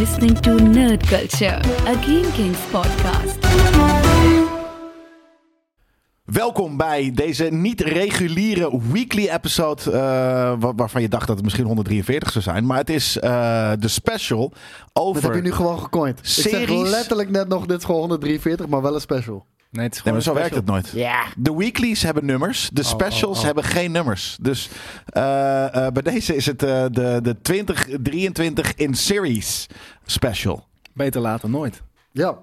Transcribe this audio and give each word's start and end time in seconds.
listening 0.00 0.38
to 0.40 0.54
Nerd 0.54 1.06
Culture, 1.06 1.58
a 1.86 1.94
Game 2.02 2.30
Kings 2.32 2.58
podcast. 2.70 3.38
Welkom 6.24 6.76
bij 6.76 7.10
deze 7.14 7.44
niet 7.44 7.80
reguliere 7.80 8.80
weekly 8.92 9.28
episode. 9.28 9.90
eh, 9.90 9.98
wa- 10.58 10.74
waarvan 10.74 11.02
je 11.02 11.08
dacht 11.08 11.26
dat 11.26 11.34
het 11.36 11.44
misschien 11.44 11.64
143 11.66 12.32
zou 12.32 12.44
zijn. 12.44 12.66
Maar 12.66 12.76
het 12.78 12.90
is 12.90 13.18
eh, 13.18 13.72
de 13.78 13.88
special 13.88 14.52
over. 14.92 15.22
Dat 15.22 15.30
heb 15.32 15.42
je 15.42 15.48
nu 15.48 15.54
gewoon 15.54 15.78
gecoind. 15.80 16.18
Ik 16.18 16.24
zeg 16.26 16.68
letterlijk 16.90 17.30
net 17.30 17.48
nog, 17.48 17.66
dit 17.66 17.78
is 17.78 17.84
gewoon 17.84 18.00
143, 18.00 18.66
maar 18.68 18.82
wel 18.82 18.94
een 18.94 19.00
special. 19.00 19.46
Nee, 19.70 19.84
het 19.84 19.94
is 19.94 20.02
Nee, 20.02 20.12
maar 20.12 20.22
zo 20.22 20.34
werkt 20.34 20.54
het 20.54 20.66
nooit. 20.66 20.90
Ja. 20.90 21.24
De 21.36 21.56
weeklies 21.56 22.02
hebben 22.02 22.24
nummers. 22.24 22.70
De 22.72 22.82
specials 22.82 23.32
oh, 23.32 23.38
oh. 23.38 23.44
hebben 23.44 23.64
geen 23.64 23.92
nummers. 23.92 24.38
Dus 24.40 24.70
eh, 25.06 25.86
eh, 25.86 25.92
bij 25.92 26.02
deze 26.02 26.36
is 26.36 26.46
het 26.46 26.62
eh, 26.62 26.84
de, 26.90 27.18
de 27.22 27.40
2023 27.42 28.74
in 28.74 28.94
series 28.94 29.66
special. 30.04 30.66
Beter 30.92 31.20
later 31.20 31.50
nooit. 31.50 31.82
Ja, 32.12 32.38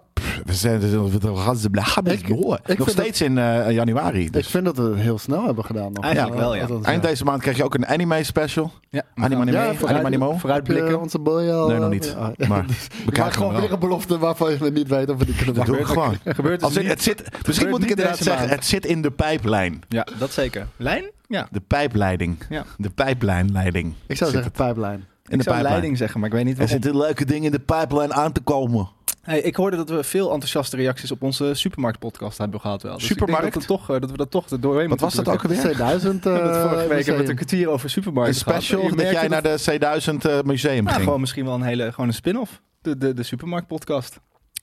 We 0.45 0.53
zijn 0.53 0.81
Ik- 0.81 2.27
ik 2.65 2.77
Nog 2.77 2.89
steeds 2.89 3.21
in 3.21 3.37
eh, 3.37 3.71
januari. 3.71 4.23
ik 4.25 4.33
Dus. 4.33 4.47
vind 4.47 4.65
dat 4.65 4.77
we 4.77 4.83
het 4.83 4.95
heel 4.99 5.17
snel 5.17 5.45
hebben 5.45 5.65
gedaan. 5.65 5.91
Nog. 5.91 6.03
Eigenlijk 6.03 6.35
wel, 6.35 6.55
ja. 6.55 6.61
Althans, 6.61 6.85
Eind 6.85 7.03
deze 7.03 7.23
maand 7.23 7.41
krijg 7.41 7.57
je 7.57 7.63
ook 7.63 7.73
een 7.73 7.85
anime 7.87 8.23
special. 8.23 8.71
Ja, 8.89 9.03
Anime 9.15 9.41
anime, 9.41 9.57
Ja, 9.57 9.73
vooruit- 9.73 10.13
je 10.13 10.35
Vooruitblikken. 10.39 10.99
onze 11.01 11.19
boy 11.19 11.49
al... 11.49 11.67
Nee, 11.67 11.77
nog 11.79 11.89
niet. 11.89 12.15
Ja. 12.35 12.47
Maar 12.47 12.65
we 13.05 13.11
krijgen 13.11 13.33
gewoon 13.33 13.61
weer 13.61 13.71
een 13.73 13.79
belofte 13.79 14.17
waarvan 14.17 14.57
we 14.57 14.69
niet 14.69 14.87
weten 14.87 15.13
of 15.13 15.19
we 15.19 15.25
die 15.25 15.35
kunnen 15.35 15.53
Dat 15.55 15.65
doe 15.65 15.75
maken. 15.75 15.89
ik 15.89 15.99
gewoon. 15.99 16.17
Er 16.23 16.35
gebeurt 16.41 16.63
Als 16.63 16.75
in, 16.75 16.81
niet- 16.81 16.89
het 16.89 17.03
zit, 17.03 17.17
misschien 17.21 17.41
gebeurt 17.53 17.69
moet 17.69 17.81
ik 17.81 17.87
niet 17.87 17.89
inderdaad 17.89 18.17
deze 18.17 18.23
zeggen, 18.29 18.47
maand. 18.47 18.55
het 18.59 18.65
zit 18.69 18.85
in 18.85 19.01
de 19.01 19.11
pijplijn. 19.11 19.81
Ja, 19.87 20.07
dat 20.19 20.31
zeker. 20.31 20.67
Lijn? 20.77 21.03
Ja. 21.27 21.47
De 21.51 21.59
pijpleiding. 21.67 22.37
Ja. 22.49 22.63
De 22.77 22.89
pijplijnleiding. 22.89 23.93
Ik 24.07 24.17
zou 24.17 24.31
zeggen 24.31 24.51
pijplijn. 24.51 25.05
In 25.27 25.39
ik 25.39 25.45
de 25.45 25.51
zou 25.51 25.61
leiding 25.61 25.97
zeggen, 25.97 26.19
maar 26.19 26.29
ik 26.29 26.35
weet 26.35 26.45
niet 26.45 26.59
Er 26.59 26.67
zitten 26.67 26.97
leuke 26.97 27.25
dingen 27.25 27.43
in 27.45 27.51
de 27.51 27.59
pijplijn 27.59 28.13
aan 28.13 28.31
te 28.31 28.41
komen. 28.41 28.89
Hey, 29.21 29.41
ik 29.41 29.55
hoorde 29.55 29.77
dat 29.77 29.89
we 29.89 30.03
veel 30.03 30.31
enthousiaste 30.31 30.75
reacties 30.75 31.11
op 31.11 31.21
onze 31.21 31.53
supermarktpodcast 31.53 32.37
hebben 32.37 32.59
gehad. 32.59 32.81
Wel. 32.81 32.97
Dus 32.97 33.05
Supermarkt? 33.05 33.45
Ik 33.45 33.53
denk 33.53 33.67
dat, 33.67 33.77
we 33.77 33.85
toch, 33.85 33.95
eh, 33.95 34.01
dat 34.01 34.11
we 34.11 34.17
dat 34.17 34.31
toch 34.31 34.49
er 34.49 34.59
doorheen 34.61 34.89
Wat 34.89 34.99
was 34.99 35.13
dat 35.13 35.27
ook 35.27 35.43
alweer? 35.43 35.57
C1000 35.57 35.63
We 35.79 36.29
hebben 36.29 36.47
het 36.47 36.55
eh, 36.55 36.61
vorige 36.61 36.87
week 36.87 37.05
hebben 37.05 37.23
we 37.23 37.29
een 37.29 37.35
kwartier 37.35 37.69
over 37.69 37.89
supermarkt 37.89 38.29
Een 38.29 38.35
special 38.35 38.81
gehad. 38.81 38.97
Dat 38.97 39.09
jij 39.09 39.27
naar 39.27 39.43
de 39.43 39.59
C1000 39.59 40.29
eh, 40.29 40.41
museum 40.41 40.83
Nou, 40.83 40.89
ging. 40.95 41.03
gewoon 41.03 41.19
misschien 41.19 41.45
wel 41.45 41.53
een 41.53 41.61
hele 41.61 41.91
gewoon 41.91 42.07
een 42.07 42.13
spin-off. 42.13 42.61
De, 42.81 42.97
de, 42.97 43.13
de 43.13 43.23
supermarkt 43.23 43.67
podcast. 43.67 44.19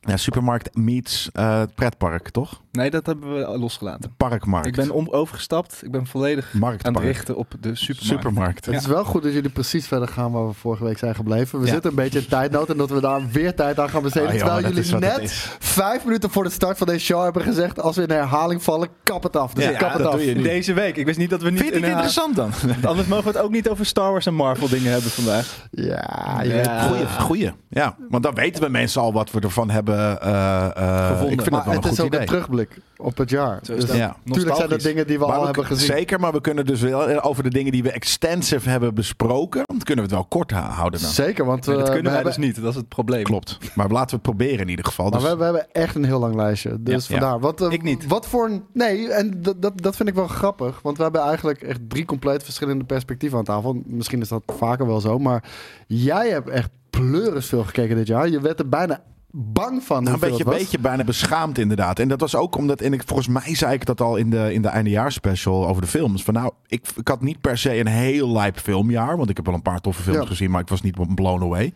Ja, 0.06 0.16
supermarkt 0.16 0.77
meets 0.77 1.30
eh, 1.33 1.62
pretpark, 1.74 2.28
toch? 2.30 2.60
Nee, 2.72 2.91
dat 2.91 3.06
hebben 3.06 3.34
we 3.34 3.58
losgelaten. 3.58 4.14
Parkmarkt. 4.16 4.66
Ik 4.66 4.74
ben 4.74 4.91
om, 4.91 5.08
overgestapt. 5.11 5.78
Ik 5.84 5.91
ben 5.91 6.06
volledig 6.06 6.50
aan 6.52 6.58
Marktpark. 6.61 6.94
het 6.96 7.05
richten 7.05 7.36
op 7.36 7.55
de 7.61 7.74
supermarkt. 7.74 8.06
Supermarkt. 8.22 8.66
Het 8.66 8.74
is 8.74 8.86
wel 8.86 9.05
goed 9.05 9.22
dat 9.22 9.33
jullie 9.33 9.50
precies 9.50 9.86
verder 9.86 10.08
gaan 10.08 10.33
waar 10.33 10.46
we 10.46 10.52
vorige 10.52 10.84
week 10.84 10.98
zijn 10.98 11.14
gebleven. 11.14 11.58
We 11.61 11.66
Ja. 11.66 11.72
zitten 11.72 11.91
een 11.91 11.96
beetje 11.96 12.19
in 12.19 12.27
tijdnood 12.28 12.69
en 12.70 12.77
dat 12.77 12.91
we 12.91 13.00
daar 13.00 13.28
weer 13.30 13.55
tijd 13.55 13.78
aan 13.80 13.88
gaan 13.91 14.02
besteden. 14.02 14.28
Ah, 14.28 14.34
terwijl 14.36 14.61
jullie 14.61 14.94
net 14.98 15.30
vijf 15.58 16.05
minuten 16.05 16.30
voor 16.30 16.44
de 16.44 16.50
start 16.50 16.78
van 16.78 16.86
deze 16.86 17.05
show 17.05 17.22
hebben 17.22 17.42
gezegd... 17.42 17.80
als 17.80 17.96
we 17.96 18.02
in 18.02 18.11
herhaling 18.11 18.62
vallen, 18.62 18.89
kap 19.02 19.22
het 19.22 19.36
af. 19.36 19.55
Dus 19.55 19.64
Ja, 19.64 19.70
ik 19.70 19.77
kap 19.78 19.92
het 19.92 19.98
dat 20.02 20.06
af. 20.06 20.14
doe 20.14 20.24
je 20.27 20.34
nu. 20.34 20.42
Deze 20.42 20.72
week. 20.72 20.96
Ik 20.96 21.06
wist 21.06 21.18
niet 21.18 21.30
dat 21.30 21.42
we 21.42 21.50
niet 21.50 21.61
Vind 21.61 21.74
je 21.74 21.80
het 21.80 21.89
interessant 21.89 22.36
dan? 22.36 22.50
Anders 22.91 23.08
mogen 23.08 23.24
we 23.24 23.30
het 23.30 23.41
ook 23.46 23.50
niet 23.50 23.68
over 23.68 23.86
Star 23.86 24.11
Wars 24.11 24.27
en 24.27 24.34
Marvel 24.34 24.68
dingen 24.68 24.92
hebben 24.92 25.11
vandaag. 25.11 25.66
Ja, 25.70 26.41
je 26.42 26.55
Ja. 26.55 26.83
Goeie, 26.83 27.06
goeie. 27.20 27.52
Ja, 27.68 27.96
want 28.08 28.22
dan 28.22 28.34
weten 28.34 28.62
we 28.62 28.68
mensen 28.68 29.00
al 29.00 29.12
wat 29.12 29.30
we 29.30 29.41
ervan 29.41 29.70
hebben 29.70 29.92
eh, 29.95 30.64
eh, 30.77 31.06
Gevonden. 31.06 31.33
Ik 31.33 31.41
vind 31.41 31.50
maar 31.50 31.64
dat 31.64 31.64
wel 31.64 31.75
het 31.75 31.84
een 31.84 31.91
is 31.91 31.97
goed 31.97 32.06
ook 32.06 32.12
een 32.12 32.23
idee. 32.23 32.27
terugblik 32.27 32.78
op 32.97 33.17
het 33.19 33.31
jaar. 33.31 33.59
Dus 33.62 33.87
dat. 33.87 33.97
Ja. 33.97 34.17
Tuurlijk 34.25 34.25
zijn 34.25 34.34
dat 34.34 34.47
Nostalgisch. 34.47 34.83
dingen 34.83 35.06
die 35.06 35.19
we 35.19 35.25
Maar 35.25 35.34
al 35.34 35.41
we- 35.41 35.47
hebben 35.47 35.64
gezien. 35.67 35.86
Zeker, 35.86 36.20
maar 36.20 36.33
we 36.33 36.41
kunnen 36.41 36.67
dus 36.67 36.81
wel 36.81 37.09
eh, 37.09 37.27
over 37.27 37.42
de 37.42 37.51
dingen 37.51 37.73
die 37.73 37.83
we 37.83 37.91
extensive 37.91 38.69
hebben 38.69 38.95
besproken. 38.95 39.62
Dan 39.67 39.78
kunnen 39.78 40.05
we 40.05 40.11
het 40.11 40.20
wel 40.20 40.25
kort 40.28 40.51
houden 40.51 41.01
dan. 41.01 41.11
Zeker, 41.11 41.45
want 41.45 41.67
Nee, 41.67 41.77
dat 41.77 41.84
kunnen 41.84 42.03
we 42.05 42.09
wij 42.11 42.14
hebben, 42.23 42.34
dus 42.41 42.47
niet. 42.47 42.61
Dat 42.62 42.70
is 42.70 42.77
het 42.77 42.89
probleem. 42.89 43.23
Klopt. 43.25 43.59
Maar 43.75 43.89
laten 43.91 44.09
we 44.09 44.14
het 44.14 44.23
proberen 44.23 44.59
in 44.61 44.69
ieder 44.69 44.84
geval. 44.84 45.11
Maar 45.11 45.20
Dus, 45.20 45.28
we, 45.31 45.36
we 45.36 45.45
hebben 45.45 45.67
echt 45.73 45.95
een 45.95 46.05
heel 46.05 46.19
lang 46.19 46.34
lijstje. 46.34 46.77
Dus 46.83 47.06
Ja. 47.06 47.19
vandaar. 47.19 47.41
Wat, 47.41 47.61
eh, 47.61 47.70
Ik 47.70 47.83
niet. 47.83 48.06
Wat 48.06 48.27
voor 48.27 48.47
een... 48.48 48.64
Nee, 48.73 49.12
en 49.12 49.42
dat, 49.42 49.62
dat, 49.62 49.73
dat 49.83 49.97
vind 49.97 50.08
ik 50.08 50.14
wel 50.14 50.27
grappig. 50.27 50.80
Want 50.83 50.97
we 50.97 51.02
hebben 51.02 51.20
eigenlijk 51.23 51.63
echt 51.63 51.80
drie 51.89 52.05
compleet 52.05 52.42
verschillende 52.45 52.85
perspectieven 52.85 53.39
aan 53.39 53.45
tafel. 53.45 53.83
Misschien 53.86 54.20
is 54.20 54.29
dat 54.29 54.42
vaker 54.47 54.86
wel 54.86 55.01
zo. 55.01 55.18
Maar 55.18 55.45
jij 55.86 56.29
hebt 56.29 56.48
echt 56.48 56.70
pleuris 56.91 57.47
veel 57.47 57.64
gekeken 57.64 57.97
dit 57.97 58.07
jaar. 58.07 58.29
Je 58.29 58.41
werd 58.41 58.58
er 58.58 58.68
bijna 58.68 59.01
bang 59.36 59.83
van 59.83 60.02
nou, 60.02 60.14
een 60.14 60.20
beetje, 60.20 60.36
het 60.36 60.46
was. 60.46 60.56
beetje 60.56 60.78
bijna 60.78 61.05
beschaamd 61.05 61.58
inderdaad. 61.58 61.98
En 61.98 62.08
dat 62.08 62.20
was 62.20 62.34
ook 62.34 62.56
omdat, 62.56 62.80
en 62.80 62.92
ik, 62.92 63.02
volgens 63.06 63.28
mij 63.28 63.55
zei 63.55 63.74
ik 63.74 63.86
dat 63.86 64.00
al 64.00 64.17
in 64.17 64.30
de, 64.30 64.52
in 64.52 64.62
de 64.62 64.68
eindejaarsspecial 64.68 65.67
over 65.67 65.83
de 65.83 65.89
films. 65.89 66.22
Van 66.22 66.34
nou, 66.34 66.52
ik, 66.67 66.86
ik 66.96 67.08
had 67.08 67.22
niet 67.22 67.40
per 67.40 67.58
se 67.58 67.78
een 67.78 67.86
heel 67.86 68.33
lijp 68.33 68.58
filmjaar. 68.58 69.17
Want 69.17 69.30
ik 69.30 69.36
heb 69.36 69.46
wel 69.46 69.55
een 69.55 69.62
paar 69.62 69.80
toffe 69.80 70.02
films 70.02 70.18
Ja. 70.18 70.27
gezien, 70.27 70.50
maar 70.50 70.61
ik 70.61 70.68
was 70.68 70.83
niet 70.83 71.14
blown 71.14 71.42
away. 71.42 71.73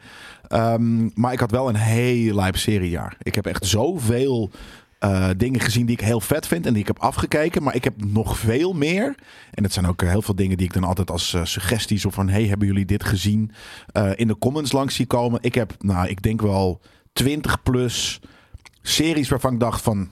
Ehm, 0.48 1.08
maar 1.14 1.32
ik 1.32 1.41
had 1.41 1.50
wel 1.50 1.68
een 1.68 1.76
heel 1.76 2.34
lijp 2.34 2.56
seriejaar. 2.56 3.16
Ik 3.22 3.34
heb 3.34 3.47
echt 3.47 3.66
zoveel 3.66 4.50
eh, 4.98 5.28
dingen 5.36 5.60
gezien 5.60 5.86
die 5.86 5.97
ik 5.97 6.04
heel 6.04 6.20
vet 6.20 6.47
vind 6.47 6.66
en 6.66 6.72
die 6.72 6.82
ik 6.82 6.86
heb 6.86 6.98
afgekeken. 6.98 7.62
Maar 7.62 7.74
ik 7.74 7.84
heb 7.84 8.04
nog 8.04 8.38
veel 8.38 8.72
meer. 8.72 9.14
En 9.50 9.62
het 9.62 9.72
zijn 9.72 9.86
ook 9.86 10.02
eh, 10.02 10.08
heel 10.08 10.22
veel 10.22 10.34
dingen 10.34 10.56
die 10.56 10.66
ik 10.66 10.72
dan 10.72 10.84
altijd 10.84 11.10
als 11.10 11.34
eh, 11.34 11.44
suggesties 11.44 12.04
of 12.04 12.14
van... 12.14 12.28
hey, 12.28 12.44
hebben 12.44 12.66
jullie 12.66 12.84
dit 12.84 13.04
gezien? 13.04 13.52
in 14.14 14.28
de 14.28 14.38
comments 14.38 14.72
langs 14.72 14.94
zie 14.94 15.06
komen. 15.06 15.38
Ik 15.42 15.54
heb, 15.54 15.74
nou, 15.78 16.08
ik 16.08 16.22
denk 16.22 16.41
wel 16.41 16.80
20 17.18 17.62
plus 17.62 18.20
series 18.82 19.28
waarvan 19.28 19.52
ik 19.52 19.60
dacht 19.60 19.82
van... 19.82 20.08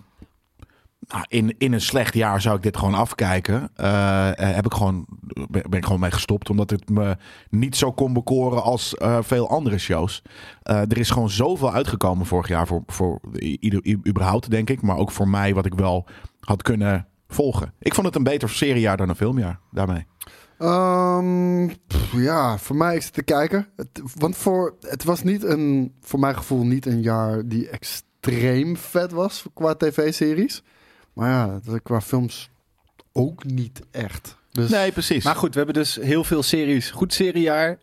Nou, 1.08 1.24
in, 1.28 1.54
in 1.58 1.72
een 1.72 1.80
slecht 1.80 2.14
jaar 2.14 2.40
zou 2.40 2.56
ik 2.56 2.62
dit 2.62 2.76
gewoon 2.76 2.94
afkijken. 2.94 3.70
Eh, 3.74 4.28
eh, 4.28 4.54
heb 4.54 4.66
ik 4.66 4.72
gewoon, 4.72 5.06
ben 5.50 5.72
ik 5.72 5.84
gewoon 5.84 6.00
mee 6.00 6.10
gestopt. 6.10 6.50
Omdat 6.50 6.70
het 6.70 6.88
me 6.88 7.16
niet 7.50 7.76
zo 7.76 7.92
kon 7.92 8.12
bekoren 8.12 8.62
als 8.62 8.94
eh, 8.94 9.18
veel 9.20 9.48
andere 9.50 9.78
shows. 9.78 10.22
Er 10.62 10.98
is 10.98 11.10
gewoon 11.10 11.30
zoveel 11.30 11.72
uitgekomen 11.72 12.26
vorig 12.26 12.48
jaar. 12.48 12.66
Voor, 12.66 12.82
voor 12.86 13.20
ieder, 13.38 13.96
überhaupt, 14.08 14.50
denk 14.50 14.70
ik. 14.70 14.82
Maar 14.82 14.96
ook 14.96 15.10
voor 15.10 15.28
mij 15.28 15.54
wat 15.54 15.66
ik 15.66 15.74
wel 15.74 16.06
had 16.40 16.62
kunnen 16.62 17.06
volgen. 17.28 17.72
Ik 17.78 17.94
vond 17.94 18.06
het 18.06 18.16
een 18.16 18.22
beter 18.22 18.48
seriejaar 18.48 18.96
dan 18.96 19.08
een 19.08 19.16
filmjaar. 19.16 19.58
Daarmee. 19.70 20.06
Ehm, 20.58 21.68
pff, 21.86 22.12
ja, 22.12 22.58
voor 22.58 22.76
mij 22.76 22.96
is 22.96 23.04
het 23.04 23.14
te 23.14 23.22
kijken. 23.22 23.68
Het, 23.76 23.88
want 24.14 24.36
voor, 24.36 24.74
het 24.80 25.04
was 25.04 25.22
niet 25.22 25.42
een, 25.44 25.94
voor 26.00 26.18
mijn 26.18 26.36
gevoel 26.36 26.64
niet 26.64 26.86
een 26.86 27.02
jaar 27.02 27.48
die 27.48 27.68
extreem 27.68 28.76
vet 28.76 29.12
was 29.12 29.44
qua 29.54 29.74
tv-series. 29.74 30.62
Maar 31.12 31.30
ja, 31.30 31.78
qua 31.82 32.00
films 32.00 32.50
ook 33.12 33.44
niet 33.44 33.80
echt. 33.90 34.36
Dus 34.52 34.70
Nee, 34.70 34.92
precies. 34.92 35.24
Maar 35.24 35.36
goed, 35.36 35.50
we 35.50 35.56
hebben 35.56 35.74
dus 35.74 35.94
heel 35.94 36.24
veel 36.24 36.42
series. 36.42 36.90
Goed 36.90 37.12
seriejaar. 37.12 37.78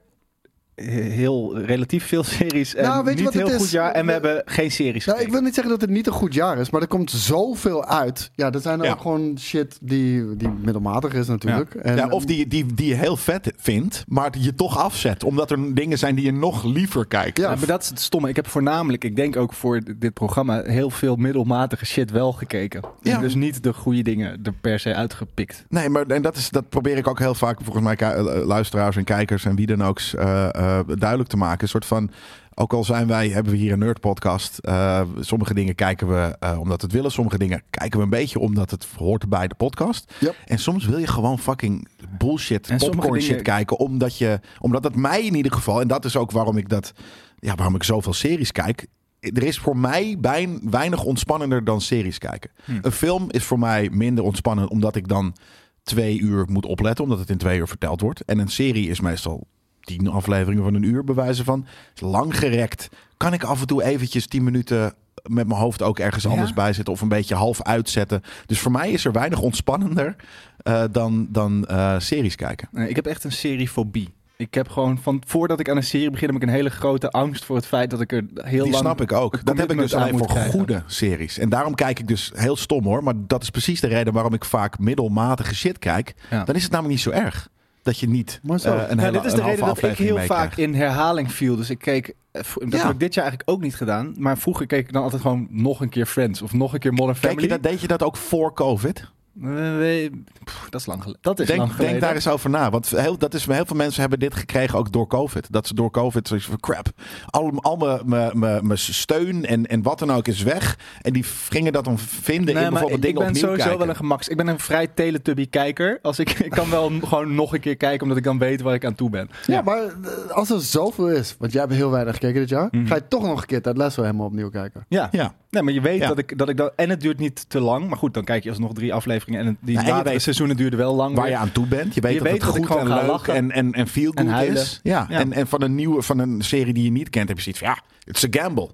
Heel 0.75 1.57
relatief 1.59 2.07
veel 2.07 2.23
series. 2.23 2.75
En 2.75 2.83
Nou, 2.83 3.03
weet 3.03 3.17
je 3.17 3.23
niet 3.23 3.33
wat 3.33 3.33
het 3.33 3.43
heel 3.47 3.55
is? 3.55 3.61
goed 3.61 3.71
jaar. 3.71 3.91
En 3.91 3.99
we 3.99 4.05
We- 4.05 4.11
hebben 4.11 4.41
geen 4.45 4.71
series 4.71 5.05
Nou, 5.05 5.19
ik 5.21 5.31
wil 5.31 5.41
niet 5.41 5.53
zeggen 5.53 5.71
dat 5.73 5.81
het 5.81 5.89
niet 5.89 6.07
een 6.07 6.13
goed 6.13 6.33
jaar 6.33 6.57
is, 6.57 6.69
maar 6.69 6.81
er 6.81 6.87
komt 6.87 7.11
zoveel 7.11 7.85
uit. 7.85 8.31
Ja, 8.35 8.51
er 8.51 8.59
zijn 8.59 8.79
er 8.79 8.85
Ja. 8.85 8.91
ook 8.91 9.01
gewoon 9.01 9.37
shit 9.39 9.77
die, 9.81 10.35
die 10.35 10.49
middelmatig 10.49 11.13
is 11.13 11.27
natuurlijk. 11.27 11.73
En, 11.75 11.95
ja, 11.95 12.07
of 12.09 12.25
die, 12.25 12.47
die, 12.47 12.65
die 12.73 12.87
je 12.87 12.93
heel 12.95 13.17
vet 13.17 13.53
vindt, 13.57 14.03
maar 14.07 14.31
je 14.39 14.55
toch 14.55 14.77
afzet. 14.77 15.23
Omdat 15.23 15.51
er 15.51 15.73
dingen 15.75 15.97
zijn 15.97 16.15
die 16.15 16.25
je 16.25 16.33
nog 16.33 16.63
liever 16.63 17.05
kijkt. 17.07 17.37
Ja. 17.37 17.49
Ja, 17.51 17.55
maar 17.57 17.67
dat 17.67 17.83
is 17.83 17.89
het 17.89 17.99
stomme. 17.99 18.29
Ik 18.29 18.35
heb 18.35 18.47
voornamelijk, 18.47 19.03
ik 19.03 19.15
denk 19.15 19.35
ook 19.37 19.53
voor 19.53 19.81
dit 19.97 20.13
programma, 20.13 20.61
heel 20.63 20.89
veel 20.89 21.15
middelmatige 21.15 21.85
shit 21.85 22.11
wel 22.11 22.31
gekeken. 22.33 22.81
Ja. 23.01 23.15
En 23.15 23.21
dus 23.21 23.35
niet 23.35 23.63
de 23.63 23.73
goede 23.73 24.01
dingen 24.01 24.39
er 24.43 24.53
per 24.61 24.79
se 24.79 24.95
uitgepikt. 24.95 25.65
Nee, 25.69 25.89
maar 25.89 26.05
en 26.05 26.21
dat, 26.21 26.35
is, 26.35 26.49
dat 26.49 26.69
probeer 26.69 26.97
ik 26.97 27.07
ook 27.07 27.19
heel 27.19 27.35
vaak 27.35 27.59
volgens 27.63 27.83
mij 27.85 27.95
eh, 27.95 28.45
luisteraars 28.45 28.95
en 28.95 29.03
kijkers 29.03 29.45
en 29.45 29.55
wie 29.55 29.65
dan 29.67 29.83
ook 29.83 29.99
eh, 29.99 30.47
eh, 30.63 30.95
duidelijk 30.95 31.29
te 31.29 31.37
maken. 31.37 31.61
Een 31.61 31.67
soort 31.67 31.85
van, 31.85 32.11
ook 32.55 32.73
al 32.73 32.83
zijn 32.83 33.07
wij, 33.07 33.29
hebben 33.29 33.51
we 33.51 33.57
hier 33.57 33.71
een 33.71 33.79
nerd 33.79 33.99
podcast. 33.99 34.57
eh, 34.57 35.01
sommige 35.19 35.53
dingen 35.53 35.75
kijken 35.75 36.07
we 36.07 36.35
eh, 36.39 36.59
omdat 36.59 36.81
we 36.81 36.85
het 36.85 36.95
willen. 36.95 37.11
Sommige 37.11 37.37
dingen 37.37 37.63
kijken 37.69 37.97
we 37.97 38.03
een 38.03 38.09
beetje 38.09 38.39
omdat 38.39 38.71
het 38.71 38.87
hoort 38.97 39.29
bij 39.29 39.47
de 39.47 39.55
podcast. 39.55 40.13
Yep. 40.19 40.35
En 40.45 40.59
soms 40.59 40.85
wil 40.85 40.97
je 40.97 41.07
gewoon 41.07 41.39
fucking 41.39 41.87
bullshit, 42.17 42.67
En 42.67 42.77
popcorn 42.77 43.21
shit 43.21 43.41
kijken. 43.41 43.77
Omdat, 43.77 44.17
je, 44.17 44.39
omdat 44.59 44.83
het 44.83 44.95
mij 44.95 45.23
in 45.23 45.35
ieder 45.35 45.51
geval, 45.51 45.81
en 45.81 45.87
dat 45.87 46.05
is 46.05 46.15
ook 46.17 46.31
waarom 46.31 46.57
ik 46.57 46.69
dat, 46.69 46.93
ja, 47.39 47.55
waarom 47.55 47.75
ik 47.75 47.83
zoveel 47.83 48.13
series 48.13 48.51
kijk. 48.51 48.87
Er 49.19 49.43
is 49.43 49.59
voor 49.59 49.77
mij 49.77 50.17
bij, 50.19 50.59
weinig 50.63 51.03
ontspannender 51.03 51.63
dan 51.63 51.81
series 51.81 52.17
kijken. 52.17 52.51
Hm. 52.65 52.71
Een 52.81 52.91
film 52.91 53.25
is 53.29 53.43
voor 53.43 53.59
mij 53.59 53.89
minder 53.91 54.23
ontspannend 54.23 54.69
omdat 54.69 54.95
ik 54.95 55.07
dan 55.07 55.35
twee 55.83 56.19
uur 56.19 56.45
moet 56.49 56.65
opletten, 56.65 57.03
omdat 57.03 57.19
het 57.19 57.29
in 57.29 57.37
twee 57.37 57.59
uur 57.59 57.67
verteld 57.67 58.01
wordt. 58.01 58.25
En 58.25 58.39
een 58.39 58.47
serie 58.47 58.89
is 58.89 58.99
meestal 58.99 59.47
tien 59.83 60.07
afleveringen 60.07 60.63
van 60.63 60.73
een 60.73 60.83
uur 60.83 61.03
bewijzen 61.03 61.45
van. 61.45 61.65
Is 61.95 62.01
lang 62.01 62.37
gerekt. 62.37 62.89
Kan 63.17 63.33
ik 63.33 63.43
af 63.43 63.61
en 63.61 63.67
toe 63.67 63.83
eventjes 63.83 64.27
tien 64.27 64.43
minuten 64.43 64.93
met 65.23 65.47
mijn 65.47 65.59
hoofd 65.59 65.81
ook 65.81 65.99
ergens 65.99 66.23
Ja? 66.23 66.29
anders 66.29 66.53
bij 66.53 66.73
zitten 66.73 66.93
of 66.93 67.01
een 67.01 67.07
beetje 67.07 67.35
half 67.35 67.61
uitzetten. 67.61 68.21
Dus 68.45 68.59
voor 68.59 68.71
mij 68.71 68.91
is 68.91 69.05
er 69.05 69.11
weinig 69.11 69.39
ontspannender 69.41 70.15
eh, 70.57 70.83
dan, 70.91 71.27
dan 71.29 71.65
eh, 71.65 71.99
series 71.99 72.35
kijken. 72.35 72.67
Nee, 72.71 72.89
ik 72.89 72.95
heb 72.95 73.05
echt 73.05 73.23
een 73.23 73.31
seriefobie. 73.31 74.13
Ik 74.37 74.53
heb 74.53 74.69
gewoon 74.69 74.97
van 74.97 75.21
voordat 75.27 75.59
ik 75.59 75.69
aan 75.69 75.77
een 75.77 75.83
serie 75.83 76.09
begin, 76.09 76.27
heb 76.27 76.35
ik 76.35 76.43
een 76.43 76.53
hele 76.53 76.69
grote 76.69 77.09
angst 77.09 77.45
voor 77.45 77.55
het 77.55 77.65
feit 77.65 77.89
dat 77.89 78.01
ik 78.01 78.11
er 78.11 78.23
heel 78.33 78.63
Die 78.63 78.71
lang. 78.71 78.75
snap 78.83 79.01
ik 79.01 79.11
ook. 79.11 79.45
Dat 79.45 79.57
heb 79.57 79.71
ik 79.71 79.77
dus 79.77 79.93
alleen 79.93 80.17
voor 80.17 80.27
krijgen. 80.27 80.51
goede 80.51 80.83
series. 80.87 81.37
En 81.37 81.49
daarom 81.49 81.75
kijk 81.75 81.99
ik 81.99 82.07
dus 82.07 82.31
heel 82.35 82.55
stom 82.55 82.83
hoor. 82.83 83.03
Maar 83.03 83.13
dat 83.17 83.41
is 83.41 83.49
precies 83.49 83.79
de 83.81 83.87
reden 83.87 84.13
waarom 84.13 84.33
ik 84.33 84.45
vaak 84.45 84.79
middelmatige 84.79 85.55
shit 85.55 85.79
kijk. 85.79 86.13
Ja. 86.29 86.43
Dan 86.43 86.55
is 86.55 86.63
het 86.63 86.71
namelijk 86.71 86.95
niet 86.95 87.03
zo 87.03 87.09
erg. 87.21 87.49
Dat 87.83 87.99
je 87.99 88.07
niet 88.09 88.39
Maar 88.43 88.59
zo. 88.59 88.75
eh, 88.77 88.89
een 88.89 88.99
hele 88.99 89.11
dit 89.11 89.25
is 89.25 89.33
de 89.33 89.41
reden 89.41 89.65
dat 89.65 89.81
ik 89.83 89.97
heel 89.97 90.19
vaak 90.19 90.55
in 90.55 90.73
herhaling 90.75 91.31
viel. 91.31 91.55
Dus 91.55 91.69
ik 91.69 91.77
keek, 91.79 92.13
eh, 92.31 92.41
dat 92.59 92.71
Ja. 92.71 92.77
heb 92.85 92.93
ik 92.93 92.99
dit 92.99 93.13
jaar 93.13 93.23
eigenlijk 93.25 93.49
ook 93.57 93.61
niet 93.61 93.75
gedaan. 93.75 94.15
Maar 94.17 94.37
vroeger 94.37 94.65
keek 94.65 94.87
ik 94.87 94.93
dan 94.93 95.03
altijd 95.03 95.21
gewoon 95.21 95.47
nog 95.49 95.81
een 95.81 95.89
keer 95.89 96.05
Friends 96.05 96.41
of 96.41 96.53
nog 96.53 96.73
een 96.73 96.79
keer 96.79 96.93
Modern 96.93 97.19
Kijk 97.19 97.25
Family. 97.33 97.41
je 97.41 97.59
dat, 97.61 97.71
deed 97.71 97.81
je 97.81 97.87
dat 97.87 98.03
ook 98.03 98.17
voor 98.17 98.53
COVID? 98.53 99.11
Eh, 99.41 100.09
pff, 100.43 100.67
dat 100.69 100.79
is 100.79 100.85
lang 100.85 101.01
geleden. 101.01 101.21
Dat 101.21 101.39
is 101.39 101.47
lang 101.47 101.59
Denk, 101.59 101.71
geleden. 101.71 101.89
denk 101.91 102.01
daar 102.01 102.15
eens 102.15 102.27
over 102.27 102.49
na. 102.49 102.69
Want 102.69 102.89
heel, 102.89 103.17
dat 103.17 103.33
is, 103.33 103.45
heel 103.45 103.65
veel 103.65 103.75
mensen 103.75 104.01
hebben 104.01 104.19
dit 104.19 104.35
gekregen 104.35 104.77
ook 104.79 104.91
door 104.91 105.07
COVID. 105.07 105.51
Dat 105.51 105.67
ze 105.67 105.73
door 105.73 105.91
COVID 105.91 106.27
zoiets 106.27 106.45
van 106.45 106.59
crap. 106.59 106.87
Al, 107.29 107.51
al 107.61 108.01
mijn- 108.03 108.77
steun 108.77 109.45
en, 109.45 109.65
en 109.65 109.81
wat 109.81 109.99
dan 109.99 110.11
ook 110.11 110.27
is 110.27 110.43
weg. 110.43 110.77
En 111.01 111.13
die 111.13 111.23
gingen 111.23 111.73
dat 111.73 111.85
dan 111.85 111.97
vinden 111.99 112.53
Nee, 112.55 112.63
in 112.63 112.69
bijvoorbeeld 112.69 113.03
ik, 113.03 113.05
dingen 113.05 113.21
ik 113.21 113.27
ben 113.27 113.27
opnieuw 113.27 113.41
sowieso 113.43 113.63
kijken. 113.63 113.79
wel 113.79 113.89
een 113.89 113.95
gemaks. 113.95 114.27
Ik 114.27 114.37
ben 114.37 114.47
een 114.47 114.59
vrij 114.59 114.87
Teletubby-kijker. 114.87 115.99
Als 116.01 116.19
ik, 116.19 116.29
ik 116.39 116.51
kan 116.51 116.69
wel 116.69 116.91
gewoon 117.09 117.35
nog 117.35 117.53
een 117.53 117.59
keer 117.59 117.77
kijken, 117.77 118.01
omdat 118.01 118.17
ik 118.17 118.23
dan 118.23 118.37
weet 118.37 118.61
waar 118.61 118.73
ik 118.73 118.85
aan 118.85 118.95
toe 118.95 119.09
ben. 119.09 119.29
Ja, 119.45 119.61
maar 119.61 119.77
eh, 119.83 120.29
als 120.29 120.49
er 120.49 120.61
zoveel 120.61 121.09
is, 121.09 121.35
want 121.39 121.51
jij 121.51 121.61
hebt 121.61 121.73
heel 121.73 121.91
weinig 121.91 122.13
gekeken 122.13 122.39
dit 122.39 122.49
jaar, 122.49 122.67
Mhm. 122.71 122.85
ga 122.85 122.95
je 122.95 123.07
toch 123.07 123.23
nog 123.23 123.41
een 123.41 123.47
keer 123.47 123.61
Ted 123.61 123.77
Lasso 123.77 124.01
helemaal 124.01 124.25
opnieuw 124.25 124.49
kijken. 124.49 124.85
Ja. 124.89 125.07
Ja. 125.11 125.33
Nee, 125.49 125.63
maar 125.63 125.73
je 125.73 125.81
weet 125.81 125.99
Ja. 125.99 126.07
dat 126.07 126.17
ik 126.17 126.37
dat 126.37 126.49
ik 126.49 126.57
dan 126.57 126.71
en 126.75 126.89
het 126.89 127.01
duurt 127.01 127.19
niet 127.19 127.49
te 127.49 127.59
lang, 127.59 127.87
maar 127.87 127.97
goed, 127.97 128.13
dan 128.13 128.23
kijk 128.23 128.43
je 128.43 128.49
alsnog 128.49 128.73
drie 128.73 128.93
afleveringen 128.93 129.21
en 129.25 129.57
die 129.61 129.77
je 129.77 129.83
latere 129.83 130.09
weet 130.09 130.21
seizoenen 130.21 130.57
duurden 130.57 130.79
wel 130.79 130.95
lang. 130.95 131.15
Waar 131.15 131.23
weer. 131.23 131.33
je 131.33 131.39
aan 131.39 131.51
toe 131.51 131.67
bent. 131.67 131.93
Je 131.95 132.01
weet 132.01 132.11
Je 132.11 132.17
dat 132.17 132.27
weet 132.27 132.41
het 132.43 132.55
dat 132.55 132.65
goed 132.67 132.77
en 132.77 132.87
leuk 132.87 133.07
lachen. 133.07 133.33
en, 133.33 133.51
en, 133.51 133.71
en 133.71 133.87
feel 133.87 134.11
good 134.15 134.41
is. 134.41 134.79
Ja. 134.83 135.05
Ja. 135.09 135.19
En, 135.19 135.33
en 135.33 135.47
van 135.47 135.61
een 135.61 135.75
nieuwe, 135.75 136.01
van 136.01 136.19
een 136.19 136.41
serie 136.41 136.73
die 136.73 136.83
je 136.83 136.91
niet 136.91 137.09
kent, 137.09 137.27
heb 137.27 137.37
je 137.37 137.43
zoiets 137.43 137.61
van 137.61 137.69
ja, 137.69 137.81
het 138.03 138.15
is 138.15 138.23
een 138.23 138.41
gamble. 138.41 138.69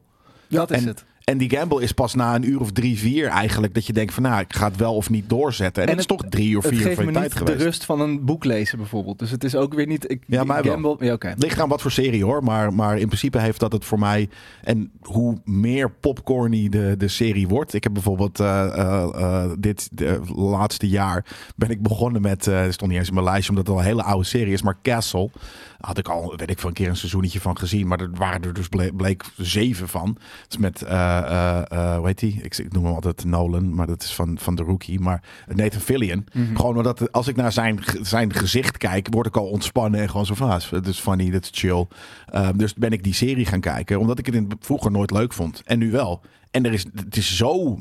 dat 0.47 0.71
is 0.71 0.85
het. 0.85 1.05
En 1.29 1.37
die 1.37 1.49
gamble 1.49 1.81
is 1.81 1.91
pas 1.91 2.13
na 2.13 2.35
een 2.35 2.49
uur 2.49 2.59
of 2.59 2.71
drie, 2.71 2.97
vier 2.99 3.27
eigenlijk 3.27 3.73
dat 3.73 3.85
je 3.85 3.93
denkt 3.93 4.13
van 4.13 4.23
nou, 4.23 4.39
ik 4.39 4.55
ga 4.55 4.67
het 4.67 4.75
wel 4.75 4.95
of 4.95 5.09
niet 5.09 5.29
doorzetten. 5.29 5.83
En, 5.83 5.89
En 5.89 5.95
het 5.97 6.05
is 6.05 6.09
het- 6.15 6.19
toch 6.21 6.29
drie 6.31 6.57
of 6.57 6.63
Het 6.63 6.73
vier 6.73 6.95
van 6.95 7.05
me 7.05 7.11
je 7.11 7.17
tijd 7.17 7.31
de 7.31 7.37
geweest. 7.37 7.61
rust 7.61 7.85
van 7.85 8.01
een 8.01 8.25
boek 8.25 8.43
lezen 8.43 8.77
bijvoorbeeld. 8.77 9.19
Dus 9.19 9.31
het 9.31 9.43
is 9.43 9.55
ook 9.55 9.73
weer 9.73 9.87
niet. 9.87 10.11
Ik, 10.11 10.23
Ja, 10.27 10.45
wel. 10.45 10.63
gamble. 10.63 10.95
Ja. 10.99 11.15
Het 11.19 11.41
ligt 11.43 11.59
aan 11.59 11.69
wat 11.69 11.81
voor 11.81 11.91
serie 11.91 12.23
hoor, 12.23 12.43
maar, 12.43 12.73
maar 12.73 12.97
in 12.97 13.05
principe 13.07 13.39
heeft 13.39 13.59
dat 13.59 13.71
het 13.71 13.85
voor 13.85 13.99
mij. 13.99 14.29
En 14.63 14.91
hoe 15.01 15.37
meer 15.43 15.91
popcorny 15.91 16.69
de, 16.69 16.95
de 16.97 17.07
serie 17.07 17.47
wordt. 17.47 17.73
Ik 17.73 17.83
heb 17.83 17.93
bijvoorbeeld 17.93 18.39
eh, 18.39 18.65
eh, 18.65 19.03
eh, 19.15 19.51
dit 19.59 19.89
de 19.91 20.19
laatste 20.35 20.87
jaar 20.87 21.25
ben 21.55 21.69
ik 21.69 21.81
begonnen 21.81 22.21
met. 22.21 22.45
het 22.45 22.73
stond 22.73 22.89
niet 22.91 22.99
eens 22.99 23.07
in 23.09 23.13
mijn 23.13 23.25
lijstje, 23.25 23.49
omdat 23.49 23.67
het 23.67 23.75
al 23.75 23.81
een 23.81 23.87
hele 23.87 24.03
oude 24.03 24.25
serie 24.25 24.53
is. 24.53 24.61
Maar 24.61 24.77
Castle 24.83 25.29
had 25.79 25.97
ik 25.97 26.07
al, 26.07 26.33
weet 26.35 26.49
ik 26.49 26.59
veel, 26.59 26.69
een 26.69 26.75
keer 26.75 26.87
een 26.87 26.95
seizoenetje 26.95 27.39
van 27.39 27.57
gezien. 27.57 27.87
Maar 27.87 27.99
er 27.99 28.09
waren 28.13 28.41
er 28.41 28.53
dus 28.53 28.67
bleek, 28.67 28.95
bleek 28.95 29.23
zeven 29.37 29.87
van. 29.87 30.17
Het 30.43 30.51
is 30.51 30.57
met, 30.57 30.81
eh, 30.81 31.71
eh, 31.71 31.97
hoe 31.97 32.07
heet 32.07 32.19
die? 32.19 32.39
Ik, 32.41 32.57
ik 32.57 32.73
noem 32.73 32.85
hem 32.85 32.93
altijd 32.93 33.25
Nolan, 33.25 33.75
maar 33.75 33.87
dat 33.87 34.03
is 34.03 34.15
van, 34.15 34.37
van 34.39 34.55
de 34.55 34.63
Rookie. 34.63 34.99
Maar 34.99 35.23
Nathan 35.47 35.81
Fillion. 35.81 36.27
Mhm. 36.33 36.55
Gewoon 36.55 36.77
omdat 36.77 37.11
als 37.11 37.27
ik 37.27 37.35
naar 37.35 37.51
zijn, 37.51 37.79
zijn 38.01 38.33
gezicht 38.33 38.77
kijk, 38.77 39.07
word 39.11 39.27
ik 39.27 39.37
al 39.37 39.45
ontspannen 39.45 39.99
en 39.99 40.09
gewoon 40.09 40.25
zo 40.25 40.33
van, 40.33 40.49
ah, 40.49 40.61
het 40.69 40.87
is 40.87 40.99
funny, 40.99 41.31
het 41.31 41.43
is 41.43 41.59
chill. 41.59 41.87
Ehm, 42.25 42.57
dus 42.57 42.73
ben 42.73 42.91
ik 42.91 43.03
die 43.03 43.13
serie 43.13 43.45
gaan 43.45 43.61
kijken, 43.61 43.99
omdat 43.99 44.19
ik 44.19 44.25
het 44.25 44.35
in, 44.35 44.51
vroeger 44.59 44.91
nooit 44.91 45.11
leuk 45.11 45.33
vond. 45.33 45.61
En 45.65 45.79
nu 45.79 45.91
wel. 45.91 46.21
En 46.51 46.65
er 46.65 46.73
is, 46.73 46.85
het 46.95 47.17
is 47.17 47.37
zo 47.37 47.75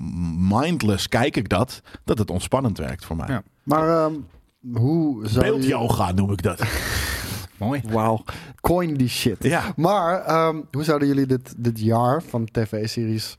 mindless, 0.48 1.08
kijk 1.08 1.36
ik 1.36 1.48
dat, 1.48 1.82
dat 2.04 2.18
het 2.18 2.30
ontspannend 2.30 2.78
werkt 2.78 3.04
voor 3.04 3.16
mij. 3.16 3.28
Ja. 3.28 3.42
Maar 3.62 3.88
ehm, 3.88 4.12
hoe 4.72 5.28
zou 5.28 5.62
je... 5.62 6.12
Noem 6.14 6.32
ik 6.32 6.42
dat. 6.42 6.62
Mooi. 7.58 7.80
Wauw. 7.90 8.22
Coin 8.60 8.94
die 8.94 9.08
shit. 9.08 9.42
Ja. 9.44 9.62
Maar 9.76 10.20
ehm, 10.24 10.60
hoe 10.72 10.84
zouden 10.84 11.08
jullie 11.08 11.26
dit, 11.26 11.54
dit 11.56 11.80
jaar 11.80 12.22
van 12.22 12.44
tv-series 12.52 13.36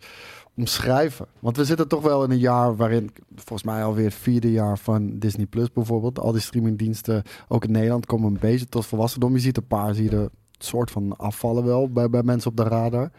omschrijven? 0.55 1.25
Want 1.39 1.57
we 1.57 1.65
zitten 1.65 1.87
toch 1.87 2.01
wel 2.01 2.23
in 2.23 2.31
een 2.31 2.37
jaar 2.39 2.75
waarin, 2.75 3.11
volgens 3.35 3.63
mij 3.63 3.83
alweer 3.83 4.05
het 4.05 4.13
vierde 4.13 4.51
jaar 4.51 4.77
van 4.77 5.19
Disney 5.19 5.45
Plus 5.45 5.71
bijvoorbeeld. 5.71 6.19
Al 6.19 6.31
die 6.31 6.41
streamingdiensten, 6.41 7.23
ook 7.47 7.63
in 7.63 7.71
Nederland, 7.71 8.05
komen 8.05 8.27
een 8.33 8.37
beetje 8.39 8.69
tot 8.69 8.85
volwassendom. 8.85 9.33
Je 9.33 9.39
ziet 9.39 9.57
een 9.57 9.67
paar, 9.67 9.93
zie 9.93 10.03
je 10.03 10.09
de 10.09 10.31
soort 10.57 10.91
van 10.91 11.17
afvallen 11.17 11.63
wel 11.65 11.89
bij, 11.89 12.09
bij 12.09 12.23
mensen 12.23 12.51
op 12.51 12.57
de 12.57 12.63
radar. 12.63 13.11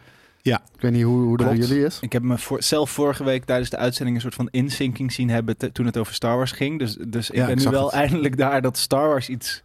Ja. 0.42 0.60
Ik 0.74 0.80
weet 0.80 0.92
niet 0.92 1.02
hoe, 1.02 1.22
hoe 1.22 1.36
dat 1.36 1.46
bij 1.48 1.56
jullie 1.56 1.84
is. 1.84 1.98
Ik 2.00 2.12
heb 2.12 2.22
me 2.22 2.38
voor, 2.38 2.62
zelf 2.62 2.90
vorige 2.90 3.24
week 3.24 3.44
tijdens 3.44 3.70
de 3.70 3.76
uitzending 3.76 4.16
een 4.16 4.22
soort 4.22 4.34
van 4.34 4.48
insinking 4.50 5.12
zien 5.12 5.28
hebben 5.30 5.56
te- 5.56 5.72
toen 5.72 5.86
het 5.86 5.96
over 5.98 6.14
Star 6.14 6.36
Wars 6.36 6.52
ging. 6.52 6.78
Dus, 6.78 6.96
dus 7.08 7.30
ik 7.30 7.36
Ja, 7.36 7.46
ben 7.46 7.56
ik 7.58 7.64
nu 7.64 7.70
wel 7.70 7.84
het. 7.84 7.94
eindelijk 7.94 8.36
daar 8.36 8.62
dat 8.62 8.76
Star 8.78 9.08
Wars 9.08 9.28
iets 9.28 9.62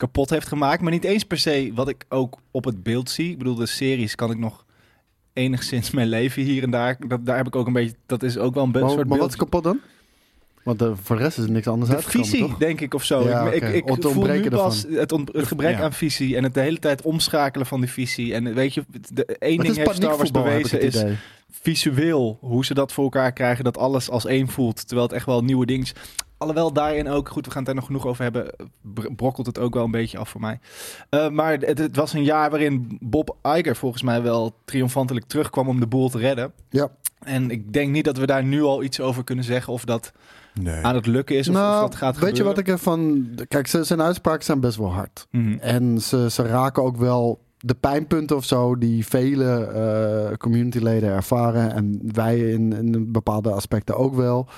kapot 0.00 0.30
heeft 0.30 0.48
gemaakt. 0.48 0.82
Maar 0.82 0.92
niet 0.92 1.04
eens 1.04 1.24
per 1.24 1.38
se 1.38 1.70
wat 1.74 1.88
ik 1.88 2.04
ook 2.08 2.38
op 2.50 2.64
het 2.64 2.82
beeld 2.82 3.10
zie. 3.10 3.30
Ik 3.30 3.38
bedoel, 3.38 3.54
de 3.54 3.66
series 3.66 4.14
kan 4.14 4.30
ik 4.30 4.38
nog 4.38 4.64
enigszins 5.32 5.90
mijn 5.90 6.08
leven 6.08 6.42
hier 6.42 6.62
en 6.62 6.70
daar. 6.70 6.96
Dat, 7.08 7.26
daar 7.26 7.36
heb 7.36 7.46
ik 7.46 7.56
ook 7.56 7.66
een 7.66 7.72
beetje. 7.72 7.94
Dat 8.06 8.22
is 8.22 8.38
ook 8.38 8.54
wel 8.54 8.64
een 8.64 8.72
be- 8.72 8.80
Maar, 8.80 8.90
soort 8.90 9.08
maar 9.08 9.18
wat 9.18 9.28
is 9.28 9.36
kapot 9.36 9.62
dan? 9.62 9.80
Want 10.64 10.82
eh, 10.82 10.90
voor 11.02 11.16
de 11.16 11.22
rest 11.22 11.38
is 11.38 11.44
er 11.44 11.50
niks 11.50 11.66
anders 11.66 11.90
De 11.90 12.02
visie, 12.02 12.40
toch? 12.40 12.58
denk 12.58 12.80
ik, 12.80 12.94
of 12.94 13.04
zo. 13.04 13.28
Ja, 13.28 13.40
ik, 13.50 13.56
oké. 13.56 13.66
ik, 13.66 13.74
ik 13.74 13.88
Het 13.88 14.02
voel 14.02 14.12
nu 14.12 14.18
ontbreken 14.18 14.50
pas 14.50 14.84
het, 14.88 15.10
het 15.10 15.46
gebrek 15.46 15.76
Ja. 15.76 15.82
aan 15.82 15.92
visie 15.92 16.36
en 16.36 16.44
het 16.44 16.54
de 16.54 16.60
hele 16.60 16.78
tijd 16.78 17.02
omschakelen 17.02 17.66
van 17.66 17.80
die 17.80 17.90
visie. 17.90 18.34
En 18.34 18.54
weet 18.54 18.74
je, 18.74 18.84
de 19.12 19.24
één 19.26 19.58
ding 19.58 19.70
is 19.70 19.76
heeft 19.76 19.94
Star 19.94 20.16
Wars 20.16 20.30
bewezen 20.30 20.80
is 20.80 21.04
visueel 21.50 22.38
hoe 22.40 22.64
ze 22.64 22.74
dat 22.74 22.92
voor 22.92 23.04
elkaar 23.04 23.32
krijgen, 23.32 23.64
dat 23.64 23.78
alles 23.78 24.10
als 24.10 24.26
één 24.26 24.48
voelt, 24.48 24.86
terwijl 24.86 25.06
het 25.06 25.16
echt 25.16 25.26
wel 25.26 25.44
nieuwe 25.44 25.66
dingen. 25.66 25.86
Alhoewel 26.40 26.72
daarin 26.72 27.08
ook, 27.08 27.28
goed, 27.28 27.44
we 27.46 27.50
gaan 27.50 27.60
het 27.60 27.68
er 27.70 27.74
nog 27.76 27.86
genoeg 27.86 28.06
over 28.06 28.22
hebben, 28.22 28.50
br- 28.80 29.12
brokkelt 29.16 29.46
het 29.46 29.58
ook 29.58 29.74
wel 29.74 29.84
een 29.84 29.90
beetje 29.90 30.18
af 30.18 30.28
voor 30.28 30.40
mij. 30.40 30.58
Eh, 31.08 31.28
maar 31.28 31.52
het, 31.58 31.78
het 31.78 31.96
was 31.96 32.12
een 32.12 32.24
jaar 32.24 32.50
waarin 32.50 32.96
Bob 33.00 33.36
Iger 33.42 33.76
volgens 33.76 34.02
mij 34.02 34.22
wel 34.22 34.54
triomfantelijk 34.64 35.26
terugkwam 35.26 35.68
om 35.68 35.80
de 35.80 35.86
boel 35.86 36.08
te 36.08 36.18
redden. 36.18 36.52
Ja. 36.70 36.88
En 37.20 37.50
ik 37.50 37.72
denk 37.72 37.90
niet 37.92 38.04
dat 38.04 38.16
we 38.16 38.26
daar 38.26 38.44
nu 38.44 38.62
al 38.62 38.82
iets 38.82 39.00
over 39.00 39.24
kunnen 39.24 39.44
zeggen 39.44 39.72
of 39.72 39.84
dat 39.84 40.12
Nee. 40.60 40.84
aan 40.84 40.94
het 40.94 41.06
lukken 41.06 41.36
is 41.36 41.48
of, 41.48 41.54
of 41.54 41.60
nou, 41.60 41.80
dat 41.80 41.94
gaat 41.94 42.14
weet 42.18 42.20
je 42.20 42.26
gebeuren. 42.26 42.46
wat 42.54 42.58
ik 42.58 42.68
ervan... 42.68 43.28
Kijk, 43.48 43.66
zijn 43.66 44.02
uitspraken 44.02 44.44
zijn 44.44 44.60
best 44.60 44.76
wel 44.76 44.92
hard. 44.92 45.26
Mhm. 45.30 45.58
En 45.58 46.00
ze, 46.00 46.30
ze 46.30 46.42
raken 46.42 46.82
ook 46.82 46.96
wel 46.96 47.40
de 47.58 47.74
pijnpunten 47.74 48.36
of 48.36 48.44
zo 48.44 48.78
die 48.78 49.06
vele 49.06 49.64
eh, 49.64 50.36
communityleden 50.36 51.08
ervaren. 51.10 51.72
En 51.72 52.00
wij 52.12 52.38
in, 52.38 52.72
in 52.72 53.12
bepaalde 53.12 53.50
aspecten 53.52 53.96
ook 53.96 54.14
wel. 54.14 54.48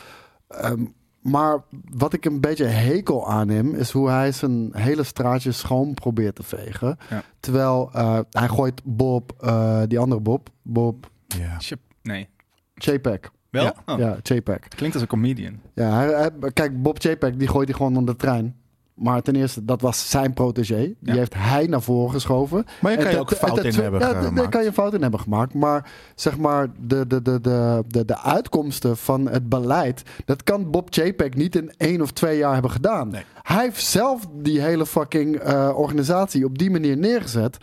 Ehm, 0.48 0.84
maar 1.22 1.62
wat 1.90 2.12
ik 2.12 2.24
een 2.24 2.40
beetje 2.40 2.64
hekel 2.64 3.28
aanneem, 3.30 3.74
is 3.74 3.90
hoe 3.90 4.08
hij 4.10 4.32
zijn 4.32 4.68
hele 4.72 5.02
straatje 5.02 5.52
schoon 5.52 5.94
probeert 5.94 6.34
te 6.34 6.42
vegen. 6.42 6.96
Ja. 7.10 7.22
Terwijl 7.40 7.90
eh, 7.92 8.18
hij 8.30 8.48
gooit 8.48 8.80
Bob, 8.84 9.32
eh, 9.40 9.82
die 9.88 9.98
andere 9.98 10.20
Bob, 10.20 10.48
Bob 10.62 11.10
Ja. 11.26 11.58
Chip- 11.58 11.80
Nee. 12.02 12.28
JPEG. 12.74 13.18
Wel? 13.50 13.64
Ja. 13.64 13.74
Oh, 13.86 13.98
Ja, 13.98 14.16
JPEG. 14.22 14.58
Klinkt 14.68 14.94
als 14.94 15.02
een 15.02 15.08
comedian. 15.08 15.60
Ja, 15.74 15.94
hij, 15.94 16.06
hij- 16.08 16.52
kijk, 16.52 16.82
Bob 16.82 16.98
JPEG 16.98 17.36
die 17.36 17.48
gooit 17.48 17.68
hij 17.68 17.76
gewoon 17.76 17.96
onder 17.96 18.14
de 18.14 18.20
trein. 18.20 18.56
Maar 18.94 19.22
ten 19.22 19.36
eerste, 19.36 19.64
dat 19.64 19.80
was 19.80 20.10
zijn 20.10 20.32
protégé. 20.34 20.76
Die 20.76 20.96
Ja. 21.00 21.14
heeft 21.14 21.34
hij 21.36 21.66
naar 21.66 21.82
voren 21.82 22.10
geschoven. 22.12 22.64
Maar 22.80 22.92
je 22.92 22.98
kan 22.98 23.10
je 23.10 23.18
ook 23.18 23.30
fout 23.34 23.64
in 23.64 23.74
hebben 23.74 24.00
ja, 24.00 24.08
d- 24.08 24.12
Daar 24.12 24.22
gemaakt. 24.22 24.48
kan 24.48 24.64
je 24.64 24.72
fout 24.72 24.94
in 24.94 25.02
hebben 25.02 25.20
gemaakt. 25.20 25.54
Maar 25.54 25.90
zeg 26.14 26.38
maar, 26.38 26.68
de, 26.80 27.06
de, 27.06 27.22
de, 27.22 27.40
de, 27.40 27.82
de, 27.88 28.04
de 28.04 28.18
uitkomsten 28.18 28.96
van 28.96 29.28
het 29.28 29.48
beleid... 29.48 30.02
dat 30.24 30.42
kan 30.42 30.70
Bob 30.70 30.94
JPEG 30.94 31.34
niet 31.34 31.56
in 31.56 31.72
één 31.76 32.00
of 32.00 32.10
twee 32.10 32.38
jaar 32.38 32.52
hebben 32.52 32.70
gedaan. 32.70 33.08
Nee. 33.08 33.22
Hij 33.42 33.62
heeft 33.64 33.84
zelf 33.84 34.26
die 34.32 34.60
hele 34.60 34.86
fucking 34.86 35.36
eh, 35.36 35.70
organisatie 35.74 36.44
op 36.44 36.58
die 36.58 36.70
manier 36.70 36.96
neergezet. 36.96 37.56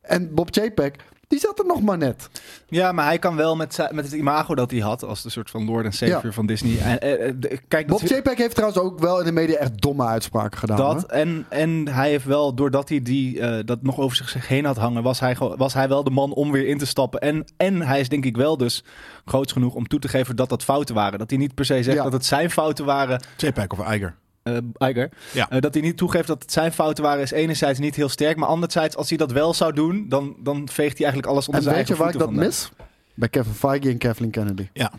En 0.00 0.34
Bob 0.34 0.54
JPEG, 0.54 0.90
die 1.28 1.38
zat 1.38 1.58
er 1.58 1.66
nog 1.66 1.82
maar 1.82 1.98
net. 1.98 2.28
Ja, 2.68 2.92
maar 2.92 3.04
hij 3.04 3.18
kan 3.18 3.36
wel 3.36 3.56
met, 3.56 3.88
met 3.92 4.04
het 4.04 4.14
imago 4.14 4.54
dat 4.54 4.70
hij 4.70 4.80
had 4.80 5.02
als 5.04 5.22
de 5.22 5.30
soort 5.30 5.50
van 5.50 5.64
Lord 5.64 5.84
en 5.84 5.92
Savior 5.92 6.20
Ja. 6.24 6.32
van 6.32 6.46
Disney. 6.46 6.78
En, 6.78 7.00
eh, 7.00 7.28
eh, 7.28 7.34
de- 7.38 7.60
kijk, 7.68 7.86
Bob 7.86 8.00
JPEG 8.00 8.36
heeft 8.38 8.54
trouwens 8.54 8.80
ook 8.82 8.98
wel 8.98 9.18
in 9.18 9.24
de 9.24 9.32
media 9.32 9.56
echt 9.56 9.80
domme 9.82 10.04
uitspraken 10.06 10.58
gedaan. 10.58 10.76
dat 10.76 11.04
en, 11.10 11.46
en 11.48 11.88
hij 11.88 12.08
heeft 12.10 12.24
wel, 12.24 12.54
doordat 12.54 12.88
hij 12.88 13.02
die, 13.02 13.40
eh, 13.40 13.64
dat 13.64 13.82
nog 13.82 13.98
over 13.98 14.16
zich 14.16 14.48
heen 14.48 14.64
had 14.64 14.76
hangen, 14.76 15.02
was 15.02 15.20
hij, 15.20 15.36
was 15.56 15.74
hij 15.74 15.88
wel 15.88 16.04
de 16.04 16.10
man 16.10 16.32
om 16.32 16.52
weer 16.52 16.66
in 16.66 16.78
te 16.78 16.86
stappen. 16.86 17.20
En, 17.20 17.44
en 17.56 17.80
hij 17.82 18.00
is 18.00 18.08
denk 18.08 18.24
ik 18.24 18.36
wel 18.36 18.56
dus 18.56 18.84
groots 19.24 19.52
genoeg 19.52 19.74
om 19.74 19.86
toe 19.88 19.98
te 19.98 20.08
geven 20.08 20.36
dat 20.36 20.48
dat 20.48 20.62
fouten 20.64 20.94
waren. 20.94 21.18
Dat 21.18 21.30
hij 21.30 21.38
niet 21.38 21.54
per 21.54 21.64
se 21.64 21.82
zegt 21.82 21.96
Ja. 21.96 22.02
dat 22.02 22.12
het 22.12 22.24
zijn 22.26 22.50
fouten 22.50 22.84
waren, 22.84 23.20
JPEG 23.36 23.68
of 23.68 23.92
Iger. 23.94 24.14
Eh 24.44 24.88
Iger. 24.88 25.08
Ja. 25.32 25.50
Eh, 25.50 25.60
dat 25.60 25.74
hij 25.74 25.82
niet 25.82 25.96
toegeeft 25.96 26.26
dat 26.26 26.42
het 26.42 26.52
zijn 26.52 26.72
fouten 26.72 27.04
waren, 27.04 27.22
is 27.22 27.30
enerzijds 27.30 27.78
niet 27.78 27.94
heel 27.94 28.08
sterk. 28.08 28.36
Maar 28.36 28.48
anderzijds, 28.48 28.96
als 28.96 29.08
hij 29.08 29.18
dat 29.18 29.32
wel 29.32 29.54
zou 29.54 29.72
doen, 29.72 30.06
dan, 30.08 30.36
dan 30.38 30.68
veegt 30.68 30.92
hij 30.98 31.06
eigenlijk 31.06 31.26
alles 31.26 31.46
onder 31.46 31.62
En 31.62 31.62
zijn 31.62 31.76
weet 31.76 31.88
je 31.88 31.94
eigen 31.94 32.04
waar 32.04 32.14
ik 32.14 32.20
voeten 32.20 32.52
dat 32.52 32.70
mis? 32.76 32.86
Bij 33.14 33.28
Kevin 33.28 33.52
Feige 33.54 33.88
en 33.88 33.98
Kathleen 33.98 34.30
Kennedy. 34.30 34.68
Ja. 34.72 34.92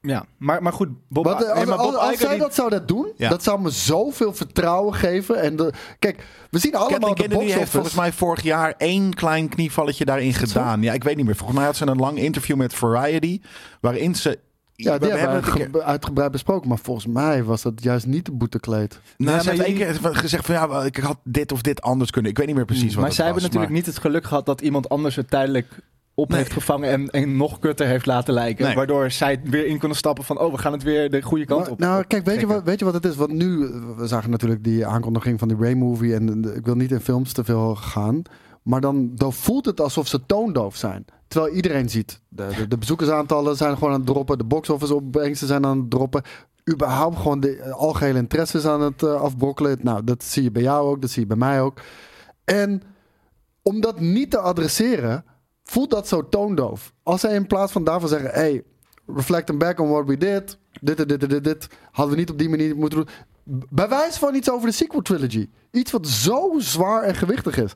Ja, 0.00 0.24
maar, 0.36 0.62
maar 0.62 0.72
goed, 0.72 0.88
Bob, 1.08 1.24
Wat, 1.24 1.38
nee, 1.38 1.48
als 1.48 1.64
maar 1.64 1.76
Bob 1.76 1.94
als, 1.94 2.18
zij 2.18 2.30
die- 2.30 2.38
dat 2.38 2.54
zouden 2.54 2.86
doen, 2.86 3.12
Ja. 3.16 3.28
dat 3.28 3.42
zou 3.42 3.60
me 3.60 3.70
zoveel 3.70 4.34
vertrouwen 4.34 4.94
geven. 4.94 5.40
En 5.40 5.56
de, 5.56 5.72
kijk, 5.98 6.24
we 6.50 6.58
zien 6.58 6.74
allemaal 6.74 6.98
Kathleen 6.98 7.14
de 7.14 7.20
Kennedy 7.20 7.44
box 7.44 7.58
heeft 7.58 7.70
volgens 7.70 7.94
mij 7.94 8.12
vorig 8.12 8.42
jaar 8.42 8.74
één 8.76 9.14
klein 9.14 9.48
knievalletje 9.48 10.04
daarin 10.04 10.30
dat 10.30 10.34
zo? 10.38 10.46
gedaan. 10.46 10.82
Ja, 10.82 10.92
ik 10.92 11.04
weet 11.04 11.16
niet 11.16 11.24
meer. 11.26 11.36
Volgens 11.36 11.58
mij 11.58 11.66
had 11.66 11.76
ze 11.76 11.86
een 11.86 11.96
lang 11.96 12.18
interview 12.18 12.56
met 12.56 12.74
Variety. 12.74 13.40
Waarin 13.80 14.14
ze. 14.14 14.38
Ja, 14.82 14.92
we 14.92 14.98
die 14.98 15.08
hebben 15.16 15.44
het 15.44 15.70
we 15.72 15.82
uitgebreid 15.82 16.30
besproken. 16.30 16.68
Maar 16.68 16.78
volgens 16.78 17.06
mij 17.06 17.44
was 17.44 17.62
dat 17.62 17.82
juist 17.82 18.06
niet 18.06 18.24
de 18.24 18.32
boetekleed. 18.32 19.00
Nou, 19.16 19.36
Ja, 19.36 19.42
ze 19.42 19.50
heeft 19.50 19.62
één 19.62 19.74
keer 19.74 19.98
gezegd 20.14 20.46
van 20.46 20.54
ja, 20.54 20.82
ik 20.84 20.96
had 20.96 21.18
dit 21.24 21.52
of 21.52 21.62
dit 21.62 21.82
anders 21.82 22.10
kunnen. 22.10 22.30
Ik 22.30 22.36
weet 22.38 22.46
niet 22.46 22.56
meer 22.56 22.64
precies 22.64 22.94
wat 22.94 23.02
maar 23.04 23.12
zij 23.12 23.24
was, 23.24 23.34
hebben 23.34 23.42
natuurlijk 23.42 23.72
niet 23.72 23.86
het 23.94 23.98
geluk 24.04 24.24
gehad 24.24 24.46
dat 24.46 24.60
iemand 24.60 24.88
anders 24.88 25.16
het 25.16 25.30
tijdelijk 25.30 25.66
op 26.14 26.28
Nee. 26.28 26.38
heeft 26.38 26.52
gevangen 26.52 26.90
en, 26.90 27.10
en 27.10 27.36
nog 27.36 27.58
kutter 27.58 27.86
heeft 27.86 28.06
laten 28.06 28.34
lijken. 28.34 28.64
Nee. 28.64 28.74
Waardoor 28.74 29.10
zij 29.10 29.40
weer 29.44 29.66
in 29.66 29.78
kunnen 29.78 29.96
stappen 29.96 30.24
van, 30.24 30.38
oh, 30.38 30.52
we 30.52 30.58
gaan 30.58 30.72
het 30.72 30.82
weer 30.82 31.10
de 31.10 31.22
goede 31.22 31.44
kant 31.44 31.60
Maar, 31.60 31.70
op. 31.70 31.78
nou, 31.78 32.02
op 32.02 32.08
kijk, 32.08 32.24
weet 32.24 32.40
je, 32.40 32.46
wat, 32.46 32.62
weet 32.62 32.78
je 32.78 32.84
wat 32.84 32.94
het 32.94 33.04
is? 33.04 33.16
Want 33.16 33.32
nu, 33.32 33.64
eh, 33.64 33.70
we 33.96 34.06
zagen 34.06 34.30
natuurlijk 34.30 34.64
die 34.64 34.86
aankondiging 34.86 35.38
van 35.38 35.48
die 35.48 35.56
Ray-movie. 35.60 36.14
En 36.14 36.40
de- 36.40 36.54
ik 36.54 36.64
wil 36.64 36.74
niet 36.74 36.90
in 36.90 37.00
films 37.00 37.32
te 37.32 37.44
veel 37.44 37.74
gaan. 37.74 38.22
Maar 38.68 38.80
dan, 38.80 39.10
dan 39.14 39.32
voelt 39.32 39.66
het 39.66 39.80
alsof 39.80 40.06
ze 40.06 40.26
toondoof 40.26 40.76
zijn. 40.76 41.04
Terwijl 41.28 41.54
iedereen 41.54 41.90
ziet. 41.90 42.20
De, 42.28 42.66
de, 42.68 42.78
bezoekersaantallen 42.78 43.56
zijn 43.56 43.74
gewoon 43.74 43.92
aan 43.92 43.98
het 43.98 44.06
droppen. 44.06 44.38
De 44.38 44.44
box-office 44.44 44.94
opbrengsten 44.94 45.48
zijn 45.48 45.66
aan 45.66 45.78
het 45.78 45.90
droppen. 45.90 46.22
Überhaupt 46.70 47.16
gewoon 47.16 47.40
de 47.40 47.56
eh, 47.56 47.72
algehele 47.72 48.18
interesse 48.18 48.58
is 48.58 48.66
aan 48.66 48.80
het 48.80 49.02
eh, 49.02 49.20
afbrokkelen. 49.20 49.78
Nou, 49.82 50.04
dat 50.04 50.24
zie 50.24 50.42
je 50.42 50.50
bij 50.50 50.62
jou 50.62 50.88
ook. 50.88 51.00
Dat 51.00 51.10
zie 51.10 51.22
je 51.22 51.28
bij 51.28 51.36
mij 51.36 51.60
ook. 51.60 51.80
En 52.44 52.82
om 53.62 53.80
dat 53.80 54.00
niet 54.00 54.30
te 54.30 54.38
adresseren, 54.38 55.24
voelt 55.64 55.90
dat 55.90 56.08
zo 56.08 56.28
toondoof. 56.28 56.92
Als 57.02 57.20
zij 57.20 57.34
in 57.34 57.46
plaats 57.46 57.72
van 57.72 57.84
daarvan 57.84 58.08
zeggen: 58.08 58.30
hey, 58.30 58.62
reflecting 59.06 59.58
back 59.58 59.80
on 59.80 59.88
what 59.88 60.06
we 60.06 60.16
did. 60.16 60.58
Dit, 60.80 60.96
dit, 60.96 61.08
dit, 61.08 61.30
dit, 61.30 61.44
dit. 61.44 61.68
Hadden 61.90 62.14
we 62.14 62.20
niet 62.20 62.30
op 62.30 62.38
die 62.38 62.48
manier 62.48 62.76
moeten 62.76 62.98
doen. 62.98 63.08
Bewijs 63.70 64.16
van 64.16 64.34
iets 64.34 64.50
over 64.50 64.68
de 64.68 64.74
sequel 64.74 65.02
trilogy. 65.02 65.48
Iets 65.70 65.90
wat 65.90 66.08
zo 66.08 66.54
zwaar 66.58 67.02
en 67.02 67.14
gewichtig 67.14 67.56
is. 67.56 67.72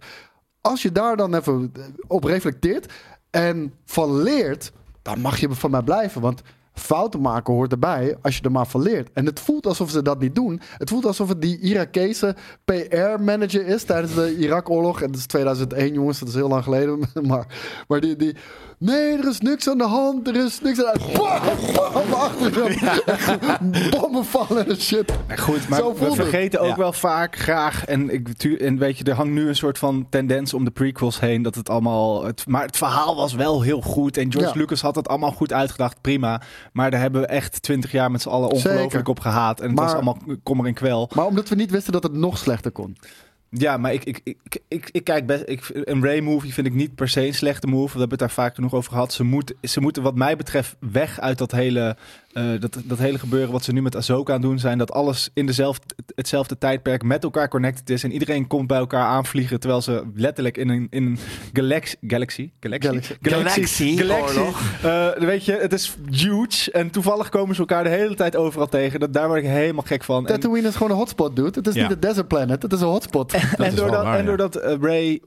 Als 0.62 0.82
je 0.82 0.92
daar 0.92 1.16
dan 1.16 1.34
even 1.34 1.72
op 2.06 2.24
reflecteert 2.24 2.92
en 3.30 3.74
van 3.84 4.22
leert, 4.22 4.72
dan 5.02 5.20
mag 5.20 5.38
je 5.38 5.54
van 5.54 5.70
mij 5.70 5.82
blijven. 5.82 6.20
Want 6.20 6.42
fouten 6.74 7.20
maken 7.20 7.54
hoort 7.54 7.72
erbij 7.72 8.16
als 8.22 8.36
je 8.36 8.42
er 8.42 8.50
maar 8.52 8.66
van 8.66 8.82
leert. 8.82 9.08
En 9.12 9.26
het 9.26 9.40
voelt 9.40 9.66
alsof 9.66 9.90
ze 9.90 10.02
dat 10.02 10.20
niet 10.20 10.34
doen. 10.34 10.60
Het 10.76 10.88
voelt 10.90 11.06
alsof 11.06 11.28
het 11.28 11.40
die 11.42 11.58
Irakese 11.60 12.34
PR-manager 12.64 13.66
is 13.66 13.82
tijdens 13.84 14.14
de 14.14 14.36
Irak-oorlog. 14.36 15.00
En 15.00 15.06
dat 15.06 15.16
is 15.16 15.26
2001, 15.26 15.92
jongens, 15.92 16.18
dat 16.18 16.28
is 16.28 16.34
heel 16.34 16.48
lang 16.48 16.62
geleden. 16.64 17.00
Maar, 17.22 17.46
maar 17.88 18.00
die, 18.00 18.16
die... 18.16 18.36
Nee, 18.78 19.18
er 19.18 19.28
is 19.28 19.40
niks 19.40 19.68
aan 19.68 19.78
de 19.78 19.84
hand. 19.84 20.28
Er 20.28 20.36
is 20.36 20.60
niks 20.60 20.84
aan 20.84 20.92
de 20.94 21.00
hand. 21.00 21.74
Bam, 21.74 21.92
bam, 21.92 22.12
achter 22.12 22.64
hem. 22.64 23.70
Bommen 24.00 24.24
vallen 24.24 24.68
en 24.68 24.76
shit. 24.80 25.12
Ja, 25.28 25.36
Goed, 25.36 25.68
maar 25.68 25.78
Zo 25.78 25.94
we 25.94 26.04
het. 26.04 26.14
vergeten 26.14 26.60
ook 26.60 26.66
Ja. 26.68 26.76
wel 26.76 26.92
vaak 26.92 27.36
graag. 27.36 27.84
En, 27.84 28.10
ik, 28.10 28.42
en 28.44 28.78
weet 28.78 28.98
je, 28.98 29.04
er 29.04 29.14
hangt 29.14 29.32
nu 29.32 29.48
een 29.48 29.56
soort 29.56 29.78
van 29.78 30.06
tendens 30.10 30.54
om 30.54 30.64
de 30.64 30.70
prequels 30.70 31.20
heen. 31.20 31.42
Dat 31.42 31.54
het 31.54 31.68
allemaal. 31.68 32.24
Het, 32.24 32.46
maar 32.46 32.66
het 32.66 32.76
verhaal 32.76 33.16
was 33.16 33.34
wel 33.34 33.62
heel 33.62 33.80
goed. 33.80 34.16
En 34.16 34.32
George 34.32 34.52
Ja. 34.52 34.60
Lucas 34.60 34.80
had 34.80 34.94
het 34.94 35.08
allemaal 35.08 35.32
goed 35.32 35.52
uitgedacht. 35.52 36.00
Prima. 36.00 36.40
Maar 36.72 36.90
daar 36.90 37.00
hebben 37.00 37.20
we 37.20 37.26
echt 37.26 37.62
twintig 37.62 37.92
jaar 37.92 38.10
met 38.10 38.22
z'n 38.22 38.28
allen 38.28 38.50
ongelooflijk 38.50 39.08
op 39.08 39.20
gehaat. 39.20 39.60
En 39.60 39.68
het 39.68 39.78
was 39.78 39.92
allemaal 39.92 40.18
kommer 40.42 40.66
en 40.66 40.74
kwel. 40.74 41.10
Maar 41.14 41.26
omdat 41.26 41.48
we 41.48 41.54
niet 41.54 41.70
wisten 41.70 41.92
dat 41.92 42.02
het 42.02 42.12
nog 42.12 42.38
slechter 42.38 42.70
kon. 42.70 42.96
Ja, 43.54 43.76
maar 43.76 43.92
ik, 43.92 44.04
ik, 44.04 44.20
ik, 44.24 44.58
ik, 44.68 44.88
ik 44.92 45.04
kijk 45.04 45.26
best. 45.26 45.42
Ik, 45.46 45.70
een 45.72 46.04
Ray-movie 46.04 46.52
vind 46.52 46.66
ik 46.66 46.74
niet 46.74 46.94
per 46.94 47.08
se 47.08 47.26
een 47.26 47.34
slechte 47.34 47.66
move. 47.66 47.92
We 47.92 47.98
hebben 47.98 48.08
het 48.10 48.18
daar 48.18 48.30
vaak 48.30 48.54
genoeg 48.54 48.74
over 48.74 48.92
gehad. 48.92 49.12
Ze, 49.12 49.24
moet, 49.24 49.54
ze 49.62 49.80
moeten, 49.80 50.02
wat 50.02 50.14
mij 50.14 50.36
betreft, 50.36 50.76
weg 50.78 51.20
uit 51.20 51.38
dat 51.38 51.50
hele, 51.50 51.96
eh, 52.32 52.44
dat, 52.60 52.78
dat 52.84 52.98
hele 52.98 53.18
gebeuren. 53.18 53.52
wat 53.52 53.64
ze 53.64 53.72
nu 53.72 53.82
met 53.82 53.96
Ahsoka 53.96 54.34
aan 54.34 54.40
doen 54.40 54.58
zijn. 54.58 54.78
Dat 54.78 54.92
alles 54.92 55.30
in 55.34 55.46
dezelfde, 55.46 55.94
hetzelfde 56.14 56.58
tijdperk 56.58 57.02
met 57.02 57.22
elkaar 57.24 57.48
connected 57.48 57.90
is. 57.90 58.04
En 58.04 58.12
iedereen 58.12 58.46
komt 58.46 58.66
bij 58.66 58.78
elkaar 58.78 59.04
aanvliegen. 59.06 59.60
Terwijl 59.60 59.82
ze 59.82 60.02
letterlijk 60.14 60.56
in 60.56 60.68
een, 60.68 60.86
in 60.90 61.04
een 61.06 61.18
galaxy. 61.52 61.94
Galaxy? 62.06 62.50
Galaxy? 62.60 63.00
Galaxy. 63.20 63.96
Galaxy. 63.96 64.40
Eh, 64.82 65.08
weet 65.18 65.44
je, 65.44 65.52
het 65.52 65.72
is 65.72 65.96
huge. 66.10 66.70
En 66.72 66.90
toevallig 66.90 67.28
komen 67.28 67.54
ze 67.54 67.60
elkaar 67.60 67.84
de 67.84 67.90
hele 67.90 68.14
tijd 68.14 68.36
overal 68.36 68.68
tegen. 68.68 69.00
Dat, 69.00 69.12
daar 69.12 69.26
word 69.28 69.38
ik 69.42 69.48
helemaal 69.48 69.84
gek 69.86 70.04
van. 70.04 70.26
En- 70.26 70.40
Tatooine 70.40 70.68
is 70.68 70.74
gewoon 70.74 70.92
een 70.92 70.98
hotspot, 70.98 71.36
dude. 71.36 71.50
Het 71.58 71.66
is 71.66 71.74
Ja. 71.74 71.82
niet 71.82 71.92
een 71.92 72.00
desert 72.00 72.28
planet. 72.28 72.62
Het 72.62 72.72
is 72.72 72.80
een 72.80 72.86
hotspot. 72.86 73.30
Dat 73.32 73.40
en, 73.58 73.66
is 73.66 73.74
doordat, 73.74 74.02
waar, 74.04 74.14
en 74.14 74.20
ja. 74.20 74.26
doordat 74.26 74.56
eh, 74.56 74.76
Ray 74.80 75.20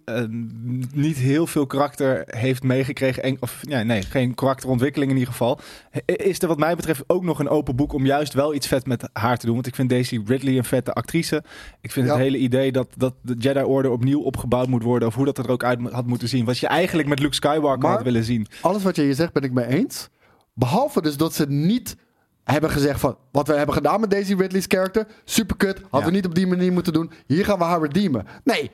niet 0.93 1.17
heel 1.17 1.47
veel 1.47 1.65
karakter 1.67 2.23
heeft 2.25 2.63
meegekregen, 2.63 3.23
en, 3.23 3.37
of 3.39 3.59
ja, 3.61 3.83
nee, 3.83 4.01
geen 4.01 4.33
karakterontwikkeling 4.35 5.11
in 5.11 5.17
ieder 5.17 5.31
geval, 5.31 5.59
is 6.05 6.41
er 6.41 6.47
wat 6.47 6.57
mij 6.57 6.75
betreft 6.75 6.94
ook 7.07 7.23
nog 7.23 7.39
een 7.39 7.49
open 7.49 7.75
boek 7.75 7.93
om 7.93 8.05
juist 8.05 8.33
wel 8.33 8.53
iets 8.53 8.67
vet 8.67 8.85
met 8.85 9.09
haar 9.13 9.37
te 9.37 9.45
doen. 9.45 9.55
Want 9.55 9.67
ik 9.67 9.75
vind 9.75 9.89
Daisy 9.89 10.21
Ridley 10.25 10.57
een 10.57 10.63
vette 10.63 10.93
actrice. 10.93 11.43
Ik 11.81 11.91
vind 11.91 12.05
Ja. 12.05 12.11
het 12.13 12.21
hele 12.21 12.37
idee 12.37 12.71
dat, 12.71 12.87
dat 12.97 13.13
de 13.21 13.35
Jedi 13.37 13.61
Order 13.63 13.91
opnieuw 13.91 14.21
opgebouwd 14.21 14.67
moet 14.67 14.83
worden, 14.83 15.07
of 15.07 15.15
hoe 15.15 15.25
dat 15.25 15.37
er 15.37 15.49
ook 15.49 15.63
uit 15.63 15.79
had 15.91 16.05
moeten 16.05 16.27
zien, 16.27 16.45
wat 16.45 16.57
je 16.57 16.67
eigenlijk 16.67 17.07
met 17.07 17.19
Luke 17.19 17.35
Skywalker 17.35 17.79
Maar- 17.81 17.91
had 17.91 18.03
willen 18.03 18.23
zien. 18.23 18.47
Alles 18.61 18.83
wat 18.83 18.95
je 18.95 19.01
hier 19.01 19.15
zegt 19.15 19.33
ben 19.33 19.43
ik 19.43 19.51
mee 19.51 19.65
eens. 19.67 20.09
Behalve 20.53 21.01
dus 21.01 21.17
dat 21.17 21.33
ze 21.33 21.45
niet 21.47 21.95
hebben 22.43 22.69
gezegd 22.69 22.99
van... 22.99 23.17
wat 23.31 23.47
we 23.47 23.53
hebben 23.53 23.75
gedaan 23.75 23.99
met 23.99 24.11
Daisy 24.11 24.33
Ridley's 24.33 24.67
karakter... 24.67 25.07
super 25.23 25.55
kut, 25.57 25.77
hadden 25.81 25.99
Ja. 25.99 26.05
we 26.05 26.11
niet 26.11 26.25
op 26.25 26.35
die 26.35 26.47
manier 26.47 26.73
moeten 26.73 26.93
doen. 26.93 27.11
Hier 27.27 27.45
gaan 27.45 27.57
we 27.57 27.63
haar 27.63 27.81
redeemen. 27.81 28.25
Nee, 28.43 28.71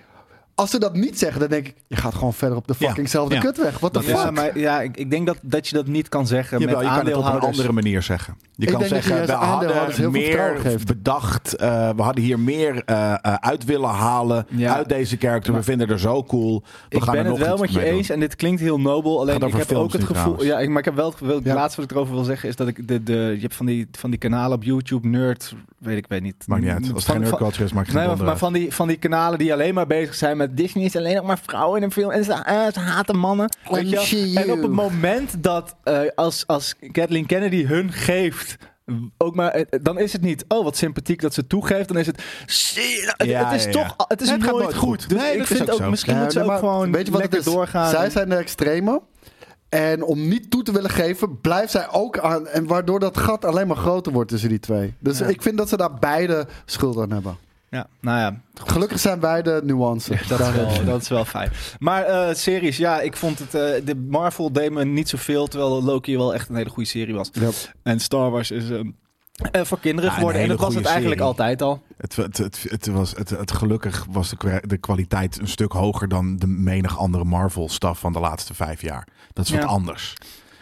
als 0.55 0.69
ze 0.69 0.79
dat 0.79 0.93
niet 0.95 1.19
zeggen, 1.19 1.39
dan 1.39 1.49
denk 1.49 1.67
ik... 1.67 1.75
je 1.87 1.95
gaat 1.95 2.13
gewoon 2.13 2.33
verder 2.33 2.57
op 2.57 2.67
de 2.67 2.73
fuckingzelfde 2.75 3.35
Ja. 3.35 3.41
kutweg. 3.41 3.77
The 3.79 3.89
Dat 3.91 4.03
fuck? 4.03 4.15
Ja, 4.15 4.31
maar 4.31 4.59
ja, 4.59 4.81
ik, 4.81 4.97
ik 4.97 5.09
denk 5.09 5.25
dat, 5.25 5.37
dat 5.41 5.67
je 5.67 5.75
dat 5.75 5.87
niet 5.87 6.09
kan 6.09 6.27
zeggen 6.27 6.59
Jawel, 6.59 6.75
met 6.75 6.85
je 6.85 6.91
kan 6.91 7.05
het 7.05 7.15
op 7.15 7.25
een 7.25 7.39
andere 7.39 7.71
manier 7.71 8.01
zeggen. 8.01 8.35
Je 8.55 8.65
Ik 8.65 8.71
kan 8.71 8.81
je 8.81 8.87
zeggen, 8.87 9.25
we 9.25 9.31
hadden 9.31 9.69
heel 9.73 9.91
veel 9.91 10.11
vertrouwen 10.11 10.61
meer 10.63 10.79
bedacht. 10.85 11.55
eh, 11.55 11.89
we 11.95 12.01
hadden 12.01 12.23
hier 12.23 12.39
meer 12.39 12.81
eh, 12.85 13.11
eh, 13.13 13.33
uit 13.33 13.65
willen 13.65 13.89
halen 13.89 14.45
Ja. 14.49 14.75
uit 14.75 14.89
deze 14.89 15.17
character. 15.17 15.53
We 15.53 15.63
vinden 15.63 15.89
er 15.89 15.99
zo 15.99 16.23
cool. 16.23 16.63
We 16.89 16.95
ik 16.95 17.03
gaan 17.03 17.13
ben 17.15 17.25
er 17.25 17.29
het 17.29 17.39
nog 17.39 17.47
wel 17.47 17.63
iets 17.63 17.73
met 17.75 17.83
je 17.83 17.89
eens 17.89 18.09
en 18.09 18.19
dit 18.19 18.35
klinkt 18.35 18.61
heel 18.61 18.79
nobel. 18.79 19.19
Alleen 19.19 19.35
ik 19.41 19.53
heb 19.53 19.71
ook 19.71 19.91
het 19.93 20.01
gevoel. 20.03 20.15
trouwens. 20.15 20.43
Ja, 20.43 20.59
ik, 20.59 20.69
maar 20.69 20.79
ik 20.79 20.85
heb 20.85 20.95
wel 20.95 21.05
het 21.09 21.17
gevoel. 21.17 21.35
Het 21.35 21.43
Ja. 21.45 21.53
laatste 21.53 21.81
wat 21.81 21.89
ik 21.91 21.95
erover 21.97 22.13
wil 22.15 22.23
zeggen 22.23 22.49
is 22.49 22.55
dat 22.55 22.67
ik 22.67 22.87
de, 22.87 23.03
de 23.03 23.13
je 23.13 23.41
hebt 23.41 23.55
van 23.55 23.65
die, 23.65 23.87
van 23.91 24.09
die 24.09 24.19
kanalen 24.19 24.57
op 24.57 24.63
YouTube, 24.63 25.07
Nerd, 25.07 25.55
weet 25.77 25.97
ik 25.97 26.05
weet 26.07 26.21
niet. 26.21 26.43
Maakt 26.47 26.61
niet 26.61 26.71
uit. 26.71 26.79
Als 26.93 27.03
het 27.03 27.11
geen 27.11 27.21
nerdculture 27.21 27.63
is, 27.63 27.73
maakt 27.73 27.87
het 27.93 27.95
maar, 28.21 28.37
van 28.69 28.87
die 28.87 28.97
kanalen 28.97 29.39
die 29.39 29.53
alleen 29.53 29.73
maar 29.73 29.87
bezig 29.87 30.15
zijn 30.15 30.37
met 30.47 30.57
Disney 30.57 30.83
is 30.83 30.95
alleen 30.95 31.15
nog 31.15 31.25
maar 31.25 31.39
vrouwen 31.39 31.77
in 31.77 31.83
een 31.83 31.91
film 31.91 32.11
en 32.11 32.23
ze, 32.23 32.33
eh, 32.33 32.71
ze 32.73 32.79
haten 32.79 33.17
mannen. 33.17 33.49
Weet 33.69 34.09
je. 34.09 34.31
En 34.35 34.51
op 34.51 34.61
het 34.61 34.71
moment 34.71 35.43
dat 35.43 35.75
eh, 35.83 35.99
als, 36.15 36.47
als 36.47 36.75
Kathleen 36.91 37.25
Kennedy 37.25 37.65
hun 37.65 37.91
geeft, 37.91 38.57
ook 39.17 39.35
maar, 39.35 39.51
eh, 39.51 39.79
dan 39.81 39.99
is 39.99 40.13
het 40.13 40.21
niet, 40.21 40.45
oh 40.47 40.63
wat 40.63 40.77
sympathiek 40.77 41.21
dat 41.21 41.33
ze 41.33 41.47
toegeeft, 41.47 41.87
dan 41.87 41.97
is 41.97 42.05
het, 42.05 42.23
je, 42.45 43.13
het, 43.17 43.27
Ja, 43.27 43.45
het 43.49 43.59
is 43.59 43.63
ja, 43.65 43.71
toch, 43.71 43.95
het 44.07 44.21
is 44.21 44.29
het 44.29 44.41
nooit 44.41 44.65
goed. 44.65 44.75
goed. 44.75 45.09
Dus 45.09 45.17
Nee, 45.17 45.37
ik 45.37 45.45
vind 45.45 45.71
ook 45.71 45.81
ook, 45.81 45.89
misschien 45.89 46.17
moet 46.17 46.31
ze 46.31 46.43
ook 46.43 46.57
gewoon 46.57 46.91
weet 46.91 47.05
je 47.05 47.11
wat 47.11 47.21
lekker 47.21 47.39
het 47.39 47.47
is? 47.47 47.53
doorgaan. 47.53 47.89
Zij 47.89 48.09
zijn 48.09 48.29
de 48.29 48.35
extreme. 48.35 49.01
En 49.69 50.03
om 50.03 50.27
niet 50.27 50.51
toe 50.51 50.63
te 50.63 50.71
willen 50.71 50.89
geven, 50.89 51.41
blijft 51.41 51.71
zij 51.71 51.89
ook 51.91 52.19
aan. 52.19 52.47
En 52.47 52.67
waardoor 52.67 52.99
dat 52.99 53.17
gat 53.17 53.45
alleen 53.45 53.67
maar 53.67 53.77
groter 53.77 54.11
wordt 54.11 54.29
tussen 54.29 54.49
die 54.49 54.59
twee. 54.59 54.93
Dus 54.99 55.21
ik 55.21 55.41
vind 55.41 55.57
dat 55.57 55.69
ze 55.69 55.77
daar 55.77 55.93
beide 55.93 56.47
schuld 56.65 56.97
aan 56.97 57.11
hebben. 57.11 57.37
Ja, 57.71 57.87
nou 58.01 58.19
ja, 58.19 58.41
Gelukkig 58.65 58.99
zijn 58.99 59.19
wij 59.19 59.41
de 59.41 59.61
nuance. 59.63 60.09
dat, 60.27 60.39
is 60.39 60.51
wel, 60.51 60.85
dat 60.85 61.01
is 61.01 61.07
wel 61.09 61.25
fijn. 61.25 61.51
Maar 61.79 62.03
eh, 62.03 62.33
series, 62.35 62.77
ja, 62.77 62.99
ik 63.01 63.17
vond 63.17 63.39
het. 63.39 63.53
eh, 63.53 63.85
de 63.85 63.95
Marvel 63.95 64.51
deed 64.51 64.71
me 64.71 64.85
niet 64.85 65.09
zoveel, 65.09 65.47
terwijl 65.47 65.83
Loki 65.83 66.17
wel 66.17 66.33
echt 66.33 66.49
een 66.49 66.55
hele 66.55 66.69
goede 66.69 66.89
serie 66.89 67.13
was. 67.15 67.31
En 67.83 67.99
Star 67.99 68.31
Wars 68.31 68.51
is 68.51 68.69
eh, 68.69 69.63
voor 69.63 69.79
kinderen 69.79 70.09
Ja, 70.09 70.15
geworden. 70.15 70.41
En 70.41 70.47
dat 70.47 70.59
was 70.59 70.75
het 70.75 70.85
eigenlijk 70.85 71.21
serie. 71.21 71.31
altijd 71.31 71.61
al. 71.61 71.81
Het, 71.97 72.15
het, 72.15 72.37
het, 72.37 72.65
het 72.69 72.87
was, 72.87 73.11
het, 73.15 73.29
het, 73.29 73.51
gelukkig 73.51 74.05
was 74.09 74.29
de, 74.29 74.63
de 74.67 74.77
kwaliteit 74.77 75.39
een 75.39 75.47
stuk 75.47 75.71
hoger 75.71 76.07
dan 76.07 76.37
de 76.37 76.47
menig 76.47 76.97
andere 76.97 77.23
Marvel-staf 77.23 77.99
van 77.99 78.13
de 78.13 78.19
laatste 78.19 78.53
vijf 78.53 78.81
jaar. 78.81 79.07
Dat 79.33 79.45
is 79.45 79.51
wat 79.51 79.61
Ja. 79.61 79.67
anders. 79.67 80.13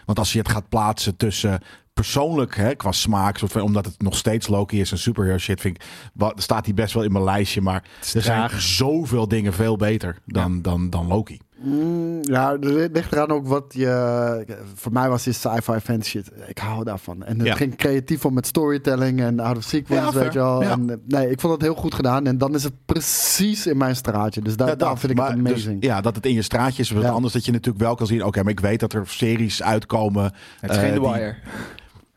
Want 0.06 0.20
als 0.20 0.34
je 0.34 0.40
het 0.40 0.50
gaat 0.50 0.70
plaatsen 0.70 1.16
tussen 1.18 1.62
persoonlijk, 2.04 2.56
hè, 2.56 2.76
qua 2.76 2.92
smaak, 2.92 3.38
soort 3.38 3.52
van, 3.52 3.62
omdat 3.62 3.86
het 3.86 4.02
nog 4.02 4.16
steeds 4.16 4.48
Loki 4.48 4.80
is 4.80 4.92
en 4.92 4.98
superhero 4.98 5.38
shit, 5.38 5.62
vind 5.62 5.76
ik, 5.76 5.84
wat, 6.14 6.34
staat 6.42 6.66
hij 6.66 6.74
best 6.74 6.94
wel 6.94 7.04
in 7.04 7.12
mijn 7.12 7.24
lijstje. 7.24 7.62
Maar 7.62 7.84
er 8.14 8.22
zijn 8.22 8.50
zoveel 8.62 9.28
dingen 9.28 9.54
veel 9.54 9.76
beter 9.78 10.18
dan, 10.26 10.62
dan, 10.62 10.90
dan 10.90 11.08
Loki. 11.08 11.40
Mm, 11.64 12.20
ja, 12.22 12.52
er 12.52 12.90
ligt 12.92 13.12
eraan 13.12 13.30
ook 13.30 13.48
wat 13.48 13.64
je... 13.70 14.56
Voor 14.76 14.92
mij 14.92 15.10
was 15.10 15.24
die 15.24 15.34
sci-fi 15.34 15.80
fan 15.80 16.04
shit. 16.04 16.32
Ik 16.48 16.58
hou 16.58 16.84
daarvan. 16.84 17.24
En 17.24 17.38
het 17.38 17.48
Ja. 17.48 17.56
ging 17.56 17.76
creatief 17.76 18.26
om 18.26 18.34
met 18.34 18.48
storytelling 18.48 19.22
en 19.22 19.40
out 19.40 19.58
of 19.58 19.64
sequence, 19.64 20.18
Ja, 20.18 20.24
weet 20.24 20.34
je 20.34 20.40
wel. 20.40 20.62
Ja. 20.64 20.70
En, 20.72 20.90
eh, 20.90 20.96
nee, 21.08 21.30
ik 21.30 21.40
vond 21.40 21.54
het 21.54 21.62
heel 21.62 21.76
goed 21.76 21.94
gedaan. 21.94 22.28
En 22.28 22.38
dan 22.38 22.56
is 22.56 22.64
het 22.64 22.74
precies 22.86 23.68
in 23.68 23.78
mijn 23.78 23.96
straatje. 23.96 24.42
Dus 24.42 24.56
daar, 24.56 24.68
vind 24.98 25.12
ik 25.12 25.18
het 25.20 25.36
dus, 25.46 25.48
amazing. 25.48 25.84
ja, 25.84 26.02
dat 26.02 26.16
het 26.16 26.26
in 26.26 26.34
je 26.34 26.42
straatje 26.42 26.82
is. 26.82 26.90
Wat 26.92 27.04
anders 27.04 27.34
dat 27.34 27.46
je 27.46 27.52
natuurlijk 27.52 27.84
wel 27.84 27.96
kan 27.96 28.08
zien. 28.08 28.26
Oké, 28.26 28.42
maar 28.44 28.52
ik 28.52 28.60
weet 28.60 28.80
dat 28.80 28.94
er 28.94 29.08
series 29.08 29.64
uitkomen. 29.64 30.24
Het 30.60 30.70
is 30.72 30.78
eh, 30.78 30.84
geen 30.84 30.94
The 30.94 31.00
die- 31.00 31.10
Wire. 31.10 31.36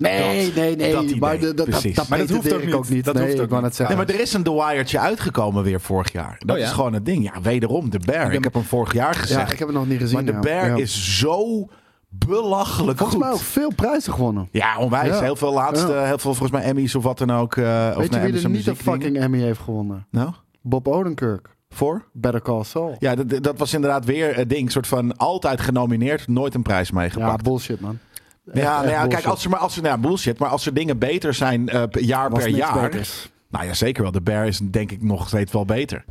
Nee, 0.03 0.45
Dat- 0.47 0.55
nee, 0.55 0.77
nee. 0.77 0.93
dat 0.93 1.03
idee, 1.03 1.17
maar 1.21 1.39
de- 1.39 1.47
dat, 1.47 1.57
dat, 1.57 1.69
precies. 1.69 1.95
dat 1.97 2.09
Maar 2.09 2.19
dat 2.19 2.31
hoeft 2.31 2.53
ook 2.53 2.65
niet. 2.65 2.75
ook 2.75 2.89
niet. 2.89 3.05
Dat 3.05 3.15
nee, 3.15 3.25
hoeft 3.25 3.41
ook 3.53 3.63
niet. 3.63 3.75
zeggen. 3.75 3.97
Nee, 3.97 4.07
maar 4.07 4.15
er 4.15 4.21
is 4.21 4.33
een 4.33 4.43
The 4.43 4.53
Wire'tje 4.53 4.99
uitgekomen 4.99 5.63
weer 5.63 5.81
vorig 5.81 6.13
jaar. 6.13 6.37
Dat 6.39 6.57
Oh, 6.57 6.63
ja? 6.63 6.69
is 6.69 6.73
gewoon 6.73 6.93
het 6.93 7.05
ding. 7.07 7.25
Ja, 7.25 7.41
wederom, 7.41 7.91
The 7.91 7.99
Bear. 8.05 8.27
Ik, 8.27 8.33
heb- 8.33 8.43
heb 8.45 8.55
hem 8.55 8.63
vorig 8.63 8.93
jaar 8.93 9.15
gezegd. 9.15 9.47
ja, 9.47 9.53
ik 9.53 9.59
heb 9.59 9.69
het 9.69 9.77
nog 9.77 9.87
niet 9.89 10.01
gezien. 10.01 10.25
maar 10.25 10.35
ja. 10.35 10.41
Bear 10.41 10.67
Ja. 10.69 10.77
is 10.77 11.19
zo 11.19 11.69
belachelijk 12.09 12.99
Volgens 12.99 13.19
goed. 13.19 13.27
mij 13.29 13.33
ook 13.35 13.45
veel 13.45 13.73
prijzen 13.77 14.13
gewonnen. 14.13 14.49
Ja, 14.51 14.79
onwijs. 14.79 15.09
Ja. 15.09 15.21
Heel 15.21 15.37
veel 15.37 15.53
laatste, 15.53 15.93
Ja. 15.93 15.99
heel 16.05 16.19
veel 16.19 16.35
volgens 16.35 16.51
mij 16.51 16.63
Emmys 16.63 16.95
of 16.95 17.03
wat 17.03 17.19
dan 17.19 17.31
ook. 17.31 17.57
eh, 17.57 17.65
of 17.91 17.97
Weet 17.97 18.13
je 18.13 18.19
nee, 18.21 18.33
wie 18.33 18.43
er 18.43 18.51
niet 18.51 18.67
een 18.67 18.77
fucking 18.77 19.19
Emmy 19.19 19.39
heeft 19.39 19.61
gewonnen? 19.61 20.07
Nou, 20.11 20.31
Bob 20.63 20.89
Odenkirk. 20.89 21.49
voor? 21.71 22.05
Better 22.13 22.43
Call 22.43 22.65
Saul. 22.65 22.97
Ja, 22.99 23.15
dat, 23.15 23.43
dat 23.43 23.59
was 23.59 23.75
inderdaad 23.75 24.05
weer 24.05 24.39
een 24.39 24.49
ding. 24.49 24.71
soort 24.71 24.87
van 24.87 25.17
altijd 25.17 25.61
genomineerd, 25.61 26.29
nooit 26.29 26.55
een 26.55 26.63
prijs 26.63 26.89
Ja, 26.89 26.95
meegepakt. 26.95 27.43
bullshit 27.43 27.81
man. 27.81 27.99
Ja, 28.45 28.53
Echt- 28.53 28.65
nou 28.65 28.89
ja 28.89 29.07
kijk, 29.07 29.25
als 29.25 29.45
er 29.45 29.51
maar 29.51 29.59
als 29.61 29.77
er, 29.77 29.83
nou 29.83 29.95
ja, 29.95 30.01
bullshit, 30.01 30.39
maar 30.39 30.49
als 30.49 30.67
er 30.67 30.75
dingen 30.75 30.99
beter 30.99 31.35
zijn 31.35 31.69
eh, 31.69 31.83
per 31.91 32.03
jaar 32.03 32.31
Was 32.31 32.43
per 32.43 32.49
jaar, 32.49 32.81
beters. 32.91 33.31
Nou 33.51 33.65
ja, 33.65 33.75
zeker 33.75 34.03
wel. 34.03 34.13
De 34.13 34.21
Bear 34.21 34.47
is 34.47 34.59
denk 34.59 34.91
ik 34.91 35.03
nog 35.03 35.29
steeds 35.29 35.53
wel 35.53 35.65
beter. 35.65 36.05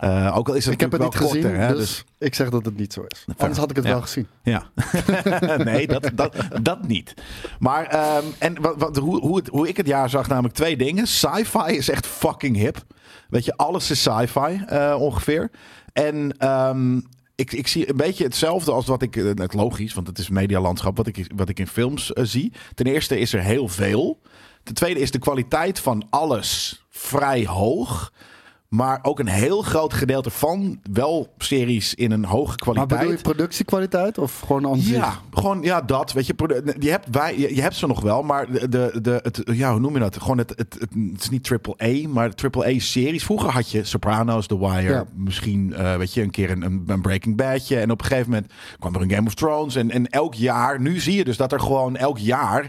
Eh, 0.00 0.36
ook 0.36 0.48
al 0.48 0.54
is 0.54 0.64
het 0.64 0.74
Ik 0.74 0.80
heb 0.80 0.92
het 0.92 1.02
niet 1.02 1.14
gezien, 1.14 1.44
hè, 1.56 1.74
dus, 1.74 2.04
ik 2.18 2.34
zeg 2.34 2.50
dat 2.50 2.64
het 2.64 2.76
niet 2.76 2.92
zo 2.92 3.04
is. 3.08 3.24
Anders 3.36 3.58
had 3.58 3.70
ik 3.70 3.76
het 3.76 3.84
Ja. 3.84 3.90
wel 3.90 4.00
gezien. 4.00 4.26
Ja, 4.42 4.62
nee, 5.64 5.86
dat, 5.86 6.10
dat, 6.14 6.36
dat 6.62 6.86
niet. 6.88 7.14
Maar 7.58 7.86
ehm, 7.86 8.24
en 8.38 8.60
wat, 8.60 8.74
wat, 8.78 8.96
hoe, 8.96 9.20
hoe, 9.20 9.36
het, 9.36 9.48
hoe 9.48 9.68
ik 9.68 9.76
het 9.76 9.86
jaar 9.86 10.10
zag, 10.10 10.28
namelijk 10.28 10.54
twee 10.54 10.76
dingen. 10.76 11.06
Sci-fi 11.06 11.76
is 11.76 11.88
echt 11.88 12.06
fucking 12.06 12.56
hip. 12.56 12.76
Weet 13.28 13.44
je, 13.44 13.56
alles 13.56 13.90
is 13.90 14.00
sci-fi 14.00 14.62
eh, 14.66 14.96
ongeveer. 14.98 15.50
En 15.92 16.34
ehm, 16.38 17.00
ik, 17.34 17.52
ik 17.52 17.66
zie 17.66 17.88
een 17.88 17.96
beetje 17.96 18.24
hetzelfde 18.24 18.72
als 18.72 18.86
wat 18.86 19.02
ik, 19.02 19.16
eh, 19.16 19.24
het 19.34 19.54
logisch, 19.54 19.94
want 19.94 20.06
het 20.06 20.18
is 20.18 20.28
medialandschap, 20.28 20.96
wat 20.96 21.06
ik, 21.06 21.30
wat 21.36 21.48
ik 21.48 21.58
in 21.58 21.66
films 21.66 22.12
eh, 22.12 22.24
zie. 22.24 22.52
Ten 22.74 22.86
eerste 22.86 23.18
is 23.18 23.32
er 23.32 23.42
heel 23.42 23.68
veel. 23.68 24.20
Ten 24.62 24.74
tweede 24.74 25.00
is 25.00 25.10
de 25.10 25.18
kwaliteit 25.18 25.80
van 25.80 26.06
alles 26.10 26.84
vrij 26.90 27.46
hoog. 27.46 28.12
Maar 28.74 28.98
ook 29.02 29.18
een 29.18 29.26
heel 29.28 29.62
groot 29.62 29.92
gedeelte 29.92 30.30
van 30.30 30.80
wel 30.92 31.32
series 31.38 31.94
in 31.94 32.10
een 32.10 32.24
hoge 32.24 32.46
Maar 32.46 32.56
kwaliteit. 32.56 33.00
bedoel 33.00 33.14
je 33.16 33.22
productiekwaliteit 33.22 34.18
of 34.18 34.40
gewoon 34.40 34.66
aan 34.66 34.78
zich? 34.78 34.96
Ja, 34.96 35.18
gewoon 35.30 35.62
ja, 35.62 35.80
dat. 35.80 36.12
Weet 36.12 36.26
je, 36.26 36.74
je 36.78 36.90
hebt, 36.90 37.06
wij, 37.10 37.38
je, 37.38 37.54
je 37.54 37.62
hebt 37.62 37.74
ze 37.74 37.86
nog 37.86 38.00
wel, 38.00 38.22
maar 38.22 38.52
de, 38.52 38.68
de, 38.68 38.98
de, 39.02 39.20
het, 39.22 39.42
ja, 39.52 39.70
hoe 39.70 39.80
noem 39.80 39.92
je 39.92 39.98
dat? 39.98 40.20
Gewoon 40.20 40.38
het, 40.38 40.48
het, 40.50 40.76
het, 40.78 40.90
het 41.12 41.22
is 41.22 41.28
niet 41.30 41.44
triple 41.44 41.74
A, 41.82 42.08
maar 42.08 42.34
triple 42.34 42.66
A 42.74 42.78
series. 42.78 43.24
Vroeger 43.24 43.50
had 43.50 43.70
je 43.70 43.84
Sopranos, 43.84 44.46
The 44.46 44.58
Wire, 44.58 44.92
Ja. 44.92 45.04
misschien 45.14 45.72
eh, 45.74 45.96
weet 45.96 46.14
je, 46.14 46.22
een 46.22 46.30
keer 46.30 46.50
een, 46.50 46.62
een, 46.62 46.84
een 46.86 47.02
Breaking 47.02 47.36
Badje. 47.36 47.78
En 47.78 47.90
op 47.90 48.00
een 48.00 48.06
gegeven 48.06 48.30
moment 48.30 48.52
kwam 48.78 48.94
er 48.94 49.00
een 49.00 49.10
Game 49.10 49.26
of 49.26 49.34
Thrones. 49.34 49.74
En, 49.74 49.90
en 49.90 50.08
elk 50.08 50.34
jaar, 50.34 50.80
nu 50.80 51.00
zie 51.00 51.16
je 51.16 51.24
dus 51.24 51.36
dat 51.36 51.52
er 51.52 51.60
gewoon 51.60 51.96
elk 51.96 52.18
jaar 52.18 52.68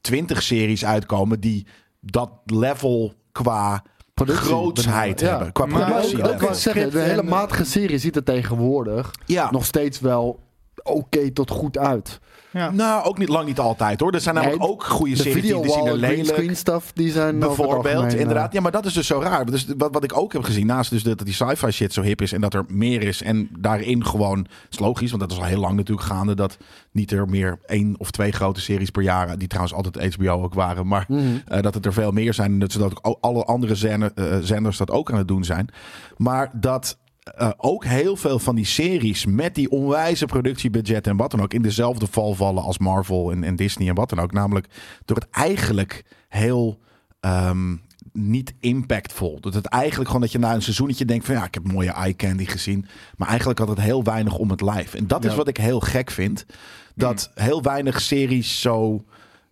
twintig 0.00 0.42
series 0.42 0.84
uitkomen 0.84 1.40
die 1.40 1.66
dat 2.00 2.30
level 2.44 3.14
qua 3.32 3.82
Productie 4.24 4.52
grootsheid. 4.52 5.20
Ja. 5.20 5.28
hebben. 5.28 5.52
Qua 5.52 5.64
ook, 5.64 5.70
productie. 5.70 6.22
ook 6.32 6.40
wat 6.40 6.50
ik 6.50 6.54
zeggen, 6.54 6.90
de 6.90 6.98
hele 6.98 7.20
en- 7.20 7.28
matige 7.28 7.64
serie 7.64 7.98
ziet 7.98 8.16
er 8.16 8.24
tegenwoordig 8.24 9.10
ja. 9.26 9.50
nog 9.50 9.64
steeds 9.64 10.00
wel 10.00 10.40
oké 10.82 11.30
tot 11.30 11.50
goed 11.50 11.78
uit. 11.78 12.20
Ja. 12.52 12.70
Nou, 12.70 13.04
ook 13.04 13.18
niet 13.18 13.28
lang 13.28 13.46
niet 13.46 13.58
altijd 13.58 14.00
hoor. 14.00 14.12
Er 14.12 14.20
zijn 14.20 14.34
namelijk 14.34 14.60
Nee, 14.60 14.70
ook 14.70 14.84
goede 14.84 15.14
De 15.14 15.22
series 15.22 15.42
die, 15.42 15.62
die 15.62 15.70
zien 15.72 15.86
er 15.86 15.96
lelijk. 15.96 16.26
screen 16.28 16.56
stuff, 16.56 16.92
die 16.92 17.10
zijn 17.10 17.26
het 17.26 17.38
Bijvoorbeeld, 17.38 17.84
algemeen, 17.86 18.08
eh, 18.14 18.20
inderdaad. 18.20 18.52
Ja, 18.52 18.60
maar 18.60 18.72
dat 18.72 18.86
is 18.86 18.92
dus 18.92 19.06
zo 19.06 19.20
raar. 19.20 19.46
Dus 19.46 19.66
wat, 19.76 19.92
wat 19.92 20.04
ik 20.04 20.16
ook 20.16 20.32
heb 20.32 20.42
gezien, 20.42 20.66
naast 20.66 20.90
dus 20.90 21.02
dat 21.02 21.18
dat 21.18 21.26
die 21.26 21.36
sci-fi 21.36 21.70
shit 21.70 21.92
zo 21.92 22.02
hip 22.02 22.22
is 22.22 22.32
en 22.32 22.40
dat 22.40 22.54
er 22.54 22.64
meer 22.68 23.02
is 23.02 23.22
en 23.22 23.48
daarin 23.58 24.04
gewoon, 24.06 24.46
is 24.70 24.78
logisch, 24.78 25.10
want 25.10 25.22
dat 25.22 25.32
is 25.32 25.38
al 25.38 25.44
heel 25.44 25.60
lang 25.60 25.76
natuurlijk 25.76 26.06
gaande, 26.08 26.34
dat 26.34 26.56
niet 26.92 27.12
er 27.12 27.28
meer 27.28 27.58
één 27.66 27.94
of 27.98 28.10
twee 28.10 28.32
grote 28.32 28.60
series 28.60 28.90
per 28.90 29.02
jaar, 29.02 29.38
die 29.38 29.48
trouwens 29.48 29.74
altijd 29.74 30.14
HBO 30.14 30.42
ook 30.42 30.54
waren, 30.54 30.86
maar 30.86 31.04
Mhm. 31.08 31.20
eh, 31.46 31.62
dat 31.62 31.74
het 31.74 31.86
er 31.86 31.92
veel 31.92 32.10
meer 32.12 32.34
zijn 32.34 32.52
en 32.52 32.58
dat 32.58 32.72
zodat 32.72 33.04
ook 33.04 33.18
alle 33.20 33.44
andere 33.44 33.74
zender- 33.74 34.12
eh, 34.14 34.38
zenders 34.42 34.76
dat 34.76 34.90
ook 34.90 35.12
aan 35.12 35.18
het 35.18 35.28
doen 35.28 35.44
zijn. 35.44 35.68
Maar 36.16 36.50
dat 36.52 36.98
eh, 37.36 37.50
ook 37.56 37.84
heel 37.84 38.16
veel 38.16 38.38
van 38.38 38.54
die 38.54 38.64
series 38.64 39.26
met 39.26 39.54
die 39.54 39.70
onwijze 39.70 40.26
productiebudget 40.26 41.06
en 41.06 41.16
wat 41.16 41.30
dan 41.30 41.42
ook 41.42 41.54
in 41.54 41.62
dezelfde 41.62 42.06
val 42.10 42.34
vallen 42.34 42.62
als 42.62 42.78
Marvel 42.78 43.30
en, 43.30 43.44
en 43.44 43.56
Disney 43.56 43.88
en 43.88 43.94
wat 43.94 44.08
dan 44.08 44.18
ook. 44.18 44.32
Namelijk 44.32 44.66
door 45.04 45.16
het 45.16 45.30
eigenlijk 45.30 46.04
heel 46.28 46.78
ehm, 47.20 47.76
niet 48.12 48.54
impactvol. 48.60 49.40
Dat 49.40 49.54
het 49.54 49.66
eigenlijk 49.66 50.06
gewoon 50.06 50.22
dat 50.22 50.32
je 50.32 50.38
na 50.38 50.54
een 50.54 50.62
seizoenetje 50.62 51.04
denkt 51.04 51.26
van 51.26 51.34
ja, 51.34 51.44
ik 51.44 51.54
heb 51.54 51.72
mooie 51.72 51.90
eye 51.92 52.16
candy 52.16 52.44
gezien. 52.44 52.86
Maar 53.16 53.28
eigenlijk 53.28 53.58
had 53.58 53.68
het 53.68 53.80
heel 53.80 54.04
weinig 54.04 54.36
om 54.36 54.50
het 54.50 54.60
lijf. 54.60 54.94
En 54.94 55.06
dat 55.06 55.24
is 55.24 55.34
wat 55.34 55.48
ik 55.48 55.56
heel 55.56 55.80
gek 55.80 56.10
vind. 56.10 56.46
Dat 56.94 57.30
heel 57.34 57.62
weinig 57.62 58.00
series 58.00 58.60
zo. 58.60 59.04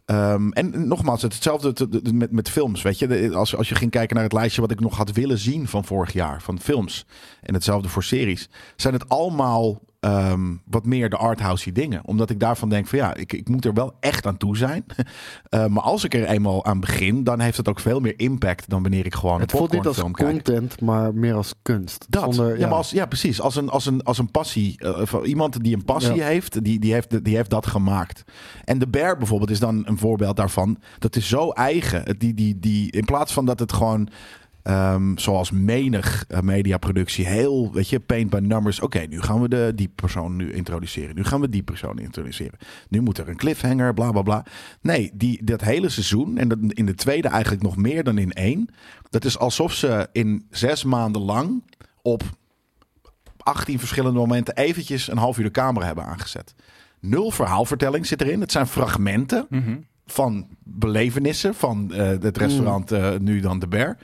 Ehm, 0.09 0.51
en 0.51 0.89
nogmaals, 0.89 1.23
het- 1.23 1.33
hetzelfde 1.33 1.89
met, 2.13 2.31
met 2.33 2.51
films. 2.51 2.83
Weet 2.83 2.99
je, 2.99 3.35
als, 3.35 3.57
als 3.57 3.69
je 3.69 3.75
ging 3.75 3.91
kijken 3.91 4.15
naar 4.15 4.25
het 4.25 4.33
lijstje 4.33 4.61
wat 4.61 4.71
ik 4.71 4.81
nog 4.81 4.97
had 4.97 5.13
willen 5.13 5.39
zien 5.39 5.69
van 5.69 5.85
vorig 5.85 6.13
jaar, 6.13 6.43
van 6.43 6.61
films. 6.61 7.07
En 7.43 7.55
hetzelfde 7.55 7.89
voor 7.89 8.05
series. 8.05 8.49
Zijn 8.77 8.95
het 8.95 9.09
allemaal 9.09 9.81
ehm, 10.01 10.55
wat 10.65 10.87
meer 10.87 11.11
de 11.11 11.17
arthousey 11.17 11.73
dingen. 11.73 12.01
Omdat 12.05 12.31
ik 12.31 12.41
daarvan 12.41 12.69
denk 12.69 12.87
van 12.87 12.99
ja, 12.99 13.15
ik, 13.15 13.33
ik 13.33 13.49
moet 13.49 13.65
er 13.65 13.73
wel 13.75 13.95
echt 14.01 14.27
aan 14.27 14.37
toe 14.37 14.57
zijn. 14.57 14.85
Eh, 15.49 15.67
maar 15.67 15.83
als 15.83 16.05
ik 16.05 16.15
er 16.15 16.25
eenmaal 16.25 16.65
aan 16.65 16.81
begin, 16.81 17.25
dan 17.25 17.41
heeft 17.41 17.57
het 17.57 17.69
ook 17.69 17.81
veel 17.81 18.01
meer 18.01 18.15
impact 18.19 18.69
dan 18.69 18.83
wanneer 18.83 19.07
ik 19.07 19.15
gewoon 19.15 19.41
Het 19.41 19.53
een 19.53 19.59
voelt 19.59 19.73
niet 19.73 19.87
als 19.87 19.97
kijk. 19.97 20.15
content, 20.15 20.81
maar 20.81 21.15
meer 21.15 21.35
als 21.35 21.55
kunst. 21.63 22.07
Dat. 22.09 22.23
Zonder, 22.35 22.59
ja, 22.59 22.69
maar 22.69 22.77
als, 22.77 22.91
ja, 22.91 23.07
precies. 23.07 23.41
Als 23.41 23.57
een, 23.57 23.69
als 23.69 23.87
een, 23.87 24.03
als 24.03 24.19
een 24.19 24.31
passie. 24.31 24.79
eh, 24.79 25.01
van 25.07 25.25
iemand 25.25 25.63
die 25.65 25.75
een 25.77 25.85
passie 25.85 26.15
Ja. 26.15 26.25
heeft, 26.27 26.65
die, 26.65 26.79
die, 26.81 26.93
heeft, 26.93 27.25
die 27.25 27.37
heeft 27.37 27.51
dat 27.51 27.67
gemaakt. 27.67 28.23
En 28.65 28.79
de 28.79 28.89
Bear 28.89 29.17
bijvoorbeeld 29.17 29.51
is 29.51 29.61
dan 29.61 29.83
een 29.87 29.99
voorbeeld 29.99 30.37
daarvan. 30.37 30.79
Dat 30.99 31.17
is 31.17 31.29
zo 31.29 31.51
eigen. 31.51 32.19
Die, 32.19 32.35
die, 32.35 32.59
die, 32.59 32.91
in 32.93 33.05
plaats 33.05 33.33
van 33.33 33.47
dat 33.47 33.59
het 33.59 33.73
gewoon. 33.73 34.09
Ehm, 34.69 35.17
zoals 35.17 35.51
menig 35.51 36.25
eh, 36.29 36.41
mediaproductie 36.41 37.27
heel, 37.27 37.73
weet 37.73 37.89
je, 37.89 38.01
paint 38.01 38.31
by 38.31 38.39
numbers. 38.43 38.81
Oké, 38.81 38.99
nu 39.01 39.21
gaan 39.21 39.41
we 39.41 39.49
de, 39.49 39.73
die 39.75 39.89
persoon 39.95 40.37
nu 40.37 40.53
introduceren. 40.53 41.15
Nu 41.15 41.25
gaan 41.25 41.41
we 41.41 41.49
die 41.49 41.63
persoon 41.63 41.99
introduceren. 41.99 42.59
Nu 42.89 43.01
moet 43.01 43.19
er 43.19 43.29
een 43.29 43.37
cliffhanger, 43.37 43.95
bla 43.95 44.11
bla 44.11 44.23
bla. 44.23 44.45
Nee, 44.81 45.11
die, 45.15 45.45
dat 45.45 45.61
hele 45.61 45.89
seizoen 45.89 46.39
en 46.39 46.49
dat 46.49 46.59
in 46.69 46.87
de 46.87 46.95
tweede 46.95 47.29
eigenlijk 47.29 47.63
nog 47.63 47.77
meer 47.77 48.05
dan 48.05 48.19
in 48.19 48.33
één. 48.33 48.69
Dat 49.11 49.25
is 49.25 49.39
alsof 49.39 49.73
ze 49.73 50.09
in 50.13 50.47
zes 50.51 50.85
maanden 50.85 51.23
lang 51.23 51.63
op 52.03 52.23
18 53.39 53.79
verschillende 53.79 54.19
momenten 54.19 54.57
eventjes 54.57 55.11
een 55.11 55.19
half 55.19 55.39
uur 55.39 55.45
de 55.45 55.51
camera 55.51 55.87
hebben 55.87 56.05
aangezet. 56.05 56.55
Nul 57.01 57.31
verhaalvertelling 57.31 58.07
zit 58.07 58.21
erin. 58.21 58.41
Het 58.41 58.53
zijn 58.53 58.67
fragmenten 58.67 59.47
Mhm. 59.51 59.77
van 60.07 60.47
belevenissen 60.65 61.55
van 61.55 61.93
eh, 61.93 62.07
het 62.07 62.23
Mm. 62.37 62.43
restaurant 62.43 62.93
eh, 62.93 63.17
nu 63.19 63.41
dan 63.41 63.59
de 63.59 63.69
Bear. 63.69 63.97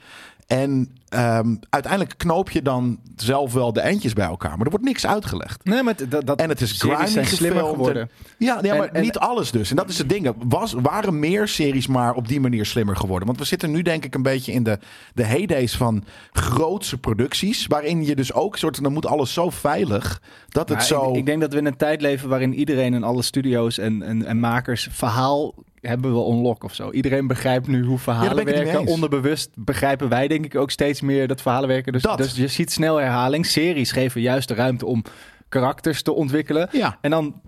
En 0.47 0.95
ehm, 1.09 1.55
uiteindelijk 1.69 2.17
knoop 2.17 2.49
je 2.51 2.61
dan 2.61 2.99
zelf 3.15 3.53
wel 3.53 3.73
de 3.73 3.79
eindjes 3.79 4.13
bij 4.13 4.25
elkaar. 4.25 4.49
Maar 4.57 4.65
er 4.65 4.69
wordt 4.69 4.85
niks 4.85 5.05
uitgelegd. 5.07 5.63
Nee, 5.65 5.83
maar 5.83 5.95
dat, 6.09 6.25
dat 6.25 6.39
En 6.39 6.49
het 6.49 6.61
is 6.61 6.71
grimy 6.81 7.07
zijn 7.07 7.25
slimmer 7.25 7.63
geworden. 7.65 8.01
en- 8.01 8.09
Ja, 8.37 8.59
ja 8.61 8.75
maar 8.75 8.87
En- 8.87 8.93
en- 8.93 9.01
niet 9.01 9.17
alles 9.17 9.51
dus. 9.51 9.69
En 9.69 9.75
dat 9.75 9.89
is 9.89 9.97
het 9.97 10.09
ding. 10.09 10.33
Was, 10.47 10.73
waren 10.73 11.19
meer 11.19 11.47
series 11.47 11.87
maar 11.87 12.13
op 12.13 12.27
die 12.27 12.39
manier 12.39 12.65
slimmer 12.65 12.95
geworden? 12.95 13.27
Want 13.27 13.39
we 13.39 13.45
zitten 13.45 13.71
nu 13.71 13.81
denk 13.81 14.05
ik 14.05 14.15
een 14.15 14.21
beetje 14.23 14.51
in 14.51 14.63
de, 14.63 14.79
de 15.13 15.23
heydays 15.23 15.75
van 15.77 16.03
grootse 16.31 16.97
producties. 16.97 17.67
Waarin 17.67 18.05
je 18.05 18.15
dus 18.15 18.33
ook 18.33 18.57
soort, 18.57 18.83
dan 18.83 18.93
moet 18.93 19.05
alles 19.05 19.33
zo 19.33 19.49
veilig 19.49 20.21
dat 20.49 20.69
het 20.69 20.83
zo... 20.83 21.09
ik, 21.09 21.15
ik 21.15 21.25
denk 21.25 21.41
dat 21.41 21.53
we 21.53 21.59
in 21.59 21.65
een 21.65 21.77
tijd 21.77 22.01
leven 22.01 22.29
waarin 22.29 22.53
iedereen 22.53 22.93
en 22.93 23.03
alle 23.03 23.21
studio's 23.21 23.77
en, 23.77 24.01
en, 24.01 24.25
en 24.25 24.39
makers 24.39 24.87
verhaal 24.91 25.53
hebben 25.87 26.13
we 26.13 26.31
unlock 26.31 26.63
of 26.63 26.73
zo. 26.73 26.91
Iedereen 26.91 27.27
begrijpt 27.27 27.67
nu 27.67 27.83
hoe 27.83 27.97
verhalen 27.97 28.45
mee 28.45 28.53
werken. 28.53 28.85
Onderbewust 28.85 29.49
begrijpen 29.55 30.09
wij 30.09 30.27
denk 30.27 30.45
ik 30.45 30.55
ook 30.55 30.71
steeds 30.71 31.01
meer 31.01 31.27
dat 31.27 31.41
verhalen 31.41 31.67
werken. 31.69 31.93
Dus, 31.93 32.01
Dat. 32.01 32.17
dus 32.17 32.35
je 32.35 32.47
ziet 32.47 32.71
snel 32.71 32.95
herhaling. 32.95 33.45
Series 33.45 33.91
geven 33.91 34.21
juist 34.21 34.47
de 34.47 34.53
ruimte 34.53 34.85
om 34.85 35.03
karakters 35.49 36.01
te 36.01 36.13
ontwikkelen. 36.13 36.69
ja. 36.71 36.97
En 37.01 37.09
dan 37.09 37.41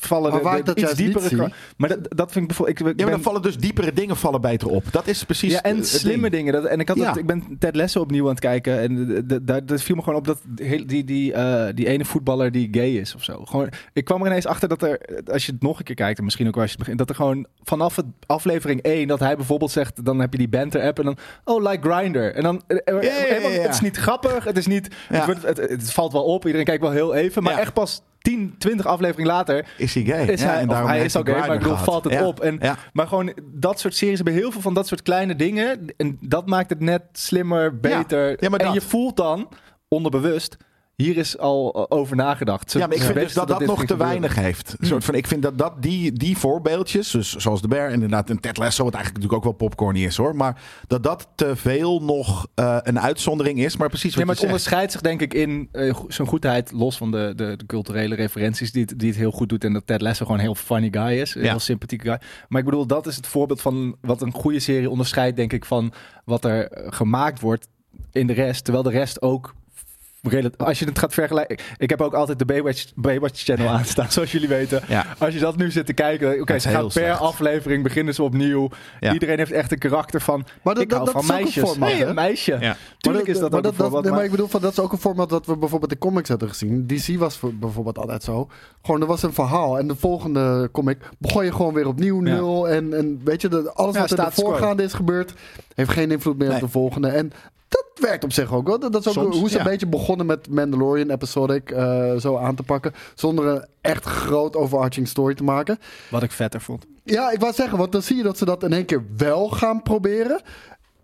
vallen 0.00 0.30
Maar 0.30 0.38
de, 0.38 0.44
waar 0.44 0.56
de 0.56 0.62
dat 0.62 0.80
iets 0.80 0.94
diepere... 0.94 1.50
Maar 1.76 1.88
dat, 1.88 1.98
dat 2.08 2.32
vind 2.32 2.36
ik 2.42 2.46
bijvoorbeeld... 2.46 2.80
Ik, 2.80 2.86
ik 2.86 2.92
Ja, 2.92 2.94
maar 2.96 3.04
ben- 3.04 3.14
dan 3.14 3.22
vallen 3.22 3.42
dus 3.42 3.56
diepere 3.56 3.92
dingen 3.92 4.16
vallen 4.16 4.40
beter 4.40 4.68
op. 4.68 4.84
Dat 4.90 5.06
is 5.06 5.24
precies 5.24 5.52
ja, 5.52 5.62
en 5.62 5.84
slimme 5.84 6.30
ding. 6.30 6.32
dingen. 6.32 6.52
Dat, 6.62 6.70
en 6.70 6.80
ik, 6.80 6.88
had 6.88 6.96
Ja. 6.96 7.04
dat, 7.06 7.16
ik 7.16 7.26
ben 7.26 7.56
Ted 7.58 7.76
Lasso 7.76 8.00
opnieuw 8.00 8.22
aan 8.24 8.30
het 8.30 8.40
kijken. 8.40 8.80
En 8.80 9.24
daar 9.42 9.78
viel 9.78 9.96
me 9.96 10.02
gewoon 10.02 10.18
op 10.18 10.26
dat 10.26 10.40
heel- 10.56 10.86
die, 10.86 11.04
die, 11.04 11.32
eh, 11.32 11.74
die 11.74 11.86
ene 11.86 12.04
voetballer 12.04 12.52
die 12.52 12.68
gay 12.70 12.90
is 12.90 13.14
of 13.14 13.24
zo. 13.24 13.44
Gewoon, 13.44 13.68
ik 13.92 14.04
kwam 14.04 14.20
er 14.20 14.26
ineens 14.26 14.46
achter 14.46 14.68
dat 14.68 14.82
er, 14.82 15.00
als 15.32 15.46
je 15.46 15.52
het 15.52 15.62
nog 15.62 15.78
een 15.78 15.84
keer 15.84 15.94
kijkt, 15.94 16.18
en 16.18 16.24
misschien 16.24 16.46
ook 16.46 16.54
als 16.56 16.64
je 16.64 16.70
het 16.70 16.78
begint, 16.78 16.98
dat 16.98 17.08
er 17.08 17.14
gewoon 17.14 17.46
vanaf 17.62 17.96
het 17.96 18.06
aflevering 18.26 18.82
1, 18.82 19.08
dat 19.08 19.18
hij 19.20 19.36
bijvoorbeeld 19.36 19.70
zegt, 19.70 20.04
dan 20.04 20.18
heb 20.20 20.32
je 20.32 20.38
die 20.38 20.48
banter-app 20.48 20.98
en 20.98 21.04
dan, 21.04 21.16
oh, 21.44 21.70
like 21.70 21.90
Grinder. 21.90 22.34
En 22.34 22.42
dan, 22.42 22.62
eh, 22.66 22.76
Ja, 22.84 22.92
ja, 22.94 23.00
ja, 23.02 23.10
helemaal- 23.24 23.50
ja. 23.50 23.60
het 23.60 23.74
is 23.74 23.80
niet 23.80 23.96
grappig, 23.96 24.44
het 24.44 24.56
is 24.56 24.66
niet, 24.66 24.88
het, 25.08 25.24
wordt- 25.24 25.42
het, 25.42 25.56
het 25.58 25.92
valt 25.92 26.12
wel 26.12 26.24
op, 26.24 26.44
iedereen 26.44 26.66
kijkt 26.66 26.82
wel 26.82 26.90
heel 26.90 27.14
even, 27.14 27.42
maar 27.42 27.58
echt 27.58 27.72
pas 27.72 28.02
10, 28.26 28.54
20 28.58 28.86
afleveringen 28.86 29.32
later 29.32 29.68
Is 29.78 29.94
hij 29.94 30.04
gay? 30.04 30.26
is 30.26 30.40
Ja, 30.40 30.46
hij, 30.46 30.60
en 30.60 30.68
daarom 30.68 30.88
hij 30.88 31.04
is 31.04 31.16
al 31.16 31.22
gay, 31.22 31.38
maar 31.38 31.52
ik 31.52 31.58
bedoel, 31.58 31.76
valt 31.76 32.04
het 32.04 32.12
Ja. 32.12 32.26
op. 32.26 32.40
En 32.40 32.58
Ja. 32.60 32.76
maar 32.92 33.06
gewoon 33.06 33.32
dat 33.52 33.80
soort 33.80 33.94
series 33.94 34.16
hebben 34.16 34.34
heel 34.34 34.50
veel 34.52 34.60
van 34.60 34.74
dat 34.74 34.86
soort 34.86 35.02
kleine 35.02 35.36
dingen. 35.36 35.86
En 35.96 36.18
dat 36.20 36.46
maakt 36.46 36.70
het 36.70 36.80
net 36.80 37.02
slimmer, 37.12 37.80
beter. 37.80 38.36
Ja, 38.42 38.48
maar 38.48 38.58
en 38.60 38.64
dat. 38.66 38.74
je 38.74 38.80
voelt 38.80 39.16
dan 39.16 39.48
onderbewust. 39.88 40.56
Hier 40.96 41.16
is 41.16 41.38
al 41.38 41.74
eh, 41.74 41.98
over 41.98 42.16
nagedacht. 42.16 42.70
Ze- 42.70 42.78
Ja, 42.78 42.86
maar 42.86 42.96
ik 42.96 43.02
vind 43.02 43.14
dus 43.14 43.32
dat 43.34 43.48
dat 43.48 43.58
dit 43.58 43.68
nog 43.68 43.84
te 43.84 43.96
weinig 43.96 44.34
heeft. 44.34 44.76
Een 44.78 44.86
soort 44.86 45.04
van, 45.04 45.14
ik 45.14 45.26
vind 45.26 45.42
dat, 45.42 45.58
dat 45.58 45.82
die, 45.82 46.12
die 46.12 46.36
voorbeeldjes, 46.38 47.10
dus 47.10 47.34
zoals 47.34 47.60
de 47.62 47.68
Bear, 47.68 47.90
inderdaad, 47.90 48.30
een 48.30 48.40
Ted 48.40 48.56
Lasso, 48.56 48.84
wat 48.84 48.94
eigenlijk 48.94 49.24
natuurlijk 49.24 49.46
ook 49.46 49.58
wel 49.58 49.68
popcorny 49.68 50.04
is 50.04 50.16
hoor, 50.16 50.36
maar 50.36 50.62
dat 50.86 51.02
dat 51.02 51.28
te 51.34 51.56
veel 51.56 52.02
nog 52.02 52.46
eh, 52.54 52.76
een 52.82 53.00
uitzondering 53.00 53.58
is. 53.58 53.76
Maar 53.76 53.88
precies 53.88 54.10
wat 54.10 54.18
Ja, 54.18 54.24
maar 54.24 54.28
het 54.34 54.38
zegt. 54.38 54.52
onderscheidt 54.52 54.92
zich 54.92 55.00
denk 55.00 55.20
ik 55.20 55.34
in 55.34 55.68
eh, 55.72 55.96
zijn 56.08 56.28
goedheid, 56.28 56.72
los 56.72 56.96
van 56.96 57.10
de, 57.10 57.32
de, 57.36 57.56
de 57.56 57.66
culturele 57.66 58.14
referenties 58.14 58.72
die 58.72 58.82
het, 58.82 58.98
die 58.98 59.08
het 59.08 59.18
heel 59.18 59.30
goed 59.32 59.48
doet. 59.48 59.64
En 59.64 59.72
dat 59.72 59.86
Ted 59.86 60.00
Lasso 60.00 60.24
gewoon 60.24 60.38
een 60.40 60.44
heel 60.46 60.54
funny 60.54 60.88
guy 60.90 61.20
is. 61.20 61.34
Een 61.34 61.42
Ja. 61.42 61.48
heel 61.50 61.58
sympathieke 61.58 62.04
guy. 62.08 62.20
Maar 62.48 62.58
ik 62.60 62.66
bedoel, 62.66 62.86
dat 62.86 63.06
is 63.06 63.16
het 63.16 63.26
voorbeeld 63.26 63.60
van 63.60 63.96
wat 64.00 64.22
een 64.22 64.32
goede 64.32 64.60
serie 64.60 64.90
onderscheidt, 64.90 65.36
denk 65.36 65.52
ik, 65.52 65.64
van 65.64 65.92
wat 66.24 66.44
er 66.44 66.68
gemaakt 66.90 67.40
wordt 67.40 67.68
in 68.12 68.26
de 68.26 68.32
rest. 68.32 68.64
Terwijl 68.64 68.84
de 68.84 68.90
rest 68.90 69.22
ook 69.22 69.54
als 70.56 70.78
je 70.78 70.84
het 70.84 70.98
gaat 70.98 71.14
vergelijken. 71.14 71.58
Ik 71.76 71.90
heb 71.90 72.00
ook 72.00 72.14
altijd 72.14 72.38
de 72.38 72.44
Baywatch, 72.44 72.84
Baywatch 72.94 73.42
channel 73.42 73.68
aanstaan, 73.68 74.10
zoals 74.10 74.32
jullie 74.32 74.48
weten. 74.48 74.82
Ja. 74.88 75.06
Als 75.18 75.34
je 75.34 75.40
dat 75.40 75.56
nu 75.56 75.70
zit 75.70 75.86
te 75.86 75.92
kijken, 75.92 76.40
oké, 76.40 76.54
is 76.54 76.62
ze 76.62 76.68
gaan 76.68 76.82
per 76.82 76.90
slecht. 76.92 77.20
aflevering 77.20 77.82
beginnen 77.82 78.14
ze 78.14 78.22
opnieuw. 78.22 78.68
Ja. 79.00 79.12
Iedereen 79.12 79.38
heeft 79.38 79.52
echt 79.52 79.72
een 79.72 79.78
karakter 79.78 80.20
van. 80.20 80.44
Maar 80.62 80.74
dat- 80.74 80.82
ik 80.82 80.90
hou 80.92 81.04
dat- 81.04 81.12
van 81.14 81.26
dat 81.26 81.30
is 81.30 81.36
ook 81.36 81.38
een 81.38 81.44
meisjes. 81.44 81.68
format, 81.70 81.88
nee, 81.88 82.04
een 82.04 82.14
meisje. 82.14 82.56
Ja. 82.60 82.76
Tuurlijk 82.98 83.26
Maar 83.26 83.34
is 83.34 83.40
dat 83.40 83.50
maar 83.50 83.58
ook 83.64 83.76
dat, 83.78 84.02
nee, 84.02 84.12
maar 84.12 84.24
ik 84.24 84.30
bedoel, 84.30 84.46
van, 84.48 84.60
dat 84.60 84.72
is 84.72 84.78
ook 84.80 84.92
een 84.92 84.98
format 84.98 85.28
dat 85.28 85.46
we 85.46 85.56
bijvoorbeeld 85.56 85.92
in 85.92 85.98
comics 85.98 86.28
hadden 86.28 86.48
gezien. 86.48 86.86
DC 86.86 87.18
was 87.18 87.36
voor- 87.36 87.54
bijvoorbeeld 87.54 87.98
altijd 87.98 88.22
zo. 88.22 88.48
Gewoon, 88.82 89.00
er 89.00 89.06
was 89.06 89.22
een 89.22 89.32
verhaal. 89.32 89.78
En 89.78 89.88
de 89.88 89.96
volgende 89.96 90.68
comic 90.72 90.98
begon 91.18 91.44
je 91.44 91.52
gewoon 91.52 91.74
weer 91.74 91.86
opnieuw, 91.86 92.24
Ja. 92.26 92.34
nul. 92.34 92.68
En, 92.68 92.94
en 92.94 93.20
weet 93.24 93.40
je, 93.40 93.48
de, 93.48 93.72
alles 93.74 93.94
Ja, 93.94 94.00
wat 94.00 94.08
de 94.08 94.16
quo. 94.16 94.30
voorgaande 94.30 94.82
is 94.82 94.92
gebeurd, 94.92 95.32
heeft 95.74 95.90
geen 95.90 96.10
invloed 96.10 96.38
meer 96.38 96.46
Nee. 96.48 96.56
op 96.56 96.62
de 96.62 96.68
volgende. 96.68 97.08
En 97.08 97.32
dat 97.68 97.84
werkt 98.00 98.24
op 98.24 98.32
zich 98.32 98.52
ook 98.52 98.66
wel. 98.66 98.78
Dat 98.78 98.94
is 98.94 99.06
ook 99.06 99.14
Soms, 99.14 99.38
hoe 99.38 99.48
ze 99.48 99.54
ja. 99.54 99.64
een 99.64 99.70
beetje 99.70 99.86
begonnen 99.86 100.26
met 100.26 100.48
Mandalorian 100.48 101.10
episodic 101.10 101.70
eh, 101.70 102.16
zo 102.16 102.36
aan 102.36 102.54
te 102.54 102.62
pakken. 102.62 102.92
Zonder 103.14 103.46
een 103.46 103.64
echt 103.80 104.04
groot 104.04 104.56
overarching 104.56 105.08
story 105.08 105.34
te 105.34 105.44
maken. 105.44 105.78
Wat 106.10 106.22
ik 106.22 106.30
vetter 106.32 106.60
vond. 106.60 106.86
Ja, 107.04 107.30
ik 107.30 107.40
wou 107.40 107.52
zeggen, 107.52 107.78
want 107.78 107.92
dan 107.92 108.02
zie 108.02 108.16
je 108.16 108.22
dat 108.22 108.38
ze 108.38 108.44
dat 108.44 108.62
in 108.62 108.72
één 108.72 108.84
keer 108.84 109.04
wel 109.16 109.48
gaan 109.48 109.82
proberen. 109.82 110.40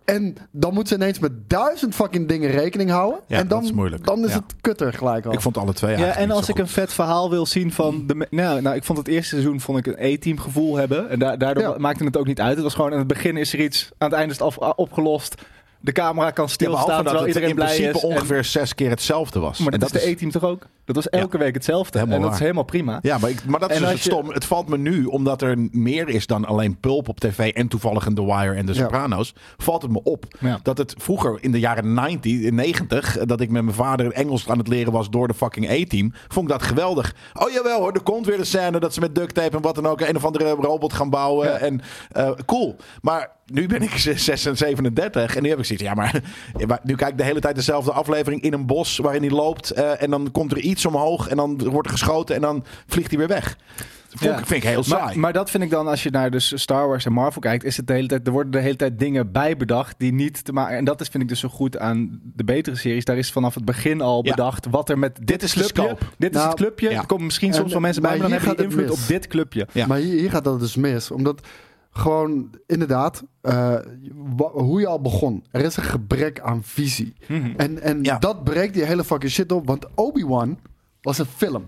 En 0.05 0.35
dan 0.51 0.73
moeten 0.73 0.97
ze 0.97 1.01
ineens 1.03 1.19
met 1.19 1.49
duizend 1.49 1.95
fucking 1.95 2.27
dingen 2.27 2.49
rekening 2.51 2.89
houden. 2.89 3.19
Ja, 3.27 3.37
en 3.37 3.47
dan, 3.47 3.59
dat 3.59 3.69
is 3.69 3.75
moeilijk. 3.75 4.05
Dan 4.05 4.19
is 4.25 4.29
Ja. 4.29 4.35
het 4.35 4.55
kutter 4.61 4.93
gelijk 4.93 5.25
al. 5.25 5.33
Ik 5.33 5.41
vond 5.41 5.57
alle 5.57 5.73
twee 5.73 5.97
Ja, 5.97 6.15
en 6.15 6.27
niet 6.27 6.35
als 6.35 6.45
zo 6.45 6.51
ik 6.51 6.57
een 6.57 6.67
vet 6.67 6.93
verhaal 6.93 7.29
wil 7.29 7.45
zien 7.45 7.71
van 7.71 8.07
de. 8.07 8.27
Nou, 8.29 8.61
nou 8.61 8.75
ik 8.75 8.83
vond 8.83 8.97
het 8.97 9.07
eerste 9.07 9.29
seizoen 9.29 9.59
vond 9.59 9.77
ik 9.77 9.85
een 9.87 9.95
E-team 9.97 10.39
gevoel 10.39 10.75
hebben. 10.75 11.09
En 11.09 11.19
da- 11.19 11.37
daardoor 11.37 11.63
Ja. 11.63 11.75
maakte 11.77 12.03
het 12.03 12.17
ook 12.17 12.25
niet 12.27 12.41
uit. 12.41 12.53
Het 12.53 12.63
was 12.63 12.73
gewoon 12.73 12.91
aan 12.91 12.97
het 12.97 13.07
begin 13.07 13.37
is 13.37 13.53
er 13.53 13.59
iets, 13.59 13.91
aan 13.97 14.09
het 14.09 14.17
einde 14.17 14.33
is 14.33 14.39
het 14.39 14.47
af, 14.47 14.57
opgelost. 14.75 15.35
De 15.85 15.91
camera 15.91 16.31
kan 16.31 16.45
Ja, 16.45 16.51
stilstaan 16.51 16.87
dat 16.87 16.95
terwijl 16.97 17.17
het 17.17 17.27
iedereen 17.27 17.49
in 17.49 17.55
blij 17.55 17.67
principe 17.67 17.97
is. 17.97 18.03
En- 18.03 18.09
ongeveer 18.09 18.43
zes 18.43 18.75
keer 18.75 18.89
hetzelfde 18.89 19.39
was. 19.39 19.59
maar 19.59 19.73
En 19.73 19.79
dat, 19.79 19.95
is 19.95 20.01
de 20.01 20.09
E-team 20.09 20.31
toch 20.31 20.43
ook? 20.43 20.67
Dat 20.85 20.95
was 20.95 21.09
elke 21.09 21.37
week 21.37 21.53
hetzelfde. 21.53 21.97
Helemaal 21.97 22.15
en 22.15 22.21
dat 22.21 22.29
waar. 22.31 22.39
is 22.39 22.45
helemaal 22.45 22.63
prima. 22.65 22.99
Ja, 23.01 23.17
maar, 23.17 23.29
ik, 23.29 23.45
maar 23.45 23.59
dat 23.59 23.71
is 23.71 23.77
dus 23.79 23.87
het 23.89 23.97
je- 24.03 24.09
stom. 24.09 24.29
Het 24.29 24.45
valt 24.45 24.67
me 24.69 24.77
nu, 24.77 25.05
omdat 25.05 25.41
er 25.41 25.67
meer 25.71 26.09
is 26.09 26.27
dan 26.27 26.45
alleen 26.45 26.79
Pulp 26.79 27.09
op 27.09 27.19
tv 27.19 27.51
en 27.53 27.67
toevallig 27.67 28.05
een 28.05 28.13
The 28.15 28.25
Wire 28.25 28.53
en 28.53 28.65
The 28.65 28.73
Ja. 28.73 28.79
Sopranos, 28.81 29.33
valt 29.57 29.81
het 29.81 29.91
me 29.91 30.03
op 30.03 30.25
Ja. 30.39 30.59
dat 30.63 30.77
het 30.77 30.95
vroeger 30.97 31.37
in 31.41 31.51
de 31.51 31.59
jaren 31.59 31.93
90, 31.93 32.51
90, 32.51 33.17
dat 33.25 33.41
ik 33.41 33.49
met 33.49 33.63
mijn 33.63 33.75
vader 33.75 34.11
Engels 34.11 34.49
aan 34.49 34.57
het 34.57 34.67
leren 34.67 34.91
was 34.93 35.09
door 35.09 35.27
de 35.27 35.33
fucking 35.33 35.69
A-team, 35.69 36.13
vond 36.27 36.45
ik 36.45 36.51
dat 36.57 36.63
geweldig. 36.67 37.15
Oh 37.33 37.51
jawel 37.51 37.79
hoor, 37.79 37.91
er 37.93 38.03
komt 38.03 38.25
weer 38.25 38.39
een 38.39 38.45
scène 38.45 38.79
dat 38.79 38.93
ze 38.93 38.99
met 38.99 39.15
duct 39.15 39.33
tape 39.33 39.55
en 39.55 39.61
wat 39.61 39.75
dan 39.75 39.85
ook 39.87 40.01
een 40.01 40.15
of 40.15 40.25
andere 40.25 40.49
robot 40.49 40.93
gaan 40.93 41.09
bouwen. 41.09 41.47
Ja. 41.47 41.53
En 41.57 41.81
eh, 42.11 42.31
cool. 42.45 42.75
Maar 43.01 43.31
nu 43.45 43.67
ben 43.67 43.81
ik 43.81 43.89
6 43.97 44.45
en 44.45 44.57
37 44.57 45.35
en 45.35 45.43
nu 45.43 45.49
heb 45.49 45.59
ik 45.59 45.65
zoiets, 45.65 45.85
ja 45.85 45.93
maar, 45.93 46.21
ja, 46.57 46.65
maar 46.65 46.79
nu 46.83 46.95
kijk 46.95 47.11
ik 47.11 47.17
de 47.17 47.23
hele 47.23 47.39
tijd 47.39 47.55
dezelfde 47.55 47.91
aflevering 47.91 48.41
in 48.41 48.53
een 48.53 48.65
bos 48.65 48.97
waarin 48.97 49.21
hij 49.21 49.31
loopt 49.31 49.71
eh, 49.71 50.01
en 50.01 50.09
dan 50.09 50.31
komt 50.31 50.51
er 50.51 50.57
iets 50.59 50.85
omhoog 50.85 51.27
en 51.27 51.37
dan 51.37 51.69
wordt 51.69 51.87
er 51.87 51.93
geschoten 51.93 52.35
en 52.35 52.41
dan 52.41 52.65
vliegt 52.87 53.09
hij 53.09 53.17
weer 53.17 53.27
weg. 53.27 53.57
Vond 54.15 54.31
Ja. 54.31 54.39
ik, 54.39 54.45
vind 54.45 54.63
ik 54.63 54.69
heel 54.69 54.83
saai. 54.83 55.03
Maar, 55.03 55.19
maar 55.19 55.33
dat 55.33 55.49
vind 55.49 55.63
ik 55.63 55.69
dan, 55.69 55.87
als 55.87 56.03
je 56.03 56.09
naar 56.09 56.31
dus 56.31 56.61
Star 56.61 56.87
Wars 56.87 57.05
en 57.05 57.11
Marvel 57.13 57.41
kijkt, 57.41 57.63
is 57.63 57.77
het 57.77 57.87
de 57.87 57.93
hele 57.93 58.07
tijd, 58.07 58.27
er 58.27 58.33
worden 58.33 58.51
de 58.51 58.59
hele 58.59 58.75
tijd 58.75 58.99
dingen 58.99 59.31
bijbedacht 59.31 59.95
die 59.97 60.13
niet 60.13 60.45
te 60.45 60.53
maken. 60.53 60.77
En 60.77 60.83
dat 60.85 61.01
is, 61.01 61.07
vind 61.07 61.23
ik 61.23 61.29
dus 61.29 61.39
zo 61.39 61.49
goed 61.49 61.77
aan 61.77 62.19
de 62.35 62.43
betere 62.43 62.75
series. 62.75 63.05
Daar 63.05 63.17
is 63.17 63.31
vanaf 63.31 63.53
het 63.55 63.65
begin 63.65 64.01
al 64.01 64.25
Ja. 64.25 64.29
bedacht 64.35 64.65
wat 64.69 64.89
er 64.89 64.99
met 64.99 65.19
dit, 65.23 65.43
is 65.43 65.53
de 65.53 65.59
clubje. 65.59 65.83
scope. 65.83 66.03
Dit 66.17 66.29
is 66.29 66.35
Nou, 66.37 66.47
het 66.49 66.57
clubje. 66.57 66.89
ja. 66.89 66.99
Er 66.99 67.05
komen 67.05 67.25
misschien 67.25 67.49
En- 67.49 67.55
soms 67.55 67.71
wel 67.71 67.81
mensen 67.81 68.01
bij, 68.01 68.11
maar 68.11 68.19
dan 68.19 68.29
hier 68.29 68.39
hebben 68.39 68.55
die 68.57 68.65
gaat 68.65 68.71
het 68.77 68.81
invloed 68.89 68.97
mis. 68.99 69.17
op 69.17 69.21
dit 69.21 69.27
clubje. 69.31 69.67
Ja. 69.71 69.87
Maar 69.87 69.97
hier, 69.97 70.19
hier 70.19 70.29
gaat 70.29 70.43
dat 70.43 70.59
dus 70.59 70.75
mis. 70.75 71.11
Omdat 71.11 71.47
gewoon 71.93 72.49
inderdaad, 72.67 73.23
eh, 73.41 73.75
hoe 74.37 74.79
je 74.79 74.87
al 74.87 75.01
begon. 75.01 75.43
Er 75.51 75.61
is 75.61 75.77
een 75.77 75.83
gebrek 75.83 76.39
aan 76.39 76.63
visie. 76.63 77.13
Mhm. 77.27 77.53
En, 77.57 77.81
en 77.81 78.03
Ja. 78.03 78.17
dat 78.17 78.43
breekt 78.43 78.73
die 78.73 78.83
hele 78.83 79.03
fucking 79.03 79.31
shit 79.31 79.51
op. 79.51 79.67
Want 79.67 79.85
Obi-Wan 79.95 80.59
was 81.01 81.17
een 81.17 81.25
film. 81.25 81.67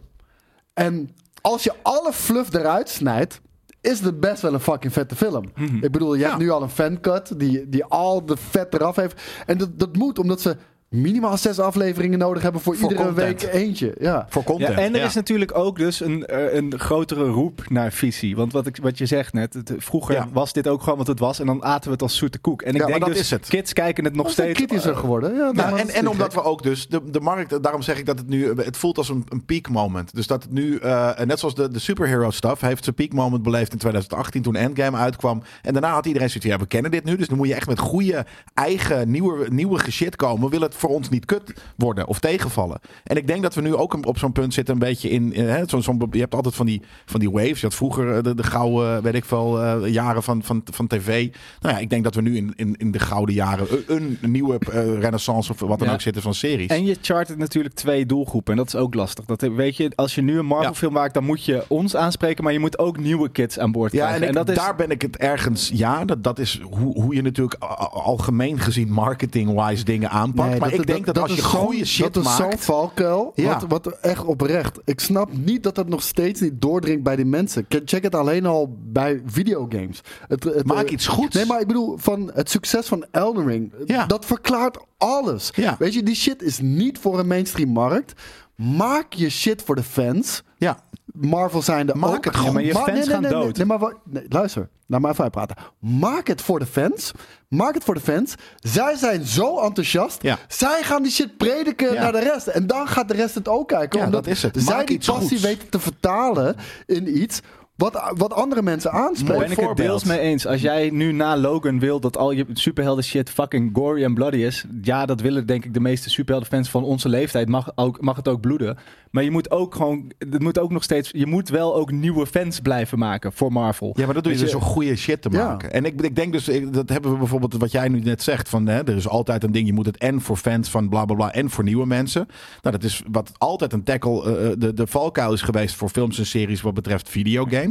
En 0.73 1.09
als 1.41 1.63
je 1.63 1.73
alle 1.81 2.13
fluff 2.13 2.53
eruit 2.53 2.89
snijdt, 2.89 3.41
is 3.81 3.99
het 3.99 4.19
best 4.19 4.41
wel 4.41 4.53
een 4.53 4.59
fucking 4.59 4.93
vette 4.93 5.15
film. 5.15 5.43
Ik 5.81 5.91
bedoel, 5.91 6.15
je 6.15 6.23
hebt 6.25 6.37
nu 6.37 6.49
al 6.49 6.61
een 6.61 6.69
fancut 6.69 7.39
die, 7.39 7.69
die 7.69 7.83
al 7.85 8.25
de 8.25 8.37
vet 8.37 8.73
eraf 8.73 8.95
heeft. 8.95 9.21
En 9.45 9.57
dat, 9.57 9.79
dat 9.79 9.95
moet 9.95 10.19
omdat 10.19 10.41
ze 10.41 10.57
minimaal 10.89 11.37
zes 11.37 11.59
afleveringen 11.59 12.19
nodig 12.19 12.43
hebben 12.43 12.61
voor, 12.61 12.75
Voor 12.75 12.89
iedere 12.91 13.07
content. 13.07 13.41
week 13.41 13.53
eentje. 13.53 13.95
Ja. 13.99 14.25
Voor 14.29 14.41
Ja, 14.45 14.51
content. 14.51 14.77
en 14.77 14.93
er 14.93 14.99
ja. 14.99 15.05
is 15.05 15.13
natuurlijk 15.13 15.57
ook 15.57 15.77
dus 15.77 15.99
een, 15.99 16.25
eh, 16.25 16.53
een 16.53 16.79
grotere 16.79 17.25
roep 17.25 17.63
naar 17.69 17.91
visie. 17.91 18.35
Want 18.35 18.53
wat, 18.53 18.67
ik, 18.67 18.77
wat 18.81 18.97
je 18.97 19.05
zegt 19.05 19.33
net, 19.33 19.53
het, 19.53 19.73
vroeger 19.77 20.15
Ja. 20.15 20.27
was 20.33 20.53
dit 20.53 20.67
ook 20.67 20.83
gewoon 20.83 20.97
wat 20.97 21.07
het 21.07 21.19
was. 21.19 21.39
En 21.39 21.45
dan 21.45 21.63
aten 21.63 21.85
we 21.85 21.91
het 21.91 22.01
als 22.01 22.15
zoete 22.17 22.37
koek. 22.39 22.61
En 22.61 22.73
ik 22.75 22.81
Ja, 22.81 22.85
denk 22.87 22.99
dat 22.99 23.09
dus, 23.09 23.19
is 23.19 23.29
het. 23.31 23.47
kids 23.47 23.73
kijken 23.73 24.03
het 24.03 24.15
nog 24.15 24.29
steeds. 24.29 24.53
kritischer 24.57 24.95
geworden. 24.95 25.35
Ja, 25.35 25.77
en, 25.77 25.89
en 25.89 26.07
omdat 26.09 26.33
we 26.33 26.43
ook 26.43 26.63
dus 26.63 26.87
de, 26.87 27.01
de 27.11 27.19
markt, 27.19 27.63
daarom 27.63 27.81
zeg 27.81 27.97
ik 27.97 28.05
dat 28.05 28.17
het 28.19 28.27
nu, 28.27 28.53
het 28.55 28.77
voelt 28.77 28.97
als 28.97 29.09
een, 29.09 29.23
een 29.29 29.45
peak 29.45 29.69
moment. 29.69 30.15
Dus 30.15 30.27
dat 30.27 30.43
het 30.43 30.51
nu, 30.51 30.77
eh, 30.77 31.19
net 31.19 31.39
zoals 31.39 31.55
de, 31.55 31.69
de 31.69 31.79
superhero 31.79 32.31
stuff, 32.31 32.61
heeft 32.61 32.83
zijn 32.83 32.95
peak 32.95 33.13
moment 33.13 33.43
beleefd 33.43 33.71
in 33.71 33.77
2018 33.77 34.41
toen 34.41 34.55
Endgame 34.55 34.97
uitkwam. 34.97 35.43
En 35.61 35.73
daarna 35.73 35.93
had 35.93 36.05
iedereen 36.05 36.29
zoiets 36.29 36.45
van, 36.47 36.55
ja, 36.55 36.61
we 36.63 36.67
kennen 36.69 36.91
dit 36.91 37.03
nu, 37.03 37.15
dus 37.15 37.27
dan 37.27 37.37
moet 37.37 37.47
je 37.47 37.53
echt 37.55 37.67
met 37.67 37.79
goede, 37.79 38.25
eigen, 38.53 39.11
nieuwe, 39.11 39.47
nieuwe 39.49 39.91
shit 39.91 40.15
komen. 40.15 40.49
Wil 40.49 40.61
het 40.61 40.74
voor 40.75 40.89
ons 40.89 41.09
niet 41.09 41.25
kut 41.25 41.53
worden 41.75 42.07
of 42.07 42.19
tegenvallen? 42.19 42.79
En 43.03 43.17
ik 43.17 43.27
denk 43.27 43.41
dat 43.41 43.53
we 43.55 43.61
nu 43.61 43.75
ook 43.75 44.05
op 44.07 44.17
zo'n 44.17 44.31
punt 44.31 44.53
zitten, 44.53 44.73
een 44.73 44.79
beetje 44.79 45.09
in, 45.09 45.33
eh, 45.33 45.45
hè, 45.45 45.63
zo'n, 45.67 45.83
zo'n- 45.83 46.07
je 46.11 46.19
hebt 46.19 46.35
altijd 46.35 46.55
van 46.55 46.65
die, 46.65 46.81
van 47.05 47.19
die 47.19 47.31
waves. 47.31 47.59
Je 47.59 47.65
had 47.65 47.75
vroeger 47.75 48.15
eh, 48.17 48.23
de, 48.23 48.35
de 48.35 48.43
gouden, 48.43 49.01
weet 49.03 49.13
ik 49.13 49.25
veel, 49.25 49.61
eh, 49.63 49.93
jaren 49.93 50.23
van, 50.23 50.43
van, 50.43 50.61
van 50.71 50.87
tv. 50.87 51.29
Nou 51.61 51.73
ja, 51.75 51.79
ik 51.81 51.89
denk 51.89 52.03
dat 52.03 52.15
we 52.15 52.21
nu 52.21 52.35
in, 52.35 52.53
in, 52.55 52.75
in 52.77 52.91
de 52.91 52.99
gouden 52.99 53.35
jaren 53.35 53.67
een, 53.87 54.17
een 54.21 54.31
nieuwe 54.31 54.59
eh, 54.59 54.99
renaissance 54.99 55.51
of 55.51 55.59
wat 55.59 55.79
dan 55.79 55.87
Ja. 55.87 55.93
ook 55.93 56.01
zitten 56.01 56.21
van 56.21 56.33
series. 56.33 56.69
En 56.69 56.85
je 56.85 56.97
chartert 57.01 57.37
natuurlijk 57.37 57.75
twee 57.75 58.05
doelgroepen. 58.05 58.51
En 58.51 58.57
dat 58.57 58.67
is 58.67 58.75
ook 58.75 58.93
lastig. 58.93 59.25
Dat, 59.25 59.41
weet 59.41 59.77
je, 59.77 59.91
als 59.95 60.15
je 60.15 60.21
nu 60.21 60.37
een 60.39 60.45
Marvel 60.45 60.69
Ja. 60.69 60.73
film 60.75 60.93
maakt, 60.93 61.13
dan 61.13 61.23
moet 61.23 61.45
je 61.45 61.63
ons 61.67 61.95
aanspreken. 61.95 62.43
Maar 62.43 62.53
je 62.53 62.59
moet 62.59 62.79
ook 62.79 62.97
nieuwe 62.99 63.29
kids 63.29 63.59
aan 63.59 63.71
boord 63.71 63.91
Ja, 63.91 63.97
krijgen. 63.99 64.21
en, 64.21 64.27
ik, 64.29 64.35
dat 64.35 64.49
is, 64.49 64.55
daar 64.55 64.75
ben 64.75 64.89
ik 64.89 65.01
het 65.01 65.17
ergens. 65.17 65.71
Ja, 65.73 66.05
dat, 66.05 66.23
dat 66.23 66.39
is 66.39 66.59
hoe, 66.69 67.01
hoe 67.01 67.15
je 67.15 67.21
natuurlijk 67.21 67.63
algemeen 67.93 68.59
gezien 68.59 68.91
marketing-wise 68.91 69.83
dingen 69.83 70.09
aanpakt. 70.09 70.49
Nee, 70.49 70.59
maar 70.65 70.79
ik 70.79 70.87
denk 70.87 71.05
dat, 71.05 71.17
als 71.17 71.35
je 71.35 71.43
goede 71.43 71.85
shit 71.85 72.13
Dat 72.13 72.25
is 72.25 72.35
zo'n 72.35 72.47
maakt. 72.47 72.65
valkuil. 72.65 73.31
Ja. 73.35 73.59
Wat, 73.59 73.83
wat 73.85 73.99
echt 73.99 74.23
oprecht. 74.23 74.79
Ik 74.85 74.99
snap 74.99 75.29
niet 75.37 75.63
dat 75.63 75.75
dat 75.75 75.87
nog 75.87 76.03
steeds 76.03 76.41
niet 76.41 76.61
doordringt 76.61 77.03
bij 77.03 77.15
die 77.15 77.25
mensen. 77.25 77.65
Check 77.85 78.03
het 78.03 78.15
alleen 78.15 78.45
al 78.45 78.75
bij 78.79 79.21
videogames. 79.25 80.01
Het, 80.27 80.43
het, 80.43 80.65
Maak 80.65 80.89
iets 80.89 81.07
goeds. 81.07 81.35
Nee, 81.35 81.45
maar 81.45 81.61
ik 81.61 81.67
bedoel, 81.67 81.97
van 81.97 82.31
het 82.33 82.49
succes 82.49 82.87
van 82.87 83.05
Elden 83.11 83.47
Ring. 83.47 83.73
Ja. 83.85 84.05
Dat 84.05 84.25
verklaart 84.25 84.77
alles. 84.97 85.51
Ja. 85.55 85.75
Weet 85.79 85.93
je, 85.93 86.03
die 86.03 86.15
shit 86.15 86.41
is 86.41 86.59
niet 86.59 86.97
voor 86.99 87.19
een 87.19 87.27
mainstream 87.27 87.69
markt. 87.69 88.13
Maak 88.55 89.13
je 89.13 89.29
shit 89.29 89.61
voor 89.61 89.75
de 89.75 89.83
fans. 89.83 90.43
Ja, 90.57 90.79
Marvel 91.15 91.61
zijn 91.61 91.85
de 91.85 91.95
Maak 91.95 92.15
ook. 92.15 92.25
het. 92.25 92.35
Ja, 92.43 92.51
maar 92.51 92.63
je 92.63 92.71
fans 92.71 92.85
nee, 92.85 92.95
nee, 92.95 93.05
gaan 93.05 93.21
nee, 93.21 93.31
dood. 93.31 93.57
Nee, 93.57 93.65
maar 93.65 93.79
wa- 93.79 93.93
nee, 94.03 94.25
luister, 94.29 94.69
laat 94.87 95.01
maar 95.01 95.11
even 95.11 95.23
uitpraten. 95.23 95.55
Maak 95.79 96.27
het 96.27 96.41
voor 96.41 96.59
de 96.59 96.65
fans. 96.65 97.11
Maak 97.49 97.73
het 97.73 97.83
voor 97.83 97.93
de 97.93 97.99
fans. 97.99 98.35
Zij 98.57 98.95
zijn 98.95 99.25
zo 99.25 99.59
enthousiast. 99.59 100.21
Ja. 100.21 100.37
Zij 100.47 100.83
gaan 100.83 101.03
die 101.03 101.11
shit 101.11 101.37
prediken 101.37 101.93
Ja. 101.93 102.01
naar 102.01 102.11
de 102.11 102.19
rest. 102.19 102.47
En 102.47 102.67
dan 102.67 102.87
gaat 102.87 103.07
de 103.07 103.13
rest 103.13 103.35
het 103.35 103.47
ook 103.47 103.67
kijken. 103.67 103.99
Ja, 103.99 104.05
omdat 104.05 104.23
dat 104.23 104.33
is 104.33 104.41
het. 104.41 104.55
zij 104.59 104.85
die 104.85 104.95
iets 104.95 105.07
passie 105.07 105.27
goeds. 105.29 105.41
weten 105.41 105.69
te 105.69 105.79
vertalen 105.79 106.55
in 106.85 107.21
iets 107.21 107.39
wat, 107.75 108.11
wat 108.15 108.33
andere 108.33 108.61
mensen 108.61 108.91
Daar 108.91 109.01
aanspreekt. 109.01 109.39
ben 109.39 109.51
ik 109.51 109.67
het 109.67 109.77
deels 109.77 110.03
mee 110.03 110.19
eens. 110.19 110.47
Als 110.47 110.61
jij 110.61 110.89
nu 110.89 111.11
na 111.11 111.37
Logan 111.37 111.79
wil 111.79 111.99
dat 111.99 112.17
al 112.17 112.31
je 112.31 112.45
superhelden 112.53 113.03
shit 113.03 113.29
fucking 113.29 113.69
gory 113.73 114.03
en 114.03 114.13
bloody 114.13 114.37
is. 114.37 114.65
Ja, 114.81 115.05
dat 115.05 115.21
willen 115.21 115.45
denk 115.45 115.65
ik 115.65 115.73
de 115.73 115.79
meeste 115.79 116.09
superheldenfans 116.09 116.69
van 116.69 116.83
onze 116.83 117.09
leeftijd. 117.09 117.49
Mag, 117.49 117.71
ook, 117.75 118.01
mag 118.01 118.15
het 118.15 118.27
ook 118.27 118.41
bloeden. 118.41 118.77
Maar 119.11 119.23
je 119.23 119.31
moet 119.31 119.51
ook 119.51 119.75
gewoon, 119.75 120.11
het 120.19 120.41
moet 120.41 120.59
ook 120.59 120.71
nog 120.71 120.83
steeds, 120.83 121.09
je 121.13 121.25
moet 121.25 121.49
wel 121.49 121.75
ook 121.75 121.91
nieuwe 121.91 122.25
fans 122.27 122.59
blijven 122.59 122.99
maken 122.99 123.33
voor 123.33 123.51
Marvel. 123.51 123.93
ja, 123.97 124.05
maar 124.05 124.13
dat 124.13 124.23
doe 124.23 124.33
je 124.33 124.37
Weet 124.39 124.47
dus 124.47 124.55
om 124.57 124.61
goede 124.67 124.95
shit 124.95 125.21
te 125.21 125.29
Ja. 125.31 125.47
maken. 125.47 125.71
En 125.73 125.85
ik, 125.85 126.01
ik 126.01 126.15
denk 126.15 126.31
dus, 126.31 126.47
ik- 126.47 126.73
dat 126.73 126.89
hebben 126.89 127.11
we 127.11 127.17
bijvoorbeeld 127.17 127.53
wat 127.57 127.71
jij 127.71 127.87
nu 127.87 127.99
net 127.99 128.23
zegt. 128.23 128.49
Van, 128.49 128.67
hè, 128.67 128.83
er 128.87 128.95
is 128.95 129.07
altijd 129.07 129.43
een 129.43 129.51
ding, 129.51 129.67
je 129.67 129.73
moet 129.73 129.85
het 129.85 129.97
en 129.97 130.21
voor 130.21 130.37
fans 130.37 130.69
van 130.69 130.89
bla 130.89 131.05
bla 131.05 131.15
bla 131.15 131.33
en 131.33 131.49
voor 131.49 131.63
nieuwe 131.63 131.85
mensen. 131.85 132.25
Nou, 132.61 132.75
dat 132.75 132.83
is 132.83 133.01
wat 133.11 133.31
altijd 133.37 133.73
een 133.73 133.83
tackle, 133.83 134.23
eh, 134.37 134.45
eh, 134.51 134.53
de, 134.57 134.73
de 134.73 134.87
valkuil 134.87 135.33
is 135.33 135.41
geweest 135.41 135.75
voor 135.75 135.89
films 135.89 136.17
en 136.17 136.25
series 136.25 136.61
wat 136.61 136.73
betreft 136.73 137.09
videogames. 137.09 137.63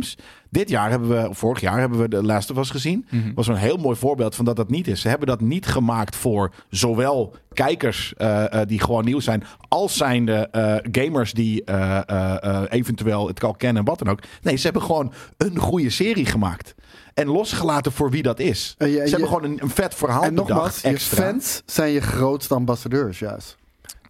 Dit 0.50 0.68
jaar 0.68 0.90
hebben 0.90 1.08
we, 1.08 1.28
vorig 1.34 1.60
jaar 1.60 1.78
hebben 1.80 1.98
we 1.98 2.08
de 2.08 2.22
Last 2.22 2.50
of 2.50 2.56
Us 2.58 2.70
gezien. 2.70 3.06
Was 3.34 3.46
een 3.46 3.54
heel 3.56 3.76
mooi 3.76 3.96
voorbeeld 3.96 4.34
van 4.34 4.44
dat 4.44 4.56
dat 4.56 4.70
niet 4.70 4.88
is. 4.88 5.00
Ze 5.00 5.08
hebben 5.08 5.26
dat 5.28 5.40
niet 5.40 5.66
gemaakt 5.66 6.16
voor 6.16 6.52
zowel 6.70 7.34
kijkers 7.52 8.14
eh, 8.16 8.60
eh, 8.60 8.68
die 8.68 8.80
gewoon 8.80 9.04
nieuw 9.04 9.20
zijn, 9.20 9.42
als 9.68 9.96
zijnde 9.96 10.48
eh, 10.50 10.76
gamers 11.04 11.32
die 11.32 11.64
eh, 11.64 12.00
eh, 12.08 12.36
eh, 12.42 12.62
eventueel 12.68 13.26
het 13.28 13.44
al 13.44 13.54
kennen 13.54 13.82
en 13.82 13.88
wat 13.88 13.98
dan 13.98 14.08
ook. 14.08 14.18
Nee, 14.42 14.56
ze 14.56 14.64
hebben 14.64 14.82
gewoon 14.82 15.12
een 15.36 15.58
goede 15.58 15.90
serie 15.90 16.26
gemaakt. 16.26 16.74
En 17.14 17.26
losgelaten 17.26 17.92
voor 17.92 18.10
wie 18.10 18.22
dat 18.22 18.40
is. 18.40 18.74
Je- 18.78 18.84
ze 18.86 18.98
hebben 18.98 19.18
je- 19.20 19.26
gewoon 19.26 19.44
een, 19.44 19.58
een 19.62 19.70
vet 19.70 19.94
verhaal 19.94 20.22
En 20.22 20.34
nogmaals, 20.34 20.58
bedacht, 20.60 20.80
je 20.82 20.88
extra. 20.88 21.22
fans 21.30 21.62
zijn 21.66 21.90
je 21.92 22.00
grootste 22.00 22.54
ambassadeurs 22.54 23.18
juist. 23.18 23.56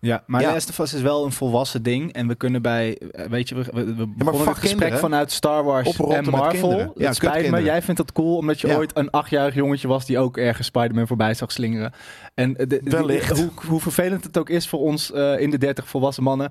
Ja, 0.04 0.22
maar 0.26 0.40
Ja. 0.40 0.52
Last 0.52 0.68
of 0.70 0.78
Us 0.78 0.94
is 0.94 1.00
wel 1.00 1.24
een 1.24 1.32
volwassen 1.32 1.82
ding. 1.82 2.12
En 2.12 2.28
we 2.28 2.34
kunnen 2.34 2.62
bij, 2.62 2.98
eh, 2.98 3.26
weet 3.26 3.48
je, 3.48 3.54
we, 3.54 3.62
we, 3.72 3.94
we 4.16 4.24
het 4.24 4.48
gesprek 4.48 4.68
kinderen. 4.70 4.98
vanuit 4.98 5.32
Star 5.32 5.64
Wars 5.64 5.96
en 5.98 6.30
Marvel. 6.30 6.92
Ja, 6.96 7.06
het 7.06 7.14
spijt 7.16 7.50
me, 7.50 7.62
jij 7.62 7.82
vindt 7.82 8.00
dat 8.00 8.12
cool 8.12 8.36
omdat 8.36 8.60
je 8.60 8.66
Ja. 8.66 8.76
ooit 8.76 8.96
een 8.96 9.10
achtjarig 9.10 9.54
jongetje 9.54 9.88
was 9.88 10.06
die 10.06 10.18
ook 10.18 10.36
ergens 10.36 10.66
Spider-Man 10.66 11.06
voorbij 11.06 11.34
zag 11.34 11.52
slingeren. 11.52 11.92
En 12.34 12.56
eh, 12.56 12.66
de, 12.68 12.80
die- 12.82 12.90
Wellicht. 12.90 13.38
hoe, 13.38 13.50
hoe 13.66 13.80
vervelend 13.80 14.24
het 14.24 14.38
ook 14.38 14.48
is 14.50 14.68
voor 14.68 14.80
ons 14.80 15.12
eh, 15.12 15.40
in 15.40 15.50
de 15.50 15.58
30 15.58 15.88
volwassen 15.88 16.22
mannen. 16.22 16.50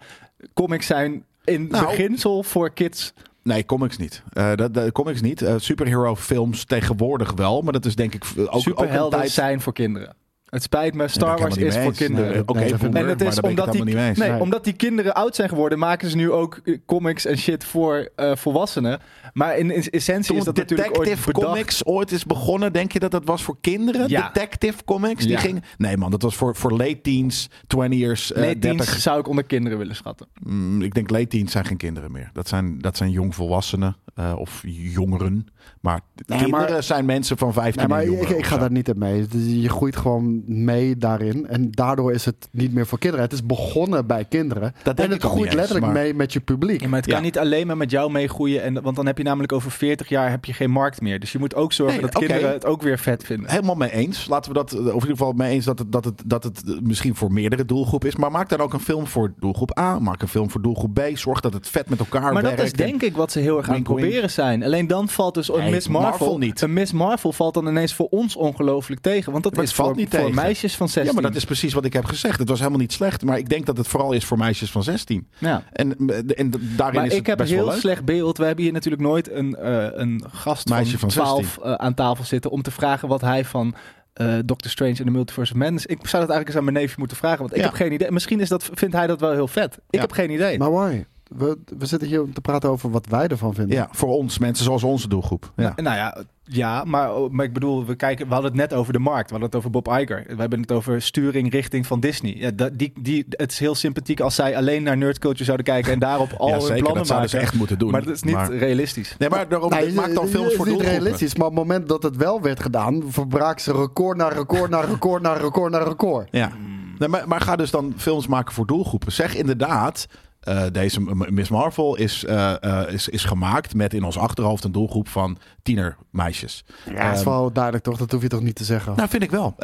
Comics 0.53 0.85
zijn 0.85 1.23
in 1.43 1.67
Nou. 1.67 1.85
beginsel 1.85 2.43
voor 2.43 2.69
kids. 2.73 3.13
Nee, 3.43 3.65
comics 3.65 3.97
niet. 3.97 4.23
Eh 4.33 4.55
dat, 4.55 4.73
dat, 4.73 4.91
comics 4.91 5.21
niet. 5.21 5.41
Eh, 5.41 5.53
superhero 5.57 6.15
films 6.15 6.65
tegenwoordig 6.65 7.33
wel. 7.33 7.61
Maar 7.61 7.73
dat 7.73 7.85
is 7.85 7.95
denk 7.95 8.13
ik 8.13 8.23
ook, 8.37 8.69
ook 8.75 8.79
een 8.79 9.09
tijd... 9.09 9.29
zijn 9.29 9.61
voor 9.61 9.73
kinderen. 9.73 10.15
Het 10.53 10.63
spijt 10.63 10.93
me, 10.93 11.07
Star 11.07 11.39
Wars 11.39 11.57
is 11.57 11.77
voor 11.77 11.93
kinderen. 11.93 12.31
Nee, 12.31 12.41
Oké, 12.45 12.59
En 12.97 13.07
het 13.07 13.21
is 13.21 13.39
omdat 13.39 13.65
het 13.65 13.73
die, 13.75 13.83
niet 13.83 13.95
nee, 13.95 14.13
Nee. 14.15 14.39
omdat 14.39 14.63
die 14.63 14.73
kinderen 14.73 15.13
oud 15.13 15.35
zijn 15.35 15.49
geworden, 15.49 15.79
maken 15.79 16.09
ze 16.09 16.15
nu 16.15 16.31
ook 16.31 16.59
eh, 16.63 16.77
comics 16.85 17.25
en 17.25 17.37
shit 17.37 17.65
voor 17.65 18.09
eh, 18.15 18.35
volwassenen. 18.35 18.99
Maar 19.33 19.57
in, 19.57 19.71
in 19.71 19.81
essentie 19.89 20.27
Toen 20.27 20.37
is 20.37 20.43
dat 20.43 20.55
natuurlijk 20.55 20.89
ooit 20.97 21.07
Detective. 21.07 21.31
Comics 21.31 21.85
ooit 21.85 22.11
is 22.11 22.25
begonnen, 22.25 22.73
denk 22.73 22.91
je 22.91 22.99
dat 22.99 23.11
dat 23.11 23.25
was 23.25 23.43
voor 23.43 23.57
kinderen? 23.61 24.09
Ja. 24.09 24.29
Detective 24.33 24.83
Comics? 24.85 25.21
Die 25.23 25.31
Ja. 25.31 25.39
ging... 25.39 25.63
Nee 25.77 25.97
man, 25.97 26.11
dat 26.11 26.21
was 26.21 26.35
voor, 26.35 26.55
voor 26.55 26.71
late 26.71 27.01
teens, 27.01 27.49
20ers, 27.49 28.31
eh, 28.31 28.41
Nee, 28.41 28.59
30. 28.59 28.85
teens 28.85 29.01
zou 29.01 29.19
ik 29.19 29.27
onder 29.27 29.43
kinderen 29.43 29.77
willen 29.77 29.95
schatten. 29.95 30.27
Mm, 30.43 30.81
ik 30.81 30.93
denk 30.93 31.09
late 31.09 31.27
teens 31.27 31.51
zijn 31.51 31.65
geen 31.65 31.77
kinderen 31.77 32.11
meer. 32.11 32.29
Dat 32.33 32.47
zijn, 32.47 32.79
dat 32.79 32.97
zijn 32.97 33.09
jongvolwassenen 33.11 33.95
eh, 34.15 34.33
of 34.37 34.61
jongeren. 34.65 35.47
Maar 35.81 35.99
Nee, 36.25 36.39
kinderen 36.39 36.71
maar- 36.71 36.83
zijn 36.83 37.05
mensen 37.05 37.37
van 37.37 37.53
15 37.53 37.77
Nee, 37.79 37.87
maar 37.87 38.21
ik, 38.21 38.29
ik 38.29 38.45
ga 38.45 38.57
daar 38.57 38.71
niet 38.71 38.89
in 38.89 38.97
mee. 38.97 39.25
Je 39.61 39.69
groeit 39.69 39.95
gewoon 39.95 40.43
mee 40.45 40.97
daarin. 40.97 41.47
En 41.47 41.71
daardoor 41.71 42.11
is 42.11 42.25
het 42.25 42.47
niet 42.51 42.73
meer 42.73 42.85
voor 42.85 42.99
kinderen. 42.99 43.25
Het 43.25 43.33
is 43.33 43.45
begonnen 43.45 44.07
bij 44.07 44.25
kinderen. 44.25 44.73
Dat 44.83 44.97
denk 44.97 44.97
en 44.97 45.13
het 45.13 45.23
ik 45.23 45.29
ook 45.29 45.35
groeit 45.35 45.53
letterlijk 45.53 45.85
maar- 45.85 45.93
mee 45.95 46.13
met 46.13 46.33
je 46.33 46.39
publiek. 46.39 46.81
Ja, 46.81 46.87
maar 46.87 46.99
het 46.99 47.07
kan 47.07 47.17
Ja. 47.17 47.23
niet 47.23 47.37
alleen 47.39 47.67
maar 47.67 47.77
met 47.77 47.91
jou 47.91 48.11
meegroeien. 48.11 48.63
En, 48.63 48.81
want 48.81 48.95
dan 48.95 49.05
heb 49.05 49.17
je 49.17 49.23
namelijk 49.23 49.51
over 49.51 49.71
40 49.71 50.09
jaar 50.09 50.29
heb 50.29 50.45
je 50.45 50.53
geen 50.53 50.71
markt 50.71 51.01
meer. 51.01 51.19
Dus 51.19 51.31
je 51.31 51.39
moet 51.39 51.55
ook 51.55 51.73
zorgen 51.73 52.01
Nee, 52.01 52.09
dat 52.11 52.19
kinderen 52.19 52.51
het 52.51 52.65
ook 52.65 52.81
weer 52.81 52.99
vet 52.99 53.23
vinden. 53.23 53.49
Helemaal 53.49 53.75
mee 53.75 53.91
eens. 53.91 54.27
Laten 54.27 54.51
we 54.51 54.57
dat, 54.57 54.73
of 54.73 54.79
in 54.79 54.85
ieder 54.93 55.01
geval 55.09 55.31
mee 55.33 55.51
eens 55.51 55.65
dat 55.65 55.79
het, 55.79 55.91
dat, 55.91 56.05
het, 56.05 56.21
dat 56.25 56.43
het 56.43 56.63
eh, 56.67 56.73
misschien 56.81 57.15
voor 57.15 57.31
meerdere 57.31 57.65
doelgroepen 57.65 58.07
is. 58.09 58.15
Maar 58.15 58.31
maak 58.31 58.49
dan 58.49 58.59
ook 58.59 58.73
een 58.73 58.79
film 58.79 59.07
voor 59.07 59.33
doelgroep 59.39 59.77
A. 59.79 59.99
Maak 59.99 60.21
een 60.21 60.27
film 60.27 60.49
voor 60.49 60.61
doelgroep 60.61 60.93
B. 60.93 61.01
Zorg 61.13 61.39
dat 61.39 61.53
het 61.53 61.69
vet 61.69 61.89
met 61.89 61.99
elkaar 61.99 62.33
Maar 62.33 62.41
werkt. 62.41 62.57
dat 62.57 62.65
is 62.65 62.73
denk 62.73 63.01
ik 63.01 63.15
wat 63.15 63.31
ze 63.31 63.39
heel 63.39 63.57
erg 63.57 63.67
aan 63.69 63.73
het 63.75 63.83
proberen 63.83 64.29
zijn. 64.29 64.63
Alleen 64.63 64.87
dan 64.87 65.09
valt 65.09 65.33
dus 65.33 65.51
een 65.57 65.69
Miss 65.69 65.87
Marvel, 65.87 66.09
Marvel 66.09 66.37
niet. 66.37 66.61
Een 66.61 66.73
Miss 66.73 66.91
Marvel 66.91 67.31
valt 67.31 67.53
dan 67.53 67.67
ineens 67.67 67.93
voor 67.93 68.07
ons 68.09 68.35
ongelooflijk 68.35 69.01
tegen. 69.01 69.31
Want 69.31 69.43
dat 69.43 69.55
Maar 69.55 69.63
is 69.63 69.73
valt 69.73 69.87
voor, 69.89 69.97
niet 69.97 70.09
voor 70.09 70.19
tegen. 70.19 70.35
meisjes 70.35 70.75
van 70.75 70.87
16. 70.89 71.13
Ja, 71.15 71.21
maar 71.21 71.29
dat 71.31 71.35
is 71.39 71.45
precies 71.45 71.73
wat 71.73 71.85
ik 71.85 71.93
heb 71.93 72.05
gezegd. 72.05 72.39
Het 72.39 72.49
was 72.49 72.57
helemaal 72.59 72.79
niet 72.79 72.93
slecht. 72.93 73.23
Maar 73.23 73.37
ik 73.37 73.49
denk 73.49 73.65
dat 73.65 73.77
het 73.77 73.87
vooral 73.87 74.11
is 74.11 74.25
voor 74.25 74.37
meisjes 74.37 74.71
van 74.71 74.83
16. 74.83 75.27
Ja. 75.37 75.63
En, 75.71 75.95
eh, 76.09 76.17
en 76.39 76.51
daarin 76.75 76.95
Maar 76.99 77.05
is 77.05 77.11
ik 77.11 77.17
het 77.17 77.27
heb 77.27 77.39
een 77.39 77.45
best 77.45 77.51
heel 77.57 77.71
slecht 77.71 78.05
beeld. 78.05 78.37
We 78.37 78.45
hebben 78.45 78.63
hier 78.63 78.73
natuurlijk 78.73 79.03
nooit 79.03 79.31
een, 79.31 79.55
eh, 79.55 79.85
een 79.91 80.23
gast 80.31 80.69
Meisje 80.69 80.97
van 80.97 81.11
van 81.11 81.23
12 81.23 81.57
eh, 81.57 81.73
aan 81.73 81.93
tafel 81.93 82.23
zitten 82.23 82.51
om 82.51 82.61
te 82.61 82.71
vragen 82.71 83.07
wat 83.07 83.21
hij 83.21 83.45
van 83.45 83.75
eh 84.13 84.35
Doctor 84.45 84.71
Strange 84.71 84.93
in 84.93 85.05
the 85.05 85.11
Multiverse 85.11 85.53
of 85.53 85.59
Madness. 85.59 85.85
Ik 85.85 85.97
zou 85.97 86.01
dat 86.01 86.13
eigenlijk 86.31 86.47
eens 86.47 86.57
aan 86.57 86.63
mijn 86.63 86.75
neefje 86.75 86.95
moeten 86.97 87.17
vragen, 87.17 87.39
want 87.39 87.51
ik 87.51 87.57
Ja. 87.57 87.63
heb 87.63 87.73
geen 87.73 87.91
idee. 87.91 88.11
Misschien 88.11 88.39
is 88.39 88.49
dat, 88.49 88.69
vindt 88.73 88.95
hij 88.95 89.07
dat 89.07 89.19
wel 89.19 89.31
heel 89.31 89.47
vet. 89.47 89.73
Ik 89.75 89.81
Ja. 89.89 89.99
heb 90.01 90.11
geen 90.11 90.29
idee. 90.31 90.57
Maar 90.57 90.71
why? 90.71 91.03
We, 91.37 91.57
we 91.77 91.85
zitten 91.85 92.07
hier 92.07 92.21
om 92.21 92.33
te 92.33 92.41
praten 92.41 92.69
over 92.69 92.89
wat 92.91 93.05
wij 93.07 93.27
ervan 93.27 93.53
vinden. 93.53 93.75
Ja, 93.75 93.87
voor 93.91 94.09
ons, 94.09 94.37
mensen 94.37 94.65
zoals 94.65 94.83
onze 94.83 95.07
doelgroep. 95.07 95.51
Ja. 95.55 95.73
Nou 95.75 95.95
ja, 95.95 96.23
ja 96.43 96.83
maar, 96.83 97.09
maar 97.31 97.45
ik 97.45 97.53
bedoel, 97.53 97.85
we, 97.85 97.95
kijken, 97.95 98.27
we 98.27 98.33
hadden 98.33 98.51
het 98.51 98.59
net 98.59 98.73
over 98.73 98.93
de 98.93 98.99
markt. 98.99 99.25
We 99.25 99.31
hadden 99.31 99.45
het 99.49 99.55
over 99.57 99.69
Bob 99.69 99.87
Iger. 99.87 100.23
We 100.27 100.35
hebben 100.35 100.61
het 100.61 100.71
over 100.71 101.01
sturing 101.01 101.51
richting 101.51 101.87
van 101.87 101.99
Disney. 101.99 102.35
Ja, 102.37 102.51
dat, 102.51 102.77
die, 102.77 102.93
die, 103.01 103.25
het 103.29 103.51
is 103.51 103.59
heel 103.59 103.75
sympathiek 103.75 104.19
als 104.19 104.35
zij 104.35 104.57
alleen 104.57 104.83
naar 104.83 104.97
nerdculture 104.97 105.43
zouden 105.43 105.65
kijken 105.65 105.91
en 105.93 105.99
daarop 105.99 106.33
al 106.37 106.47
Ja, 106.47 106.53
hun 106.53 106.61
zeker. 106.61 106.75
plannen 106.77 106.97
Dat 106.97 107.07
zouden 107.07 107.29
ze 107.29 107.35
maken. 107.35 107.49
echt 107.51 107.59
moeten 107.59 107.77
doen. 107.79 107.91
Maar 107.91 108.03
dat 108.03 108.13
is 108.15 108.23
niet 108.23 108.33
Maar- 108.35 108.55
realistisch. 108.55 109.15
Nee, 109.19 109.29
maar 109.29 109.47
daarom, 109.47 109.69
Nee, 109.69 109.93
maak 109.93 110.13
dan 110.13 110.23
het 110.23 110.31
films 110.33 110.49
is 110.49 110.55
voor 110.55 110.65
niet 110.65 110.73
doelgroepen. 110.75 111.01
realistisch, 111.03 111.35
maar 111.35 111.47
op 111.47 111.55
het 111.55 111.67
moment 111.67 111.87
dat 111.87 112.03
het 112.03 112.15
wel 112.17 112.41
werd 112.41 112.59
gedaan, 112.59 113.03
verbraak 113.07 113.59
ze 113.59 113.71
record 113.71 114.17
na 114.17 114.27
record 114.27 114.69
na 114.69 114.79
record 114.81 115.21
na 115.21 115.33
record 115.33 115.71
na 115.71 115.83
record. 115.83 116.27
Ja. 116.31 116.51
Nee, 116.97 117.09
maar, 117.09 117.27
maar 117.27 117.41
ga 117.41 117.55
dus 117.55 117.71
dan 117.71 117.93
films 117.97 118.27
maken 118.27 118.53
voor 118.53 118.65
doelgroepen. 118.65 119.11
Zeg 119.11 119.35
inderdaad, 119.35 120.05
eh, 120.43 120.63
deze 120.71 121.01
Miss 121.29 121.49
Marvel 121.49 121.95
is, 121.95 122.25
eh, 122.25 122.63
eh, 122.63 122.93
is, 122.93 123.09
is 123.09 123.23
gemaakt 123.23 123.75
met 123.75 123.93
in 123.93 124.03
ons 124.03 124.17
achterhoofd 124.17 124.63
een 124.63 124.71
doelgroep 124.71 125.07
van 125.07 125.37
tienermeisjes. 125.61 126.63
Ja, 126.85 126.93
dat 126.93 127.13
is 127.13 127.19
Ehm, 127.19 127.29
wel 127.29 127.51
duidelijk 127.51 127.83
toch? 127.83 127.97
Dat 127.97 128.11
hoef 128.11 128.21
je 128.21 128.27
toch 128.27 128.41
niet 128.41 128.55
te 128.55 128.63
zeggen. 128.63 128.95
Nou, 128.95 129.09
vind 129.09 129.23
ik 129.23 129.31
wel. 129.31 129.55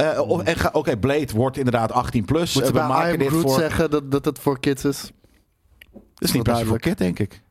Oké, 0.71 0.97
Blade 0.97 1.33
wordt 1.33 1.57
inderdaad 1.57 1.91
18 1.91 2.25
plus. 2.25 2.53
Moet 2.53 2.71
we 2.71 2.79
I 2.79 2.81
maken 2.81 3.19
dit 3.19 3.29
voor. 3.29 3.59
zeggen 3.59 3.89
dat, 3.89 4.11
dat 4.11 4.25
het 4.25 4.39
voor 4.39 4.59
kids 4.59 4.85
is? 4.85 5.11
Dat 5.91 6.01
is 6.19 6.31
niet 6.31 6.47
se 6.47 6.65
voor 6.65 6.79
kid, 6.79 6.97
denk 6.97 7.19
ik. 7.19 7.41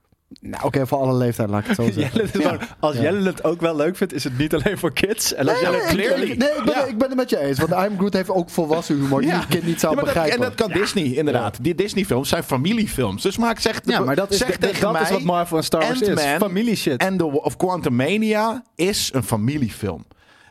Nou, 0.41 0.65
oké, 0.65 0.87
voor 0.87 0.99
alle 0.99 1.15
leeftijd 1.15 1.49
laat 1.51 1.61
ik 1.61 1.67
het 1.67 1.77
zo 1.77 1.91
zeggen. 2.01 2.41
Jelle, 2.41 2.59
als 2.81 2.97
Ja. 2.97 3.03
Jelle 3.03 3.23
het 3.29 3.45
ook 3.45 3.61
wel 3.61 3.77
leuk 3.77 3.97
vindt, 3.97 4.13
is 4.13 4.25
het 4.25 4.39
niet 4.39 4.55
alleen 4.55 4.79
voor 4.79 4.93
kids. 4.93 5.35
En 5.35 5.49
als 5.49 5.61
Jelle 5.61 5.77
nee, 5.77 5.87
clearly... 5.87 6.31
ik, 6.31 6.39
nee, 6.39 6.49
ik 6.49 6.65
ben, 6.65 6.75
Ja. 6.75 6.85
ik 6.85 6.99
ben 6.99 7.09
het 7.09 7.17
met 7.17 7.31
je 7.31 7.39
eens. 7.41 7.59
Want 7.59 7.71
I 7.71 7.75
Am 7.75 7.97
Groot 7.99 8.13
heeft 8.13 8.31
ook 8.31 8.51
volwassen 8.51 8.97
humor 8.97 9.21
die 9.21 9.31
Ja. 9.31 9.41
een 9.41 9.49
kind 9.49 9.65
niet 9.65 9.81
zou 9.81 9.95
Ja, 9.97 10.03
maar 10.03 10.15
dat- 10.15 10.23
begrijpen. 10.23 10.45
en 10.47 10.55
dat 10.57 10.67
kan 10.69 10.81
Disney, 10.81 11.05
inderdaad. 11.05 11.59
Die 11.61 11.75
Disney-films 11.75 12.29
zijn 12.29 12.43
familiefilms. 12.43 13.23
Dus 13.23 13.37
maak 13.37 13.59
zeg, 13.61 13.81
Ja, 13.85 14.01
maar 14.01 14.17
dat 14.17 14.31
is, 14.31 14.39
tegen 14.39 14.81
dat 14.81 14.93
mij... 14.93 15.03
is 15.03 15.11
wat 15.11 15.23
Marvel 15.23 15.57
en 15.57 15.65
Star 15.65 15.81
Wars 15.81 16.01
is. 16.01 16.09
Ant-Man 16.09 16.39
Familie 16.39 16.77
shit. 16.77 17.01
En 17.01 17.23
of 17.23 17.57
Quantum 17.57 17.95
Mania 17.97 18.63
is 18.75 19.11
een 19.15 19.23
familiefilm. 19.25 20.05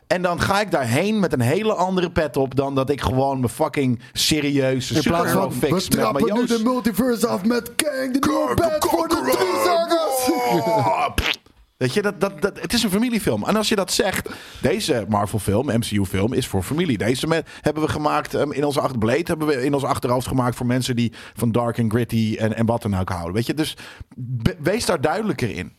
En 0.08 0.22
dan 0.22 0.40
ga 0.40 0.60
ik 0.60 0.70
daarheen 0.70 1.20
met 1.20 1.32
een 1.32 1.40
hele 1.40 1.74
andere 1.74 2.10
pet 2.10 2.36
op 2.36 2.54
dan 2.54 2.74
dat 2.74 2.90
ik 2.90 3.00
gewoon 3.00 3.38
mijn 3.38 3.52
fucking 3.52 4.00
serieuze 4.12 4.94
In 4.94 5.02
plaats 5.02 5.32
van, 5.32 5.52
fix 5.52 5.84
we 5.84 5.90
trappen 5.90 6.34
nu 6.34 6.46
de 6.46 6.60
multiverse 6.62 7.26
af 7.26 7.44
met 7.44 7.74
Kang, 7.74 8.12
de 8.20 8.28
nieuwe 8.28 8.54
bed 8.54 8.86
voor 8.90 9.08
de 9.08 9.20
drie 9.22 9.36
pff. 11.14 11.36
Weet 11.78 11.94
je, 11.94 12.02
dat, 12.02 12.20
dat, 12.20 12.42
dat, 12.42 12.60
het 12.60 12.72
is 12.72 12.82
een 12.82 12.90
familiefilm. 12.90 13.44
En 13.44 13.56
als 13.56 13.68
je 13.68 13.76
dat 13.76 13.92
zegt, 13.92 14.28
deze 14.60 15.04
Marvel-film, 15.08 15.66
MCU-film, 15.66 16.32
is 16.32 16.46
voor 16.46 16.62
familie. 16.62 16.98
Deze 16.98 17.26
met, 17.26 17.48
hebben 17.60 17.82
we 17.82 17.88
gemaakt 17.88 18.34
um, 18.34 18.52
in 18.52 18.64
onze 18.64 18.80
acht 18.80 18.98
Blade, 18.98 19.22
hebben 19.24 19.46
we 19.46 19.64
in 19.64 19.74
ons 19.74 19.84
achterhoofd 19.84 20.26
gemaakt 20.26 20.56
voor 20.56 20.66
mensen 20.66 20.96
die 20.96 21.12
van 21.34 21.52
dark 21.52 21.78
en 21.78 21.90
gritty 21.90 22.36
en, 22.38 22.56
en 22.56 22.66
wat 22.66 22.82
dan 22.82 22.96
ook 22.96 23.08
houden. 23.08 23.34
Weet 23.34 23.46
je, 23.46 23.54
dus 23.54 23.76
be- 24.16 24.56
wees 24.58 24.86
daar 24.86 25.00
duidelijker 25.00 25.50
in. 25.50 25.72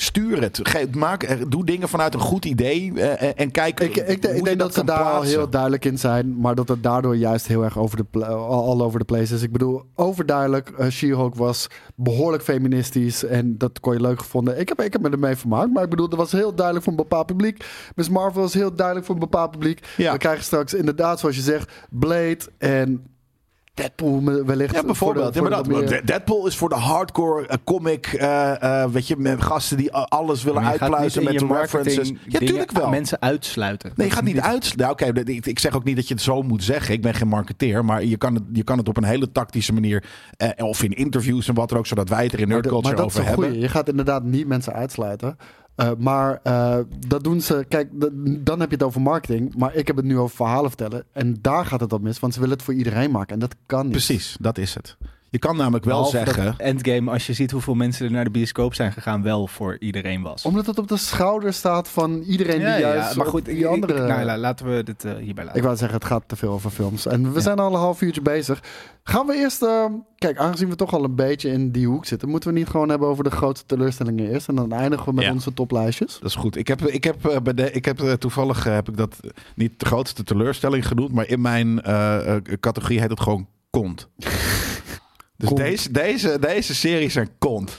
Stuur 0.00 0.40
het. 0.40 0.60
Ge- 0.62 0.88
maak, 0.92 1.22
eh, 1.22 1.36
doe 1.48 1.64
dingen 1.64 1.88
vanuit 1.88 2.14
een 2.14 2.20
goed 2.20 2.44
idee 2.44 2.92
eh, 2.94 3.28
en, 3.28 3.36
en 3.36 3.50
kijk 3.50 3.80
Ik, 3.80 3.96
ik, 3.96 4.24
ik 4.24 4.44
denk 4.44 4.58
dat, 4.58 4.74
ze 4.74 4.84
daar 4.84 5.02
al 5.02 5.22
heel 5.22 5.50
duidelijk 5.50 5.84
in 5.84 5.98
zijn, 5.98 6.40
maar 6.40 6.54
dat 6.54 6.68
het 6.68 6.82
daardoor 6.82 7.16
juist 7.16 7.46
heel 7.46 7.64
erg 7.64 7.78
over 7.78 7.98
de 8.10 8.24
all 8.26 8.80
over 8.80 8.98
the 8.98 9.04
place 9.04 9.34
is. 9.34 9.42
Ik 9.42 9.52
bedoel, 9.52 9.82
overduidelijk, 9.94 10.70
eh, 10.70 10.88
She-Hulk 10.88 11.34
was 11.34 11.66
behoorlijk 11.94 12.42
feministisch 12.42 13.24
en 13.24 13.58
dat 13.58 13.80
kon 13.80 13.92
je 13.92 14.00
leuk 14.00 14.18
gevonden. 14.18 14.60
Ik 14.60 14.68
heb, 14.68 14.82
ik 14.82 14.92
heb 14.92 15.02
me 15.02 15.10
ermee 15.10 15.36
vermaakt, 15.36 15.72
maar 15.72 15.82
ik 15.84 15.90
bedoel, 15.90 16.08
dat 16.08 16.18
was 16.18 16.32
heel 16.32 16.54
duidelijk 16.54 16.84
voor 16.84 16.94
een 16.94 17.02
bepaald 17.02 17.26
publiek. 17.26 17.64
Miss 17.94 18.08
Marvel 18.08 18.44
is 18.44 18.54
heel 18.54 18.74
duidelijk 18.74 19.06
voor 19.06 19.14
een 19.14 19.20
bepaald 19.20 19.50
publiek. 19.50 19.86
Ja. 19.96 20.12
We 20.12 20.18
krijgen 20.18 20.44
straks 20.44 20.74
inderdaad, 20.74 21.20
zoals 21.20 21.36
je 21.36 21.42
zegt, 21.42 21.72
Blade 21.90 22.38
en 22.58 23.04
Deadpool 23.78 24.24
wellicht. 24.44 24.74
Ja, 24.74 24.82
bijvoorbeeld. 24.82 25.36
voor 25.36 25.44
de- 25.48 25.50
ja, 25.56 25.62
voor 25.64 25.72
maar 25.72 25.84
de 25.84 25.94
dat, 25.94 26.06
Deadpool 26.06 26.46
is 26.46 26.56
voor 26.56 26.68
de 26.68 26.74
hardcore 26.74 27.46
eh, 27.46 27.56
comic, 27.64 28.06
eh, 28.06 28.82
eh, 28.82 28.90
weet 28.90 29.06
je, 29.06 29.16
met 29.16 29.42
gasten 29.42 29.76
die 29.76 29.92
alles 29.92 30.42
willen 30.42 30.62
uitpluizen 30.64 31.20
niet 31.22 31.32
met 31.32 31.40
in 31.42 31.48
de 31.48 31.54
je 31.54 31.60
references. 31.60 31.96
marketing 31.96 32.18
Ja, 32.32 32.38
tuurlijk 32.46 32.72
wel. 32.72 32.88
Mensen 32.88 33.20
uitsluiten. 33.20 33.92
Nee, 33.94 34.06
je 34.06 34.12
gaat 34.12 34.24
niet 34.24 34.40
uit. 34.40 34.76
Nou, 34.76 34.92
oké, 34.92 35.04
ik, 35.24 35.46
ik 35.46 35.58
zeg 35.58 35.74
ook 35.76 35.84
niet 35.84 35.96
dat 35.96 36.08
je 36.08 36.14
het 36.14 36.22
zo 36.22 36.42
moet 36.42 36.64
zeggen. 36.64 36.94
Ik 36.94 37.02
ben 37.02 37.14
geen 37.14 37.28
marketeer, 37.28 37.84
maar 37.84 38.04
je 38.04 38.16
kan 38.16 38.34
het, 38.34 38.42
je 38.52 38.64
kan 38.64 38.78
het 38.78 38.88
op 38.88 38.96
een 38.96 39.04
hele 39.04 39.32
tactische 39.32 39.72
manier, 39.72 40.04
eh, 40.36 40.48
of 40.66 40.82
in 40.82 40.92
interviews 40.92 41.48
en 41.48 41.54
wat 41.54 41.68
dan 41.68 41.78
ook, 41.78 41.86
zodat 41.86 42.08
wij 42.08 42.22
het 42.24 42.32
er 42.32 42.38
in 42.40 42.44
Maar, 42.48 42.52
Nerd 42.52 42.64
de- 42.64 42.70
Culture 42.70 42.94
maar 42.94 43.04
dat 43.04 43.12
is 43.12 43.18
over 43.18 43.28
een 43.28 43.34
hebben. 43.34 43.48
goeie. 43.48 43.62
Je 43.62 43.68
gaat 43.68 43.88
inderdaad 43.88 44.22
niet 44.24 44.46
mensen 44.46 44.72
uitsluiten. 44.72 45.36
Eh, 45.78 45.90
maar 45.98 46.40
eh, 46.42 46.78
dat 47.06 47.24
doen 47.24 47.40
ze. 47.40 47.64
Kijk, 47.68 47.88
dan 48.44 48.60
heb 48.60 48.68
je 48.70 48.76
het 48.76 48.84
over 48.84 49.00
marketing. 49.00 49.54
Maar 49.56 49.74
ik 49.74 49.86
heb 49.86 49.96
het 49.96 50.04
nu 50.04 50.18
over 50.18 50.36
verhalen 50.36 50.70
vertellen. 50.70 51.04
En 51.12 51.38
daar 51.40 51.66
gaat 51.66 51.80
het 51.80 51.92
op 51.92 52.02
mis. 52.02 52.20
Want 52.20 52.34
ze 52.34 52.40
willen 52.40 52.54
het 52.56 52.64
voor 52.64 52.74
iedereen 52.74 53.10
maken. 53.10 53.34
En 53.34 53.38
dat 53.38 53.54
kan 53.66 53.82
niet. 53.82 53.90
Precies, 53.90 54.36
dat 54.40 54.58
is 54.58 54.74
het. 54.74 54.96
Je 55.30 55.38
kan 55.38 55.56
namelijk 55.56 55.84
wel 55.84 55.94
Behalve 56.02 56.24
dat 56.24 56.34
zeggen. 56.34 56.54
Endgame, 56.58 57.10
als 57.10 57.26
je 57.26 57.32
ziet 57.32 57.50
hoeveel 57.50 57.74
mensen 57.74 58.06
er 58.06 58.12
naar 58.12 58.24
de 58.24 58.30
bioscoop 58.30 58.74
zijn 58.74 58.92
gegaan, 58.92 59.22
wel 59.22 59.46
voor 59.46 59.76
iedereen 59.78 60.22
was. 60.22 60.44
Omdat 60.44 60.66
het 60.66 60.78
op 60.78 60.88
de 60.88 60.96
schouder 60.96 61.52
staat 61.52 61.88
van 61.88 62.20
iedereen 62.20 62.58
die 62.58 62.66
juist. 62.78 63.16
maar 63.16 63.26
op 63.26 63.32
goed, 63.32 63.44
die 63.44 63.54
ik- 63.54 63.60
ik- 63.60 63.66
andere. 63.66 64.06
nou, 64.06 64.24
la- 64.24 64.38
laten 64.38 64.76
we 64.76 64.82
dit 64.82 65.04
eh, 65.04 65.12
hierbij 65.14 65.44
laten. 65.44 65.58
Ik 65.58 65.64
wou 65.64 65.76
zeggen, 65.76 65.98
het 65.98 66.06
gaat 66.06 66.22
te 66.26 66.36
veel 66.36 66.52
over 66.52 66.70
films. 66.70 67.06
En 67.06 67.32
we 67.32 67.40
zijn 67.40 67.58
al 67.58 67.72
een 67.72 67.78
half 67.80 68.00
uurtje 68.02 68.22
bezig. 68.22 68.62
Gaan 69.02 69.26
we 69.26 69.34
eerst... 69.36 69.62
eh, 69.62 69.84
kijk, 70.18 70.38
aangezien 70.38 70.68
we 70.68 70.74
toch 70.76 70.92
al 70.94 71.04
een 71.04 71.14
beetje 71.14 71.50
in 71.50 71.70
die 71.72 71.86
hoek 71.86 72.06
zitten... 72.06 72.28
moeten 72.28 72.52
we 72.52 72.58
niet 72.58 72.68
gewoon 72.68 72.88
hebben 72.88 73.08
over 73.08 73.24
de 73.24 73.30
grootste 73.30 73.66
teleurstellingen 73.66 74.30
eerst. 74.30 74.48
En 74.48 74.54
dan 74.54 74.72
eindigen 74.72 75.06
we 75.06 75.12
met 75.12 75.24
Ja. 75.24 75.32
onze 75.32 75.54
toplijstjes. 75.54 76.12
Dat 76.20 76.28
is 76.28 76.34
goed. 76.36 76.56
Ik 76.56 76.68
heb, 76.68 76.80
ik 76.86 77.04
heb, 77.04 77.26
eh, 77.26 77.36
bij 77.40 77.54
de, 77.54 77.70
ik 77.72 77.84
heb 77.84 77.98
toevallig 77.98 78.64
heb 78.64 78.88
ik 78.88 78.96
dat 78.96 79.16
niet 79.54 79.80
de 79.80 79.86
grootste 79.86 80.22
teleurstelling 80.24 80.86
genoemd, 80.86 81.12
maar 81.12 81.28
in 81.28 81.40
mijn 81.40 81.82
categorie 82.60 83.00
heet 83.00 83.10
het 83.10 83.20
gewoon 83.20 83.46
kont. 83.70 84.08
dus 85.38 85.48
Kont. 85.48 85.60
Deze, 85.60 85.90
deze, 85.92 86.36
deze 86.40 86.74
series 86.74 87.12
zijn 87.12 87.28
kont. 87.38 87.76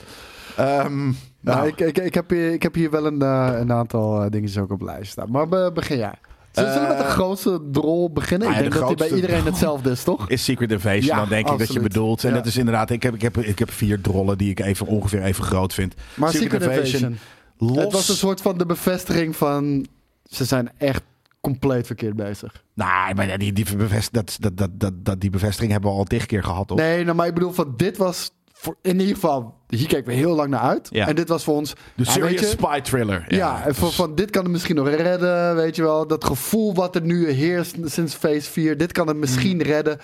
Ehm, 0.58 0.98
Nou, 1.42 1.58
nou, 1.58 1.68
ik, 1.68 1.80
ik, 1.80 1.98
ik, 1.98 2.14
heb 2.14 2.30
hier, 2.30 2.54
ik 2.54 2.64
heb 2.64 2.74
hier 2.76 2.90
wel 2.92 3.06
een, 3.06 3.22
eh, 3.22 3.52
een 3.60 3.72
aantal 3.72 4.24
eh, 4.24 4.30
dingetjes 4.32 4.58
ook 4.62 4.72
op 4.72 4.82
lijst 4.82 5.12
staan. 5.12 5.32
Maar 5.32 5.48
be- 5.48 5.72
begin 5.74 5.98
jij. 5.98 6.14
Zullen 6.52 6.74
we 6.82 6.88
met 6.88 6.98
de 6.98 7.04
Eh, 7.04 7.10
grootste 7.10 7.62
drol 7.72 8.12
beginnen? 8.12 8.48
nou 8.48 8.60
ik 8.60 8.66
ja, 8.66 8.70
denk 8.70 8.74
de 8.90 8.96
dat 8.96 8.98
die 8.98 9.08
bij 9.10 9.18
iedereen 9.22 9.46
hetzelfde 9.46 9.90
is, 9.92 10.04
toch? 10.04 10.30
Is 10.30 10.44
Secret 10.44 10.72
Invasion, 10.72 11.04
Ja, 11.06 11.16
dan 11.16 11.30
denk 11.30 11.50
ik 11.50 11.58
dat 11.58 11.74
je 11.74 11.80
bedoelt. 11.80 12.24
En 12.24 12.30
Ja. 12.30 12.36
dat 12.36 12.46
is 12.46 12.58
inderdaad, 12.58 12.90
ik 12.90 13.04
heb, 13.04 13.14
ik, 13.14 13.22
heb, 13.22 13.38
ik 13.38 13.60
heb 13.60 13.72
vier 13.72 14.02
drollen 14.02 14.38
die 14.38 14.50
ik 14.50 14.60
even 14.60 14.88
ongeveer 14.88 15.22
even 15.24 15.44
groot 15.44 15.74
vind. 15.74 15.94
Maar 16.14 16.32
Secret, 16.32 16.62
Invasion. 16.62 17.18
los. 17.58 17.78
Het 17.78 17.92
was 17.92 18.10
een 18.10 18.16
soort 18.16 18.42
van 18.42 18.58
de 18.58 18.66
bevestiging 18.66 19.36
van... 19.36 19.86
Ze 20.24 20.46
zijn 20.46 20.70
echt 20.78 21.02
compleet 21.42 21.86
verkeerd 21.86 22.16
bezig. 22.16 22.64
Nou, 22.74 23.14
maar 23.16 23.38
die, 23.38 23.54
die, 23.54 23.76
bevest, 23.78 24.14
dat, 24.14 24.38
dat, 24.40 24.58
dat, 24.58 24.70
dat, 24.80 24.94
dat, 25.06 25.22
die 25.22 25.30
bevestiging 25.30 25.72
hebben 25.72 25.92
we 25.92 25.98
al 25.98 26.04
tig 26.04 26.26
keer 26.26 26.44
gehad, 26.44 26.68
toch? 26.68 26.78
Nee, 26.78 27.04
nou, 27.04 27.16
maar 27.16 27.28
ik 27.28 27.34
bedoel 27.34 27.52
van 27.52 27.74
dit 27.78 27.98
was... 27.98 28.32
Voor, 28.54 28.76
in 28.82 29.00
ieder 29.00 29.14
geval, 29.16 29.56
hier 29.68 29.88
keken 29.88 30.06
we 30.06 30.14
heel 30.14 30.36
lang 30.36 30.50
naar 30.50 30.60
uit. 30.60 30.88
Ja. 30.92 31.08
En 31.08 31.16
dit 31.16 31.28
was 31.28 31.44
voor 31.44 31.56
ons... 31.56 31.74
De 31.96 32.06
serious 32.06 32.40
je, 32.40 32.46
spy 32.46 32.80
thriller. 32.82 33.26
Ja, 33.28 33.66
en 33.66 33.76
van, 33.76 33.92
van 33.92 34.16
dit 34.16 34.30
kan 34.30 34.44
het 34.44 34.52
misschien 34.52 34.76
nog 34.76 34.90
redden, 34.90 35.56
weet 35.56 35.76
je 35.76 35.82
wel. 35.82 36.08
Dat 36.08 36.24
gevoel 36.26 36.74
wat 36.74 36.96
er 36.96 37.02
nu 37.02 37.30
heerst 37.30 37.76
sinds 37.84 38.16
Phase 38.16 38.52
4, 38.52 38.78
dit 38.78 38.92
kan 38.92 39.08
het 39.08 39.18
misschien 39.18 39.56
Mm. 39.56 39.62
redden. 39.62 39.98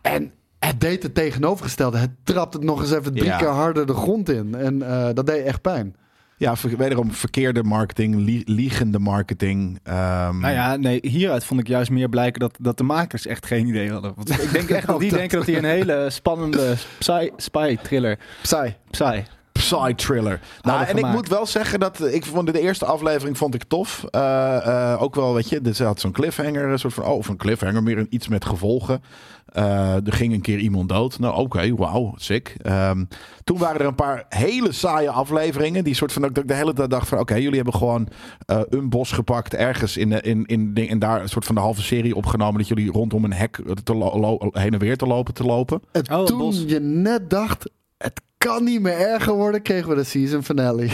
En 0.00 0.32
het 0.58 0.80
deed 0.80 1.02
het 1.02 1.14
tegenovergestelde. 1.14 1.98
Het 1.98 2.10
trapt 2.24 2.54
het 2.54 2.62
nog 2.62 2.80
eens 2.80 2.92
even 2.92 3.12
drie 3.12 3.24
Ja. 3.24 3.36
keer 3.38 3.48
harder 3.48 3.86
de 3.86 3.94
grond 3.94 4.28
in. 4.28 4.54
En 4.54 4.82
eh, 4.82 5.08
dat 5.14 5.26
deed 5.26 5.44
echt 5.44 5.60
pijn. 5.60 5.96
Ja, 6.36 6.54
wederom 6.76 7.12
verkeerde 7.12 7.62
marketing, 7.62 8.14
lie- 8.16 8.42
liegende 8.46 8.98
marketing. 8.98 9.78
ehm, 9.82 10.38
Nou 10.38 10.52
ja, 10.54 10.76
nee, 10.76 10.98
hieruit 11.02 11.44
vond 11.44 11.60
ik 11.60 11.66
juist 11.68 11.90
meer 11.90 12.08
blijken 12.08 12.40
dat, 12.40 12.56
dat 12.60 12.76
de 12.76 12.82
makers 12.84 13.26
echt 13.26 13.46
geen 13.46 13.66
idee 13.66 13.90
hadden. 13.92 14.12
Want 14.16 14.42
ik 14.42 14.52
denk 14.52 14.68
echt 14.70 14.86
dat 14.86 15.00
die 15.00 15.10
denken 15.12 15.36
dat 15.38 15.46
die 15.46 15.56
een 15.56 15.64
hele 15.64 16.06
spannende 16.10 16.74
spy, 16.98 17.28
spy 17.36 17.76
thriller, 17.82 18.18
Psy. 18.42 18.72
psy. 18.90 19.22
Psy-thriller. 19.58 20.40
Nou, 20.62 20.84
en 20.84 20.96
ik 20.96 21.06
moet 21.06 21.28
wel 21.28 21.46
zeggen 21.46 21.80
dat 21.80 22.00
ik 22.12 22.24
vond 22.24 22.52
de 22.52 22.60
eerste 22.60 22.84
aflevering 22.84 23.38
vond 23.38 23.54
ik 23.54 23.64
tof. 23.64 24.04
Eh, 24.10 24.56
eh, 24.92 25.02
ook 25.02 25.14
wel, 25.14 25.34
weet 25.34 25.48
je, 25.48 25.60
dus 25.60 25.76
ze 25.76 25.84
had 25.84 26.00
zo'n 26.00 26.12
cliffhanger, 26.12 26.68
een 26.68 26.78
soort 26.78 26.94
van, 26.94 27.04
oh, 27.04 27.16
of 27.16 27.28
een 27.28 27.36
cliffhanger, 27.36 27.82
meer 27.82 27.98
een, 27.98 28.06
iets 28.10 28.28
met 28.28 28.44
gevolgen. 28.44 29.02
Eh, 29.46 30.06
er 30.06 30.12
ging 30.12 30.32
een 30.32 30.40
keer 30.40 30.58
iemand 30.58 30.88
dood. 30.88 31.18
Nou, 31.18 31.36
oké, 31.36 31.74
wauw, 31.74 32.14
sick. 32.16 32.54
Ehm, 32.62 33.04
toen 33.44 33.58
waren 33.58 33.80
er 33.80 33.86
een 33.86 33.94
paar 33.94 34.24
hele 34.28 34.72
saaie 34.72 35.10
afleveringen. 35.10 35.84
Die 35.84 35.94
soort 35.94 36.12
van, 36.12 36.22
dat 36.22 36.36
ik 36.36 36.48
de 36.48 36.54
hele 36.54 36.72
dag 36.72 36.86
dacht 36.86 37.08
van, 37.08 37.18
oké, 37.18 37.34
jullie 37.34 37.56
hebben 37.56 37.74
gewoon 37.74 38.08
een 38.46 38.88
bos 38.88 39.12
gepakt 39.12 39.54
ergens 39.54 39.96
in, 39.96 40.20
in, 40.20 40.74
in, 40.74 40.98
daar 40.98 41.20
een 41.20 41.28
soort 41.28 41.44
van 41.44 41.54
de 41.54 41.60
halve 41.60 41.82
serie 41.82 42.16
opgenomen. 42.16 42.58
Dat 42.58 42.68
jullie 42.68 42.90
rondom 42.92 43.24
een 43.24 43.32
hek 43.32 43.60
te 43.84 44.50
heen 44.52 44.72
en 44.72 44.78
weer 44.78 44.96
te 44.96 45.06
lopen, 45.06 45.34
te 45.34 45.44
lopen. 45.44 45.82
En 45.92 46.12
Oh, 46.12 46.24
toen 46.24 46.38
bos. 46.38 46.64
je 46.66 46.80
net 46.80 47.30
dacht, 47.30 47.70
het 47.98 48.20
kan 48.44 48.64
niet 48.64 48.80
meer 48.80 48.98
erger 48.98 49.32
worden, 49.32 49.62
kregen 49.62 49.88
we 49.88 49.94
de 49.94 50.04
season 50.04 50.42
finale. 50.44 50.88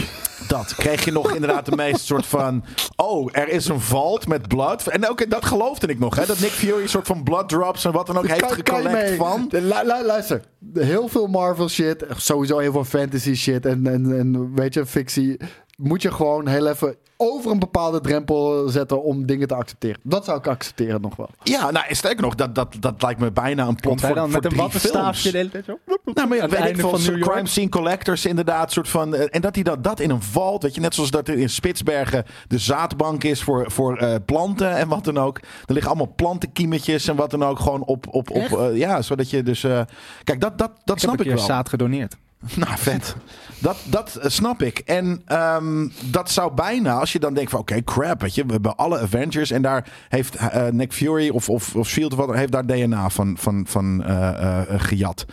Dat 0.47 0.75
kreeg 0.75 1.05
je 1.05 1.11
nog 1.11 1.33
inderdaad 1.33 1.65
de 1.65 1.75
meest 1.75 2.05
soort 2.05 2.25
van. 2.25 2.63
Oh, 2.95 3.29
er 3.31 3.47
is 3.49 3.67
een 3.67 3.79
vault 3.79 4.27
met 4.27 4.47
blood. 4.47 4.87
En 4.87 5.09
ook 5.09 5.29
dat 5.29 5.45
geloofde 5.45 5.87
ik 5.87 5.99
nog, 5.99 6.15
hè? 6.15 6.25
Dat 6.25 6.39
Nick 6.39 6.49
Fury 6.49 6.81
een 6.81 6.89
soort 6.89 7.07
van 7.07 7.23
blood 7.23 7.49
drops 7.49 7.85
en 7.85 7.91
wat 7.91 8.07
dan 8.07 8.17
ook 8.17 8.27
heeft 8.27 8.39
Kan- 8.39 8.51
gecollect 8.51 9.15
van. 9.15 9.45
De- 9.49 9.61
lu- 9.61 9.93
lu- 9.93 10.05
luister, 10.05 10.41
heel 10.73 11.07
veel 11.07 11.27
Marvel 11.27 11.69
shit, 11.69 12.05
sowieso 12.15 12.57
heel 12.57 12.71
veel 12.71 12.83
fantasy 12.83 13.33
shit 13.33 13.65
en, 13.65 13.87
en, 13.87 14.19
en 14.19 14.53
weet 14.55 14.73
je, 14.73 14.85
fictie. 14.85 15.37
Moet 15.81 16.01
je 16.01 16.11
gewoon 16.11 16.47
heel 16.47 16.67
even 16.67 16.95
over 17.17 17.51
een 17.51 17.59
bepaalde 17.59 18.01
drempel 18.01 18.69
zetten 18.69 19.03
om 19.03 19.25
dingen 19.25 19.47
te 19.47 19.55
accepteren. 19.55 19.99
Dat 20.03 20.25
zou 20.25 20.37
ik 20.37 20.47
accepteren 20.47 21.01
nog 21.01 21.15
wel. 21.15 21.29
Ja, 21.43 21.71
nou, 21.71 21.85
sterker 21.89 22.21
nog, 22.21 22.35
dat, 22.35 22.55
dat, 22.55 22.75
dat 22.79 23.01
lijkt 23.01 23.19
me 23.19 23.31
bijna 23.31 23.67
een 23.67 23.75
plot 23.75 24.01
voor, 24.01 24.15
dan 24.15 24.31
voor 24.31 24.41
met 24.41 24.51
een 24.51 24.57
wattenstaafje 24.57 25.31
de 25.31 25.37
hele 25.37 25.49
tijd 25.49 25.65
zo? 25.65 25.79
Nou, 26.13 26.27
maar 26.27 26.37
ja, 26.37 26.47
weet 26.47 26.65
ik 26.69 26.79
van 26.79 26.99
zo'n 26.99 27.13
New 27.13 27.23
York? 27.23 27.31
crime 27.31 27.47
scene 27.47 27.69
collectors 27.69 28.25
inderdaad, 28.25 28.71
soort 28.71 28.89
van, 28.89 29.15
eh, 29.15 29.27
en 29.29 29.41
dat 29.41 29.55
hij 29.55 29.63
dat, 29.63 29.83
dat 29.83 29.99
in 29.99 30.09
een 30.09 30.21
vault, 30.21 30.63
weet 30.63 30.75
je, 30.75 30.81
net 30.81 30.93
zoals 30.95 31.11
dat 31.11 31.27
er 31.27 31.37
in 31.37 31.49
Spitsbergen 31.49 32.25
de 32.47 32.57
zaadbank 32.57 33.23
is 33.23 33.43
voor, 33.43 33.71
voor 33.71 33.97
eh, 33.97 34.15
planten 34.25 34.75
en 34.75 34.87
wat 34.87 35.03
dan 35.03 35.17
ook. 35.17 35.37
Er 35.37 35.73
liggen 35.73 35.91
allemaal 35.91 36.13
plantenkiemetjes 36.15 37.07
en 37.07 37.15
wat 37.15 37.31
dan 37.31 37.43
ook 37.43 37.59
gewoon 37.59 37.83
op, 37.83 38.07
op, 38.09 38.29
op 38.29 38.59
eh, 38.59 38.77
ja, 38.77 39.01
zodat 39.01 39.29
je 39.29 39.43
dus, 39.43 39.63
eh, 39.63 39.81
kijk, 40.23 40.41
dat, 40.41 40.57
dat, 40.57 40.71
dat 40.83 40.95
Ik 40.95 41.01
snap 41.01 41.11
heb 41.17 41.21
ik 41.21 41.31
een 41.31 41.37
keer 41.37 41.47
wel. 41.47 41.55
zaad 41.55 41.69
gedoneerd. 41.69 42.17
Nou, 42.55 42.77
vet. 42.77 43.15
Dat, 43.59 43.77
dat 43.85 44.15
eh, 44.15 44.29
snap 44.29 44.61
ik. 44.61 44.79
En 44.79 45.21
ehm, 45.25 45.87
dat 46.05 46.29
zou 46.31 46.53
bijna, 46.53 46.93
als 46.99 47.11
je 47.13 47.19
dan 47.19 47.33
denkt 47.33 47.51
van 47.51 47.59
oké, 47.59 47.83
crap, 47.83 48.21
weet 48.21 48.35
je, 48.35 48.45
we 48.45 48.51
hebben 48.51 48.75
alle 48.75 48.99
Avengers 48.99 49.51
en 49.51 49.61
daar 49.61 49.87
heeft 50.09 50.35
eh, 50.35 50.67
Nick 50.67 50.93
Fury 50.93 51.29
of, 51.29 51.49
of, 51.49 51.75
of 51.75 51.87
Shield 51.89 52.11
of 52.13 52.25
wat, 52.25 52.35
heeft 52.35 52.51
daar 52.51 52.65
DNA 52.65 53.09
van, 53.09 53.37
van, 53.39 53.65
van 53.67 54.03
eh, 54.03 54.61
gejat. 54.67 55.25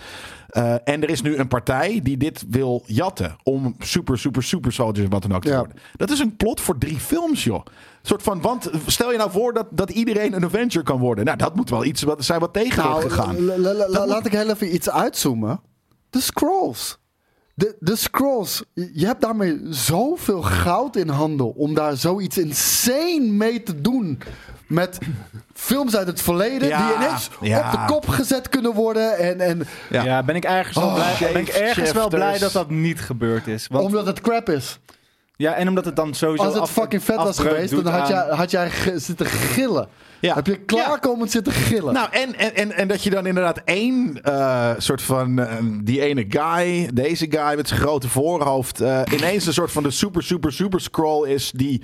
En 0.85 1.03
er 1.03 1.11
is 1.11 1.23
nu 1.23 1.37
een 1.37 1.49
partij 1.49 2.01
die 2.03 2.17
dit 2.17 2.45
wil 2.49 2.83
jatten 2.87 3.37
om 3.43 3.75
super, 3.79 4.19
super, 4.19 4.43
super 4.43 4.73
soldiers 4.73 5.05
en 5.07 5.13
wat 5.13 5.23
dan 5.23 5.35
ook 5.35 5.43
te 5.43 5.49
Ja. 5.49 5.59
worden. 5.59 5.77
Dat 5.97 6.11
is 6.11 6.19
een 6.19 6.37
plot 6.37 6.61
voor 6.61 6.79
drie 6.79 6.99
films, 7.01 7.45
joh. 7.45 7.65
Soort 8.03 8.23
van, 8.23 8.41
want 8.41 8.71
stel 8.87 9.11
je 9.13 9.19
nou 9.19 9.31
voor 9.31 9.53
dat, 9.53 9.67
dat 9.71 9.91
iedereen 9.91 10.33
een 10.33 10.45
Avenger 10.45 10.83
kan 10.83 10.99
worden. 10.99 11.25
Nou, 11.25 11.37
dat 11.37 11.57
moet 11.57 11.71
wel 11.71 11.85
iets 11.85 12.03
wat, 12.03 12.25
zijn 12.25 12.41
wat 12.41 12.53
tegen 12.53 12.93
heeft 12.93 13.03
gegaan. 13.13 13.45
la- 13.45 13.57
la- 13.59 13.89
la- 13.89 14.07
laat 14.07 14.27
ik 14.27 14.33
heel 14.33 14.51
even 14.51 14.75
iets 14.75 14.91
uitzoomen. 14.91 15.61
De 16.11 16.21
scrolls. 16.21 16.99
De, 17.55 17.77
de 17.81 17.97
scrolls. 17.97 18.63
Je 18.75 19.07
hebt 19.07 19.21
daarmee 19.21 19.61
zoveel 19.71 20.43
goud 20.43 20.97
in 20.97 21.09
handen 21.09 21.55
om 21.55 21.75
daar 21.75 21.97
zoiets 21.97 22.39
insane 22.39 23.27
mee 23.31 23.63
te 23.63 23.81
doen. 23.81 24.19
Met 24.67 24.99
films 25.55 25.97
uit 25.97 26.07
het 26.07 26.21
verleden 26.21 26.69
Ja, 26.69 26.87
die 26.87 26.97
ineens 26.97 27.31
ja. 27.41 27.59
op 27.67 27.71
de 27.71 27.93
kop 27.93 28.09
gezet 28.09 28.49
kunnen 28.49 28.73
worden. 28.75 29.19
En, 29.19 29.41
en 29.41 29.67
Ja. 29.91 30.03
Ja, 30.03 30.23
ben 30.23 30.37
ik 30.37 30.45
ergens 30.45 30.77
wel 30.77 30.87
Oh, 30.87 30.95
blij, 30.95 31.33
ben 31.33 31.43
ik 31.43 31.49
ergens 31.49 31.93
wel 31.93 32.09
blij 32.09 32.39
dat 32.39 32.53
dat 32.53 32.71
niet 32.71 33.01
gebeurd 33.01 33.47
is. 33.47 33.67
Want, 33.67 33.85
omdat 33.85 34.07
het 34.07 34.21
crap 34.21 34.49
is. 34.49 34.79
Ja, 35.39 35.55
en 35.55 35.69
omdat 35.69 35.85
het 35.85 35.97
dan 35.97 36.15
sowieso 36.15 36.45
Als 36.45 36.53
het 36.55 36.63
af- 36.63 36.71
fucking 36.71 37.05
vet 37.05 37.17
was 37.17 37.39
geweest, 37.39 37.71
dan 37.85 37.87
had 37.87 38.01
aan- 38.01 38.09
jij, 38.09 38.37
had 38.37 38.51
jij 38.51 38.71
zitten 38.95 39.27
gillen. 39.27 39.89
Ja. 40.21 40.35
Heb 40.35 40.47
je 40.47 40.57
klaarkomend 40.65 41.31
zitten 41.31 41.53
gillen. 41.53 41.95
Nou, 41.95 42.09
en, 42.11 42.35
en, 42.39 42.55
en, 42.57 42.73
en 42.73 42.89
dat 42.89 43.03
je 43.03 43.11
dan 43.11 43.27
inderdaad 43.27 43.61
één 43.65 44.23
eh, 44.23 44.71
soort 44.79 45.03
van. 45.03 45.39
eh, 45.39 45.57
die 45.83 46.01
ene 46.01 46.25
guy, 46.29 46.91
deze 46.95 47.27
guy 47.31 47.57
met 47.57 47.69
zijn 47.69 47.81
grote 47.81 48.09
voorhoofd. 48.09 48.81
eh, 48.81 49.01
ineens 49.13 49.47
een 49.47 49.53
soort 49.53 49.73
van 49.73 49.83
de 49.83 49.91
super, 49.91 50.23
super, 50.23 50.53
super 50.53 50.81
scroll 50.81 51.29
is. 51.29 51.51
die 51.55 51.83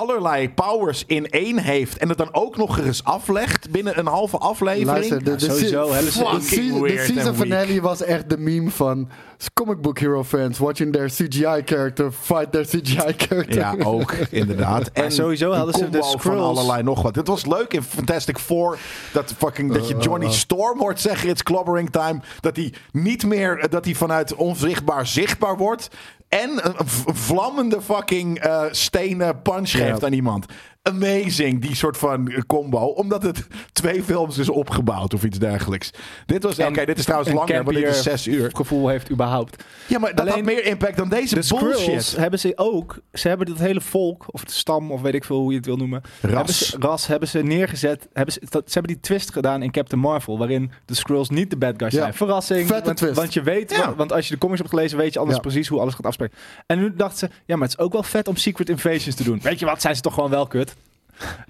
allerlei 0.00 0.50
powers 0.50 1.04
in 1.06 1.26
één 1.30 1.58
heeft. 1.58 1.96
en 1.96 2.08
het 2.08 2.18
dan 2.18 2.28
ook 2.34 2.56
nog 2.56 2.78
eens 2.78 3.04
aflegt 3.04 3.70
binnen 3.70 3.98
een 3.98 4.06
halve 4.06 4.38
aflevering. 4.38 4.86
Luister, 4.90 5.24
de, 5.24 5.34
de, 5.36 5.44
sowieso 5.44 5.92
hebben 5.92 6.12
ze- 6.12 6.18
de 6.58 6.72
de 6.72 6.80
weird 6.80 7.06
season 7.06 7.34
finale 7.34 7.80
was 7.80 8.02
echt 8.02 8.30
de 8.30 8.38
meme 8.38 8.70
van 8.70 9.08
comic 9.54 9.80
book 9.80 9.98
hero 9.98 10.24
fans 10.24 10.58
watching 10.58 10.92
their 10.92 11.08
CGI 11.08 11.62
character 11.64 12.12
fight 12.20 12.52
their 12.52 12.64
CGI 12.66 12.96
character. 13.16 13.54
Ja, 13.54 13.74
ook, 13.84 14.12
inderdaad. 14.30 14.90
En 14.92 15.12
sowieso 15.12 15.52
hadden 15.52 15.74
ze 15.74 15.88
de 15.88 15.98
combo 15.98 16.18
van 16.18 16.38
allerlei 16.38 16.82
nog 16.82 17.02
wat. 17.02 17.16
Het 17.16 17.26
was 17.26 17.46
leuk 17.46 17.72
in 17.72 17.82
Fantastic 17.82 18.38
Four 18.38 18.78
dat, 19.12 19.34
fucking, 19.38 19.72
dat 19.72 19.88
je 19.88 19.96
Johnny 19.98 20.30
Storm 20.32 20.78
hoort 20.78 21.00
zeggen, 21.00 21.28
it's 21.28 21.42
clobbering 21.42 21.90
time. 21.90 22.20
Dat 22.40 22.56
hij 22.56 22.72
niet 22.92 23.26
meer, 23.26 23.66
dat 23.70 23.84
hij 23.84 23.94
vanuit 23.94 24.34
onzichtbaar 24.34 25.06
zichtbaar 25.06 25.56
wordt. 25.56 25.88
En 26.28 26.50
een 26.62 26.86
vlammende 27.14 27.80
fucking 27.82 28.38
eh, 28.38 28.62
stenen 28.70 29.42
punch 29.42 29.70
geeft 29.70 29.89
Ja. 29.98 30.06
aan 30.06 30.12
iemand. 30.12 30.46
Amazing, 30.82 31.60
die 31.60 31.74
soort 31.74 31.96
van 31.96 32.44
combo. 32.46 32.78
Omdat 32.78 33.22
het 33.22 33.46
twee 33.72 34.02
films 34.02 34.38
is 34.38 34.48
opgebouwd 34.48 35.14
of 35.14 35.24
iets 35.24 35.38
dergelijks. 35.38 35.90
Dit 36.26 36.42
was, 36.42 36.58
oké, 36.58 36.84
dit 36.84 36.98
is 36.98 37.04
trouwens 37.04 37.30
en 37.30 37.36
langer, 37.36 37.64
maar 37.64 37.74
dit 37.74 37.86
is 37.86 38.02
zes 38.02 38.26
uur. 38.26 38.50
gevoel 38.54 38.88
heeft 38.88 39.10
überhaupt. 39.10 39.64
Ja, 39.86 39.98
maar 39.98 40.10
dat 40.14 40.18
had 40.18 40.28
Alleen- 40.28 40.44
meer 40.44 40.64
impact 40.64 40.96
dan 40.96 41.08
deze 41.08 41.34
De 41.40 41.56
bullshit. 41.58 42.16
Hebben 42.16 42.38
ze 42.38 42.52
ook, 42.56 42.98
ze 43.12 43.28
hebben 43.28 43.46
dat 43.46 43.58
hele 43.58 43.80
volk, 43.80 44.24
of 44.26 44.44
de 44.44 44.52
stam, 44.52 44.92
of 44.92 45.00
weet 45.00 45.14
ik 45.14 45.24
veel 45.24 45.36
hoe 45.38 45.50
je 45.50 45.56
het 45.56 45.66
wil 45.66 45.76
noemen. 45.76 46.02
Ras. 46.20 46.32
Hebben 46.34 46.54
ze, 46.54 46.76
ras 46.78 47.06
hebben 47.06 47.28
ze 47.28 47.38
neergezet. 47.42 48.08
Hebben 48.12 48.34
ze, 48.34 48.40
dat, 48.48 48.62
ze 48.66 48.72
hebben 48.72 48.92
die 48.92 49.02
twist 49.02 49.32
gedaan 49.32 49.62
in 49.62 49.70
Captain 49.70 50.00
Marvel, 50.00 50.38
waarin 50.38 50.70
de 50.84 50.94
Skrulls 50.94 51.28
niet 51.30 51.50
de 51.50 51.56
bad 51.56 51.74
guys 51.76 51.92
Ja. 51.92 52.00
zijn. 52.00 52.14
Verrassing. 52.14 52.66
Vette 52.66 52.84
want, 52.84 52.96
twist. 52.96 53.14
want 53.16 53.34
je 53.34 53.42
weet, 53.42 53.70
Ja. 53.70 53.84
want, 53.84 53.96
want 53.96 54.12
als 54.12 54.26
je 54.28 54.32
de 54.34 54.38
comics 54.40 54.58
hebt 54.58 54.70
gelezen, 54.70 54.98
weet 54.98 55.12
je 55.14 55.24
Ja. 55.28 55.38
precies 55.38 55.68
hoe 55.68 55.80
alles 55.80 55.94
gaat 55.94 56.06
afspelen. 56.06 56.32
En 56.66 56.78
nu 56.78 56.92
dachten 56.96 57.18
ze, 57.18 57.28
ja, 57.46 57.56
maar 57.56 57.68
het 57.68 57.78
is 57.78 57.84
ook 57.84 57.92
wel 57.92 58.02
vet 58.02 58.28
om 58.28 58.36
Secret 58.36 58.68
Invasions 58.68 59.14
te 59.14 59.24
doen. 59.24 59.40
Weet 59.42 59.58
je 59.58 59.66
wat, 59.66 59.80
zijn 59.80 59.94
ze 59.96 60.00
toch 60.02 60.14
gewoon 60.14 60.30
wel 60.30 60.46
kut? 60.46 60.69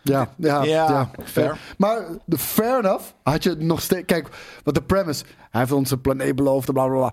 Ja, 0.03 0.29
ja, 0.37 0.63
Ja, 0.63 0.89
ja, 0.89 1.11
fair. 1.25 1.59
Maar 1.79 2.03
fair 2.39 2.79
enough 2.79 3.05
had 3.23 3.43
je 3.43 3.55
nog 3.59 3.81
steeds. 3.83 4.05
Kijk, 4.07 4.29
wat 4.65 4.75
de 4.75 4.83
premise. 4.83 5.25
Hij 5.51 5.61
heeft 5.61 5.73
ons 5.73 5.91
een 5.91 6.01
planeet 6.01 6.37
beloofd, 6.37 6.73
bla 6.73 6.87
bla 6.87 6.97
bla. 6.97 7.13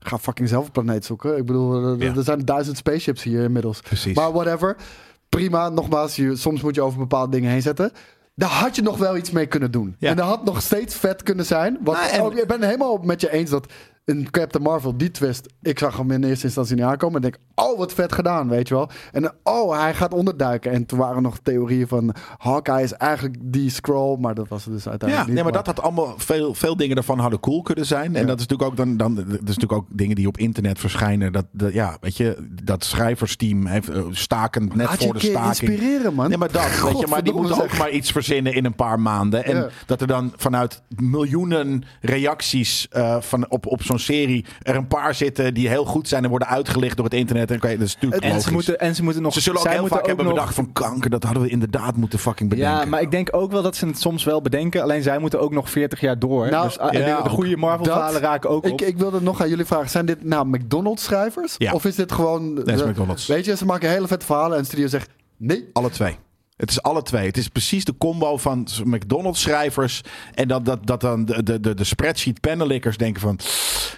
Ga 0.00 0.18
fucking 0.18 0.48
zelf 0.48 0.64
een 0.64 0.72
planeet 0.72 1.04
zoeken. 1.04 1.36
Ik 1.36 1.46
bedoel, 1.46 1.84
er, 1.84 1.98
Ja. 1.98 2.14
er 2.14 2.22
zijn 2.22 2.44
duizend 2.44 2.76
spaceships 2.76 3.22
hier 3.22 3.42
inmiddels. 3.42 3.80
Precies. 3.80 4.16
Maar 4.16 4.32
whatever. 4.32 4.76
Prima, 5.28 5.68
nogmaals, 5.68 6.16
je, 6.16 6.36
soms 6.36 6.62
moet 6.62 6.74
je 6.74 6.82
over 6.82 6.98
bepaalde 6.98 7.30
dingen 7.30 7.50
heen 7.50 7.62
zetten. 7.62 7.92
Daar 8.34 8.48
had 8.50 8.76
je 8.76 8.82
nog 8.82 8.96
wel 8.98 9.16
iets 9.16 9.30
mee 9.30 9.46
kunnen 9.46 9.70
doen. 9.70 9.96
Ja. 9.98 10.10
En 10.10 10.16
dat 10.16 10.26
had 10.26 10.44
nog 10.44 10.62
steeds 10.62 10.94
vet 10.94 11.22
kunnen 11.22 11.44
zijn. 11.46 11.78
Want 11.82 11.98
Nou, 11.98 12.10
en- 12.10 12.20
oh, 12.22 12.36
ik 12.36 12.46
ben 12.46 12.56
het 12.56 12.64
helemaal 12.66 12.98
met 13.02 13.20
je 13.20 13.32
eens 13.32 13.50
dat 13.50 13.66
in 14.04 14.30
Captain 14.30 14.62
Marvel, 14.64 14.96
die 14.96 15.10
twist, 15.10 15.46
ik 15.62 15.78
zag 15.78 15.96
hem 15.96 16.10
in 16.10 16.24
eerste 16.24 16.44
instantie 16.46 16.76
niet 16.76 16.84
aankomen. 16.84 17.16
En 17.16 17.22
denk, 17.22 17.36
oh, 17.54 17.78
wat 17.78 17.92
vet 17.92 18.12
gedaan, 18.12 18.48
weet 18.48 18.68
je 18.68 18.74
wel. 18.74 18.88
En 19.12 19.32
oh, 19.42 19.80
hij 19.80 19.94
gaat 19.94 20.14
onderduiken. 20.14 20.72
En 20.72 20.86
toen 20.86 20.98
waren 20.98 21.22
nog 21.22 21.38
theorieën 21.42 21.88
van, 21.88 22.14
Hawkeye 22.38 22.82
is 22.82 22.92
eigenlijk 22.92 23.36
die 23.40 23.70
scroll, 23.70 24.16
maar 24.18 24.34
dat 24.34 24.48
was 24.48 24.64
het 24.64 24.72
dus 24.74 24.84
Ja, 24.84 24.90
uiteindelijk 24.90 25.28
nee, 25.28 25.36
niet. 25.42 25.52
maar 25.52 25.62
dat 25.62 25.74
had 25.74 25.84
allemaal 25.84 26.14
veel, 26.16 26.54
veel 26.54 26.76
dingen 26.76 26.94
daarvan 26.94 27.18
hadden 27.18 27.40
cool 27.40 27.62
kunnen 27.62 27.86
zijn. 27.86 28.14
En 28.14 28.20
Ja. 28.20 28.26
dat 28.26 28.40
is 28.40 28.46
natuurlijk 28.46 28.70
ook 28.70 28.76
dan, 28.76 28.96
dan 28.96 29.14
dat 29.14 29.24
is 29.26 29.38
natuurlijk 29.40 29.72
ook 29.72 29.86
dingen 29.88 30.16
die 30.16 30.26
op 30.26 30.38
internet 30.38 30.78
verschijnen. 30.78 31.32
Dat, 31.32 31.46
dat 31.52 31.72
ja, 31.72 31.96
weet 32.00 32.16
je, 32.16 32.48
dat 32.62 32.84
schrijversteam 32.84 33.66
heeft 33.66 33.88
eh, 33.88 34.02
stakend 34.10 34.74
net 34.74 34.88
voor 34.88 35.12
de 35.12 35.20
staking. 35.20 35.70
inspireren, 35.70 36.14
man. 36.14 36.28
Nee, 36.28 36.38
maar 36.38 36.52
dat, 36.52 36.80
weet 36.82 36.98
je, 36.98 37.06
maar 37.06 37.22
die 37.24 37.32
moeten 37.32 37.62
ook 37.62 37.78
maar 37.78 37.90
iets 37.90 38.12
verzinnen 38.12 38.54
in 38.54 38.64
een 38.64 38.74
paar 38.74 39.00
maanden. 39.00 39.44
En 39.44 39.56
Ja. 39.56 39.68
dat 39.86 40.00
er 40.00 40.06
dan 40.06 40.32
vanuit 40.36 40.82
miljoenen 40.96 41.84
reacties 42.00 42.88
eh, 42.90 43.20
van, 43.20 43.50
op, 43.50 43.66
op 43.66 43.82
zo'n 43.82 43.91
serie 44.00 44.44
er 44.62 44.76
een 44.76 44.86
paar 44.86 45.14
zitten 45.14 45.54
die 45.54 45.68
heel 45.68 45.84
goed 45.84 46.08
zijn 46.08 46.22
en 46.24 46.30
worden 46.30 46.48
uitgelicht 46.48 46.96
door 46.96 47.04
het 47.04 47.14
internet. 47.14 47.50
En 47.50 47.58
kan 47.58 47.70
je, 47.70 47.78
dat 47.78 47.86
is 47.86 47.94
natuurlijk 47.94 48.22
En 48.22 48.28
logisch. 48.28 48.44
ze, 48.44 48.52
moeten, 48.52 48.78
en 48.80 48.94
ze 48.94 49.02
moeten 49.02 49.22
nog... 49.22 49.32
Ze 49.32 49.40
zullen 49.40 49.60
ook 49.60 49.68
heel 49.68 49.86
vaak 49.86 50.06
hebben 50.06 50.24
nog- 50.24 50.34
bedacht 50.34 50.54
van 50.54 50.72
kanker, 50.72 51.10
dat 51.10 51.22
hadden 51.24 51.42
we 51.42 51.48
inderdaad 51.48 51.96
moeten 51.96 52.18
fucking 52.18 52.48
bedenken. 52.48 52.74
Ja, 52.78 52.84
maar 52.84 53.00
ik 53.00 53.10
denk 53.10 53.28
ook 53.30 53.50
wel 53.52 53.62
dat 53.62 53.76
ze 53.76 53.86
het 53.86 54.00
soms 54.00 54.24
wel 54.24 54.42
bedenken. 54.42 54.82
Alleen 54.82 55.02
zij 55.02 55.18
moeten 55.18 55.40
ook 55.40 55.52
nog 55.52 55.70
40 55.70 56.00
jaar 56.00 56.18
door. 56.18 56.50
Nou, 56.50 56.66
dus 56.66 56.78
ah, 56.78 56.92
ja, 56.92 57.22
de, 57.22 57.28
goede 57.28 57.56
Marvel-verhalen 57.56 58.12
Dat- 58.12 58.22
raken 58.22 58.50
ook 58.50 58.64
op. 58.64 58.80
Ik, 58.80 58.80
ik 58.88 58.96
wilde 58.98 59.20
nog 59.22 59.40
aan 59.42 59.48
jullie 59.48 59.64
vragen, 59.64 59.90
zijn 59.90 60.06
dit 60.06 60.24
nou 60.24 60.46
McDonald's-schrijvers? 60.48 61.54
Ja. 61.58 61.72
Of 61.72 61.84
is 61.84 61.94
dit 61.94 62.12
gewoon... 62.12 62.44
Nee, 62.54 62.62
het 62.64 62.74
is 62.74 62.80
de- 62.80 62.88
McDonald's. 62.88 63.26
Weet 63.26 63.44
je, 63.44 63.56
ze 63.56 63.64
maken 63.64 63.88
hele 63.90 64.06
vette 64.06 64.26
verhalen 64.26 64.56
en 64.56 64.62
de 64.62 64.68
studio 64.68 64.86
zegt, 64.86 65.08
nee. 65.36 65.68
Alle 65.72 65.90
twee. 65.90 66.16
Het 66.62 66.70
is 66.70 66.82
alle 66.82 67.02
twee. 67.02 67.26
Het 67.26 67.36
is 67.36 67.48
precies 67.48 67.84
de 67.84 67.94
combo 67.98 68.36
van 68.36 68.68
McDonald's-schrijvers. 68.84 70.00
En 70.34 70.48
dat, 70.48 70.64
dat, 70.64 70.86
dat 70.86 71.00
dan 71.00 71.24
de, 71.24 71.60
de, 71.60 71.74
de, 71.74 71.84
spreadsheet-pennenlikkers 71.84 72.96
denken 72.96 73.20
van... 73.20 73.38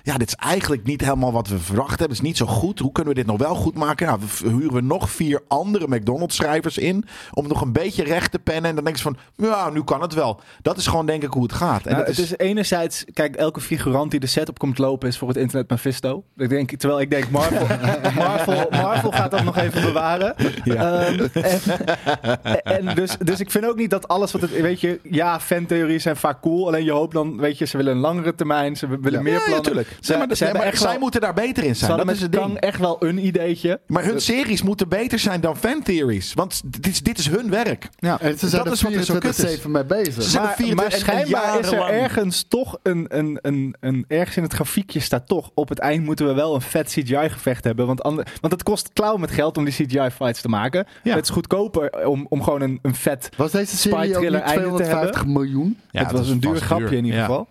Ja, 0.03 0.17
dit 0.17 0.29
is 0.29 0.35
eigenlijk 0.35 0.85
niet 0.85 1.01
helemaal 1.01 1.33
wat 1.33 1.49
we 1.49 1.59
verwacht 1.59 1.89
hebben. 1.89 2.09
Het 2.09 2.17
is 2.17 2.29
niet 2.29 2.37
zo 2.37 2.47
goed. 2.47 2.79
Hoe 2.79 2.93
kunnen 2.93 3.15
we 3.15 3.19
dit 3.19 3.29
nog 3.29 3.39
wel 3.39 3.55
goed 3.55 3.75
maken? 3.75 4.07
Nou, 4.07 4.21
we 4.21 4.49
huren 4.49 4.73
we 4.73 4.81
nog 4.81 5.11
vier 5.11 5.43
andere 5.49 5.89
McDonald's-schrijvers 5.89 6.79
in... 6.79 7.05
om 7.33 7.49
nog 7.49 7.61
een 7.61 7.73
beetje 7.73 8.05
recht 8.05 8.31
te 8.31 8.39
pennen. 8.39 8.71
En 8.71 8.75
dan 8.75 8.85
denken 8.85 9.03
ze 9.03 9.13
van, 9.13 9.47
ja, 9.47 9.71
nu 9.71 9.85
kan 9.85 10.01
het 10.01 10.15
wel. 10.15 10.41
Dat 10.63 10.77
is 10.77 10.87
gewoon 10.87 11.07
denk 11.07 11.23
ik 11.23 11.33
hoe 11.33 11.43
het 11.43 11.53
gaat. 11.53 11.87
En 11.87 11.93
Nou, 11.93 12.05
dat 12.05 12.17
het 12.17 12.25
is 12.25 12.37
enerzijds, 12.37 13.05
kijk, 13.13 13.37
elke 13.37 13.61
figurant 13.61 14.11
die 14.11 14.21
de 14.21 14.27
set 14.27 14.49
op 14.49 14.59
komt 14.59 14.79
lopen 14.79 15.09
is 15.09 15.19
voor 15.19 15.29
het 15.29 15.37
internet 15.37 15.71
Mephisto. 15.71 16.25
Ik 16.37 16.49
denk, 16.49 16.71
terwijl 16.71 17.01
ik 17.01 17.11
denk, 17.11 17.31
Marvel, 17.31 17.67
Marvel, 18.23 18.67
Marvel 18.71 19.11
gaat 19.11 19.31
dat 19.31 19.45
nog 19.45 19.57
even 19.57 19.83
bewaren. 19.83 20.35
Ja. 20.65 21.03
Ehm, 21.03 21.27
en 21.33 22.54
en 22.63 22.95
dus, 22.95 23.17
dus 23.19 23.41
ik 23.41 23.51
vind 23.51 23.67
ook 23.67 23.77
niet 23.77 23.91
dat 23.91 24.09
alles 24.09 24.33
wat 24.33 24.41
het, 24.41 24.61
weet 24.61 24.81
je, 24.81 25.01
ja, 25.03 25.41
fantheorieën 25.41 26.01
zijn 26.01 26.17
vaak 26.17 26.41
cool. 26.41 26.67
Alleen 26.67 26.85
je 26.85 26.91
hoopt 26.91 27.13
dan, 27.15 27.37
weet 27.37 27.59
je, 27.59 27.65
ze 27.65 27.77
willen 27.77 27.93
een 27.93 27.99
langere 28.01 28.35
termijn, 28.35 28.77
ze 28.77 28.87
willen 28.89 29.13
Ja. 29.13 29.21
meer 29.21 29.33
Ja, 29.33 29.39
ja, 29.39 29.45
plannen. 29.45 29.63
tuurlijk. 29.65 29.89
Ze, 29.89 29.97
Nee, 30.09 30.19
maar, 30.19 30.29
dat- 30.29 30.37
ze 30.37 30.43
nee, 30.45 30.53
hebben 30.53 30.61
maar 30.63 30.73
echt 30.73 30.83
zij 30.83 30.91
wel, 30.91 31.01
moeten 31.01 31.21
daar 31.21 31.35
beter 31.35 31.65
in 31.65 31.77
ze 31.77 31.85
zijn. 31.85 31.97
Dat 31.97 32.11
is 32.11 32.21
het 32.21 32.33
ding. 32.33 32.57
echt 32.59 32.79
wel 32.79 32.97
een 33.01 33.27
ideetje. 33.27 33.81
Maar 33.87 34.05
hun 34.05 34.21
series 34.21 34.63
moeten 34.63 34.89
beter 34.89 35.19
zijn 35.19 35.41
dan 35.41 35.57
fantheories. 35.57 36.35
Want 36.35 36.61
dit 36.65 36.87
is, 36.87 37.03
dit 37.03 37.19
is 37.19 37.29
hun 37.29 37.51
werk. 37.51 37.89
Ja. 37.99 38.21
En 38.21 38.39
ze 38.39 38.49
zijn 38.49 38.65
Dat 38.65 38.73
is 38.73 38.83
wat 38.83 38.93
er 38.93 39.05
zo 39.05 39.19
kut 39.19 39.39
is. 39.39 39.61
24-7 39.61 39.71
mee 39.71 39.85
bezig. 39.85 40.15
Ze 40.15 40.31
zijn 40.31 40.43
er 40.43 40.49
Maar, 40.49 40.57
24 40.57 40.77
maar 41.07 41.17
schijnbaar 41.17 41.59
is 41.59 41.71
er 41.71 41.89
ergens 42.03 42.45
toch 42.49 42.79
een, 42.83 43.07
een, 43.09 43.39
een, 43.43 43.75
een... 43.81 44.05
Ergens 44.09 44.37
in 44.37 44.43
het 44.43 44.53
grafiekje 44.53 45.01
staat 45.01 45.27
toch... 45.29 45.51
Op 45.55 45.69
het 45.69 45.79
eind 45.79 46.05
moeten 46.05 46.27
we 46.27 46.35
wel 46.35 46.55
een 46.55 46.61
vet 46.61 46.89
CGI-gevecht 46.89 47.65
hebben. 47.65 47.87
Want, 47.87 48.03
ander, 48.03 48.27
want 48.41 48.53
het 48.53 48.63
kost 48.63 48.91
klauw 48.93 49.17
met 49.17 49.31
geld 49.31 49.57
om 49.57 49.65
die 49.65 49.75
CGI-fights 49.75 50.41
te 50.41 50.49
maken. 50.49 50.87
Ja. 51.03 51.15
Het 51.15 51.25
is 51.25 51.31
goedkoper 51.31 52.07
om, 52.07 52.27
om 52.35 52.43
gewoon 52.43 52.61
een, 52.61 52.79
een 52.83 52.95
vet... 52.95 53.29
Was 53.37 53.51
deze 53.51 53.77
serie 53.77 53.99
ook 53.99 54.05
Spy-thriller 54.05 54.41
niet 54.41 54.49
einde 54.49 54.65
te 54.69 54.75
250 54.75 55.27
miljoen? 55.27 55.79
Ja, 55.91 56.03
het 56.03 56.13
was 56.13 56.29
een 56.29 56.41
duur 56.41 56.57
grapje 56.57 56.87
duur. 56.89 56.99
in 56.99 57.05
ieder 57.05 57.21
Ja. 57.21 57.27
geval. 57.27 57.49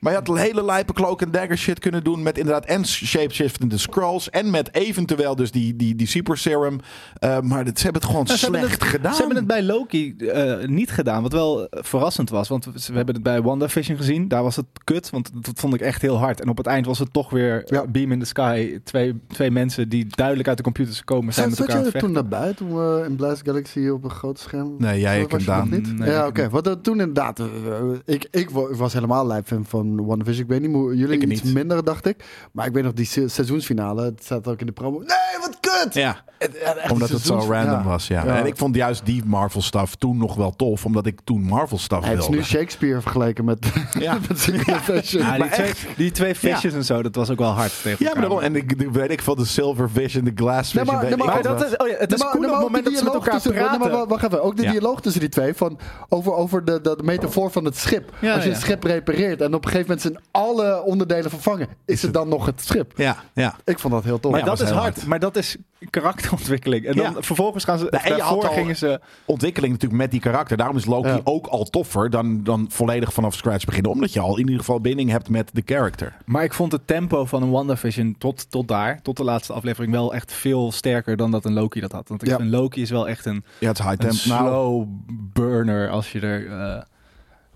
Maar 0.00 0.12
je 0.12 0.18
had 0.24 0.38
hele 0.38 0.64
lijpe 0.64 0.92
cloak 0.92 1.22
and 1.22 1.32
dagger 1.32 1.58
shit 1.58 1.78
kunnen 1.78 2.04
doen 2.04 2.22
met 2.22 2.38
inderdaad 2.38 2.64
en 2.64 2.86
shapeshiftende 2.86 3.78
scrolls 3.78 4.30
en 4.30 4.50
met 4.50 4.74
eventueel 4.74 5.36
dus 5.36 5.50
die, 5.50 5.76
die, 5.76 5.94
die 5.94 6.06
super 6.06 6.36
serum. 6.38 6.80
Eh, 7.18 7.40
maar 7.40 7.64
dat, 7.64 7.76
ze 7.78 7.82
hebben 7.84 8.02
het 8.02 8.10
gewoon 8.10 8.26
Nou, 8.26 8.38
slecht 8.38 8.70
het- 8.70 8.84
gedaan. 8.84 9.12
Ze 9.12 9.18
hebben 9.18 9.36
het 9.36 9.46
bij 9.46 9.62
Loki 9.62 10.16
eh, 10.16 10.66
niet 10.68 10.90
gedaan, 10.90 11.22
wat 11.22 11.32
wel 11.32 11.68
eh, 11.68 11.82
verrassend 11.82 12.30
was. 12.30 12.48
Want 12.48 12.64
we, 12.64 12.92
hebben 12.94 13.14
het 13.14 13.22
bij 13.22 13.42
WandaVision 13.42 13.96
gezien. 13.96 14.28
Daar 14.28 14.42
was 14.42 14.56
het 14.56 14.66
kut, 14.84 15.10
want 15.10 15.30
dat 15.44 15.58
vond 15.60 15.74
ik 15.74 15.80
echt 15.80 16.02
heel 16.02 16.18
hard. 16.18 16.40
En 16.40 16.48
op 16.48 16.56
het 16.56 16.66
eind 16.66 16.86
was 16.86 16.98
het 16.98 17.12
toch 17.12 17.30
weer 17.30 17.62
Ja. 17.66 17.86
Beam 17.86 18.12
in 18.12 18.18
the 18.18 18.26
Sky. 18.26 18.78
Twee, 18.84 19.20
twee 19.28 19.50
mensen 19.50 19.88
die 19.88 20.06
duidelijk 20.08 20.48
uit 20.48 20.56
de 20.56 20.62
computers 20.62 21.04
komen 21.04 21.34
zijn 21.34 21.48
Zat, 21.50 21.58
met 21.58 21.68
elkaar 21.68 21.84
je 21.86 21.92
er 21.92 22.00
toen 22.00 22.12
naar 22.12 22.28
buiten, 22.28 22.66
toen 22.66 22.76
we 22.76 23.04
in 23.08 23.16
Blast 23.16 23.42
Galaxy 23.44 23.88
op 23.88 24.04
een 24.04 24.10
groot 24.10 24.38
scherm... 24.38 24.74
Nee, 24.78 25.00
jij, 25.00 25.20
ik 25.20 25.30
was 25.30 25.40
en 25.40 25.46
Daan. 25.46 25.68
niet? 25.70 25.98
Nee, 25.98 26.10
ja, 26.10 26.26
oké. 26.26 26.48
Want 26.48 26.64
dat 26.64 26.84
toen 26.84 26.98
inderdaad... 27.00 27.42
ik, 28.04 28.26
ik 28.30 28.50
wa- 28.50 28.74
was 28.74 28.92
helemaal 28.92 29.26
lijp 29.26 29.46
fan 29.46 29.64
van 29.64 29.89
WandaVision. 29.96 30.44
Ik 30.44 30.50
weet 30.50 30.60
niet 30.60 30.72
hoe 30.72 30.96
jullie 30.96 31.20
Ik 31.20 31.28
iets 31.30 31.42
niet. 31.42 31.54
minder, 31.54 31.84
dacht 31.84 32.06
ik. 32.06 32.24
Maar 32.52 32.66
ik 32.66 32.72
weet 32.72 32.82
nog 32.84 32.92
die 32.92 33.06
se- 33.06 33.28
seizoensfinale. 33.28 34.02
Het 34.04 34.24
staat 34.24 34.48
ook 34.48 34.60
in 34.60 34.66
de 34.66 34.72
promo. 34.72 34.98
Nee, 34.98 35.06
wat 35.40 35.56
kut! 35.60 35.94
Ja, 35.94 36.16
Het- 36.38 36.90
omdat 36.90 37.08
het 37.08 37.20
zo 37.22 37.34
random 37.38 37.70
ja. 37.78 37.82
was. 37.82 38.06
Ja. 38.08 38.24
Ja. 38.24 38.38
En 38.38 38.46
ik 38.46 38.56
vond 38.56 38.74
juist 38.74 39.06
die 39.06 39.24
Marvel 39.24 39.62
stuff 39.62 39.94
toen 39.96 40.16
nog 40.16 40.34
wel 40.34 40.50
tof, 40.56 40.84
omdat 40.84 41.06
ik 41.06 41.20
toen 41.24 41.42
Marvel 41.42 41.78
stuff 41.78 42.04
Het 42.04 42.12
is 42.12 42.18
wilde. 42.18 42.36
nu 42.36 42.42
Shakespeare 42.44 43.00
vergeleken 43.00 43.44
met, 43.44 43.66
Ja. 43.98 44.18
met 44.28 44.38
Secret 44.38 44.66
Invasion. 44.66 45.22
Ja, 45.22 45.36
die, 45.36 45.48
twee, 45.50 45.66
echt. 45.66 45.86
die 45.96 46.10
twee 46.10 46.34
visjes 46.34 46.72
en 46.74 46.84
zo, 46.84 47.02
dat 47.02 47.14
was 47.14 47.30
ook 47.30 47.38
wel 47.38 47.50
hard 47.50 47.82
tegen 47.82 48.04
Ja, 48.04 48.10
maar 48.12 48.20
daarom. 48.20 48.40
En 48.40 48.56
ik, 48.56 48.72
ik 48.72 48.90
weet 48.90 49.10
ik 49.10 49.22
van 49.22 49.36
de 49.36 49.44
Silver 49.44 49.90
Vision, 49.90 50.24
de 50.24 50.32
Glass 50.34 50.72
Nee, 50.72 50.84
Vision. 50.84 51.00
maar- 51.00 51.16
nee, 51.16 51.26
maar 51.26 51.42
dat 51.42 51.64
is, 51.64 51.76
oh 51.76 51.88
ja, 51.88 51.94
het 51.98 52.12
is 52.12 52.18
Nee, 52.18 52.18
maar- 52.18 52.30
cool 52.30 52.40
nee, 52.42 52.50
op 52.50 52.56
het 52.56 52.66
moment 52.66 52.86
ook 52.86 52.92
dat 52.92 52.98
ze 52.98 53.04
met 53.04 53.14
elkaar 53.14 53.32
tussen- 53.32 53.50
nee, 53.54 53.60
praten. 53.62 53.90
maar 53.92 54.06
wacht 54.06 54.24
even, 54.24 54.42
ook 54.42 54.56
de 54.56 54.62
Ja. 54.62 54.70
dialoog 54.70 55.00
tussen 55.00 55.20
die 55.20 55.30
twee 55.30 55.54
van 55.54 55.78
over, 56.08 56.32
over 56.34 56.64
de, 56.64 56.80
de, 56.80 56.98
metafoor 57.02 57.50
van 57.50 57.64
het 57.64 57.76
schip. 57.76 58.12
Ja, 58.20 58.32
Als 58.34 58.42
je 58.42 58.48
ja. 58.48 58.54
het 58.54 58.64
schip 58.64 58.82
repareert 58.84 59.40
en 59.40 59.54
op 59.54 59.64
een 59.64 59.70
gegeven 59.70 59.79
moment 59.80 60.00
zijn 60.00 60.18
alle 60.30 60.82
onderdelen 60.82 61.30
vervangen, 61.30 61.68
is 61.84 62.02
het 62.02 62.12
dan 62.12 62.28
nog 62.28 62.46
het 62.46 62.60
schip? 62.64 62.92
Ja, 62.96 63.16
ja. 63.34 63.56
Ik 63.64 63.78
vond 63.78 63.94
dat 63.94 64.04
heel 64.04 64.20
tof. 64.20 64.30
Maar 64.30 64.40
Ja, 64.40 64.46
dat 64.46 64.60
is 64.60 64.70
hard. 64.70 64.94
hard. 64.96 65.06
Maar 65.06 65.18
dat 65.18 65.36
is 65.36 65.56
karakterontwikkeling. 65.90 66.84
En 66.86 66.96
dan 66.96 67.12
Ja. 67.14 67.22
vervolgens 67.22 67.64
gaan 67.64 67.78
ze... 67.78 67.86
Nou, 67.90 68.04
en 68.04 68.10
je 68.10 68.16
daarvoor 68.18 68.36
had 68.42 68.50
al- 68.50 68.56
gingen 68.56 68.76
ze... 68.76 69.00
ontwikkeling 69.24 69.72
natuurlijk 69.72 70.00
met 70.00 70.10
die 70.10 70.20
karakter. 70.20 70.56
Daarom 70.56 70.76
is 70.76 70.84
Loki 70.84 71.08
Ja. 71.08 71.20
ook 71.24 71.46
al 71.46 71.64
toffer 71.64 72.10
dan, 72.10 72.42
dan 72.44 72.66
volledig 72.70 73.12
vanaf 73.12 73.34
scratch 73.34 73.64
beginnen. 73.64 73.90
Omdat 73.92 74.12
je 74.12 74.20
al 74.20 74.32
in 74.34 74.38
ieder 74.44 74.58
geval 74.58 74.80
binding 74.80 75.10
hebt 75.10 75.28
met 75.28 75.50
de 75.52 75.62
character. 75.64 76.16
Maar 76.24 76.44
ik 76.44 76.54
vond 76.54 76.72
het 76.72 76.86
tempo 76.86 77.24
van 77.24 77.42
een 77.42 77.50
WandaVision 77.50 78.14
tot, 78.18 78.50
tot 78.50 78.68
daar, 78.68 79.02
tot 79.02 79.16
de 79.16 79.24
laatste 79.24 79.52
aflevering, 79.52 79.92
wel 79.92 80.14
echt 80.14 80.32
veel 80.32 80.72
sterker 80.72 81.16
dan 81.16 81.30
dat 81.30 81.44
een 81.44 81.52
Loki 81.52 81.80
dat 81.80 81.92
had. 81.92 82.08
Want 82.08 82.22
ik 82.22 82.28
Ja. 82.28 82.36
vind 82.36 82.50
Loki 82.50 82.82
is 82.82 82.90
wel 82.90 83.08
echt 83.08 83.24
een, 83.24 83.44
Ja, 83.58 83.68
het 83.68 83.78
is 83.78 83.84
high 83.84 83.96
tempo. 83.98 84.16
Nou, 84.28 84.48
slow 84.48 84.86
burner 85.32 85.90
als 85.90 86.12
je 86.12 86.20
er 86.20 86.50
eh, 86.60 86.82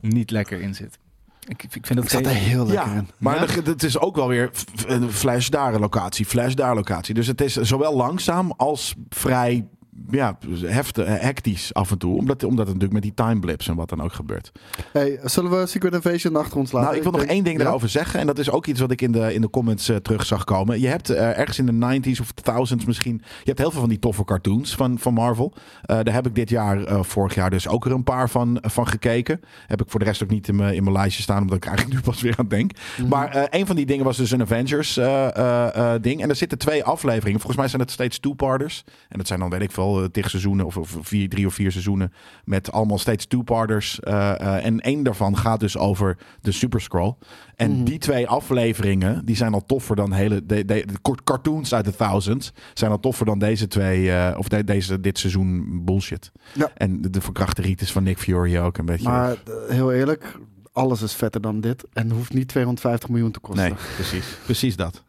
niet 0.01 0.31
lekker 0.31 0.61
in 0.61 0.75
zit. 0.75 0.99
Ik, 1.47 1.63
ik 1.63 1.87
vind 1.87 1.95
dat 1.95 2.05
ik 2.05 2.11
zat 2.11 2.27
er 2.27 2.29
heel 2.29 2.67
lekker 2.67 2.87
ja, 2.87 2.95
in. 2.95 3.09
maar 3.19 3.55
Ja? 3.55 3.63
het 3.65 3.83
is 3.83 3.99
ook 3.99 4.17
wel 4.17 4.29
weer 4.29 4.51
een 4.87 5.13
flash 5.13 5.49
daar 5.49 5.79
locatie, 5.79 6.27
flash 6.27 6.55
daar 6.55 6.75
locatie. 6.75 7.15
Dus 7.15 7.27
het 7.27 7.41
is 7.41 7.55
zowel 7.55 7.97
langzaam 7.97 8.53
als 8.57 8.95
vrij 9.09 9.67
ja, 10.11 10.39
heftig, 10.63 11.07
hectisch 11.07 11.75
af 11.75 11.91
en 11.91 11.99
toe. 11.99 12.17
Omdat, 12.19 12.43
omdat 12.45 12.67
het 12.67 12.75
natuurlijk 12.75 12.93
met 12.93 13.03
die 13.03 13.15
time 13.27 13.41
blips 13.41 13.69
en 13.69 13.75
wat 13.77 13.89
dan 13.89 14.03
ook 14.03 14.13
gebeurt. 14.13 14.53
Hey, 14.93 15.21
zullen 15.23 15.51
we 15.51 15.67
Secret 15.67 15.95
Invasion 15.95 16.37
achter 16.37 16.59
ons 16.59 16.73
laten? 16.73 16.87
Nou, 16.87 16.97
ik 16.97 17.03
wil 17.03 17.13
nog 17.13 17.21
denk- 17.21 17.33
één 17.33 17.45
ding 17.45 17.59
Ja? 17.59 17.63
daarover 17.65 17.89
zeggen. 17.89 18.21
En 18.21 18.27
dat 18.27 18.39
is 18.39 18.51
ook 18.51 18.67
iets 18.67 18.81
wat 18.81 18.91
ik 18.91 19.01
in 19.01 19.13
de, 19.13 19.35
in 19.35 19.41
de 19.41 19.51
comments 19.51 19.89
eh, 19.89 19.97
terug 19.97 20.27
zag 20.27 20.45
komen. 20.45 20.81
Je 20.81 20.87
hebt 20.87 21.11
eh, 21.11 21.39
ergens 21.39 21.59
in 21.59 21.67
de 21.67 22.01
90s 22.01 22.21
of 22.21 22.33
1000s 22.35 22.87
misschien. 22.87 23.21
Je 23.25 23.45
hebt 23.45 23.59
heel 23.59 23.71
veel 23.71 23.81
van 23.81 23.89
die 23.89 23.99
toffe 23.99 24.25
cartoons 24.25 24.75
van, 24.75 24.99
van 24.99 25.15
Marvel. 25.15 25.53
Eh, 25.83 25.99
daar 26.03 26.15
heb 26.15 26.27
ik 26.27 26.35
dit 26.35 26.49
jaar, 26.51 26.85
eh, 26.85 27.03
vorig 27.03 27.35
jaar, 27.35 27.51
dus 27.51 27.69
ook 27.69 27.85
er 27.87 27.93
een 27.93 28.05
paar 28.05 28.31
van, 28.31 28.59
van 28.63 28.87
gekeken. 28.89 29.41
Heb 29.67 29.83
ik 29.83 29.91
voor 29.91 30.01
de 30.01 30.07
rest 30.07 30.23
ook 30.23 30.31
niet 30.31 30.49
in 30.49 30.57
mijn, 30.57 30.75
in 30.75 30.83
mijn 30.83 30.97
lijstje 30.97 31.23
staan, 31.23 31.43
omdat 31.43 31.57
ik 31.57 31.65
eigenlijk 31.67 31.97
nu 31.99 32.03
pas 32.11 32.23
weer 32.23 32.35
aan 32.37 32.49
denk. 32.49 32.71
Mhm. 32.99 33.09
Maar 33.09 33.29
eh, 33.31 33.61
een 33.61 33.67
van 33.67 33.77
die 33.77 33.87
dingen 33.87 34.05
was 34.05 34.17
dus 34.17 34.31
een 34.31 34.41
Avengers 34.43 34.97
eh, 34.97 35.37
eh, 35.37 35.95
eh, 35.95 36.03
ding. 36.03 36.23
En 36.23 36.29
er 36.29 36.37
zitten 36.37 36.59
twee 36.59 36.85
afleveringen. 36.85 37.41
Volgens 37.41 37.57
mij 37.61 37.69
zijn 37.69 37.81
het 37.83 37.91
steeds 37.91 38.19
two-parters. 38.19 38.85
En 39.09 39.19
dat 39.19 39.27
zijn 39.27 39.41
dan, 39.41 39.51
weet 39.51 39.61
ik 39.63 39.71
veel, 39.73 39.83
eh, 39.93 40.05
tig 40.05 40.31
seizoenen 40.31 40.67
of, 40.67 40.77
of 40.77 40.97
vier, 41.01 41.29
drie 41.29 41.47
of 41.47 41.55
vier 41.55 41.71
seizoenen. 41.73 42.13
Met 42.45 42.73
allemaal 42.73 42.99
steeds 42.99 43.27
two-parters. 43.27 44.01
Eh, 44.01 44.41
eh, 44.41 44.65
en 44.65 44.81
één 44.81 45.03
daarvan 45.03 45.37
gaat 45.37 45.61
dus 45.61 45.79
over 45.79 46.17
de 46.41 46.53
Super 46.53 46.81
Scroll. 46.81 47.15
En 47.57 47.71
Mhm. 47.75 47.85
die 47.85 47.99
twee 47.99 48.29
afleveringen, 48.29 49.25
die 49.25 49.37
zijn 49.37 49.55
al 49.55 49.67
toffer 49.67 49.97
dan 49.97 50.13
hele... 50.13 50.47
De, 50.47 50.65
de, 50.65 50.85
cartoons 51.25 51.75
uit 51.75 51.85
de 51.85 51.97
thousands 51.97 52.53
zijn 52.75 52.91
al 52.91 53.01
toffer 53.01 53.27
dan 53.27 53.39
deze 53.39 53.67
twee... 53.67 54.37
of 54.39 54.49
de- 54.49 54.65
deze, 54.65 55.01
dit 55.01 55.19
seizoen 55.19 55.81
bullshit. 55.85 56.33
Ja. 56.53 56.71
En 56.75 57.01
de, 57.03 57.11
de 57.11 57.21
verkrachte 57.21 57.63
riet 57.63 57.91
van 57.91 58.03
Nick 58.03 58.19
Fury 58.19 58.59
ook 58.59 58.79
een 58.79 58.85
beetje... 58.87 59.09
Maar 59.09 59.37
heel 59.69 59.93
eerlijk, 59.93 60.39
alles 60.73 61.03
is 61.03 61.13
vetter 61.15 61.41
dan 61.41 61.61
dit. 61.61 61.85
En 61.93 62.11
hoeft 62.11 62.33
niet 62.33 62.49
250 62.49 63.09
miljoen 63.09 63.31
te 63.31 63.41
kosten. 63.41 63.65
nee, 63.65 63.75
precies. 63.95 64.27
Precies 64.45 64.77
dat. 64.77 65.03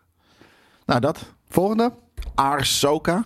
Nou, 0.85 0.99
dat. 0.99 1.33
Volgende? 1.49 1.91
Ahsoka. 2.35 3.25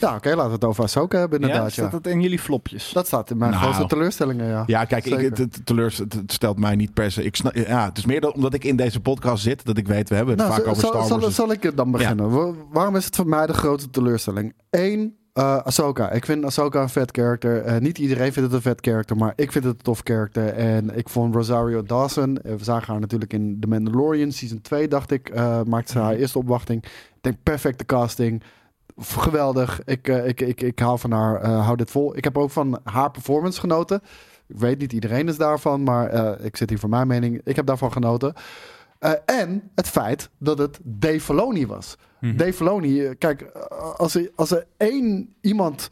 Ja, 0.00 0.14
oké, 0.14 0.28
laten 0.28 0.46
we 0.46 0.52
het 0.52 0.64
over 0.64 0.82
Ahsoka 0.84 1.18
hebben 1.18 1.40
Ja, 1.40 1.46
inderdaad. 1.46 1.74
Ja, 1.74 1.88
staat 1.88 2.02
dat 2.02 2.12
in 2.12 2.20
jullie 2.20 2.38
flopjes? 2.38 2.90
Dat 2.92 3.06
staat 3.06 3.30
in 3.30 3.36
mijn 3.36 3.50
Nou. 3.50 3.62
grootste 3.62 3.86
teleurstellingen, 3.86 4.46
ja. 4.46 4.62
Ja, 4.66 4.84
kijk, 4.84 5.04
ik, 5.06 5.20
het, 5.20 5.38
het, 5.38 5.66
teleurs, 5.66 5.98
het, 5.98 6.12
het 6.12 6.32
stelt 6.32 6.58
mij 6.58 6.76
niet 6.76 6.94
per 6.94 7.10
se. 7.12 7.24
Ik 7.24 7.36
snap, 7.36 7.54
ja, 7.54 7.84
het 7.88 7.98
is 7.98 8.04
meer 8.06 8.30
omdat 8.32 8.54
ik 8.54 8.64
in 8.64 8.76
deze 8.76 9.00
podcast 9.00 9.42
zit 9.42 9.64
dat 9.64 9.76
ik 9.76 9.86
weet, 9.86 10.08
we 10.08 10.14
hebben 10.14 10.34
het 10.38 10.42
Nou, 10.42 10.54
vaak 10.54 10.64
zal, 10.64 10.70
over 10.74 10.86
Star 10.88 11.06
zal, 11.06 11.18
Wars. 11.20 11.34
zal, 11.34 11.46
zal 11.46 11.54
ik 11.54 11.62
het 11.62 11.76
dan 11.76 11.90
beginnen? 11.90 12.30
Wa- 12.30 12.52
Waarom 12.72 12.96
is 12.96 13.04
het 13.04 13.16
voor 13.16 13.26
mij 13.28 13.46
de 13.46 13.52
grootste 13.52 13.90
teleurstelling? 13.90 14.54
Eén, 14.70 15.14
Eh 15.32 15.56
Ahsoka. 15.56 16.10
Ik 16.10 16.24
vind 16.24 16.44
Ahsoka 16.44 16.82
een 16.82 16.88
vet 16.88 17.10
character. 17.10 17.62
Eh, 17.62 17.80
niet 17.80 17.98
iedereen 17.98 18.32
vindt 18.32 18.48
het 18.52 18.52
een 18.52 18.70
vet 18.70 18.78
character, 18.80 19.16
maar 19.16 19.32
ik 19.36 19.52
vind 19.52 19.64
het 19.64 19.74
een 19.74 19.82
tof 19.82 20.00
character. 20.04 20.48
En 20.48 20.96
ik 20.96 21.08
vond 21.08 21.34
Rosario 21.34 21.82
Dawson, 21.82 22.36
eh, 22.38 22.54
we 22.54 22.64
zagen 22.64 22.92
haar 22.92 23.00
natuurlijk 23.00 23.32
in 23.32 23.56
The 23.60 23.66
Mandalorian, 23.66 24.32
season 24.32 24.60
2 24.60 24.88
dacht 24.88 25.10
ik, 25.10 25.28
eh, 25.28 25.60
maakte 25.66 25.92
ze 25.92 25.98
haar 25.98 26.14
eerste 26.14 26.38
opwachting. 26.38 26.84
Ik 26.84 27.18
denk 27.20 27.36
perfecte 27.42 27.84
casting. 27.84 28.42
Geweldig. 29.00 29.80
Ik, 29.84 30.08
eh, 30.08 30.26
ik, 30.26 30.40
ik, 30.40 30.60
ik 30.60 30.78
hou 30.78 30.98
van 30.98 31.10
haar. 31.12 31.40
eh, 31.40 31.64
hou 31.64 31.76
dit 31.76 31.90
vol. 31.90 32.16
Ik 32.16 32.24
heb 32.24 32.38
ook 32.38 32.50
van 32.50 32.80
haar 32.84 33.10
performance 33.10 33.60
genoten. 33.60 34.02
Ik 34.46 34.56
weet 34.58 34.78
niet 34.78 34.92
iedereen 34.92 35.28
is 35.28 35.36
daarvan, 35.36 35.82
maar 35.82 36.08
eh, 36.08 36.44
ik 36.44 36.56
zit 36.56 36.68
hier 36.68 36.78
voor 36.78 36.88
mijn 36.88 37.06
mening. 37.06 37.40
Ik 37.44 37.56
heb 37.56 37.66
daarvan 37.66 37.92
genoten. 37.92 38.32
En 39.26 39.70
het 39.74 39.88
feit 39.88 40.28
dat 40.38 40.58
het 40.58 40.78
Dave 40.82 41.20
Filoni 41.20 41.66
was. 41.66 41.96
Mhm. 42.20 42.36
Dave 42.36 42.52
Filoni, 42.52 43.14
kijk, 43.14 43.42
als 43.96 44.14
er, 44.14 44.30
als 44.36 44.50
er 44.50 44.66
één 44.76 45.34
iemand 45.40 45.88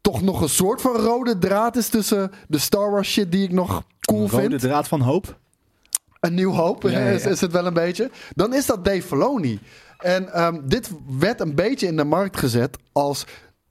toch 0.00 0.22
nog 0.22 0.40
een 0.40 0.48
soort 0.48 0.80
van 0.80 0.96
rode 0.96 1.38
draad 1.38 1.76
is 1.76 1.88
tussen 1.88 2.30
de 2.48 2.58
Star 2.58 2.90
Wars 2.90 3.10
shit 3.12 3.32
die 3.32 3.42
ik 3.44 3.52
nog 3.52 3.82
cool 4.00 4.28
Rode 4.28 4.48
vind. 4.48 4.60
draad 4.60 4.88
van 4.88 5.00
hoop. 5.00 5.38
Een 6.20 6.34
nieuw 6.34 6.52
hoop 6.52 6.82
Ja, 6.82 6.90
ja, 6.90 6.98
ja. 6.98 7.10
Is, 7.10 7.26
is 7.26 7.40
het 7.40 7.52
wel 7.52 7.66
een 7.66 7.74
beetje. 7.74 8.10
Dan 8.34 8.54
is 8.54 8.66
dat 8.66 8.84
Dave 8.84 9.02
Filoni. 9.02 9.60
En 9.98 10.32
ehm, 10.32 10.60
dit 10.64 10.90
werd 11.18 11.40
een 11.40 11.54
beetje 11.54 11.86
in 11.86 11.96
de 11.96 12.04
markt 12.04 12.36
gezet 12.36 12.78
als... 12.92 13.26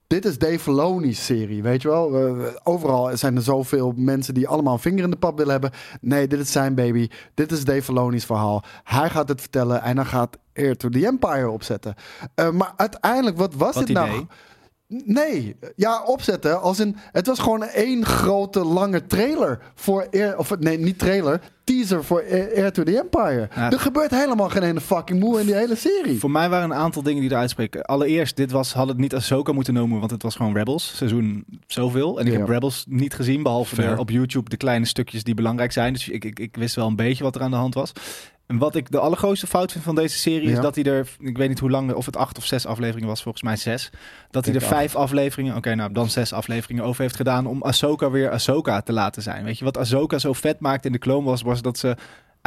Dit 0.08 0.26
is 0.26 0.38
Dave 0.38 0.60
Filoni's 0.60 1.26
serie, 1.26 1.64
weet 1.64 1.82
je 1.82 1.88
wel? 1.88 2.16
Eh, 2.16 2.48
overal 2.64 3.18
zijn 3.18 3.36
er 3.36 3.42
zoveel 3.42 3.94
mensen 3.96 4.34
die 4.34 4.48
allemaal 4.48 4.74
een 4.74 4.80
vinger 4.80 5.04
in 5.04 5.10
de 5.10 5.18
pap 5.18 5.38
willen 5.38 5.52
hebben. 5.52 5.72
Nee, 6.02 6.28
dit 6.28 6.40
is 6.40 6.52
zijn 6.52 6.76
baby. 6.76 7.10
Dit 7.34 7.52
is 7.52 7.64
Dave 7.64 7.82
Filoni's 7.82 8.26
verhaal. 8.26 8.64
Hij 8.84 9.10
gaat 9.10 9.30
het 9.30 9.42
vertellen 9.42 9.82
en 9.82 9.98
hij 9.98 10.06
gaat 10.06 10.38
Air 10.54 10.78
to 10.78 10.90
the 10.90 11.06
Empire 11.06 11.50
opzetten. 11.50 11.96
Eh, 12.36 12.50
maar 12.50 12.74
uiteindelijk, 12.76 13.38
wat 13.38 13.54
was 13.54 13.76
Wat 13.76 13.88
dit 13.88 13.96
nou? 13.96 14.26
Nee, 14.88 15.56
ja, 15.76 16.04
opzetten. 16.04 16.62
Als 16.62 16.80
in, 16.80 16.96
het 17.12 17.28
was 17.28 17.40
gewoon 17.40 17.64
één 17.64 18.06
grote 18.06 18.66
lange 18.66 19.06
trailer 19.06 19.60
voor 19.76 20.08
Air, 20.12 20.38
of 20.38 20.60
nee, 20.60 20.78
niet 20.78 21.00
trailer, 21.00 21.42
teaser 21.68 22.04
voor 22.04 22.24
Air, 22.56 22.72
to 22.72 22.84
the 22.84 22.98
Empire. 23.00 23.50
Ja. 23.56 23.72
Er 23.72 23.80
gebeurt 23.80 24.12
helemaal 24.12 24.50
geen 24.50 24.64
ene 24.64 24.82
fucking 24.82 25.20
moe 25.20 25.40
in 25.40 25.46
die 25.46 25.56
hele 25.56 25.76
serie. 25.76 26.20
Voor 26.20 26.32
mij 26.32 26.50
waren 26.50 26.72
een 26.72 26.78
aantal 26.78 27.02
dingen 27.04 27.22
die 27.22 27.32
eruit 27.32 27.50
spreken. 27.50 27.82
Allereerst, 27.86 28.36
dit 28.36 28.52
was, 28.52 28.74
had 28.74 28.88
het 28.88 28.98
niet 28.98 29.16
Ahsoka 29.16 29.52
moeten 29.52 29.74
noemen, 29.74 30.00
want 30.00 30.12
het 30.12 30.24
was 30.24 30.36
gewoon 30.36 30.54
Rebels. 30.58 30.92
Seizoen 30.96 31.46
zoveel. 31.68 32.20
En 32.20 32.26
ik 32.26 32.32
Ja. 32.34 32.38
heb 32.40 32.48
Rebels 32.48 32.86
niet 32.90 33.14
gezien, 33.14 33.44
behalve 33.44 33.76
de, 33.76 33.96
op 33.98 34.10
YouTube 34.10 34.50
de 34.50 34.58
kleine 34.58 34.86
stukjes 34.86 35.24
die 35.24 35.34
belangrijk 35.34 35.72
zijn. 35.72 35.94
Dus 35.94 36.10
ik, 36.10 36.26
ik, 36.26 36.40
ik 36.40 36.56
wist 36.56 36.76
wel 36.76 36.88
een 36.88 36.96
beetje 36.96 37.24
wat 37.24 37.36
er 37.36 37.42
aan 37.42 37.52
de 37.52 37.58
hand 37.58 37.74
was. 37.74 37.92
En 38.48 38.58
wat 38.58 38.76
ik 38.76 38.92
de 38.92 39.00
allergrootste 39.00 39.48
fout 39.48 39.72
vind 39.72 39.84
van 39.84 39.96
deze 39.96 40.18
serie 40.18 40.50
Ja. 40.50 40.56
is 40.56 40.60
dat 40.62 40.76
hij 40.76 40.84
er, 40.84 41.08
ik 41.20 41.38
weet 41.38 41.50
niet 41.50 41.60
hoe 41.60 41.70
lang, 41.70 41.94
of 41.94 42.06
het 42.06 42.18
acht 42.18 42.38
of 42.38 42.46
zes 42.46 42.66
afleveringen 42.66 43.08
was, 43.08 43.22
volgens 43.22 43.44
mij 43.44 43.56
zes. 43.56 43.90
Dat 44.32 44.46
hij 44.46 44.56
er 44.56 44.62
vijf 44.62 44.96
afleveringen, 44.96 45.56
oké, 45.56 45.76
nou 45.76 45.92
dan 45.92 46.10
zes 46.10 46.34
afleveringen 46.34 46.84
over 46.84 47.02
heeft 47.02 47.16
gedaan 47.16 47.46
om 47.48 47.64
Ahsoka 47.64 48.10
weer 48.12 48.32
Ahsoka 48.32 48.82
te 48.82 48.94
laten 48.94 49.22
zijn. 49.22 49.44
Weet 49.44 49.58
je, 49.58 49.66
wat 49.66 49.78
Ahsoka 49.78 50.20
zo 50.20 50.34
vet 50.34 50.60
maakte 50.60 50.88
in 50.88 50.94
de 50.94 51.00
Clone 51.00 51.26
Wars 51.26 51.42
was 51.42 51.57
dat 51.62 51.78
ze 51.78 51.96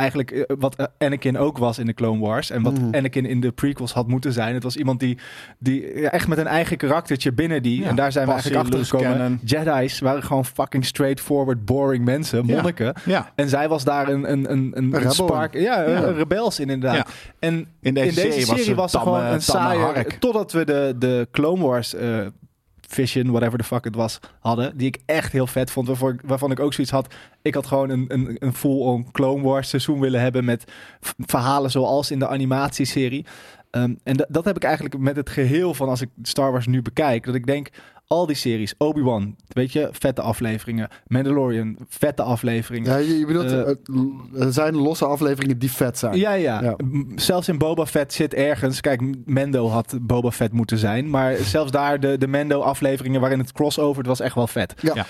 eigenlijk 0.00 0.30
eh, 0.30 0.56
wat 0.58 0.74
eh, 0.74 0.86
Anakin 0.98 1.38
ook 1.38 1.58
was 1.58 1.78
in 1.78 1.86
de 1.86 1.94
Clone 1.94 2.20
Wars 2.20 2.50
en 2.50 2.62
wat 2.62 2.78
Mhm. 2.80 2.94
Anakin 2.94 3.26
in 3.26 3.40
de 3.40 3.52
prequels 3.52 3.92
had 3.92 4.08
moeten 4.08 4.32
zijn. 4.32 4.54
Het 4.54 4.62
was 4.62 4.76
iemand 4.76 5.00
die, 5.00 5.18
die 5.58 6.08
echt 6.10 6.28
met 6.28 6.38
een 6.38 6.46
eigen 6.46 6.76
karaktertje 6.76 7.32
binnen 7.32 7.62
die, 7.62 7.80
Ja, 7.80 7.88
en 7.88 7.96
daar 7.96 8.12
zijn 8.12 8.26
we 8.26 8.32
eigenlijk 8.32 8.62
achter 8.62 8.84
gekomen. 8.84 9.40
Jedi's 9.44 10.00
waren 10.00 10.22
gewoon 10.22 10.44
fucking 10.44 10.84
straightforward, 10.84 11.64
boring 11.64 12.04
mensen, 12.04 12.46
monniken. 12.46 12.94
Ja. 13.04 13.32
En 13.34 13.48
zij 13.48 13.68
was 13.68 13.84
daar 13.84 14.08
een, 14.08 14.32
een, 14.32 14.52
een, 14.52 14.72
een, 14.76 15.10
spark. 15.10 15.54
Ja, 15.54 15.86
een 15.86 16.14
rebels 16.14 16.60
in 16.60 16.70
inderdaad. 16.70 17.10
En 17.38 17.66
In 17.80 17.94
deze, 17.94 18.08
in 18.08 18.30
deze 18.30 18.46
serie, 18.46 18.74
was, 18.74 18.90
ze 18.90 18.98
gewoon 18.98 19.24
een 19.24 19.42
saaie... 19.42 20.06
Totdat 20.18 20.52
we 20.52 20.64
de, 20.64 20.94
de 20.98 21.28
Clone 21.30 21.62
Wars 21.62 21.94
eh, 21.94 22.26
Vision, 22.92 23.30
whatever 23.30 23.58
the 23.58 23.64
fuck 23.64 23.84
het 23.84 23.94
was, 23.94 24.18
hadden. 24.40 24.76
Die 24.76 24.86
ik 24.86 24.98
echt 25.06 25.32
heel 25.32 25.46
vet 25.46 25.70
vond. 25.70 25.98
Waarvan 26.24 26.50
ik 26.50 26.60
ook 26.60 26.72
zoiets 26.74 26.92
had. 26.92 27.14
Ik 27.42 27.54
had 27.54 27.66
gewoon 27.66 27.90
een, 27.90 28.04
een, 28.08 28.36
een 28.38 28.54
full-on 28.54 29.10
Clone 29.12 29.42
Wars 29.42 29.68
seizoen 29.68 30.00
willen 30.00 30.20
hebben. 30.20 30.44
Met 30.44 30.64
verhalen 31.18 31.70
zoals 31.70 32.10
in 32.10 32.18
de 32.18 32.28
animatieserie. 32.28 33.26
Ehm, 33.70 33.94
en 34.02 34.16
da- 34.16 34.26
dat 34.28 34.44
heb 34.44 34.56
ik 34.56 34.64
eigenlijk 34.64 34.98
met 34.98 35.16
het 35.16 35.30
geheel 35.30 35.74
van 35.74 35.88
als 35.88 36.00
ik 36.00 36.08
Star 36.22 36.52
Wars 36.52 36.66
nu 36.66 36.82
bekijk. 36.82 37.24
Dat 37.24 37.34
ik 37.34 37.46
denk, 37.46 37.68
al 38.10 38.26
die 38.26 38.36
series. 38.36 38.74
Obi-Wan, 38.78 39.36
weet 39.48 39.72
je, 39.72 39.88
vette 39.92 40.20
afleveringen. 40.20 40.88
Mandalorian, 41.06 41.76
vette 41.88 42.22
afleveringen. 42.22 42.90
Ja, 42.90 42.96
je, 42.96 43.18
je 43.18 43.26
bedoelt, 43.26 43.50
Eh, 43.50 43.60
eh, 43.60 44.46
er 44.46 44.52
zijn 44.52 44.76
losse 44.76 45.04
afleveringen 45.04 45.58
die 45.58 45.70
vet 45.72 45.98
zijn. 45.98 46.16
Ja, 46.16 46.32
ja. 46.32 46.76
Zelfs 47.14 47.48
in 47.48 47.58
Boba 47.58 47.86
Fett 47.86 48.12
zit 48.12 48.34
ergens. 48.34 48.80
Kijk, 48.80 49.02
Mendo 49.24 49.68
had 49.68 49.98
Boba 50.00 50.30
Fett 50.30 50.52
moeten 50.52 50.78
zijn. 50.78 51.10
Maar 51.10 51.36
zelfs 51.36 51.70
daar, 51.70 52.00
de, 52.00 52.18
de 52.18 52.26
Mendo-afleveringen 52.26 53.20
waarin 53.20 53.38
het 53.38 53.52
crossover, 53.52 53.98
het 53.98 54.06
was 54.06 54.20
echt 54.20 54.34
wel 54.34 54.46
vet. 54.46 54.74
Ja. 54.80 54.92
Ja. 54.94 55.06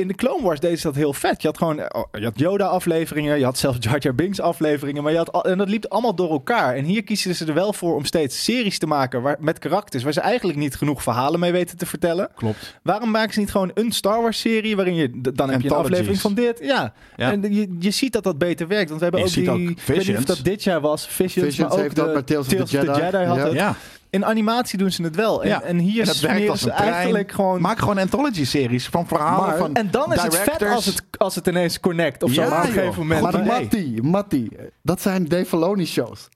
In 0.00 0.08
de 0.08 0.14
Clone 0.14 0.42
Wars 0.42 0.60
deden 0.60 0.78
ze 0.78 0.86
dat 0.86 0.94
heel 0.96 1.12
vet. 1.12 1.42
Je 1.42 1.48
had 1.48 1.58
gewoon 1.58 1.94
oh, 1.94 2.04
je 2.12 2.24
had 2.24 2.38
Yoda-afleveringen, 2.38 3.38
je 3.38 3.44
had 3.44 3.58
zelfs 3.58 3.76
Jar 3.80 3.98
Jar 3.98 4.14
Binks-afleveringen. 4.14 5.02
Maar 5.02 5.12
je 5.12 5.18
had 5.18 5.46
en 5.46 5.58
dat 5.58 5.68
liep 5.68 5.84
allemaal 5.88 6.14
door 6.14 6.30
elkaar. 6.30 6.74
En 6.74 6.84
hier 6.84 7.04
kiezen 7.04 7.34
ze 7.34 7.44
er 7.46 7.54
wel 7.54 7.72
voor 7.72 7.94
om 7.94 8.04
steeds 8.04 8.44
series 8.44 8.78
te 8.78 8.86
maken 8.86 9.22
waar, 9.22 9.36
met 9.40 9.58
karakters 9.58 10.02
waar 10.02 10.12
ze 10.12 10.20
eigenlijk 10.20 10.58
niet 10.58 10.74
genoeg 10.74 11.02
verhalen 11.02 11.40
mee 11.40 11.52
weten 11.52 11.78
te 11.78 11.86
vertellen. 11.86 12.28
Klopt. 12.34 12.78
Waarom 12.82 13.10
maken 13.10 13.32
ze 13.34 13.40
niet 13.40 13.50
gewoon 13.50 13.70
een 13.74 13.92
Star 13.92 14.22
Wars-serie 14.22 14.76
waarin 14.76 14.94
je 14.94 15.20
dan 15.20 15.50
heb 15.50 15.60
je 15.60 15.68
een 15.70 15.74
aflevering 15.76 16.20
van 16.20 16.34
dit? 16.34 16.58
Ja. 16.62 16.92
Ja. 17.16 17.32
En 17.32 17.54
je, 17.54 17.76
je 17.78 17.90
ziet 17.90 18.12
dat 18.12 18.24
dat 18.24 18.38
beter 18.38 18.66
werkt. 18.68 18.88
Want 18.88 19.00
we 19.00 19.06
hebben 19.06 19.20
Je 19.20 19.26
ook 19.26 19.32
ziet 19.34 19.44
die. 19.44 19.52
ook 19.70 19.70
ik 19.70 19.80
weet 19.86 20.06
niet 20.06 20.16
of 20.16 20.24
dat 20.24 20.40
dit 20.42 20.62
jaar 20.64 20.80
was. 20.80 21.06
Visions, 21.06 21.32
Visions 21.46 21.58
maar 21.58 21.70
ook 21.72 21.78
heeft 21.78 21.96
de, 21.96 22.02
dat 22.02 22.12
bij 22.12 22.22
Tales 22.22 22.46
of 22.46 22.68
the 22.68 22.76
Jedi. 22.76 23.16
had 23.16 23.36
Ja. 23.36 23.44
het. 23.44 23.52
Ja. 23.52 23.76
In 24.16 24.24
animatie 24.24 24.78
doen 24.78 24.90
ze 24.90 25.02
het 25.02 25.16
wel. 25.16 25.42
En, 25.42 25.48
Ja. 25.48 25.62
en 25.62 25.78
hier 25.78 26.00
En 26.00 26.06
dat 26.06 26.18
werkt 26.20 26.34
smeren 26.36 26.50
als 26.50 26.60
ze 26.60 26.70
een 26.70 26.76
trein. 26.76 26.92
eigenlijk 26.92 27.32
gewoon. 27.32 27.60
Maak 27.60 27.78
gewoon 27.78 27.98
anthology-series 27.98 28.86
van 28.86 29.06
verhalen 29.06 29.46
Maar- 29.48 29.56
van 29.58 29.74
en 29.74 29.90
dan 29.90 30.12
is 30.12 30.22
het 30.22 30.36
vet 30.36 30.62
als 30.62 30.86
het, 30.86 31.02
als 31.18 31.34
het 31.34 31.46
ineens 31.46 31.80
connect 31.80 32.22
of 32.22 32.32
zo. 32.32 32.42
Ja, 32.42 32.48
Maar 32.48 32.58
op 32.58 32.66
een 32.66 32.72
gegeven 32.72 32.98
moment. 33.06 33.20
Maar 33.46 33.62
Matty, 34.02 34.48
dat 34.82 35.00
zijn 35.00 35.24
Dave 35.24 35.44
Filoni 35.46 35.86
shows. 35.86 36.28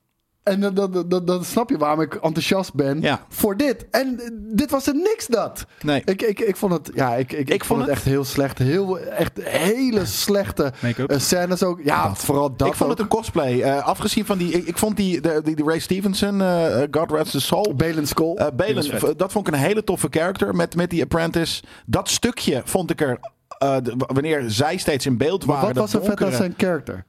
En 0.42 0.60
dan, 0.60 0.74
dan, 0.74 1.04
dan, 1.08 1.24
dan 1.24 1.44
snap 1.44 1.70
je 1.70 1.78
waarom 1.78 2.00
ik 2.00 2.14
enthousiast 2.14 2.74
ben 2.74 3.00
Ja. 3.00 3.24
voor 3.28 3.56
dit. 3.56 3.86
En 3.90 4.20
dit 4.54 4.70
was 4.70 4.86
er 4.86 4.94
niks 4.94 5.26
dat. 5.26 5.64
Nee. 5.82 6.02
Ik, 6.04 6.22
ik, 6.22 6.40
ik 6.40 6.56
vond 6.56 6.72
het, 6.72 6.90
ja, 6.94 7.14
ik, 7.14 7.32
ik, 7.32 7.50
ik, 7.50 7.64
vond 7.64 7.80
het 7.80 7.88
echt 7.90 8.04
heel 8.04 8.24
slecht. 8.24 8.58
Heel, 8.58 8.98
echt 8.98 9.38
hele 9.42 10.06
slechte 10.06 10.72
eh, 11.06 11.18
scènes 11.18 11.62
ook. 11.62 11.80
Ja, 11.84 12.08
Dat. 12.08 12.18
vooral 12.18 12.56
dat 12.56 12.68
ik 12.68 12.74
vond 12.74 12.90
ook. 12.90 12.96
het 12.98 13.06
een 13.06 13.16
cosplay. 13.18 13.60
Eh, 13.60 13.86
afgezien 13.86 14.26
van 14.26 14.38
die... 14.38 14.52
Ik, 14.52 14.66
ik 14.66 14.78
vond 14.78 14.96
die, 14.96 15.20
de, 15.20 15.40
die, 15.44 15.56
die 15.56 15.64
Ray 15.64 15.78
Stevenson, 15.78 16.40
eh, 16.42 16.82
God 16.90 17.10
Rest 17.10 17.32
His 17.32 17.46
Soul... 17.46 17.74
Balen 17.74 18.06
Skull. 18.06 18.34
Eh 18.34 18.46
Balen, 18.56 19.16
dat 19.16 19.32
vond 19.32 19.48
ik 19.48 19.54
een 19.54 19.60
hele 19.60 19.84
toffe 19.84 20.06
character 20.10 20.54
met, 20.54 20.76
met 20.76 20.90
die 20.90 21.02
apprentice. 21.02 21.62
Dat 21.86 22.08
stukje 22.08 22.62
vond 22.64 22.90
ik 22.90 23.00
er, 23.00 23.18
eh, 23.58 23.76
wanneer 23.96 24.44
zij 24.46 24.76
steeds 24.76 25.06
in 25.06 25.16
beeld 25.16 25.46
maar 25.46 25.56
waren. 25.56 25.74
wat 25.74 25.76
was 25.76 25.92
er 25.94 26.00
vet 26.00 26.08
aan 26.10 26.16
donkere- 26.16 26.36
zijn 26.36 26.54
character? 26.56 27.04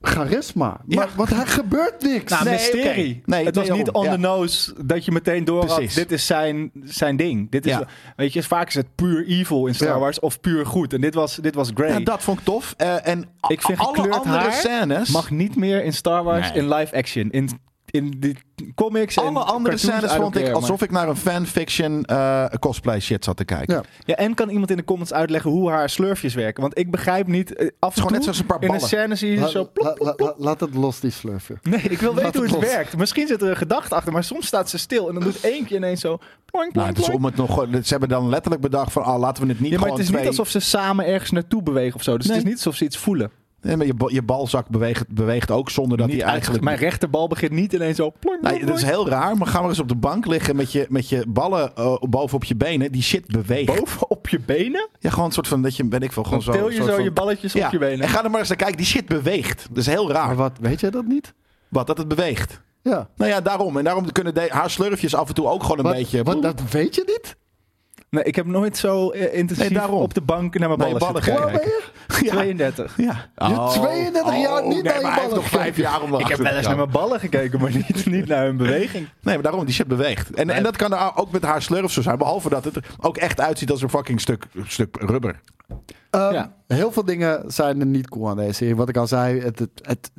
Charisma. 0.00 0.80
Ja. 0.86 0.96
Maar 0.96 1.08
wat, 1.16 1.30
er 1.30 1.46
gebeurt 1.46 2.02
niks. 2.02 2.30
Nou, 2.30 2.44
Nee, 2.44 2.52
mysterie. 2.52 3.22
Nee, 3.24 3.44
het 3.44 3.54
was 3.56 3.68
niet 3.70 3.90
on 3.90 4.04
the 4.08 4.16
nose 4.18 4.74
dat 4.84 5.04
je 5.04 5.12
meteen 5.12 5.44
door 5.44 5.66
had. 5.66 5.92
Dit 5.94 6.12
is 6.12 6.26
zijn, 6.26 6.70
zijn 6.84 7.16
ding. 7.16 7.50
Dit 7.50 7.66
is, 7.66 7.72
Ja. 7.72 7.86
Weet 8.16 8.32
je, 8.32 8.42
vaak 8.42 8.68
is 8.68 8.74
het 8.74 8.94
puur 8.94 9.26
evil 9.26 9.66
in 9.66 9.74
Star 9.74 9.88
Ja. 9.88 9.98
Wars 9.98 10.20
of 10.20 10.40
puur 10.40 10.66
goed. 10.66 10.92
En 10.92 11.00
dit 11.00 11.14
was, 11.14 11.36
dit 11.36 11.54
was 11.54 11.70
Grey. 11.74 11.92
Ja, 11.98 12.00
dat 12.00 12.22
vond 12.22 12.38
ik 12.38 12.44
tof. 12.44 12.74
Eh, 12.76 13.06
en 13.06 13.24
Ik 13.48 13.62
vind 13.62 13.78
alle 13.78 13.94
gekleurd 13.96 14.14
andere 14.16 14.38
haar 14.38 14.52
scènes... 14.52 15.10
mag 15.10 15.30
niet 15.30 15.56
meer 15.56 15.84
in 15.84 15.92
Star 15.92 16.22
Wars 16.24 16.52
Nee. 16.52 16.62
in 16.62 16.68
live 16.74 16.96
action. 16.96 17.30
In, 17.30 17.48
in 17.90 18.14
de 18.18 18.34
comics 18.74 19.16
en 19.16 19.22
alle 19.24 19.38
andere 19.44 19.76
scènes 19.76 20.12
vond 20.12 20.36
ik 20.36 20.48
alsof 20.52 20.82
ik 20.82 20.90
naar 20.90 21.08
een 21.08 21.16
fanfiction 21.16 22.04
eh 22.04 22.44
cosplay 22.58 23.00
shit 23.00 23.24
zat 23.24 23.36
te 23.36 23.44
kijken. 23.44 23.82
Ja. 24.04 24.14
en 24.16 24.34
kan 24.34 24.48
iemand 24.48 24.70
in 24.70 24.76
de 24.76 24.84
comments 24.84 25.12
uitleggen 25.12 25.50
hoe 25.50 25.70
haar 25.70 25.90
slurfjes 25.90 26.34
werken? 26.34 26.62
Want 26.62 26.78
ik 26.78 26.90
begrijp 26.90 27.26
niet... 27.26 27.54
eh, 27.54 27.68
Af 27.78 27.88
en 27.96 28.02
gewoon 28.02 28.06
toe 28.08 28.10
net 28.16 28.22
zoals 28.22 28.38
een 28.38 28.46
paar 28.46 28.56
in 28.56 28.62
een 28.62 28.68
ballen. 28.68 28.86
scène 28.88 29.14
zie 29.14 29.30
je 29.30 29.40
La- 29.40 29.46
zo... 29.46 29.64
plop, 29.72 29.94
plop, 29.94 29.98
la- 30.06 30.12
plop. 30.12 30.34
la- 30.38 30.44
laat 30.44 30.60
het 30.60 30.74
los, 30.74 31.00
die 31.00 31.10
slurfje. 31.10 31.58
Nee, 31.62 31.80
ik 31.80 31.98
wil 31.98 32.14
weten 32.14 32.32
hoe 32.32 32.42
het 32.42 32.50
los. 32.50 32.60
werkt. 32.72 32.96
Misschien 32.96 33.26
zit 33.26 33.42
er 33.42 33.48
een 33.50 33.56
gedachte 33.56 33.94
achter, 33.94 34.12
maar 34.12 34.24
soms 34.24 34.46
staat 34.46 34.70
ze 34.70 34.78
stil. 34.78 35.08
En 35.08 35.14
dan 35.14 35.22
doet 35.22 35.40
één 35.40 35.64
keer 35.64 35.76
ineens 35.76 36.00
zo... 36.00 36.18
Ploink, 36.44 36.74
Nou, 36.74 36.88
het 36.88 36.98
is 36.98 37.08
om 37.10 37.24
het 37.24 37.36
nog, 37.36 37.66
ze 37.70 37.88
hebben 37.88 38.08
dan 38.08 38.28
letterlijk 38.28 38.62
bedacht 38.62 38.92
van, 38.92 39.02
ah, 39.02 39.18
laten 39.18 39.42
we 39.42 39.48
het 39.48 39.60
niet 39.60 39.72
Ja, 39.72 39.78
maar 39.78 39.90
het 39.90 39.98
is 39.98 40.06
twee... 40.06 40.18
niet 40.18 40.28
alsof 40.28 40.48
ze 40.48 40.60
samen 40.60 41.06
ergens 41.06 41.30
naartoe 41.30 41.62
bewegen 41.62 41.94
of 41.96 42.02
zo. 42.02 42.16
Dus 42.16 42.26
Nee. 42.26 42.36
het 42.36 42.44
is 42.44 42.50
niet 42.52 42.58
alsof 42.58 42.76
ze 42.76 42.84
iets 42.84 42.96
voelen. 42.96 43.30
Nee, 43.60 43.76
maar 43.76 43.86
je, 43.86 43.94
je 44.06 44.22
balzak 44.22 44.68
beweegt, 44.68 45.08
beweegt 45.08 45.50
ook 45.50 45.70
zonder 45.70 45.98
dat 45.98 46.06
Niet 46.06 46.22
hij 46.22 46.30
eigenlijk... 46.30 46.64
Mijn 46.64 46.76
rechterbal 46.76 47.28
begint 47.28 47.50
niet 47.52 47.72
ineens 47.72 47.96
zo... 47.96 48.12
Nee, 48.40 48.64
dat 48.64 48.76
is 48.76 48.82
heel 48.82 49.08
raar, 49.08 49.36
maar 49.36 49.46
ga 49.46 49.60
maar 49.60 49.68
eens 49.68 49.78
op 49.78 49.88
de 49.88 49.96
bank 49.96 50.26
liggen 50.26 50.56
met 50.56 50.72
je, 50.72 50.86
met 50.88 51.08
je 51.08 51.24
ballen 51.28 51.76
eh, 51.76 51.96
bovenop 52.00 52.44
je 52.44 52.56
benen. 52.56 52.92
Die 52.92 53.02
shit 53.02 53.26
beweegt. 53.26 53.78
Boven 53.78 54.10
op 54.10 54.28
je 54.28 54.40
benen? 54.40 54.88
Ja, 54.98 55.10
gewoon 55.10 55.24
een 55.24 55.32
soort 55.32 55.48
van, 55.48 55.62
dat 55.62 55.76
je, 55.76 55.84
ben 55.84 56.00
ik 56.00 56.12
wel, 56.12 56.24
gewoon 56.24 56.42
Dan 56.44 56.54
zo... 56.54 56.60
til 56.60 56.70
je 56.70 56.76
zo 56.82 56.94
van- 56.94 57.02
je 57.02 57.12
balletjes 57.12 57.52
ja. 57.52 57.66
op 57.66 57.72
je 57.72 57.78
benen. 57.78 58.00
En 58.00 58.08
ga 58.08 58.24
er 58.24 58.30
maar 58.30 58.38
eens 58.40 58.48
naar 58.48 58.58
kijken, 58.58 58.76
die 58.76 58.86
shit 58.86 59.06
beweegt. 59.06 59.66
Dat 59.68 59.78
is 59.78 59.86
heel 59.86 60.10
raar. 60.12 60.26
Maar 60.26 60.36
wat, 60.36 60.58
weet 60.60 60.80
jij 60.80 60.90
dat 60.90 61.04
niet? 61.04 61.34
Wat, 61.68 61.86
dat 61.86 61.98
het 61.98 62.08
beweegt. 62.08 62.60
Ja. 62.82 63.08
Nou 63.16 63.30
ja, 63.30 63.40
daarom. 63.40 63.76
En 63.76 63.84
daarom 63.84 64.12
kunnen 64.12 64.34
de, 64.34 64.46
haar 64.48 64.70
slurfjes 64.70 65.14
af 65.14 65.28
en 65.28 65.34
toe 65.34 65.46
ook 65.46 65.62
gewoon 65.62 65.78
een 65.78 65.84
Wat, 65.84 65.94
beetje... 65.94 66.22
wat, 66.22 66.42
dat 66.42 66.62
weet 66.70 66.94
je 66.94 67.02
niet? 67.06 67.36
Nee, 68.10 68.24
ik 68.24 68.34
heb 68.36 68.46
nooit 68.46 68.76
zo 68.76 69.10
eh, 69.10 69.34
intensief 69.38 69.70
Nee, 69.70 69.88
op 69.88 70.14
de 70.14 70.20
bank 70.20 70.58
naar 70.58 70.68
mijn 70.68 70.80
ballen, 70.80 71.22
je? 71.24 72.26
32. 72.26 72.96
Ja. 72.96 73.30
Je 73.36 73.44
hebt 73.44 73.72
32 73.72 74.36
jaar 74.40 74.62
niet 74.66 74.72
nee, 74.72 74.82
naar 74.82 74.96
je 74.96 75.02
maar 75.02 75.14
ballen 75.16 75.34
nog 75.34 75.44
vijf 75.48 75.62
gekeken. 75.62 75.82
jaar 75.82 76.02
om 76.02 76.14
Ik 76.18 76.26
heb 76.26 76.38
wel 76.38 76.52
eens 76.52 76.66
naar 76.66 76.76
mijn 76.76 76.90
ballen 76.90 77.20
gekeken, 77.20 77.60
maar 77.60 77.70
niet, 77.72 78.06
niet 78.06 78.26
naar 78.26 78.44
hun 78.44 78.56
beweging. 78.56 79.08
Nee, 79.20 79.34
maar 79.34 79.42
daarom, 79.42 79.64
die 79.64 79.74
shit 79.74 79.86
beweegt. 79.86 80.30
En, 80.34 80.50
en 80.50 80.62
dat 80.62 80.76
kan 80.76 80.94
er 80.94 81.12
ook 81.16 81.30
met 81.30 81.42
haar 81.42 81.62
slurf 81.62 81.90
zo 81.92 82.02
zijn. 82.02 82.18
Behalve 82.18 82.48
dat 82.48 82.64
het 82.64 82.76
er 82.76 82.84
ook 83.00 83.16
echt 83.16 83.40
uitziet 83.40 83.70
als 83.70 83.82
een 83.82 83.90
fucking 83.90 84.20
stuk, 84.20 84.44
stuk 84.66 84.96
rubber. 85.00 85.40
Ehm, 86.10 86.32
Ja. 86.32 86.52
Heel 86.66 86.92
veel 86.92 87.04
dingen 87.04 87.42
zijn 87.46 87.80
er 87.80 87.86
niet 87.86 88.08
cool 88.08 88.28
aan 88.28 88.36
deze 88.36 88.52
serie. 88.52 88.76
Wat 88.76 88.88
ik 88.88 88.96
al 88.96 89.06
zei, 89.06 89.40
het, 89.40 89.58
het, 89.58 89.70
het- 89.82 90.10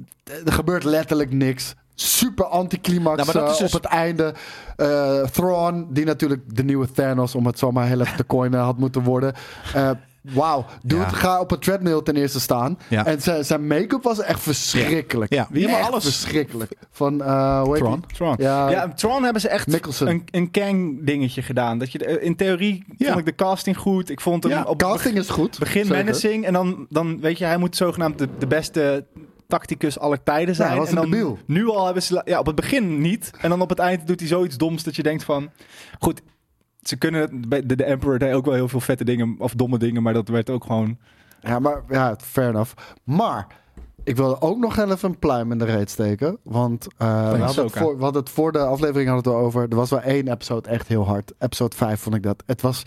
er 0.46 0.54
gebeurt 0.54 0.84
letterlijk 0.84 1.32
niks. 1.32 1.76
Super 2.02 2.46
anticlimax 2.46 3.34
Nou, 3.34 3.46
eh, 3.46 3.52
is 3.52 3.58
dus- 3.58 3.76
op 3.76 3.82
het 3.84 3.92
einde. 3.92 4.34
Eh 4.76 5.22
Thrawn, 5.24 5.88
die 5.90 6.06
natuurlijk 6.06 6.56
de 6.56 6.64
nieuwe 6.64 6.92
Thanos, 6.92 7.36
om 7.36 7.46
het 7.46 7.60
zo 7.60 7.72
maar 7.72 7.88
heel 7.88 8.00
even 8.02 8.16
te 8.18 8.26
coinen, 8.26 8.60
had 8.60 8.78
moeten 8.78 9.04
worden. 9.04 9.34
Eh 9.74 9.90
Wauw, 10.22 10.66
dude, 10.84 11.02
Ja. 11.02 11.08
ga 11.10 11.40
op 11.40 11.52
een 11.52 11.60
treadmill 11.60 12.02
ten 12.02 12.16
eerste 12.16 12.40
staan. 12.40 12.78
Ja. 12.88 13.06
En 13.06 13.22
zijn, 13.22 13.46
zijn 13.46 13.68
make-up 13.68 14.04
was 14.04 14.20
echt 14.22 14.40
verschrikkelijk. 14.42 15.34
Ja. 15.34 15.48
Wie 15.50 15.68
maar 15.70 15.82
alles- 15.82 16.04
verschrikkelijk. 16.04 16.72
Van, 16.92 17.24
eh 17.24 17.62
hoe 17.62 17.74
heet 17.74 18.14
Tron. 18.14 18.34
Ja. 18.38 18.70
Ja, 18.70 18.88
Tron 18.88 19.24
hebben 19.24 19.42
ze 19.42 19.50
echt 19.50 19.68
Nicholson. 19.68 20.08
een, 20.08 20.24
een 20.32 20.52
Kang 20.52 21.06
dingetje 21.06 21.42
gedaan. 21.42 21.78
Dat 21.78 21.92
je, 21.92 21.98
de- 21.98 22.22
in 22.22 22.36
theorie 22.36 22.84
Ja. 22.98 23.06
vond 23.08 23.20
ik 23.20 23.26
de 23.26 23.36
casting 23.44 23.78
goed. 23.78 24.10
Ik 24.10 24.22
vond 24.22 24.44
hem 24.44 24.52
Ja, 24.52 24.64
op 24.64 24.78
Casting 24.78 25.18
is 25.18 25.30
goed. 25.30 25.60
begin 25.60 25.86
zeker. 25.86 26.04
menacing. 26.04 26.46
En 26.46 26.54
dan, 26.54 26.86
dan 26.90 27.20
weet 27.20 27.38
je, 27.38 27.46
hij 27.46 27.58
moet 27.58 27.76
zogenaamd 27.76 28.18
de, 28.18 28.28
de 28.40 28.48
beste 28.48 29.06
tacticus 29.50 30.00
aller 30.00 30.24
tijden 30.24 30.56
zijn. 30.56 30.70
hij 30.70 30.78
was 30.78 30.90
en 30.90 30.96
dan 30.96 31.38
nu 31.46 31.70
al 31.70 31.86
hebben 31.86 32.04
ze... 32.04 32.22
Ja, 32.26 32.40
op 32.40 32.46
het 32.46 32.56
begin 32.56 33.02
niet. 33.02 33.32
En 33.42 33.50
dan 33.50 33.62
op 33.62 33.70
het 33.70 33.80
eind 33.80 34.08
doet 34.08 34.20
hij 34.20 34.30
zoiets 34.30 34.58
doms 34.58 34.84
dat 34.84 34.96
je 34.96 35.04
denkt 35.04 35.24
van... 35.24 35.50
Goed, 36.00 36.22
ze 36.82 36.98
kunnen... 36.98 37.50
De, 37.50 37.76
de 37.76 37.84
Emperor 37.84 38.20
deed 38.20 38.34
ook 38.34 38.46
wel 38.46 38.54
heel 38.54 38.68
veel 38.68 38.80
vette 38.80 39.04
dingen 39.04 39.36
of 39.38 39.54
domme 39.54 39.78
dingen. 39.78 40.04
Maar 40.04 40.14
dat 40.14 40.28
werd 40.28 40.50
ook 40.50 40.64
gewoon... 40.66 40.98
Ja, 41.42 41.60
maar 41.60 41.84
ja, 41.90 42.16
fair 42.22 42.50
enough. 42.50 42.74
Maar 43.04 43.48
ik 44.04 44.16
wil 44.16 44.42
ook 44.42 44.58
nog 44.58 44.78
even 44.78 45.10
een 45.10 45.20
pluim 45.20 45.52
in 45.52 45.58
de 45.58 45.66
reet 45.66 45.90
steken. 45.90 46.38
Want 46.44 46.88
eh, 46.98 47.32
we, 47.32 47.38
hadden 47.38 47.64
het 47.64 47.78
voor, 47.78 47.98
we 47.98 48.04
hadden 48.04 48.22
het 48.22 48.32
voor 48.32 48.52
de 48.52 48.60
aflevering 48.60 49.10
hadden 49.10 49.32
we 49.32 49.38
het 49.38 49.40
erover. 49.40 49.70
Er 49.70 49.76
was 49.76 49.90
wel 49.90 50.02
één 50.02 50.28
episode 50.28 50.70
echt 50.70 50.88
heel 50.88 51.06
hard. 51.06 51.34
Episode 51.40 51.76
5 51.76 52.00
vond 52.00 52.16
ik 52.16 52.24
dat. 52.24 52.44
Het 52.46 52.62
was, 52.62 52.84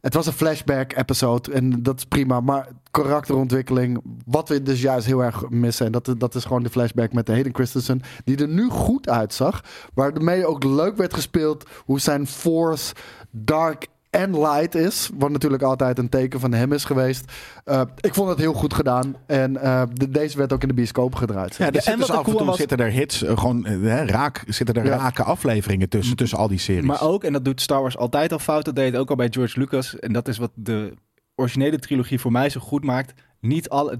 het 0.00 0.14
was 0.14 0.26
een 0.26 0.32
flashback 0.32 0.92
episode. 0.92 1.52
En 1.52 1.82
dat 1.82 1.96
is 1.96 2.04
prima. 2.04 2.40
Maar 2.40 2.68
karakterontwikkeling, 3.02 4.00
wat 4.26 4.48
we 4.48 4.62
dus 4.62 4.80
juist 4.82 5.06
heel 5.06 5.22
erg 5.24 5.48
missen. 5.48 5.86
En 5.86 5.92
dat, 5.92 6.14
dat 6.18 6.34
is 6.34 6.44
gewoon 6.44 6.62
de 6.62 6.70
flashback 6.70 7.12
met 7.12 7.26
de 7.26 7.32
Hayden 7.32 7.54
Christensen. 7.54 8.00
Die 8.24 8.36
er 8.36 8.48
nu 8.48 8.68
goed 8.68 9.08
uitzag. 9.08 9.60
Waarmee 9.94 10.46
ook 10.46 10.64
leuk 10.64 10.96
werd 10.96 11.14
gespeeld. 11.14 11.64
Hoe 11.84 12.00
zijn 12.00 12.26
force 12.26 12.94
dark 13.30 13.86
en 14.10 14.40
light 14.40 14.74
is. 14.74 15.10
Wat 15.18 15.30
natuurlijk 15.30 15.62
altijd 15.62 15.98
een 15.98 16.08
teken 16.08 16.40
van 16.40 16.52
hem 16.52 16.72
is 16.72 16.84
geweest. 16.84 17.32
Uh, 17.64 17.80
ik 18.00 18.14
vond 18.14 18.28
het 18.28 18.38
heel 18.38 18.52
goed 18.52 18.74
gedaan. 18.74 19.16
En 19.26 19.52
uh, 19.52 19.82
de, 19.92 20.08
deze 20.10 20.38
werd 20.38 20.52
ook 20.52 20.62
in 20.62 20.68
de 20.68 20.74
bioscoop 20.74 21.14
gedraaid. 21.14 21.56
Ja, 21.56 21.66
er 21.66 21.86
en 21.86 21.98
dus 21.98 22.10
af 22.10 22.18
en 22.18 22.24
cool 22.24 22.36
toe 22.36 22.46
was- 22.46 22.56
zitten 22.56 22.78
er 22.78 22.90
hits, 22.90 23.22
uh, 23.22 23.38
gewoon 23.38 23.64
hè, 23.66 24.04
raak, 24.06 24.44
zitten 24.46 24.74
er 24.74 24.84
Ja. 24.84 24.96
rake 24.96 25.22
afleveringen 25.22 25.88
tussen, 25.88 26.16
tussen 26.16 26.38
al 26.38 26.48
die 26.48 26.58
series. 26.58 26.84
Maar 26.86 27.02
ook, 27.02 27.24
en 27.24 27.32
dat 27.32 27.44
doet 27.44 27.60
Star 27.60 27.80
Wars 27.80 27.96
altijd 27.96 28.32
al 28.32 28.38
fout, 28.38 28.64
dat 28.64 28.76
deed 28.76 28.92
het 28.92 29.00
ook 29.00 29.10
al 29.10 29.16
bij 29.16 29.28
George 29.30 29.58
Lucas. 29.58 29.98
En 29.98 30.12
dat 30.12 30.28
is 30.28 30.38
wat 30.38 30.50
de 30.54 30.94
originele 31.34 31.78
trilogie 31.78 32.20
voor 32.20 32.32
mij 32.32 32.48
zo 32.48 32.60
goed 32.60 32.84
maakt. 32.84 33.12
Niet, 33.40 33.68
al, 33.68 33.94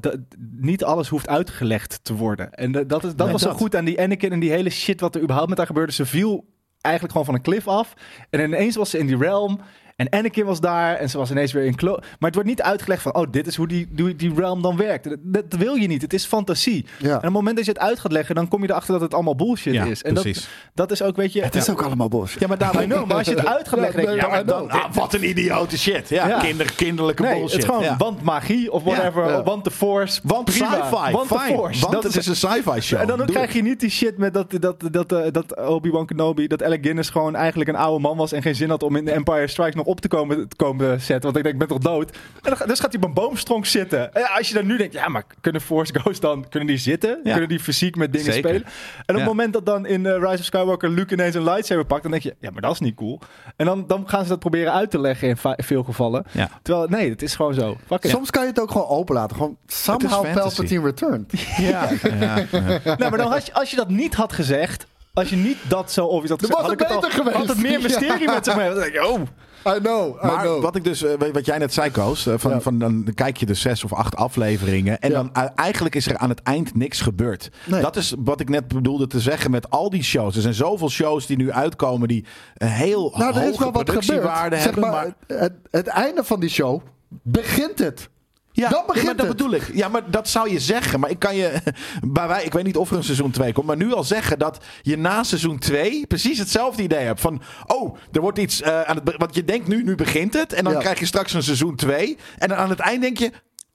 niet 0.56 0.84
alles 0.84 1.08
hoeft 1.08 1.28
uitgelegd 1.28 2.04
te 2.04 2.14
worden. 2.14 2.52
En 2.52 2.72
dat, 2.72 3.04
is, 3.04 3.14
dat 3.14 3.16
Nee, 3.16 3.32
was 3.32 3.42
zo 3.42 3.52
goed 3.52 3.76
aan 3.76 3.84
die 3.84 4.00
Anakin 4.00 4.32
en 4.32 4.40
die 4.40 4.50
hele 4.50 4.70
shit 4.70 5.00
wat 5.00 5.14
er 5.14 5.22
überhaupt 5.22 5.48
met 5.48 5.58
haar 5.58 5.66
gebeurde. 5.66 5.92
Ze 5.92 6.06
viel 6.06 6.44
eigenlijk 6.80 7.12
gewoon 7.14 7.26
van 7.26 7.34
een 7.34 7.42
cliff 7.42 7.68
af. 7.68 7.94
En 8.30 8.40
ineens 8.40 8.76
was 8.76 8.90
ze 8.90 8.98
in 8.98 9.06
die 9.06 9.16
realm. 9.16 9.60
En 9.96 10.08
Anakin 10.10 10.44
was 10.44 10.60
daar 10.60 10.94
en 10.96 11.10
ze 11.10 11.18
was 11.18 11.30
ineens 11.30 11.52
weer 11.52 11.64
in 11.64 11.74
klo. 11.74 11.92
Maar 11.92 12.06
het 12.18 12.34
wordt 12.34 12.48
niet 12.48 12.62
uitgelegd 12.62 13.02
van, 13.02 13.14
oh, 13.14 13.26
dit 13.30 13.46
is 13.46 13.56
hoe 13.56 13.68
die, 13.68 13.88
die, 13.90 14.16
die 14.16 14.32
realm 14.36 14.62
dan 14.62 14.76
werkt. 14.76 15.04
Dat, 15.04 15.18
dat 15.50 15.60
wil 15.60 15.74
je 15.74 15.86
niet. 15.86 16.02
Het 16.02 16.12
is 16.12 16.24
fantasie. 16.24 16.86
Ja. 16.98 17.08
En 17.08 17.16
op 17.16 17.22
het 17.22 17.32
moment 17.32 17.56
dat 17.56 17.64
je 17.64 17.70
het 17.72 17.80
uit 17.80 17.98
gaat 18.00 18.12
leggen, 18.12 18.34
dan 18.34 18.48
kom 18.48 18.62
je 18.62 18.70
erachter 18.70 18.92
dat 18.92 19.00
het 19.00 19.14
allemaal 19.14 19.34
bullshit 19.36 19.72
ja, 19.74 19.84
is. 19.84 20.02
En 20.02 20.14
dat, 20.14 20.22
precies. 20.22 20.48
dat 20.74 20.90
is 20.90 21.02
ook, 21.02 21.16
weet 21.16 21.32
je... 21.32 21.42
Het 21.42 21.54
is 21.54 21.70
ook 21.70 21.82
allemaal 21.82 22.08
bullshit. 22.08 22.40
ja, 22.40 22.46
maar 22.46 22.58
daarom... 22.58 22.82
I 22.82 22.84
know, 22.84 23.06
maar 23.06 23.16
als 23.16 23.26
je 23.28 23.34
het 23.34 23.46
uit 23.46 23.68
gaat 23.68 23.78
leggen, 23.80 24.04
denk 24.06 24.20
je, 24.20 24.26
Ja, 24.26 24.42
dan, 24.42 24.70
Ah, 24.70 24.92
wat 24.92 25.14
een 25.14 25.28
idiote 25.28 25.78
shit. 25.78 26.08
Ja, 26.08 26.28
Ja. 26.28 26.38
Kinder, 26.38 26.72
kinderlijke 26.74 27.22
Nee, 27.22 27.32
bullshit. 27.32 27.52
het 27.52 27.60
is 27.62 27.68
gewoon, 27.68 27.82
ja. 27.82 27.96
want 27.96 28.22
magie 28.22 28.72
of 28.72 28.82
whatever, 28.82 29.28
Ja. 29.28 29.42
want 29.42 29.64
de 29.64 29.70
force. 29.70 30.20
Want 30.24 30.50
sci-fi, 30.50 31.10
Want 31.12 31.26
force. 31.26 31.80
Want 31.80 31.92
dat 31.92 32.02
het 32.02 32.16
is 32.16 32.26
een 32.26 32.36
sci-fi 32.36 32.80
show. 32.80 33.00
en 33.00 33.06
dan 33.06 33.16
Doe 33.16 33.26
krijg 33.26 33.46
het. 33.46 33.56
je 33.56 33.62
niet 33.62 33.80
die 33.80 33.90
shit 33.90 34.18
met 34.18 34.34
dat, 34.34 34.50
dat, 34.60 34.82
dat, 34.90 35.12
eh, 35.12 35.32
dat 35.32 35.56
Obi-Wan 35.66 36.06
Kenobi, 36.06 36.46
dat 36.46 36.62
Alec 36.62 36.82
Guinness 36.82 37.10
gewoon 37.10 37.34
eigenlijk 37.36 37.70
een 37.70 37.76
oude 37.76 38.00
man 38.00 38.16
was 38.16 38.32
en 38.32 38.42
geen 38.42 38.54
zin 38.54 38.68
had 38.70 38.82
om 38.82 38.96
in 38.96 39.04
de 39.04 39.10
Empire 39.12 39.46
Strikes 39.48 39.74
nog 39.74 39.83
op 39.84 40.00
te 40.00 40.08
komen, 40.08 40.48
te 40.48 40.56
komen 40.56 41.00
zetten. 41.00 41.22
Want 41.22 41.36
ik 41.36 41.42
denk, 41.42 41.54
ik 41.54 41.58
ben 41.58 41.68
toch 41.68 41.78
dood? 41.78 42.16
En 42.42 42.54
dan, 42.58 42.68
dus 42.68 42.80
gaat 42.80 42.92
hij 42.92 43.02
op 43.02 43.08
een 43.08 43.14
boomstronk 43.14 43.66
zitten. 43.66 44.14
En 44.14 44.28
als 44.36 44.48
je 44.48 44.54
dan 44.54 44.66
nu 44.66 44.76
denkt, 44.76 44.92
ja, 44.94 45.08
maar 45.08 45.24
kunnen 45.40 45.60
Force 45.60 45.92
Ghosts 45.98 46.20
dan, 46.20 46.48
kunnen 46.48 46.68
die 46.68 46.78
zitten? 46.78 47.20
Ja. 47.24 47.30
Kunnen 47.30 47.48
die 47.48 47.60
fysiek 47.60 47.96
met 47.96 48.12
dingen 48.12 48.32
Zeker. 48.32 48.48
spelen? 48.50 48.66
En 48.66 49.02
op 49.06 49.06
Ja. 49.06 49.14
het 49.14 49.24
moment 49.24 49.52
dat 49.52 49.66
dan 49.66 49.86
in 49.86 50.06
eh, 50.06 50.12
Rise 50.12 50.38
of 50.38 50.44
Skywalker 50.44 50.88
Luke 50.90 51.12
ineens 51.12 51.34
een 51.34 51.44
lightsaber 51.44 51.84
pakt, 51.86 52.02
dan 52.02 52.10
denk 52.10 52.22
je, 52.22 52.34
ja, 52.38 52.50
maar 52.50 52.62
dat 52.62 52.72
is 52.72 52.80
niet 52.80 52.94
cool. 52.96 53.20
En 53.56 53.66
dan, 53.66 53.84
dan 53.86 54.08
gaan 54.08 54.22
ze 54.22 54.28
dat 54.28 54.38
proberen 54.38 54.72
uit 54.72 54.90
te 54.90 55.00
leggen 55.00 55.28
in, 55.28 55.36
veel 55.56 55.82
gevallen. 55.82 56.24
Ja. 56.30 56.48
Terwijl, 56.62 56.88
nee, 56.88 57.10
het 57.10 57.22
is 57.22 57.34
gewoon 57.34 57.54
zo. 57.54 57.76
Fuck. 57.86 58.04
Soms 58.06 58.30
kan 58.30 58.42
je 58.42 58.48
het 58.48 58.60
ook 58.60 58.70
gewoon 58.70 58.86
open 58.88 59.14
laten. 59.14 59.36
Gewoon 59.36 59.56
somehow. 59.66 60.32
Palpatine 60.34 60.82
returned. 60.84 61.32
Ja, 61.56 61.88
ja, 62.02 62.36
ja. 62.50 62.78
Nou, 62.84 62.98
maar 62.98 63.16
dan 63.16 63.30
had 63.30 63.46
je, 63.46 63.52
als 63.54 63.70
je 63.70 63.76
dat 63.76 63.88
niet 63.88 64.14
had 64.14 64.32
gezegd, 64.32 64.86
als 65.12 65.30
je 65.30 65.36
niet 65.36 65.56
dat 65.68 65.92
zo 65.92 66.04
obvious 66.04 66.30
had 66.30 66.40
Dan 66.40 66.48
gezegd, 66.50 66.60
was 66.60 66.62
had 66.62 66.72
ik 66.72 66.78
het 66.78 66.88
het 66.88 66.96
al, 66.96 67.02
beter 67.02 67.18
geweest. 67.18 67.36
had 67.36 67.48
het 67.56 67.62
meer 67.66 67.80
mysterie 67.82 68.26
Ja. 68.28 68.34
met 68.34 68.44
zich 68.44 68.56
mee. 68.56 68.68
Dan 68.68 68.78
denk 68.78 68.92
je, 68.92 69.06
oh. 69.08 69.20
I 69.66 69.78
know, 69.78 70.16
I 70.22 70.26
Maar 70.26 70.40
know. 70.44 70.62
wat 70.62 70.76
ik 70.76 70.84
dus, 70.84 71.02
eh, 71.02 71.10
wat 71.32 71.46
jij 71.46 71.58
net 71.58 71.72
zei, 71.74 71.90
Koos, 71.90 72.26
eh, 72.26 72.34
van, 72.36 72.50
Ja. 72.50 72.60
van 72.60 72.78
dan 72.78 73.08
kijk 73.14 73.36
je 73.36 73.46
de 73.46 73.54
zes 73.54 73.84
of 73.84 73.92
acht 73.92 74.16
afleveringen 74.16 75.00
en 75.00 75.10
Ja. 75.10 75.14
dan 75.14 75.30
eh, 75.32 75.44
eigenlijk 75.54 75.94
is 75.94 76.06
er 76.06 76.16
aan 76.16 76.28
het 76.28 76.42
eind 76.42 76.74
niks 76.74 77.00
gebeurd. 77.00 77.50
Nee. 77.66 77.80
Dat 77.82 77.96
is 77.96 78.14
wat 78.18 78.40
ik 78.40 78.48
net 78.48 78.68
bedoelde 78.68 79.06
te 79.06 79.20
zeggen 79.20 79.50
met 79.50 79.70
al 79.70 79.90
die 79.90 80.02
shows. 80.02 80.36
Er 80.36 80.42
zijn 80.42 80.54
zoveel 80.54 80.90
shows 80.90 81.26
die 81.26 81.36
nu 81.36 81.52
uitkomen 81.52 82.08
die 82.08 82.24
een 82.54 82.68
heel 82.68 83.12
nou, 83.16 83.38
hoge 83.38 83.70
productiewaarde 83.70 84.56
gebeurd. 84.56 84.62
Zeg 84.62 84.64
hebben. 84.64 84.90
maar, 84.90 85.14
maar, 85.28 85.38
het, 85.40 85.52
het 85.70 85.86
einde 85.86 86.24
van 86.24 86.40
die 86.40 86.50
show 86.50 86.80
begint 87.22 87.78
het. 87.78 88.08
Ja, 88.56 88.68
dan 88.68 88.78
ja, 88.78 88.86
begint 88.86 89.04
maar 89.06 89.16
dat 89.16 89.26
het. 89.26 89.36
bedoel 89.36 89.52
ik. 89.52 89.70
Ja, 89.74 89.88
maar 89.88 90.10
dat 90.10 90.28
zou 90.28 90.50
je 90.50 90.60
zeggen. 90.60 91.00
Maar 91.00 91.10
ik 91.10 91.18
kan 91.18 91.36
je, 91.36 91.52
bij 92.02 92.28
wij, 92.28 92.44
ik 92.44 92.52
weet 92.52 92.64
niet 92.64 92.76
of 92.76 92.90
er 92.90 92.96
een 92.96 93.04
seizoen 93.04 93.30
2 93.30 93.52
komt, 93.52 93.66
maar 93.66 93.76
nu 93.76 93.92
al 93.92 94.04
zeggen 94.04 94.38
dat 94.38 94.64
je 94.82 94.96
na 94.98 95.22
seizoen 95.22 95.58
2 95.58 96.06
precies 96.06 96.38
hetzelfde 96.38 96.82
idee 96.82 97.04
hebt. 97.04 97.20
Van, 97.20 97.42
oh, 97.66 97.96
er 98.12 98.20
wordt 98.20 98.38
iets 98.38 98.62
eh, 98.62 98.80
aan 98.82 98.96
het, 99.04 99.14
want 99.16 99.34
je 99.34 99.44
denkt 99.44 99.68
nu, 99.68 99.82
nu 99.82 99.94
begint 99.94 100.34
het. 100.34 100.52
En 100.52 100.64
dan 100.64 100.72
Ja. 100.72 100.78
krijg 100.78 100.98
je 100.98 101.06
straks 101.06 101.32
een 101.32 101.42
seizoen 101.42 101.76
2. 101.76 102.16
En 102.38 102.48
dan 102.48 102.56
aan 102.58 102.70
het 102.70 102.78
eind 102.80 103.02
denk 103.02 103.18
je, 103.18 103.32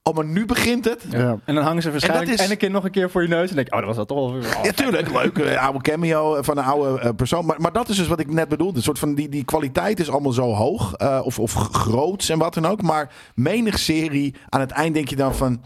oh, 0.09 0.15
maar 0.15 0.25
nu 0.25 0.45
begint 0.45 0.85
het. 0.85 1.05
Ja. 1.09 1.37
En 1.45 1.55
dan 1.55 1.63
hangen 1.63 1.81
ze 1.81 1.91
waarschijnlijk 1.91 2.27
En 2.27 2.33
is- 2.33 2.45
Anakin 2.45 2.71
nog 2.71 2.83
een 2.83 2.91
keer 2.91 3.09
voor 3.09 3.21
je 3.21 3.27
neus. 3.27 3.49
En 3.49 3.55
denk 3.55 3.67
je, 3.67 3.73
oh, 3.73 3.77
dat 3.79 3.87
was 3.87 3.97
dat 3.97 4.07
toch 4.07 4.17
wel 4.17 4.33
weer... 4.33 4.55
oh, 4.57 4.63
Ja, 4.63 4.71
tuurlijk. 4.71 5.11
Leuk. 5.11 5.37
eh, 5.37 5.63
oude 5.63 5.81
cameo 5.81 6.41
van 6.41 6.57
een 6.57 6.63
oude 6.63 6.99
eh, 6.99 7.09
persoon. 7.15 7.45
Maar, 7.45 7.61
maar 7.61 7.71
dat 7.71 7.89
is 7.89 7.97
dus 7.97 8.07
wat 8.07 8.19
ik 8.19 8.31
net 8.31 8.47
bedoelde. 8.49 8.77
Een 8.77 8.83
soort 8.83 8.99
van 8.99 9.15
die, 9.15 9.29
die 9.29 9.43
kwaliteit 9.45 9.99
is 9.99 10.09
allemaal 10.09 10.31
zo 10.31 10.53
hoog. 10.53 10.93
eh, 10.93 11.19
of, 11.23 11.39
of 11.39 11.53
groots 11.53 12.29
en 12.29 12.37
wat 12.39 12.53
dan 12.53 12.65
ook. 12.65 12.81
Maar 12.81 13.11
menig 13.35 13.79
serie, 13.79 14.35
aan 14.49 14.59
het 14.59 14.71
eind 14.71 14.93
denk 14.93 15.07
je 15.09 15.15
dan 15.15 15.35
van... 15.35 15.61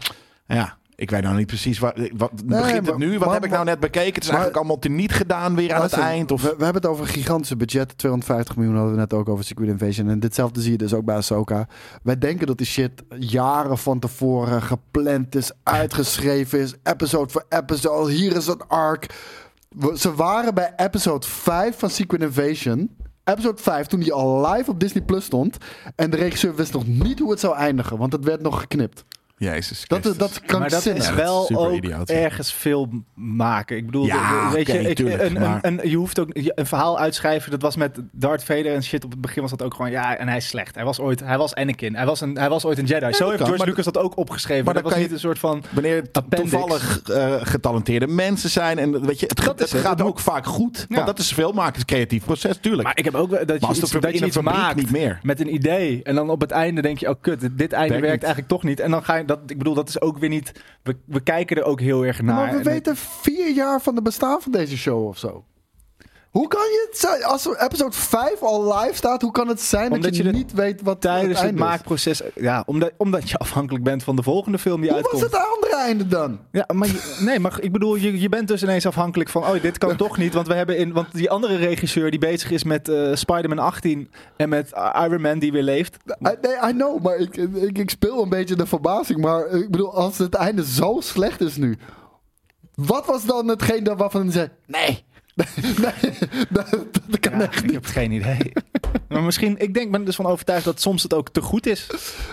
Ja, 0.46 0.76
ik 0.96 1.10
weet 1.10 1.22
nou 1.22 1.36
niet 1.36 1.46
precies. 1.46 1.78
Wat, 1.78 1.92
wat 2.16 2.30
Nee, 2.44 2.60
begint 2.60 2.86
het 2.86 2.96
nu? 2.98 3.10
Wat 3.18 3.24
maar- 3.26 3.34
heb 3.34 3.44
ik 3.44 3.50
nou 3.50 3.64
net 3.64 3.80
bekeken? 3.80 4.14
Het 4.14 4.22
is 4.22 4.28
maar- 4.30 4.36
eigenlijk 4.38 4.56
allemaal 4.56 4.78
teniet 4.78 5.12
gedaan 5.12 5.54
weer 5.54 5.74
aan 5.74 5.82
het 5.82 5.92
eind. 5.92 6.30
Of, 6.30 6.42
we, 6.42 6.54
we 6.58 6.64
hebben 6.64 6.82
het 6.82 6.90
over 6.90 7.04
een 7.04 7.10
gigantische 7.10 7.56
budget. 7.56 7.98
250 7.98 8.56
miljoen 8.56 8.74
hadden 8.74 8.92
we 8.94 8.98
net 8.98 9.12
ook 9.12 9.28
over 9.28 9.44
Secret 9.44 9.68
Invasion. 9.68 10.08
En 10.08 10.20
ditzelfde 10.20 10.60
zie 10.60 10.70
je 10.72 10.78
dus 10.78 10.94
ook 10.94 11.04
bij 11.04 11.16
Ahsoka. 11.16 11.68
Wij 12.02 12.18
denken 12.18 12.46
dat 12.46 12.58
die 12.58 12.66
shit 12.66 13.02
jaren 13.18 13.78
van 13.78 13.98
tevoren 13.98 14.62
gepland 14.62 15.34
is, 15.34 15.50
uitgeschreven 15.62 16.58
is. 16.58 16.74
Episode 16.82 17.32
voor 17.32 17.44
episode. 17.48 18.12
Hier 18.12 18.36
is 18.36 18.46
een 18.46 18.62
arc. 18.68 19.06
We- 19.68 19.98
ze 19.98 20.14
waren 20.14 20.54
bij 20.54 20.72
episode 20.76 21.26
5 21.26 21.78
van 21.78 21.90
Secret 21.90 22.22
Invasion. 22.22 22.90
Episode 23.24 23.62
5, 23.62 23.86
toen 23.86 24.00
die 24.00 24.12
al 24.12 24.46
live 24.52 24.70
op 24.70 24.80
Disney 24.80 25.02
Plus 25.02 25.24
stond. 25.24 25.56
En 25.96 26.10
de 26.10 26.16
regisseur 26.16 26.54
wist 26.54 26.72
nog 26.72 26.86
niet 26.86 27.18
hoe 27.18 27.30
het 27.30 27.40
zou 27.40 27.56
eindigen. 27.56 27.98
Want 27.98 28.12
het 28.12 28.24
werd 28.24 28.42
nog 28.42 28.60
geknipt. 28.60 29.04
Jezus 29.36 29.84
Dat, 29.88 29.98
Christus. 30.00 30.18
dat 30.18 30.30
is 30.30 30.58
Maar 30.58 30.68
dat 30.70 30.86
is 30.86 31.06
Ja, 31.06 31.14
wel 31.14 31.50
ook 31.54 31.72
idioot. 31.72 32.10
ergens 32.10 32.52
veel 32.52 32.88
maken. 33.14 33.76
Ik 33.76 33.86
bedoel, 33.86 34.04
Ja, 34.06 34.50
weet 34.52 34.66
je, 34.66 34.78
ik, 34.80 34.96
tuurlijk, 34.96 35.22
een, 35.22 35.32
maar- 35.32 35.58
een, 35.62 35.78
een- 35.82 35.90
je 35.90 35.96
hoeft 35.96 36.18
ook 36.18 36.28
een 36.32 36.66
verhaal 36.66 36.98
uitschrijven. 36.98 37.50
Dat 37.50 37.62
was 37.62 37.76
met 37.76 37.98
Darth 38.12 38.44
Vader 38.44 38.74
en 38.74 38.82
shit. 38.84 39.04
Op 39.04 39.10
het 39.10 39.20
begin 39.20 39.42
was 39.42 39.50
dat 39.50 39.62
ook 39.62 39.74
gewoon, 39.74 39.90
ja, 39.90 40.16
en 40.16 40.28
hij 40.28 40.36
is 40.36 40.48
slecht. 40.48 40.74
Hij 40.74 40.84
was 40.84 41.00
ooit, 41.00 41.20
hij 41.20 41.38
was 41.38 41.54
Anakin. 41.54 41.94
Hij 41.96 42.06
was, 42.06 42.20
een, 42.20 42.36
hij 42.38 42.48
was 42.48 42.64
ooit 42.64 42.78
een 42.78 42.84
Jedi. 42.84 43.12
Zo 43.12 43.24
heeft 43.24 43.36
kan, 43.36 43.46
George 43.46 43.56
maar 43.56 43.66
Lucas 43.66 43.84
dat 43.84 43.98
ook 43.98 44.16
opgeschreven. 44.18 44.64
maar 44.64 44.74
dat 44.74 44.82
was 44.82 44.92
kan 44.92 45.00
niet 45.02 45.12
een 45.12 45.18
soort 45.18 45.38
van... 45.38 45.62
Wanneer 45.70 46.10
toevallig 46.28 47.02
eh, 47.02 47.34
getalenteerde 47.40 48.06
mensen 48.06 48.50
zijn. 48.50 48.78
En 48.78 49.06
weet 49.06 49.20
je, 49.20 49.26
het, 49.26 49.36
Dat 49.36 49.46
het 49.46 49.60
is 49.60 49.72
het. 49.72 49.80
gaat 49.80 50.02
ook 50.02 50.20
vaak 50.20 50.46
goed. 50.46 50.86
Ja. 50.88 50.94
Want 50.94 51.06
dat 51.06 51.18
is 51.18 51.32
veel 51.32 51.52
maken. 51.52 51.74
Het 51.78 51.84
creatief 51.84 52.24
proces, 52.24 52.56
tuurlijk. 52.60 52.82
Maar 52.82 52.98
ik 52.98 53.04
heb 53.04 53.14
ook 53.14 53.30
wel 53.30 53.46
dat 53.46 53.60
je 53.60 53.68
iets, 53.68 53.92
het 53.92 54.02
dat 54.02 54.18
je 54.18 54.26
iets 54.26 54.40
maakt 54.40 54.76
niet 54.76 54.90
meer. 54.90 55.18
met 55.22 55.40
een 55.40 55.54
idee. 55.54 56.02
En 56.02 56.14
dan 56.14 56.30
op 56.30 56.40
het 56.40 56.50
einde 56.50 56.82
denk 56.82 56.98
je, 56.98 57.08
oh 57.08 57.14
kut, 57.20 57.48
dit 57.52 57.72
einde 57.72 58.00
Werkt 58.00 58.22
eigenlijk 58.22 58.48
toch 58.52 58.62
niet. 58.62 58.80
En 58.80 58.90
dan 58.90 59.04
ga 59.04 59.14
je 59.14 59.23
dat, 59.26 59.40
ik 59.46 59.58
bedoel, 59.58 59.74
dat 59.74 59.88
is 59.88 60.00
ook 60.00 60.18
weer 60.18 60.28
niet. 60.28 60.52
We, 60.82 60.96
we 61.04 61.20
kijken 61.20 61.56
er 61.56 61.64
ook 61.64 61.80
heel 61.80 62.04
erg 62.04 62.22
naar. 62.22 62.34
maar 62.34 62.50
we 62.50 62.58
En 62.58 62.64
weten 62.64 62.96
vier 62.96 63.50
jaar 63.54 63.80
van 63.80 63.94
de 63.94 64.02
bestaan 64.02 64.40
van 64.42 64.52
deze 64.52 64.76
show 64.76 65.06
of 65.06 65.18
zo. 65.18 65.44
Hoe 66.34 66.48
kan 66.48 66.60
je 66.60 66.86
het 66.90 66.98
zijn? 67.00 67.24
Als 67.24 67.46
er 67.46 67.60
episode 67.62 67.96
5 67.96 68.42
al 68.42 68.74
live 68.78 68.94
staat, 68.96 69.22
hoe 69.22 69.30
kan 69.30 69.48
het 69.48 69.60
zijn 69.60 69.84
Omdat 69.92 70.02
dat 70.02 70.16
je, 70.16 70.22
niet 70.24 70.52
weet 70.52 70.82
wat 70.82 71.00
Tijdens 71.00 71.40
het 71.40 71.52
is? 71.52 71.58
maakproces, 71.58 72.22
ja, 72.34 72.62
omdat, 72.66 72.92
omdat 72.96 73.30
je 73.30 73.36
afhankelijk 73.38 73.84
bent 73.84 74.02
van 74.02 74.16
de 74.16 74.22
volgende 74.22 74.58
film 74.58 74.80
die 74.80 74.90
Hoe 74.90 75.00
was 75.02 75.10
uitkomt. 75.12 75.32
het 75.32 75.42
andere 75.54 75.76
einde 75.76 76.06
dan? 76.06 76.38
Ja, 76.52 76.64
maar 76.74 76.88
je- 76.88 77.16
nee, 77.24 77.38
maar 77.38 77.56
ik 77.60 77.72
bedoel, 77.72 77.94
je, 77.96 78.20
je 78.20 78.28
bent 78.28 78.48
dus 78.48 78.62
ineens 78.62 78.86
afhankelijk 78.86 79.30
van, 79.30 79.42
oh, 79.42 79.62
dit 79.62 79.78
kan 79.78 79.96
toch 79.96 80.16
niet, 80.16 80.34
want 80.34 80.46
we 80.46 80.54
hebben 80.54 80.78
in, 80.78 80.92
want 80.92 81.12
die 81.12 81.30
andere 81.30 81.56
regisseur 81.56 82.10
die 82.10 82.20
bezig 82.20 82.50
is 82.50 82.64
met 82.64 82.88
eh 82.88 83.14
Spider-Man 83.14 83.58
18 83.58 84.10
en 84.36 84.48
met 84.48 84.72
Iron 85.04 85.20
Man 85.20 85.38
die 85.38 85.52
weer 85.52 85.62
leeft. 85.62 85.96
I, 86.06 86.12
nee, 86.20 86.70
I 86.70 86.72
know, 86.72 87.02
maar 87.02 87.16
ik, 87.16 87.36
ik, 87.36 87.78
ik 87.78 87.90
speel 87.90 88.22
een 88.22 88.28
beetje 88.28 88.56
de 88.56 88.66
verbazing. 88.66 89.20
Maar 89.20 89.46
ik 89.46 89.70
bedoel, 89.70 89.94
als 89.94 90.18
het 90.18 90.34
einde 90.34 90.64
zo 90.64 90.96
slecht 91.00 91.40
is 91.40 91.56
nu. 91.56 91.78
Wat 92.74 93.06
was 93.06 93.24
dan 93.24 93.48
hetgeen 93.48 93.96
waarvan 93.96 94.30
zei, 94.32 94.48
nee. 94.66 95.04
Nee, 95.34 96.12
dat, 96.50 96.70
dat 97.06 97.20
kan 97.20 97.32
Ja, 97.38 97.40
echt 97.46 97.56
ik 97.56 97.62
niet. 97.64 97.72
heb 97.74 97.86
geen 97.86 98.10
idee. 98.12 98.52
maar 99.08 99.22
misschien, 99.22 99.58
ik 99.58 99.74
denk, 99.74 99.90
ben 99.90 100.00
er 100.00 100.06
dus 100.06 100.14
van 100.16 100.26
overtuigd 100.26 100.64
dat 100.64 100.80
soms 100.80 101.02
het 101.02 101.14
ook 101.14 101.28
te 101.30 101.40
goed 101.40 101.66
is. 101.66 101.86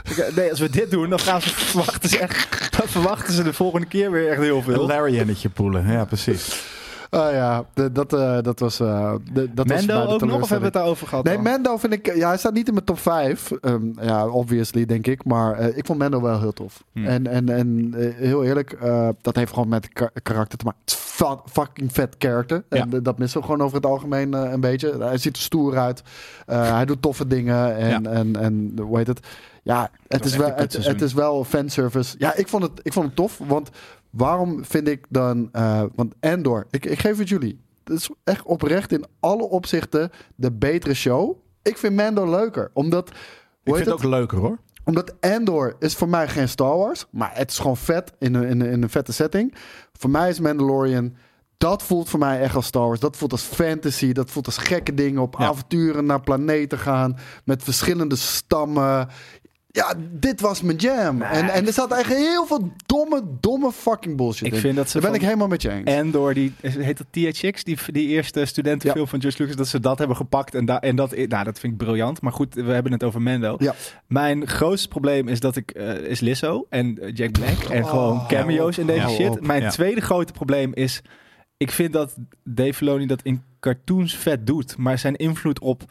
Ik- 0.03 0.31
Nee, 0.35 0.49
als 0.49 0.59
we 0.59 0.69
dit 0.69 0.91
doen, 0.91 1.09
dan 1.09 1.19
gaan 1.19 1.41
ze 1.41 1.49
verwachten 1.49 2.09
ze 2.09 2.17
echt, 2.17 2.71
dan 2.77 2.87
verwachten 2.87 3.33
ze 3.33 3.43
de 3.43 3.53
volgende 3.53 3.87
keer 3.87 4.11
weer 4.11 4.29
echt 4.29 4.41
heel 4.41 4.57
Een 4.57 4.63
veel. 4.63 4.85
Larry-ennetje 4.87 5.49
poelen. 5.49 5.91
Ja, 5.91 6.05
precies. 6.05 6.63
Ah 7.13 7.31
ja, 7.31 7.65
de- 7.73 7.91
dat, 7.91 8.13
eh, 8.13 8.37
dat 8.41 8.59
was... 8.59 8.79
eh, 8.79 9.13
de- 9.33 9.53
dat 9.53 9.67
was 9.67 9.77
Mendo 9.77 9.93
bij 9.97 10.05
de 10.07 10.13
ook 10.13 10.21
nog, 10.21 10.31
of 10.33 10.39
hebben 10.39 10.57
we 10.59 10.63
het 10.65 10.73
daarover 10.73 11.07
gehad? 11.07 11.23
Nee, 11.23 11.35
al? 11.35 11.41
Mendo 11.41 11.77
vind 11.77 11.93
ik... 11.93 12.15
Ja, 12.15 12.27
hij 12.27 12.37
staat 12.37 12.53
niet 12.53 12.67
in 12.67 12.73
mijn 12.73 12.85
top 12.85 12.99
5. 12.99 13.51
Ehm, 13.51 13.85
ja, 14.01 14.27
obviously, 14.27 14.85
denk 14.85 15.07
ik. 15.07 15.23
Maar 15.25 15.53
eh, 15.57 15.77
ik 15.77 15.85
vond 15.85 15.99
Mendo 15.99 16.21
wel 16.21 16.39
heel 16.39 16.53
tof. 16.53 16.83
Hmm. 16.91 17.05
En, 17.05 17.27
en, 17.27 17.49
en 17.49 17.93
heel 18.15 18.43
eerlijk, 18.43 18.71
eh, 18.73 19.09
dat 19.21 19.35
heeft 19.35 19.53
gewoon 19.53 19.69
met 19.69 19.89
ka- 19.93 20.09
karakter 20.23 20.57
te 20.57 20.65
maken. 20.65 20.79
Het 20.85 20.89
is 20.93 20.95
fa- 20.99 21.41
fucking 21.51 21.93
vet 21.93 22.15
character. 22.17 22.63
En 22.69 22.89
Ja. 22.91 22.99
dat 22.99 23.17
missen 23.17 23.39
we 23.39 23.45
gewoon 23.45 23.61
over 23.61 23.75
het 23.75 23.85
algemeen 23.85 24.33
eh, 24.33 24.51
een 24.51 24.59
beetje. 24.61 24.95
Hij 24.99 25.17
ziet 25.17 25.35
er 25.35 25.41
stoer 25.41 25.77
uit. 25.77 26.03
Eh, 26.45 26.71
hij 26.73 26.85
doet 26.85 27.01
toffe 27.01 27.27
dingen. 27.27 27.77
En, 27.77 28.03
Ja. 28.03 28.09
en, 28.11 28.35
en 28.35 28.73
hoe 28.81 28.97
heet 28.97 29.07
het? 29.07 29.19
Ja, 29.63 29.89
het 30.07 30.25
is, 30.25 30.35
wel, 30.35 30.51
het 30.55 31.01
is 31.01 31.13
wel 31.13 31.43
fanservice. 31.43 32.15
Ja, 32.17 32.35
ik 32.35 32.47
vond 32.47 32.63
het, 32.63 32.71
ik 32.83 32.93
vond 32.93 33.05
het 33.05 33.15
tof. 33.15 33.39
Want 33.47 33.69
waarom 34.11 34.65
vind 34.65 34.87
ik 34.87 35.05
dan... 35.09 35.49
eh, 35.51 35.83
want 35.95 36.13
Andor, 36.19 36.67
ik, 36.69 36.85
ik 36.85 36.99
geef 36.99 37.17
het 37.17 37.29
jullie. 37.29 37.59
Het 37.83 37.99
is 37.99 38.09
echt 38.23 38.45
oprecht 38.45 38.91
in 38.91 39.05
alle 39.19 39.43
opzichten 39.49 40.09
de 40.35 40.51
betere 40.51 40.93
show. 40.93 41.37
Ik 41.61 41.77
vind 41.77 41.95
Mando 41.95 42.29
leuker. 42.29 42.69
Omdat... 42.73 43.09
Ik 43.63 43.75
vind 43.75 43.85
het 43.85 43.93
ook 43.93 44.03
leuker 44.03 44.37
hoor. 44.37 44.57
omdat 44.83 45.13
Andor 45.21 45.75
is 45.79 45.95
voor 45.95 46.09
mij 46.09 46.27
geen 46.27 46.49
Star 46.49 46.77
Wars. 46.77 47.05
Maar 47.09 47.31
het 47.33 47.51
is 47.51 47.57
gewoon 47.59 47.77
vet 47.77 48.13
in 48.19 48.33
een, 48.33 48.43
in 48.47 48.61
een, 48.61 48.71
in 48.71 48.83
een 48.83 48.89
vette 48.89 49.13
setting. 49.13 49.55
Voor 49.93 50.09
mij 50.09 50.29
is 50.29 50.39
Mandalorian... 50.39 51.15
Dat 51.57 51.83
voelt 51.83 52.09
voor 52.09 52.19
mij 52.19 52.41
echt 52.41 52.55
als 52.55 52.65
Star 52.65 52.87
Wars. 52.87 52.99
Dat 52.99 53.17
voelt 53.17 53.31
als 53.31 53.41
fantasy. 53.43 54.11
Dat 54.11 54.31
voelt 54.31 54.45
als 54.45 54.57
gekke 54.57 54.93
dingen. 54.93 55.21
Op 55.21 55.35
Ja. 55.37 55.45
avonturen 55.45 56.05
naar 56.05 56.21
planeten 56.21 56.77
gaan. 56.79 57.17
Met 57.45 57.63
verschillende 57.63 58.15
stammen. 58.15 59.07
Ja, 59.73 59.93
dit 60.11 60.41
was 60.41 60.61
mijn 60.61 60.77
jam. 60.77 61.21
en, 61.21 61.49
en 61.49 61.67
er 61.67 61.73
zat 61.73 61.91
eigenlijk 61.91 62.23
heel 62.23 62.45
veel 62.45 62.71
domme, 62.85 63.23
domme 63.39 63.71
fucking 63.71 64.17
bullshit 64.17 64.47
Ik 64.47 64.53
in. 64.53 64.59
vind 64.59 64.75
dat 64.75 64.89
ze 64.89 64.99
Daar 64.99 65.11
ben 65.11 65.19
ik 65.19 65.25
helemaal 65.25 65.47
met 65.47 65.61
je 65.61 65.69
eens. 65.71 65.83
En 65.83 66.11
door 66.11 66.33
die, 66.33 66.53
heet 66.61 66.97
dat 66.97 67.07
THX, 67.33 67.63
die, 67.63 67.77
die 67.85 68.07
eerste 68.07 68.45
studentenfilm 68.45 69.03
Ja. 69.03 69.09
van 69.09 69.21
George 69.21 69.41
Lucas, 69.41 69.55
dat 69.55 69.67
ze 69.67 69.79
dat 69.79 69.97
hebben 69.97 70.15
gepakt. 70.17 70.55
En, 70.55 70.65
da, 70.65 70.81
en 70.81 70.95
dat, 70.95 71.15
nou, 71.15 71.43
dat 71.43 71.59
vind 71.59 71.73
ik 71.73 71.77
briljant. 71.77 72.21
Maar 72.21 72.31
goed, 72.31 72.53
we 72.53 72.71
hebben 72.71 72.91
het 72.91 73.03
over 73.03 73.21
Mendo. 73.21 73.55
Ja. 73.59 73.75
Mijn 74.07 74.47
grootste 74.47 74.87
probleem 74.87 75.27
is 75.27 75.39
dat 75.39 75.55
ik, 75.55 75.71
eh, 75.71 75.95
is 75.97 76.19
Lizzo 76.19 76.65
en 76.69 76.97
eh, 77.01 77.11
Jack 77.13 77.31
Black. 77.31 77.59
En 77.69 77.83
Oh, 77.83 77.89
gewoon 77.89 78.27
cameo's 78.27 78.77
in 78.77 78.85
deze 78.85 79.07
shit. 79.09 79.29
op. 79.29 79.45
Mijn 79.45 79.61
Ja. 79.61 79.69
tweede 79.69 80.01
grote 80.01 80.31
probleem 80.33 80.71
is, 80.73 81.01
ik 81.57 81.71
vind 81.71 81.93
dat 81.93 82.15
Dave 82.43 82.73
Filoni 82.73 83.05
dat 83.05 83.21
in 83.21 83.41
cartoons 83.59 84.15
vet 84.15 84.47
doet. 84.47 84.77
Maar 84.77 84.97
zijn 84.97 85.15
invloed 85.15 85.59
op... 85.59 85.83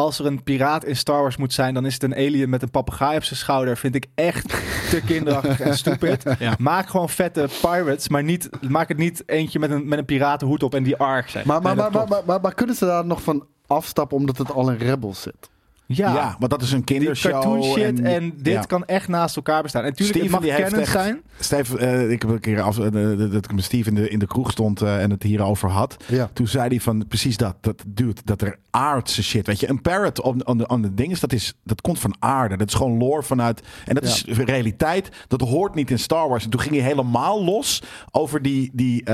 Als 0.00 0.18
er 0.18 0.26
een 0.26 0.42
piraat 0.42 0.84
in 0.84 0.96
Star 0.96 1.20
Wars 1.20 1.36
moet 1.36 1.52
zijn, 1.52 1.74
dan 1.74 1.86
is 1.86 1.94
het 1.94 2.02
een 2.02 2.14
alien 2.14 2.48
met 2.50 2.62
een 2.62 2.70
papegaai 2.70 3.16
op 3.16 3.24
zijn 3.24 3.38
schouder. 3.38 3.76
Vind 3.76 3.94
ik 3.94 4.06
echt 4.14 4.48
te 4.90 5.00
kinderachtig 5.06 5.60
en 5.60 5.76
stupid. 5.76 6.22
Ja. 6.38 6.54
Maak 6.58 6.88
gewoon 6.88 7.08
vette 7.08 7.48
pirates, 7.60 8.08
maar 8.08 8.22
niet, 8.22 8.48
maak 8.68 8.88
het 8.88 8.96
niet 8.96 9.22
eentje 9.26 9.58
met 9.58 9.70
een, 9.70 9.88
met 9.88 9.98
een 9.98 10.04
piratenhoed 10.04 10.62
op 10.62 10.74
en 10.74 10.82
die 10.82 10.96
arc 10.96 11.28
zijn. 11.28 11.46
Maar, 11.46 11.62
maar, 11.62 11.74
Nee, 11.74 11.82
dat 11.84 11.92
maar, 11.92 12.00
maar, 12.00 12.06
klopt. 12.08 12.26
maar, 12.26 12.34
maar, 12.34 12.42
maar 12.42 12.54
kunnen 12.54 12.74
ze 12.76 12.84
daar 12.84 13.06
nog 13.06 13.22
van 13.22 13.46
afstappen 13.66 14.16
omdat 14.16 14.38
het 14.38 14.52
al 14.52 14.70
in 14.70 14.76
Rebels 14.76 15.22
zit? 15.22 15.50
Ja, 15.92 16.14
Ja, 16.14 16.36
want 16.38 16.50
dat 16.50 16.62
is 16.62 16.72
een 16.72 16.82
die 16.84 16.96
kindershow. 16.96 17.32
cartoon 17.32 17.62
shit 17.62 18.00
en, 18.00 18.32
dit 18.36 18.52
ja. 18.52 18.60
kan 18.60 18.84
echt 18.84 19.08
naast 19.08 19.36
elkaar 19.36 19.62
bestaan. 19.62 19.82
En 19.84 19.88
natuurlijk, 19.88 20.18
het 20.18 20.28
Steven, 20.28 20.44
mag 20.46 20.56
die 20.56 20.64
heeft 20.64 20.72
kennis 20.72 20.94
echt- 20.94 21.04
zijn. 21.04 21.22
Steve, 21.40 21.78
eh, 21.78 22.10
ik 22.10 22.22
heb 22.22 22.30
een 22.30 22.40
keer 22.40 22.60
af, 22.60 22.78
eh, 22.78 22.90
dat 23.30 23.44
ik 23.44 23.52
met 23.54 23.64
Steve 23.64 23.88
in 23.88 23.94
de, 23.94 24.08
in 24.08 24.18
de 24.18 24.26
kroeg 24.26 24.50
stond 24.50 24.82
eh, 24.82 25.02
en 25.02 25.10
het 25.10 25.22
hierover 25.22 25.68
had. 25.68 25.96
Ja. 26.06 26.30
Toen 26.32 26.46
zei 26.48 26.68
hij 26.68 26.80
van 26.80 27.04
precies 27.08 27.36
dat. 27.36 27.56
Dat 27.60 27.82
dude, 27.86 28.20
dat 28.24 28.42
er 28.42 28.58
aardse 28.70 29.22
shit. 29.22 29.46
Weet 29.46 29.60
je, 29.60 29.68
een 29.68 29.82
parrot 29.82 30.20
on, 30.20 30.46
on, 30.46 30.58
de, 30.58 30.66
on 30.66 30.82
de 30.82 30.94
ding 30.94 31.12
is 31.12 31.20
dat, 31.20 31.32
is, 31.32 31.54
dat 31.64 31.80
komt 31.80 31.98
van 31.98 32.14
aarde. 32.18 32.56
Dat 32.56 32.68
is 32.68 32.74
gewoon 32.74 32.98
lore 32.98 33.22
vanuit. 33.22 33.62
En 33.86 33.94
dat 33.94 34.04
is 34.04 34.24
realiteit. 34.24 35.08
Dat 35.28 35.40
hoort 35.40 35.74
niet 35.74 35.90
in 35.90 35.98
Star 35.98 36.28
Wars. 36.28 36.44
En 36.44 36.50
toen 36.50 36.60
ging 36.60 36.74
hij 36.74 36.84
helemaal 36.84 37.44
los 37.44 37.82
over 38.10 38.42
die, 38.42 38.70
die, 38.72 39.04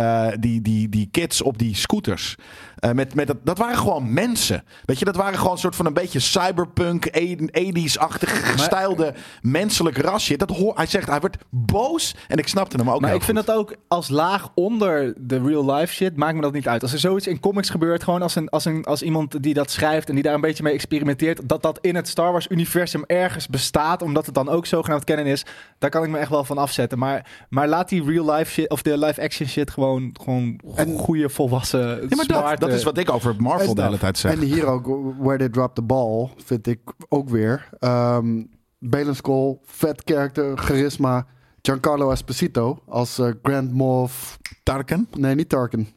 die, 0.41 0.61
die, 0.61 0.89
die 0.89 1.09
kids 1.11 1.43
op 1.43 1.59
die 1.59 1.74
scooters. 1.77 2.35
Eh, 2.77 2.91
met, 2.91 3.14
met 3.14 3.27
dat, 3.27 3.37
dat 3.43 3.59
waren 3.59 3.77
gewoon 3.77 4.12
mensen. 4.12 4.64
Weet 4.85 4.99
je, 4.99 5.05
dat 5.05 5.16
waren 5.16 5.39
gewoon 5.39 5.53
een 5.53 5.59
soort 5.59 5.77
van 5.77 5.87
een 5.87 5.93
beetje 5.93 6.18
cyberpunk, 6.20 7.07
80s-achtig 7.07 8.53
gestylde 8.53 9.14
menselijk 9.43 9.99
rasje. 9.99 10.37
Dat 10.37 10.51
hoor, 10.51 10.77
hij 10.77 10.87
zegt, 10.87 11.09
hij 11.09 11.20
werd 11.20 11.37
boos. 11.51 12.14
En 12.29 12.39
ik 12.39 12.49
snapte 12.49 12.77
hem 12.77 12.91
ook 12.91 13.01
Maar 13.01 13.14
ik 13.14 13.22
vind 13.22 13.47
dat 13.47 13.57
ook 13.57 13.74
als 13.89 14.09
laag 14.09 14.49
onder 14.55 15.14
de 15.18 15.43
real 15.43 15.74
life 15.74 15.95
shit, 15.95 16.16
maakt 16.16 16.35
me 16.35 16.41
dat 16.41 16.53
niet 16.53 16.68
uit. 16.68 16.83
Als 16.83 16.93
er 16.93 16.99
zoiets 16.99 17.27
in 17.27 17.41
comics 17.41 17.70
gebeurt, 17.70 18.05
gewoon 18.05 18.22
als, 18.22 18.35
een, 18.35 18.49
als, 18.49 18.64
een, 18.64 18.85
als 18.85 19.03
iemand 19.03 19.43
die 19.43 19.55
dat 19.55 19.70
schrijft 19.70 20.09
en 20.09 20.14
die 20.14 20.22
daar 20.22 20.35
een 20.35 20.41
beetje 20.41 20.62
mee 20.62 20.72
experimenteert, 20.72 21.49
dat 21.49 21.62
dat 21.62 21.79
in 21.81 21.95
het 21.95 22.09
Star 22.09 22.33
Wars 22.33 22.47
universum 22.51 23.05
ergens 23.07 23.47
bestaat, 23.47 24.03
omdat 24.03 24.27
het 24.27 24.35
dan 24.35 24.49
ook 24.49 24.66
zogenaamd 24.66 25.05
kennen 25.05 25.27
is, 25.27 25.45
daar 25.79 25.91
kan 25.91 26.05
ik 26.05 26.11
me 26.11 26.18
echt 26.18 26.31
wel 26.31 26.45
van 26.45 26.59
afzetten. 26.59 26.99
Maar, 26.99 27.27
maar 27.49 27.68
laat 27.68 27.89
die 27.89 28.05
real 28.05 28.35
life 28.35 28.53
shit, 28.53 28.70
of 28.70 28.83
de 28.83 28.99
live 28.99 29.22
action 29.22 29.49
shit 29.49 29.70
gewoon, 29.70 30.14
gewoon 30.22 30.61
En- 30.74 30.99
goede, 30.99 31.29
volwassen, 31.29 31.79
Ja, 31.79 32.16
maar 32.16 32.59
dat, 32.59 32.66
dat 32.67 32.79
is 32.79 32.85
wat 32.85 32.99
ik 32.99 33.11
over 33.11 33.35
Marvel 33.39 33.75
de 33.75 33.83
hele 33.83 33.99
tijd 33.99 34.19
zeg. 34.19 34.33
En 34.33 34.41
hier 34.41 34.67
ook, 34.67 34.87
where 35.19 35.39
they 35.39 35.49
drop 35.49 35.75
the 35.75 35.83
ball, 35.83 36.31
vind 36.37 36.67
ik 36.67 36.81
ook 37.09 37.29
weer. 37.29 37.69
Um, 37.81 38.51
Balen 38.79 39.17
Skull, 39.17 39.59
vet 39.64 40.03
character, 40.05 40.59
charisma. 40.59 41.27
Giancarlo 41.62 42.11
Esposito 42.11 42.79
als 42.89 43.19
eh, 43.19 43.31
Grand 43.43 43.73
Moff... 43.73 44.39
Tarkin? 44.62 45.09
Nee, 45.11 45.35
niet 45.35 45.49
Tarkin. 45.49 45.89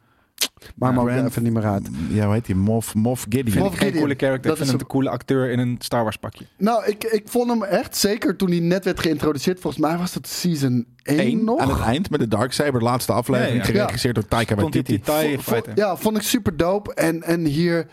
Maar 0.75 0.93
Grand- 0.93 1.27
even 1.29 1.43
niet 1.43 1.53
meer 1.53 1.65
uit. 1.65 1.87
Ja, 2.09 2.25
hoe 2.25 2.33
heet 2.33 2.45
die? 2.45 2.55
Moff, 2.55 2.95
Moff 2.95 3.25
Gideon. 3.29 3.63
Moff 3.63 3.77
Gideon. 3.77 3.93
coole 3.99 4.15
character. 4.17 4.41
Dat 4.41 4.51
Ik 4.51 4.57
vind 4.57 4.65
is 4.67 4.71
het 4.71 4.81
een 4.81 4.87
coole 4.87 5.09
acteur 5.09 5.49
in 5.51 5.59
een 5.59 5.75
Star 5.79 6.03
Wars 6.03 6.17
pakje. 6.17 6.45
Nou, 6.57 6.85
ik, 6.85 7.03
ik 7.03 7.27
vond 7.29 7.49
hem 7.49 7.63
echt, 7.63 7.97
zeker 7.97 8.35
toen 8.35 8.49
hij 8.49 8.59
net 8.59 8.85
werd 8.85 8.99
geïntroduceerd. 8.99 9.59
Volgens 9.59 9.83
mij 9.83 9.97
was 9.97 10.13
het 10.13 10.27
season 10.27 10.85
1 11.03 11.19
Eén 11.19 11.43
nog. 11.43 11.59
aan 11.59 11.69
het 11.69 11.79
eind 11.81 12.09
met 12.09 12.19
de 12.19 12.27
Darksaber, 12.27 12.81
laatste 12.83 13.11
aflevering, 13.11 13.65
Ja, 13.65 13.71
ja. 13.73 13.79
geregisseerd 13.79 14.15
door 14.15 14.25
Taika 14.27 14.55
Waititi. 14.55 15.01
Ja, 15.75 15.97
vond 15.97 16.17
ik 16.17 16.23
super 16.23 16.57
dope. 16.57 16.93
En, 16.93 17.23
en 17.23 17.45
hier... 17.45 17.87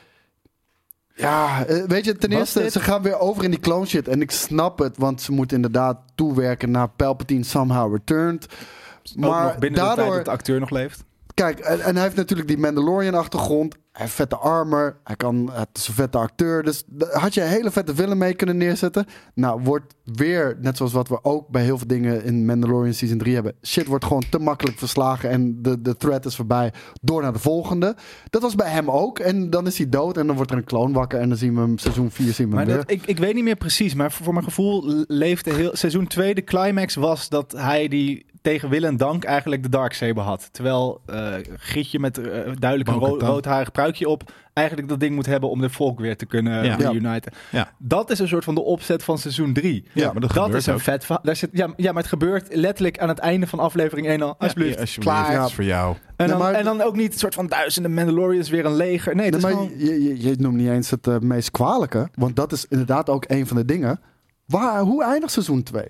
Ja, 1.14 1.64
eh, 1.66 1.82
weet 1.86 2.04
je, 2.04 2.16
ten 2.16 2.30
Was 2.30 2.38
eerste, 2.38 2.60
dit- 2.62 2.72
ze 2.72 2.80
gaan 2.80 3.02
weer 3.02 3.18
over 3.18 3.44
in 3.44 3.50
die 3.50 3.60
clone 3.60 3.86
shit. 3.86 4.08
En 4.08 4.20
ik 4.20 4.30
snap 4.30 4.78
het, 4.78 4.96
want 4.96 5.22
ze 5.22 5.32
moeten 5.32 5.56
inderdaad 5.56 5.98
toewerken 6.14 6.70
naar 6.70 6.88
Palpatine 6.88 7.44
somehow 7.44 7.92
returned. 7.92 8.44
ook 8.44 9.16
nog 9.16 9.30
Maar 9.30 9.58
binnen 9.58 9.80
de 9.80 9.84
tijd 9.86 9.96
daardoor, 9.96 10.14
dat 10.16 10.24
de 10.24 10.30
acteur 10.30 10.60
nog 10.60 10.70
leeft. 10.70 11.04
Kijk, 11.36 11.58
en, 11.58 11.80
en 11.80 11.94
hij 11.94 12.04
heeft 12.04 12.16
natuurlijk 12.16 12.48
die 12.48 12.58
Mandalorian-achtergrond. 12.58 13.74
Hij 13.92 14.04
heeft 14.04 14.16
vette 14.16 14.36
armor. 14.36 14.96
Hij 15.04 15.16
kan, 15.16 15.50
het 15.52 15.68
is 15.72 15.88
een 15.88 15.94
vette 15.94 16.18
acteur. 16.18 16.62
Dus 16.62 16.84
had 17.10 17.34
je 17.34 17.42
een 17.42 17.48
hele 17.48 17.70
vette 17.70 17.94
villain 17.94 18.18
mee 18.18 18.34
kunnen 18.34 18.56
neerzetten. 18.56 19.06
Nou, 19.34 19.60
wordt 19.62 19.94
weer, 20.04 20.56
net 20.60 20.76
zoals 20.76 20.92
wat 20.92 21.08
we 21.08 21.24
ook 21.24 21.48
bij 21.48 21.62
heel 21.62 21.78
veel 21.78 21.86
dingen 21.86 22.24
in 22.24 22.46
Mandalorian 22.46 22.94
Season 22.94 23.18
3 23.18 23.34
hebben. 23.34 23.54
Shit 23.62 23.86
wordt 23.86 24.04
gewoon 24.04 24.24
te 24.30 24.38
makkelijk 24.38 24.78
verslagen 24.78 25.30
en 25.30 25.62
de, 25.62 25.82
de 25.82 25.96
threat 25.96 26.24
is 26.24 26.36
voorbij. 26.36 26.72
Door 27.02 27.22
naar 27.22 27.32
de 27.32 27.38
volgende. 27.38 27.96
Dat 28.30 28.42
was 28.42 28.54
bij 28.54 28.70
hem 28.70 28.90
ook. 28.90 29.18
En 29.18 29.50
dan 29.50 29.66
is 29.66 29.78
hij 29.78 29.88
dood 29.88 30.16
en 30.16 30.26
dan 30.26 30.36
wordt 30.36 30.50
er 30.50 30.56
een 30.56 30.64
kloon 30.64 30.92
wakker. 30.92 31.20
En 31.20 31.28
dan 31.28 31.38
zien 31.38 31.54
we 31.54 31.60
hem 31.60 31.78
seizoen 31.78 32.10
4 32.10 32.32
zien 32.32 32.48
we 32.48 32.54
Maar 32.54 32.66
hem 32.66 32.74
weer. 32.74 32.84
dat, 32.84 32.90
ik, 32.90 33.06
ik 33.06 33.18
weet 33.18 33.34
niet 33.34 33.44
meer 33.44 33.56
precies, 33.56 33.94
maar 33.94 34.12
voor, 34.12 34.24
voor 34.24 34.34
mijn 34.34 34.44
gevoel 34.44 35.04
leefde 35.06 35.54
heel... 35.54 35.76
Seizoen 35.76 36.06
2, 36.06 36.34
de 36.34 36.44
climax 36.44 36.94
was 36.94 37.28
dat 37.28 37.52
hij 37.52 37.88
die 37.88 38.26
tegen 38.46 38.68
wil 38.68 38.82
en 38.84 38.96
dank 38.96 39.24
eigenlijk 39.24 39.62
de 39.62 39.68
Darksaber 39.68 40.22
had. 40.22 40.48
Terwijl 40.52 41.00
eh 41.06 41.34
Grietje 41.56 41.98
met 41.98 42.18
eh, 42.18 42.24
duidelijk 42.58 42.90
een 42.90 42.94
ro 42.94 43.00
Bo-Katan. 43.08 43.28
roodharig 43.28 43.72
pruikje 43.72 44.08
op... 44.08 44.32
eigenlijk 44.52 44.88
dat 44.88 45.00
ding 45.00 45.14
moet 45.14 45.26
hebben 45.26 45.50
om 45.50 45.60
de 45.60 45.70
volk 45.70 46.00
weer 46.00 46.16
te 46.16 46.26
kunnen 46.26 46.64
Ja. 46.64 46.74
reuniten. 46.76 47.32
Ja. 47.50 47.70
Dat 47.78 48.10
is 48.10 48.18
een 48.18 48.28
soort 48.28 48.44
van 48.44 48.54
de 48.54 48.60
opzet 48.62 49.04
van 49.04 49.18
seizoen 49.18 49.52
3. 49.52 49.84
Ja, 49.94 50.12
maar 50.12 50.20
dat 50.20 50.54
is 50.54 50.66
een 50.66 50.74
ook. 50.74 50.80
vet 50.80 51.04
verhaal. 51.04 51.22
Daar 51.24 51.36
zit, 51.36 51.50
ja, 51.52 51.72
ja, 51.76 51.92
maar 51.92 52.02
het 52.02 52.10
gebeurt 52.10 52.54
letterlijk 52.54 52.98
aan 52.98 53.08
het 53.08 53.18
einde 53.18 53.46
van 53.46 53.58
aflevering 53.58 54.06
1 54.06 54.22
al. 54.22 54.34
Alsjeblieft, 54.38 54.74
Ja, 54.74 54.80
alsjeblieft, 54.80 55.16
klaar. 55.16 55.36
dat 55.38 55.48
is 55.48 55.54
voor 55.54 55.64
jou. 55.64 55.94
En, 55.94 56.00
Nee, 56.16 56.28
dan, 56.28 56.38
maar- 56.38 56.52
en 56.54 56.64
dan 56.64 56.80
ook 56.80 56.96
niet 56.96 57.12
een 57.12 57.18
soort 57.18 57.34
van 57.34 57.46
duizenden 57.46 57.94
Mandalorians 57.94 58.48
weer 58.50 58.64
een 58.64 58.76
leger. 58.76 59.14
Nee, 59.14 59.30
dat 59.30 59.40
Nee, 59.40 59.50
is 59.50 59.56
maar 59.56 59.66
gewoon... 59.66 59.78
je, 59.86 60.02
je, 60.02 60.28
je 60.28 60.34
noemt 60.38 60.56
niet 60.56 60.68
eens 60.68 60.90
het 60.90 61.06
eh, 61.06 61.18
meest 61.18 61.50
kwalijke. 61.50 62.08
Want 62.14 62.36
dat 62.36 62.52
is 62.52 62.66
inderdaad 62.68 63.08
ook 63.10 63.24
een 63.26 63.46
van 63.46 63.56
de 63.56 63.64
dingen. 63.64 64.00
Waar, 64.46 64.80
hoe 64.80 65.04
eindigt 65.04 65.32
seizoen 65.32 65.62
2? 65.62 65.84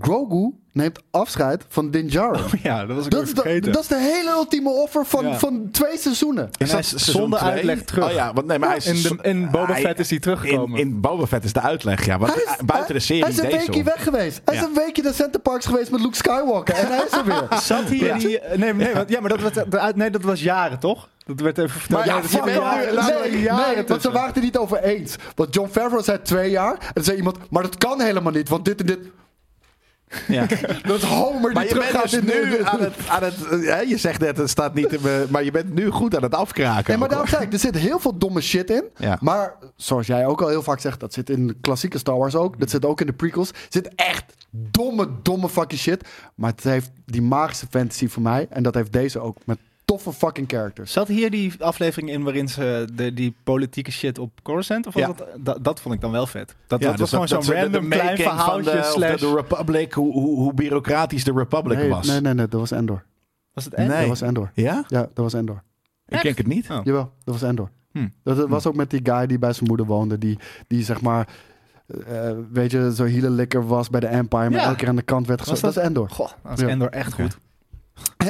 Grogu 0.00 0.52
neemt 0.72 0.98
afscheid 1.10 1.64
van 1.68 1.90
Din 1.90 2.06
Djarin. 2.06 2.42
Ja, 2.62 2.86
dat 2.86 2.96
was 2.96 3.04
ik 3.04 3.10
Dat 3.10 3.22
is, 3.22 3.28
de, 3.34 3.40
vergeten. 3.40 3.72
dat 3.72 3.82
is 3.82 3.88
de 3.88 3.98
hele 3.98 4.30
ultieme 4.30 4.70
offer 4.70 5.06
van, 5.06 5.26
Ja. 5.26 5.38
van 5.38 5.68
twee 5.70 5.98
seizoenen. 5.98 6.50
En 6.58 6.68
hij 6.68 6.78
is 6.78 6.88
seizoen 6.88 7.14
zonder 7.14 7.38
twee? 7.38 7.50
uitleg 7.52 7.82
terug. 7.82 8.04
Oh 8.04 8.12
ja, 8.12 8.32
want 8.32 8.46
nee, 8.46 8.58
maar 8.58 8.68
hij 8.68 8.76
is 8.78 8.86
in, 8.86 9.02
de, 9.02 9.28
in 9.28 9.50
Boba 9.50 9.72
hij- 9.72 9.80
Fett 9.82 9.98
is 9.98 10.10
hij 10.10 10.18
teruggekomen. 10.18 10.78
In, 10.78 10.86
in 10.86 11.00
Boba 11.00 11.26
Fett 11.26 11.44
is 11.44 11.52
de 11.52 11.60
uitleg, 11.60 12.04
ja. 12.06 12.18
Want 12.18 12.34
Hij 12.34 12.42
is, 12.42 12.50
eh, 12.50 12.56
buiten 12.64 12.76
hij- 12.86 12.94
de 12.94 13.00
serie 13.00 13.22
Hij 13.22 13.32
is 13.32 13.38
een 13.38 13.50
weekje 13.50 13.82
weg 13.82 14.02
geweest. 14.02 14.40
Hij 14.44 14.54
is 14.54 14.62
een 14.62 14.74
weekje 14.74 15.02
naar 15.02 15.14
Center 15.14 15.40
Parks 15.40 15.66
geweest 15.66 15.90
met 15.90 16.00
Luke 16.00 16.16
Skywalker. 16.16 16.74
En 16.74 16.86
hij 16.86 17.04
is 17.06 17.12
er 17.12 17.24
weer. 17.24 17.46
Zat 17.62 17.84
hier 17.88 18.04
Ja. 18.06 18.18
die... 18.18 18.40
Nee, 18.56 18.74
nee, 18.74 18.94
want, 18.94 19.08
ja, 19.08 19.20
maar 19.20 19.28
dat, 19.30 19.40
was, 19.40 19.52
de 19.52 19.78
uit- 19.78 19.96
nee, 19.96 20.10
dat 20.10 20.22
was 20.22 20.42
jaren, 20.42 20.78
toch? 20.78 21.08
Dat 21.26 21.40
werd 21.40 21.58
even 21.58 21.80
verteld. 21.80 22.06
Maar 22.06 22.14
ja, 22.14 22.20
Nee, 22.44 22.54
jaren- 22.54 23.30
nee, 23.32 23.40
jaren 23.42 23.74
nee, 23.76 23.84
want 23.86 24.02
ze 24.02 24.10
waren 24.10 24.26
het 24.28 24.36
er 24.36 24.42
niet 24.42 24.56
over 24.56 24.82
eens. 24.82 25.16
Want 25.34 25.54
John 25.54 25.68
Favreau 25.70 26.02
zei 26.02 26.22
twee 26.22 26.50
jaar. 26.50 26.90
En 26.94 27.04
zei 27.04 27.16
iemand, 27.16 27.36
maar 27.50 27.62
dat 27.62 27.76
kan 27.78 28.00
helemaal 28.00 28.32
niet. 28.32 28.48
Want 28.48 28.64
dit 28.64 28.80
en 28.80 28.86
dit... 28.86 28.98
Ja. 30.28 30.46
Dat 30.88 30.96
is 30.96 31.02
Homer 31.02 31.42
die 31.42 31.52
Maar 31.52 31.62
je 31.62 31.68
terug 31.68 31.84
bent 31.90 31.94
gaat 31.96 32.10
dus 32.10 32.12
in 32.20 32.26
de- 32.26 32.48
nu 32.58 32.64
aan 32.64 32.80
het... 32.80 32.94
Aan 33.08 33.22
het 33.22 33.36
hè, 33.64 33.80
je 33.80 33.96
zegt 33.96 34.20
net, 34.20 34.36
het 34.36 34.50
staat 34.50 34.74
niet 34.74 34.92
in 34.92 34.98
me, 35.02 35.26
maar 35.28 35.44
je 35.44 35.50
bent 35.50 35.74
nu 35.74 35.90
goed 35.90 36.16
aan 36.16 36.22
het 36.22 36.34
afkraken. 36.34 36.84
Nee, 36.88 36.96
maar 36.98 37.08
daarom 37.08 37.28
zei 37.28 37.42
ik, 37.44 37.52
er 37.52 37.58
zit 37.58 37.76
heel 37.76 37.98
veel 37.98 38.18
domme 38.18 38.40
shit 38.40 38.70
in. 38.70 38.84
Ja. 38.96 39.18
Maar 39.20 39.54
zoals 39.76 40.06
jij 40.06 40.26
ook 40.26 40.42
al 40.42 40.48
heel 40.48 40.62
vaak 40.62 40.80
zegt, 40.80 41.00
dat 41.00 41.12
zit 41.12 41.30
in 41.30 41.46
de 41.46 41.56
klassieke 41.60 41.98
Star 41.98 42.18
Wars 42.18 42.34
ook. 42.34 42.60
Dat 42.60 42.70
zit 42.70 42.84
ook 42.84 43.00
in 43.00 43.06
de 43.06 43.12
prequels. 43.12 43.48
Er 43.50 43.56
zit 43.68 43.94
echt 43.94 44.24
domme, 44.50 45.08
domme 45.22 45.48
fucking 45.48 45.80
shit. 45.80 46.08
Maar 46.34 46.50
het 46.50 46.64
heeft 46.64 46.90
die 47.06 47.22
magische 47.22 47.66
fantasy 47.70 48.08
voor 48.08 48.22
mij. 48.22 48.46
En 48.50 48.62
dat 48.62 48.74
heeft 48.74 48.92
deze 48.92 49.20
ook. 49.20 49.36
Met 49.44 49.58
toffe 49.94 50.12
fucking 50.12 50.48
characters. 50.50 50.92
Zat 50.92 51.08
hier 51.08 51.30
die 51.30 51.52
aflevering 51.58 52.10
in 52.10 52.22
waarin 52.22 52.48
ze 52.48 52.88
de, 52.94 53.14
die 53.14 53.34
politieke 53.44 53.90
shit 53.92 54.18
op 54.18 54.30
Coruscant? 54.42 54.86
Of 54.86 54.94
was 54.94 55.02
Ja. 55.02 55.08
dat, 55.12 55.26
dat, 55.40 55.64
dat 55.64 55.80
vond 55.80 55.94
ik 55.94 56.00
dan 56.00 56.10
wel 56.10 56.26
vet. 56.26 56.54
Dat, 56.66 56.80
Ja, 56.80 56.86
dat 56.90 56.98
was 56.98 57.10
dus 57.10 57.20
gewoon 57.28 57.42
zo'n 57.44 57.54
random 57.54 57.82
de 57.90 57.96
klein 57.96 58.16
verhaaltje. 58.16 58.62
Van 58.70 58.72
de, 58.72 58.78
of 58.78 58.84
slash, 58.92 59.20
de, 59.20 59.26
de 59.26 59.34
Republic, 59.34 59.92
hoe, 59.92 60.12
hoe, 60.12 60.36
hoe 60.38 60.54
bureaucratisch 60.54 61.24
de 61.24 61.32
Republic 61.32 61.78
Nee, 61.78 61.88
was. 61.88 62.06
nee, 62.06 62.20
nee, 62.20 62.34
nee, 62.34 62.48
dat 62.48 62.60
was 62.60 62.70
Endor. 62.70 63.04
was 63.52 63.64
het 63.64 63.74
echt? 63.74 63.88
Nee. 63.88 63.98
Dat 63.98 64.08
was 64.08 64.20
Endor. 64.20 64.50
Ja? 64.54 64.84
Ja, 64.88 65.00
dat 65.00 65.10
was 65.14 65.32
Endor. 65.32 65.62
Ik 66.08 66.22
denk 66.22 66.36
het 66.38 66.46
niet. 66.46 66.70
Oh. 66.70 66.80
Jawel, 66.84 67.12
dat 67.24 67.34
was 67.40 67.42
Endor. 67.42 67.70
Hm. 67.92 68.08
Dat 68.22 68.36
dat 68.36 68.48
was 68.48 68.66
ook 68.66 68.74
met 68.74 68.90
die 68.90 69.00
guy 69.02 69.26
die 69.26 69.38
bij 69.38 69.52
zijn 69.52 69.66
moeder 69.68 69.86
woonde. 69.86 70.18
Die, 70.18 70.38
die 70.66 70.84
zeg 70.84 71.00
maar, 71.00 71.28
eh, 72.06 72.30
weet 72.52 72.70
je, 72.70 72.94
zo 72.94 73.04
hielenlikker 73.04 73.66
was 73.66 73.90
bij 73.90 74.00
de 74.00 74.06
Empire. 74.06 74.50
Maar 74.50 74.60
Ja. 74.60 74.64
elke 74.64 74.76
keer 74.76 74.88
aan 74.88 74.96
de 74.96 75.02
kant 75.02 75.26
werd 75.26 75.40
gezet. 75.40 75.60
Was 75.60 75.74
Dat? 75.74 75.74
dat- 75.74 75.82
is 75.82 75.88
Endor. 75.88 76.10
Goh, 76.10 76.28
dat 76.42 76.52
is 76.52 76.60
Ja. 76.60 76.68
Endor 76.68 76.88
echt 76.88 77.12
goed. 77.12 77.38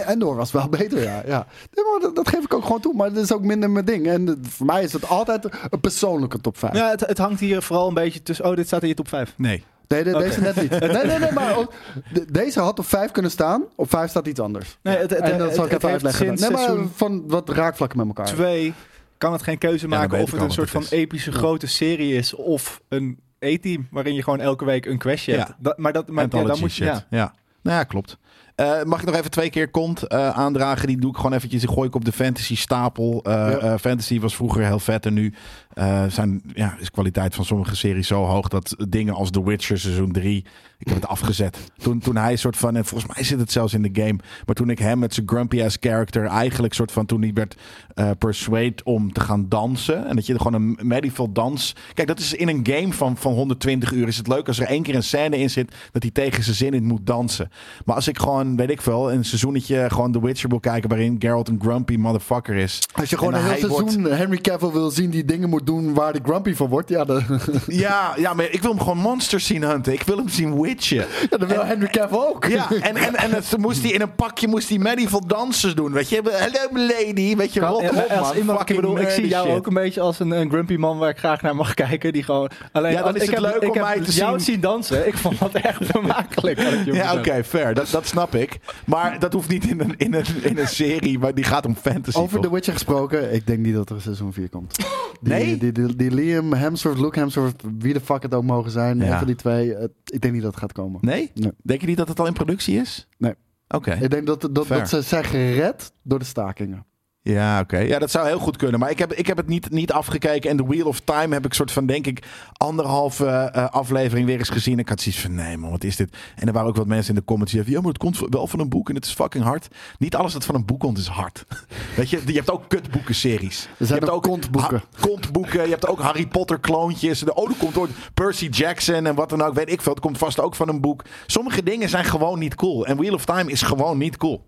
En 0.01 0.07
Endor 0.07 0.37
was 0.37 0.53
wel 0.53 0.69
beter, 0.79 1.03
ja. 1.03 1.23
ja. 1.27 1.47
Nee, 1.73 1.85
maar 1.91 2.01
dat, 2.01 2.17
dat 2.17 2.29
geef 2.29 2.45
ik 2.45 2.55
ook 2.55 2.63
gewoon 2.65 2.81
toe. 2.81 2.95
Maar 2.95 3.13
dat 3.13 3.25
is 3.25 3.33
ook 3.33 3.43
minder 3.43 3.71
mijn 3.71 3.85
ding. 3.85 4.07
En 4.07 4.39
voor 4.49 4.67
mij 4.67 4.83
is 4.83 4.93
het 4.93 5.09
altijd 5.09 5.45
een 5.71 5.81
persoonlijke 5.81 6.41
top 6.41 6.59
5. 6.59 6.75
Ja, 6.75 6.91
het, 6.91 7.01
het 7.01 7.19
hangt 7.19 7.41
hier 7.41 7.63
vooral 7.63 7.89
een 7.89 7.95
beetje 7.95 8.23
tussen... 8.23 8.45
Oh, 8.45 8.57
dit 8.57 8.67
staat 8.67 8.83
in 8.83 8.89
je 8.89 8.95
top 8.95 9.09
5. 9.09 9.35
Nee. 9.37 9.65
Nee, 9.89 10.05
de- 10.05 10.19
deze 10.19 10.41
net 10.41 10.57
niet. 10.57 10.71
Nee, 10.71 10.91
nee, 11.05 11.19
nee, 11.19 11.33
maar 11.33 11.57
ook, 11.57 11.73
de- 12.13 12.27
deze 12.33 12.61
had 12.61 12.79
op 12.79 12.87
5 12.87 13.11
kunnen 13.11 13.31
staan. 13.31 13.63
Op 13.77 13.91
5 13.91 14.11
staat 14.11 14.27
iets 14.27 14.41
anders. 14.41 14.79
Nee, 14.83 14.97
het, 14.97 15.11
het, 15.11 15.19
en 15.21 15.39
dat 15.39 15.47
het- 15.47 15.55
zal 15.57 15.65
ik 15.65 15.71
het 15.71 15.79
even 15.85 15.93
uitleggen. 15.93 16.35
Nee, 16.35 16.51
maar 16.51 16.87
van 16.95 17.29
wat 17.29 17.49
raakvlakken 17.49 17.99
met 17.99 18.07
elkaar. 18.07 18.27
twee 18.27 18.75
kan 19.19 19.33
het 19.33 19.43
geen 19.43 19.59
keuze 19.59 19.89
maken 19.89 20.19
of 20.23 20.31
het 20.31 20.41
een 20.41 20.51
soort 20.51 20.61
het 20.61 20.71
van 20.71 20.83
is. 20.83 20.91
epische 20.91 21.33
grote 21.33 21.67
serie 21.67 22.15
is 22.15 22.35
of 22.35 22.81
een 22.89 23.19
A-team 23.45 23.87
waarin 23.91 24.15
je 24.15 24.23
gewoon 24.23 24.41
elke 24.41 24.65
week 24.65 24.87
een 24.87 24.99
questje 24.99 25.33
Ja. 25.33 25.39
hebt. 25.39 25.53
Dat, 25.59 25.79
maar 25.79 25.93
dat, 25.93 26.09
maar, 26.09 26.27
ja, 26.31 26.43
dan 26.43 26.59
moet 26.61 26.75
je, 26.75 26.85
ja. 26.85 27.05
Ja. 27.11 27.35
Nou 27.63 27.77
ja, 27.79 27.85
klopt. 27.85 28.19
Eh, 28.55 28.83
mag 28.83 29.01
ik 29.01 29.07
nog 29.07 29.15
even 29.15 29.31
twee 29.31 29.51
keer 29.51 29.71
kont 29.71 30.03
eh, 30.03 30.29
aandragen? 30.29 30.87
Die 30.87 30.97
doe 30.99 31.11
ik 31.11 31.17
gewoon 31.17 31.33
eventjes. 31.33 31.61
Die 31.61 31.71
gooi 31.71 31.89
ik 31.89 31.95
op 31.95 32.05
de 32.05 32.13
fantasy 32.13 32.57
stapel. 32.57 33.21
Eh, 33.23 33.57
Ja. 33.61 33.79
fantasy 33.79 34.21
was 34.21 34.37
vroeger 34.37 34.65
heel 34.65 34.79
vet. 34.79 35.07
En 35.07 35.15
nu 35.15 35.35
eh, 35.75 36.05
zijn, 36.09 36.43
ja, 36.55 36.77
is 36.79 36.85
de 36.85 36.91
kwaliteit 36.91 37.35
van 37.35 37.45
sommige 37.45 37.77
series 37.77 38.07
zo 38.07 38.25
hoog... 38.25 38.49
dat 38.49 38.77
dingen 38.89 39.15
als 39.15 39.31
The 39.31 39.45
Witcher 39.45 39.79
seizoen 39.79 40.13
3... 40.13 40.45
Ik 40.79 40.91
heb 40.91 41.01
het 41.01 41.09
afgezet. 41.11 41.59
Toen, 41.77 41.99
toen 41.99 42.17
hij 42.17 42.31
een 42.31 42.39
soort 42.39 42.57
van... 42.57 42.77
En 42.77 42.85
volgens 42.85 43.15
mij 43.15 43.25
zit 43.25 43.39
het 43.39 43.53
zelfs 43.53 43.75
in 43.75 43.83
de 43.83 44.03
game. 44.03 44.19
Maar 44.47 44.55
toen 44.55 44.71
ik 44.71 44.79
hem 44.79 44.99
met 44.99 45.15
zijn 45.15 45.29
grumpy-ass 45.29 45.77
character... 45.81 46.25
Eigenlijk 46.25 46.75
soort 46.75 46.93
van... 46.93 47.07
Toen 47.07 47.23
hij 47.23 47.33
werd 47.33 47.57
eh 47.95 48.11
persuade 48.19 48.75
om 48.85 49.13
te 49.13 49.21
gaan 49.21 49.49
dansen. 49.49 50.07
En 50.07 50.17
dat 50.17 50.27
je 50.27 50.33
er 50.33 50.41
gewoon 50.41 50.63
een 50.63 50.79
medieval 50.89 51.33
dans... 51.33 51.75
Kijk, 51.95 52.09
dat 52.09 52.19
is 52.19 52.35
in 52.35 52.49
een 52.49 52.61
game 52.63 52.93
van, 52.93 53.17
van 53.17 53.33
120 53.33 53.93
uur... 53.93 54.09
Is 54.09 54.17
het 54.17 54.29
leuk 54.29 54.47
als 54.47 54.61
er 54.61 54.67
één 54.67 54.83
keer 54.83 54.95
een 54.95 55.03
scène 55.03 55.39
in 55.39 55.51
zit... 55.51 55.75
Dat 55.93 56.03
hij 56.03 56.11
tegen 56.11 56.43
zijn 56.43 56.57
zin 56.57 56.75
in 56.75 56.85
moet 56.85 57.07
dansen. 57.07 57.51
Maar 57.85 57.95
als 57.95 58.09
ik 58.09 58.19
gewoon, 58.19 58.57
weet 58.57 58.71
ik 58.71 58.83
veel... 58.83 59.13
Een 59.13 59.25
seizoenetje 59.25 59.91
gewoon 59.91 60.13
The 60.13 60.21
Witcher 60.21 60.49
wil 60.49 60.61
kijken... 60.61 60.89
Waarin 60.89 61.17
Geralt 61.19 61.49
een 61.49 61.61
grumpy 61.61 61.97
motherfucker 61.97 62.55
is. 62.55 62.89
Als 62.93 63.11
je 63.11 63.19
gewoon 63.19 63.35
En 63.35 63.41
een 63.41 63.51
heel 63.51 63.69
wordt- 63.69 63.93
seizoen 63.93 64.13
Henry 64.13 64.39
Cavill 64.39 64.71
wil 64.71 64.91
zien 64.91 65.11
die 65.11 65.25
dingen 65.25 65.49
moet 65.49 65.64
doen 65.65 65.95
waar 65.95 66.11
hij 66.11 66.21
grumpy 66.25 66.55
van 66.55 66.69
wordt. 66.69 66.89
Ja, 66.89 67.05
dan, 67.05 67.23
Ja, 67.67 68.13
ja, 68.17 68.35
maar 68.35 68.51
ik 68.51 68.63
wil 68.63 68.71
hem 68.71 68.81
gewoon 68.81 68.99
monsters 68.99 69.47
zien 69.47 69.63
hunten. 69.63 69.93
Ik 69.93 70.03
wil 70.03 70.17
hem 70.17 70.29
zien 70.29 70.61
witchen. 70.61 71.07
ja, 71.31 71.37
dan 71.37 71.49
wil 71.49 71.65
Henry 71.65 71.87
Cavill 71.89 72.19
ook. 72.19 72.45
Ja, 72.47 72.71
en, 72.81 72.97
en, 72.97 73.15
en 73.15 73.31
het, 73.31 73.57
moest 73.57 73.83
hij 73.83 73.91
in 73.91 74.01
een 74.01 74.15
pakje 74.15 74.49
moest 74.49 74.69
hij 74.69 74.79
medieval 74.79 75.27
dansen 75.27 75.77
doen. 75.77 75.93
Weet 75.93 76.09
je, 76.09 76.23
hallo 76.25 76.87
lady, 76.87 77.37
weet 77.37 77.53
je, 77.53 77.61
Kan- 77.61 77.69
rot 77.73 77.81
ja, 77.83 77.89
op, 77.89 78.11
als 78.11 78.21
man. 78.29 78.37
iemand, 78.37 78.61
ik 78.61 78.67
Fucking 78.67 78.81
bedoel, 78.81 79.01
ik 79.01 79.09
zie 79.11 79.29
jou 79.29 79.47
shit. 79.47 79.57
ook 79.57 79.67
een 79.67 79.75
beetje 79.75 80.01
als 80.01 80.19
een, 80.19 80.31
een 80.31 80.51
grumpy 80.51 80.77
man 80.77 80.99
waar 80.99 81.09
ik 81.11 81.19
graag 81.19 81.43
naar 81.43 81.57
mag 81.57 81.75
kijken. 81.85 82.13
Die 82.13 82.23
gewoon 82.23 82.51
alleen. 82.73 82.93
Ja, 82.93 83.03
dan 83.03 83.17
is 83.17 83.23
ik 83.23 83.31
het 83.31 83.45
heb, 83.45 83.53
leuk 83.53 83.63
ik 83.63 83.69
om 83.69 83.75
heb 83.75 83.85
mij 83.97 84.05
te 84.05 84.13
jou 84.13 84.31
zien. 84.39 84.45
zien 84.53 84.61
dansen. 84.61 85.07
Ik 85.07 85.17
vond 85.17 85.39
dat 85.39 85.53
echt 85.55 85.79
vermakelijk. 85.93 86.61
Ja, 86.85 87.15
oké, 87.15 87.45
fair. 87.45 87.75
Dat, 87.75 87.89
dat 87.91 88.07
snap 88.07 88.35
ik. 88.35 88.59
Maar 88.85 89.19
dat 89.19 89.33
hoeft 89.33 89.49
niet 89.49 89.67
in 89.67 89.81
een, 89.81 89.95
in 89.97 90.15
een, 90.15 90.25
in 90.43 90.59
een 90.59 90.69
serie, 90.69 91.19
maar 91.19 91.35
die 91.35 91.45
gaat 91.45 91.67
om 91.67 91.77
fantasy. 91.83 92.19
Over 92.19 92.37
toch? 92.37 92.45
The 92.47 92.53
Witcher 92.55 92.73
gesproken, 92.73 93.33
ik 93.35 93.47
denk 93.47 93.59
niet 93.59 93.75
dat 93.75 93.89
er 93.89 93.95
een 93.95 94.01
seizoen 94.03 94.33
4 94.33 94.49
komt. 94.49 94.77
Die, 94.77 95.33
Nee? 95.33 95.54
Die, 95.59 95.73
die, 95.73 95.97
die 95.97 96.11
Liam 96.11 96.53
Hemsworth, 96.53 96.99
Luke 96.99 97.19
Hemsworth, 97.19 97.63
wie 97.79 97.93
de 97.93 98.01
fuck 98.01 98.23
het 98.23 98.35
ook 98.35 98.43
mogen 98.45 98.71
zijn, 98.71 98.99
Ja. 98.99 99.13
een 99.13 99.19
van 99.19 99.27
die 99.27 99.37
twee, 99.37 99.75
het- 99.75 99.91
ik 100.05 100.21
denk 100.21 100.33
niet 100.35 100.43
dat 100.43 100.51
het 100.51 100.61
gaat 100.61 100.73
komen. 100.73 100.99
Nee? 101.03 101.31
Nee. 101.35 101.53
Denk 101.63 101.81
je 101.81 101.87
niet 101.87 101.97
dat 101.97 102.09
het 102.09 102.21
al 102.21 102.27
in 102.27 102.33
productie 102.33 102.77
is? 102.81 103.09
Nee. 103.19 103.35
Oké. 103.69 103.93
Ik 103.93 104.11
denk 104.11 104.27
dat, 104.27 104.49
dat, 104.53 104.67
Fair. 104.67 104.81
dat 104.81 104.89
ze 104.89 105.03
zijn 105.03 105.25
gered 105.25 105.93
door 106.03 106.19
de 106.19 106.25
stakingen. 106.25 106.85
Ja, 107.25 107.61
oké. 107.61 107.79
Ja, 107.79 107.99
dat 107.99 108.11
zou 108.11 108.27
heel 108.27 108.39
goed 108.39 108.57
kunnen. 108.57 108.81
Maar 108.81 108.91
ik 108.91 108.99
heb, 108.99 109.13
ik 109.13 109.27
heb 109.27 109.37
het 109.37 109.47
niet, 109.47 109.71
niet 109.71 109.93
afgekeken. 109.93 110.51
En 110.51 110.57
The 110.57 110.67
Wheel 110.67 110.87
of 110.87 111.01
Time 111.01 111.35
heb 111.35 111.45
ik 111.45 111.55
soort 111.55 111.73
van, 111.73 111.87
denk 111.87 112.07
ik, 112.07 112.27
anderhalve 112.53 113.27
eh, 113.27 113.69
aflevering 113.69 114.27
weer 114.27 114.39
eens 114.39 114.49
gezien. 114.49 114.79
Ik 114.79 114.89
had 114.89 115.01
zoiets 115.01 115.21
van, 115.21 115.35
nee 115.35 115.57
man, 115.57 115.71
wat 115.71 115.85
is 115.85 115.97
dit? 115.97 116.17
En 116.37 116.47
er 116.47 116.53
waren 116.53 116.69
ook 116.69 116.77
wat 116.77 116.87
mensen 116.87 117.15
in 117.15 117.21
de 117.21 117.27
comments 117.27 117.53
die 117.53 117.63
zeiden, 117.63 117.73
ja, 117.73 117.81
maar 117.81 117.99
het 117.99 118.19
komt 118.19 118.33
wel 118.35 118.47
van 118.47 118.61
een 118.61 118.69
boek 118.69 118.89
en 118.89 118.95
het 118.95 119.05
is 119.05 119.13
fucking 119.13 119.45
hard. 119.45 119.69
Niet 119.99 120.15
alles 120.15 120.33
dat 120.33 120.45
van 120.45 120.55
een 120.55 120.65
boek 120.65 120.81
komt 120.81 120.99
is 120.99 121.07
hard. 121.07 121.45
Weet 121.97 122.11
je, 122.11 122.23
je 122.27 122.33
hebt 122.33 122.51
ook 122.51 122.69
kutboeken-series. 122.69 123.69
Er 123.79 123.87
zijn 123.87 124.01
je 124.01 124.05
hebt 124.05 124.17
ook 124.17 124.23
kontboeken. 124.23 124.83
kontboeken. 125.01 125.63
Je 125.63 125.71
hebt 125.71 125.87
ook 125.87 126.01
Harry 126.01 126.27
Potter 126.27 126.61
kloontjes. 126.61 127.19
De, 127.19 127.35
oh, 127.35 127.51
er 127.51 127.57
komt 127.57 127.77
ooit 127.77 127.91
Percy 128.15 128.49
Jackson 128.49 129.07
en 129.07 129.15
wat 129.15 129.29
dan 129.29 129.43
ook. 129.43 129.55
Weet 129.55 129.71
ik 129.71 129.83
veel. 129.83 129.93
Het 129.93 130.03
komt 130.03 130.19
vast 130.19 130.41
ook 130.41 130.55
van 130.55 130.69
een 130.69 130.81
boek. 130.81 131.05
Sommige 131.27 131.63
dingen 131.63 131.89
zijn 131.89 132.05
gewoon 132.05 132.39
niet 132.39 132.55
cool. 132.55 132.87
En 132.87 132.97
Wheel 132.97 133.15
of 133.15 133.25
Time 133.25 133.51
is 133.51 133.63
gewoon 133.63 133.99
niet 133.99 134.17
cool. 134.17 134.47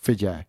Vind 0.00 0.20
jij? 0.20 0.46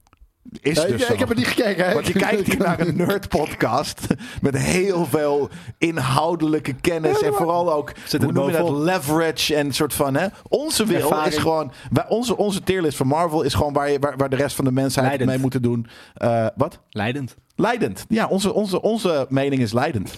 Is 0.62 0.76
Ja, 0.76 0.86
dus 0.86 1.10
ik, 1.10 1.20
heb 1.20 1.28
het 1.28 1.38
niet 1.38 1.48
gekeken. 1.48 1.86
Hè? 1.86 1.94
Want 1.94 2.08
je 2.08 2.14
kijkt 2.14 2.48
hier 2.48 2.58
naar 2.58 2.80
een 2.80 2.96
nerd-podcast 3.06 4.08
met 4.42 4.58
heel 4.58 5.06
veel 5.06 5.50
inhoudelijke 5.78 6.74
kennis 6.74 7.22
en 7.22 7.34
vooral 7.34 7.74
ook, 7.74 7.92
Zit 8.06 8.22
hoe 8.22 8.30
er 8.30 8.36
noem 8.36 8.52
je 8.52 8.58
dat, 8.58 8.70
leverage 8.70 9.56
en 9.56 9.74
soort 9.74 9.94
van, 9.94 10.16
hè? 10.16 10.28
Onze 10.48 10.86
wereld 10.86 11.12
Ervaring. 11.12 11.34
is 11.34 11.42
gewoon, 11.42 11.72
wij, 11.92 12.08
onze, 12.08 12.38
onze 12.38 12.64
tierlist 12.64 12.98
van 12.98 13.08
Marvel 13.08 13.42
is 13.42 13.54
gewoon 13.54 13.74
waar, 13.74 13.92
je, 13.92 14.00
waar, 14.00 14.18
waar 14.18 14.30
de 14.30 14.36
rest 14.36 14.56
van 14.56 14.66
de 14.66 14.72
mensheid 14.72 15.06
Leidend. 15.06 15.30
mee 15.30 15.40
moeten 15.40 15.62
doen. 15.62 15.88
Eh, 16.14 16.48
wat? 16.56 16.80
Leidend. 16.90 17.36
Leidend. 17.56 18.06
Ja, 18.10 18.28
onze, 18.28 18.54
onze, 18.54 18.82
onze 18.82 19.26
mening 19.30 19.62
is 19.62 19.74
leidend. 19.74 20.18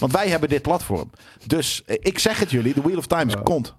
Want 0.00 0.12
wij 0.12 0.28
hebben 0.28 0.48
dit 0.48 0.62
platform. 0.62 1.10
Dus 1.46 1.82
eh, 1.86 1.96
ik 2.00 2.18
zeg 2.18 2.38
het 2.38 2.50
jullie, 2.50 2.74
The 2.74 2.82
Wheel 2.82 2.98
of 2.98 3.06
Time 3.06 3.26
is 3.26 3.36
kont. 3.42 3.74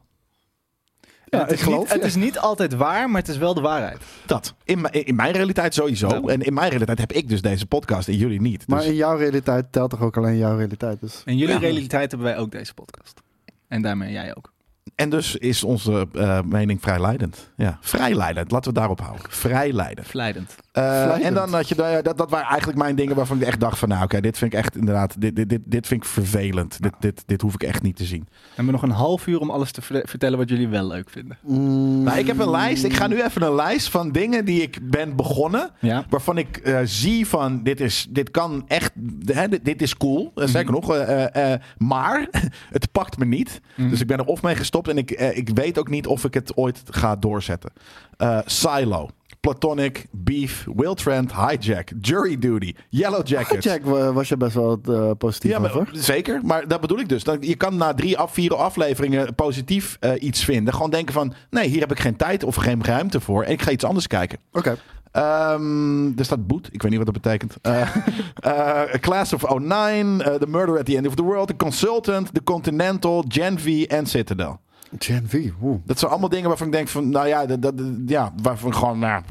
Ja, 1.29 1.39
het, 1.39 1.51
ik 1.51 1.57
is 1.57 1.63
geloof 1.63 1.79
niet, 1.79 1.89
het 1.93 2.03
is 2.03 2.15
niet 2.15 2.39
altijd 2.39 2.73
waar, 2.75 3.09
maar 3.09 3.21
het 3.21 3.29
is 3.29 3.37
wel 3.37 3.53
de 3.53 3.61
waarheid. 3.61 3.97
Dat. 4.25 4.53
In, 4.63 4.81
mijn- 4.81 4.93
in 5.05 5.15
mijn 5.15 5.31
realiteit 5.31 5.73
sowieso. 5.73 6.07
Ja. 6.07 6.21
En 6.33 6.41
in 6.41 6.53
mijn 6.53 6.69
realiteit 6.69 6.97
heb 6.99 7.11
ik 7.11 7.29
dus 7.29 7.41
deze 7.41 7.65
podcast 7.65 8.07
en 8.07 8.15
jullie 8.15 8.41
niet. 8.41 8.67
Maar 8.67 8.79
Dus- 8.79 8.87
in 8.87 8.95
jouw 8.95 9.17
realiteit 9.17 9.71
telt 9.71 9.89
toch 9.89 10.01
ook 10.01 10.17
alleen 10.17 10.37
jouw 10.37 10.57
realiteit. 10.57 10.99
Dus. 11.01 11.21
In 11.25 11.37
jullie 11.37 11.53
Ja. 11.53 11.59
realiteit 11.59 12.11
hebben 12.11 12.27
wij 12.29 12.37
ook 12.37 12.51
deze 12.51 12.73
podcast. 12.73 13.21
En 13.67 13.81
daarmee 13.81 14.11
jij 14.11 14.35
ook. 14.35 14.53
En 14.95 15.09
dus 15.09 15.35
is 15.35 15.63
onze 15.63 16.07
eh, 16.13 16.41
mening 16.41 16.81
vrijleidend. 16.81 17.51
Ja, 17.57 17.77
vrijleidend. 17.81 18.51
Laten 18.51 18.73
we 18.73 18.79
het 18.79 18.87
daarop 18.87 18.99
houden. 19.07 19.31
Vrijleidend. 19.31 20.07
Vleidend. 20.07 20.55
Eh, 20.77 21.25
en 21.25 21.33
dan 21.33 21.53
had 21.53 21.67
je, 21.69 21.75
nou 21.75 21.91
ja, 21.91 22.01
dat, 22.01 22.17
dat 22.17 22.29
waren 22.29 22.47
eigenlijk 22.47 22.77
mijn 22.77 22.95
dingen 22.95 23.15
waarvan 23.15 23.37
ik 23.41 23.47
echt 23.47 23.59
dacht 23.59 23.79
van, 23.79 23.89
nou 23.89 24.03
oké, 24.03 24.21
dit 24.21 24.37
vind 24.37 24.53
ik 24.53 24.59
echt 24.59 24.75
inderdaad, 24.75 25.21
dit, 25.21 25.35
dit, 25.35 25.49
dit, 25.49 25.61
dit 25.65 25.87
vind 25.87 26.03
ik 26.03 26.09
vervelend. 26.09 26.81
Dit, 26.81 26.93
dit, 26.99 27.23
dit 27.25 27.41
hoef 27.41 27.53
ik 27.53 27.63
echt 27.63 27.81
niet 27.81 27.95
te 27.95 28.03
zien. 28.05 28.25
We 28.29 28.37
hebben 28.55 28.73
nog 28.73 28.81
een 28.83 28.89
half 28.91 29.27
uur 29.27 29.39
om 29.39 29.49
alles 29.49 29.71
te 29.71 29.81
ver- 29.81 30.07
vertellen 30.07 30.37
wat 30.37 30.49
jullie 30.49 30.67
wel 30.67 30.87
leuk 30.87 31.09
vinden. 31.09 31.37
Mm, 31.41 32.03
Nou, 32.03 32.17
ik 32.17 32.27
heb 32.27 32.39
een 32.39 32.49
lijst. 32.49 32.83
Ik 32.83 32.93
ga 32.93 33.07
nu 33.07 33.21
even 33.23 33.41
een 33.41 33.55
lijst 33.55 33.89
van 33.89 34.11
dingen 34.11 34.45
die 34.45 34.61
ik 34.61 34.79
ben 34.89 35.15
begonnen. 35.15 35.69
Ja. 35.79 36.05
Waarvan 36.09 36.37
ik 36.37 36.57
eh, 36.57 36.79
zie 36.83 37.27
van 37.27 37.63
dit, 37.63 37.79
is, 37.81 38.07
dit 38.09 38.31
kan 38.31 38.63
echt, 38.67 38.91
hè, 39.25 39.47
dit, 39.47 39.65
dit 39.65 39.81
is 39.81 39.97
cool. 39.97 40.31
Uh, 40.35 40.47
Zeker 40.47 40.71
nog. 40.71 40.93
eh, 40.93 41.23
eh, 41.35 41.53
eh, 41.53 41.59
maar 41.77 42.27
het 42.77 42.91
pakt 42.91 43.17
me 43.17 43.25
niet. 43.25 43.61
Mhm. 43.75 43.89
Dus 43.89 44.01
ik 44.01 44.07
ben 44.07 44.17
er 44.17 44.25
of 44.25 44.41
mee 44.41 44.55
gestopt. 44.55 44.87
En 44.87 44.97
ik, 44.97 45.11
eh, 45.11 45.37
ik 45.37 45.49
weet 45.53 45.79
ook 45.79 45.89
niet 45.89 46.07
of 46.07 46.23
ik 46.23 46.33
het 46.33 46.55
ooit 46.57 46.81
ga 46.89 47.15
doorzetten. 47.15 47.71
Eh, 48.17 48.39
Silo. 48.45 49.09
Platonic, 49.51 50.05
Beef, 50.11 50.65
Will 50.75 50.93
Trent, 50.93 51.31
Hijack, 51.35 51.91
Jury 52.01 52.37
Duty, 52.39 52.73
Yellow 52.89 53.27
Jackets. 53.27 53.65
Jack 53.65 53.85
wa- 53.85 54.11
was 54.13 54.29
je 54.29 54.37
best 54.37 54.53
wel 54.53 54.79
eh, 54.89 55.11
positief 55.17 55.51
Ja, 55.51 55.59
maar, 55.59 55.69
over. 55.75 55.89
zeker. 55.91 56.39
Maar 56.43 56.67
dat 56.67 56.81
bedoel 56.81 56.99
ik 56.99 57.09
dus. 57.09 57.23
Dat, 57.23 57.37
je 57.45 57.55
kan 57.55 57.77
na 57.77 57.93
drie 57.93 58.17
af 58.17 58.33
vier 58.33 58.55
afleveringen 58.55 59.35
positief 59.35 59.97
eh, 59.99 60.11
iets 60.19 60.43
vinden. 60.43 60.73
Gewoon 60.73 60.89
denken 60.89 61.13
van, 61.13 61.33
nee, 61.49 61.67
hier 61.69 61.79
heb 61.79 61.91
ik 61.91 61.99
geen 61.99 62.15
tijd 62.15 62.43
of 62.43 62.55
geen 62.55 62.83
ruimte 62.83 63.19
voor. 63.19 63.43
En 63.43 63.51
ik 63.51 63.61
ga 63.61 63.71
iets 63.71 63.83
anders 63.83 64.07
kijken. 64.07 64.37
Oké. 64.51 64.77
Ehm, 65.11 66.17
er 66.17 66.25
staat 66.25 66.47
boet. 66.47 66.69
Ik 66.71 66.81
weet 66.81 66.91
niet 66.91 67.03
wat 67.03 67.13
dat 67.13 67.21
betekent. 67.21 67.55
Eh, 67.61 68.81
Class 69.05 69.33
of 69.33 69.43
09, 69.59 70.21
eh, 70.21 70.33
The 70.33 70.47
Murder 70.47 70.77
at 70.79 70.85
the 70.85 70.95
End 70.97 71.07
of 71.07 71.15
the 71.15 71.23
World, 71.23 71.47
The 71.47 71.55
Consultant, 71.55 72.33
The 72.33 72.43
Continental, 72.43 73.25
Gen 73.27 73.59
V 73.59 73.83
en 73.87 74.05
Citadel. 74.05 74.59
Gen 74.99 75.27
V. 75.29 75.49
Oeh. 75.61 75.79
Dat 75.85 75.99
zijn 75.99 76.11
allemaal 76.11 76.29
dingen 76.29 76.47
waarvan 76.47 76.67
ik 76.67 76.73
denk 76.73 76.87
van, 76.87 77.09
nou 77.09 77.27
ja, 77.27 77.45
dat, 77.45 77.61
dat, 77.61 77.73
ja 78.05 78.33
waarvan 78.41 78.73
gewoon, 78.73 78.99
nou, 78.99 79.23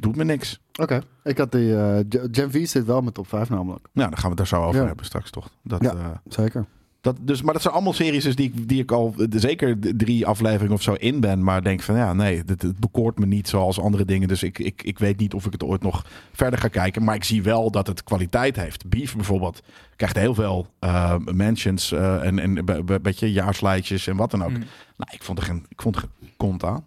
doet 0.00 0.16
me 0.16 0.24
niks. 0.24 0.60
Oké. 0.80 1.00
Ik 1.24 1.38
had 1.38 1.52
die... 1.52 1.76
eh, 1.76 1.98
Gen- 2.32 2.50
V 2.50 2.68
zit 2.68 2.84
wel 2.84 3.00
mijn 3.00 3.12
top 3.12 3.28
5 3.28 3.48
namelijk. 3.50 3.86
Nou, 3.92 4.08
dan 4.10 4.18
gaan 4.18 4.30
we 4.30 4.36
het 4.42 4.50
daar 4.50 4.60
zo 4.60 4.66
over 4.66 4.80
Ja. 4.80 4.86
hebben 4.86 5.04
straks 5.04 5.30
toch. 5.30 5.48
Dat, 5.62 5.82
Ja. 5.82 5.90
eh, 5.94 6.06
Zeker. 6.28 6.66
Dat, 7.06 7.16
dus, 7.20 7.42
maar 7.42 7.52
dat 7.52 7.62
zijn 7.62 7.74
allemaal 7.74 7.92
series 7.92 8.24
dus 8.24 8.36
die, 8.36 8.52
ik- 8.54 8.68
die 8.68 8.82
ik 8.82 8.92
al 8.92 9.14
zeker 9.30 9.78
drie 9.96 10.26
afleveringen 10.26 10.74
of 10.74 10.82
zo 10.82 10.92
in 10.92 11.20
ben. 11.20 11.44
Maar 11.44 11.62
denk 11.62 11.80
van 11.82 11.96
ja, 11.96 12.12
nee, 12.12 12.42
het, 12.46 12.62
het 12.62 12.78
bekoort 12.80 13.18
me 13.18 13.26
niet 13.26 13.48
zoals 13.48 13.80
andere 13.80 14.04
dingen. 14.04 14.28
Dus 14.28 14.42
ik, 14.42 14.58
ik, 14.58 14.82
ik 14.82 14.98
weet 14.98 15.18
niet 15.18 15.34
of 15.34 15.46
ik 15.46 15.52
het 15.52 15.62
ooit 15.62 15.82
nog 15.82 16.04
verder 16.32 16.58
ga 16.58 16.68
kijken. 16.68 17.04
Maar 17.04 17.14
ik 17.14 17.24
zie 17.24 17.42
wel 17.42 17.70
dat 17.70 17.86
het 17.86 18.02
kwaliteit 18.04 18.56
heeft. 18.56 18.88
Beef 18.88 19.14
bijvoorbeeld 19.14 19.62
krijgt 19.96 20.16
heel 20.16 20.34
veel 20.34 20.66
eh, 20.78 21.16
mentions 21.18 21.92
eh, 21.92 22.26
en, 22.26 22.38
en 22.38 22.64
beetje 23.02 23.32
jaarslijtjes 23.32 24.06
en 24.06 24.16
wat 24.16 24.30
dan 24.30 24.42
ook. 24.44 24.50
Mm. 24.50 24.64
Nou, 24.96 25.10
ik 25.12 25.22
vond 25.22 25.38
er 25.38 25.44
geen, 25.44 25.66
ik 25.68 25.82
vond 25.82 25.96
er 25.96 26.00
geen 26.00 26.30
kont 26.36 26.64
aan. 26.64 26.84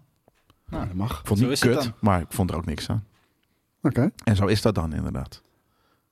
Nou, 0.68 0.86
dat 0.86 0.94
mag. 0.94 1.20
Ik 1.20 1.26
vond 1.26 1.38
Zo 1.38 1.44
het 1.44 1.52
niet 1.52 1.52
is 1.52 1.60
het 1.60 1.70
kut, 1.74 1.82
dan. 1.82 1.92
maar 2.00 2.20
ik 2.20 2.26
vond 2.28 2.50
er 2.50 2.56
ook 2.56 2.66
niks 2.66 2.88
aan. 2.90 3.04
Oké. 3.82 4.10
En 4.24 4.36
zo 4.36 4.46
is 4.46 4.62
dat 4.62 4.74
dan 4.74 4.94
inderdaad. 4.94 5.42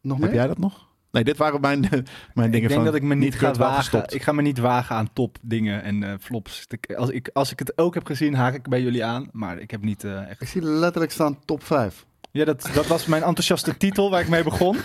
Nog 0.00 0.18
meer? 0.18 0.26
Heb 0.26 0.36
jij 0.36 0.46
dat 0.46 0.58
nog? 0.58 0.87
Nee, 1.10 1.24
dit 1.24 1.36
waren 1.36 1.60
mijn, 1.60 1.80
mijn 2.34 2.50
dingen 2.50 2.52
ik 2.52 2.52
denk 2.52 2.72
van 2.72 2.84
dat 2.84 2.94
ik 2.94 3.02
me 3.02 3.14
niet, 3.14 3.34
ga 3.34 3.52
wagen. 3.52 4.04
Ik 4.08 4.22
ga 4.22 4.32
me 4.32 4.42
niet 4.42 4.58
wagen 4.58 4.96
aan 4.96 5.08
top 5.12 5.36
dingen 5.42 5.82
en 5.82 6.02
eh, 6.02 6.12
flops. 6.20 6.64
Ik- 6.68 6.94
Als 6.94 7.10
ik, 7.10 7.30
als 7.32 7.52
ik 7.52 7.58
het 7.58 7.78
ook 7.78 7.94
heb 7.94 8.06
gezien, 8.06 8.34
haak 8.34 8.54
ik 8.54 8.68
bij 8.68 8.82
jullie 8.82 9.04
aan. 9.04 9.28
Maar 9.32 9.58
ik 9.58 9.70
heb 9.70 9.82
niet 9.82 10.04
eh, 10.04 10.28
echt. 10.30 10.40
Ik 10.40 10.48
zie 10.48 10.62
letterlijk 10.62 11.12
staan 11.12 11.38
top 11.44 11.64
5. 11.64 12.06
Ja, 12.30 12.44
dat, 12.44 12.70
dat 12.74 12.86
was 12.86 13.06
mijn 13.06 13.22
enthousiaste 13.22 13.76
titel 13.86 14.10
waar 14.10 14.20
ik 14.20 14.28
mee 14.28 14.42
begon. 14.42 14.76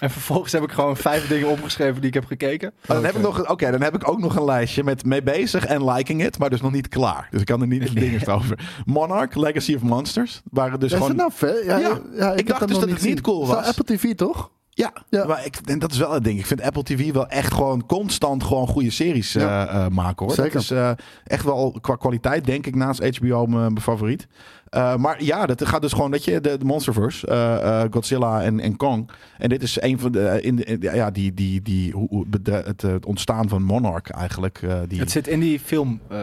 En 0.00 0.10
vervolgens 0.10 0.52
heb 0.52 0.62
ik 0.62 0.70
gewoon 0.72 0.96
vijf 0.96 1.28
dingen 1.28 1.48
opgeschreven 1.48 1.94
die 2.00 2.08
ik 2.08 2.14
heb 2.14 2.24
gekeken. 2.24 2.72
Oh, 2.82 2.86
dan, 2.88 3.04
heb 3.04 3.14
ik 3.14 3.22
nog, 3.22 3.50
oké, 3.50 3.70
dan 3.70 3.82
heb 3.82 3.94
ik 3.94 4.08
ook 4.08 4.18
nog 4.18 4.36
een 4.36 4.44
lijstje 4.44 4.84
met 4.84 5.04
mee 5.04 5.22
bezig 5.22 5.64
en 5.66 5.84
liking 5.90 6.24
it, 6.24 6.38
maar 6.38 6.50
dus 6.50 6.60
nog 6.60 6.72
niet 6.72 6.88
klaar. 6.88 7.28
Dus 7.30 7.40
ik 7.40 7.46
kan 7.46 7.60
er 7.60 7.66
niet 7.66 7.94
dingen 8.00 8.26
over. 8.26 8.58
Monarch, 8.84 9.34
Legacy 9.34 9.74
of 9.74 9.82
Monsters, 9.82 10.40
waren 10.50 10.80
dus 10.80 10.90
is 10.92 10.94
gewoon... 10.96 11.08
het 11.10 11.18
nou 11.18 11.32
ver? 11.34 11.64
Ja, 11.64 11.78
Ja, 11.78 12.00
ja, 12.16 12.30
ik 12.32 12.36
heb 12.38 12.46
dacht 12.46 12.60
dus 12.60 12.70
nog 12.70 12.80
dat 12.80 12.90
het 12.90 13.02
niet 13.02 13.20
cool 13.20 13.42
Is 13.42 13.48
dat 13.48 13.56
was. 13.56 13.78
Apple 13.78 13.96
TV 13.96 14.14
toch? 14.14 14.50
Ja, 14.72 14.92
Ja. 15.08 15.24
maar 15.26 15.44
ik, 15.46 15.56
en 15.64 15.78
dat 15.78 15.92
is 15.92 15.98
wel 15.98 16.12
het 16.12 16.24
ding. 16.24 16.38
Ik 16.38 16.46
vind 16.46 16.60
Apple 16.62 16.82
TV 16.82 17.12
wel 17.12 17.26
echt 17.28 17.54
gewoon 17.54 17.86
constant 17.86 18.44
gewoon 18.44 18.66
goede 18.66 18.90
series 18.90 19.34
eh, 19.34 19.42
Ja. 19.42 19.68
eh, 19.68 19.88
maken 19.88 20.26
hoor. 20.26 20.34
Zeker. 20.34 20.52
Dat 20.52 20.62
is 20.62 20.70
eh, 20.70 20.90
echt 21.24 21.44
wel 21.44 21.78
qua 21.80 21.96
kwaliteit 21.96 22.44
denk 22.44 22.66
ik 22.66 22.74
naast 22.74 23.16
HBO 23.18 23.46
mijn, 23.46 23.60
mijn 23.72 23.80
favoriet. 23.80 24.26
Eh, 24.68 24.96
maar 24.96 25.22
ja, 25.24 25.46
dat 25.46 25.66
gaat 25.66 25.82
dus 25.82 25.92
gewoon, 25.92 26.10
dat 26.10 26.24
je, 26.24 26.40
de, 26.40 26.58
de 26.58 26.64
Monsterverse, 26.64 27.26
eh, 27.26 27.82
eh, 27.82 27.90
Godzilla 27.92 28.42
en, 28.42 28.60
en 28.60 28.76
Kong. 28.76 29.10
En 29.38 29.48
dit 29.48 29.62
is 29.62 29.80
een 29.80 29.98
van 29.98 30.12
de, 30.12 30.38
in 30.42 30.76
ja, 30.80 31.10
die, 31.10 31.34
die, 31.34 31.62
die, 31.62 31.92
hoe, 31.92 32.06
hoe- 32.08 32.26
de- 32.42 32.52
het, 32.66 32.82
het 32.82 33.06
ontstaan 33.06 33.48
van 33.48 33.62
Monarch 33.62 34.10
eigenlijk. 34.10 34.62
eh, 34.62 34.78
die, 34.88 35.00
Het 35.00 35.10
zit 35.10 35.28
in 35.28 35.40
die 35.40 35.60
film 35.60 36.00
eh 36.08 36.22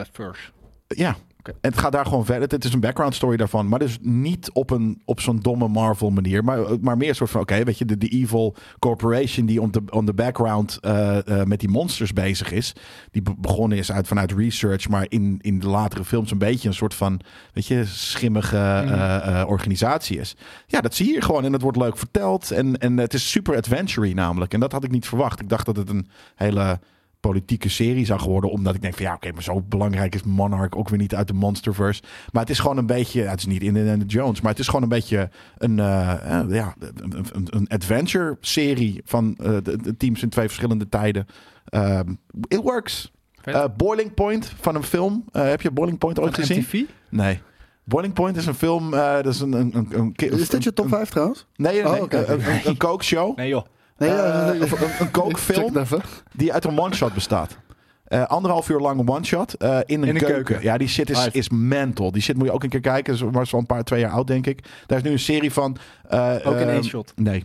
En 1.61 1.69
het 1.71 1.79
gaat 1.79 1.91
daar 1.91 2.05
gewoon 2.05 2.25
verder. 2.25 2.49
Het 2.49 2.65
is 2.65 2.73
een 2.73 2.79
background 2.79 3.15
story 3.15 3.37
daarvan. 3.37 3.67
Maar 3.67 3.79
dus 3.79 3.97
niet 4.01 4.51
op, 4.51 4.69
een, 4.69 5.01
op 5.05 5.19
zo'n 5.19 5.39
domme 5.39 5.67
Marvel 5.67 6.09
manier. 6.09 6.43
Maar, 6.43 6.59
maar 6.81 6.97
meer 6.97 7.09
een 7.09 7.15
soort 7.15 7.29
van, 7.29 7.41
oké, 7.41 7.63
weet 7.63 7.77
je, 7.77 7.85
de, 7.85 7.97
de 7.97 8.07
evil 8.07 8.55
corporation 8.79 9.45
die 9.45 9.61
on 9.61 9.71
the, 9.71 9.81
on 9.89 10.05
the 10.05 10.13
background 10.13 10.77
eh, 10.81 11.27
eh, 11.27 11.47
met 11.47 11.59
die 11.59 11.69
monsters 11.69 12.13
bezig 12.13 12.51
is. 12.51 12.73
Die 13.11 13.21
be- 13.21 13.35
begonnen 13.37 13.77
is 13.77 13.91
uit, 13.91 14.07
vanuit 14.07 14.31
research. 14.31 14.89
Maar 14.89 15.05
in, 15.09 15.39
in 15.41 15.59
de 15.59 15.67
latere 15.67 16.05
films 16.05 16.31
een 16.31 16.37
beetje 16.37 16.67
een 16.67 16.73
soort 16.73 16.93
van, 16.93 17.19
weet 17.53 17.67
je, 17.67 17.85
schimmige 17.85 18.57
eh, 18.57 19.41
eh, 19.41 19.47
organisatie 19.47 20.19
is. 20.19 20.35
Ja, 20.67 20.81
dat 20.81 20.95
zie 20.95 21.05
je 21.05 21.11
hier 21.11 21.23
gewoon. 21.23 21.45
En 21.45 21.53
het 21.53 21.61
wordt 21.61 21.77
leuk 21.77 21.97
verteld. 21.97 22.51
En, 22.51 22.77
en 22.77 22.97
het 22.97 23.13
is 23.13 23.31
super 23.31 23.57
adventure 23.57 24.13
namelijk. 24.13 24.53
En 24.53 24.59
dat 24.59 24.71
had 24.71 24.83
ik 24.83 24.91
niet 24.91 25.07
verwacht. 25.07 25.41
Ik 25.41 25.49
dacht 25.49 25.65
dat 25.65 25.75
het 25.75 25.89
een 25.89 26.07
hele 26.35 26.79
politieke 27.27 27.69
serie 27.69 28.05
zou 28.05 28.19
geworden. 28.19 28.49
Omdat 28.51 28.75
ik 28.75 28.81
denk 28.81 28.93
van 28.93 29.05
ja, 29.05 29.13
oké, 29.13 29.31
maar 29.31 29.43
zo 29.43 29.61
belangrijk 29.61 30.15
is 30.15 30.23
Monarch 30.23 30.73
ook 30.75 30.89
weer 30.89 30.99
niet 30.99 31.15
uit 31.15 31.27
de 31.27 31.33
Monsterverse. 31.33 32.01
Maar 32.31 32.41
het 32.41 32.51
is 32.51 32.59
gewoon 32.59 32.77
een 32.77 32.85
beetje, 32.85 33.21
het 33.21 33.39
is 33.39 33.45
niet 33.45 33.61
Indiana 33.61 34.03
Jones, 34.07 34.41
maar 34.41 34.51
het 34.51 34.59
is 34.59 34.65
gewoon 34.65 34.81
een 34.83 34.89
beetje 34.89 35.29
een, 35.57 35.79
eh, 35.79 36.39
eh, 36.39 36.49
ja, 36.49 36.75
een, 36.95 37.25
een, 37.49 37.67
adventure 37.67 38.37
serie 38.41 39.01
van 39.05 39.35
eh, 39.37 39.57
de, 39.63 39.77
de 39.81 39.97
teams 39.97 40.21
in 40.23 40.29
twee 40.29 40.45
verschillende 40.47 40.89
tijden. 40.89 41.25
Ehm, 41.65 42.13
it 42.47 42.61
works. 42.61 43.11
Eh, 43.43 43.63
Boiling 43.77 44.13
Point 44.13 44.53
van 44.59 44.75
een 44.75 44.83
film. 44.83 45.25
Eh, 45.31 45.43
heb 45.43 45.61
je 45.61 45.71
Boiling 45.71 45.97
Point 45.99 46.19
ooit 46.19 46.35
gezien? 46.35 46.57
MTV? 46.59 46.81
Nee. 47.09 47.39
Boiling 47.83 48.13
Point 48.13 48.37
is 48.37 48.45
een 48.45 48.53
film. 48.55 48.93
eh, 48.93 49.13
dat 49.15 49.25
is 49.33 49.39
een, 49.39 49.53
een, 49.53 49.71
een, 49.75 49.87
een 49.95 50.13
Is 50.15 50.49
dit 50.49 50.63
je 50.63 50.73
top 50.73 50.85
een- 50.85 50.91
5 50.91 51.09
trouwens? 51.09 51.45
Nee, 51.55 51.73
nee, 51.83 52.01
Oh, 52.01 52.09
nee. 52.11 52.25
Een, 52.27 52.45
een, 52.49 52.59
een 52.63 52.77
kookshow. 52.77 53.37
Nee 53.37 53.47
joh. 53.49 53.65
Nee, 53.97 54.09
Eh, 54.09 54.47
een, 54.59 54.61
een, 54.99 55.11
kookfilm 55.21 55.73
die 56.31 56.53
uit 56.53 56.65
een 56.65 56.79
one-shot 56.79 57.13
bestaat. 57.13 57.57
Eh, 58.07 58.23
anderhalf 58.25 58.69
uur 58.69 58.79
lang 58.79 58.99
een 58.99 59.09
one-shot 59.09 59.53
eh, 59.53 59.77
in 59.85 60.01
een 60.01 60.07
In 60.07 60.15
een 60.15 60.21
keuken. 60.21 60.43
keuken. 60.43 60.63
Ja, 60.65 60.77
die 60.77 60.87
shit 60.87 61.09
is, 61.09 61.27
is 61.31 61.49
mental. 61.49 62.11
Die 62.11 62.21
shit 62.21 62.37
moet 62.37 62.45
je 62.45 62.51
ook 62.51 62.63
een 62.63 62.69
keer 62.69 62.79
kijken. 62.79 63.17
Dat 63.17 63.27
is 63.27 63.33
maar 63.35 63.45
zo'n 63.47 63.65
paar, 63.65 63.83
twee 63.83 63.99
jaar 63.99 64.11
oud, 64.11 64.27
denk 64.27 64.45
ik. 64.47 64.63
Daar 64.85 64.97
is 64.97 65.03
nu 65.03 65.11
een 65.11 65.19
serie 65.19 65.51
van. 65.53 65.77
eh, 66.09 66.35
Ook 66.43 66.55
in 66.59 66.69
één 66.69 66.83
shot. 66.83 67.13
Nee. 67.15 67.43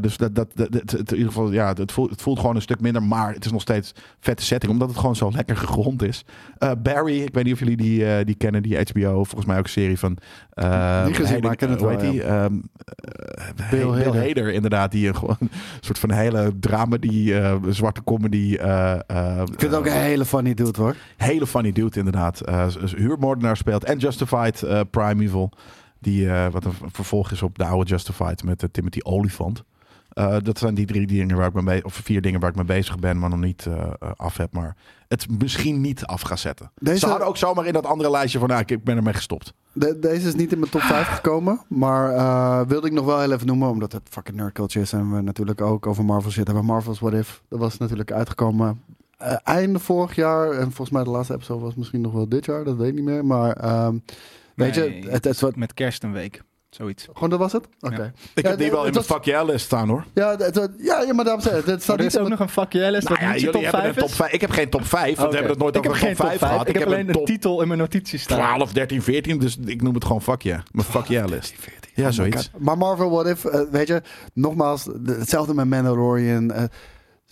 Dus 0.00 0.16
dat, 0.16 0.34
dat, 0.34 0.48
dat, 0.54 0.72
in 0.92 1.04
ieder 1.10 1.26
geval, 1.26 1.52
ja, 1.52 1.72
het 1.72 1.92
voelt, 1.92 2.10
het 2.10 2.22
voelt 2.22 2.38
gewoon 2.38 2.54
een 2.56 2.62
stuk 2.62 2.80
minder. 2.80 3.02
Maar 3.02 3.32
het 3.34 3.44
is 3.44 3.52
nog 3.52 3.60
steeds 3.60 3.92
vette 4.20 4.42
setting. 4.44 4.72
Omdat 4.72 4.88
het 4.88 4.98
gewoon 4.98 5.16
zo 5.16 5.30
lekker 5.30 5.56
gegrond 5.56 6.02
is. 6.02 6.24
Barry, 6.82 7.20
ik 7.22 7.34
weet 7.34 7.44
niet 7.44 7.52
of 7.52 7.58
jullie 7.58 7.76
die, 7.76 8.24
die 8.24 8.34
kennen. 8.34 8.62
Die 8.62 8.78
HBO, 8.78 9.12
volgens 9.24 9.44
mij 9.46 9.58
ook 9.58 9.64
een 9.64 9.70
serie 9.70 9.98
van. 9.98 10.16
Niet 11.06 11.16
gezien, 11.16 11.40
maar 11.40 11.52
ik 11.52 11.58
ken 11.58 11.70
het 11.70 11.80
wel, 11.80 11.98
die? 11.98 12.22
Ehm, 12.22 12.54
eh, 13.54 13.70
Bill, 13.70 13.88
Hader. 13.88 14.26
Hader, 14.26 14.52
inderdaad. 14.52 14.90
Die 14.92 15.08
een, 15.08 15.16
gewoon 15.16 15.36
een 15.40 15.50
soort 15.80 15.98
van 15.98 16.10
hele 16.10 16.52
drama, 16.60 16.96
die 16.96 17.34
zwarte 17.70 18.04
comedy. 18.04 18.56
Eh, 19.70 19.76
eh, 19.76 19.84
Ik 19.84 19.84
vind 19.84 19.94
het 19.94 19.94
ook 19.94 20.00
een 20.02 20.08
hele 20.10 20.24
funny 20.24 20.54
dude 20.54 20.80
hoor. 20.82 20.96
hele 21.16 21.46
funny 21.46 21.72
dude 21.72 21.98
inderdaad. 21.98 22.40
Eh 22.40 22.68
z- 22.68 22.94
huurmoordenaar 22.94 23.56
speelt. 23.56 23.84
En 23.84 23.98
Justified 23.98 24.62
eh, 24.62 24.80
Primeval. 24.90 25.50
Die, 25.98 26.30
eh, 26.30 26.46
wat 26.52 26.64
een 26.64 26.72
vervolg 26.92 27.30
is 27.30 27.42
op 27.42 27.58
de 27.58 27.64
oude 27.64 27.90
Justified 27.90 28.44
met 28.44 28.62
eh, 28.62 28.68
Timothy 28.72 28.98
Olyphant. 29.02 29.62
Eh, 30.10 30.36
dat 30.42 30.58
zijn 30.58 30.74
die 30.74 30.86
drie 30.86 31.06
dingen 31.06 31.36
waar 31.36 31.48
ik 31.48 31.54
me 31.54 31.62
mee, 31.62 31.84
of 31.84 31.94
vier 31.94 32.20
dingen 32.20 32.40
waar 32.40 32.50
ik 32.50 32.56
mee 32.56 32.64
bezig 32.64 32.98
ben, 32.98 33.18
maar 33.18 33.30
nog 33.30 33.38
niet 33.40 33.66
eh, 33.66 33.72
eh, 33.82 34.10
af 34.16 34.36
heb. 34.36 34.52
Maar 34.52 34.76
het 35.08 35.26
misschien 35.40 35.80
niet 35.80 36.04
af 36.06 36.20
ga 36.20 36.36
zetten. 36.36 36.70
Deze- 36.74 36.98
Ze 36.98 37.06
hadden 37.06 37.26
ook 37.26 37.36
zomaar 37.36 37.66
in 37.66 37.72
dat 37.72 37.86
andere 37.86 38.10
lijstje 38.10 38.38
van, 38.38 38.48
nou, 38.48 38.62
ik- 38.66 38.84
ben 38.84 38.96
ermee 38.96 39.14
gestopt. 39.14 39.54
De- 39.72 39.98
deze 39.98 40.28
is 40.28 40.34
niet 40.34 40.52
in 40.52 40.58
mijn 40.58 40.70
top 40.70 40.80
5 40.80 41.06
gekomen. 41.08 41.60
Maar 41.68 42.10
eh, 42.14 42.60
wilde 42.68 42.86
ik 42.86 42.92
nog 42.92 43.04
wel 43.04 43.20
heel 43.20 43.32
even 43.32 43.46
noemen. 43.46 43.68
Omdat 43.68 43.92
het 43.92 44.02
fucking 44.10 44.36
nerd 44.36 44.52
culture 44.52 44.84
is. 44.84 44.92
En 44.92 45.14
we 45.14 45.20
natuurlijk 45.20 45.60
ook 45.60 45.86
over 45.86 46.04
Marvel 46.04 46.30
zitten. 46.30 46.54
hebben. 46.54 46.72
Marvel's 46.72 46.98
What 47.00 47.12
If. 47.12 47.42
Dat 47.48 47.58
was 47.58 47.78
natuurlijk 47.78 48.12
uitgekomen 48.12 48.82
eh, 49.20 49.36
einde 49.44 49.78
vorig 49.78 50.14
jaar. 50.14 50.50
En 50.50 50.62
volgens 50.62 50.90
mij 50.90 51.04
de 51.04 51.10
laatste 51.10 51.34
episode 51.34 51.64
was 51.64 51.74
misschien 51.74 52.00
nog 52.00 52.12
wel 52.12 52.28
dit 52.28 52.44
jaar. 52.44 52.64
Dat 52.64 52.76
weet 52.76 52.88
ik 52.88 52.94
niet 52.94 53.04
meer. 53.04 53.24
Maar 53.24 53.52
ehm, 53.56 53.94
weet 54.54 54.76
Nee. 54.76 55.02
je, 55.02 55.10
het, 55.10 55.26
is 55.26 55.40
wat... 55.40 55.56
Met 55.56 55.74
kerst 55.74 56.02
een 56.02 56.12
week. 56.12 56.42
Zoiets. 56.70 57.08
Gewoon 57.12 57.30
dat 57.30 57.38
was 57.38 57.52
het? 57.52 57.68
Oké. 57.80 57.94
Ja. 58.02 58.12
Ik 58.34 58.42
Ja, 58.42 58.48
heb 58.50 58.58
die 58.58 58.70
wel 58.70 58.84
in 58.86 58.92
mijn 58.92 59.04
fuck 59.04 59.24
yeah 59.24 59.46
list 59.46 59.64
staan 59.64 59.88
hoor. 59.88 60.04
Ja, 60.14 60.36
het, 60.36 60.54
het- 60.54 60.70
ja, 60.78 61.02
ja, 61.02 61.12
maar 61.12 61.24
daarom 61.24 61.42
zei 61.42 61.58
ik, 61.58 61.64
het 61.64 61.82
staat 61.82 61.96
er 61.98 62.02
niet 62.04 62.14
is 62.14 62.20
ook 62.20 62.28
nog 62.28 62.38
een 62.40 62.48
vakje 62.48 62.90
list 62.90 63.08
dat 63.08 63.18
Nou 63.18 63.30
ja, 63.30 63.36
jullie 63.38 63.50
top 63.52 63.62
hebben 63.62 63.80
5 63.80 63.94
een 63.94 64.00
top 64.00 64.08
is. 64.10 64.14
5. 64.16 64.32
Ik 64.32 64.40
heb 64.40 64.50
geen 64.50 64.68
top 64.68 64.84
5, 64.86 65.16
want 65.16 65.28
we 65.28 65.34
hebben 65.36 65.50
het 65.52 65.58
nooit 65.62 65.76
ik 65.76 65.80
over 65.86 66.00
heb 66.00 66.00
een 66.00 66.06
geen 66.16 66.16
top 66.16 66.26
top 66.30 66.38
5 66.38 66.38
5. 66.40 66.50
gehad. 66.52 66.68
Ik 66.68 66.74
heb 66.78 66.86
alleen 66.86 67.06
een 67.08 67.12
top 67.14 67.26
titel 67.26 67.60
in 67.62 67.66
mijn 67.68 67.80
notities 67.80 68.22
staan. 68.22 68.38
12, 68.38 68.72
13, 68.72 69.02
14. 69.02 69.38
Dus 69.38 69.56
ik 69.64 69.82
noem 69.82 69.94
het 69.94 70.04
gewoon 70.04 70.22
fuck 70.22 70.42
yeah. 70.42 70.60
Mijn 70.72 70.86
fuck 70.86 71.04
yeah 71.06 71.28
list. 71.28 71.54
Ja, 71.94 72.06
Oh 72.06 72.12
zoiets. 72.12 72.50
Maar 72.58 72.78
Marvel 72.78 73.10
What 73.10 73.26
If, 73.26 73.44
eh, 73.44 73.60
weet 73.70 73.88
je, 73.88 74.02
nogmaals, 74.34 74.84
de- 74.84 75.16
hetzelfde 75.18 75.54
met 75.54 75.68
Mandalorian. 75.68 76.50
eh, 76.50 76.64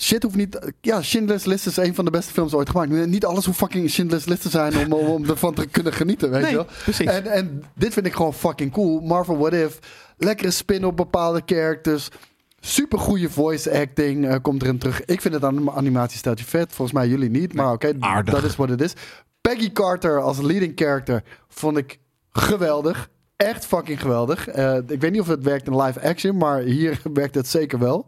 shit 0.01 0.22
hoeft 0.22 0.36
niet... 0.36 0.72
Ja, 0.80 1.03
Schindler's 1.03 1.44
List 1.44 1.66
is 1.66 1.76
een 1.76 1.94
van 1.94 2.05
de 2.05 2.11
beste 2.11 2.32
films 2.32 2.53
ooit 2.55 2.70
gemaakt. 2.70 3.07
Niet 3.07 3.24
alles 3.24 3.44
hoeft 3.44 3.59
fucking 3.59 3.90
Schindler's 3.90 4.24
List 4.24 4.42
te 4.42 4.49
zijn 4.49 4.76
om, 4.76 4.92
om, 4.92 5.24
ervan 5.30 5.55
te 5.55 5.66
kunnen 5.66 5.92
genieten, 5.92 6.30
weet 6.30 6.40
Nee, 6.42 6.51
je 6.51 6.57
wel. 6.57 6.66
precies. 6.82 7.07
En, 7.07 7.26
en 7.26 7.64
dit 7.74 7.92
vind 7.92 8.07
ik 8.07 8.14
gewoon 8.14 8.34
fucking 8.34 8.72
cool. 8.72 9.01
Marvel 9.01 9.38
What 9.38 9.53
If, 9.53 9.78
lekkere 10.16 10.51
spin 10.51 10.84
op 10.84 10.96
bepaalde 10.96 11.42
characters. 11.46 12.09
Super 12.61 12.99
goede 12.99 13.30
voice 13.30 13.80
acting 13.80 14.26
eh, 14.28 14.36
komt 14.42 14.62
erin 14.62 14.78
terug. 14.78 15.05
Ik 15.05 15.20
vind 15.20 15.34
het 15.34 15.44
aan 15.44 15.70
animatiesteltje 15.70 16.44
vet. 16.44 16.72
Volgens 16.72 16.99
mij 16.99 17.09
jullie 17.09 17.30
niet, 17.30 17.55
maar 17.55 17.72
oké, 17.72 17.99
dat 18.24 18.42
is 18.44 18.57
wat 18.57 18.68
het 18.68 18.80
is. 18.80 18.92
Peggy 19.40 19.72
Carter 19.72 20.20
als 20.20 20.38
leading 20.40 20.72
character 20.74 21.22
vond 21.49 21.76
ik 21.76 21.99
geweldig. 22.30 23.09
Echt 23.36 23.66
fucking 23.66 24.01
geweldig. 24.01 24.49
Eh, 24.49 24.76
ik 24.86 25.01
weet 25.01 25.11
niet 25.12 25.20
of 25.20 25.26
het 25.26 25.44
werkt 25.44 25.66
in 25.66 25.80
live 25.82 26.01
action, 26.03 26.36
maar 26.36 26.61
hier 26.61 27.01
werkt 27.12 27.34
het 27.34 27.49
zeker 27.49 27.78
wel. 27.78 28.07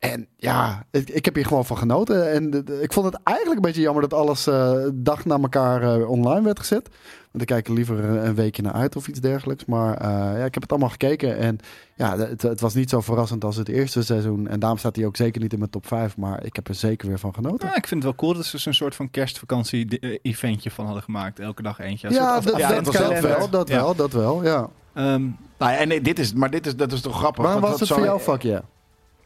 En 0.00 0.26
ja, 0.36 0.84
ik, 0.90 1.08
ik 1.08 1.24
heb 1.24 1.34
hier 1.34 1.46
gewoon 1.46 1.64
van 1.64 1.78
genoten. 1.78 2.32
En 2.32 2.50
de- 2.50 2.62
de- 2.64 2.82
ik 2.82 2.92
vond 2.92 3.06
het 3.06 3.20
eigenlijk 3.22 3.56
een 3.56 3.64
beetje 3.66 3.80
jammer 3.80 4.02
dat 4.08 4.14
alles 4.14 4.46
eh, 4.46 4.72
dag 4.94 5.24
na 5.24 5.38
elkaar 5.38 5.82
eh, 5.82 6.08
online 6.10 6.42
werd 6.42 6.58
gezet. 6.58 6.88
Want 7.30 7.42
ik 7.42 7.46
kijk 7.46 7.66
er 7.68 7.72
liever 7.74 8.04
een 8.04 8.26
een 8.26 8.34
weekje 8.34 8.62
naar 8.62 8.72
uit 8.72 8.96
of 8.96 9.08
iets 9.08 9.20
dergelijks. 9.20 9.64
Maar 9.64 9.94
eh, 9.96 10.08
ja, 10.38 10.44
ik 10.44 10.54
heb 10.54 10.62
het 10.62 10.70
allemaal 10.70 10.88
gekeken. 10.88 11.36
En 11.38 11.58
ja, 11.94 12.18
het, 12.18 12.42
het 12.42 12.60
was 12.60 12.74
niet 12.74 12.90
zo 12.90 13.00
verrassend 13.00 13.44
als 13.44 13.56
het 13.56 13.68
eerste 13.68 14.02
seizoen. 14.04 14.48
En 14.48 14.60
daarom 14.60 14.78
staat 14.78 14.96
hij 14.96 15.06
ook 15.06 15.16
zeker 15.16 15.40
niet 15.40 15.52
in 15.52 15.58
mijn 15.58 15.70
top 15.70 15.86
5. 15.86 16.16
Maar 16.16 16.44
ik 16.44 16.56
heb 16.56 16.68
er 16.68 16.74
zeker 16.74 17.08
weer 17.08 17.18
van 17.18 17.34
genoten. 17.34 17.68
Ja, 17.68 17.76
ik 17.76 17.86
vind 17.86 18.02
het 18.02 18.12
wel 18.12 18.14
cool 18.14 18.34
dat 18.34 18.44
ze 18.44 18.68
een 18.68 18.74
soort 18.74 18.94
van 18.94 19.10
kerstvakantie-eventje 19.10 20.70
van 20.70 20.84
hadden 20.84 21.02
gemaakt. 21.02 21.38
Elke 21.38 21.62
dag 21.62 21.78
eentje. 21.80 22.06
Een 22.08 22.14
Ja, 22.14 22.32
soort 22.32 22.44
dat, 22.44 22.52
af- 22.54 22.60
ja, 22.60 22.68
dat, 22.68 22.76
dat 22.84 22.94
was 22.94 23.02
dat 23.08 23.20
wel 23.20 23.50
dat 23.50 23.68
Ja. 23.68 23.74
wel, 23.76 23.94
dat 23.94 24.12
wel, 24.12 24.44
ja. 24.44 24.68
Ehm, 24.94 25.22
Nou 25.58 25.72
ja, 25.72 25.76
en 25.76 25.88
nee, 25.88 26.00
dit 26.00 26.18
is, 26.18 26.32
maar 26.32 26.50
dit 26.50 26.66
is, 26.66 26.76
dat 26.76 26.92
is 26.92 27.00
toch 27.00 27.16
grappig. 27.18 27.44
Waarom 27.44 27.60
was 27.62 27.80
het 27.80 27.88
voor 27.88 28.02
jou 28.04 28.20
fuck 28.20 28.42
yeah? 28.42 28.60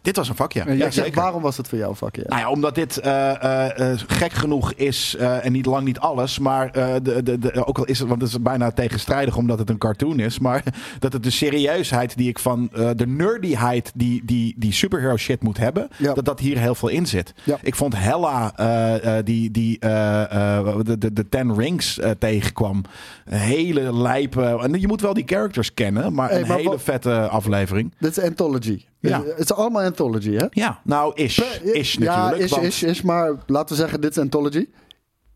Dit 0.04 0.16
was 0.16 0.28
een 0.28 0.34
vakje. 0.36 0.62
Ja, 0.66 0.72
Ja, 0.72 0.90
zeker. 0.90 1.14
waarom 1.20 1.42
was 1.42 1.56
het 1.56 1.68
voor 1.68 1.78
jou 1.78 1.94
fuck 1.94 2.16
yeah? 2.16 2.28
Nou 2.28 2.40
ja, 2.40 2.50
omdat 2.50 2.74
dit 2.74 2.96
eh, 2.98 3.30
eh, 3.44 3.90
eh, 3.92 3.98
gek 4.06 4.32
genoeg 4.32 4.72
is, 4.72 5.16
eh, 5.18 5.44
en 5.44 5.52
niet 5.52 5.66
lang 5.66 5.84
niet 5.84 5.98
alles, 5.98 6.38
maar 6.38 6.70
eh, 6.70 6.94
de, 7.02 7.22
de, 7.22 7.38
de, 7.38 7.66
ook 7.66 7.78
al 7.78 7.84
is 7.84 7.98
het, 7.98 8.08
want 8.08 8.20
het 8.20 8.30
is 8.30 8.42
bijna 8.42 8.70
tegenstrijdig 8.70 9.36
omdat 9.36 9.58
het 9.58 9.70
een 9.70 9.78
cartoon 9.78 10.18
is, 10.18 10.38
maar 10.38 10.62
dat 10.98 11.12
het 11.12 11.22
de 11.22 11.30
serieusheid 11.30 12.16
die 12.16 12.28
ik 12.28 12.38
van, 12.38 12.68
eh, 12.72 12.90
de 12.96 13.06
nerdyheid 13.06 13.92
die, 13.94 14.22
die, 14.24 14.54
die 14.58 14.72
superhero 14.72 15.16
shit 15.16 15.42
moet 15.42 15.56
hebben, 15.58 15.88
Ja. 15.96 16.14
dat 16.14 16.24
dat 16.24 16.40
hier 16.40 16.58
heel 16.58 16.74
veel 16.74 16.88
in 16.88 17.06
zit. 17.06 17.34
Ja. 17.44 17.58
Ik 17.62 17.74
vond 17.74 17.96
Hella, 17.98 18.52
eh, 18.56 19.18
eh, 19.18 19.24
die, 19.24 19.50
die 19.50 19.78
eh, 19.78 20.58
eh, 20.58 20.76
de, 20.82 20.98
de, 20.98 21.12
de 21.12 21.28
Ten 21.28 21.54
Rings 21.56 22.00
tegenkwam, 22.18 22.82
een 23.24 23.38
hele 23.38 23.94
lijpe, 23.96 24.42
en 24.62 24.80
je 24.80 24.86
moet 24.86 25.00
wel 25.00 25.14
die 25.14 25.24
characters 25.26 25.74
kennen, 25.74 26.14
maar 26.14 26.28
Hey, 26.28 26.40
een 26.40 26.46
maar 26.46 26.56
hele 26.56 26.68
wat- 26.68 26.82
vette 26.82 27.28
aflevering. 27.28 27.92
Dit 27.98 28.16
is 28.16 28.24
anthology. 28.24 28.82
Ja. 29.08 29.22
Het 29.24 29.38
is 29.38 29.52
allemaal 29.52 29.82
anthology, 29.82 30.30
hè? 30.36 30.46
Ja, 30.50 30.80
nou, 30.84 31.12
is, 31.14 31.38
is 31.62 31.92
ja, 31.92 32.00
natuurlijk. 32.16 32.42
is, 32.44 32.50
want- 32.50 32.62
is, 32.62 32.82
is, 32.82 33.02
maar 33.02 33.32
laten 33.46 33.76
we 33.76 33.82
zeggen, 33.82 34.00
dit 34.00 34.10
is 34.10 34.18
anthology. 34.18 34.66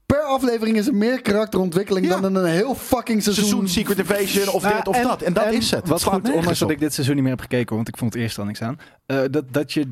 Per 0.07 0.21
aflevering 0.23 0.77
is 0.77 0.87
er 0.87 0.95
meer 0.95 1.23
karakterontwikkeling 1.23 2.07
Ja. 2.07 2.21
dan 2.21 2.31
in 2.31 2.35
een 2.45 2.51
heel 2.51 2.75
fucking 2.75 3.23
seizoen. 3.23 3.45
seizoen 3.45 3.69
Secret 3.69 3.99
Invasion 3.99 4.55
of 4.55 4.63
Nou, 4.63 4.75
dit 4.77 4.89
of 4.89 4.97
en- 4.97 5.03
dat. 5.03 5.23
En 5.23 5.33
dat 5.33 5.45
en 5.45 5.53
is 5.55 5.71
het. 5.71 5.89
Wat 5.89 6.03
goed, 6.03 6.33
ondanks 6.33 6.59
dat 6.59 6.71
ik 6.71 6.79
dit 6.79 6.93
seizoen 6.95 7.15
niet 7.15 7.25
meer 7.25 7.33
heb 7.33 7.41
gekeken, 7.41 7.77
want 7.77 7.89
ik 7.89 7.97
vond 7.97 8.13
het 8.13 8.23
eerst 8.23 8.39
al 8.39 8.45
niks 8.45 8.63
aan. 8.63 8.79
eh, 9.07 9.21
dat, 9.31 9.53
dat, 9.53 9.73
je, 9.73 9.85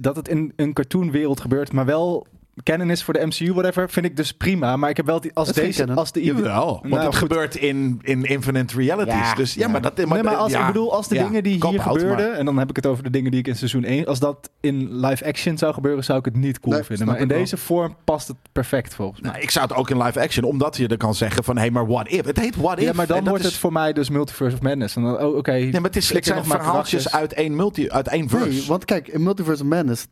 dat 0.00 0.16
het 0.16 0.28
in 0.28 0.52
een 0.56 0.72
cartoonwereld 0.72 1.40
gebeurt, 1.40 1.72
maar 1.72 1.84
wel 1.84 2.26
canon 2.62 2.90
is 2.90 3.02
voor 3.02 3.14
de 3.14 3.26
MCU, 3.26 3.52
whatever, 3.52 3.90
vind 3.90 4.06
ik 4.06 4.16
dus 4.16 4.32
prima. 4.32 4.76
Maar 4.76 4.90
ik 4.90 4.96
heb 4.96 5.06
wel 5.06 5.20
die, 5.20 5.30
als 5.34 5.46
Dat 5.46 5.56
deze, 5.56 5.92
als 5.94 6.12
de 6.12 6.24
Jawel, 6.24 6.66
want 6.66 6.82
Nou, 6.82 6.96
het 6.96 7.04
goed. 7.04 7.16
gebeurt 7.16 7.56
in, 7.56 7.98
in 8.02 8.24
Infinite 8.24 8.76
Realities. 8.76 9.14
Ja. 9.14 9.34
dus 9.34 9.54
ja, 9.54 9.68
maar 9.68 9.80
dat... 9.80 9.96
Maar, 9.96 10.06
nee, 10.06 10.22
maar 10.22 10.34
als, 10.36 10.52
ja, 10.52 10.60
ik 10.60 10.66
bedoel, 10.66 10.92
als 10.94 11.08
de 11.08 11.14
ja, 11.14 11.24
dingen 11.26 11.42
die 11.42 11.66
hier 11.68 11.80
gebeurden, 11.80 12.26
maar- 12.28 12.38
en 12.38 12.44
dan 12.44 12.58
heb 12.58 12.70
ik 12.70 12.76
het 12.76 12.86
over 12.86 13.02
de 13.02 13.10
dingen 13.10 13.30
die 13.30 13.40
ik 13.40 13.46
in 13.46 13.56
seizoen 13.56 13.84
1, 13.84 14.06
als 14.06 14.18
dat 14.18 14.50
in 14.60 15.00
live 15.00 15.24
action 15.26 15.58
zou 15.58 15.74
gebeuren, 15.74 16.04
zou 16.04 16.18
ik 16.18 16.24
het 16.24 16.36
niet 16.36 16.60
cool 16.60 16.74
Nee, 16.74 16.84
vinden. 16.84 17.06
Maar 17.06 17.18
in 17.18 17.28
deze 17.28 17.56
vorm 17.56 17.96
past 18.04 18.28
het 18.28 18.36
perfect 18.52 18.94
volgens 18.94 19.20
mij. 19.20 19.30
Nou, 19.30 19.42
ik 19.42 19.50
zou 19.50 19.66
het 19.66 19.76
ook 19.76 19.90
in 19.90 20.02
live 20.02 20.20
action, 20.20 20.44
omdat 20.44 20.76
je 20.76 20.88
er 20.88 20.96
kan 20.96 21.14
zeggen 21.14 21.44
van... 21.44 21.54
hé, 21.54 21.60
hey, 21.62 21.70
maar 21.70 21.86
what 21.86 22.08
if? 22.08 22.24
Het 22.24 22.40
heet 22.40 22.56
what 22.56 22.78
if. 22.78 22.84
ja, 22.84 22.92
maar 22.92 23.08
en 23.08 23.14
dan 23.14 23.24
wordt 23.28 23.44
is- 23.44 23.50
het 23.50 23.58
voor 23.58 23.72
mij 23.72 23.92
dus 23.92 24.10
Multiverse 24.10 24.56
of 24.56 24.62
Madness. 24.62 24.96
En 24.96 25.02
dan, 25.02 25.18
oh, 25.22 25.36
oké. 25.36 25.52
Nee, 25.52 25.72
maar 25.72 25.82
het, 25.82 25.96
is, 25.96 26.12
het 26.12 26.24
zijn 26.24 26.38
nog 26.38 26.46
maar 26.46 26.62
verhaaltjes 26.62 27.12
uit 27.12 27.32
één, 27.32 27.56
multi, 27.56 27.90
uit 27.90 28.08
één 28.08 28.28
verse. 28.28 28.48
Nee, 28.48 28.64
want 28.66 28.84
kijk, 28.84 29.08
in 29.08 29.22
Multiverse 29.22 29.62
of 29.62 29.68
Madness, 29.68 30.06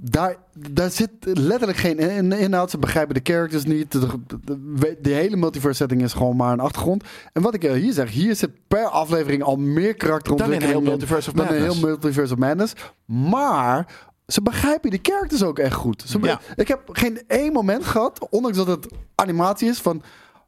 daar, 0.00 0.36
daar 0.70 0.90
zit 0.90 1.10
letterlijk 1.20 1.78
geen 1.78 1.98
in- 1.98 2.32
inhoud. 2.32 2.70
Ze 2.70 2.78
begrijpen 2.78 3.14
de 3.14 3.20
characters 3.32 3.64
niet. 3.64 3.92
De, 3.92 3.98
de, 4.26 4.38
de- 4.44 4.98
de 5.00 5.10
hele 5.10 5.36
multiverse 5.36 5.76
setting 5.76 6.02
is 6.02 6.12
gewoon 6.12 6.36
maar 6.36 6.52
een 6.52 6.60
achtergrond. 6.60 7.04
En 7.32 7.42
wat 7.42 7.54
ik 7.54 7.64
eh, 7.64 7.72
hier 7.72 7.92
zeg, 7.92 8.10
hier 8.10 8.36
zit 8.36 8.50
per 8.68 8.84
aflevering 8.86 9.42
al 9.42 9.56
meer 9.56 9.94
karakterontwikkeling 9.94 10.72
Dan 10.72 10.80
in 10.80 10.86
heel 10.86 10.90
Multiverse 10.96 11.30
of 11.30 11.36
dan 11.36 11.46
Madness. 11.46 11.74
heel 11.78 11.88
Multiverse 11.88 12.32
of 12.32 12.38
Madness. 12.38 12.72
Maar 13.04 13.86
ze 14.26 14.42
begrijpen 14.42 14.90
die 14.90 15.00
characters 15.02 15.42
ook 15.42 15.58
echt 15.58 15.74
goed. 15.74 16.02
Ze 16.06 16.18
Ja. 16.22 16.40
Ik 16.56 16.68
heb 16.68 16.80
geen 16.92 17.20
één 17.26 17.52
moment 17.52 17.84
gehad, 17.84 18.26
ondanks 18.30 18.56
dat 18.56 18.66
het 18.66 18.86
animatie 19.14 19.68
is, 19.68 19.78
van... 19.80 20.02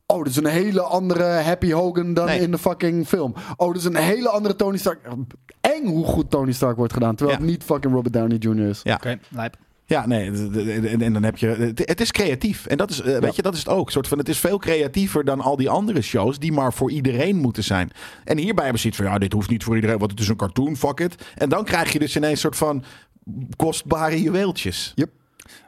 Oh, 0.07 0.19
dit 0.23 0.27
is 0.33 0.37
een 0.37 0.47
hele 0.47 0.81
andere 0.83 1.25
Happy 1.25 1.73
Hogan 1.73 2.15
dan 2.15 2.27
Nee. 2.27 2.41
in 2.41 2.51
de 2.51 2.59
fucking 2.59 3.07
film. 3.09 3.35
Oh, 3.57 3.69
dit 3.69 3.77
is 3.77 3.85
een 3.85 3.97
hele 3.97 4.29
andere 4.29 4.57
Tony 4.57 4.77
Stark. 4.77 4.99
Eng 5.83 5.89
hoe 5.89 6.05
goed 6.05 6.31
Tony 6.31 6.53
Stark 6.53 6.77
wordt 6.77 6.93
gedaan. 6.93 7.15
Terwijl 7.15 7.39
Ja. 7.39 7.45
het 7.45 7.53
niet 7.53 7.65
fucking 7.65 7.95
Robert 7.95 8.15
Downey 8.15 8.37
Jr. 8.37 8.69
is. 8.69 8.81
Ja. 8.83 8.95
Oké, 8.95 9.19
lijp. 9.29 9.57
Ja, 9.87 10.07
nee, 10.07 10.31
en, 11.01 11.13
dan 11.13 11.23
heb 11.23 11.37
je... 11.37 11.73
Het, 11.75 12.01
is 12.01 12.11
creatief. 12.11 12.67
En 12.67 12.77
dat 12.77 12.91
is, 12.91 13.01
eh, 13.01 13.19
weet 13.19 13.37
je, 13.37 13.43
dat 13.43 13.53
is 13.55 13.59
het 13.59 13.69
ook. 13.69 13.91
Soort 13.91 14.09
van, 14.09 14.19
het 14.19 14.29
is 14.29 14.39
veel 14.39 14.59
creatiever 14.59 15.25
dan 15.25 15.41
al 15.41 15.57
die 15.57 15.71
andere 15.71 16.01
shows... 16.01 16.39
die 16.39 16.53
maar 16.53 16.73
voor 16.73 16.91
iedereen 16.91 17.37
moeten 17.37 17.65
zijn. 17.65 17.91
En 18.25 18.39
hierbij 18.39 18.63
hebben 18.63 18.81
ze 18.83 18.89
iets 18.89 18.97
van... 18.97 19.07
ja, 19.07 19.19
dit 19.19 19.33
hoeft 19.33 19.51
niet 19.51 19.65
voor 19.65 19.75
iedereen, 19.75 19.99
want 19.99 20.11
het 20.11 20.21
is 20.21 20.29
een 20.29 20.37
cartoon, 20.37 20.77
fuck 20.77 21.01
it. 21.01 21.25
En 21.37 21.49
dan 21.49 21.65
krijg 21.65 21.93
je 21.93 21.99
dus 21.99 22.17
ineens 22.17 22.33
een 22.33 22.39
soort 22.39 22.57
van 22.57 22.85
kostbare 23.57 24.23
juweeltjes. 24.23 24.93
Ja, 24.95 25.07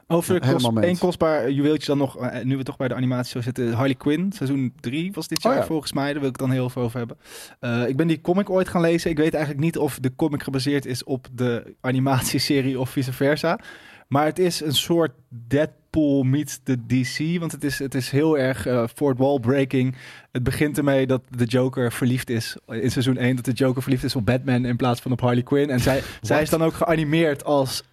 Over 0.07 0.39
kost, 0.39 0.69
één 0.81 0.97
kostbaar 0.97 1.51
juweeltje 1.51 1.87
dan 1.87 1.97
nog, 1.97 2.17
eh, 2.17 2.43
nu 2.43 2.57
we 2.57 2.63
toch 2.63 2.77
bij 2.77 2.87
de 2.87 2.95
animatie 2.95 3.31
zo 3.31 3.41
zitten. 3.41 3.73
Harley 3.73 3.95
Quinn, 3.95 4.31
seizoen 4.31 4.73
3 4.79 5.11
was 5.11 5.27
dit 5.27 5.37
Oh 5.37 5.51
jaar 5.51 5.55
ja. 5.61 5.65
volgens 5.65 5.93
mij. 5.93 6.11
Daar 6.11 6.19
wil 6.19 6.29
ik 6.29 6.37
het 6.39 6.47
dan 6.47 6.51
heel 6.51 6.69
veel 6.69 6.81
over 6.81 6.97
hebben. 6.97 7.17
Eh, 7.59 7.87
ik 7.87 7.95
ben 7.95 8.07
die 8.07 8.21
comic 8.21 8.49
ooit 8.49 8.67
gaan 8.67 8.81
lezen. 8.81 9.09
Ik 9.09 9.17
weet 9.17 9.33
eigenlijk 9.33 9.63
niet 9.63 9.77
of 9.77 9.99
de 9.99 10.15
comic 10.15 10.43
gebaseerd 10.43 10.85
is 10.85 11.03
op 11.03 11.27
de 11.31 11.75
animatieserie 11.81 12.79
of 12.79 12.89
vice 12.89 13.13
versa. 13.13 13.59
Maar 14.07 14.25
het 14.25 14.39
is 14.39 14.61
een 14.61 14.73
soort 14.73 15.11
Deadpool 15.29 16.23
meets 16.23 16.59
de 16.63 16.85
DC. 16.85 17.39
Want 17.39 17.51
het 17.51 17.63
is, 17.63 17.79
het 17.79 17.95
is 17.95 18.09
heel 18.09 18.37
erg 18.37 18.65
eh 18.65 18.83
fourth 18.95 19.17
wall 19.17 19.39
breaking. 19.39 19.95
Het 20.31 20.43
begint 20.43 20.77
ermee 20.77 21.07
dat 21.07 21.21
de 21.29 21.45
Joker 21.45 21.91
verliefd 21.91 22.29
is. 22.29 22.57
In 22.67 22.91
seizoen 22.91 23.17
1 23.17 23.35
dat 23.35 23.45
de 23.45 23.51
Joker 23.51 23.81
verliefd 23.81 24.03
is 24.03 24.15
op 24.15 24.25
Batman 24.25 24.65
in 24.65 24.75
plaats 24.75 25.01
van 25.01 25.11
op 25.11 25.21
Harley 25.21 25.43
Quinn. 25.43 25.69
En 25.69 25.79
zij, 25.79 26.01
zij 26.21 26.41
is 26.41 26.49
dan 26.49 26.63
ook 26.63 26.73
geanimeerd 26.73 27.43
als 27.43 27.83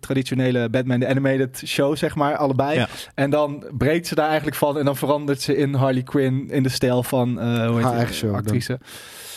traditionele 0.00 0.68
Batman, 0.68 1.00
de 1.00 1.06
animated 1.08 1.62
show, 1.66 1.96
zeg 1.96 2.14
maar, 2.14 2.36
allebei. 2.36 2.78
Ja. 2.78 2.88
En 3.14 3.30
dan 3.30 3.64
breekt 3.78 4.06
ze 4.06 4.14
daar 4.14 4.26
eigenlijk 4.26 4.56
van 4.56 4.78
en 4.78 4.84
dan 4.84 4.96
verandert 4.96 5.40
ze 5.42 5.56
in 5.56 5.74
Harley 5.74 6.02
Quinn 6.02 6.50
in 6.50 6.62
de 6.62 6.68
stijl 6.68 7.02
van, 7.02 7.40
eh 7.40 7.44
hoe 7.44 7.54
heet 7.54 7.82
Haar 7.82 7.82
die, 7.82 7.90
eigen 7.92 8.14
show, 8.14 8.34
actrice. 8.34 8.78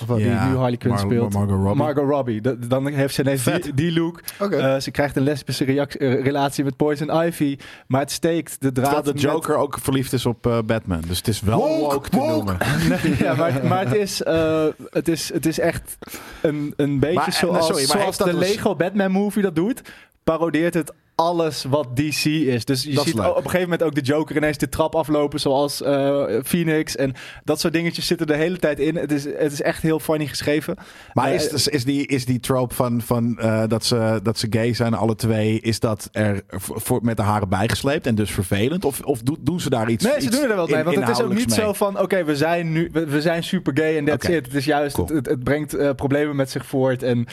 Of 0.01 0.07
wat? 0.07 0.17
die 0.17 0.25
nu 0.27 0.33
Harley 0.33 0.77
Quinn 0.77 0.95
Mar- 0.95 1.03
speelt. 1.05 1.33
Margot 1.33 1.55
Robbie. 1.57 1.75
Margot 1.75 2.09
Robbie. 2.09 2.41
Dat- 2.41 2.69
dan 2.69 2.87
heeft 2.87 3.13
ze 3.15 3.21
ineens 3.21 3.43
die, 3.43 3.73
die 3.73 3.93
look. 3.93 4.21
Eh, 4.39 4.77
ze 4.79 4.91
krijgt 4.91 5.15
een 5.15 5.23
lesbische 5.23 5.65
eh, 5.65 6.23
relatie 6.23 6.63
met 6.63 6.75
Poison 6.75 7.23
Ivy. 7.25 7.57
Maar 7.87 8.01
het 8.01 8.11
steekt 8.11 8.61
de 8.61 8.71
draad... 8.71 8.85
Terwijl 8.85 9.03
de 9.03 9.11
met- 9.13 9.21
Joker 9.21 9.55
ook 9.55 9.77
verliefd 9.81 10.13
is 10.13 10.25
op 10.25 10.61
Batman. 10.65 11.01
Dus 11.07 11.17
het 11.17 11.27
is 11.27 11.41
wel 11.41 11.57
Woke, 11.57 11.79
woke, 11.93 12.09
te 12.09 12.17
woke. 12.17 12.31
noemen. 12.33 12.57
Nee, 12.89 13.15
ja, 13.25 13.33
maar, 13.35 13.65
maar 13.67 13.85
het, 13.85 13.95
is, 13.95 14.23
eh, 14.23 14.65
het, 14.89 15.07
is, 15.07 15.33
het 15.33 15.45
is 15.45 15.59
echt 15.59 15.97
een, 16.41 16.73
een 16.77 16.99
beetje 16.99 17.15
Maar, 17.15 17.33
zoals, 17.33 17.65
sorry, 17.65 17.87
maar 17.87 17.97
zoals 17.97 18.17
dat 18.17 18.27
de 18.27 18.33
een- 18.33 18.39
Lego 18.39 18.75
Batman 18.75 19.11
movie 19.11 19.41
dat 19.41 19.55
doet. 19.55 19.81
Parodeert 20.23 20.73
het 20.73 20.93
alles 21.15 21.63
wat 21.63 21.87
DC 21.95 22.25
is. 22.25 22.65
Dus 22.65 22.83
je 22.83 22.93
Dat 22.93 23.05
ziet 23.05 23.19
op 23.19 23.25
een 23.35 23.41
gegeven 23.43 23.61
moment 23.61 23.83
ook 23.83 23.95
de 23.95 24.01
Joker 24.01 24.35
ineens 24.35 24.57
de 24.57 24.69
trap 24.69 24.95
aflopen 24.95 25.39
zoals 25.39 25.81
eh, 25.81 26.23
Phoenix. 26.43 26.95
En 26.95 27.13
dat 27.43 27.59
soort 27.59 27.73
dingetjes 27.73 28.07
zitten 28.07 28.27
de 28.27 28.35
hele 28.35 28.57
tijd 28.57 28.79
in. 28.79 28.95
Het 28.95 29.11
is, 29.11 29.23
het 29.23 29.51
is 29.51 29.61
echt 29.61 29.81
heel 29.81 29.99
funny 29.99 30.25
geschreven. 30.27 30.75
Maar 31.13 31.27
Eh, 31.27 31.33
is, 31.33 31.67
is, 31.67 31.83
die, 31.85 32.07
is 32.07 32.25
die 32.25 32.39
trope 32.39 32.73
van, 32.75 33.01
van 33.01 33.37
eh, 33.39 33.63
dat, 33.67 33.85
ze, 33.85 34.19
dat 34.23 34.39
ze 34.39 34.47
gay 34.49 34.73
zijn, 34.73 34.93
alle 34.93 35.15
twee, 35.15 35.59
is 35.59 35.79
dat 35.79 36.09
er 36.11 36.41
voor, 36.49 36.99
met 37.03 37.17
de 37.17 37.23
haren 37.23 37.49
bijgesleept 37.49 38.07
en 38.07 38.15
dus 38.15 38.31
vervelend? 38.31 38.85
Of, 38.85 39.01
of 39.01 39.21
doen, 39.21 39.37
doen 39.41 39.59
ze 39.59 39.69
daar 39.69 39.89
iets 39.89 40.03
Nee, 40.03 40.13
ze 40.19 40.25
iets 40.27 40.39
doen 40.39 40.49
er 40.49 40.55
wel 40.55 40.67
mee. 40.67 40.77
in- 40.77 40.83
Want 40.83 40.99
het 40.99 41.09
is 41.09 41.21
ook 41.23 41.33
niet 41.33 41.53
zo 41.53 41.73
van: 41.73 41.99
oké, 41.99 42.23
we 42.23 42.35
zijn 42.35 42.71
nu 42.71 42.89
we, 42.91 43.05
we 43.05 43.21
zijn 43.21 43.43
super 43.43 43.77
gay 43.77 43.97
en 43.97 44.05
that's 44.05 44.25
Oké. 44.25 44.35
it. 44.35 44.45
Het 44.45 44.55
is 44.55 44.65
juist, 44.65 44.95
Cool. 44.95 45.07
het, 45.07 45.15
het, 45.15 45.25
het 45.25 45.43
brengt 45.43 45.95
problemen 45.95 46.35
met 46.35 46.49
zich 46.49 46.65
voort. 46.65 47.03
En 47.03 47.25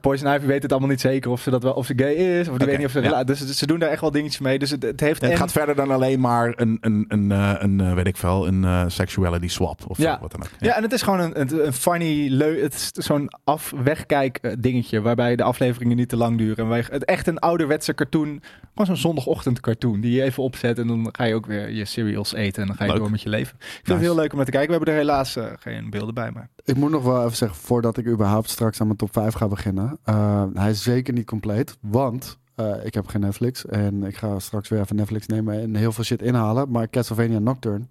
Poison 0.00 0.34
Ivy 0.34 0.46
weet 0.46 0.62
het 0.62 0.70
allemaal 0.70 0.90
niet 0.90 1.00
zeker 1.00 1.30
of 1.30 1.40
ze 1.40 1.50
dat 1.50 1.62
wel 1.62 1.72
of 1.72 1.86
ze 1.86 1.92
gay 1.96 2.12
is 2.14 2.48
of 2.48 2.56
die 2.56 2.66
weet 2.66 2.76
niet 2.76 2.86
of 2.86 2.92
ze. 2.92 2.97
Ja. 3.02 3.24
Dus 3.24 3.46
ze 3.58 3.66
doen 3.66 3.78
daar 3.78 3.90
echt 3.90 4.00
wel 4.00 4.10
dingetjes 4.10 4.40
mee. 4.40 4.58
Dus 4.58 4.70
het, 4.70 4.82
het 4.82 5.00
heeft. 5.00 5.20
Het 5.22 5.30
en- 5.30 5.36
gaat 5.36 5.52
verder 5.52 5.74
dan 5.74 5.90
alleen 5.90 6.20
maar 6.20 6.52
een, 6.56 6.78
een, 6.80 7.04
een, 7.08 7.32
eh, 7.32 7.54
een, 7.58 7.80
eh, 7.80 7.94
weet 7.94 8.06
ik 8.06 8.16
veel, 8.16 8.46
een 8.46 8.64
eh, 8.64 8.84
sexuality 8.86 9.48
swap 9.48 9.80
of 9.88 9.98
Ja. 9.98 10.18
wat 10.20 10.30
dan 10.30 10.40
ook. 10.42 10.48
ja. 10.58 10.76
en 10.76 10.82
het 10.82 10.92
is 10.92 11.02
gewoon 11.02 11.20
een, 11.20 11.40
een, 11.40 11.66
een 11.66 11.72
funny, 11.72 12.28
leu, 12.30 12.62
het 12.62 12.74
is 12.74 12.90
zo'n 13.04 13.28
af-wegkijk 13.44 14.56
dingetje 14.62 15.00
waarbij 15.00 15.36
de 15.36 15.42
afleveringen 15.42 15.96
niet 15.96 16.08
te 16.08 16.16
lang 16.16 16.38
duren. 16.38 16.56
En 16.56 16.68
wij, 16.68 16.84
het 16.90 17.04
echt 17.04 17.26
een 17.26 17.38
ouderwetse 17.38 17.94
cartoon, 17.94 18.40
gewoon 18.70 18.86
zo'n 18.86 18.96
zondagochtend 18.96 19.60
cartoon 19.60 20.00
die 20.00 20.12
je 20.12 20.22
even 20.22 20.42
opzet 20.42 20.78
en 20.78 20.86
dan 20.86 21.08
ga 21.12 21.24
je 21.24 21.34
ook 21.34 21.46
weer 21.46 21.70
je 21.70 21.84
cereals 21.84 22.32
eten 22.32 22.62
en 22.62 22.68
dan 22.68 22.76
ga 22.76 22.84
je 22.84 22.90
Leuk. 22.90 23.00
door 23.00 23.10
met 23.10 23.22
je 23.22 23.28
leven. 23.28 23.54
Ik 23.58 23.64
vind 23.64 23.82
Nice. 23.86 23.92
het 23.92 24.02
heel 24.02 24.14
leuk 24.14 24.30
om 24.30 24.36
naar 24.36 24.44
te 24.46 24.50
kijken. 24.52 24.70
We 24.70 24.76
hebben 24.76 24.94
er 24.94 25.00
helaas 25.00 25.36
geen 25.60 25.90
beelden 25.90 26.14
bij, 26.14 26.30
maar 26.30 26.48
Ik 26.64 26.76
moet 26.76 26.90
nog 26.90 27.02
wel 27.04 27.24
even 27.24 27.36
zeggen, 27.36 27.58
voordat 27.58 27.96
ik 27.96 28.06
überhaupt 28.06 28.50
straks 28.50 28.80
aan 28.80 28.86
mijn 28.86 28.98
top 28.98 29.12
5 29.12 29.34
ga 29.34 29.48
beginnen. 29.48 29.98
eh, 30.04 30.44
hij 30.54 30.70
is 30.70 30.82
zeker 30.82 31.12
niet 31.14 31.26
compleet, 31.26 31.76
want 31.80 32.38
eh, 32.58 32.84
ik 32.84 32.94
heb 32.94 33.06
geen 33.06 33.20
Netflix. 33.20 33.66
En 33.66 34.04
ik 34.04 34.16
ga 34.16 34.38
straks 34.38 34.68
weer 34.68 34.80
even 34.80 34.96
Netflix 34.96 35.26
nemen 35.26 35.60
en 35.60 35.74
heel 35.74 35.92
veel 35.92 36.04
shit 36.04 36.22
inhalen. 36.22 36.70
Maar 36.70 36.88
Castlevania 36.90 37.38
Nocturne 37.38 37.84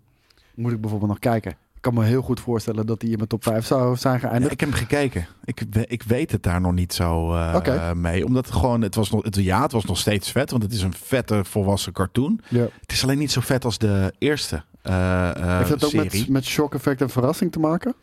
moet 0.56 0.72
ik 0.72 0.82
bijvoorbeeld 0.82 1.10
nog 1.12 1.20
kijken. 1.20 1.52
Ik 1.52 1.84
kan 1.84 1.94
me 1.94 2.04
heel 2.04 2.22
goed 2.22 2.40
voorstellen 2.40 2.86
dat 2.86 3.00
die 3.00 3.10
in 3.10 3.16
mijn 3.18 3.28
top 3.30 3.44
5 3.44 3.66
zou 3.66 3.96
zijn 3.96 4.14
Ja, 4.14 4.20
geëindigd. 4.20 4.52
ik 4.52 4.60
heb 4.60 4.70
hem 4.70 4.78
gekeken. 4.78 5.28
Ik, 5.44 5.62
ik 5.88 6.04
weet 6.04 6.32
het 6.32 6.44
daar 6.44 6.62
nog 6.62 6.74
niet 6.74 6.94
zo 6.94 7.34
eh, 7.34 7.92
mee. 7.92 8.26
Omdat 8.26 8.46
het 8.46 8.56
gewoon, 8.56 8.82
het 8.82 8.96
was 8.96 9.10
nog, 9.12 9.24
het, 9.24 9.36
ja, 9.36 9.62
het 9.62 9.72
was 9.72 9.86
nog 9.86 9.98
steeds 9.98 10.32
vet. 10.32 10.52
Want 10.52 10.64
het 10.64 10.72
is 10.74 10.82
een 10.82 10.94
vette 10.94 11.44
volwassen 11.46 11.94
cartoon. 11.94 12.42
Ja. 12.48 12.68
Het 12.82 12.92
is 12.92 13.04
alleen 13.04 13.18
niet 13.18 13.32
zo 13.32 13.42
vet 13.42 13.66
als 13.66 13.78
de 13.78 14.14
eerste 14.18 14.64
eh, 14.82 15.32
Heeft 15.58 15.70
dat 15.70 15.84
ook 15.84 15.90
serie. 15.90 16.20
met, 16.20 16.30
met 16.30 16.46
shock 16.46 16.74
effect 16.74 17.02
en 17.02 17.10
verrassing 17.10 17.52
te 17.52 17.60
maken? 17.60 17.94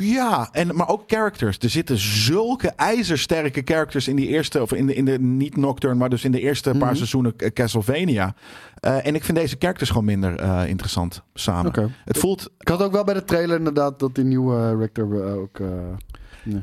Ja, 0.00 0.48
en, 0.52 0.76
maar 0.76 0.88
ook 0.88 1.02
characters. 1.06 1.58
Er 1.58 1.70
zitten 1.70 1.98
zulke 1.98 2.68
ijzersterke 2.68 3.62
characters 3.64 4.08
in 4.08 4.16
die 4.16 4.26
eerste, 4.28 4.62
of 4.62 4.72
in 4.72 4.86
de, 4.86 4.94
in 4.94 5.04
de 5.04 5.18
niet 5.18 5.56
Nocturne, 5.56 5.96
maar 5.96 6.08
dus 6.10 6.24
in 6.24 6.32
de 6.32 6.40
eerste 6.40 6.70
paar 6.70 6.88
Mhm. 6.88 6.94
seizoenen 6.96 7.32
eh, 7.36 7.50
Castlevania. 7.50 8.34
Eh, 8.80 9.06
en 9.06 9.14
ik 9.14 9.24
vind 9.24 9.38
deze 9.38 9.56
characters 9.58 9.90
gewoon 9.90 10.04
minder 10.04 10.36
eh, 10.38 10.66
interessant 10.68 11.22
samen. 11.34 11.94
Het 12.04 12.18
voelt, 12.18 12.50
Ik 12.58 12.68
had 12.68 12.82
ook 12.82 12.92
wel 12.92 13.04
bij 13.04 13.14
de 13.14 13.24
trailer 13.24 13.56
inderdaad 13.58 13.98
dat 13.98 14.14
die 14.14 14.24
nieuwe 14.24 14.76
Richter 14.76 15.26
eh, 15.26 15.34
ook... 15.36 15.58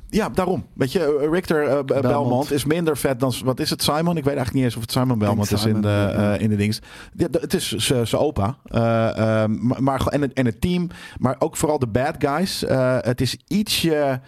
ja, 0.10 0.30
daarom. 0.30 0.66
Weet 0.74 0.92
je, 0.92 1.18
eh, 1.22 1.30
Richter 1.32 1.68
eh, 1.68 2.02
Belmont. 2.02 2.52
is 2.52 2.66
minder 2.66 2.98
vet 2.98 3.20
dan, 3.20 3.34
wat 3.44 3.60
is 3.60 3.70
het, 3.70 3.84
Simon? 3.84 4.18
Ik 4.18 4.24
weet 4.24 4.36
eigenlijk 4.36 4.54
niet 4.54 4.64
eens 4.64 4.76
of 4.76 4.82
het 4.82 4.92
Simon 4.92 5.20
Belmont 5.20 5.52
is 5.52 5.66
in 5.66 5.82
de, 5.82 6.14
eh, 6.16 6.42
in 6.42 6.50
de 6.50 6.56
dings. 6.56 6.80
Ja, 7.14 7.28
het 7.32 7.54
is 7.54 7.76
zijn 7.76 8.08
opa. 8.14 8.58
Eh, 8.64 9.44
eh, 9.44 9.50
maar, 9.50 9.84
maar, 9.84 10.08
en, 10.08 10.22
het, 10.22 10.34
en 10.34 10.46
het 10.46 10.62
team, 10.62 10.88
maar 11.18 11.36
ook 11.40 11.58
vooral 11.58 11.80
de 11.80 11.88
bad 11.88 12.16
guys. 12.18 12.64
Het 13.02 13.22
is 13.22 13.38
ietsje 13.48 14.22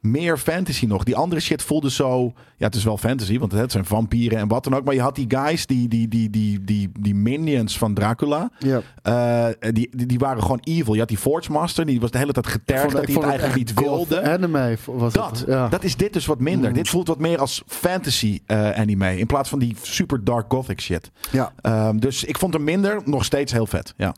meer 0.00 0.38
fantasy 0.38 0.86
nog. 0.86 1.04
Die 1.04 1.16
andere 1.16 1.40
shit 1.40 1.62
voelde 1.62 1.90
zo... 1.90 2.32
Ja, 2.58 2.66
het 2.66 2.74
is 2.74 2.84
wel 2.84 2.96
fantasy, 2.98 3.38
want 3.38 3.52
het 3.52 3.72
zijn 3.72 3.84
vampieren 3.84 4.38
en 4.38 4.48
wat 4.48 4.64
dan 4.64 4.74
ook. 4.74 4.84
Maar 4.84 4.94
je 4.94 5.00
had 5.00 5.14
die 5.14 5.24
guys, 5.28 5.66
die, 5.66 5.88
die, 5.88 6.08
die, 6.08 6.30
die, 6.30 6.64
die, 6.64 6.90
die 7.00 7.14
minions 7.14 7.78
van 7.78 7.94
Dracula. 7.94 8.50
ja. 8.58 8.80
eh, 9.02 9.72
die, 9.72 9.88
die, 9.96 10.06
die 10.06 10.18
waren 10.18 10.42
gewoon 10.42 10.60
evil. 10.62 10.92
Je 10.94 10.98
had 11.00 11.08
die 11.08 11.18
Forge 11.18 11.52
Master, 11.52 11.86
die 11.86 12.00
was 12.00 12.10
de 12.10 12.18
hele 12.18 12.32
tijd 12.32 12.46
getergd 12.46 12.92
dat 12.92 13.04
hij 13.06 13.14
het 13.14 13.22
eigenlijk 13.24 13.54
niet 13.54 13.74
wilde. 13.74 14.22
Anime 14.22 14.76
was 14.86 15.12
Dat, 15.12 15.30
het. 15.38 15.44
Ja. 15.48 15.68
dat 15.68 15.84
is 15.84 15.96
dit 15.96 16.12
dus 16.12 16.26
wat 16.26 16.40
minder. 16.40 16.68
Mm. 16.70 16.76
Dit 16.76 16.88
voelt 16.88 17.08
wat 17.08 17.18
meer 17.18 17.38
als 17.38 17.62
fantasy 17.66 18.40
eh, 18.46 18.70
anime. 18.70 19.18
In 19.18 19.26
plaats 19.26 19.48
van 19.48 19.58
die 19.58 19.76
super 19.82 20.24
dark 20.24 20.44
gothic 20.52 20.80
shit. 20.80 21.10
ja. 21.32 21.52
Ehm, 21.60 21.96
dus 21.98 22.24
ik 22.24 22.38
vond 22.38 22.52
hem 22.54 22.64
minder. 22.64 23.00
Nog 23.04 23.24
steeds 23.24 23.52
heel 23.52 23.66
vet. 23.66 23.94
Ja. 23.96 24.14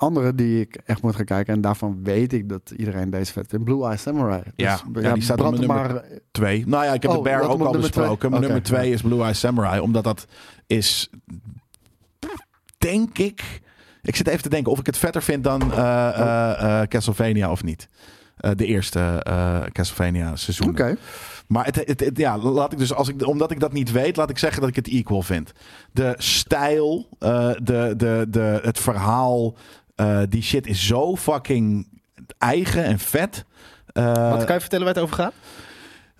Andere 0.00 0.34
die 0.34 0.60
ik 0.60 0.74
echt 0.84 1.02
moet 1.02 1.16
gaan 1.16 1.24
kijken. 1.24 1.54
En 1.54 1.60
daarvan 1.60 2.00
weet 2.02 2.32
ik 2.32 2.48
dat 2.48 2.72
iedereen 2.76 3.10
deze 3.10 3.32
vet 3.32 3.46
vindt. 3.48 3.64
Blue 3.64 3.84
Eye 3.84 3.96
Samurai. 3.96 4.42
Ja, 4.56 4.80
Dus, 4.92 5.02
ja, 5.02 5.12
die 5.12 5.22
staat 5.22 5.40
op 5.40 5.66
maar... 5.66 6.04
Twee. 6.30 6.66
Nou 6.66 6.84
ja, 6.84 6.92
ik 6.92 7.02
heb 7.02 7.10
Oh, 7.10 7.16
de 7.16 7.22
Bear 7.22 7.40
ook 7.42 7.60
al 7.60 7.68
twee? 7.70 7.80
besproken. 7.80 8.28
Oké, 8.32 8.40
nummer 8.40 8.62
twee 8.62 8.92
is 8.92 9.00
Blue 9.02 9.22
Eye 9.22 9.32
Samurai. 9.34 9.80
Omdat 9.80 10.04
dat 10.04 10.26
is, 10.66 11.10
denk 12.78 13.18
ik... 13.18 13.60
Ik 14.02 14.16
zit 14.16 14.26
even 14.26 14.42
te 14.42 14.48
denken 14.48 14.72
of 14.72 14.78
ik 14.78 14.86
het 14.86 14.98
vetter 14.98 15.22
vind 15.22 15.44
dan 15.44 15.72
eh, 15.72 16.08
eh, 16.08 16.80
eh, 16.82 16.88
Castlevania 16.88 17.50
of 17.50 17.62
niet. 17.62 17.88
De 18.56 18.66
eerste 18.66 19.22
Castlevania 19.72 20.36
seizoen. 20.36 20.68
Oké. 20.68 20.96
Maar 21.46 21.64
het, 21.64 21.74
het, 21.86 22.00
het- 22.00 22.16
ja, 22.18 22.38
laat 22.38 22.72
ik 22.72 22.78
dus, 22.78 22.94
als 22.94 23.08
ik, 23.08 23.26
omdat 23.26 23.50
ik 23.50 23.60
dat 23.60 23.72
niet 23.72 23.90
weet, 23.92 24.16
laat 24.16 24.30
ik 24.30 24.38
zeggen 24.38 24.60
dat 24.60 24.68
ik 24.70 24.76
het 24.76 24.88
equal 24.88 25.22
vind. 25.22 25.52
De 25.92 26.14
stijl, 26.18 27.08
de, 27.18 27.94
de, 27.96 28.26
de, 28.28 28.60
het 28.62 28.78
verhaal, 28.78 29.56
eh, 30.00 30.20
die 30.28 30.42
shit 30.42 30.66
is 30.66 30.86
zo 30.86 31.16
fucking 31.16 31.88
eigen 32.38 32.84
en 32.84 32.98
vet. 32.98 33.44
Eh, 33.92 34.30
Wat 34.30 34.44
kan 34.44 34.54
je 34.54 34.60
vertellen 34.60 34.84
waar 34.84 34.94
het 34.94 35.02
over 35.02 35.16
gaat? 35.16 35.32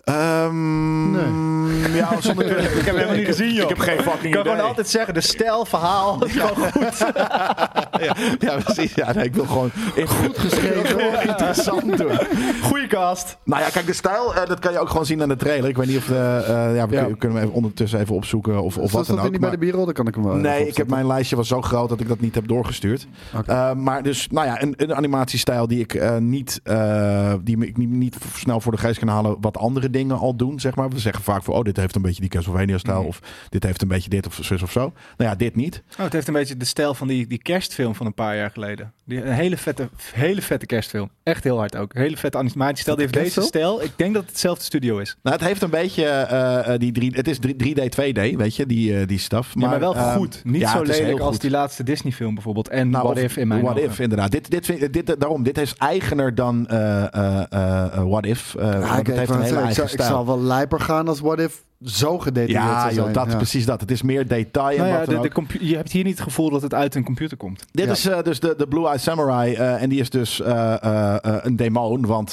Ehm, 0.05 1.95
Ja, 1.97 2.21
zonder, 2.21 2.47
Ik 2.59 2.65
heb 2.65 2.85
hem 2.85 2.95
helemaal 2.95 3.17
niet 3.17 3.27
gezien, 3.27 3.53
joh. 3.55 3.63
Ik 3.63 3.69
heb 3.69 3.79
geen 3.79 3.97
fucking 4.03 4.25
Ik 4.25 4.31
kan 4.31 4.41
idee. 4.41 4.53
gewoon 4.53 4.69
altijd 4.69 4.89
zeggen, 4.89 5.15
de 5.15 5.21
stijl, 5.21 5.65
verhaal. 5.65 6.25
is 6.25 6.33
gewoon 6.33 6.73
goed. 6.73 6.99
ja, 8.05 8.15
ja, 8.39 8.57
precies. 8.65 8.95
Ja, 8.95 9.13
nee, 9.13 9.25
ik 9.25 9.35
wil 9.35 9.45
gewoon 9.47 9.71
goed 10.07 10.39
geschreven. 10.39 11.23
interessant 11.29 11.99
doen. 11.99 12.19
Goeie 12.63 12.87
cast. 12.87 13.37
Nou 13.45 13.63
ja, 13.63 13.69
kijk, 13.69 13.87
de 13.87 13.93
stijl, 13.93 14.35
eh, 14.35 14.47
dat 14.49 14.59
kan 14.59 14.73
je 14.73 14.79
ook 14.79 14.89
gewoon 14.89 15.07
zien 15.07 15.23
aan 15.23 15.29
de 15.29 15.37
trailer. 15.37 15.69
Ik 15.69 15.77
weet 15.77 15.87
niet 15.87 15.97
of 15.97 16.05
de, 16.05 16.45
eh, 16.47 16.77
ja, 16.77 16.89
we 16.89 16.95
Ja. 16.95 17.05
kun- 17.05 17.19
kunnen 17.19 17.39
we 17.39 17.45
even 17.45 17.55
ondertussen 17.55 18.01
even 18.01 18.15
opzoeken 18.15 18.63
of, 18.63 18.77
of 18.79 18.93
wat 18.93 19.07
dan 19.07 19.17
dat 19.17 19.31
niet 19.31 19.41
bij 19.41 19.51
de 19.51 19.59
bierrol? 19.59 19.85
Dan 19.85 19.95
kan 19.95 20.07
ik 20.07 20.15
hem 20.15 20.25
wel. 20.25 20.35
Nee, 20.35 20.67
ik 20.69 20.77
heb 20.77 20.89
mijn 20.89 21.07
lijstje 21.07 21.37
was 21.37 21.49
zo 21.49 21.61
groot 21.63 21.89
dat 21.89 22.01
ik 22.01 22.09
dat 22.09 22.21
niet 22.21 22.35
heb 22.35 22.49
doorgestuurd. 22.49 23.07
Eh, 23.47 23.73
maar 23.75 24.03
dus, 24.03 24.29
nou 24.31 24.47
ja, 24.47 24.63
een, 24.63 24.75
een 24.77 24.95
animatiestijl 24.95 25.67
die 25.69 25.81
ik 25.81 25.95
eh, 25.95 26.17
niet, 26.17 26.61
eh, 26.63 27.35
die 27.43 27.65
ik 27.65 27.77
niet, 27.77 27.89
niet 27.91 28.17
snel 28.37 28.61
voor 28.61 28.73
de 28.73 28.79
geest 28.79 28.99
kan 28.99 29.09
halen. 29.09 29.37
Wat 29.41 29.57
andere 29.91 30.09
dingen 30.09 30.19
al 30.27 30.37
doen, 30.37 30.61
zeg 30.61 30.75
maar. 30.75 30.89
We 30.91 30.99
zeggen 30.99 31.25
vaak 31.25 31.43
voor, 31.43 31.55
oh, 31.55 31.63
dit 31.63 31.77
heeft 31.77 31.95
een 31.97 32.03
beetje 32.03 32.21
die 32.21 32.31
Castlevania-stijl. 32.31 33.05
Of 33.05 33.21
dit 33.49 33.63
heeft 33.65 33.83
een 33.83 33.89
beetje 33.89 34.11
dit 34.11 34.27
of 34.27 34.39
zus 34.43 34.63
of 34.63 34.71
zo. 34.73 34.81
Nou 35.17 35.31
ja, 35.31 35.35
dit 35.35 35.57
niet. 35.57 35.83
Oh, 35.93 36.05
het 36.05 36.13
heeft 36.13 36.29
een 36.29 36.35
beetje 36.35 36.57
de 36.57 36.65
stijl 36.65 36.95
van 36.95 37.09
die, 37.09 37.27
die 37.27 37.39
kerstfilm 37.43 37.95
van 37.95 38.07
een 38.07 38.15
paar 38.15 38.37
jaar 38.37 38.51
geleden. 38.51 38.93
Die, 39.05 39.23
een 39.25 39.33
hele 39.33 39.57
vette, 39.57 39.89
hele 40.15 40.43
vette 40.43 40.67
kerstfilm. 40.67 41.11
Echt 41.23 41.45
heel 41.45 41.59
hard 41.59 41.77
ook. 41.77 41.95
Een 41.95 42.01
hele 42.01 42.17
vette 42.17 42.39
animatiestijl. 42.39 42.97
Die 42.97 43.07
heeft 43.07 43.25
deze 43.25 43.41
stijl. 43.47 43.83
Ik 43.83 43.93
denk 43.97 44.13
dat 44.15 44.23
het 44.23 44.31
hetzelfde 44.31 44.65
studio 44.65 44.99
is. 44.99 45.17
Nou, 45.23 45.37
het 45.37 45.45
heeft 45.47 45.63
een 45.63 45.71
beetje 45.71 46.05
eh, 46.05 46.73
eh, 46.75 46.81
die 46.81 46.93
drie, 46.93 47.13
het 47.15 47.29
is 47.29 47.39
3D, 47.39 47.89
2D, 47.97 48.37
weet 48.37 48.57
je, 48.57 48.67
die, 48.67 48.97
eh, 49.01 49.07
die 49.07 49.19
stuff. 49.19 49.55
Maar, 49.55 49.71
maar 49.71 49.81
wel 49.81 49.97
ehm, 49.97 50.17
goed. 50.17 50.41
Niet 50.45 50.61
ja, 50.61 50.71
zo 50.73 50.83
lelijk 50.83 51.19
als 51.21 51.31
goed. 51.31 51.41
die 51.41 51.51
laatste 51.51 51.83
Disney 51.83 52.13
film 52.13 52.35
bijvoorbeeld. 52.35 52.69
En 52.69 52.91
Nou, 52.91 53.05
What 53.05 53.17
of 53.17 53.23
If 53.23 53.37
in 53.37 53.49
mijn 53.49 53.63
What 53.63 53.77
ogen. 53.77 53.89
If, 53.91 53.99
inderdaad. 53.99 54.31
Dit, 54.31 54.51
dit, 54.51 54.67
vind, 54.67 54.93
dit, 54.93 55.21
daarom, 55.21 55.43
dit 55.43 55.59
is 55.59 55.75
eigener 55.75 56.35
dan 56.35 56.69
eh, 56.69 57.03
eh, 57.15 57.43
eh, 57.51 57.85
eh, 57.97 58.03
What 58.09 58.27
If. 58.27 58.55
eh, 58.55 58.67
Ja, 58.71 58.99
ik, 58.99 59.07
het 59.07 59.17
heeft 59.17 59.31
een 59.31 59.41
hele 59.43 59.61
ik, 59.61 59.75
eigen 59.81 59.99
zou, 60.05 60.11
ik 60.11 60.15
zou 60.27 60.27
wel 60.39 60.41
lijper 60.47 60.81
gaan 60.81 61.09
als 61.09 61.21
What 61.21 61.39
If 61.41 61.65
zo 61.85 62.19
gedetailleerd 62.19 62.65
Ja, 62.65 62.81
zou 62.91 62.95
joh, 63.07 63.15
dat 63.15 63.27
is 63.27 63.33
Ja. 63.33 63.37
precies 63.39 63.67
dat. 63.67 63.81
Het 63.81 63.91
is 63.91 64.03
meer 64.03 64.29
detail 64.29 64.79
en 64.79 64.91
Nou 64.91 65.15
ja, 65.15 65.23
de, 65.23 65.67
je 65.67 65.77
hebt 65.77 65.93
hier 65.93 66.05
niet 66.05 66.15
het 66.15 66.23
gevoel 66.23 66.51
dat 66.51 66.63
het 66.63 66.75
uit 66.75 66.95
een 66.95 67.05
computer 67.05 67.37
komt. 67.37 67.65
Dit 67.71 67.85
Ja. 67.87 67.93
is 67.93 68.07
eh, 68.07 68.23
dus 68.23 68.41
de, 68.41 68.55
de 68.59 68.67
Blue 68.69 68.87
Eye 68.87 68.99
Samurai. 68.99 69.55
eh, 69.55 69.83
en 69.83 69.89
die 69.89 70.01
is 70.01 70.11
dus 70.11 70.41
eh, 70.41 71.17
een 71.21 71.57
demon. 71.57 72.07
Want 72.07 72.31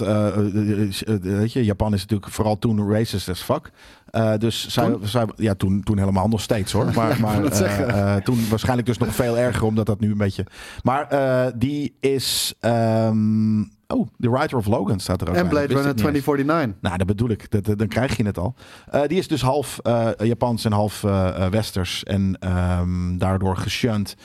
weet 1.21 1.53
je, 1.53 1.63
Japan 1.65 1.93
is 1.93 2.01
natuurlijk 2.01 2.31
vooral 2.31 2.59
toen 2.59 2.91
racist 2.91 3.29
as 3.29 3.41
fuck. 3.41 3.71
Eh, 4.07 4.33
dus 4.37 4.67
zij, 4.67 4.89
Toen? 4.91 5.07
zij, 5.07 5.25
ja, 5.35 5.53
toen, 5.53 5.83
toen 5.83 5.97
helemaal 5.97 6.27
nog 6.27 6.41
steeds 6.41 6.71
hoor. 6.71 6.91
Maar, 6.95 7.17
maar 7.21 7.41
toen 8.23 8.49
waarschijnlijk 8.49 8.87
dus 8.87 8.97
nog 8.97 9.15
veel 9.15 9.37
erger, 9.37 9.63
omdat 9.63 9.85
dat 9.85 9.99
nu 9.99 10.11
een 10.11 10.17
beetje. 10.17 10.45
Maar 10.83 11.07
eh, 11.07 11.51
die 11.55 11.95
is. 11.99 12.53
ehm, 12.59 13.63
oh, 13.87 14.07
The 14.19 14.29
Writer 14.31 14.57
of 14.57 14.65
Logan 14.65 14.99
staat 14.99 15.21
er 15.21 15.29
ook 15.29 15.35
En. 15.35 15.47
Blade 15.47 15.65
Runner 15.67 15.89
ik 15.89 15.95
niet 15.95 16.05
eens. 16.15 16.23
2049. 16.23 16.81
Nou, 16.81 16.97
dat 16.97 17.07
bedoel 17.07 17.29
ik. 17.29 17.51
Dat, 17.51 17.65
dat- 17.65 17.77
dan 17.77 17.87
krijg 17.87 18.17
je 18.17 18.25
het 18.25 18.37
al. 18.37 18.55
Eh, 18.89 19.01
die 19.07 19.17
is 19.17 19.27
dus 19.27 19.41
half 19.41 19.79
eh, 19.83 20.09
Japans 20.17 20.65
en 20.65 20.71
half 20.71 21.03
eh, 21.03 21.47
Westers. 21.47 22.03
En 22.03 22.37
ehm, 22.39 23.17
daardoor 23.17 23.57
geshunt. 23.57 24.15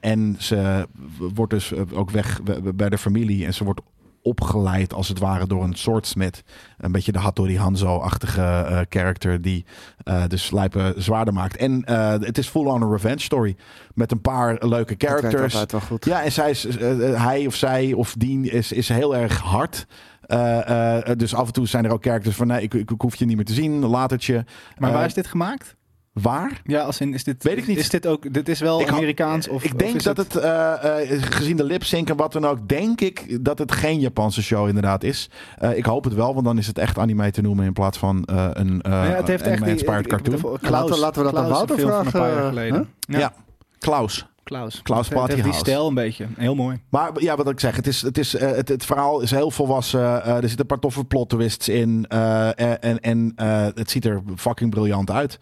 En 0.00 0.36
ze 0.38 0.86
wordt 1.34 1.52
dus 1.52 1.72
ook 1.92 2.10
weg 2.10 2.40
bij 2.74 2.88
de 2.88 2.98
familie. 2.98 3.46
En 3.46 3.54
ze 3.54 3.64
wordt 3.64 3.80
opgeleid 4.28 4.94
als 4.94 5.08
het 5.08 5.18
ware 5.18 5.46
door 5.46 5.64
een 5.64 5.74
swordsmith. 5.74 6.42
Een 6.78 6.92
beetje 6.92 7.12
de 7.12 7.18
Hattori 7.18 7.58
Hanzo-achtige 7.58 8.42
eh 8.42 8.80
character 8.88 9.42
die 9.42 9.64
eh 10.04 10.22
dus 10.28 10.50
lijpe 10.50 10.94
zwaarder 10.96 11.34
maakt. 11.34 11.56
En 11.56 11.84
eh, 11.84 12.10
het 12.10 12.38
is 12.38 12.48
full-on 12.48 12.82
een 12.82 12.90
revenge 12.90 13.20
story. 13.20 13.56
Met 13.94 14.12
een 14.12 14.20
paar 14.20 14.56
leuke 14.58 14.96
Dat 14.96 15.08
characters. 15.08 15.52
altijd 15.52 15.72
wel 15.72 15.80
goed. 15.80 16.04
Ja, 16.04 16.22
en 16.22 16.32
zij 16.32 16.50
is, 16.50 16.66
hij 17.00 17.46
of 17.46 17.54
zij 17.54 17.92
of 17.92 18.14
die 18.18 18.50
is, 18.50 18.72
is 18.72 18.88
heel 18.88 19.16
erg 19.16 19.38
hard. 19.38 19.86
Eh, 20.28 21.08
eh, 21.08 21.16
dus 21.18 21.34
af 21.34 21.46
en 21.46 21.52
toe 21.52 21.66
zijn 21.66 21.84
er 21.84 21.90
ook 21.90 22.02
characters 22.02 22.36
van 22.36 22.46
nee, 22.46 22.62
ik, 22.62 22.74
ik, 22.74 22.90
ik 22.90 23.00
hoef 23.00 23.16
je 23.16 23.24
niet 23.24 23.36
meer 23.36 23.44
te 23.44 23.52
zien, 23.52 23.86
latertje. 23.86 24.44
Maar 24.78 24.92
waar 24.92 25.06
is 25.06 25.14
dit 25.14 25.26
gemaakt? 25.26 25.76
Waar? 26.22 26.60
Ja, 26.64 26.80
als 26.82 27.00
in, 27.00 27.14
is 27.14 27.24
dit, 27.24 27.42
Weet 27.42 27.58
ik 27.58 27.66
niet. 27.66 27.78
Is 27.78 27.88
dit 27.90 28.06
ook, 28.06 28.34
dit 28.34 28.48
is 28.48 28.60
wel 28.60 28.80
Ik 28.80 28.86
had- 28.86 28.96
Amerikaans 28.96 29.48
of 29.48 29.64
ik 29.64 29.72
of 29.72 29.78
denk 29.78 29.94
is 29.94 30.02
dat 30.02 30.16
het, 30.16 30.36
eh, 30.36 31.02
eh, 31.12 31.22
gezien 31.22 31.56
de 31.56 31.64
lipsync 31.64 32.08
en 32.10 32.16
wat 32.16 32.32
dan 32.32 32.44
ook, 32.46 32.68
denk 32.68 33.00
ik 33.00 33.44
dat 33.44 33.58
het 33.58 33.72
geen 33.72 34.00
Japanse 34.00 34.42
show 34.42 34.66
inderdaad 34.68 35.02
is. 35.04 35.30
Eh, 35.58 35.76
ik 35.76 35.84
hoop 35.86 36.04
het 36.04 36.14
wel, 36.14 36.32
want 36.34 36.46
dan 36.46 36.58
is 36.58 36.66
het 36.66 36.78
echt 36.78 36.98
anime 36.98 37.30
te 37.30 37.40
noemen 37.40 37.64
in 37.66 37.72
plaats 37.72 37.98
van 37.98 38.24
eh, 38.24 38.46
een 38.52 38.80
ja, 38.82 38.90
het 39.00 39.28
heeft 39.28 39.42
echt 39.46 39.66
inspired 39.66 40.06
cartoon. 40.06 40.34
ik- 40.34 40.42
Ja, 40.62 40.70
laten 40.70 40.94
we- 40.94 40.98
laten 41.00 41.24
we 41.24 41.30
dat 41.30 41.36
aan 41.40 41.44
Klaus, 41.46 41.56
Wouter 41.56 41.78
van 41.78 41.88
een 41.88 41.94
vragen, 42.10 42.20
paar 42.20 42.32
jaar 42.34 42.48
geleden. 42.48 42.88
Ja. 43.00 43.32
Klaus. 43.78 44.26
Klaus. 44.44 44.82
Klaus 44.82 45.08
Het 45.08 45.26
heeft 45.28 45.42
die 45.44 45.52
stijl 45.52 45.88
een 45.88 45.94
beetje. 45.94 46.26
Heel 46.36 46.54
mooi. 46.54 46.80
Maar 46.88 47.10
ja, 47.16 47.36
wat 47.36 47.48
ik 47.50 47.60
zeg, 47.60 47.76
het, 47.76 47.86
is, 47.86 48.02
het, 48.02 48.18
is, 48.18 48.32
het, 48.38 48.68
het 48.68 48.84
verhaal 48.84 49.20
is 49.20 49.30
heel 49.30 49.50
volwassen. 49.50 50.00
Eh, 50.24 50.34
er 50.34 50.40
zitten 50.40 50.60
een 50.60 50.66
paar 50.66 50.78
toffe 50.78 51.04
plot 51.04 51.28
twists 51.28 51.68
in. 51.68 52.04
eh, 52.08 52.46
en 52.84 53.00
en 53.00 53.32
eh, 53.36 53.66
het 53.74 53.90
ziet 53.90 54.04
er 54.04 54.22
fucking 54.36 54.70
briljant 54.70 55.10
uit. 55.10 55.38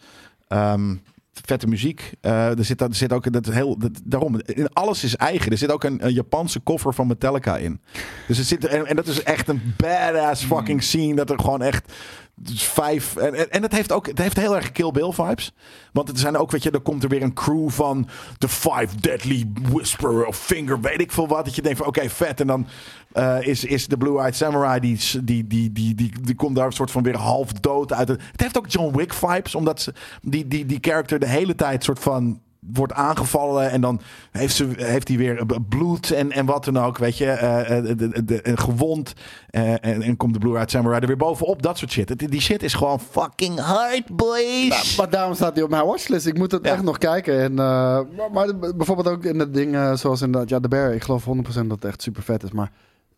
Ehm, 0.49 0.95
vette 1.33 1.67
muziek. 1.67 2.13
Eh, 2.21 2.59
er, 2.59 2.65
zit, 2.65 2.81
er 2.81 2.95
zit 2.95 3.13
ook 3.13 3.33
dat 3.33 3.47
heel, 3.47 3.79
dat, 3.79 4.01
daarom, 4.05 4.41
alles 4.73 5.05
is 5.05 5.17
eigen. 5.17 5.51
Er 5.51 5.59
zit 5.59 5.73
ook 5.73 5.85
een, 5.85 6.01
Japanse 6.13 6.61
koffer 6.61 6.95
van 6.95 7.07
Metallica 7.07 7.57
in. 7.57 7.81
Dus 8.27 8.39
het 8.39 8.47
zit, 8.47 8.65
en 8.65 8.97
dat 8.97 9.07
is 9.07 9.23
echt 9.23 9.49
een 9.49 9.75
badass 9.77 10.45
fucking 10.45 10.83
scene. 10.83 11.15
Dat 11.15 11.31
er 11.31 11.41
gewoon 11.41 11.63
echt 11.63 11.93
dus 12.39 12.65
vijf. 12.65 13.17
En, 13.17 13.51
en, 13.51 13.63
het 13.63 13.73
heeft 13.73 13.93
ook 13.93 14.07
het 14.07 14.19
heeft 14.19 14.37
heel 14.37 14.57
erg 14.57 14.73
Kill 14.73 14.91
Bill 14.91 15.13
vibes. 15.13 15.53
Want 15.93 16.09
het 16.09 16.19
zijn 16.19 16.37
ook, 16.37 16.51
weet 16.51 16.63
je, 16.63 16.71
er 16.71 16.81
komt 16.81 17.03
er 17.03 17.09
weer 17.09 17.23
een 17.23 17.35
crew 17.35 17.71
van 17.71 18.09
The 18.39 18.49
Five 18.49 18.89
Deadly 19.01 19.45
Whisperer 19.63 20.27
of 20.27 20.39
Finger, 20.39 20.81
weet 20.81 21.01
ik 21.01 21.13
veel 21.13 21.29
wat. 21.29 21.45
Dat 21.45 21.55
je 21.55 21.63
denkt 21.63 21.79
van 21.79 21.87
oké, 21.87 22.09
vet. 22.09 22.41
En 22.41 22.47
dan 22.47 22.67
eh, 23.13 23.47
is, 23.47 23.65
is 23.65 23.87
de 23.87 23.97
Blue 23.97 24.19
Eyed 24.19 24.37
Samurai, 24.37 24.81
die, 24.81 24.99
die, 25.25 25.47
die, 25.47 25.73
die, 25.73 25.95
die, 25.95 26.13
die 26.23 26.35
komt 26.35 26.57
daar 26.57 26.67
een 26.67 26.73
soort 26.73 26.91
van 26.91 27.03
weer 27.03 27.17
half 27.17 27.53
dood 27.53 27.93
uit. 27.93 28.09
Het 28.09 28.21
heeft 28.37 28.59
ook 28.59 28.69
John 28.71 28.97
Wick 28.97 29.13
vibes, 29.13 29.55
omdat 29.55 29.81
ze, 29.81 29.95
die, 30.23 30.49
die, 30.49 30.67
die 30.67 30.79
character 30.81 31.19
de 31.19 31.29
hele 31.29 31.55
tijd 31.55 31.85
soort 31.85 31.99
van 31.99 32.41
wordt 32.73 32.93
aangevallen 32.93 33.71
en 33.71 33.81
dan 33.81 34.01
heeft, 34.31 34.55
ze, 34.55 34.69
heeft 34.77 35.09
hij 35.09 35.17
weer 35.17 35.45
bloed 35.69 36.11
en, 36.11 36.33
en 36.33 36.47
wat 36.47 36.65
dan 36.65 36.77
ook, 36.79 36.99
weet 36.99 37.19
je, 37.19 37.27
eh, 37.31 37.79
eh, 37.79 37.99
de, 37.99 38.25
de, 38.25 38.41
gewond 38.55 39.13
eh, 39.51 39.71
en, 39.73 40.03
en 40.03 40.17
komt 40.17 40.33
de 40.33 40.39
Blue 40.39 40.57
Eyed 40.57 40.71
Samurai 40.71 41.01
er 41.01 41.07
weer 41.07 41.17
bovenop, 41.17 41.63
dat 41.63 41.79
soort 41.79 41.91
shit. 41.91 42.09
Het- 42.09 42.19
Die 42.31 42.41
shit 42.41 42.63
is 42.63 42.75
gewoon 42.75 43.01
fucking 43.01 43.59
hard, 43.61 44.17
boys. 44.17 44.69
Nou, 44.69 44.85
maar 44.97 45.11
daarom 45.11 45.35
staat 45.35 45.55
hij 45.55 45.63
op 45.63 45.71
mijn 45.71 45.87
watchlist. 45.87 46.27
Ik 46.27 46.39
moet 46.39 46.53
het 46.53 46.65
Ja. 46.65 46.73
echt 46.73 46.83
nog 46.83 46.99
kijken. 46.99 47.41
En, 47.41 47.55
maar, 47.55 48.05
maar 48.33 48.59
bijvoorbeeld 48.77 49.09
ook 49.09 49.25
in 49.25 49.39
de 49.39 49.51
dingen 49.51 49.99
zoals 49.99 50.21
inderdaad, 50.23 50.49
ja, 50.49 50.59
de 50.61 50.69
Bear. 50.69 50.95
Ik 50.95 51.03
geloof 51.03 51.25
100% 51.25 51.69
dat 51.69 51.83
het 51.83 51.85
echt 51.85 52.03
super 52.03 52.23
vet 52.23 52.43
is. 52.43 52.51
Maar 52.53 52.71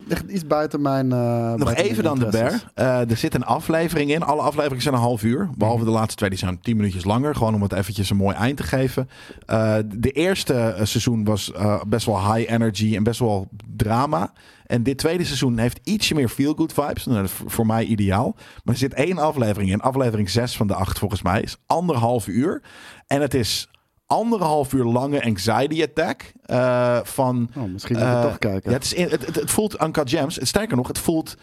ligt 0.07 0.31
iets 0.31 0.47
buiten 0.47 0.83
mijn. 0.83 1.13
eh, 1.13 1.19
Nog 1.19 1.59
buiten 1.65 1.85
even 1.85 2.05
mijn 2.05 2.19
dan 2.19 2.19
de 2.19 2.39
bear. 2.39 2.63
Eh, 2.75 3.11
er 3.11 3.17
zit 3.17 3.35
een 3.35 3.45
aflevering 3.45 4.11
in. 4.11 4.23
Alle 4.23 4.43
afleveringen 4.43 4.83
zijn 4.83 4.95
een 4.95 5.01
half 5.01 5.23
uur. 5.23 5.51
Behalve 5.57 5.85
de 5.85 5.91
laatste 5.91 6.15
twee, 6.17 6.29
die 6.31 6.39
zijn 6.39 6.61
tien 6.61 6.77
minuutjes 6.77 7.05
langer. 7.05 7.35
Gewoon 7.35 7.55
om 7.55 7.63
het 7.63 7.73
eventjes 7.73 8.11
een 8.11 8.17
mooi 8.17 8.37
eind 8.37 8.57
te 8.57 8.63
geven. 8.63 9.09
Eh, 9.47 9.77
de 9.87 10.11
eerste 10.11 10.75
seizoen 10.83 11.25
was 11.25 11.53
best 11.87 12.07
wel 12.07 12.35
high 12.35 12.53
energy 12.53 12.97
en 12.97 13.03
best 13.03 13.21
wel 13.21 13.49
drama. 13.77 14.33
En 14.67 14.83
dit 14.83 14.99
tweede 14.99 15.25
seizoen 15.25 15.59
heeft 15.59 15.81
ietsje 15.85 16.15
meer 16.15 16.29
feel-good 16.29 16.73
vibes. 16.73 17.05
Nou, 17.07 17.17
dat 17.17 17.27
is 17.27 17.33
voor- 17.33 17.51
voor 17.51 17.67
mij 17.67 17.85
ideaal. 17.85 18.33
Maar 18.37 18.75
er 18.75 18.81
zit 18.81 18.95
één 18.95 19.19
aflevering 19.19 19.71
in. 19.71 19.81
Aflevering 19.81 20.31
zes 20.31 20.57
van 20.57 20.67
de 20.67 20.75
acht 20.75 20.99
volgens 20.99 21.23
mij. 21.23 21.43
Is 21.43 21.57
anderhalf 21.67 22.27
uur. 22.27 22.63
En 23.07 23.21
het 23.21 23.35
is 23.35 23.69
anderhalf 24.09 24.73
uur 24.73 24.85
lange 24.85 25.25
anxiety 25.25 25.83
attack. 25.83 26.33
eh, 26.45 26.99
van 27.03 27.49
Oh, 27.57 27.63
misschien 27.63 27.97
moet 27.97 28.05
eh, 28.05 28.23
toch 28.23 28.39
kijken. 28.39 28.71
ja, 28.71 28.77
het, 28.77 28.85
is 28.85 28.93
in, 28.93 29.09
het, 29.09 29.27
het, 29.27 29.35
het 29.35 29.51
voelt 29.51 29.83
Uncut 29.83 30.11
Gems. 30.11 30.39
Sterker 30.43 30.77
nog, 30.77 30.89
het 30.89 30.99
voelt 30.99 31.37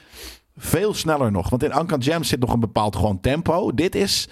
veel 0.57 0.93
sneller 0.93 1.31
nog. 1.31 1.49
Want 1.49 1.63
in 1.63 1.77
Uncut 1.79 2.03
Gems 2.03 2.27
zit 2.27 2.39
nog 2.39 2.53
een 2.53 2.59
bepaald 2.59 2.95
gewoon 2.95 3.19
tempo. 3.19 3.73
Dit 3.73 3.95
is 3.95 4.27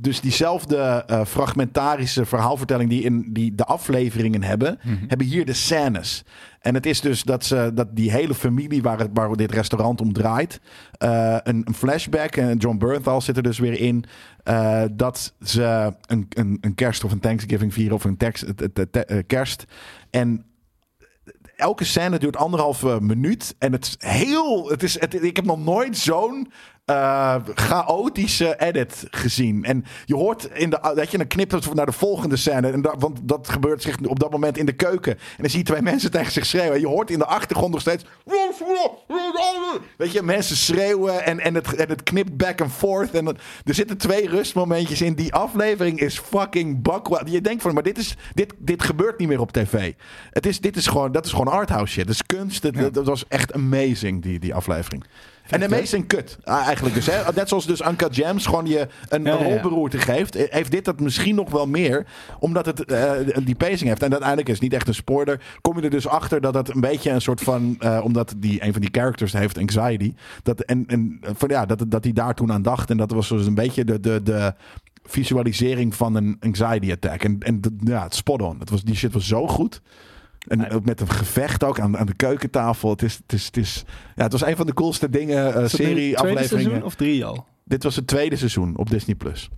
dus 0.00 0.20
diezelfde 0.20 0.76
eh, 0.76 1.24
fragmentarische 1.24 2.24
verhaalvertelling 2.24 2.90
die, 2.90 3.02
in, 3.02 3.32
die 3.32 3.54
de 3.54 3.64
afleveringen 3.64 4.42
hebben, 4.42 4.78
hebben 5.06 5.26
hier 5.26 5.44
de 5.44 5.52
scènes. 5.52 6.24
En 6.60 6.74
het 6.74 6.86
is 6.86 7.00
dus 7.00 7.22
dat, 7.22 7.44
ze, 7.44 7.70
dat 7.74 7.96
die 7.96 8.10
hele 8.10 8.34
familie 8.34 8.82
waar, 8.82 8.98
het, 8.98 9.10
waar 9.12 9.36
dit 9.36 9.52
restaurant 9.52 10.00
om 10.00 10.12
draait, 10.12 10.60
eh, 10.92 11.36
een, 11.42 11.62
een 11.64 11.74
flashback, 11.74 12.36
en 12.36 12.56
John 12.56 12.78
Bernthal 12.78 13.20
zit 13.20 13.36
er 13.36 13.42
dus 13.42 13.58
weer 13.58 13.80
in, 13.80 14.04
eh, 14.44 14.82
dat 14.92 15.34
ze 15.40 15.92
een, 16.06 16.26
een, 16.28 16.58
een 16.60 16.74
kerst 16.74 17.04
of 17.04 17.12
een 17.12 17.20
Thanksgiving 17.20 17.72
vieren 17.72 17.96
of 17.96 18.04
een 18.04 18.16
tekst, 18.16 18.44
kerst. 19.26 19.64
En 20.10 20.44
elke 21.56 21.84
scène 21.84 22.18
duurt 22.18 22.36
anderhalve 22.36 22.98
minuut. 23.00 23.54
En 23.58 23.72
het 23.72 23.84
is 23.84 24.10
heel. 24.10 24.68
Het 24.68 24.82
is, 24.82 25.00
het, 25.00 25.22
ik 25.22 25.36
heb 25.36 25.44
nog 25.44 25.64
nooit 25.64 25.96
zo'n 25.96 26.52
eh, 26.88 27.34
chaotische 27.54 28.54
edit 28.60 29.06
gezien. 29.10 29.64
En 29.64 29.84
je 30.04 30.14
hoort 30.14 30.48
in 30.54 30.70
de. 30.70 30.78
Dat 30.94 31.10
je 31.10 31.18
dan 31.18 31.26
knipt 31.26 31.52
het 31.52 31.74
naar 31.74 31.86
de 31.86 31.92
volgende 31.92 32.36
scène. 32.36 32.70
En 32.70 32.82
dat, 32.82 32.94
want 32.98 33.18
dat 33.22 33.48
gebeurt 33.48 33.82
zich 33.82 33.96
op 34.06 34.18
dat 34.20 34.30
moment 34.30 34.58
in 34.58 34.66
de 34.66 34.72
keuken. 34.72 35.12
En 35.12 35.18
dan 35.36 35.50
zie 35.50 35.58
je 35.58 35.64
twee 35.64 35.82
mensen 35.82 36.10
tegen 36.10 36.32
zich 36.32 36.46
schreeuwen. 36.46 36.74
En 36.74 36.80
je 36.80 36.86
hoort 36.86 37.10
in 37.10 37.18
de 37.18 37.26
achtergrond 37.26 37.72
nog 37.72 37.80
steeds. 37.80 38.04
Weet 39.96 40.12
je, 40.12 40.22
mensen 40.22 40.56
schreeuwen. 40.56 41.24
En, 41.24 41.40
en, 41.40 41.54
het, 41.54 41.74
en 41.74 41.88
het 41.88 42.02
knipt 42.02 42.36
back 42.36 42.60
and 42.60 42.72
forth. 42.72 43.10
En 43.14 43.26
het- 43.26 43.40
er 43.64 43.74
zitten 43.74 43.96
twee 43.98 44.28
rustmomentjes 44.28 45.02
in. 45.02 45.14
Die 45.14 45.34
aflevering 45.34 46.00
is 46.00 46.18
fucking 46.18 46.82
bakwa. 46.82 47.22
Je 47.24 47.40
denkt 47.40 47.62
van, 47.62 47.74
maar 47.74 47.82
dit, 47.82 47.98
is, 47.98 48.16
dit, 48.34 48.52
dit 48.58 48.82
gebeurt 48.82 49.18
niet 49.18 49.28
meer 49.28 49.40
op 49.40 49.52
tv. 49.52 49.92
Het 50.30 50.46
is, 50.46 50.60
dit 50.60 50.76
is 50.76 50.86
gewoon, 50.86 51.12
dat 51.12 51.24
is 51.24 51.30
gewoon 51.30 51.48
arthouse 51.48 51.92
shit. 51.92 52.06
Dat 52.06 52.14
is 52.14 52.26
kunst. 52.26 52.62
Ja. 52.72 52.88
Dat 52.90 53.06
was 53.06 53.24
echt 53.28 53.52
amazing, 53.52 54.22
die, 54.22 54.38
die 54.38 54.54
aflevering. 54.54 55.04
En 55.48 55.64
amazing 55.64 56.06
kut, 56.06 56.38
ah, 56.44 56.66
eigenlijk 56.66 56.94
dus. 56.94 57.06
Hè? 57.06 57.32
Net 57.34 57.48
zoals 57.48 57.66
dus 57.66 57.80
Uncut 57.80 58.14
Gems 58.16 58.46
gewoon 58.46 58.66
je 58.66 58.88
een, 59.08 59.24
Ja, 59.24 59.32
rolberoerte 59.36 59.98
geeft. 59.98 60.36
eh, 60.36 60.44
Heeft 60.48 60.70
dit 60.70 60.84
dat 60.84 61.00
misschien 61.00 61.34
nog 61.34 61.50
wel 61.50 61.66
meer. 61.66 62.06
Omdat 62.38 62.66
het 62.66 62.84
eh, 62.84 63.10
die 63.44 63.54
pacing 63.54 63.88
heeft. 63.88 64.02
En 64.02 64.10
uiteindelijk 64.10 64.48
is 64.48 64.54
het 64.54 64.62
niet 64.62 64.72
echt 64.72 64.88
een 64.88 64.94
spoiler. 64.94 65.40
Kom 65.60 65.76
je 65.76 65.82
er 65.82 65.90
dus 65.90 66.08
achter 66.08 66.40
dat 66.40 66.54
het 66.54 66.74
een 66.74 66.80
beetje 66.80 67.10
een 67.10 67.20
soort 67.20 67.40
van... 67.40 67.76
eh, 67.78 68.00
omdat 68.04 68.34
die, 68.36 68.64
een 68.64 68.72
van 68.72 68.80
die 68.80 68.90
characters 68.92 69.32
heeft 69.32 69.58
anxiety. 69.58 70.14
Dat, 70.42 70.60
en, 70.60 70.84
en 70.86 71.20
van, 71.22 71.48
ja, 71.48 71.66
dat, 71.66 71.84
dat 71.88 72.04
hij 72.04 72.12
daar 72.12 72.34
toen 72.34 72.52
aan 72.52 72.62
dacht. 72.62 72.90
En 72.90 72.96
dat 72.96 73.10
was 73.10 73.28
dus 73.28 73.46
een 73.46 73.54
beetje 73.54 73.84
de... 73.84 74.00
de, 74.00 74.22
de 74.22 74.54
visualisering 75.10 75.94
van 75.94 76.14
een 76.14 76.36
anxiety 76.40 76.92
attack. 76.92 77.24
En, 77.24 77.36
en 77.38 77.60
de- 77.60 77.76
ja, 77.84 78.02
het 78.02 78.14
spot 78.14 78.42
on. 78.42 78.56
Het 78.58 78.70
was, 78.70 78.82
die 78.82 78.94
shit 78.96 79.12
was 79.12 79.26
zo 79.26 79.46
goed. 79.46 79.80
En 80.48 80.70
ook 80.70 80.84
met 80.84 81.00
een 81.00 81.10
gevecht 81.10 81.64
ook 81.64 81.80
aan, 81.80 81.98
aan 81.98 82.06
de 82.06 82.14
keukentafel. 82.14 82.90
Het, 82.90 83.02
is, 83.02 83.14
het, 83.14 83.32
is, 83.32 83.46
het, 83.46 83.56
is, 83.56 83.84
ja, 84.14 84.22
het 84.22 84.32
was 84.32 84.44
een 84.44 84.56
van 84.56 84.66
de 84.66 84.74
coolste 84.74 85.10
dingen, 85.10 85.54
eh 85.54 85.60
nu 85.62 85.68
serie, 85.68 86.16
afleveringen. 86.18 86.48
seizoen 86.48 86.82
of 86.82 86.94
drie 86.94 87.24
al? 87.24 87.46
Dit 87.64 87.82
was 87.82 87.96
het 87.96 88.06
tweede 88.06 88.36
seizoen 88.36 88.76
op 88.76 88.90
Disney 88.90 89.14
Plus 89.14 89.50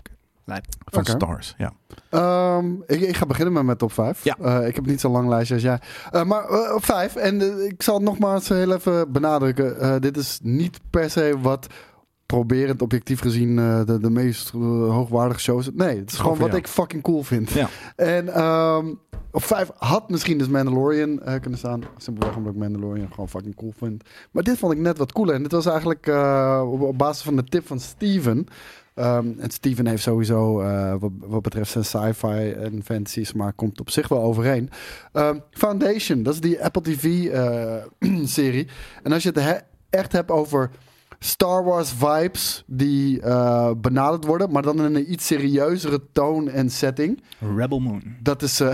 van. 0.85 1.05
Stars. 1.05 1.55
Ja. 1.59 1.73
Ehm, 2.11 2.67
ik, 2.87 3.01
ik 3.01 3.17
ga 3.17 3.27
beginnen 3.27 3.53
met 3.55 3.65
mijn 3.65 3.77
top 3.77 3.93
5. 3.93 4.25
Ja. 4.25 4.61
ik 4.61 4.75
heb 4.75 4.87
niet 4.87 5.01
zo'n 5.01 5.13
lang 5.13 5.29
lijstje 5.29 5.55
als 5.55 5.63
jij. 5.63 5.79
Eh, 6.11 6.23
maar 6.25 6.45
eh, 6.45 6.75
op 6.75 6.85
5, 6.85 7.15
en 7.17 7.41
eh, 7.41 7.65
ik 7.65 7.83
zal 7.83 7.95
het 7.95 8.05
nogmaals 8.05 8.49
heel 8.49 8.75
even 8.75 9.13
benadrukken. 9.13 9.81
eh, 9.81 9.95
dit 10.01 10.17
is 10.17 10.39
niet 10.43 10.79
per 10.91 11.11
se 11.11 11.39
wat 11.41 11.67
proberend 12.27 12.83
objectief 12.83 13.21
gezien 13.21 13.59
eh, 13.59 13.81
de, 13.85 14.01
de 14.01 14.11
meest 14.11 14.49
eh, 14.55 14.61
hoogwaardige 14.91 15.41
shows. 15.41 15.69
Nee, 15.75 15.99
het 15.99 16.13
is 16.13 16.19
gewoon 16.19 16.39
wat 16.39 16.47
jou. 16.47 16.59
ik 16.59 16.67
fucking 16.69 17.03
cool 17.03 17.23
vind. 17.23 17.51
Ja. 17.51 17.69
En 17.97 18.35
ehm, 18.35 18.87
op 19.33 19.43
5 19.45 19.71
had 19.77 20.11
misschien 20.11 20.39
dus 20.39 20.49
Mandalorian 20.49 21.23
eh, 21.23 21.41
kunnen 21.41 21.59
staan. 21.59 21.83
Simpelweg 21.97 22.37
omdat 22.37 22.53
ik 22.53 22.59
Mandalorian 22.59 23.09
gewoon 23.11 23.29
fucking 23.29 23.55
cool 23.57 23.73
vind. 23.77 24.05
Maar 24.31 24.43
dit 24.43 24.59
vond 24.59 24.73
ik 24.73 24.79
net 24.79 24.99
wat 24.99 25.13
cooler. 25.13 25.35
En 25.35 25.43
dit 25.43 25.53
was 25.53 25.67
eigenlijk 25.67 26.07
eh, 26.07 26.63
op, 26.81 26.99
basis 26.99 27.23
van 27.25 27.37
de 27.37 27.45
tip 27.45 27.67
van 27.67 27.81
Steven. 27.81 28.47
Ehm, 28.95 29.27
en 29.39 29.51
Steven 29.51 29.87
heeft 29.87 30.03
sowieso, 30.03 30.61
eh, 30.61 30.95
wat, 30.99 31.11
wat 31.19 31.43
betreft 31.43 31.71
zijn 31.71 31.85
sci-fi 31.85 32.51
en 32.51 32.83
fantasy 32.85 33.25
smaak, 33.25 33.57
komt 33.57 33.81
op 33.81 33.91
zich 33.91 34.09
wel 34.09 34.23
overeen. 34.23 34.71
Ehm, 35.13 35.39
Foundation, 35.51 36.23
dat 36.23 36.35
is 36.35 36.41
die 36.41 36.65
Apple 36.65 36.83
TV-serie. 36.83 38.67
en 39.03 39.13
als 39.13 39.23
je 39.23 39.29
het 39.29 39.41
he- 39.41 39.59
echt 39.91 40.13
hebt 40.13 40.31
over 40.31 40.71
Star 41.19 41.65
Wars 41.65 41.93
vibes 41.93 42.65
die 42.67 43.21
eh, 43.21 43.71
benaderd 43.77 44.25
worden, 44.25 44.51
maar 44.51 44.63
dan 44.63 44.79
in 44.79 44.95
een 44.95 45.13
iets 45.13 45.27
serieuzere 45.27 46.01
toon 46.13 46.49
en 46.49 46.71
setting. 46.71 47.23
Rebel 47.57 47.81
Moon. 47.81 48.03
Dat 48.23 48.43
is. 48.43 48.61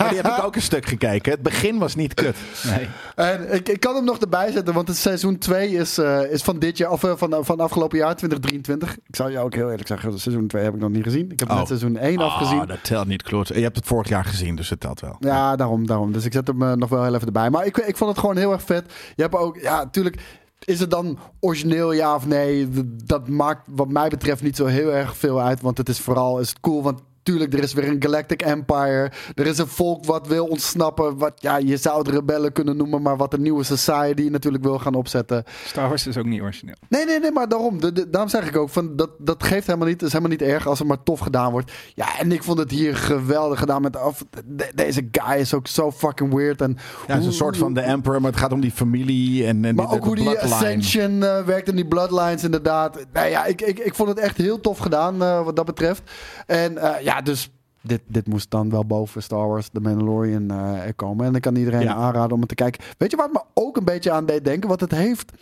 Maar 0.00 0.08
die 0.08 0.20
heb 0.20 0.38
ik 0.38 0.44
ook 0.44 0.54
een 0.56 0.62
stuk 0.62 0.86
gekeken. 0.86 1.32
Het 1.32 1.42
begin 1.42 1.78
was 1.78 1.94
niet 1.94 2.14
kut. 2.14 2.36
Nee. 2.64 2.88
En 3.14 3.52
ik, 3.54 3.68
ik 3.68 3.80
kan 3.80 3.94
hem 3.94 4.04
nog 4.04 4.18
erbij 4.18 4.52
zetten, 4.52 4.74
want 4.74 4.88
het 4.88 4.96
seizoen 4.96 5.38
2 5.38 5.70
is, 5.70 5.98
eh, 5.98 6.32
is 6.32 6.42
van 6.42 6.58
dit 6.58 6.76
jaar, 6.78 6.90
of 6.90 7.04
eh, 7.04 7.12
van, 7.16 7.44
van 7.44 7.60
afgelopen 7.60 7.98
jaar 7.98 8.16
2023. 8.16 8.96
Ik 9.06 9.16
zou 9.16 9.30
jou 9.32 9.44
ook 9.44 9.54
heel 9.54 9.70
eerlijk 9.70 9.88
zeggen, 9.88 10.18
seizoen 10.18 10.46
2 10.46 10.62
heb 10.62 10.74
ik 10.74 10.80
nog 10.80 10.90
niet 10.90 11.02
gezien. 11.02 11.30
Ik 11.30 11.40
heb 11.40 11.50
Oh. 11.50 11.56
net 11.56 11.66
seizoen 11.66 11.96
1 11.96 12.18
afgezien. 12.18 12.60
Ah, 12.60 12.68
dat 12.68 12.84
telt 12.84 13.06
niet, 13.06 13.22
klopt. 13.22 13.48
Je 13.48 13.60
hebt 13.60 13.76
het 13.76 13.86
vorig 13.86 14.08
jaar 14.08 14.24
gezien, 14.24 14.56
dus 14.56 14.68
het 14.70 14.80
telt 14.80 15.00
wel. 15.00 15.16
Ja, 15.20 15.56
daarom, 15.56 15.86
daarom. 15.86 16.12
Dus 16.12 16.24
ik 16.24 16.32
zet 16.32 16.46
hem 16.46 16.62
eh, 16.62 16.72
nog 16.72 16.88
wel 16.88 17.02
heel 17.04 17.14
even 17.14 17.26
erbij. 17.26 17.50
Maar 17.50 17.66
ik, 17.66 17.76
ik 17.76 17.96
vond 17.96 18.10
het 18.10 18.18
gewoon 18.18 18.36
heel 18.36 18.52
erg 18.52 18.62
vet. 18.62 18.92
Je 19.16 19.22
hebt 19.22 19.34
ook, 19.34 19.56
ja, 19.60 19.76
natuurlijk. 19.76 20.38
Is 20.64 20.80
het 20.80 20.90
dan 20.90 21.18
origineel, 21.40 21.92
ja 21.92 22.14
of 22.14 22.26
nee? 22.26 22.68
Dat 23.04 23.28
maakt 23.28 23.62
wat 23.66 23.88
mij 23.88 24.08
betreft 24.08 24.42
niet 24.42 24.56
zo 24.56 24.66
heel 24.66 24.92
erg 24.92 25.16
veel 25.16 25.40
uit. 25.40 25.60
Want 25.60 25.78
het 25.78 25.88
is 25.88 26.00
vooral 26.00 26.38
is 26.38 26.48
het 26.48 26.60
cool. 26.60 26.82
Want 26.82 27.00
tuurlijk, 27.22 27.52
er 27.54 27.62
is 27.62 27.72
weer 27.72 27.88
een 27.88 28.02
Galactic 28.02 28.42
Empire. 28.42 29.10
Er 29.34 29.46
is 29.46 29.58
een 29.58 29.66
volk 29.66 30.04
wat 30.04 30.26
wil 30.26 30.46
ontsnappen. 30.46 31.18
Wat, 31.18 31.32
ja, 31.36 31.56
je 31.56 31.76
zou 31.76 31.98
het 31.98 32.08
rebellen 32.08 32.52
kunnen 32.52 32.76
noemen. 32.76 33.02
Maar 33.02 33.16
wat 33.16 33.32
een 33.34 33.42
nieuwe 33.42 33.62
society 33.64 34.28
natuurlijk 34.30 34.62
wil 34.64 34.78
gaan 34.78 34.94
opzetten. 34.94 35.44
Star 35.66 35.88
Wars 35.88 36.06
is 36.06 36.16
ook 36.16 36.24
niet 36.24 36.40
origineel. 36.40 36.74
Nee, 36.88 37.04
nee, 37.04 37.20
nee, 37.20 37.30
maar 37.32 37.48
daarom. 37.48 37.80
De, 37.80 37.92
de- 37.92 38.10
daarom 38.10 38.30
zeg 38.30 38.48
ik 38.48 38.56
ook, 38.56 38.68
van, 38.70 38.96
dat, 38.96 39.10
dat 39.18 39.42
geeft 39.44 39.66
helemaal 39.66 39.88
niet. 39.88 39.96
Het 40.00 40.06
is 40.06 40.12
helemaal 40.16 40.36
niet 40.38 40.42
erg 40.48 40.66
als 40.66 40.78
het 40.78 40.88
maar 40.88 41.02
tof 41.02 41.18
gedaan 41.20 41.50
wordt. 41.52 41.72
Ja, 41.94 42.18
en 42.18 42.32
ik 42.32 42.42
vond 42.42 42.58
het 42.58 42.70
hier 42.70 42.96
geweldig 42.96 43.58
gedaan. 43.58 43.82
Met, 43.82 43.96
af, 43.96 44.24
de- 44.44 44.72
deze 44.74 45.08
guy 45.10 45.38
is 45.38 45.54
ook 45.54 45.66
zo 45.66 45.92
fucking 45.92 46.34
weird. 46.34 46.60
En 46.60 46.76
Ja, 47.06 47.12
het 47.12 47.20
is 47.20 47.26
een 47.26 47.32
soort 47.32 47.56
van 47.56 47.74
de 47.74 47.80
Emperor, 47.80 48.20
maar 48.20 48.30
het 48.30 48.40
gaat 48.40 48.52
om 48.52 48.60
die 48.60 48.70
familie 48.70 49.46
en, 49.46 49.64
en 49.64 49.74
Maar 49.74 49.86
die, 49.86 49.96
ook 49.96 50.04
hoe 50.04 50.16
die. 50.16 50.38
Ascension 50.40 51.22
eh, 51.22 51.44
werkt 51.44 51.68
en 51.68 51.76
die 51.76 51.86
Bloodlines 51.86 52.44
inderdaad. 52.44 52.98
Nou 53.12 53.28
ja, 53.28 53.44
ik, 53.44 53.60
ik, 53.60 53.78
ik 53.78 53.94
vond 53.94 54.08
het 54.08 54.18
echt 54.18 54.36
heel 54.36 54.60
tof 54.60 54.78
gedaan 54.78 55.22
eh, 55.22 55.44
wat 55.44 55.56
dat 55.56 55.64
betreft. 55.66 56.02
En 56.46 56.78
eh, 56.78 57.04
ja, 57.04 57.09
dus 57.20 57.50
dit, 57.82 58.00
dit 58.06 58.26
moest 58.26 58.50
dan 58.50 58.70
wel 58.70 58.84
boven 58.86 59.22
Star 59.22 59.48
Wars, 59.48 59.68
The 59.72 59.80
Mandalorian 59.80 60.50
er 60.50 60.94
komen. 60.94 61.26
En 61.26 61.34
ik 61.34 61.42
kan 61.42 61.56
iedereen 61.56 61.80
Ja. 61.82 61.94
aanraden 61.94 62.32
om 62.32 62.40
het 62.40 62.48
te 62.48 62.54
kijken. 62.54 62.84
Weet 62.98 63.10
je 63.10 63.16
wat 63.16 63.32
me 63.32 63.42
ook 63.54 63.76
een 63.76 63.84
beetje 63.84 64.10
aan 64.10 64.26
deed 64.26 64.44
denken? 64.44 64.68
Want 64.68 64.80
het 64.80 64.90
heeft... 64.90 65.32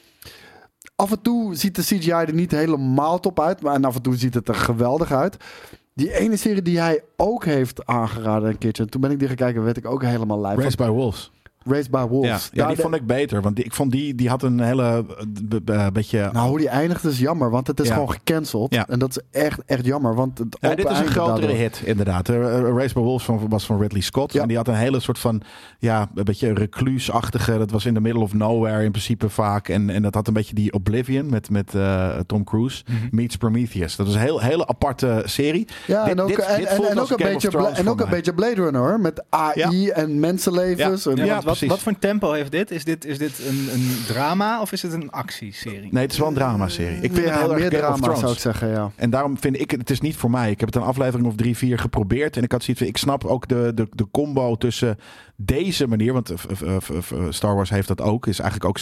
Af 0.97 1.11
en 1.11 1.23
toe 1.23 1.55
ziet 1.55 1.75
de 1.75 1.83
CGI 1.83 2.11
er 2.11 2.35
niet 2.35 2.51
helemaal 2.51 3.21
top 3.21 3.41
uit. 3.41 3.63
Maar 3.63 3.75
en 3.75 3.85
af 3.85 3.95
en 3.95 4.03
toe 4.03 4.17
ziet 4.17 4.35
het 4.35 4.49
er 4.49 4.55
geweldig 4.55 5.13
uit. 5.13 5.37
Die 5.95 6.13
ene 6.13 6.37
serie 6.37 6.63
die 6.63 6.79
hij 6.81 7.03
ook 7.17 7.45
heeft 7.45 7.87
aangeraden 7.87 8.49
een 8.49 8.59
keertje. 8.59 8.83
En 8.83 8.91
toen 8.91 9.01
ben 9.01 9.11
ik 9.11 9.19
die 9.19 9.29
gaan 9.29 9.37
kijken, 9.37 9.65
werd 9.65 9.77
ik 9.77 9.87
ook 9.87 10.03
helemaal 10.03 10.41
lijf. 10.41 10.59
Raised 10.59 10.77
by 10.79 10.87
Wolves. 10.87 11.33
Raised 11.69 11.91
by 11.91 12.05
Wolves. 12.09 12.49
ja 12.53 12.67
die 12.67 12.77
de- 12.77 12.83
vond 12.83 12.95
ik 12.95 13.07
beter. 13.07 13.43
Want 13.43 13.57
die, 13.57 13.65
ik 13.65 13.75
vond 13.75 13.93
die, 13.93 14.15
die 14.15 14.29
had 14.29 14.43
een 14.43 14.61
hele 14.61 15.05
eh, 15.67 15.85
eh, 15.87 15.93
beetje... 15.93 16.29
Nou, 16.33 16.49
hoe 16.49 16.59
die 16.59 16.69
eindigt 16.69 17.05
is 17.05 17.19
jammer, 17.19 17.51
want 17.51 17.67
het 17.67 17.81
is 17.81 17.87
Ja. 17.89 17.93
gewoon 17.95 18.11
gecanceld. 18.13 18.75
Ja. 18.75 18.87
En 18.89 18.99
dat 18.99 19.11
is 19.11 19.41
echt, 19.43 19.61
echt 19.67 19.85
jammer, 19.85 20.15
want 20.15 20.39
het 20.39 20.57
Ja, 20.61 20.75
dit 20.75 20.91
is 20.91 20.99
een 20.99 21.07
grotere 21.07 21.39
daardoor. 21.41 21.57
hit, 21.59 21.83
inderdaad. 21.85 22.29
Uh, 22.29 22.37
Race 22.77 22.95
by 22.95 23.01
Wolves 23.01 23.25
van, 23.25 23.49
was 23.49 23.67
van 23.67 23.81
Ridley 23.81 24.01
Scott. 24.03 24.35
En 24.35 24.49
die 24.49 24.57
had 24.57 24.69
een 24.69 24.75
hele 24.75 25.01
soort 25.01 25.19
van, 25.19 25.43
ja, 25.79 26.11
een 26.15 26.25
beetje 26.25 26.53
recluusachtige. 26.55 27.59
Dat 27.59 27.71
was 27.71 27.87
in 27.87 27.95
the 27.95 28.01
middle 28.01 28.23
of 28.23 28.35
nowhere 28.35 28.85
in 28.85 28.91
principe 28.91 29.29
vaak. 29.29 29.69
En, 29.69 29.91
en 29.91 30.03
dat 30.03 30.15
had 30.15 30.27
een 30.29 30.33
beetje 30.35 30.55
die 30.55 30.73
Oblivion 30.73 31.31
met, 31.31 31.51
met 31.51 31.75
eh, 31.75 32.09
Tom 32.27 32.45
Cruise. 32.45 32.85
Meets 33.11 33.37
Prometheus. 33.37 33.97
Dat 33.97 34.07
was 34.07 34.15
een 34.15 34.21
heel, 34.21 34.41
hele 34.41 34.67
aparte 34.67 35.23
serie. 35.25 35.67
Ja, 35.87 36.05
Dit- 36.05 36.13
en 36.13 36.21
ook, 36.21 36.29
dit- 36.29 36.39
en, 36.39 36.59
dit 36.59 36.67
en, 36.69 36.77
voelt 36.77 36.89
en 36.89 36.99
als 36.99 37.13
ook, 37.13 37.21
een, 37.21 37.27
beetje, 37.33 37.59
en 37.75 37.89
ook 37.89 38.01
een 38.01 38.09
beetje 38.11 38.35
Blade 38.35 38.55
Runner 38.55 38.81
hoor. 38.81 39.01
Met 39.01 39.25
AI 39.31 39.89
en 39.89 40.21
mensenlevens. 40.21 41.05
Ja. 41.05 41.11
En, 41.11 41.25
Ja, 41.27 41.41
wat 41.43 41.57
precies. 41.59 41.77
wat 41.77 41.83
voor 41.83 41.93
een 41.93 41.99
tempo 41.99 42.33
heeft 42.33 42.51
dit? 42.51 42.71
Is 42.71 42.85
dit, 42.85 43.05
is 43.05 43.19
dit 43.19 43.39
een, 43.39 43.69
een 43.73 43.97
drama 44.07 44.61
of 44.61 44.73
is 44.73 44.83
het 44.83 44.93
een 44.93 45.11
actieserie? 45.11 45.89
Nee, 45.91 46.03
het 46.03 46.13
is 46.13 46.19
wel 46.19 46.29
een 46.29 46.35
dramaserie. 46.35 46.97
Ik 47.01 47.13
vind 47.13 47.27
ja, 47.27 47.33
het 47.33 47.41
heel 47.41 47.53
erg 47.53 47.61
meer 47.61 47.71
Game 47.71 47.93
of 47.93 48.01
drama 48.01 48.03
Thrones. 48.03 48.21
zou 48.21 48.33
ik 48.33 48.39
zeggen, 48.39 48.69
ja. 48.69 48.91
En 48.97 49.11
daarom 49.11 49.39
vind 49.39 49.61
ik 49.61 49.71
het, 49.71 49.81
het 49.81 49.91
is 49.91 50.01
niet 50.01 50.17
voor 50.17 50.31
mij. 50.31 50.51
Ik 50.51 50.61
heb 50.61 50.69
het 50.69 50.83
een 50.83 50.89
aflevering 50.89 51.29
of 51.29 51.35
drie, 51.35 51.57
vier 51.57 51.79
geprobeerd. 51.79 52.37
En 52.37 52.43
ik 52.43 52.53
had 52.53 52.63
zoiets 52.63 52.83
van, 52.83 52.93
ik 52.93 52.97
snap 52.97 53.25
ook 53.25 53.49
de, 53.49 53.73
de, 53.75 53.87
de 53.91 54.07
combo 54.11 54.57
tussen 54.57 54.99
deze 55.41 55.87
manier. 55.87 56.13
Want 56.13 56.31
eh, 56.31 56.37
f- 56.81 56.91
f- 57.05 57.13
Star 57.29 57.55
Wars 57.55 57.71
heeft 57.71 57.89
dat 57.89 58.01
ook. 58.01 58.27
Is 58.27 58.39
eigenlijk 58.41 58.71
ook 58.71 58.79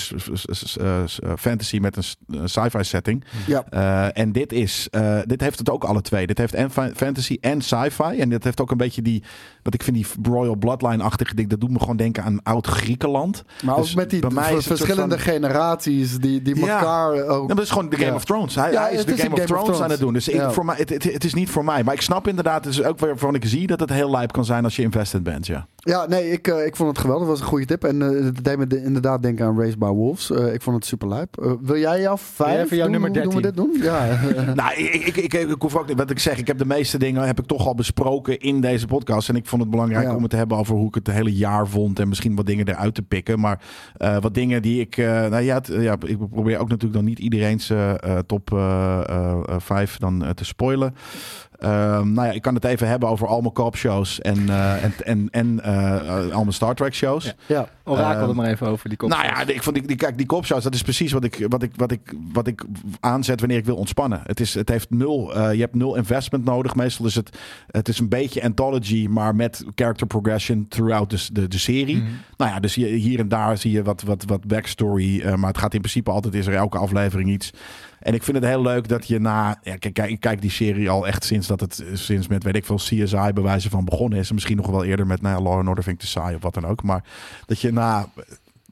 eh, 0.81 0.99
eh, 1.03 1.37
fantasy 1.39 1.79
met 1.79 1.97
een 1.97 2.49
sci-fi 2.49 2.85
setting. 2.85 3.25
Ja. 3.47 3.65
Eh, 3.71 4.23
en 4.23 4.33
dit 4.33 4.53
is, 4.53 4.89
eh, 4.91 5.19
dit 5.25 5.41
heeft 5.41 5.59
het 5.59 5.71
ook 5.71 5.85
alle 5.85 6.01
twee. 6.01 6.27
Dit 6.27 6.39
heeft 6.39 6.55
en 6.55 6.71
fa- 6.71 6.91
fantasy 6.95 7.37
en 7.41 7.61
sci-fi. 7.63 8.19
En 8.19 8.29
dit 8.29 8.45
heeft 8.45 8.61
ook 8.61 8.71
een 8.71 8.77
beetje 8.77 9.03
die, 9.03 9.23
wat 9.63 9.75
ik 9.75 9.83
vind 9.83 9.97
die 9.97 10.07
Royal 10.23 10.55
Bloodline-achtige 10.57 11.35
ding. 11.35 11.49
Dat 11.49 11.61
doet 11.61 11.71
me 11.71 11.79
gewoon 11.79 11.97
denken 11.97 12.23
aan 12.23 12.43
oud 12.43 12.67
Griekenland. 12.67 13.45
Maar 13.65 13.77
Dus 13.77 13.91
ook 13.91 13.97
met 13.97 14.11
die 14.11 14.21
verschillende 14.63 15.19
van- 15.19 15.33
generaties 15.33 16.19
die, 16.19 16.43
die 16.43 16.57
Ja. 16.65 16.79
elkaar 16.79 17.13
ook... 17.13 17.41
Ja, 17.41 17.47
maar 17.47 17.57
dat 17.57 17.65
is 17.65 17.71
gewoon 17.71 17.89
de 17.89 17.97
Game 17.97 18.09
Ja. 18.09 18.15
of 18.15 18.25
Thrones. 18.25 18.55
Hij, 18.55 18.73
Ja, 18.73 18.83
hij 18.83 18.93
is 18.93 18.99
het 18.99 19.07
de 19.07 19.13
is 19.15 19.21
Game, 19.21 19.33
of, 19.35 19.41
Game 19.41 19.51
of 19.53 19.57
Thrones, 19.57 19.65
Thrones. 19.65 19.83
aan 19.85 19.91
het 19.91 20.01
doen. 20.01 20.13
Dus 20.13 20.29
ik, 20.29 20.35
Ja. 20.35 20.51
voor 20.51 20.65
mij, 20.65 20.77
het, 20.79 20.89
het, 20.89 21.03
het 21.13 21.25
is 21.25 21.35
niet 21.35 21.51
voor 21.51 21.65
mij. 21.65 21.85
Maar 21.85 21.95
ik 21.95 22.01
snap 22.03 22.29
inderdaad, 22.29 22.65
het 22.65 22.75
is 22.75 22.83
ook 22.83 22.99
weer 22.99 23.09
waarvan 23.09 23.35
ik 23.35 23.45
zie 23.45 23.67
dat 23.67 23.81
het 23.81 23.91
heel 23.91 24.11
lijp 24.11 24.33
kan 24.33 24.45
zijn 24.45 24.65
als 24.65 24.77
je 24.77 24.83
invested 24.83 25.23
bent. 25.23 25.47
Ja. 25.47 25.67
Ja, 25.77 26.07
nee, 26.07 26.31
ik, 26.31 26.46
eh, 26.49 26.67
ik 26.67 26.77
vond 26.77 26.89
het 26.89 26.99
geweldig. 26.99 27.27
Dat 27.27 27.33
was 27.37 27.41
een 27.41 27.51
goede 27.53 27.65
tip. 27.67 27.85
En 27.85 28.03
eh, 28.03 28.25
het 28.25 28.45
deed 28.45 28.59
me 28.59 28.67
de- 28.67 28.83
inderdaad 28.83 29.23
denken 29.23 29.47
aan 29.47 29.61
Race 29.61 29.79
by 29.79 29.87
Wolves. 29.87 30.31
Eh, 30.31 30.53
ik 30.55 30.63
vond 30.63 30.77
het 30.77 30.85
super 30.87 31.09
lijp. 31.09 31.57
Wil 31.61 31.77
jij 31.79 32.01
jouw 32.01 32.17
vijf 32.19 32.65
even 32.65 32.77
jouw 32.77 32.89
doen? 32.89 33.01
nummer 33.01 33.11
Hoe 33.11 33.23
doen 33.23 33.35
we 33.35 33.43
dit 33.43 33.57
doen? 33.57 33.77
Ja. 33.83 34.21
nou, 34.55 34.75
ik, 34.75 34.95
ik, 34.95 35.17
ik, 35.17 35.33
ik 35.33 35.63
hoef 35.63 35.77
ook 35.77 35.87
niet, 35.89 35.97
wat 35.97 36.11
ik 36.11 36.19
zeg, 36.19 36.39
ik 36.39 36.47
heb 36.47 36.59
de 36.59 36.67
meeste 36.67 36.99
dingen 36.99 37.23
heb 37.27 37.39
ik 37.39 37.47
toch 37.47 37.67
al 37.67 37.75
besproken 37.75 38.39
in 38.41 38.61
deze 38.61 38.87
podcast. 38.87 39.29
En 39.29 39.37
ik 39.37 39.47
vond 39.47 39.63
het 39.63 39.71
belangrijk 39.71 40.07
Ja. 40.07 40.15
om 40.15 40.23
het 40.23 40.31
te 40.31 40.37
hebben 40.37 40.57
over 40.57 40.75
hoe 40.75 40.89
ik 40.89 40.95
het 40.95 41.07
hele 41.11 41.33
jaar 41.35 41.69
vond. 41.69 41.99
En 41.99 42.09
misschien 42.09 42.35
wat 42.37 42.47
dingen 42.47 42.69
eruit 42.69 42.95
te 42.95 43.03
pikken. 43.03 43.41
Maar 43.41 43.61
eh, 43.97 44.17
wat 44.21 44.35
dingen 44.35 44.63
die 44.63 44.81
ik, 44.81 44.97
eh, 44.97 45.07
nou 45.07 45.41
ja, 45.43 45.61
ja, 45.67 45.97
ik 46.07 46.29
probeer 46.31 46.59
ook 46.59 46.69
natuurlijk 46.69 46.95
dan 46.95 47.05
niet 47.05 47.19
iedereen's 47.19 47.73
top 48.27 48.53
eh, 48.53 49.01
eh, 49.09 49.33
eh, 49.49 49.55
vijf 49.59 49.97
dan 49.99 50.25
te 50.35 50.45
spoilen. 50.45 50.95
Ehm, 51.59 52.13
nou 52.13 52.27
ja, 52.27 52.33
ik 52.33 52.43
kan 52.43 52.55
het 52.55 52.65
even 52.65 52.89
hebben 52.89 53.09
over 53.09 53.27
al 53.27 53.41
mijn 53.41 53.53
co-op 53.53 53.77
shows 53.77 54.21
en, 54.21 54.49
eh, 54.49 54.85
en, 54.85 54.93
en, 55.05 55.29
en 55.31 55.61
eh, 55.61 56.35
al 56.35 56.41
mijn 56.41 56.53
Star 56.53 56.75
Trek 56.75 56.95
shows. 56.95 57.25
Ja. 57.25 57.35
ja. 57.47 57.69
Orakel 57.85 58.21
Ehm, 58.21 58.29
er 58.29 58.35
maar 58.35 58.49
even 58.49 58.67
over 58.67 58.89
die 58.89 58.99
kop. 58.99 59.09
Nou 59.09 59.25
ja, 59.25 59.47
ik 59.47 59.63
vond 59.63 59.77
die, 59.77 59.87
die, 59.87 59.97
kijk, 59.97 60.17
die 60.17 60.27
kopshows, 60.27 60.63
dat 60.63 60.75
is 60.75 60.83
precies 60.83 61.13
wat 61.13 61.25
ik, 61.25 61.47
wat, 61.49 61.63
ik, 61.63 61.73
wat, 61.77 61.91
ik, 61.91 62.15
wat 62.33 62.47
ik 62.47 62.65
aanzet 63.01 63.41
wanneer 63.41 63.59
ik 63.59 63.65
wil 63.65 63.77
ontspannen. 63.77 64.21
Het, 64.25 64.41
is, 64.41 64.55
het 64.55 64.69
heeft 64.69 64.91
nul, 64.91 65.35
eh, 65.35 65.53
je 65.53 65.61
hebt 65.61 65.75
nul 65.75 65.97
investment 65.97 66.45
nodig. 66.45 66.75
Meestal 66.75 67.07
is 67.07 67.15
het, 67.15 67.39
het 67.71 67.89
is 67.89 67.99
een 67.99 68.09
beetje 68.09 68.43
anthology, 68.43 69.07
maar 69.11 69.35
met 69.35 69.65
character 69.75 70.07
progression 70.07 70.67
throughout 70.69 71.11
de, 71.11 71.27
de, 71.33 71.49
de 71.49 71.59
serie. 71.59 71.97
Mhm. 71.97 72.11
Nou 72.37 72.51
ja, 72.51 72.61
dus 72.61 72.75
hier 72.75 73.19
en 73.19 73.29
daar 73.29 73.59
zie 73.59 73.71
je 73.71 73.83
wat, 73.83 74.03
wat, 74.03 74.25
wat 74.27 74.47
backstory. 74.47 75.35
maar 75.37 75.49
het 75.49 75.59
gaat 75.59 75.75
in 75.75 75.81
principe 75.81 76.11
altijd, 76.11 76.35
is 76.35 76.47
er 76.47 76.55
elke 76.55 76.79
aflevering 76.79 77.31
iets. 77.31 77.53
En 78.01 78.15
ik 78.15 78.23
vind 78.23 78.37
het 78.37 78.47
heel 78.47 78.63
leuk 78.63 78.89
dat 78.89 79.07
je 79.07 79.19
na. 79.19 79.59
Ja, 79.63 79.77
kijk, 79.77 79.95
kijk, 79.95 80.11
ik 80.11 80.21
kijk 80.21 80.41
die 80.41 80.51
serie 80.51 80.91
al 80.91 81.07
echt 81.07 81.25
sinds 81.25 81.47
dat 81.47 81.61
het 81.61 81.85
sinds 81.93 82.29
met 82.29 82.43
weet 82.43 82.57
ik 82.57 82.65
veel 82.65 82.77
CSI 82.77 83.33
bewijzen 83.35 83.71
van 83.71 83.85
begonnen 83.85 84.19
is. 84.19 84.29
En 84.29 84.35
misschien 84.35 84.57
nog 84.57 84.67
wel 84.67 84.85
eerder 84.85 85.07
met 85.07 85.23
nou 85.23 85.37
ja, 85.37 85.43
Law 85.43 85.59
and 85.59 85.69
Order 85.69 85.85
vind 85.85 85.97
ik 85.97 86.03
te 86.03 86.11
saai 86.11 86.35
of 86.35 86.43
wat 86.43 86.55
dan 86.55 86.67
ook. 86.67 86.83
Maar 86.83 87.05
dat 87.47 87.61
je 87.61 87.73
na 87.73 88.09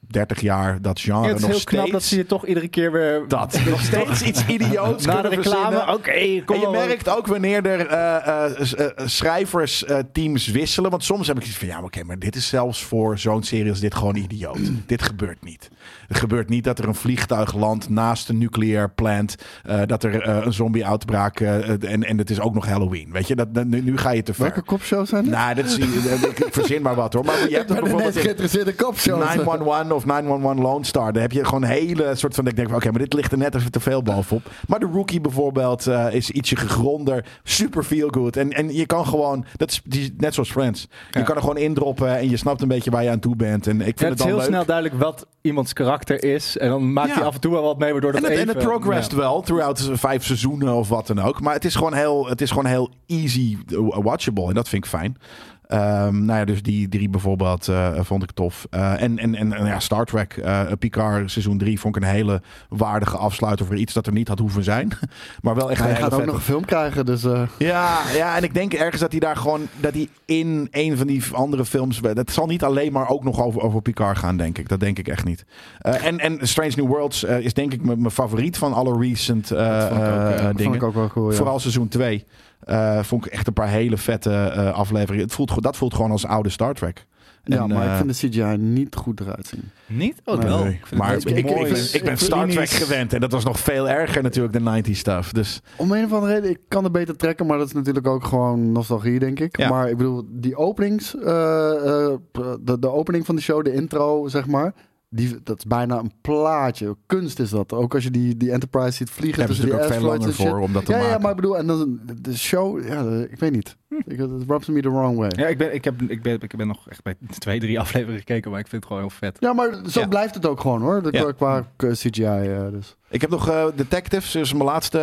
30 0.07 0.41
jaar 0.41 0.81
dat 0.81 0.99
genre 0.99 1.21
Ja, 1.21 1.27
het 1.27 1.35
is 1.35 1.41
nog 1.41 1.51
heel 1.51 1.59
steeds 1.59 1.81
knap 1.81 1.91
dat 1.91 2.03
ze 2.03 2.17
je 2.17 2.25
toch 2.25 2.45
iedere 2.45 2.67
keer 2.67 2.91
weer... 2.91 3.27
dat 3.27 3.59
nog 3.69 3.81
steeds 3.81 4.21
iets 4.21 4.45
idioots 4.45 5.05
Na 5.05 5.21
de 5.21 5.27
reclame, 5.27 5.93
oké, 5.93 6.11
En 6.11 6.59
je 6.59 6.69
merkt 6.71 7.09
ook 7.09 7.27
wanneer 7.27 7.65
er 7.65 7.87
eh, 7.87 8.45
eh, 8.45 8.79
eh, 8.79 9.07
schrijversteams 9.07 10.47
wisselen. 10.47 10.91
Want 10.91 11.03
soms 11.03 11.27
heb 11.27 11.37
ik 11.37 11.45
iets 11.45 11.57
van 11.57 11.67
ja, 11.67 11.81
oké, 11.81 12.03
maar 12.03 12.19
dit 12.19 12.35
is 12.35 12.47
zelfs 12.47 12.83
voor 12.83 13.19
zo'n 13.19 13.43
serie 13.43 13.69
als 13.69 13.79
dit 13.79 13.95
gewoon 13.95 14.15
idioot. 14.15 14.59
dit 14.85 15.01
gebeurt 15.01 15.43
niet. 15.43 15.69
Het 16.07 16.17
gebeurt 16.17 16.49
niet 16.49 16.63
dat 16.63 16.79
er 16.79 16.87
een 16.87 16.95
vliegtuig 16.95 17.53
landt 17.55 17.89
naast 17.89 18.29
een 18.29 18.37
nucleair 18.37 18.89
plant. 18.89 19.35
eh, 19.63 19.81
dat 19.85 20.03
er 20.03 20.21
eh, 20.21 20.45
een 20.45 20.53
zombie-uitbraak 20.53 21.39
eh, 21.39 21.69
en, 21.91 22.03
en 22.03 22.17
het 22.17 22.29
is 22.29 22.39
ook 22.39 22.53
nog 22.53 22.65
Halloween. 22.67 23.11
Weet 23.11 23.27
je, 23.27 23.35
dat, 23.35 23.53
dat- 23.53 23.65
nu, 23.65 23.81
nu 23.81 23.97
ga 23.97 24.09
je 24.11 24.23
te 24.23 24.33
ver. 24.33 24.43
Welke 24.43 24.61
kopshows 24.61 25.09
zijn? 25.09 25.29
Nou, 25.29 25.55
dat 25.55 25.65
is, 25.65 25.77
ik 25.77 26.45
verzin 26.51 26.81
maar 26.81 26.95
wat 26.95 27.13
hoor. 27.13 27.25
Maar 27.25 27.49
je 27.49 27.55
hebt 27.55 27.67
bijvoorbeeld 27.79 27.99
ineens 27.99 28.15
in- 28.15 28.21
geïnteresseerd 28.21 28.67
in 28.67 28.75
kopshows. 28.75 29.19
911 29.35 29.91
of 29.91 30.05
911 30.05 30.59
Lone 30.63 30.85
Star. 30.85 31.13
Daar 31.13 31.21
heb 31.21 31.31
je 31.31 31.45
gewoon 31.45 31.63
een 31.63 31.69
hele 31.69 32.11
soort 32.15 32.35
van... 32.35 32.47
Ik 32.47 32.55
denk 32.55 32.67
van, 32.67 32.77
oké, 32.77 32.89
maar 32.91 32.99
dit 32.99 33.13
ligt 33.13 33.31
er 33.31 33.37
net 33.37 33.55
even 33.55 33.71
te 33.71 33.79
veel 33.79 34.01
bovenop. 34.03 34.49
Maar 34.67 34.79
de 34.79 34.89
Rookie 34.93 35.21
bijvoorbeeld 35.21 35.87
eh, 35.87 36.13
is 36.13 36.29
ietsje 36.29 36.55
gegronder. 36.55 37.25
Super 37.43 37.83
feel 37.83 38.07
good. 38.11 38.37
En, 38.37 38.51
en 38.51 38.73
je 38.73 38.85
kan 38.85 39.05
gewoon... 39.07 39.45
Dat 39.55 39.71
is 39.71 39.81
die, 39.85 40.13
net 40.17 40.33
zoals 40.33 40.51
Friends. 40.51 40.87
Je 41.11 41.19
Ja. 41.19 41.25
kan 41.25 41.35
er 41.35 41.41
gewoon 41.41 41.57
indroppen 41.57 42.17
en 42.17 42.29
je 42.29 42.37
snapt 42.37 42.61
een 42.61 42.67
beetje 42.67 42.91
waar 42.91 43.03
je 43.03 43.09
aan 43.09 43.19
toe 43.19 43.35
bent. 43.35 43.67
En 43.67 43.75
ik 43.81 43.83
vind 43.85 43.99
Ja, 43.99 44.05
het 44.07 44.13
het 44.17 44.19
is 44.19 44.25
heel 44.25 44.35
leuk. 44.37 44.47
snel 44.47 44.65
duidelijk 44.65 44.95
wat 45.01 45.27
iemands 45.41 45.73
karakter 45.75 46.23
is. 46.23 46.57
En 46.57 46.69
dan 46.69 46.93
maakt 46.93 47.09
Ja. 47.09 47.15
hij 47.15 47.23
af 47.23 47.33
en 47.33 47.41
toe 47.41 47.51
wel 47.51 47.63
wat 47.63 47.77
mee, 47.79 47.91
waardoor 47.91 48.11
dat 48.11 48.23
En 48.23 48.27
het, 48.29 48.37
en 48.39 48.43
even... 48.47 48.55
het 48.59 48.67
progressed 48.67 49.11
Ja. 49.11 49.17
wel 49.17 49.41
throughout 49.41 49.89
vijf 49.93 50.23
seizoenen 50.25 50.73
of 50.73 50.89
wat 50.89 51.07
dan 51.07 51.19
ook. 51.21 51.41
Maar 51.41 51.53
het 51.53 51.65
is 51.65 51.75
gewoon 51.75 51.93
heel, 51.93 52.27
het 52.27 52.41
is 52.41 52.49
gewoon 52.49 52.65
heel 52.65 52.89
easy 53.07 53.57
watchable. 54.01 54.47
En 54.47 54.53
dat 54.53 54.69
vind 54.69 54.83
ik 54.83 54.89
fijn. 54.89 55.17
Ehm, 55.67 56.25
nou 56.25 56.39
ja, 56.39 56.45
dus 56.45 56.61
die 56.61 56.89
drie 56.89 57.09
bijvoorbeeld 57.09 57.67
eh, 57.67 57.99
vond 57.99 58.23
ik 58.23 58.31
tof. 58.31 58.67
Eh, 58.69 59.01
en, 59.01 59.17
en, 59.19 59.35
en 59.35 59.65
ja, 59.65 59.79
Star 59.79 60.05
Trek, 60.05 60.33
eh 60.37 60.61
Picard 60.79 61.31
seizoen 61.31 61.57
3 61.57 61.79
vond 61.79 61.95
ik 61.95 62.03
een 62.03 62.09
hele 62.09 62.41
waardige 62.69 63.17
afsluiter 63.17 63.65
voor 63.65 63.75
iets 63.75 63.93
dat 63.93 64.07
er 64.07 64.13
niet 64.13 64.27
had 64.27 64.39
hoeven 64.39 64.63
zijn. 64.63 64.91
maar 65.41 65.55
wel 65.55 65.71
echt 65.71 65.81
Hij 65.81 65.89
een 65.89 65.95
gaat 65.95 66.05
ook 66.05 66.11
vette- 66.11 66.25
nog 66.25 66.35
een 66.35 66.41
film 66.41 66.65
krijgen, 66.65 67.05
dus... 67.05 67.21
ja, 67.57 67.99
ja, 68.15 68.35
en 68.37 68.43
ik 68.43 68.53
denk 68.53 68.73
ergens 68.73 69.01
dat 69.01 69.11
hij 69.11 69.19
daar 69.19 69.35
gewoon 69.37 69.67
dat 69.79 69.93
hij 69.93 70.07
in 70.25 70.67
een 70.71 70.97
van 70.97 71.07
die 71.07 71.23
andere 71.31 71.65
films. 71.65 71.99
Dat 72.13 72.31
zal 72.31 72.45
niet 72.45 72.63
alleen 72.63 72.91
maar 72.91 73.09
ook 73.09 73.23
nog 73.23 73.41
over, 73.43 73.61
over 73.61 73.81
Picard 73.81 74.17
gaan, 74.17 74.37
denk 74.37 74.57
ik. 74.57 74.69
Dat 74.69 74.79
denk 74.79 74.99
ik 74.99 75.07
echt 75.07 75.25
niet. 75.25 75.45
En, 75.79 76.19
en 76.19 76.47
Strange 76.47 76.73
New 76.75 76.87
Worlds 76.87 77.23
is 77.23 77.53
denk 77.53 77.73
ik 77.73 77.83
mijn 77.83 78.11
favoriet 78.11 78.57
van 78.57 78.73
alle 78.73 78.97
recent 78.99 79.47
Dat 79.47 79.83
vond 79.87 80.01
ik 80.01 80.07
ook, 80.07 80.13
ja. 80.15 80.37
dingen. 80.37 80.63
vond 80.63 80.75
ik 80.75 80.83
ook 80.83 80.93
wel 80.93 81.07
cool, 81.07 81.29
ja. 81.29 81.35
Vooral 81.35 81.59
seizoen 81.59 81.87
2. 81.87 82.25
Eh, 82.65 83.03
vond 83.03 83.25
ik 83.25 83.31
echt 83.31 83.47
een 83.47 83.53
paar 83.53 83.69
hele 83.69 83.97
vette 83.97 84.31
eh, 84.31 84.73
afleveringen. 84.73 85.23
Het 85.23 85.33
voelt, 85.33 85.63
dat 85.63 85.77
voelt 85.77 85.93
gewoon 85.93 86.11
als 86.11 86.25
oude 86.25 86.49
Star 86.49 86.73
Trek. 86.73 87.05
Ja, 87.43 87.57
En, 87.61 87.67
maar 87.69 87.83
ik 87.83 87.89
eh, 87.89 87.97
vind 87.97 88.19
de 88.19 88.27
CGI 88.27 88.57
niet 88.57 88.95
goed 88.95 89.19
eruit 89.19 89.47
zien. 89.47 89.71
Niet? 89.85 90.21
Oh, 90.25 90.37
Nee. 90.37 90.47
wel. 90.47 90.63
nee. 90.63 90.73
Ik 90.73 90.85
vind 90.85 91.01
maar 91.01 91.11
het 91.11 91.29
ik, 91.29 91.37
ik, 91.37 91.45
mooi. 91.45 91.65
ik, 91.65 91.73
ben, 91.73 91.93
ik 91.93 92.03
ben 92.03 92.17
Star 92.17 92.47
Trek 92.47 92.69
gewend. 92.69 93.13
En 93.13 93.19
dat 93.19 93.31
was 93.31 93.43
nog 93.43 93.59
veel 93.59 93.89
erger 93.89 94.23
natuurlijk, 94.23 94.53
de 94.53 94.91
90s 94.91 94.97
stuff. 94.97 95.31
Dus 95.31 95.61
Om 95.75 95.91
een 95.91 96.05
of 96.05 96.13
andere 96.13 96.33
reden, 96.33 96.49
ik 96.49 96.59
kan 96.67 96.83
het 96.83 96.91
beter 96.93 97.15
trekken, 97.15 97.45
maar 97.45 97.57
dat 97.57 97.67
is 97.67 97.73
natuurlijk 97.73 98.07
ook 98.07 98.25
gewoon 98.25 98.71
nostalgie, 98.71 99.19
denk 99.19 99.39
ik. 99.39 99.57
Ja. 99.57 99.69
Maar 99.69 99.89
ik 99.89 99.97
bedoel, 99.97 100.23
die 100.29 100.55
openings, 100.55 101.15
eh, 101.15 102.05
eh, 102.05 102.13
de, 102.61 102.79
de 102.79 102.91
opening 102.91 103.25
van 103.25 103.35
de 103.35 103.41
show, 103.41 103.63
de 103.63 103.73
intro, 103.73 104.27
zeg 104.27 104.47
maar, 104.47 104.73
die, 105.15 105.35
dat 105.43 105.57
is 105.57 105.63
bijna 105.65 105.99
een 105.99 106.11
plaatje. 106.21 106.95
Kunst 107.05 107.39
is 107.39 107.49
dat. 107.49 107.73
Ook 107.73 107.93
als 107.93 108.03
je 108.03 108.11
die, 108.11 108.37
die 108.37 108.51
Enterprise 108.51 108.91
ziet 108.91 109.09
vliegen 109.09 109.39
hebben 109.39 109.55
ze 109.57 109.61
natuurlijk 109.61 109.91
ook 109.91 109.97
veel 109.99 110.07
langer 110.09 110.33
voor 110.33 110.59
om 110.59 110.73
dat 110.73 110.85
te 110.85 110.91
Ja, 110.91 110.97
maken. 110.97 111.13
ja, 111.13 111.19
maar 111.19 111.29
ik 111.29 111.35
bedoel, 111.35 111.57
en 111.57 111.67
dan 111.67 111.99
de 112.21 112.37
show, 112.37 112.87
ja, 112.87 113.01
ik 113.31 113.39
weet 113.39 113.51
niet. 113.51 113.75
Ik, 114.05 114.17
het 114.17 114.29
rubs 114.47 114.67
me 114.67 114.81
the 114.81 114.89
wrong 114.91 115.17
way. 115.17 115.29
Ja, 115.35 115.47
ik 115.47 115.57
ben, 115.57 115.73
ik, 115.73 115.83
heb, 115.83 116.01
ik, 116.01 116.21
ben, 116.21 116.33
ik 116.41 116.55
ben 116.57 116.67
nog 116.67 116.89
echt 116.89 117.03
bij 117.03 117.15
twee, 117.39 117.59
drie 117.59 117.79
afleveringen 117.85 118.19
gekeken, 118.19 118.51
maar 118.51 118.59
ik 118.59 118.67
vind 118.67 118.83
het 118.83 118.91
gewoon 118.91 119.07
heel 119.07 119.17
vet. 119.17 119.37
Ja, 119.39 119.53
maar 119.53 119.69
zo 119.89 119.99
Ja. 119.99 120.07
blijft 120.07 120.35
het 120.35 120.45
ook 120.45 120.59
gewoon 120.59 120.81
hoor. 120.81 121.01
De, 121.03 121.09
Ja. 121.11 121.31
Qua 121.31 121.65
CGI. 121.77 122.23
eh, 122.23 122.67
dus. 122.71 122.95
Ik 123.09 123.21
heb 123.21 123.29
nog 123.29 123.49
eh, 123.49 123.65
Detectives, 123.75 124.31
dus 124.31 124.53
mijn 124.53 124.65
laatste, 124.65 124.99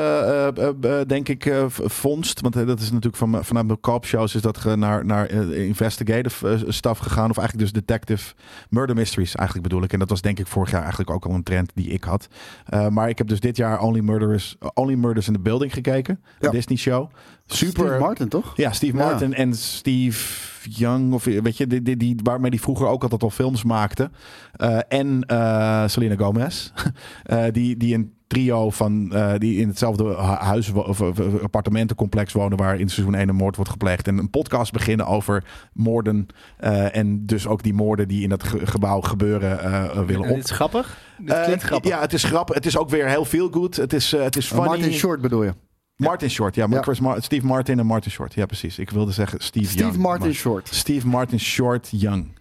eh, 0.81 1.01
denk 1.07 1.29
ik, 1.29 1.47
eh, 1.47 1.65
vondst. 1.69 2.41
Want 2.41 2.55
dat 2.55 2.81
is 2.81 2.89
natuurlijk 2.91 3.17
van, 3.17 3.45
vanuit 3.45 3.67
mijn 3.67 3.81
cop 3.81 4.07
shows 4.07 4.35
is 4.35 4.41
dat 4.43 4.59
ge- 4.59 4.77
naar, 4.77 5.05
naar 5.05 5.31
investigative 5.55 6.65
stuff 6.69 6.99
gegaan. 7.01 7.31
Of 7.31 7.39
eigenlijk 7.39 7.71
dus 7.71 7.83
detective 7.85 8.35
murder 8.69 8.97
mysteries 8.97 9.35
eigenlijk 9.35 9.69
bedoel 9.69 9.85
ik. 9.85 9.93
En 9.93 9.99
dat 9.99 10.09
was 10.11 10.21
denk 10.21 10.39
ik 10.39 10.47
vorig 10.47 10.71
jaar 10.71 10.81
eigenlijk 10.81 11.11
ook 11.11 11.25
al 11.25 11.35
een 11.35 11.43
trend 11.43 11.71
die 11.75 11.89
ik 11.89 12.05
had. 12.05 12.29
Eh, 12.67 12.89
maar 12.89 13.09
ik 13.09 13.19
heb 13.19 13.29
dus 13.29 13.41
dit 13.41 13.57
jaar 13.57 13.81
Only 13.81 14.01
Murders, 14.01 14.57
Only 14.75 14.95
Murders 14.95 15.27
in 15.27 15.33
the 15.33 15.39
Building 15.41 15.73
gekeken. 15.73 16.21
Ja. 16.41 16.47
Een 16.47 16.55
Disney 16.55 16.77
show. 16.79 17.11
Super. 17.53 17.85
Steve 17.87 17.99
Martin, 17.99 18.29
toch? 18.29 18.53
Ja, 18.57 18.73
Steve 18.73 18.97
Ja. 18.97 19.05
Martin 19.05 19.35
en 19.35 19.55
Steve 19.55 20.51
Young, 20.71 21.13
of 21.13 21.25
weet 21.25 21.57
je, 21.57 21.67
die, 21.67 21.83
die, 21.83 21.97
die, 21.97 22.17
waarmee 22.23 22.51
die 22.51 22.61
vroeger 22.61 22.87
ook 22.87 23.03
altijd 23.03 23.23
al 23.23 23.31
films 23.31 23.65
maakte. 23.65 24.11
Eh, 24.53 24.79
en 24.89 25.25
eh 25.27 25.89
Selena 25.89 26.17
Gomez, 26.17 26.71
Eh, 27.25 27.45
die, 27.53 27.77
die 27.77 27.95
een 27.95 28.13
trio 28.27 28.71
van 28.71 29.13
eh, 29.13 29.33
die 29.39 29.57
in 29.61 29.69
hetzelfde 29.69 30.05
hu- 30.05 30.15
huis 30.23 30.73
of, 30.73 31.01
of- 31.01 31.19
of 31.19 31.43
appartementencomplex 31.43 32.33
wonen 32.33 32.59
waar 32.59 32.79
in 32.79 32.89
seizoen 32.89 33.15
1 33.15 33.29
een 33.29 33.35
moord 33.35 33.57
wordt 33.57 33.71
gepleegd 33.71 34.09
en 34.09 34.19
een 34.19 34.31
podcast 34.31 34.73
beginnen 34.73 35.07
over 35.07 35.45
moorden 35.73 36.27
eh, 36.57 36.97
en 36.97 37.27
dus 37.27 37.47
ook 37.47 37.63
die 37.63 37.75
moorden 37.75 38.09
die 38.09 38.23
in 38.23 38.29
dat 38.29 38.43
ge- 38.43 38.67
gebouw 38.67 39.01
gebeuren 39.01 39.59
willen 40.07 40.25
En 40.25 40.31
op. 40.31 40.37
dit 40.37 40.45
is 40.45 40.51
grappig. 40.51 40.99
Eh, 41.27 41.45
klinkt 41.45 41.63
grappig. 41.63 41.91
Ja, 41.91 42.01
het 42.01 42.13
is 42.13 42.25
grappig. 42.25 42.55
Het 42.55 42.67
is 42.67 42.77
ook 42.77 42.89
weer 42.91 43.09
heel 43.09 43.25
feel 43.25 43.49
good. 43.51 43.77
Het 43.77 43.93
is, 43.93 44.13
eh, 44.13 44.23
het 44.23 44.37
is 44.37 44.47
funny. 44.47 44.65
Martin 44.67 44.93
Short 44.93 45.21
bedoel 45.21 45.43
je? 45.43 45.53
Martin 45.97 46.31
Short, 46.31 46.55
ja, 46.55 46.67
maar 46.67 46.77
Ja. 46.77 46.83
Chris 46.83 47.01
Mar- 47.01 47.23
Steve 47.23 47.47
Martin 47.47 47.79
en 47.79 47.87
Martin 47.87 48.11
Short. 48.11 48.35
Ja, 48.35 48.47
precies. 48.47 48.79
Ik 48.79 48.91
wilde 48.91 49.13
zeggen 49.13 49.41
Steve, 49.41 49.67
Steve 49.67 49.85
Young, 49.85 49.97
Martin 49.97 50.35
Short. 50.35 50.69
Steve 50.69 51.07
Martin 51.07 51.41
Short 51.41 51.89
Young. 51.91 52.33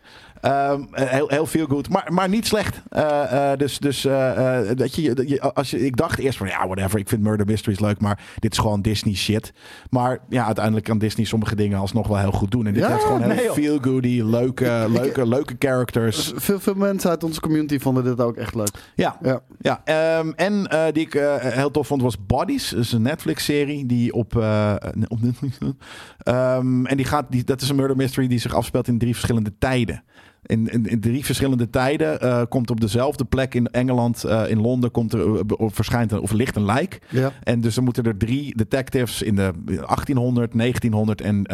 Ehm, 0.41 0.81
heel, 0.91 1.27
heel 1.27 1.45
veel 1.45 1.65
goed, 1.65 1.89
maar, 1.89 2.07
maar 2.13 2.29
niet 2.29 2.47
slecht. 2.47 2.81
Eh, 2.89 3.51
eh, 3.51 3.57
dus 3.57 3.79
dus 3.79 4.05
eh, 4.05 4.59
dat 4.75 4.95
je, 4.95 5.13
dat 5.13 5.29
je, 5.29 5.41
als 5.41 5.71
je, 5.71 5.85
ik 5.85 5.95
dacht 5.95 6.19
eerst 6.19 6.37
van 6.37 6.47
ja, 6.47 6.67
whatever. 6.67 6.99
Ik 6.99 7.09
vind 7.09 7.21
Murder 7.21 7.45
Mysteries 7.45 7.79
leuk, 7.79 8.01
maar 8.01 8.19
dit 8.39 8.51
is 8.51 8.57
gewoon 8.57 8.81
Disney 8.81 9.15
shit. 9.15 9.53
Maar 9.89 10.19
ja, 10.29 10.45
uiteindelijk 10.45 10.85
kan 10.85 10.97
Disney 10.97 11.25
sommige 11.25 11.55
dingen 11.55 11.79
alsnog 11.79 12.07
wel 12.07 12.17
heel 12.17 12.31
goed 12.31 12.51
doen. 12.51 12.67
En 12.67 12.73
dit 12.73 12.83
Ja, 12.83 12.89
heeft 12.89 13.03
gewoon 13.03 13.27
nee, 13.27 13.39
heel 13.39 13.53
feel 13.53 13.77
goody, 13.81 14.21
leuke, 14.21 14.87
leuke, 14.89 15.27
leuke 15.27 15.55
characters. 15.59 16.31
Veel, 16.35 16.59
veel 16.59 16.73
mensen 16.73 17.09
uit 17.09 17.23
onze 17.23 17.39
community 17.39 17.79
vonden 17.79 18.03
dit 18.03 18.21
ook 18.21 18.35
echt 18.35 18.55
leuk. 18.55 18.71
Ja, 18.95 19.17
Ja. 19.21 19.41
ja. 19.59 19.81
ehm, 19.83 20.31
en 20.35 20.67
die 20.93 21.05
ik 21.05 21.13
heel 21.39 21.71
tof 21.71 21.87
vond 21.87 22.01
was 22.01 22.25
Bodies. 22.25 22.69
Dat 22.69 22.79
is 22.79 22.91
een 22.91 23.01
Netflix-serie 23.01 23.85
die 23.85 24.13
op, 24.13 24.35
op 25.07 25.21
Netflix. 25.21 25.57
Ehm, 26.21 26.85
en 26.85 26.97
die 26.97 27.05
gaat, 27.05 27.25
die, 27.29 27.43
dat 27.43 27.61
is 27.61 27.69
een 27.69 27.75
murder 27.75 27.95
mystery 27.95 28.27
die 28.27 28.39
zich 28.39 28.53
afspeelt 28.55 28.87
in 28.87 28.97
drie 28.97 29.13
verschillende 29.13 29.53
tijden. 29.57 30.03
In, 30.45 30.69
in, 30.69 30.85
in 30.85 30.99
drie 30.99 31.25
verschillende 31.25 31.69
tijden 31.69 32.21
eh, 32.21 32.41
komt 32.49 32.69
op 32.69 32.81
dezelfde 32.81 33.25
plek 33.25 33.53
in 33.53 33.67
Engeland, 33.67 34.23
eh, 34.23 34.49
in 34.49 34.61
Londen, 34.61 34.91
komt 34.91 35.13
er, 35.13 35.35
eh, 35.35 35.41
of 35.47 35.73
verschijnt 35.73 36.11
er, 36.11 36.21
of 36.21 36.31
ligt 36.31 36.55
een 36.55 36.65
lijk. 36.65 36.99
Ja. 37.09 37.31
En 37.43 37.61
dus 37.61 37.75
dan 37.75 37.83
moeten 37.83 38.03
er 38.03 38.17
drie 38.17 38.57
detectives 38.57 39.21
in 39.21 39.35
de 39.35 39.51
1800, 39.65 40.53
1900 40.53 41.21
en 41.21 41.51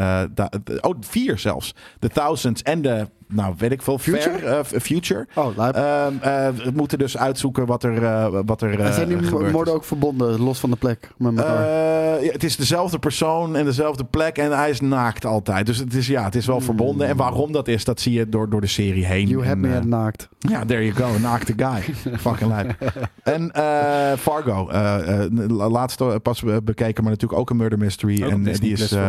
oh, 0.82 0.96
vier 1.00 1.40
zelfs. 1.40 1.76
De 2.00 2.10
thousands 2.10 2.62
en 2.62 2.82
de, 2.82 3.08
nou 3.28 3.54
weet 3.58 3.72
ik 3.72 3.82
veel, 3.82 3.98
Future? 3.98 4.46
eh, 4.46 4.60
future. 4.82 5.28
Oh, 5.36 5.58
lijp. 5.58 5.76
Ehm, 5.76 6.14
eh, 6.22 6.48
we 6.64 6.72
moeten 6.74 6.98
dus 6.98 7.18
uitzoeken 7.18 7.66
wat 7.66 7.84
er, 7.84 8.04
eh, 8.04 8.40
wat 8.46 8.62
er 8.62 8.94
zijn 8.94 9.12
eh, 9.12 9.18
die 9.20 9.28
gebeurd 9.28 9.52
moorden 9.52 9.74
is. 9.74 9.80
ook 9.80 9.86
verbonden, 9.86 10.42
los 10.42 10.60
van 10.60 10.70
de 10.70 10.76
plek 10.76 11.10
met 11.18 11.38
elkaar? 11.38 11.64
Eh, 11.64 12.26
ja, 12.26 12.32
het 12.32 12.44
is 12.44 12.56
dezelfde 12.56 13.00
persoon 13.00 13.56
en 13.56 13.66
dezelfde 13.66 14.04
plek 14.04 14.38
en 14.38 14.58
hij 14.58 14.70
is 14.70 14.82
naakt 14.82 15.26
altijd. 15.26 15.66
Dus 15.66 15.78
het 15.78 15.94
is, 15.94 16.08
ja, 16.08 16.24
het 16.24 16.36
is 16.36 16.46
wel 16.46 16.62
verbonden. 16.62 17.08
En 17.08 17.16
waarom 17.18 17.52
dat 17.52 17.68
is, 17.68 17.84
dat 17.84 18.02
zie 18.02 18.14
je 18.14 18.30
door, 18.30 18.50
door 18.50 18.62
de 18.62 18.68
serie 18.68 19.06
heen. 19.06 19.28
you 19.28 19.44
have 19.46 19.58
me 19.58 19.76
at 19.76 19.86
naakt. 19.86 20.30
ja, 20.40 20.66
there 20.66 20.86
you 20.86 20.96
go. 20.96 21.20
Naakte 21.20 21.54
guy. 21.56 21.82
Fucking 22.18 22.50
lijp. 22.50 22.76
En 23.24 23.52
eh, 23.52 24.18
Fargo. 24.18 24.70
laatst 25.48 26.02
eh, 26.02 26.16
pas 26.22 26.44
bekeken, 26.64 27.04
maar 27.04 27.12
natuurlijk 27.12 27.40
ook 27.40 27.50
een 27.50 27.58
murder 27.58 27.80
mystery. 27.80 28.24
Ook 28.24 28.32
en 28.32 28.44
die 28.44 28.72
is... 28.72 28.88
Plus, 28.88 29.00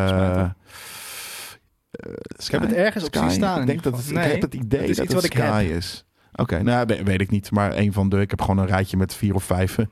eh, 1.98 2.10
eh, 2.12 2.16
Ik 2.46 2.50
heb 2.50 2.60
het 2.60 2.72
ergens 2.72 3.04
op 3.04 3.14
Sky? 3.14 3.22
zien 3.28 3.30
staan. 3.36 3.60
Ik, 3.60 3.66
denk 3.66 3.82
dat 3.82 3.96
het, 3.96 4.10
Nee, 4.12 4.24
ik 4.26 4.32
heb 4.32 4.42
het 4.42 4.54
idee 4.54 4.80
is 4.80 4.96
dat 4.96 5.04
iets 5.04 5.14
het 5.14 5.22
wat 5.22 5.24
ik 5.24 5.32
Sky 5.32 5.66
is. 5.76 6.02
Oké, 6.34 6.62
nou 6.62 6.86
weet, 7.04 7.20
ik 7.20 7.30
niet. 7.30 7.50
Maar 7.50 7.76
een 7.76 7.92
van 7.92 8.08
de... 8.08 8.20
Ik 8.20 8.30
heb 8.30 8.40
gewoon 8.40 8.58
een 8.58 8.66
rijtje 8.66 8.96
met 8.96 9.14
vier 9.14 9.34
of 9.34 9.44
vijf 9.44 9.78
eh, 9.78 9.86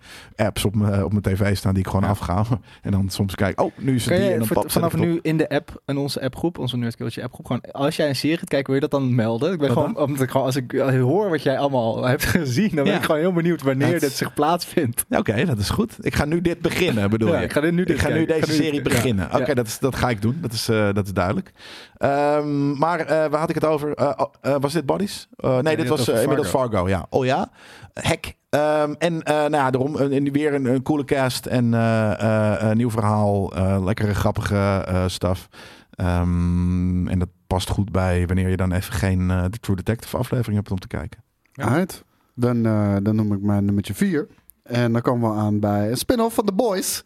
apps 0.47 0.65
op 0.65 0.75
mijn 0.75 1.05
op 1.05 1.11
mijn 1.11 1.23
tv 1.23 1.57
staan 1.57 1.75
die 1.75 1.83
ik 1.83 1.89
gewoon 1.89 2.05
Ja. 2.05 2.09
afga. 2.11 2.45
En 2.83 2.91
dan 2.91 3.09
soms 3.09 3.35
kijk 3.35 3.61
oh, 3.61 3.73
nu 3.79 3.95
is 3.95 4.05
het 4.07 4.17
die. 4.21 4.31
En 4.31 4.39
dan 4.39 4.49
pap, 4.49 4.71
vanaf 4.71 4.97
nu 4.97 5.19
in 5.23 5.37
de 5.37 5.49
app, 5.49 5.83
in 5.87 5.97
onze 5.97 6.21
appgroep, 6.23 6.59
onze 6.59 6.77
Nerdculture 6.77 7.23
appgroep, 7.27 7.47
gewoon 7.47 7.63
als 7.73 7.97
jij 7.97 8.09
een 8.09 8.17
serie 8.17 8.37
gaat 8.39 8.49
kijken, 8.49 8.67
wil 8.73 8.75
je 8.83 8.89
dat 8.89 9.01
dan 9.01 9.15
melden? 9.15 9.53
Ik 9.53 9.59
ben 9.59 9.75
Wat 9.75 9.77
gewoon, 9.77 9.97
omdat 10.07 10.23
ik 10.23 10.31
gewoon, 10.31 10.47
als 10.47 10.57
ik 10.57 10.73
eh, 10.73 11.01
hoor 11.01 11.31
wat 11.31 11.43
jij 11.43 11.59
allemaal 11.59 12.05
hebt 12.07 12.25
gezien, 12.25 12.71
dan 12.75 12.85
ben 12.85 12.93
Ja. 12.93 12.99
ik 12.99 13.05
gewoon 13.05 13.21
heel 13.21 13.33
benieuwd 13.33 13.63
wanneer 13.63 13.93
Het- 13.93 14.01
dit 14.01 14.13
zich 14.13 14.35
plaatsvindt. 14.35 15.05
Ja, 15.09 15.19
Oké, 15.19 15.45
dat 15.45 15.59
is 15.59 15.71
goed. 15.71 15.97
Ik 16.01 16.15
ga 16.15 16.25
nu 16.25 16.41
dit 16.41 16.61
beginnen, 16.61 17.11
bedoel 17.17 17.29
Ja, 17.33 17.39
je? 17.39 17.45
ik 17.45 17.53
ga 17.53 17.61
dit 17.61 17.73
nu 17.73 17.81
ik 17.81 17.87
dit 17.87 18.01
ga 18.01 18.09
nu 18.09 18.25
kijken. 18.25 18.27
deze 18.35 18.39
Ik 18.41 18.45
ga 18.47 18.51
nu 18.53 18.57
serie 18.65 18.83
dit- 18.83 18.93
ja. 18.93 18.99
beginnen. 18.99 19.35
Oké, 19.41 19.55
dat, 19.55 19.67
is- 19.67 19.79
dat 19.79 19.97
ga 19.97 20.11
ik 20.11 20.23
doen. 20.23 20.39
Dat 20.41 20.53
is, 20.53 20.69
eh, 20.69 20.93
dat 20.93 21.07
is 21.07 21.13
duidelijk. 21.13 21.51
Ehm, 21.97 22.79
maar 22.79 23.01
eh, 23.01 23.07
waar 23.07 23.39
had 23.41 23.49
ik 23.49 23.55
het 23.55 23.65
over? 23.65 23.95
Eh, 23.95 24.13
oh, 24.17 24.33
eh, 24.41 24.55
was 24.61 24.73
dit 24.73 24.87
Bodies? 24.87 25.29
Eh, 25.37 25.59
nee, 25.59 25.77
dit 25.77 25.89
was 25.89 26.01
eh, 26.01 26.09
over 26.09 26.21
inmiddels 26.23 26.49
Fargo. 26.49 26.89
Ja. 26.89 27.07
Oh 27.11 27.25
ja. 27.25 27.51
Hack. 27.95 28.35
Ehm, 28.49 28.95
en 28.99 29.23
eh, 29.23 29.35
nou 29.35 29.51
ja, 29.53 29.71
daarom 29.71 29.97
een, 29.97 30.13
een- 30.13 30.33
weer 30.33 30.55
een, 30.55 30.65
een 30.65 30.83
coole 30.83 31.05
cast 31.05 31.47
en 31.47 31.75
eh, 31.75 32.53
eh, 32.53 32.71
een 32.71 32.77
nieuw 32.77 32.91
verhaal. 32.91 33.55
eh, 33.55 33.85
lekkere, 33.85 34.15
grappige 34.15 34.83
eh 34.87 35.05
stuff. 35.07 35.49
Ehm, 35.91 37.09
en 37.09 37.19
dat 37.19 37.29
past 37.47 37.69
goed 37.71 37.93
bij 37.93 38.27
wanneer 38.27 38.49
je 38.49 38.57
dan 38.57 38.73
even 38.73 38.93
geen 38.93 39.31
eh, 39.31 39.45
The 39.45 39.59
True 39.59 39.77
Detective 39.77 40.17
aflevering 40.17 40.57
hebt 40.57 40.71
om 40.71 40.79
te 40.79 40.87
kijken. 40.87 41.23
Ja. 41.53 41.65
Alright. 41.65 42.05
Dan, 42.35 42.67
eh, 42.67 42.97
dan 43.03 43.15
noem 43.17 43.33
ik 43.33 43.41
mijn 43.43 43.65
nummertje 43.65 43.95
4. 43.95 44.27
En 44.63 44.93
dan 44.93 45.03
komen 45.03 45.31
we 45.31 45.37
aan 45.37 45.61
bij 45.61 45.91
een 45.91 45.97
spin-off 45.97 46.35
van 46.35 46.45
The 46.45 46.53
Boys. 46.53 47.05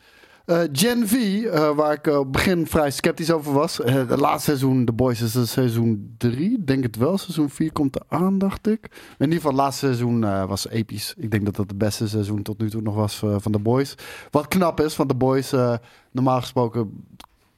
Eh, 0.50 0.60
Gen 0.72 1.08
V, 1.08 1.14
eh, 1.14 1.76
waar 1.76 1.92
ik 1.92 2.06
eh, 2.06 2.18
op 2.18 2.22
het 2.22 2.32
begin 2.32 2.66
vrij 2.66 2.90
sceptisch 2.90 3.30
over 3.30 3.52
was. 3.52 3.76
Het 3.76 4.20
laatste 4.20 4.50
seizoen, 4.50 4.84
The 4.84 4.92
Boys, 4.92 5.20
is 5.20 5.52
seizoen 5.52 6.14
3. 6.18 6.64
Denk 6.64 6.82
het 6.82 6.96
wel. 6.96 7.18
Seizoen 7.18 7.50
4 7.50 7.72
komt 7.72 7.94
er 7.94 8.02
aan, 8.08 8.38
dacht 8.38 8.66
ik. 8.66 8.88
In 9.18 9.24
ieder 9.24 9.34
geval, 9.34 9.50
het 9.50 9.60
laatste 9.60 9.86
seizoen 9.86 10.46
was 10.46 10.68
episch. 10.68 11.14
Ik 11.16 11.30
denk 11.30 11.44
dat 11.44 11.56
dat 11.56 11.68
het 11.68 11.78
beste 11.78 12.08
seizoen 12.08 12.42
tot 12.42 12.58
nu 12.58 12.70
toe 12.70 12.82
nog 12.82 12.94
was 12.94 13.16
van 13.16 13.52
The 13.52 13.58
Boys. 13.58 13.94
Wat 14.30 14.48
knap 14.48 14.80
is, 14.80 14.96
want 14.96 15.08
The 15.08 15.14
Boys, 15.14 15.52
normaal 16.10 16.40
gesproken 16.40 17.04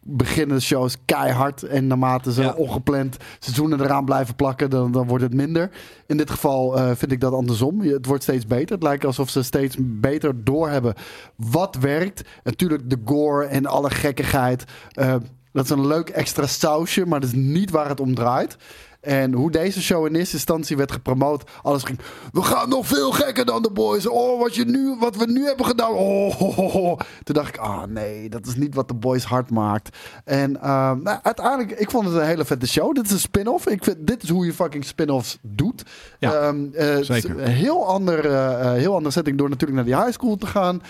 beginnen 0.04 0.56
de 0.56 0.62
shows 0.62 0.96
keihard. 1.04 1.62
En 1.62 1.86
naarmate 1.86 2.32
ze 2.32 2.42
Ja. 2.42 2.52
ongepland 2.52 3.16
seizoenen 3.38 3.80
eraan 3.80 4.04
blijven 4.04 4.34
plakken, 4.34 4.70
dan, 4.70 4.92
dan 4.92 5.06
wordt 5.06 5.24
het 5.24 5.34
minder. 5.34 5.70
In 6.06 6.16
dit 6.16 6.30
geval 6.30 6.76
eh, 6.78 6.90
vind 6.94 7.12
ik 7.12 7.20
dat 7.20 7.32
andersom. 7.32 7.80
Het 7.80 8.06
wordt 8.06 8.22
steeds 8.22 8.46
beter. 8.46 8.74
Het 8.74 8.82
lijkt 8.82 9.04
alsof 9.04 9.30
ze 9.30 9.42
steeds 9.42 9.76
beter 9.80 10.44
doorhebben 10.44 10.94
wat 11.36 11.76
werkt. 11.76 12.22
Natuurlijk 12.44 12.90
de 12.90 12.98
gore 13.04 13.44
en 13.44 13.66
alle 13.66 13.90
gekkigheid. 13.90 14.64
eh, 14.92 15.14
dat 15.52 15.64
is 15.64 15.70
een 15.70 15.86
leuk 15.86 16.08
extra 16.08 16.46
sausje, 16.46 17.06
maar 17.06 17.20
dat 17.20 17.28
is 17.28 17.34
niet 17.36 17.70
waar 17.70 17.88
het 17.88 18.00
om 18.00 18.14
draait. 18.14 18.56
En 19.02 19.32
hoe 19.32 19.50
deze 19.50 19.82
show 19.82 20.06
in 20.06 20.14
eerste 20.14 20.34
instantie 20.34 20.76
werd 20.76 20.92
gepromoot. 20.92 21.50
Alles 21.62 21.82
ging. 21.82 21.98
We 22.32 22.42
gaan 22.42 22.68
nog 22.68 22.86
veel 22.86 23.12
gekker 23.12 23.44
dan 23.44 23.62
de 23.62 23.70
boys. 23.70 24.06
Oh, 24.06 24.40
wat, 24.40 24.54
je 24.54 24.64
nu, 24.64 24.96
wat 25.00 25.16
we 25.16 25.26
nu 25.26 25.44
hebben 25.44 25.66
gedaan. 25.66 25.90
Oh, 25.90 26.34
ho, 26.34 26.52
ho, 26.52 26.68
ho. 26.68 26.96
Toen 27.22 27.34
dacht 27.34 27.48
ik, 27.48 27.56
ah 27.56 27.82
nee, 27.84 28.28
dat 28.28 28.46
is 28.46 28.54
niet 28.54 28.74
wat 28.74 28.88
de 28.88 28.94
boys 28.94 29.24
hard 29.24 29.50
maakt. 29.50 29.96
En 30.24 30.56
ehm, 30.62 31.02
nou, 31.02 31.18
uiteindelijk, 31.22 31.70
ik 31.80 31.90
vond 31.90 32.04
het 32.06 32.14
een 32.14 32.26
hele 32.26 32.44
vette 32.44 32.66
show. 32.66 32.94
Dit 32.94 33.04
is 33.04 33.10
een 33.10 33.18
spin-off. 33.18 33.66
Ik 33.66 33.84
vind, 33.84 34.06
dit 34.06 34.22
is 34.22 34.28
hoe 34.28 34.46
je 34.46 34.52
fucking 34.52 34.84
spin-offs 34.84 35.38
doet. 35.40 35.82
Ja, 36.18 36.32
Ehm, 36.32 36.64
eh, 36.74 36.96
zeker. 37.00 37.38
Heel 37.38 37.86
ander, 37.86 38.30
eh, 38.30 38.72
heel 38.72 38.94
andere 38.94 39.12
setting 39.12 39.38
door 39.38 39.48
natuurlijk 39.48 39.86
naar 39.86 39.96
die 39.96 40.04
high 40.04 40.18
school 40.18 40.36
te 40.36 40.46
gaan. 40.46 40.82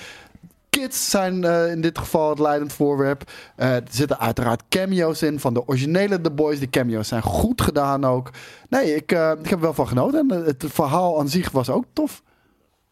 Kids 0.80 1.10
zijn 1.10 1.44
eh, 1.44 1.70
in 1.70 1.80
dit 1.80 1.98
geval 1.98 2.30
het 2.30 2.38
leidend 2.38 2.72
voorwerp. 2.72 3.30
Eh, 3.56 3.74
er 3.74 3.82
zitten 3.90 4.18
uiteraard 4.18 4.62
cameo's 4.68 5.22
in 5.22 5.40
van 5.40 5.54
de 5.54 5.66
originele 5.68 6.20
The 6.20 6.30
Boys. 6.30 6.58
Die 6.58 6.70
cameo's 6.70 7.08
zijn 7.08 7.22
goed 7.22 7.60
gedaan 7.60 8.04
ook. 8.04 8.30
Nee, 8.68 8.94
ik, 8.94 9.12
eh, 9.12 9.30
ik 9.30 9.44
heb 9.48 9.52
er 9.52 9.60
wel 9.60 9.74
van 9.74 9.88
genoten. 9.88 10.30
En 10.30 10.44
het 10.44 10.64
verhaal 10.68 11.18
aan 11.18 11.28
zich 11.28 11.50
was 11.50 11.70
ook 11.70 11.84
tof. 11.92 12.22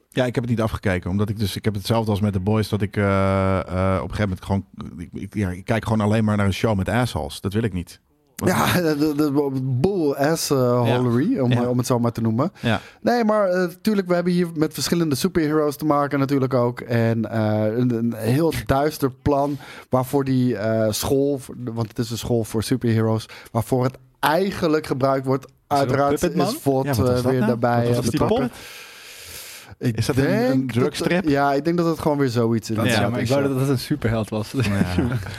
Ja, 0.08 0.24
ik 0.24 0.34
heb 0.34 0.44
het 0.44 0.52
niet 0.52 0.60
afgekeken. 0.62 1.10
Omdat 1.10 1.28
ik 1.28 1.38
dus, 1.38 1.56
ik 1.56 1.64
heb 1.64 1.74
hetzelfde 1.74 2.10
als 2.10 2.20
met 2.20 2.32
de 2.32 2.40
boys. 2.40 2.68
Dat 2.68 2.82
ik 2.82 2.96
op 2.96 3.02
een 3.02 4.10
gegeven 4.10 4.18
moment 4.18 4.44
gewoon, 4.44 4.64
ik- 5.12 5.34
ja, 5.34 5.50
ik 5.50 5.64
kijk 5.64 5.84
gewoon 5.84 6.00
alleen 6.00 6.24
maar 6.24 6.36
naar 6.36 6.46
een 6.46 6.52
show 6.52 6.76
met 6.76 6.88
assholes. 6.88 7.40
Dat 7.40 7.52
wil 7.52 7.62
ik 7.62 7.72
niet. 7.72 8.00
Ja, 8.44 8.72
de, 8.80 8.96
de, 8.98 9.14
de 9.14 9.60
bull 9.62 10.12
ass 10.12 10.50
uh, 10.50 10.58
Ja. 10.58 10.96
holery, 10.96 11.38
om, 11.38 11.52
Ja. 11.52 11.68
om 11.68 11.78
het 11.78 11.86
zo 11.86 11.98
maar 11.98 12.12
te 12.12 12.20
noemen. 12.20 12.52
Ja. 12.60 12.80
Nee, 13.00 13.24
maar 13.24 13.48
natuurlijk, 13.48 14.08
we 14.08 14.14
hebben 14.14 14.32
hier 14.32 14.48
met 14.54 14.74
verschillende 14.74 15.14
superheroes 15.14 15.76
te 15.76 15.84
maken 15.84 16.18
natuurlijk 16.18 16.54
ook. 16.54 16.80
En 16.80 17.30
eh, 17.30 17.76
een, 17.78 17.94
een 17.94 18.14
heel 18.16 18.52
duister 18.66 19.10
plan 19.10 19.58
waarvoor 19.88 20.24
die 20.24 20.56
eh, 20.56 20.92
school, 20.92 21.40
want 21.56 21.88
het 21.88 21.98
is 21.98 22.10
een 22.10 22.18
school 22.18 22.44
voor 22.44 22.62
superheroes, 22.62 23.26
waarvoor 23.52 23.84
het 23.84 23.98
eigenlijk 24.20 24.86
gebruikt 24.86 25.26
wordt. 25.26 25.46
Uiteraard 25.66 26.12
is 26.12 26.22
eh, 26.22 26.96
dat 26.96 27.22
weer 27.22 27.32
nou? 27.32 27.46
daarbij. 27.46 27.88
Eh, 27.88 27.94
dat, 27.94 28.04
die? 28.04 28.50
Ik 29.80 29.96
Is 29.96 30.06
dat 30.06 30.16
een- 30.16 30.66
drugstrip? 30.66 31.22
dat- 31.22 31.32
ja, 31.32 31.52
ik 31.52 31.64
denk 31.64 31.76
dat 31.76 31.86
het 31.86 31.98
gewoon 31.98 32.18
weer 32.18 32.28
zoiets 32.28 32.70
is. 32.70 32.76
Dat, 32.76 32.84
Ja, 32.86 32.90
ja, 32.92 33.00
Dat 33.00 33.10
maar 33.10 33.18
ik 33.18 33.24
is, 33.24 33.30
wou 33.30 33.48
dat 33.48 33.60
het 33.60 33.68
een 33.68 33.78
superheld 33.78 34.28
was. 34.28 34.50
Ja. 34.50 34.62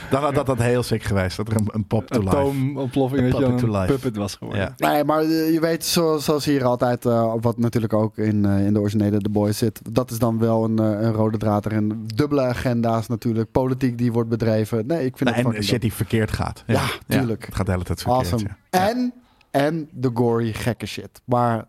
Dan 0.10 0.22
had 0.24 0.36
dat, 0.36 0.46
dat 0.46 0.58
heel 0.58 0.84
sick 0.84 1.04
geweest. 1.04 1.38
Dat 1.38 1.48
er 1.48 1.56
een, 1.56 1.68
een 1.72 1.86
pop 1.86 2.08
to 2.08 2.18
Een 2.20 2.24
life. 2.24 2.36
atoomontploffing 2.36 3.32
dat 3.32 3.40
je 3.40 3.68
een 3.68 3.86
puppet 3.86 4.16
was 4.16 4.36
geworden. 4.36 4.74
Ja. 4.78 4.92
Nee, 4.92 5.04
maar 5.04 5.22
eh, 5.22 5.54
je 5.54 5.60
weet, 5.60 5.86
zoals, 5.86 6.26
zoals 6.26 6.46
hier 6.46 6.64
altijd, 6.66 7.06
eh, 7.06 7.34
wat 7.42 7.58
natuurlijk 7.58 7.94
ook 7.94 8.18
in, 8.18 8.46
eh, 8.46 8.66
in 8.66 8.74
de 8.74 8.80
originele 8.80 9.18
The 9.20 9.30
Boys 9.30 9.58
zit, 9.58 9.80
dat 9.92 10.12
is 10.12 10.20
dan 10.20 10.40
wel 10.40 10.64
een, 10.64 10.80
eh, 10.80 10.86
een 11.06 11.12
rode 11.14 11.38
draad 11.38 11.66
erin. 11.66 12.04
Dubbele 12.16 12.42
agenda's 12.42 13.08
natuurlijk, 13.08 13.52
politiek 13.52 13.98
die 13.98 14.12
wordt 14.12 14.30
bedreven. 14.30 14.86
Nee, 14.88 15.06
ik 15.06 15.18
vind 15.18 15.30
Nou, 15.30 15.30
het 15.30 15.38
en 15.38 15.44
fucking 15.44 15.64
shit 15.66 15.82
die 15.82 15.94
verkeerd 15.94 16.32
gaat. 16.32 16.64
Ja, 16.68 16.86
tuurlijk. 17.08 17.46
het 17.46 17.56
gaat 17.56 17.66
de 17.66 17.72
hele 17.72 17.84
tijd 17.84 18.02
verkeerd. 18.02 18.24
awesome. 18.32 18.50
ja. 18.70 18.90
En, 18.90 19.14
en 19.52 19.90
de 19.92 20.10
gory 20.14 20.54
gekke 20.54 20.86
shit. 20.86 21.22
Maar 21.26 21.66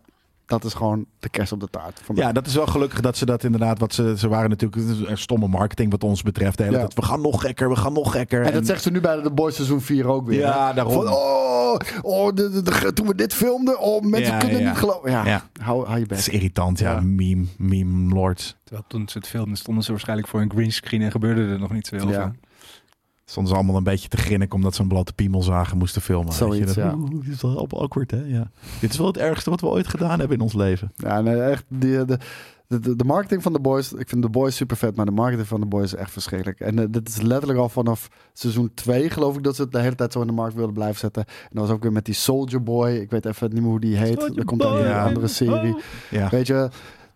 dat 0.59 0.63
is 0.71 0.73
gewoon 0.73 1.05
de 1.19 1.29
kerst 1.29 1.51
op 1.51 1.59
de 1.59 1.67
taart. 1.71 2.01
Mij. 2.07 2.23
Ja, 2.25 2.31
dat 2.31 2.47
is 2.47 2.55
wel 2.55 2.67
gelukkig 2.67 2.99
dat 3.01 3.17
ze 3.17 3.25
dat 3.25 3.43
inderdaad. 3.43 3.79
Wat 3.79 3.93
ze, 3.93 4.13
ze 4.17 4.27
waren 4.27 4.49
natuurlijk 4.49 4.87
het 4.87 5.07
een 5.07 5.17
stomme 5.17 5.47
marketing 5.47 5.91
wat 5.91 6.03
ons 6.03 6.21
betreft. 6.23 6.57
De 6.57 6.63
hele 6.63 6.75
Ja. 6.75 6.81
tijd, 6.81 6.93
we 6.93 7.01
gaan 7.01 7.21
nog 7.21 7.41
gekker, 7.41 7.69
we 7.69 7.75
gaan 7.75 7.93
nog 7.93 8.11
gekker. 8.11 8.41
en 8.41 8.53
dat 8.53 8.65
zegt 8.65 8.81
ze 8.83 8.91
nu 8.91 9.01
bij 9.01 9.21
de 9.21 9.31
Boys 9.31 9.55
seizoen 9.55 9.81
4 9.81 10.07
ook 10.07 10.27
weer. 10.27 10.39
Ja, 10.39 10.67
hè? 10.67 10.73
daarom. 10.73 10.93
Van, 10.93 11.07
oh, 11.07 11.75
oh 12.01 12.35
de, 12.35 12.49
de- 12.49 12.61
de- 12.61 12.93
toen 12.93 13.07
we 13.07 13.15
dit 13.15 13.33
filmden, 13.33 13.79
oh, 13.79 14.01
mensen 14.01 14.33
Ja, 14.33 14.39
kunnen 14.39 14.59
ja. 14.61 14.69
niet 14.69 14.77
geloven. 14.77 15.11
Ja, 15.11 15.25
Ja. 15.25 15.47
Hou, 15.61 15.83
hou 15.83 15.93
je 15.93 15.99
Het 15.99 16.07
bek. 16.07 16.17
is 16.17 16.29
irritant, 16.29 16.79
ja. 16.79 16.91
Ja. 16.91 16.99
Meme, 17.01 17.45
meme 17.57 18.13
lords. 18.13 18.55
Terwijl 18.63 18.85
toen 18.87 19.07
ze 19.09 19.17
het 19.17 19.27
filmden 19.27 19.57
stonden 19.57 19.83
ze 19.83 19.91
waarschijnlijk 19.91 20.27
voor 20.27 20.41
een 20.41 20.51
greenscreen 20.51 21.01
en 21.01 21.11
gebeurde 21.11 21.41
er 21.47 21.59
nog 21.59 21.71
niet 21.71 21.87
zo 21.87 21.95
heel 21.95 22.07
Ja. 22.09 22.13
veel. 22.13 22.31
Stonden 23.25 23.51
ze 23.51 23.57
allemaal 23.57 23.77
een 23.77 23.83
beetje 23.83 24.07
te 24.07 24.17
grinniken 24.17 24.55
omdat 24.55 24.75
ze 24.75 24.81
een 24.81 24.87
blote 24.87 25.13
piemel 25.13 25.41
zagen 25.43 25.77
moesten 25.77 26.01
filmen. 26.01 26.33
Zoiets, 26.33 26.65
Weet 26.65 26.75
je, 26.75 26.81
dat- 26.81 26.91
ja. 26.91 26.97
Oeh, 26.99 27.23
dit 27.25 27.33
is 27.33 27.41
wel 27.41 27.67
awkward, 27.79 28.11
hè? 28.11 28.23
Ja. 28.25 28.51
Dit 28.79 28.91
is 28.91 28.97
wel 28.97 29.07
het 29.07 29.17
ergste 29.17 29.49
wat 29.49 29.61
we 29.61 29.67
ooit 29.67 29.87
gedaan 29.87 30.19
hebben 30.19 30.37
in 30.37 30.43
ons 30.43 30.53
leven. 30.53 30.91
Ja, 30.95 31.21
nee, 31.21 31.41
echt. 31.41 31.63
Die, 31.67 32.05
de, 32.05 32.17
de, 32.67 32.79
de, 32.79 32.95
de 32.95 33.03
marketing 33.03 33.41
van 33.43 33.53
de 33.53 33.59
boys. 33.59 33.93
Ik 33.93 34.09
vind 34.09 34.21
de 34.21 34.29
boys 34.29 34.55
super 34.55 34.77
vet, 34.77 34.95
maar 34.95 35.05
de 35.05 35.11
marketing 35.11 35.47
van 35.47 35.59
de 35.59 35.65
boys 35.65 35.93
is 35.93 35.99
echt 35.99 36.11
verschrikkelijk. 36.11 36.59
En 36.59 36.79
eh, 36.79 36.85
dit 36.89 37.07
is 37.09 37.21
letterlijk 37.21 37.59
al 37.59 37.69
vanaf 37.69 38.07
seizoen 38.33 38.71
2, 38.73 39.09
geloof 39.09 39.35
ik, 39.37 39.43
dat 39.43 39.55
ze 39.55 39.61
het 39.61 39.71
de 39.71 39.79
hele 39.79 39.95
tijd 39.95 40.11
zo 40.11 40.21
in 40.21 40.27
de 40.27 40.33
markt 40.33 40.55
wilden 40.55 40.73
blijven 40.73 40.99
zetten. 40.99 41.25
En 41.25 41.49
dat 41.51 41.67
was 41.67 41.75
ook 41.75 41.83
weer 41.83 41.91
met 41.91 42.05
die 42.05 42.13
Soldier 42.13 42.63
Boy. 42.63 42.89
Ik 42.91 43.09
weet 43.09 43.25
even 43.25 43.49
niet 43.53 43.61
meer 43.61 43.69
hoe 43.69 43.79
die 43.79 43.95
heet. 43.97 44.19
Soulja 44.21 44.39
Er 44.39 44.45
komt 44.45 44.61
dan 44.61 44.75
een 44.77 44.93
andere 44.93 45.27
serie. 45.27 45.75
Ja. 46.09 46.29
Weet 46.29 46.47
je, 46.47 46.69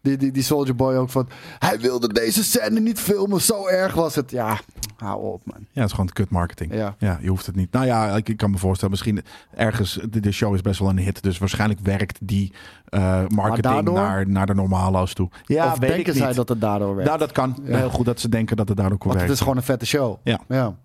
die, 0.07 0.17
die, 0.17 0.31
die 0.31 0.43
Soldier 0.43 0.75
Boy 0.75 0.95
ook 0.95 1.09
van. 1.09 1.27
Hij 1.59 1.79
wilde 1.79 2.13
deze 2.13 2.43
scène 2.43 2.79
niet 2.79 2.99
filmen, 2.99 3.41
zo 3.41 3.67
erg 3.67 3.93
was 3.93 4.15
het. 4.15 4.31
Ja, 4.31 4.59
hou 4.97 5.23
op, 5.23 5.41
man. 5.45 5.57
ja, 5.59 5.81
het 5.81 5.85
is 5.85 5.91
gewoon 5.91 6.09
kut 6.09 6.29
marketing. 6.29 6.73
Ja. 6.73 6.95
Ja, 6.97 7.19
je 7.21 7.29
hoeft 7.29 7.45
het 7.45 7.55
niet. 7.55 7.71
Nou 7.71 7.85
ja, 7.85 8.15
ik, 8.15 8.29
ik 8.29 8.37
kan 8.37 8.51
me 8.51 8.57
voorstellen, 8.57 8.91
misschien 8.91 9.23
ergens, 9.55 9.99
de, 10.09 10.19
de 10.19 10.31
show 10.31 10.53
is 10.53 10.61
best 10.61 10.79
wel 10.79 10.89
een 10.89 10.97
hit. 10.97 11.23
Dus 11.23 11.37
waarschijnlijk 11.37 11.79
werkt 11.79 12.17
die 12.21 12.53
eh, 12.85 13.27
marketing 13.27 13.73
daardoor? 13.73 13.93
naar, 13.93 14.29
naar 14.29 14.45
de 14.45 14.55
normalo's 14.55 15.13
toe. 15.13 15.29
Ja, 15.45 15.71
of 15.71 15.79
weet 15.79 15.89
denken 15.89 16.13
ik 16.13 16.19
zij 16.19 16.33
dat 16.33 16.49
het 16.49 16.61
daardoor 16.61 16.95
werkt? 16.95 17.07
Nou, 17.07 17.19
dat 17.19 17.31
kan. 17.31 17.57
Ja. 17.63 17.77
Heel 17.77 17.89
goed 17.89 18.05
dat 18.05 18.19
ze 18.19 18.29
denken 18.29 18.57
dat 18.57 18.67
het 18.67 18.77
daardoor 18.77 18.97
kon 18.97 19.09
Want 19.09 19.21
het 19.21 19.31
is 19.31 19.39
gewoon 19.39 19.57
een 19.57 19.63
vette 19.63 19.85
show. 19.85 20.17
Ja. 20.23 20.75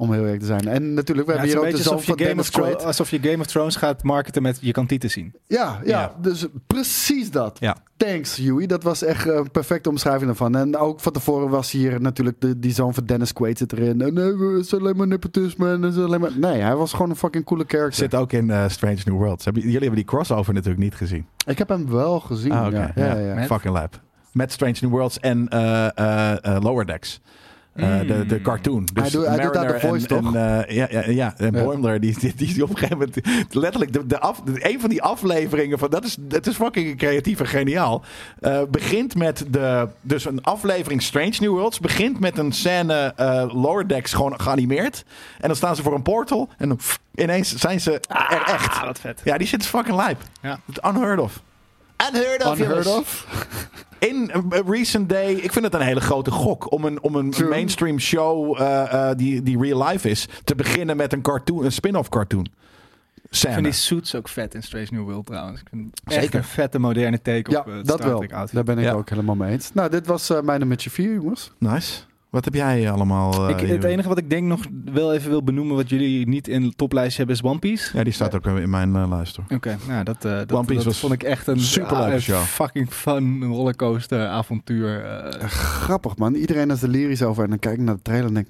Om 0.00 0.12
heel 0.12 0.22
eerlijk 0.22 0.40
te 0.40 0.46
zijn. 0.46 0.68
En 0.68 0.94
natuurlijk, 0.94 1.26
we 1.26 1.32
Ja, 1.34 1.38
hebben 1.40 1.56
hier 1.58 1.66
ook 1.66 1.76
de 1.76 1.82
zoon 1.82 1.92
alsof 1.92 2.00
je, 2.00 2.06
van 2.06 2.16
Game 2.18 2.28
Dennis 2.28 2.46
of 2.46 2.52
Thrones, 2.54 2.70
Quaid. 2.72 2.86
alsof 2.86 3.10
je 3.10 3.18
Game 3.22 3.38
of 3.40 3.46
Thrones 3.46 3.76
gaat 3.76 4.02
marketen 4.02 4.42
met 4.42 4.58
je 4.60 4.72
kan 4.72 4.86
titel 4.86 5.08
zien. 5.08 5.34
Ja, 5.46 5.80
ja, 5.84 5.90
Ja. 6.00 6.14
dus 6.20 6.46
precies 6.66 7.30
dat. 7.30 7.56
Ja. 7.60 7.76
Thanks, 7.96 8.36
Huey. 8.36 8.66
Dat 8.66 8.82
was 8.82 9.02
echt 9.02 9.26
een 9.28 9.50
perfecte 9.50 9.88
omschrijving 9.88 10.30
ervan. 10.30 10.56
En 10.56 10.76
ook 10.76 11.00
van 11.00 11.12
tevoren 11.12 11.48
was 11.48 11.70
hier 11.70 12.00
natuurlijk 12.00 12.40
de, 12.40 12.58
die 12.58 12.72
zoon 12.72 12.94
van 12.94 13.04
Dennis 13.06 13.32
Quaid 13.32 13.58
zit 13.58 13.72
erin. 13.72 14.00
En 14.00 14.14
nee, 14.14 14.54
het 14.56 14.64
is 14.64 14.74
alleen 14.74 14.96
maar 14.96 15.06
nepotisme. 15.06 15.72
En 15.72 15.82
het 15.82 15.94
is 15.96 16.02
alleen 16.04 16.20
maar... 16.20 16.38
Nee, 16.38 16.60
hij 16.60 16.76
was 16.76 16.92
gewoon 16.92 17.10
een 17.10 17.16
fucking 17.16 17.44
coole 17.44 17.64
character. 17.66 17.94
Zit 17.98 18.14
ook 18.14 18.32
in 18.32 18.50
eh, 18.50 18.68
Strange 18.68 18.98
New 19.04 19.16
Worlds. 19.16 19.44
Hebben, 19.44 19.62
jullie 19.62 19.78
hebben 19.78 19.96
die 19.96 20.04
crossover 20.04 20.54
natuurlijk 20.54 20.82
niet 20.82 20.94
gezien. 20.94 21.26
Ik 21.46 21.58
heb 21.58 21.68
hem 21.68 21.90
wel 21.90 22.20
gezien. 22.20 22.52
Ah, 22.52 22.72
ja. 22.72 22.92
Ja, 22.94 23.16
ja, 23.18 23.34
Met? 23.34 23.46
Fucking 23.46 23.74
lab. 23.74 24.00
Met 24.32 24.52
Strange 24.52 24.76
New 24.80 24.90
Worlds 24.90 25.20
en 25.20 25.48
eh, 25.48 25.86
eh, 26.56 26.62
Lower 26.62 26.86
Decks. 26.86 27.20
Eh, 27.78 28.00
de, 28.06 28.26
de 28.26 28.40
cartoon. 28.42 28.88
Dus 28.92 29.02
Hij 29.02 29.10
doet- 29.10 29.26
hij 29.26 29.38
doet 29.44 29.52
daar 29.54 29.72
de 29.72 29.80
voice, 29.80 30.08
en, 30.08 30.22
toch? 30.22 30.34
En, 30.34 30.64
eh, 30.66 30.76
ja, 30.76 30.86
ja, 30.90 31.02
ja. 31.10 31.34
En 31.36 31.54
Ja. 31.54 31.62
Boimler, 31.64 32.00
die, 32.00 32.18
die, 32.18 32.34
die, 32.34 32.62
op 32.62 32.70
een 32.70 32.76
gegeven 32.76 32.98
moment... 32.98 33.54
Letterlijk, 33.54 33.92
de, 33.92 34.06
de 34.06 34.18
af, 34.20 34.42
een 34.54 34.80
van 34.80 34.90
die 34.90 35.02
afleveringen 35.02 35.78
van... 35.78 35.90
Dat 35.90 36.04
is, 36.04 36.16
dat 36.20 36.46
is 36.46 36.54
fucking 36.54 36.96
creatief 36.98 37.40
en 37.40 37.46
geniaal. 37.46 38.02
eh, 38.40 38.60
begint 38.70 39.14
met 39.14 39.44
de... 39.50 39.88
Dus 40.00 40.24
een 40.24 40.42
aflevering 40.42 41.02
Strange 41.02 41.34
New 41.38 41.50
Worlds... 41.50 41.80
begint 41.80 42.20
met 42.20 42.38
een 42.38 42.52
scène 42.52 43.12
Lower 43.52 43.88
Decks 43.88 44.12
gewoon 44.12 44.40
geanimeerd. 44.40 45.04
En 45.40 45.46
dan 45.48 45.56
staan 45.56 45.76
ze 45.76 45.82
voor 45.82 45.94
een 45.94 46.02
portal. 46.02 46.48
En 46.58 46.68
dan 46.68 46.78
ineens 47.14 47.54
zijn 47.54 47.80
ze 47.80 47.92
er 47.92 48.42
echt. 48.46 48.68
Ah, 48.76 48.84
wat 48.84 49.00
vet. 49.00 49.20
Ja, 49.24 49.38
die 49.38 49.48
is 49.58 49.66
fucking 49.66 49.96
lijp. 49.96 50.20
Ja. 50.42 50.58
Unheard 50.86 51.20
of. 51.20 51.42
Unheard 52.10 52.44
of, 52.44 52.58
Unheard 52.58 52.84
jongens. 52.84 52.86
of. 52.86 53.26
In 53.98 54.30
a 54.34 54.62
recent 54.66 55.08
day, 55.08 55.32
ik 55.32 55.52
vind 55.52 55.64
het 55.64 55.74
een 55.74 55.80
hele 55.80 56.00
grote 56.00 56.30
gok 56.30 56.72
om 56.72 56.84
een, 56.84 57.02
om 57.02 57.14
een 57.14 57.30
True. 57.30 57.48
mainstream 57.48 57.98
show 57.98 58.60
eh, 58.60 59.10
eh, 59.10 59.16
die, 59.16 59.42
die 59.42 59.58
real 59.60 59.86
life 59.86 60.08
is, 60.10 60.28
te 60.44 60.54
beginnen 60.54 60.96
met 60.96 61.12
een 61.12 61.22
cartoon, 61.22 61.64
een 61.64 61.72
spin-off 61.72 62.08
cartoon. 62.08 62.46
Ik 63.14 63.22
Scène. 63.34 63.52
vind 63.52 63.64
die 63.64 63.74
suits 63.74 64.14
ook 64.14 64.28
vet 64.28 64.54
in 64.54 64.62
Strange 64.62 64.86
New 64.90 65.04
World 65.04 65.26
trouwens. 65.26 65.60
Ik 65.60 65.66
vind 65.70 65.90
het 66.04 66.12
echt 66.14 66.22
Zeker. 66.22 66.38
een 66.38 66.44
vette 66.44 66.78
moderne 66.78 67.22
take 67.22 67.50
Ja, 67.50 67.58
op 67.60 67.68
eh, 67.68 67.74
het 67.76 67.86
dat 67.86 68.00
wel. 68.04 68.24
Daar 68.52 68.64
ben 68.64 68.78
ik 68.78 68.84
Ja. 68.84 68.92
ook 68.92 69.08
helemaal 69.10 69.34
mee 69.34 69.52
eens. 69.52 69.72
Nou, 69.74 69.90
dit 69.90 70.06
was 70.06 70.30
eh, 70.30 70.40
mijn 70.40 70.58
nummertje 70.58 70.90
4, 70.90 71.12
jongens. 71.12 71.52
Nice. 71.58 72.00
Wat 72.30 72.44
heb 72.44 72.54
jij 72.54 72.90
allemaal? 72.90 73.48
eh, 73.48 73.62
Ik, 73.62 73.68
het 73.68 73.84
enige 73.84 74.08
wat 74.08 74.18
ik 74.18 74.30
denk 74.30 74.46
nog 74.46 74.60
wel 74.84 75.14
even 75.14 75.30
wil 75.30 75.42
benoemen, 75.42 75.76
wat 75.76 75.88
jullie 75.88 76.28
niet 76.28 76.48
in 76.48 76.62
de 76.62 76.72
toplijst 76.76 77.16
hebben, 77.16 77.34
is 77.34 77.42
One 77.42 77.58
Piece. 77.58 77.96
Ja, 77.96 78.04
die 78.04 78.12
staat 78.12 78.34
ook 78.34 78.46
in 78.46 78.70
mijn 78.70 78.96
eh, 78.96 79.08
lijst 79.08 79.36
hoor. 79.36 79.44
Oké, 79.48 79.76
nou 79.88 80.04
dat, 80.04 80.24
eh, 80.24 80.32
dat, 80.32 80.52
One 80.52 80.60
Piece 80.64 80.74
dat 80.74 80.84
was 80.84 80.98
vond 80.98 81.12
ik 81.12 81.22
echt 81.22 81.46
een 81.46 81.54
een 81.54 82.20
show. 82.20 82.42
fucking 82.42 82.92
fun 82.92 83.44
rollercoaster 83.44 84.26
avontuur. 84.26 85.04
eh. 85.04 85.48
Grappig, 85.48 86.16
man. 86.16 86.34
Iedereen 86.34 86.70
is 86.70 86.82
er 86.82 86.88
lyrisch 86.88 87.22
over. 87.22 87.44
En 87.44 87.50
dan 87.50 87.58
kijk 87.58 87.74
ik 87.74 87.80
naar 87.84 87.94
de 87.94 88.02
trailer 88.02 88.26
en 88.28 88.34
denk 88.34 88.48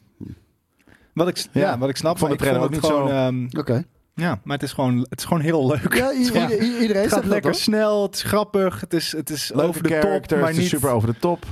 wat 1.13 1.29
ik, 1.29 1.37
ja. 1.37 1.61
Ja, 1.61 1.79
wat 1.79 1.89
ik 1.89 1.97
snap, 1.97 2.19
vond 2.19 2.31
maar 2.31 2.39
de 2.39 2.45
ik 2.45 2.51
trailer 2.51 2.71
vond 2.71 2.83
het 2.85 2.93
ook 2.93 3.01
niet 3.09 3.11
gewoon, 3.11 3.49
ehm, 3.51 3.61
oké. 3.61 3.85
ja, 4.15 4.41
maar 4.45 4.55
het 4.57 4.63
is 4.67 4.73
gewoon, 4.73 4.99
het 5.09 5.19
is 5.19 5.25
gewoon 5.25 5.43
heel 5.43 5.67
leuk. 5.67 5.95
Ja, 5.95 6.11
Ja. 6.33 6.51
iedereen 6.51 6.89
Het 6.89 6.97
zegt 6.97 7.13
gaat 7.13 7.25
lekker 7.25 7.55
snel, 7.55 8.03
het 8.03 8.15
is 8.15 8.23
grappig, 8.23 8.81
het 8.81 8.93
is, 8.95 9.13
het 9.13 9.31
is 9.31 9.51
Leuke 9.55 9.69
over 9.69 9.83
de 9.83 9.89
top, 9.99 10.31
maar 10.31 10.41
het 10.41 10.51
is 10.51 10.57
niet... 10.57 10.69
super 10.69 10.91
over 10.91 11.09
de 11.13 11.19
top. 11.19 11.45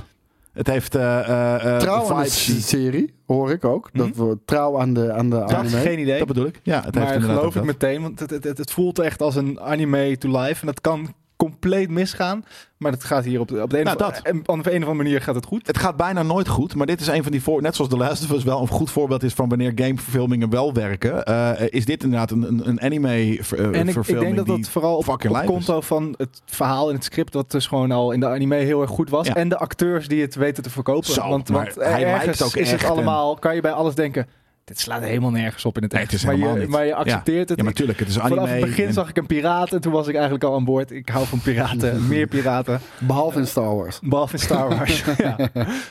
Het 0.57 0.67
heeft 0.67 0.95
eh 0.95 1.19
eh 1.19 1.73
eh, 1.73 1.79
Trouw 1.79 2.11
aan 2.13 2.23
de 2.23 2.29
serie, 2.61 3.13
hoor 3.25 3.51
ik 3.51 3.65
ook. 3.65 3.89
Dat 3.93 4.15
we 4.15 4.37
trouw 4.45 4.79
aan 4.79 4.93
de, 4.93 5.11
aan 5.13 5.29
de 5.29 5.35
Dat 5.35 5.53
anime. 5.53 5.77
geen 5.77 5.99
idee. 5.99 6.17
Dat 6.17 6.27
bedoel 6.27 6.45
ik. 6.45 6.59
Ja, 6.63 6.75
het 6.75 6.83
heeft 6.83 6.95
maar 6.95 7.13
inderdaad 7.13 7.37
geloof 7.37 7.55
ik 7.55 7.61
dat. 7.61 7.63
meteen, 7.65 8.01
want 8.01 8.19
het, 8.19 8.29
het, 8.29 8.43
het, 8.43 8.57
het 8.57 8.71
voelt 8.71 8.99
echt 8.99 9.21
als 9.21 9.35
een 9.35 9.59
anime 9.59 10.17
to 10.17 10.29
life. 10.41 10.61
En 10.61 10.65
dat 10.67 10.81
kan 10.81 11.13
compleet 11.37 11.89
misgaan. 11.89 12.45
Maar 12.77 12.91
het 12.91 13.03
gaat 13.03 13.23
hier 13.23 13.39
op 13.39 13.47
de, 13.47 13.61
op 13.61 13.69
de 13.69 13.77
een, 13.77 13.83
Nou, 13.83 13.97
of, 13.97 14.03
dat. 14.03 14.21
en 14.23 14.37
op 14.37 14.45
de 14.45 14.51
een 14.53 14.57
of 14.57 14.65
andere 14.73 14.93
manier 14.93 15.21
gaat 15.21 15.35
het 15.35 15.45
goed. 15.45 15.67
Het 15.67 15.77
gaat 15.77 15.95
bijna 15.95 16.23
nooit 16.23 16.47
goed, 16.47 16.75
maar 16.75 16.85
dit 16.85 17.01
is 17.01 17.07
een 17.07 17.23
van 17.23 17.31
die 17.31 17.43
voor, 17.43 17.61
net 17.61 17.75
zoals 17.75 17.91
The 17.91 17.97
Last 17.97 18.23
of 18.23 18.31
Us 18.31 18.43
wel 18.43 18.61
een 18.61 18.67
goed 18.67 18.91
voorbeeld 18.91 19.23
is 19.23 19.33
van 19.33 19.49
wanneer 19.49 19.71
gameverfilmingen 19.75 20.49
wel 20.49 20.73
werken. 20.73 21.25
eh, 21.25 21.67
is 21.69 21.85
dit 21.85 22.03
inderdaad 22.03 22.31
een, 22.31 22.43
een, 22.43 22.67
een 22.67 22.81
anime 22.81 23.37
ver, 23.41 23.59
eh, 23.59 23.65
En 23.65 23.73
ik, 23.73 23.87
ik 23.87 23.91
verfilming 23.93 24.35
denk 24.35 24.47
dat 24.47 24.57
dat 24.57 24.69
vooral 24.69 24.97
op, 24.97 25.07
op 25.07 25.41
konto 25.45 25.81
van 25.81 26.13
het 26.17 26.41
verhaal 26.45 26.89
en 26.89 26.95
het 26.95 27.03
script... 27.03 27.33
dat 27.33 27.51
dus 27.51 27.67
gewoon 27.67 27.91
al 27.91 28.11
in 28.11 28.19
de 28.19 28.27
anime 28.27 28.55
heel 28.55 28.81
erg 28.81 28.89
goed 28.89 29.09
was. 29.09 29.27
Ja. 29.27 29.35
En 29.35 29.49
de 29.49 29.57
acteurs 29.57 30.07
die 30.07 30.21
het 30.21 30.35
weten 30.35 30.63
te 30.63 30.69
verkopen. 30.69 31.13
Zo, 31.13 31.29
want 31.29 31.47
want 31.47 31.75
hij 31.75 32.05
ergens 32.05 32.25
lijkt 32.25 32.43
ook 32.43 32.55
is 32.55 32.71
het 32.71 32.83
allemaal... 32.83 33.35
kan 33.35 33.55
je 33.55 33.61
bij 33.61 33.71
alles 33.71 33.95
denken... 33.95 34.27
dit 34.67 34.79
slaat 34.79 35.01
helemaal 35.03 35.31
nergens 35.31 35.65
op 35.65 35.75
in 35.77 35.83
het 35.83 35.91
Nee, 35.91 36.01
echt. 36.01 36.11
het 36.11 36.19
is 36.19 36.25
maar, 36.25 36.35
helemaal 36.35 36.55
je, 36.55 36.61
niet. 36.61 36.69
maar 36.69 36.85
je 36.85 36.95
accepteert 36.95 37.49
het. 37.49 37.57
Ja, 37.57 37.63
maar 37.63 37.73
tuurlijk, 37.73 37.99
het 37.99 38.07
is 38.07 38.19
anime. 38.19 38.35
Vanaf 38.35 38.49
het 38.51 38.61
begin 38.65 38.85
en- 38.87 38.93
zag 38.93 39.09
ik 39.09 39.17
een 39.17 39.25
piraat 39.25 39.73
en 39.73 39.81
toen 39.81 39.91
was 39.91 40.07
ik 40.07 40.13
eigenlijk 40.13 40.43
al 40.43 40.55
aan 40.55 40.63
boord. 40.65 40.91
Ik 40.91 41.09
hou 41.09 41.25
van 41.25 41.41
piraten, 41.41 42.07
meer 42.07 42.27
piraten. 42.27 42.79
Behalve 42.99 43.39
in 43.39 43.47
Star 43.47 43.75
Wars. 43.75 43.99
Behalve 43.99 44.33
in 44.33 44.39
Star 44.39 44.69
Wars. 44.69 45.03
ja. 45.17 45.49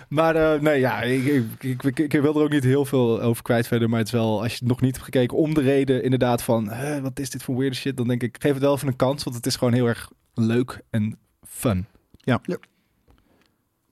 Maar 0.09 0.37
eh, 0.55 0.61
nee, 0.61 0.81
ja, 0.81 1.03
ik, 1.03 1.25
ik, 1.61 1.83
ik, 1.83 1.99
ik 1.99 2.13
wil 2.21 2.37
er 2.37 2.43
ook 2.43 2.51
niet 2.51 2.65
heel 2.65 2.85
veel 2.85 3.21
over 3.23 3.43
kwijt 3.43 3.67
verder. 3.67 3.89
Maar 3.89 3.99
het 3.99 4.07
is 4.09 4.13
wel, 4.15 4.43
als 4.43 4.53
je 4.53 4.59
het 4.59 4.69
nog 4.69 4.81
niet 4.81 4.93
hebt 4.93 5.05
gekeken, 5.05 5.37
om 5.37 5.55
de 5.55 5.61
reden 5.61 6.03
inderdaad 6.03 6.43
van... 6.43 6.69
"Hè, 6.69 7.01
wat 7.01 7.19
is 7.19 7.31
dit 7.31 7.43
voor 7.43 7.57
weird 7.57 7.75
shit? 7.75 7.97
Dan 7.97 8.09
denk 8.09 8.23
ik, 8.23 8.37
geef 8.39 8.53
het 8.53 8.63
wel 8.63 8.75
even 8.75 8.89
een 8.89 8.97
kans. 8.97 9.25
Want 9.25 9.37
het 9.37 9.47
is 9.47 9.57
gewoon 9.57 9.73
heel 9.73 9.87
erg 9.87 10.11
leuk 10.35 10.81
en 10.91 11.19
fun. 11.49 11.87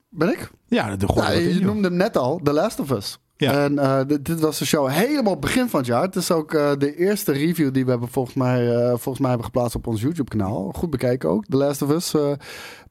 Ben 0.09 0.29
ik? 0.31 0.49
Ja, 0.67 0.95
de 0.95 1.07
goede 1.07 1.27
Ja, 1.27 1.33
je 1.39 1.59
noemde 1.59 1.87
hem 1.87 1.97
net 1.97 2.17
al, 2.17 2.39
The 2.43 2.53
Last 2.53 2.79
of 2.79 2.91
Us. 2.91 3.17
Ja. 3.37 3.63
En 3.63 3.79
eh, 3.79 3.99
dit, 4.07 4.25
dit 4.25 4.39
was 4.39 4.59
de 4.59 4.65
show 4.65 4.89
helemaal 4.89 5.37
begin 5.37 5.69
van 5.69 5.79
het 5.79 5.87
jaar. 5.87 6.01
Het 6.01 6.15
is 6.15 6.31
ook 6.31 6.53
eh, 6.53 6.71
de 6.77 6.95
eerste 6.95 7.31
review 7.31 7.73
die 7.73 7.83
we 7.83 7.89
hebben 7.89 8.09
volgens 8.09 8.35
mij, 8.35 8.75
eh, 8.75 8.87
volgens 8.87 9.19
mij 9.19 9.27
hebben 9.27 9.45
geplaatst 9.45 9.75
op 9.75 9.87
ons 9.87 10.01
YouTube-kanaal. 10.01 10.71
Goed 10.75 10.89
bekeken 10.89 11.29
ook, 11.29 11.45
The 11.45 11.57
Last 11.57 11.81
of 11.81 11.89
Us. 11.89 12.15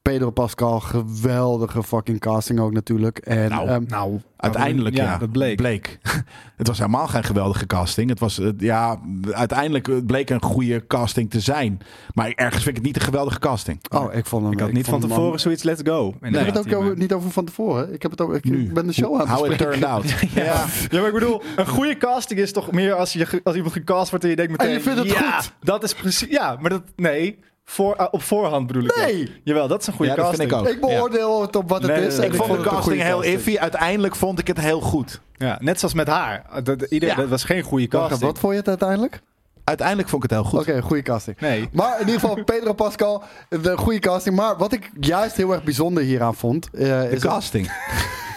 Pedro 0.01 0.29
Pascal, 0.29 0.79
geweldige 0.79 1.83
fucking 1.83 2.19
casting 2.19 2.59
ook 2.59 2.71
natuurlijk. 2.71 3.17
En, 3.17 3.49
Nou, 3.49 3.67
ehm, 3.67 3.83
Nou, 3.87 4.19
Uiteindelijk, 4.45 4.95
ja. 4.95 5.17
dat 5.17 5.31
bleek. 5.31 5.99
het 6.57 6.67
was 6.67 6.77
helemaal 6.77 7.07
geen 7.07 7.23
geweldige 7.23 7.67
casting. 7.67 8.09
Het 8.09 8.19
was, 8.19 8.41
ja, 8.57 8.99
uiteindelijk 9.31 10.05
bleek 10.05 10.29
een 10.29 10.41
goede 10.41 10.87
casting 10.87 11.29
te 11.29 11.39
zijn. 11.39 11.79
Maar 12.13 12.31
ergens 12.31 12.63
vind 12.63 12.67
ik 12.67 12.75
het 12.75 12.85
niet 12.85 12.95
een 12.95 13.01
geweldige 13.01 13.39
casting. 13.39 13.79
oh, 13.89 14.13
ik 14.13 14.25
vond 14.25 14.43
hem... 14.43 14.51
ik 14.51 14.59
had 14.59 14.71
niet 14.71 14.85
van 14.85 14.99
tevoren 14.99 15.39
zoiets 15.39 15.63
let's 15.63 15.81
go. 15.85 16.15
Ik 16.21 16.33
heb 16.35 16.45
het 16.45 16.57
ook 16.57 16.73
over- 16.73 16.97
niet 16.97 17.13
over 17.13 17.31
van 17.31 17.45
tevoren. 17.45 17.93
Ik, 17.93 18.01
heb 18.01 18.11
het 18.11 18.21
ook, 18.21 18.33
ik 18.35 18.43
Nu. 18.43 18.71
ben 18.73 18.87
de 18.87 18.93
show 18.93 19.13
aan 19.13 19.19
het 19.19 19.29
How 19.29 19.51
it 19.51 19.57
turned 19.57 19.83
out. 19.83 20.03
Ja. 20.33 20.65
ja, 20.89 20.99
maar 20.99 21.07
ik 21.07 21.13
bedoel, 21.13 21.41
een 21.55 21.67
goede 21.67 21.97
casting 21.97 22.39
is 22.39 22.51
toch 22.51 22.71
meer 22.71 22.93
als, 22.93 23.13
je, 23.13 23.41
als 23.43 23.55
iemand 23.55 23.73
gecast 23.73 24.09
wordt 24.09 24.23
en 24.23 24.29
je 24.29 24.35
denkt 24.35 24.51
meteen... 24.51 24.67
En 24.67 24.73
je 24.73 24.81
vindt 24.81 24.99
het 24.99 25.09
ja, 25.09 25.39
goed. 25.39 25.53
dat 25.61 25.83
is 25.83 25.93
precies... 25.93 26.29
Ja, 26.29 26.57
maar 26.61 26.69
dat... 26.69 26.83
Nee, 26.95 27.39
voor, 27.65 27.95
eh, 27.95 28.05
op 28.11 28.21
voorhand 28.23 28.67
bedoel 28.67 28.83
ik. 28.83 28.95
Nee. 28.95 29.17
dat. 29.25 29.33
Jawel, 29.43 29.67
dat 29.67 29.81
is 29.81 29.87
een 29.87 29.93
goede 29.93 30.11
Ja, 30.11 30.17
dat 30.17 30.35
vind 30.35 30.49
casting. 30.49 30.75
ik 30.77 30.83
ook. 30.83 30.89
Ik 30.89 30.95
beoordeel 30.97 31.41
het 31.41 31.55
op 31.55 31.69
wat 31.69 31.81
het 31.81 31.91
Nee, 31.91 32.05
is. 32.05 32.17
Ik 32.19 32.33
vond 32.33 32.47
vond 32.49 32.63
de 32.63 32.69
casting 32.69 33.01
heel 33.01 33.15
casting. 33.17 33.35
iffy. 33.37 33.57
Uiteindelijk 33.57 34.15
vond 34.15 34.39
ik 34.39 34.47
het 34.47 34.59
heel 34.59 34.81
goed. 34.81 35.21
Ja, 35.37 35.57
net 35.61 35.79
zoals 35.79 35.93
met 35.93 36.07
haar. 36.07 36.45
Dat, 36.63 36.81
iedereen, 36.81 37.15
Ja. 37.15 37.21
dat 37.21 37.29
was 37.29 37.43
geen 37.43 37.61
goede 37.63 37.87
casting. 37.87 38.19
Wat 38.21 38.39
vond 38.39 38.51
je 38.53 38.59
het 38.59 38.67
uiteindelijk? 38.67 39.21
Uiteindelijk 39.63 40.09
vond 40.09 40.23
ik 40.23 40.29
het 40.29 40.39
heel 40.39 40.49
goed. 40.49 40.59
Oké, 40.59 40.81
goede 40.81 41.01
casting. 41.01 41.39
Nee. 41.39 41.69
Maar 41.71 41.93
in 42.01 42.05
ieder 42.07 42.19
geval, 42.21 42.43
Pedro 42.43 42.73
Pascal, 42.73 43.23
de 43.49 43.77
goede 43.77 43.99
casting. 43.99 44.35
Maar 44.35 44.57
wat 44.57 44.73
ik 44.73 44.89
juist 44.99 45.35
heel 45.35 45.51
erg 45.53 45.63
bijzonder 45.63 46.03
hieraan 46.03 46.35
vond... 46.35 46.69
eh, 46.73 46.79
De 47.01 47.09
is 47.09 47.21
casting. 47.21 47.71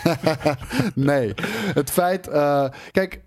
nee, 0.94 1.34
het 1.74 1.90
feit... 1.90 2.28
eh, 2.28 2.64
kijk, 2.92 3.20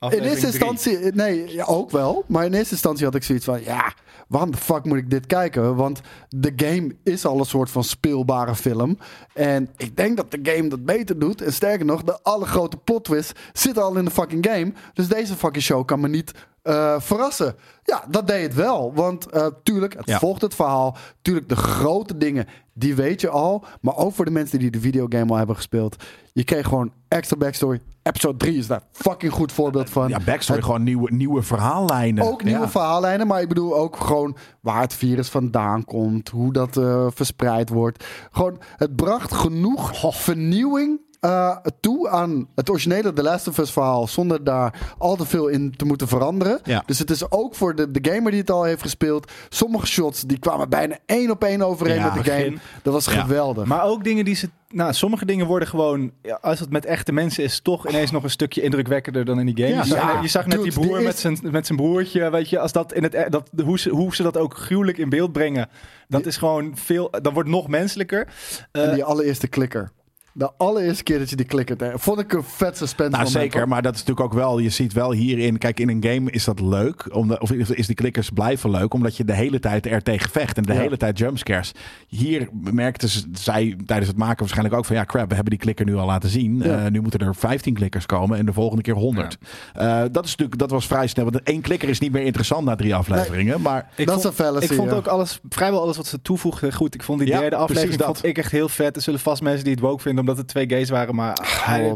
in 0.00 0.08
eerste 0.10 0.28
drie. 0.34 0.46
instantie... 0.46 0.98
Nee, 1.12 1.52
ja, 1.54 1.64
ook 1.64 1.90
wel. 1.90 2.24
Maar 2.26 2.44
in 2.44 2.54
eerste 2.54 2.72
instantie 2.72 3.04
had 3.04 3.14
ik 3.14 3.22
zoiets 3.22 3.44
van... 3.44 3.62
Ja, 3.64 3.92
waarom 4.28 4.50
de 4.50 4.56
fuck 4.56 4.84
moet 4.84 4.96
ik 4.98 5.10
dit 5.10 5.26
kijken? 5.26 5.76
Want 5.76 6.00
de 6.28 6.52
game 6.56 6.96
is 7.04 7.24
al 7.24 7.38
een 7.38 7.44
soort 7.44 7.70
van 7.70 7.84
speelbare 7.84 8.54
film. 8.54 8.98
En 9.34 9.68
ik 9.76 9.96
denk 9.96 10.16
dat 10.16 10.30
de 10.30 10.38
game 10.42 10.68
dat 10.68 10.84
beter 10.84 11.18
doet. 11.18 11.42
En 11.42 11.52
sterker 11.52 11.86
nog, 11.86 12.02
de 12.02 12.22
allergrote 12.22 12.76
plot 12.76 13.04
twist 13.04 13.38
zit 13.52 13.78
al 13.78 13.96
in 13.96 14.04
de 14.04 14.10
fucking 14.10 14.46
game. 14.50 14.72
Dus 14.92 15.08
deze 15.08 15.34
fucking 15.34 15.64
show 15.64 15.84
kan 15.84 16.00
me 16.00 16.08
niet 16.08 16.32
eh, 16.62 17.00
verrassen. 17.00 17.54
Ja, 17.82 18.04
dat 18.10 18.26
deed 18.26 18.42
het 18.42 18.54
wel. 18.54 18.92
Want 18.94 19.26
eh, 19.30 19.46
tuurlijk, 19.62 19.94
het 19.94 20.06
Ja. 20.06 20.18
volgt 20.18 20.42
het 20.42 20.54
verhaal. 20.54 20.96
Tuurlijk, 21.22 21.48
de 21.48 21.56
grote 21.56 22.16
dingen, 22.16 22.46
die 22.74 22.94
weet 22.94 23.20
je 23.20 23.28
al. 23.28 23.64
Maar 23.80 23.96
ook 23.96 24.14
voor 24.14 24.24
de 24.24 24.30
mensen 24.30 24.58
die 24.58 24.70
de 24.70 24.80
videogame 24.80 25.30
al 25.30 25.36
hebben 25.36 25.56
gespeeld. 25.56 26.04
Je 26.32 26.44
kreeg 26.44 26.66
gewoon 26.66 26.92
extra 27.08 27.36
backstory, 27.36 27.80
Episode 28.08 28.36
3 28.36 28.58
is 28.58 28.66
daar 28.66 28.80
fucking 28.92 29.32
goed 29.32 29.52
voorbeeld 29.52 29.90
van. 29.90 30.08
Ja, 30.08 30.18
backstory, 30.24 30.58
Het- 30.58 30.66
gewoon 30.66 30.82
nieuwe, 30.82 31.12
nieuwe 31.14 31.42
verhaallijnen. 31.42 32.24
ook 32.24 32.44
nieuwe 32.44 32.60
Ja. 32.60 32.68
verhaallijnen, 32.68 33.26
maar 33.26 33.40
ik 33.40 33.48
bedoel 33.48 33.76
ook 33.76 33.96
gewoon 33.96 34.36
waar 34.60 34.80
het 34.80 34.94
virus 34.94 35.28
vandaan 35.28 35.84
komt, 35.84 36.28
hoe 36.28 36.52
dat 36.52 36.76
eh, 36.76 37.06
verspreid 37.14 37.68
wordt. 37.68 38.04
Gewoon, 38.32 38.58
het 38.76 38.96
bracht 38.96 39.32
genoeg 39.34 40.14
vernieuwing 40.16 41.00
eh, 41.20 41.56
toe 41.80 42.08
aan 42.08 42.48
het 42.54 42.70
originele 42.70 43.12
The 43.12 43.22
Last 43.22 43.48
of 43.48 43.58
Us 43.58 43.70
verhaal, 43.72 44.06
zonder 44.06 44.44
daar 44.44 44.94
al 44.98 45.16
te 45.16 45.26
veel 45.26 45.48
in 45.48 45.74
te 45.76 45.84
moeten 45.84 46.08
veranderen. 46.08 46.60
Ja. 46.64 46.82
Dus 46.86 46.98
het 46.98 47.10
is 47.10 47.30
ook 47.30 47.54
voor 47.54 47.74
de, 47.74 47.90
de 47.90 48.10
gamer 48.12 48.30
die 48.30 48.40
het 48.40 48.50
al 48.50 48.62
heeft 48.64 48.82
gespeeld. 48.82 49.32
Sommige 49.48 49.86
shots 49.86 50.22
die 50.22 50.38
kwamen 50.38 50.68
bijna 50.68 50.98
één 51.06 51.30
op 51.30 51.44
één 51.44 51.62
overeen 51.62 51.94
Ja, 51.96 52.14
met 52.14 52.24
de 52.24 52.30
game. 52.30 52.56
Dat 52.82 52.92
was 52.92 53.04
Ja. 53.04 53.20
geweldig. 53.20 53.64
Maar 53.64 53.84
ook 53.84 54.04
dingen 54.04 54.24
die 54.24 54.34
ze. 54.34 54.48
Nou, 54.74 54.92
sommige 54.92 55.24
dingen 55.24 55.46
worden 55.46 55.68
gewoon. 55.68 56.12
als 56.40 56.60
het 56.60 56.70
met 56.70 56.84
echte 56.84 57.12
mensen 57.12 57.44
is, 57.44 57.60
toch 57.60 57.88
ineens 57.88 58.10
nog 58.10 58.22
een 58.22 58.30
stukje 58.30 58.62
indrukwekkender 58.62 59.24
dan 59.24 59.40
in 59.40 59.46
die 59.46 59.56
game. 59.64 59.68
Ja, 59.68 59.82
je, 59.82 59.86
zag, 59.88 59.98
ja. 59.98 60.12
net- 60.14 60.22
je 60.22 60.28
zag 60.28 60.46
net 60.46 60.58
Dude, 60.58 60.70
die 60.70 60.80
broer 60.80 60.96
die 60.96 61.06
met 61.06 61.18
zijn, 61.18 61.38
met 61.42 61.66
zijn 61.66 61.78
broertje. 61.78 62.30
Weet 62.30 62.48
je, 62.50 62.58
als 62.58 62.72
dat 62.72 62.92
in 62.92 63.02
het. 63.02 63.14
e- 63.14 63.28
Dat, 63.28 63.50
hoe, 63.64 63.78
ze, 63.78 63.90
hoe 63.90 64.14
ze 64.14 64.22
dat 64.22 64.36
ook 64.36 64.56
gruwelijk 64.56 64.98
in 64.98 65.08
beeld 65.08 65.32
brengen. 65.32 65.68
Dat 66.08 66.26
is 66.26 66.36
gewoon 66.36 66.72
veel. 66.76 67.10
Dan 67.22 67.32
wordt 67.34 67.48
nog 67.48 67.68
menselijker. 67.68 68.28
en 68.72 68.88
Eh, 68.88 68.94
die 68.94 69.04
allereerste 69.04 69.48
klikker. 69.48 69.90
De 70.32 70.50
allereerste 70.56 71.02
keer 71.02 71.18
dat 71.18 71.30
je 71.30 71.36
die 71.36 71.46
klikker 71.46 71.76
deed, 71.76 71.92
vond 71.94 72.18
ik 72.20 72.32
een 72.32 72.42
vet 72.42 72.76
suspense 72.76 73.10
Nou, 73.10 73.24
moment, 73.24 73.42
zeker, 73.42 73.58
hoor. 73.58 73.68
maar 73.68 73.82
dat 73.82 73.94
is 73.94 73.98
natuurlijk 74.04 74.26
ook 74.26 74.32
wel, 74.40 74.58
je 74.58 74.70
ziet 74.70 74.92
wel 74.92 75.12
hierin, 75.12 75.58
kijk, 75.58 75.80
in 75.80 75.88
een 75.88 76.04
game 76.04 76.30
is 76.30 76.44
dat 76.44 76.60
leuk, 76.60 77.14
omdat, 77.14 77.40
of 77.40 77.50
is 77.52 77.86
die 77.86 77.94
klikkers 77.96 78.30
blijven 78.30 78.70
leuk, 78.70 78.94
omdat 78.94 79.16
je 79.16 79.24
de 79.24 79.34
hele 79.34 79.60
tijd 79.60 79.86
er 79.86 80.02
tegen 80.02 80.30
vecht 80.30 80.56
en 80.56 80.62
de 80.62 80.72
Ja. 80.72 80.78
hele 80.78 80.96
tijd 80.96 81.18
jumpscares. 81.18 81.72
Hier 82.08 82.48
merkte 82.52 83.08
ze- 83.08 83.28
zij 83.32 83.76
tijdens 83.86 84.08
het 84.08 84.16
maken 84.18 84.38
waarschijnlijk 84.38 84.76
ook 84.76 84.84
van, 84.84 84.96
ja 84.96 85.04
crap, 85.04 85.28
we 85.28 85.34
hebben 85.34 85.50
die 85.52 85.62
klikker 85.62 85.84
nu 85.86 85.96
al 85.96 86.06
laten 86.06 86.28
zien. 86.30 86.58
Ja. 86.64 86.84
Eh, 86.84 86.90
nu 86.90 87.00
moeten 87.00 87.20
er 87.20 87.34
15 87.34 87.74
klikkers 87.74 88.06
komen 88.06 88.38
en 88.38 88.46
de 88.46 88.52
volgende 88.52 88.82
keer 88.82 88.94
100. 88.94 89.38
Eh, 89.74 90.02
dat, 90.12 90.24
is 90.24 90.30
natuurlijk, 90.30 90.58
dat 90.58 90.70
was 90.70 90.86
vrij 90.86 91.06
snel, 91.06 91.24
want 91.24 91.42
één 91.42 91.60
klikker 91.60 91.88
is 91.88 91.98
niet 91.98 92.12
meer 92.12 92.22
interessant 92.22 92.64
na 92.64 92.74
drie 92.76 92.94
afleveringen, 92.94 93.60
maar... 93.60 93.90
ik 93.96 94.06
dat 94.06 94.22
vond, 94.22 94.34
fallacy, 94.34 94.64
ik 94.64 94.72
vond 94.72 94.90
ja. 94.90 94.96
ook 94.96 95.06
alles, 95.06 95.40
vrijwel 95.48 95.80
alles 95.82 95.96
wat 95.96 96.06
ze 96.06 96.22
toevoegden 96.22 96.72
goed. 96.72 96.94
Ik 96.94 97.02
vond 97.02 97.18
die 97.18 97.28
Ja, 97.28 97.40
derde 97.40 97.56
aflevering 97.56 97.84
precies 97.96 98.06
dat. 98.06 98.16
vond 98.16 98.26
ik 98.30 98.38
echt 98.38 98.52
heel 98.52 98.68
vet. 98.68 98.96
Er 98.96 99.02
zullen 99.02 99.20
vast 99.20 99.42
mensen 99.42 99.64
die 99.64 99.72
het 99.72 99.82
woke 99.82 100.02
vinden 100.02 100.24
omdat 100.28 100.44
het 100.44 100.52
twee 100.52 100.68
gays 100.68 100.90
waren. 100.90 101.14
Maar 101.14 101.38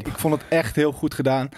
ik 0.04 0.18
vond 0.18 0.34
het 0.34 0.44
echt 0.48 0.76
heel 0.76 0.92
goed 0.92 1.14
gedaan. 1.14 1.48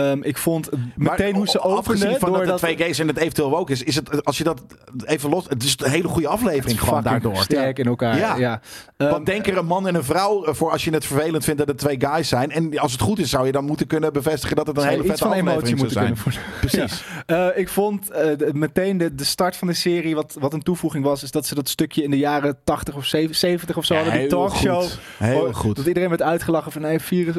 Ehm, 0.00 0.22
ik 0.22 0.36
vond 0.36 0.70
meteen 0.96 1.26
Maar 1.30 1.34
hoe 1.34 1.48
ze 1.48 1.60
openden. 1.60 2.18
van 2.18 2.28
door 2.32 2.38
dat 2.38 2.48
het 2.48 2.56
twee 2.58 2.76
gays 2.76 2.98
en 2.98 3.08
het 3.08 3.16
eventueel 3.16 3.50
woke 3.50 3.72
is, 3.72 3.82
is 3.82 3.94
het, 3.94 4.24
als 4.24 4.38
je 4.38 4.44
dat 4.44 4.62
even 5.04 5.30
los, 5.30 5.44
het 5.48 5.62
is 5.62 5.74
een 5.82 5.90
hele 5.90 6.08
goede 6.08 6.28
aflevering 6.28 6.80
gewoon 6.80 7.02
daardoor. 7.02 7.36
sterk 7.36 7.78
in 7.78 7.86
elkaar. 7.86 8.18
Ja. 8.18 8.36
Ja. 8.36 8.60
Ehm, 8.96 9.10
Want 9.10 9.26
denk 9.26 9.46
er 9.46 9.56
een 9.56 9.66
man 9.66 9.88
en 9.88 9.94
een 9.94 10.04
vrouw 10.04 10.44
eh, 10.44 10.54
voor 10.54 10.70
als 10.70 10.84
je 10.84 10.90
het 10.90 11.06
vervelend 11.06 11.44
vindt 11.44 11.58
dat 11.58 11.68
het 11.68 11.78
twee 11.78 12.00
guys 12.00 12.28
zijn. 12.28 12.50
En 12.50 12.78
als 12.78 12.92
het 12.92 13.00
goed 13.00 13.18
is, 13.18 13.30
zou 13.30 13.46
je 13.46 13.52
dan 13.52 13.64
moeten 13.64 13.86
kunnen 13.86 14.12
bevestigen 14.12 14.56
dat 14.56 14.66
het 14.66 14.76
een 14.76 14.86
hele 14.88 15.04
vette 15.04 15.22
van 15.22 15.30
aflevering 15.32 15.76
kunnen 15.76 15.90
zijn. 15.90 16.16
Precies. 16.60 17.02
Eh, 17.26 17.46
ik 17.54 17.68
vond 17.68 18.10
eh, 18.10 18.36
de- 18.36 18.50
meteen 18.54 18.98
de, 18.98 19.14
de 19.14 19.24
start 19.24 19.56
van 19.56 19.68
de 19.68 19.74
serie, 19.74 20.14
wat, 20.14 20.36
wat 20.40 20.52
een 20.52 20.62
toevoeging 20.62 21.04
was, 21.04 21.22
is 21.22 21.30
dat 21.30 21.46
ze 21.46 21.54
dat 21.54 21.68
stukje 21.68 22.02
in 22.02 22.10
de 22.10 22.18
jaren 22.18 22.58
80 22.64 22.94
of 22.96 23.04
70 23.04 23.76
of 23.76 23.84
zo 23.84 23.94
hadden, 23.94 24.18
die 24.18 24.26
talkshow. 24.26 24.80
goed. 24.82 24.98
Heel 25.18 25.40
Oh, 25.46 25.54
goed. 25.54 25.76
Dat 25.76 25.86
iedereen 25.86 26.08
werd 26.08 26.22
uitgelachen 26.22 26.72
van 26.72 26.82
nee, 26.82 27.00
virus, 27.00 27.34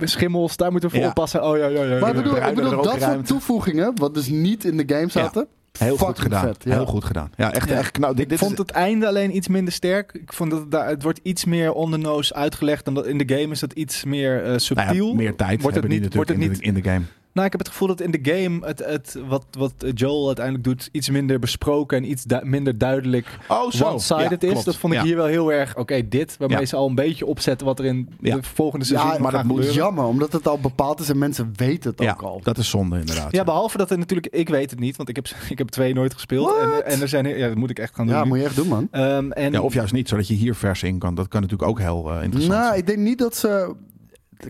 schimmels, 0.00 0.56
daar 0.56 0.70
moeten 0.70 0.88
we 0.88 0.94
voor 0.94 1.04
Ja. 1.04 1.10
oppassen. 1.10 1.44
Oh 1.44 1.56
ja, 1.56 1.66
ja. 1.72 1.98
Maar 1.98 2.08
ik 2.10 2.16
bedoel, 2.16 2.36
ik 2.36 2.54
bedoel 2.54 2.82
dat 2.82 3.00
soort 3.02 3.26
toevoegingen, 3.26 3.92
wat 3.94 4.14
dus 4.14 4.26
niet 4.28 4.64
in 4.64 4.76
de 4.76 4.94
game 4.94 5.10
zaten. 5.10 5.46
Heel 5.78 5.96
goed 5.96 6.18
gedaan. 6.18 6.46
vet, 6.46 6.64
ja. 6.64 6.70
Heel 6.72 6.86
goed 6.86 7.04
gedaan. 7.04 7.30
Ja, 7.36 7.52
echt, 7.52 7.68
Ja. 7.68 7.76
echt 7.76 7.98
nou, 7.98 8.12
dit, 8.14 8.22
ik 8.22 8.28
dit 8.28 8.38
vond 8.38 8.52
is, 8.52 8.58
het 8.58 8.70
einde 8.70 9.06
alleen 9.06 9.36
iets 9.36 9.48
minder 9.48 9.72
sterk. 9.72 10.12
Ik 10.12 10.32
vond 10.32 10.50
dat 10.50 10.60
het, 10.60 10.70
daar, 10.70 10.88
het 10.88 11.02
wordt 11.02 11.20
iets 11.22 11.44
meer 11.44 11.72
on 11.72 11.90
the 11.90 11.96
nose 11.96 12.34
uitgelegd. 12.34 12.84
Dan 12.84 12.94
dat 12.94 13.06
in 13.06 13.18
de 13.18 13.34
game 13.38 13.52
is 13.52 13.60
dat 13.60 13.72
iets 13.72 14.04
meer 14.04 14.44
eh, 14.44 14.58
subtiel. 14.58 14.94
nou 14.94 15.08
ja, 15.08 15.14
meer 15.14 15.34
tijd 15.36 15.62
Wordt 15.62 15.76
het 15.76 15.88
niet- 15.88 16.14
wordt 16.14 16.30
het 16.30 16.38
in, 16.40 16.52
de, 16.52 16.58
in 16.60 16.74
de 16.74 16.82
game. 16.82 17.04
Nou, 17.32 17.46
ik 17.46 17.52
heb 17.52 17.60
het 17.60 17.70
gevoel 17.70 17.88
dat 17.88 18.00
in 18.00 18.10
de 18.10 18.18
game 18.22 18.66
het, 18.66 18.78
het, 18.84 19.16
wat, 19.28 19.46
wat 19.58 19.72
Joel 19.94 20.26
uiteindelijk 20.26 20.64
doet, 20.64 20.88
iets 20.92 21.10
minder 21.10 21.38
besproken 21.38 21.96
en 21.98 22.10
iets 22.10 22.24
du- 22.24 22.40
minder 22.42 22.78
duidelijk 22.78 23.38
Oh, 23.48 23.70
zo. 23.70 23.84
one-sided 23.84 24.30
Ja, 24.42 24.46
is. 24.48 24.52
klopt. 24.52 24.64
Dat 24.64 24.76
vond 24.76 24.92
ik 24.92 24.98
Ja. 24.98 25.04
hier 25.04 25.16
wel 25.16 25.26
heel 25.26 25.52
erg, 25.52 25.76
oké, 25.76 26.08
dit, 26.08 26.36
waarmee 26.38 26.58
Ja. 26.60 26.64
ze 26.66 26.76
al 26.76 26.88
een 26.88 26.94
beetje 26.94 27.26
opzetten 27.26 27.66
wat 27.66 27.78
er 27.78 27.84
in 27.84 28.08
Ja. 28.20 28.36
de 28.36 28.42
volgende 28.42 28.84
seizoen 28.84 29.10
Ja, 29.12 29.18
maar 29.18 29.32
dat 29.32 29.44
moet. 29.44 29.74
Jammer, 29.74 30.04
omdat 30.04 30.32
het 30.32 30.48
al 30.48 30.58
bepaald 30.58 31.00
is 31.00 31.08
en 31.08 31.18
mensen 31.18 31.52
weten 31.56 31.90
het 31.90 32.00
Ja, 32.02 32.10
ook 32.12 32.22
al. 32.22 32.40
dat 32.42 32.58
is 32.58 32.68
zonde 32.70 32.98
inderdaad. 32.98 33.32
Ja, 33.32 33.44
behalve 33.44 33.76
dat 33.78 33.90
er 33.90 33.98
natuurlijk, 33.98 34.34
ik 34.34 34.48
weet 34.48 34.70
het 34.70 34.80
niet, 34.80 34.96
want 34.96 35.08
ik 35.08 35.16
heb, 35.16 35.28
ik 35.48 35.58
heb 35.58 35.68
twee 35.68 35.94
nooit 35.94 36.14
gespeeld. 36.14 36.54
En, 36.60 36.86
en 36.86 37.00
er 37.00 37.08
zijn, 37.08 37.26
ja, 37.38 37.48
dat 37.48 37.56
moet 37.56 37.70
ik 37.70 37.78
echt 37.78 37.94
gaan 37.94 38.06
doen. 38.06 38.16
Ja, 38.16 38.22
nu. 38.22 38.28
moet 38.28 38.38
je 38.38 38.44
echt 38.44 38.56
doen, 38.56 38.68
man. 38.68 38.88
Ehm, 38.90 39.30
en 39.30 39.52
Ja, 39.52 39.60
of 39.60 39.74
juist 39.74 39.92
niet, 39.92 40.08
zodat 40.08 40.28
je 40.28 40.34
hier 40.34 40.54
vers 40.54 40.82
in 40.82 40.98
kan. 40.98 41.14
Dat 41.14 41.28
kan 41.28 41.40
natuurlijk 41.40 41.70
ook 41.70 41.78
heel 41.78 42.10
eh, 42.12 42.22
interessant 42.22 42.52
Nou, 42.54 42.66
zijn. 42.66 42.78
ik 42.78 42.86
denk 42.86 42.98
niet 42.98 43.18
dat 43.18 43.36
ze. 43.36 43.74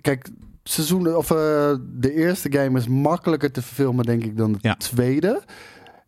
Kijk, 0.01 0.29
seizoen, 0.63 1.17
of, 1.17 1.31
eh, 1.31 1.37
de 1.93 2.13
eerste 2.15 2.53
game 2.53 2.79
is 2.79 2.87
makkelijker 2.89 3.51
te 3.53 3.63
verfilmen, 3.63 4.05
denk 4.05 4.25
ik, 4.25 4.37
dan 4.37 4.53
de 4.53 4.59
Ja. 4.61 4.75
tweede. 4.75 5.43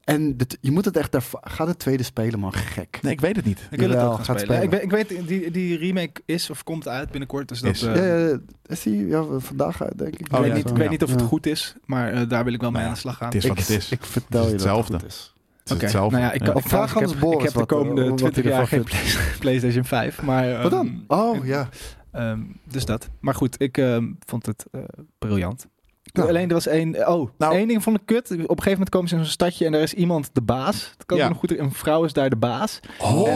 En 0.05 0.37
de 0.37 0.47
je 0.61 0.71
moet 0.71 0.85
het 0.85 0.97
echt. 0.97 1.15
erva- 1.15 1.41
Ga 1.43 1.65
de 1.65 1.77
tweede 1.77 2.03
spelen, 2.03 2.39
man. 2.39 2.53
Gek. 2.55 2.99
Nee, 3.03 3.13
ik 3.13 3.21
weet 3.21 3.37
het 3.37 3.45
niet. 3.45 3.69
ik 3.71 3.79
wil 3.79 3.89
het 3.91 3.99
ook 3.99 4.15
gaan 4.15 4.25
gaat 4.25 4.41
spelen. 4.41 4.57
spelen. 4.63 4.63
Ik, 4.63 4.71
ben, 4.91 5.01
ik 5.01 5.09
weet, 5.09 5.29
die, 5.29 5.51
die 5.51 5.77
remake 5.79 6.21
is 6.25 6.51
of 6.51 6.63
komt 6.63 6.89
uit 6.89 7.11
binnenkort. 7.11 7.49
Dus 7.49 7.61
dat, 7.61 7.75
Is. 7.75 7.83
eh, 7.83 7.97
Ja, 7.97 8.05
ja, 8.29 8.39
is 8.67 8.83
die 8.83 9.07
ja, 9.07 9.25
vandaag 9.39 9.83
uit, 9.83 9.99
denk 9.99 10.15
ik. 10.15 10.27
ik 10.27 10.33
Oh, 10.35 10.39
weet, 10.41 10.49
ja, 10.49 10.55
niet, 10.55 10.71
ik 10.71 10.77
weet 10.77 10.85
ja. 10.85 10.91
niet 10.91 11.03
of 11.03 11.11
het 11.11 11.21
Ja. 11.21 11.27
goed 11.27 11.47
is, 11.47 11.75
maar 11.85 12.13
eh, 12.13 12.29
daar 12.29 12.45
wil 12.45 12.53
ik 12.53 12.61
wel 12.61 12.71
mee 12.71 12.79
Nou 12.79 12.89
aan 12.89 12.95
de 12.95 13.01
slag 13.01 13.17
gaan. 13.17 13.27
het 13.27 13.37
is 13.37 13.47
wat 13.47 13.59
het 13.59 13.69
is. 13.71 13.91
Ik 13.91 14.05
vertel 14.05 14.41
Het 14.41 14.49
je 14.51 14.57
is 14.57 14.63
dat 14.63 14.77
het 14.77 14.87
hetzelfde. 14.89 14.99
goed 14.99 15.07
is. 15.09 15.35
Het 15.65 15.81
hetzelfde. 15.81 16.17
nou 16.19 16.29
ja, 16.29 16.33
ik, 16.33 16.41
kan, 16.41 16.57
ik, 16.57 16.69
vraag 16.69 16.95
ik, 16.95 17.09
heb, 17.09 17.19
Boris 17.21 17.39
ik 17.39 17.45
heb 17.45 17.55
de 17.61 17.67
komende 17.75 18.03
eh, 18.03 18.09
wat 18.09 18.19
20 18.19 18.43
hij 18.43 18.53
jaar 18.53 18.67
geen 18.67 18.83
Play- 18.85 19.03
PlayStation 19.41 19.85
5. 19.85 20.23
Maar, 20.23 20.51
Wat 20.51 20.61
ehm, 20.63 20.71
dan? 20.71 21.05
Oh, 21.07 21.47
ja. 21.47 21.69
Ehm, 22.15 22.41
dus 22.69 22.85
dat. 22.85 23.09
Maar 23.21 23.35
goed, 23.35 23.61
ik 23.63 23.79
ehm, 23.79 24.07
vond 24.27 24.47
het 24.47 24.65
eh, 24.71 24.81
briljant. 25.19 25.67
Ja. 26.03 26.23
Alleen 26.23 26.49
er 26.49 26.55
was 26.55 26.67
één. 26.67 27.09
Oh, 27.09 27.31
Nou- 27.39 27.55
één 27.55 27.69
ding 27.69 27.83
vond 27.83 27.97
ik 27.97 28.07
kut. 28.07 28.25
Op 28.31 28.39
een 28.39 28.47
gegeven 28.47 28.71
moment 28.71 28.89
komen 28.91 29.09
ze 29.09 29.15
in 29.15 29.21
zo'n 29.21 29.31
stadje 29.31 29.67
en 29.67 29.73
daar 29.73 29.81
is 29.83 29.95
iemand 29.95 30.31
de 30.33 30.43
baas. 30.43 30.93
Dat 30.97 31.07
kan 31.07 31.17
Ja. 31.19 31.29
nog 31.29 31.39
goed. 31.39 31.59
Een 31.59 31.73
vrouw 31.73 32.05
is 32.05 32.13
daar 32.13 32.31
de 32.31 32.37
baas. 32.37 32.81
Oh. 33.01 33.29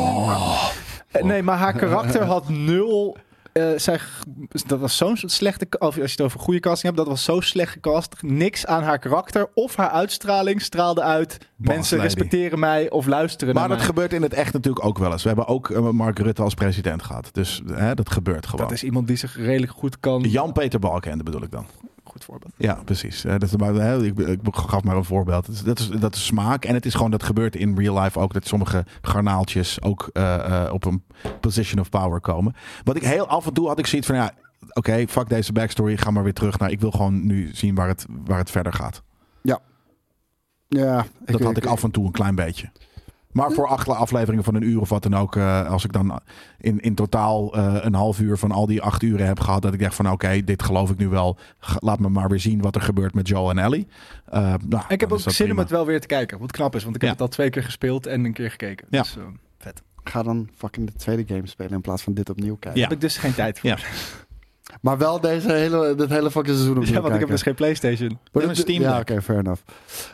Eh, 1.09 1.23
Nee, 1.23 1.43
maar 1.43 1.57
haar 1.59 1.73
karakter 1.73 2.25
had 2.25 2.49
nul. 2.49 3.17
Eh, 3.59 3.79
zij, 3.79 3.99
dat 4.67 4.81
was 4.81 4.97
zo'n 4.97 5.17
slechte. 5.17 5.67
Of 5.71 5.81
als 5.81 5.95
je 5.95 6.03
het 6.03 6.21
over 6.21 6.41
goede 6.41 6.61
casting 6.61 6.83
hebt, 6.95 6.97
dat 6.97 7.07
was 7.07 7.25
zo 7.25 7.41
slecht 7.41 7.73
gecast. 7.73 8.15
Niks 8.21 8.67
aan 8.67 8.83
haar 8.83 8.99
karakter 8.99 9.49
of 9.55 9.77
haar 9.77 9.91
uitstraling 9.91 10.63
straalde 10.63 11.03
uit. 11.03 11.39
Mensen 11.57 11.97
lady. 11.97 12.09
respecteren 12.09 12.59
mij 12.59 12.91
of 12.91 13.07
luisteren 13.07 13.55
Maar 13.55 13.69
naar 13.69 13.69
dat 13.69 13.79
mij. 13.79 13.87
gebeurt 13.87 14.13
in 14.13 14.23
het 14.23 14.33
echt 14.35 14.53
natuurlijk 14.53 14.85
ook 14.85 14.99
wel 14.99 15.13
eens. 15.13 15.23
We 15.23 15.29
hebben 15.29 15.47
ook 15.47 15.71
eh, 15.71 15.91
Mark 15.91 16.19
Rutte 16.19 16.43
als 16.43 16.55
president 16.55 17.03
gehad. 17.03 17.29
Dus 17.33 17.63
hè, 17.73 17.95
dat 17.95 18.11
gebeurt 18.11 18.47
gewoon. 18.47 18.65
Dat 18.67 18.75
is 18.75 18.85
iemand 18.85 19.07
die 19.07 19.17
zich 19.17 19.37
redelijk 19.37 19.73
goed 19.73 20.01
kan. 20.01 20.23
Jan-Peter 20.23 20.79
Balkenende 20.81 21.25
bedoel 21.25 21.43
ik 21.43 21.51
dan. 21.51 21.67
Goed 22.19 22.27
voorbeeld. 22.27 22.53
Ja, 22.57 22.75
precies. 22.85 23.25
Eh, 23.25 23.31
dat 23.31 23.43
is 23.43 23.57
maar, 23.57 23.75
hè, 23.75 24.05
ik, 24.05 24.19
ik 24.19 24.39
gaf 24.51 24.83
maar 24.83 24.97
een 24.97 25.05
voorbeeld. 25.05 25.47
Dat 25.47 25.55
is, 25.55 25.63
dat, 25.63 25.79
is, 25.79 25.89
dat 25.89 26.15
is 26.15 26.27
smaak. 26.27 26.65
En 26.65 26.75
het 26.75 26.87
is 26.87 26.95
gewoon, 26.95 27.11
dat 27.11 27.23
gebeurt 27.23 27.57
in 27.57 27.79
real 27.79 28.01
life 28.01 28.19
ook. 28.19 28.33
Dat 28.33 28.47
sommige 28.47 28.85
garnaaltjes 29.03 29.83
ook 29.83 30.11
eh, 30.13 30.65
eh, 30.65 30.73
op 30.73 30.85
een 30.85 31.03
position 31.41 31.81
of 31.81 31.89
power 31.89 32.21
komen. 32.21 32.55
Wat 32.85 32.97
ik 32.97 33.03
heel 33.03 33.27
af 33.27 33.47
en 33.47 33.53
toe 33.53 33.69
had 33.69 33.79
ik 33.79 33.87
zoiets 33.87 34.07
van, 34.07 34.17
ja, 34.17 34.31
oké, 34.73 35.05
fuck 35.09 35.29
deze 35.29 35.53
backstory. 35.53 35.97
Ga 35.97 36.11
maar 36.11 36.23
weer 36.23 36.33
terug 36.33 36.59
naar, 36.59 36.71
ik 36.71 36.81
wil 36.81 36.91
gewoon 36.91 37.27
nu 37.27 37.51
zien 37.53 37.75
waar 37.75 37.89
het, 37.89 38.07
waar 38.25 38.39
het 38.39 38.51
verder 38.51 38.73
gaat. 38.73 39.03
Ja, 40.69 41.07
Dat 41.25 41.41
had 41.41 41.57
ik 41.57 41.67
af 41.67 41.83
en 41.83 41.91
toe 41.91 42.07
een 42.07 42.13
klein 42.13 42.35
beetje. 42.35 42.71
Maar 43.33 43.53
voor 43.53 43.69
acht 43.69 43.89
afleveringen 43.89 44.45
van 44.45 44.55
een 44.55 44.63
uur 44.63 44.81
of 44.81 44.89
wat 44.89 45.03
dan 45.03 45.17
ook, 45.17 45.37
eh, 45.37 45.71
als 45.71 45.85
ik 45.85 45.93
dan 45.93 46.21
in, 46.59 46.81
in 46.81 46.95
totaal 46.95 47.55
eh, 47.55 47.77
een 47.81 47.95
half 47.95 48.21
uur 48.21 48.39
van 48.39 48.53
al 48.53 48.67
die 48.67 48.83
acht 48.83 49.03
uren 49.03 49.27
heb 49.27 49.41
gehad, 49.41 49.63
dat 49.63 49.73
ik 49.75 49.81
dacht 49.81 49.95
van 49.95 50.11
oké, 50.11 50.45
dit 50.45 50.63
geloof 50.63 50.91
ik 50.91 50.97
nu 50.99 51.09
wel. 51.09 51.37
Laat 51.79 51.99
me 51.99 52.09
maar 52.09 52.29
weer 52.29 52.41
zien 52.41 52.61
wat 52.61 52.75
er 52.75 52.81
gebeurt 52.83 53.15
met 53.15 53.29
Joel 53.29 53.51
en 53.51 53.59
Ellie. 53.59 53.87
Eh, 54.27 54.55
nou, 54.69 54.83
Ik 54.89 55.01
heb 55.01 55.13
ook 55.13 55.21
zin 55.21 55.51
om 55.51 55.59
het 55.59 55.71
wel 55.71 55.87
weer 55.87 56.01
te 56.01 56.07
kijken. 56.07 56.39
Wat 56.39 56.53
knap 56.53 56.75
is, 56.75 56.83
want 56.85 56.95
ik 56.95 57.01
heb 57.01 57.11
Ja. 57.11 57.17
het 57.17 57.25
al 57.27 57.33
twee 57.35 57.51
keer 57.51 57.63
gespeeld 57.65 58.07
en 58.07 58.25
een 58.25 58.33
keer 58.33 58.51
gekeken. 58.51 58.87
Ja. 58.91 59.03
Dus, 59.03 59.17
eh, 59.17 59.23
vet. 59.59 59.83
Ga 60.05 60.23
dan 60.23 60.49
fucking 60.57 60.87
de 60.87 60.93
tweede 60.99 61.35
game 61.35 61.47
spelen 61.47 61.73
in 61.73 61.81
plaats 61.81 62.03
van 62.03 62.15
dit 62.15 62.31
opnieuw 62.31 62.57
kijken. 62.57 62.81
Ja. 62.81 62.87
Heb 62.87 62.97
ik 62.97 63.01
dus 63.03 63.17
geen 63.17 63.35
tijd 63.35 63.59
voor. 63.61 63.71
Ja. 63.71 63.77
Maar 64.81 64.99
wel 64.99 65.21
deze 65.21 65.53
hele, 65.53 65.95
dit 65.95 66.09
hele 66.09 66.31
fucking 66.31 66.55
seizoen 66.57 66.77
opnieuw 66.77 66.95
Ja, 66.95 67.01
want 67.01 67.15
ik 67.15 67.21
heb 67.21 67.29
dus 67.29 67.43
geen 67.43 67.55
PlayStation. 67.55 68.19
Maar 68.33 68.43
een 68.43 68.57
Steam 68.57 68.83
Ja, 68.83 68.99
oké, 68.99 69.23
fair 69.23 69.39
enough. 69.39 69.63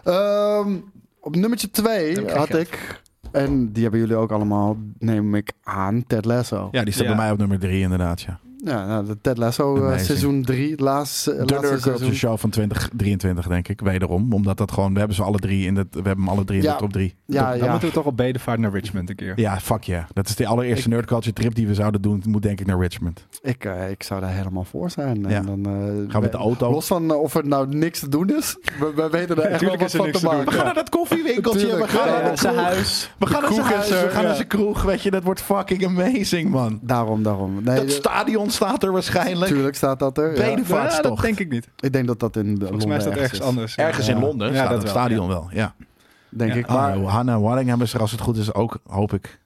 Ehm, 0.04 0.76
op 1.20 1.36
nummertje 1.36 1.70
twee 1.70 2.08
heb 2.14 2.18
ik 2.22 2.28
geen 2.28 2.38
had 2.38 2.46
geld 2.46 2.60
ik, 2.60 3.00
en 3.34 3.72
die 3.72 3.82
hebben 3.82 4.00
jullie 4.00 4.16
ook 4.16 4.32
allemaal, 4.32 4.76
neem 4.98 5.34
ik 5.34 5.52
aan, 5.62 6.04
Ted 6.06 6.24
Lasso. 6.24 6.68
Ja, 6.70 6.84
die 6.84 6.92
staat 6.92 7.06
Ja. 7.06 7.14
bij 7.14 7.22
mij 7.22 7.30
op 7.32 7.38
nummer 7.38 7.58
drie 7.58 7.80
inderdaad, 7.80 8.20
ja. 8.20 8.38
Ja, 8.64 8.86
nou, 8.86 9.06
de 9.06 9.20
Ted 9.20 9.38
Lasso 9.38 9.76
eh, 9.76 9.82
Amazing. 9.82 10.06
seizoen 10.06 10.42
3, 10.42 10.70
het 10.70 10.80
laatste, 10.80 11.30
De 11.30 11.36
laatste 11.36 11.54
Nerd 11.54 11.68
Culture 11.70 11.96
seizoen. 11.96 12.14
Show 12.18 12.38
van 12.38 12.50
2023 12.50 13.46
denk 13.46 13.68
ik, 13.68 13.80
wederom. 13.80 14.32
Omdat 14.32 14.56
dat 14.56 14.72
gewoon, 14.72 14.92
we 14.92 14.98
hebben 14.98 15.16
ze 15.16 15.22
alle 15.22 15.38
drie 15.38 15.66
in 15.66 15.74
de, 15.74 15.86
we 15.90 16.00
hebben 16.02 16.28
alle 16.28 16.44
drie 16.44 16.58
in 16.58 16.64
Ja. 16.64 16.72
de 16.72 16.78
top 16.78 16.92
drie. 16.92 17.14
Ja, 17.26 17.48
Dan 17.50 17.58
ja. 17.58 17.70
moeten 17.70 17.88
we 17.88 17.94
toch 17.94 18.04
op 18.04 18.16
bedevaart 18.16 18.58
naar 18.58 18.70
Richmond 18.72 19.08
een 19.10 19.16
keer. 19.16 19.32
Ja, 19.40 19.60
fuck 19.60 19.82
yeah. 19.82 20.04
Dat 20.12 20.28
is 20.28 20.36
de 20.36 20.46
allereerste 20.46 20.88
Nerd 20.88 21.06
Culture 21.06 21.32
trip 21.32 21.54
die 21.54 21.66
we 21.66 21.74
zouden 21.74 22.02
doen. 22.02 22.22
Moet 22.28 22.42
denk 22.42 22.60
ik 22.60 22.66
naar 22.66 22.78
Richmond. 22.80 23.26
Ik, 23.42 23.64
eh, 23.64 23.90
ik 23.90 24.02
zou 24.02 24.20
daar 24.20 24.32
helemaal 24.34 24.64
voor 24.64 24.90
zijn. 24.90 25.24
En 25.24 25.30
Ja. 25.30 25.40
dan, 25.40 25.66
eh, 25.66 25.72
Gaan 25.72 26.06
we 26.08 26.18
met 26.20 26.32
de 26.32 26.38
auto. 26.38 26.70
Los 26.70 26.86
van 26.86 27.10
of 27.10 27.34
er 27.34 27.46
nou 27.46 27.76
niks 27.76 27.98
te 28.00 28.08
doen 28.08 28.30
is, 28.36 28.56
we, 28.78 28.92
we 28.96 29.08
weten 29.10 29.36
er 29.36 29.42
echt 29.50 29.60
wel 29.60 29.76
wat 29.76 29.90
van 29.90 30.10
te 30.10 30.24
maken. 30.24 30.44
We 30.44 30.50
gaan 30.50 30.64
naar 30.64 30.74
dat 30.74 30.88
koffiewinkeltje. 30.88 31.76
We 31.76 31.88
gaan 31.88 32.08
ja, 32.08 32.20
naar 32.22 32.38
zijn 32.38 32.56
huis. 32.56 33.10
We 33.18 33.26
gaan 33.26 33.42
naar 33.42 33.52
zijn 33.52 33.66
huis. 33.66 33.88
We 33.88 34.08
gaan 34.10 34.24
naar 34.24 34.34
zijn 34.34 34.46
kroeg. 34.48 34.82
Weet 34.82 35.02
je, 35.02 35.10
dat 35.10 35.22
wordt 35.22 35.40
fucking 35.42 35.86
amazing, 35.86 36.50
man. 36.50 36.78
Daarom, 36.82 37.22
daarom. 37.22 37.64
Dat 37.64 37.90
stadion 37.90 38.50
staat 38.54 38.82
er 38.82 38.92
waarschijnlijk. 38.92 39.50
Tuurlijk 39.52 39.76
staat 39.76 39.98
dat 39.98 40.18
er. 40.18 40.24
Ja. 40.24 40.30
Ja, 40.42 40.44
dat 40.46 40.54
Bedevaartstocht. 40.54 41.22
denk 41.22 41.38
ik 41.38 41.50
niet. 41.50 41.68
Ik 41.80 41.92
denk 41.92 42.06
dat 42.06 42.20
dat 42.20 42.36
in 42.36 42.56
Volgens 42.60 42.86
mij 42.86 42.96
is 42.96 43.04
dat 43.04 43.12
ergens 43.12 43.40
is. 43.40 43.46
anders. 43.46 43.76
Ergens 43.76 44.06
Ja. 44.06 44.14
in 44.14 44.20
Londen 44.20 44.48
Ja, 44.48 44.54
staat 44.54 44.68
dat 44.70 44.82
het 44.82 44.92
wel, 44.92 45.02
stadion 45.02 45.28
wel. 45.28 45.48
Ja. 45.52 45.74
Denk 46.28 46.52
Ja. 46.52 46.58
ik. 46.58 46.66
Maar, 46.66 46.98
Maar 46.98 47.12
Hannah 47.12 47.42
Waddingham 47.42 47.82
is 47.82 47.94
er 47.94 48.00
als 48.00 48.10
het 48.10 48.20
goed 48.20 48.36
is 48.36 48.54
ook, 48.54 48.78
hoop 48.86 49.12
ik. 49.12 49.38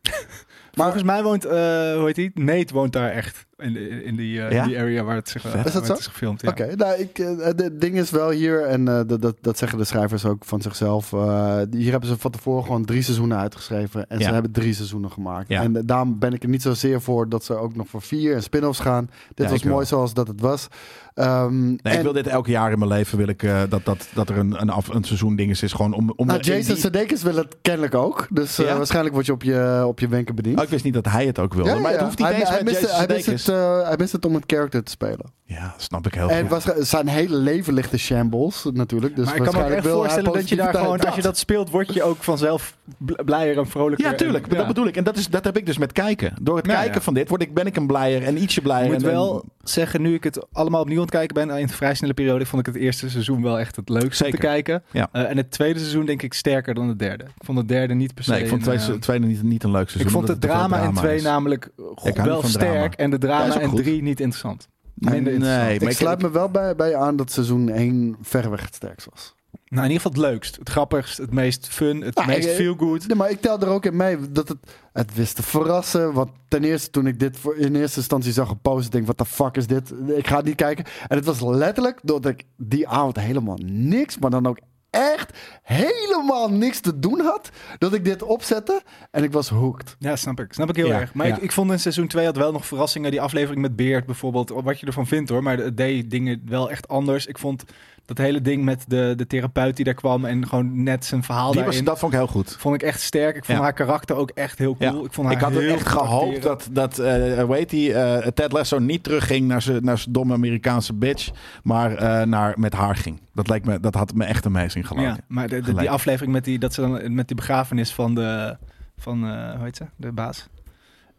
maar 0.75 0.85
Volgens 0.85 1.03
mij 1.03 1.23
woont, 1.23 1.45
eh, 1.45 1.51
hoe 1.95 2.03
heet 2.05 2.15
die? 2.15 2.31
Nate 2.35 2.75
woont 2.75 2.93
daar 2.93 3.11
echt. 3.11 3.47
In, 3.63 3.73
de, 3.73 4.05
in, 4.05 4.17
die, 4.17 4.43
eh, 4.43 4.53
Ja? 4.53 4.65
die 4.67 4.79
area 4.79 5.03
waar 5.05 5.15
het 5.17 5.29
zich 5.29 5.43
waar 5.43 5.57
Is 5.57 5.63
dat 5.65 5.73
het 5.73 5.87
zo? 5.87 5.93
is 5.93 6.07
gefilmd. 6.07 6.41
Ja. 6.43 6.49
Oké, 6.49 6.75
nou, 6.77 6.95
ik, 7.01 7.19
eh, 7.19 7.37
het 7.39 7.81
ding 7.81 7.97
is 7.99 8.11
wel 8.11 8.31
hier, 8.31 8.65
en 8.65 8.89
eh, 8.89 9.01
dat, 9.07 9.23
dat, 9.23 9.35
dat 9.41 9.59
zeggen 9.59 9.79
de 9.79 9.85
schrijvers 9.85 10.25
ook 10.25 10.45
van 10.45 10.63
zichzelf. 10.63 11.13
eh, 11.13 11.57
hier 11.71 11.91
hebben 11.91 12.09
ze 12.09 12.19
van 12.19 12.31
tevoren 12.31 12.65
gewoon 12.65 12.85
drie 12.85 13.03
seizoenen 13.03 13.39
uitgeschreven. 13.39 14.07
En 14.09 14.19
Ja. 14.19 14.27
ze 14.27 14.33
hebben 14.33 14.53
drie 14.53 14.75
seizoenen 14.75 15.11
gemaakt. 15.11 15.49
Ja. 15.49 15.63
En 15.63 15.73
daarom 15.87 16.19
ben 16.19 16.33
ik 16.33 16.43
er 16.43 16.49
niet 16.49 16.63
zozeer 16.63 17.01
voor 17.01 17.29
dat 17.29 17.45
ze 17.45 17.55
ook 17.55 17.77
nog 17.77 17.89
voor 17.89 18.03
vier 18.03 18.35
en 18.35 18.43
spin-offs 18.43 18.81
gaan. 18.81 19.11
Dit 19.35 19.47
Ja, 19.47 19.53
was 19.53 19.63
wel. 19.63 19.73
mooi 19.73 19.87
zoals 19.87 20.15
dat 20.15 20.29
het 20.29 20.41
was. 20.41 20.69
Ehm, 21.15 21.67
Nee, 21.67 21.79
en, 21.83 21.93
ik 21.97 22.03
wil 22.03 22.13
dit 22.13 22.27
elk 22.27 22.47
jaar 22.47 22.73
in 22.73 22.79
mijn 22.79 22.91
leven 22.91 23.19
wil 23.19 23.29
ik, 23.29 23.47
dat, 23.69 23.85
dat, 23.85 24.09
dat 24.15 24.29
er 24.29 24.37
een, 24.39 24.61
een, 24.61 24.71
af, 24.71 24.89
een 24.89 25.05
seizoen 25.05 25.37
dinges 25.37 25.63
is. 25.63 25.73
Gewoon 25.73 25.93
om, 25.93 26.13
om 26.17 26.27
nou, 26.27 26.39
in 26.39 26.45
Jason 26.45 26.73
die- 26.75 26.83
Sudeikis 26.83 27.23
wil 27.23 27.37
het 27.37 27.57
kennelijk 27.63 27.95
ook. 27.95 28.27
Dus 28.31 28.59
eh, 28.59 28.67
Ja? 28.67 28.77
waarschijnlijk 28.77 29.15
word 29.15 29.27
je 29.27 29.33
op 29.33 29.43
je, 29.43 29.83
op 29.87 30.01
je 30.01 30.09
wenken 30.09 30.35
bediend. 30.35 30.59
Oh, 30.59 30.65
ik 30.65 30.69
wist 30.71 30.85
niet 30.85 30.95
dat 30.95 31.05
hij 31.07 31.27
het 31.27 31.39
ook 31.39 31.55
wilde. 31.55 31.69
Ja, 31.71 31.77
ja, 31.77 31.83
Maar 31.83 31.93
het 31.93 32.01
hoeft 32.01 32.19
niet 32.19 32.27
hij, 32.29 32.41
eens 32.41 32.49
hij, 32.49 32.63
met 32.63 32.73
Jason 32.81 32.97
hij, 32.97 33.07
mist 33.07 33.27
Het, 33.49 33.57
eh, 33.57 33.87
hij 33.89 33.97
mist 33.99 34.13
het 34.13 34.25
om 34.25 34.35
een 34.35 34.43
character 34.47 34.83
te 34.85 34.91
spelen. 34.91 35.37
Ja, 35.45 35.75
snap 35.77 36.07
ik 36.07 36.15
heel 36.15 36.31
En 36.31 36.41
goed. 36.49 36.65
waarsch- 36.65 36.89
zijn 36.91 37.09
hele 37.09 37.37
leven 37.37 37.75
ligt 37.75 37.93
in 37.93 37.99
shambles 37.99 38.67
natuurlijk. 38.73 39.17
Dus 39.17 39.25
maar 39.27 39.37
ik 39.37 39.43
kan 39.43 39.55
me 39.55 39.65
ook 39.65 39.71
echt 39.71 39.87
voorstellen 39.87 40.33
dat 40.33 40.49
je 40.49 40.57
daar 40.57 40.75
gewoon, 40.75 41.01
als 41.01 41.15
je 41.15 41.23
dat 41.23 41.39
speelt, 41.39 41.71
word 41.71 41.95
je 41.95 42.03
ook 42.03 42.23
vanzelf 42.23 42.77
bl- 42.99 43.23
blijer 43.25 43.59
en 43.59 43.67
vrolijker. 43.67 44.07
Ja, 44.07 44.15
tuurlijk. 44.15 44.47
En, 44.47 44.57
Dat 44.57 44.67
bedoel 44.67 44.87
ik. 44.87 44.97
En 44.97 45.05
dat, 45.05 45.17
is, 45.17 45.29
dat 45.29 45.45
heb 45.45 45.57
ik 45.57 45.67
dus 45.67 45.79
met 45.79 45.93
kijken. 45.93 46.35
Door 46.41 46.57
het 46.57 46.67
Ja, 46.67 46.75
kijken 46.75 46.95
ja. 46.95 47.01
van 47.01 47.15
dit 47.15 47.29
word 47.29 47.43
ik, 47.43 47.55
ben 47.55 47.67
ik 47.67 47.77
een 47.77 47.87
blijer 47.87 48.23
en 48.23 48.43
ietsje 48.43 48.61
blijer. 48.61 48.85
Ik 48.85 48.93
moet 48.93 49.03
en, 49.03 49.09
en- 49.09 49.15
wel 49.15 49.45
zeggen, 49.63 50.03
nu 50.03 50.15
ik 50.15 50.25
het 50.25 50.47
allemaal 50.53 50.81
opnieuw 50.81 50.97
aan 50.97 51.03
het 51.03 51.11
kijken 51.11 51.35
ben, 51.35 51.57
in 51.57 51.63
een 51.63 51.69
vrij 51.69 51.95
snelle 51.95 52.15
periode, 52.15 52.47
vond 52.47 52.67
ik 52.67 52.75
het 52.75 52.83
eerste 52.83 53.11
seizoen 53.11 53.43
wel 53.43 53.59
echt 53.59 53.77
het 53.77 53.89
leukste 53.89 54.25
Zeker. 54.25 54.39
te 54.41 54.47
kijken. 54.47 54.83
Ja. 54.91 55.09
Eh, 55.13 55.31
en 55.31 55.37
het 55.37 55.51
tweede 55.51 55.79
seizoen 55.79 56.07
denk 56.07 56.23
ik 56.23 56.35
sterker 56.35 56.75
dan 56.75 56.89
het 56.89 56.99
derde. 56.99 57.25
Ik 57.25 57.45
vond 57.45 57.59
het 57.59 57.69
derde 57.69 57.95
niet 57.95 58.15
per 58.15 58.25
se. 58.25 58.31
Nee, 58.31 58.41
ik 58.43 58.49
vond 58.49 58.67
een, 58.67 58.73
het 58.73 58.79
tweede, 58.81 58.99
eh, 58.99 59.03
tweede 59.03 59.27
niet, 59.27 59.43
niet 59.43 59.63
een 59.65 59.71
leuk 59.71 59.89
seizoen. 59.89 60.07
ik 60.07 60.17
vond 60.17 60.29
het 60.29 60.41
drama 60.41 60.79
in 60.81 60.95
twee 60.95 61.17
is. 61.17 61.23
namelijk 61.23 61.69
wel 62.15 62.43
sterk 62.43 62.61
drama. 62.71 62.89
en 62.97 63.11
de 63.11 63.17
Ja, 63.21 63.27
drama 63.47 63.67
goed. 63.69 63.77
drie 63.83 64.03
niet 64.03 64.21
interessant. 64.21 64.69
Nee, 64.95 65.15
Minder 65.15 65.33
interessant. 65.33 65.65
maar 65.67 65.75
Ik 65.83 65.83
ik- 65.83 65.97
sluit 65.97 66.23
me 66.23 66.31
wel 66.31 66.49
bij, 66.51 66.77
bij 66.77 66.97
aan 66.97 67.17
dat 67.17 67.31
seizoen 67.33 67.69
1 67.69 68.17
verreweg 68.21 68.61
het 68.65 68.75
sterkst 68.75 69.09
was. 69.11 69.37
Nou, 69.69 69.85
in 69.87 69.91
ieder 69.93 70.07
geval 70.07 70.23
het 70.23 70.33
leukst, 70.33 70.57
het 70.57 70.69
grappigst, 70.69 71.19
het 71.19 71.33
meest 71.33 71.69
fun, 71.69 72.01
het 72.01 72.15
Nou, 72.15 72.27
meest 72.29 72.49
ik- 72.49 72.55
feel 72.55 72.75
good. 72.75 73.07
Nee, 73.07 73.17
maar 73.17 73.31
ik 73.31 73.41
tel 73.41 73.61
er 73.61 73.69
ook 73.69 73.85
in 73.85 73.97
mee 73.97 74.17
dat 74.31 74.49
het, 74.49 74.59
het 74.93 75.15
wist 75.15 75.37
te 75.37 75.43
verrassen. 75.43 76.13
Want 76.13 76.31
ten 76.49 76.65
eerste 76.65 76.91
toen 76.91 77.07
ik 77.07 77.19
dit 77.21 77.37
voor 77.39 77.57
in 77.57 77.77
eerste 77.77 77.99
instantie 77.99 78.33
zag 78.33 78.49
gepost, 78.49 78.93
denk 78.93 79.07
wat 79.07 79.19
de 79.19 79.25
fuck 79.25 79.57
is 79.57 79.67
dit? 79.67 79.93
Ik 80.17 80.27
ga 80.27 80.37
het 80.37 80.45
niet 80.45 80.55
kijken. 80.55 80.85
En 81.09 81.17
het 81.17 81.25
was 81.27 81.41
letterlijk 81.41 82.01
doordat 82.03 82.33
ik 82.33 82.45
die 82.57 82.89
avond 82.89 83.17
helemaal 83.21 83.59
niks, 83.65 84.19
maar 84.19 84.31
dan 84.31 84.47
ook 84.47 84.59
echt 84.91 85.39
helemaal 85.63 86.51
niks 86.51 86.81
te 86.81 86.99
doen 86.99 87.21
had, 87.21 87.51
dat 87.79 87.95
ik 87.95 88.05
dit 88.05 88.23
opzette 88.23 88.83
en 89.11 89.23
ik 89.23 89.33
was 89.33 89.49
hooked. 89.49 89.97
Ja, 89.99 90.17
snap 90.17 90.41
ik. 90.41 90.53
Snap 90.53 90.69
ik 90.69 90.77
heel 90.77 90.87
Ja, 90.87 91.01
erg. 91.01 91.15
Maar 91.15 91.27
ja. 91.27 91.37
ik, 91.37 91.43
ik 91.43 91.53
vond 91.53 91.71
in 91.71 91.81
seizoen 91.81 92.09
2 92.09 92.25
had 92.25 92.37
wel 92.37 92.53
nog 92.53 92.67
verrassingen. 92.67 93.11
Die 93.11 93.21
aflevering 93.21 93.63
met 93.63 93.77
Beert 93.77 94.07
bijvoorbeeld. 94.07 94.49
Wat 94.51 94.81
je 94.81 94.87
ervan 94.87 95.07
vindt 95.07 95.31
hoor. 95.31 95.43
Maar 95.43 95.59
het 95.59 95.77
deed 95.77 96.11
dingen 96.11 96.43
wel 96.45 96.71
echt 96.71 96.89
anders. 96.89 97.27
Ik 97.27 97.39
vond 97.39 97.65
dat 98.09 98.19
hele 98.19 98.41
ding 98.41 98.65
met 98.65 98.85
de, 98.87 99.13
de 99.17 99.27
therapeut 99.27 99.77
die 99.77 99.85
daar 99.85 99.95
kwam. 99.95 100.25
En 100.25 100.47
gewoon 100.49 100.83
net 100.83 101.05
zijn 101.05 101.23
verhaal 101.23 101.53
die 101.53 101.63
was, 101.65 101.83
dat 101.83 101.99
vond 101.99 102.13
ik 102.13 102.19
heel 102.19 102.29
goed. 102.29 102.57
Vond 102.59 102.75
ik 102.75 102.83
echt 102.83 103.01
sterk. 103.01 103.37
Ik 103.37 103.45
vond 103.45 103.59
Ja. 103.59 103.65
haar 103.65 103.73
karakter 103.73 104.17
ook 104.17 104.31
echt 104.31 104.59
heel 104.59 104.77
cool. 104.77 104.99
Ja. 104.99 105.05
Ik, 105.05 105.13
vond 105.13 105.27
haar 105.27 105.37
Ik 105.37 105.43
had 105.43 105.53
heel 105.53 105.75
echt 105.75 105.89
gehoopt 105.89 106.43
dat, 106.43 106.69
dat 106.73 106.97
hoe 106.97 107.55
heet 107.57 107.71
die, 107.71 107.95
eh, 107.95 108.27
Ted 108.27 108.53
Lasso 108.53 108.79
niet 108.79 109.03
terugging 109.03 109.47
naar 109.49 109.63
zijn 109.63 109.85
naar 109.85 110.05
domme 110.09 110.35
Amerikaanse 110.35 110.95
bitch, 110.95 111.31
maar 111.63 111.95
eh, 111.95 112.27
naar, 112.27 112.55
met 112.59 112.73
haar 112.73 112.97
ging. 112.97 113.21
Dat, 113.35 113.49
leek 113.49 113.65
me, 113.65 113.81
dat 113.81 113.95
had 113.95 114.15
me 114.15 114.25
echt 114.25 114.47
amazing 114.47 114.87
geleken. 114.87 115.11
Ja, 115.11 115.19
maar 115.27 115.49
de, 115.49 115.75
die 115.75 115.91
aflevering 115.91 116.33
met 116.33 116.45
die, 116.45 116.59
dat 116.59 116.75
ze 116.75 116.81
dan 116.81 117.15
met 117.15 117.27
die 117.27 117.37
begrafenis 117.37 117.93
van 117.93 118.15
de, 118.15 118.57
van, 118.97 119.19
hoe 119.31 119.65
heet 119.65 119.77
ze? 119.77 119.85
De 119.97 120.13
baas. 120.13 120.49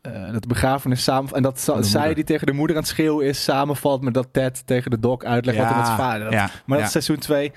Eh, 0.01 0.31
dat 0.31 0.41
de 0.41 0.47
begrafenis 0.47 1.03
samen 1.03 1.33
en 1.33 1.41
dat 1.41 1.59
zij 1.59 1.73
moeder. 1.73 2.15
die 2.15 2.23
tegen 2.23 2.47
de 2.47 2.53
moeder 2.53 2.75
aan 2.75 2.81
het 2.81 2.91
schreeuwen 2.91 3.25
is 3.25 3.43
samenvalt 3.43 4.01
met 4.01 4.13
dat 4.13 4.27
Ted 4.31 4.61
tegen 4.67 4.91
de 4.91 4.99
doc 4.99 5.23
uitlegt 5.23 5.57
wat 5.57 5.69
er 5.69 5.75
met 5.75 5.85
zijn 5.85 5.97
vader. 5.97 6.23
Dat- 6.23 6.33
ja, 6.33 6.49
Maar 6.65 6.77
dat 6.77 6.85
is 6.85 6.91
seizoen 6.91 7.17
2. 7.17 7.51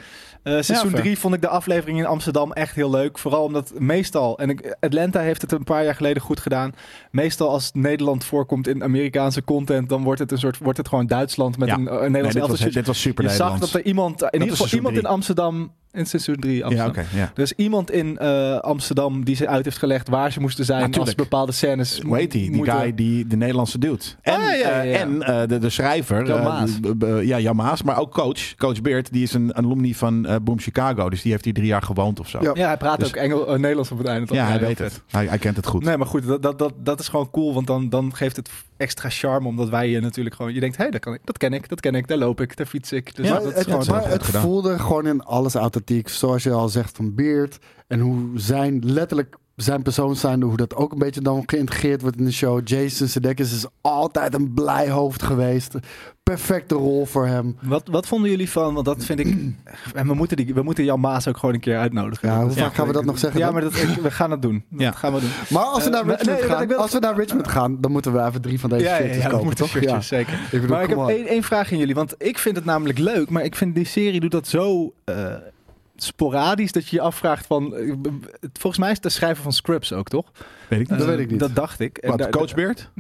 seizoen 0.45 0.91
fair. 0.91 1.03
3 1.03 1.19
vond 1.19 1.35
ik 1.35 1.41
de 1.41 1.49
aflevering 1.49 1.99
in 1.99 2.07
Amsterdam 2.07 2.53
echt 2.53 2.75
heel 2.75 2.91
leuk. 2.91 3.19
Vooral 3.19 3.45
omdat 3.45 3.73
meestal, 3.79 4.39
en 4.39 4.51
ik, 4.51 4.77
Atlanta 4.81 5.21
heeft 5.21 5.43
het 5.43 5.53
een 5.53 5.65
paar 5.65 5.85
jaar 5.85 5.95
geleden 5.95 6.23
goed 6.23 6.41
gedaan. 6.41 6.73
Meestal 7.11 7.49
als 7.51 7.71
Nederland 7.75 8.25
voorkomt 8.25 8.67
in 8.69 8.83
Amerikaanse 8.83 9.45
content, 9.45 9.89
dan 9.89 10.03
wordt 10.03 10.21
het 10.21 10.33
een 10.33 10.39
soort, 10.39 10.59
wordt 10.59 10.79
het 10.79 10.89
gewoon 10.89 11.07
Duitsland 11.07 11.59
met 11.59 11.69
een, 11.69 11.75
een 11.75 11.85
Nee, 11.85 11.93
Nederlands 12.11 12.33
dit, 12.35 12.41
was, 12.43 12.51
elftal. 12.51 12.71
dit 12.73 12.87
was 12.87 13.01
super 13.01 13.25
Je 13.25 13.31
zag 13.31 13.59
dat 13.59 13.73
er 13.75 13.83
iemand, 13.85 14.23
in 14.23 14.29
ieder 14.33 14.41
geval 14.49 14.57
seizoen 14.67 14.79
iemand 14.79 14.97
in 15.05 15.11
Amsterdam, 15.11 15.73
in 15.93 16.07
seizoen 16.07 16.37
3 16.37 16.57
ja, 16.57 16.65
Amsterdam. 16.65 17.05
ja. 17.15 17.33
Er 17.35 17.43
is 17.43 17.53
iemand 17.53 17.91
in 17.91 18.19
eh, 18.19 18.57
Amsterdam 18.59 19.25
die 19.25 19.37
ze 19.37 19.49
uit 19.49 19.65
heeft 19.65 19.79
gelegd 19.79 20.09
waar 20.09 20.33
ze 20.33 20.41
moesten 20.41 20.65
zijn 20.65 20.95
als 20.99 21.15
bepaalde 21.15 21.53
scènes. 21.53 22.01
Hoe 22.01 22.17
heet 22.17 22.33
die? 22.33 22.51
Die 22.51 22.71
guy 22.71 22.95
die 22.95 23.27
de 23.27 23.37
Nederlandse 23.37 23.79
duwt. 23.79 24.17
En, 24.23 24.35
Ah, 24.35 24.41
ja, 24.41 24.53
ja, 24.55 24.83
eh, 24.83 25.01
en 25.01 25.23
eh, 25.23 25.49
de, 25.49 25.59
de 25.59 25.71
schrijver. 25.71 26.31
Eh, 26.31 27.23
ja, 27.27 27.39
Jan 27.39 27.57
Maas. 27.57 27.83
Maar 27.83 27.99
ook 27.99 28.13
coach. 28.13 28.55
Coach 28.55 28.81
Beert. 28.81 29.13
Die 29.13 29.23
is 29.23 29.33
een 29.35 29.55
alumni 29.55 29.95
van 29.95 30.27
eh, 30.27 30.37
Boom 30.43 30.59
Chicago. 30.59 31.11
Dus 31.11 31.23
die 31.23 31.33
heeft 31.33 31.45
hier 31.45 31.55
drie 31.55 31.67
jaar 31.67 31.83
gewoond 31.83 32.21
of 32.21 32.29
zo. 32.29 32.39
Ja. 32.43 32.51
Ja, 32.55 32.67
hij 32.67 32.77
praat 32.77 32.99
Dus- 32.99 33.09
ook 33.09 33.17
Engel, 33.17 33.47
eh, 33.49 33.59
Nederlands 33.59 33.91
op 33.91 33.99
het 33.99 34.07
einde. 34.07 34.35
Ja, 34.35 34.47
hij 34.47 34.61
weet 34.61 34.79
het. 34.79 35.03
Hij, 35.11 35.27
hij 35.27 35.39
kent 35.39 35.57
het 35.57 35.67
goed. 35.67 35.85
Nee, 35.85 35.97
maar 35.97 36.07
goed, 36.07 36.27
dat, 36.27 36.43
dat, 36.43 36.59
dat, 36.59 36.73
dat 36.79 37.01
is 37.01 37.09
gewoon 37.09 37.31
cool, 37.31 37.55
want 37.55 37.67
dan, 37.67 37.89
dan 37.89 38.15
geeft 38.15 38.37
het 38.37 38.51
extra 38.77 39.09
charme, 39.11 39.49
omdat 39.49 39.69
wij 39.69 39.89
je 39.91 40.01
natuurlijk 40.01 40.35
gewoon, 40.35 40.55
je 40.55 40.61
denkt, 40.61 40.77
hé, 40.77 40.89
dat, 40.89 41.01
kan 41.01 41.15
ik, 41.15 41.21
dat 41.25 41.39
ken 41.39 41.53
ik, 41.53 41.69
dat 41.69 41.81
ken 41.81 41.95
ik, 41.95 42.09
daar 42.09 42.19
loop 42.19 42.41
ik, 42.41 42.57
daar 42.57 42.67
fiets 42.67 42.93
ik. 42.93 43.15
Dus 43.17 43.27
Ja, 43.27 43.35
dat 43.35 43.43
is 43.47 43.55
het, 43.55 43.65
gewoon 43.85 44.03
het, 44.09 44.25
voelde 44.27 44.79
gewoon 44.79 45.07
in 45.07 45.23
alles 45.25 45.57
authentiek. 45.83 46.09
Zoals 46.09 46.43
je 46.43 46.51
al 46.51 46.69
zegt 46.69 46.97
van 46.97 47.15
Beard. 47.15 47.59
En 47.87 48.01
hoe 48.01 48.27
zijn, 48.35 48.81
letterlijk 48.85 49.37
zijn 49.57 49.83
persoon 49.83 50.17
zijnde, 50.17 50.47
hoe 50.47 50.57
dat 50.57 50.75
ook 50.75 50.93
een 50.93 50.99
beetje 50.99 51.21
dan 51.21 51.43
geïntegreerd 51.47 52.01
wordt 52.03 52.17
in 52.19 52.25
de 52.25 52.33
show. 52.33 52.61
Jason 52.65 53.09
Sudeikis 53.09 53.53
is 53.53 53.67
altijd 53.81 54.35
een 54.35 54.55
blij 54.55 54.91
hoofd 54.91 55.23
geweest. 55.23 55.75
Perfecte 56.23 56.75
rol 56.75 57.07
voor 57.07 57.27
hem. 57.27 57.57
Wat, 57.63 57.89
wat 57.91 58.07
vonden 58.07 58.31
jullie 58.31 58.51
van, 58.51 58.75
want 58.75 58.87
dat 58.87 59.05
vind 59.05 59.19
ik, 59.21 59.27
en 59.95 60.07
we 60.07 60.15
moeten, 60.15 60.37
die, 60.37 60.55
we 60.55 60.63
moeten 60.63 60.85
Jan 60.85 61.01
Maas 61.01 61.29
ook 61.29 61.37
gewoon 61.37 61.55
een 61.55 61.61
keer 61.61 61.79
uitnodigen. 61.79 62.29
Ja, 62.29 62.37
hoe 62.39 62.47
Dat- 62.49 62.57
vaak 62.59 62.75
gaan 62.75 62.87
we 62.87 62.93
dat 62.93 63.05
nog 63.05 63.19
zeggen 63.19 63.39
Ja, 63.41 63.45
dan? 63.45 63.55
maar 63.55 63.63
dat, 63.63 63.75
ik- 63.77 63.89
we 64.03 64.11
gaan 64.11 64.31
het 64.31 64.43
doen. 64.43 64.65
Ja. 64.69 64.85
Dat 64.91 64.97
gaan 64.99 65.13
we 65.15 65.21
doen. 65.21 65.31
Maar 65.49 65.63
als 65.65 65.85
we 65.85 65.91
Eh, 65.91 65.95
naar 65.97 66.05
Richmond 66.07 66.27
nee, 66.41 66.49
dat 66.49 66.59
gaan, 66.59 66.77
als 66.77 66.93
we 66.93 66.99
naar 66.99 67.17
Richmond 67.17 67.49
gaan, 67.49 67.81
dan 67.81 67.93
moeten 67.93 68.13
we 68.13 68.25
even 68.25 68.41
drie 68.41 68.61
van 68.61 68.71
deze 68.71 68.85
Ja, 68.85 68.91
ja, 68.91 68.97
shirtjes 68.97 69.17
ja, 69.17 69.23
we 69.25 69.29
kopen, 69.31 69.47
moeten 69.47 69.65
toch? 69.65 69.73
shirtjes, 69.75 70.09
Ja. 70.09 70.17
zeker. 70.17 70.33
Ik 70.33 70.51
bedoel, 70.51 70.69
Maar 70.69 70.83
ik 70.83 70.89
heb 71.19 71.27
één 71.27 71.43
vraag 71.43 71.73
aan 71.73 71.79
jullie, 71.79 71.95
want 71.95 72.15
ik 72.19 72.39
vind 72.39 72.57
het 72.57 72.65
namelijk 72.65 72.99
leuk, 72.99 73.31
maar 73.31 73.45
ik 73.45 73.55
vind 73.55 73.75
die 73.75 73.87
serie 73.87 74.21
doet 74.21 74.31
dat 74.31 74.47
zo 74.49 74.93
eh, 75.05 75.15
sporadisch 76.03 76.73
dat 76.73 76.89
je 76.89 76.97
je 76.97 77.03
afvraagt 77.03 77.47
van, 77.47 77.75
eh, 77.77 77.93
volgens 78.53 78.79
mij 78.79 78.89
is 78.89 78.95
het 78.95 79.03
de 79.03 79.09
schrijver 79.09 79.43
van 79.43 79.53
Scrubs 79.53 79.93
ook, 79.93 80.09
toch? 80.09 80.31
Weet 80.69 80.81
ik 80.81 80.89
niet. 80.89 80.99
Dat 80.99 81.01
Eh, 81.01 81.07
weet 81.15 81.19
ik 81.19 81.31
niet. 81.31 81.41
Dat 81.41 81.55
dacht 81.55 81.81
ik. 81.81 81.99
En 81.99 82.11
Wat, 82.17 82.29
Coach 82.29 82.55
Beert? 82.55 82.91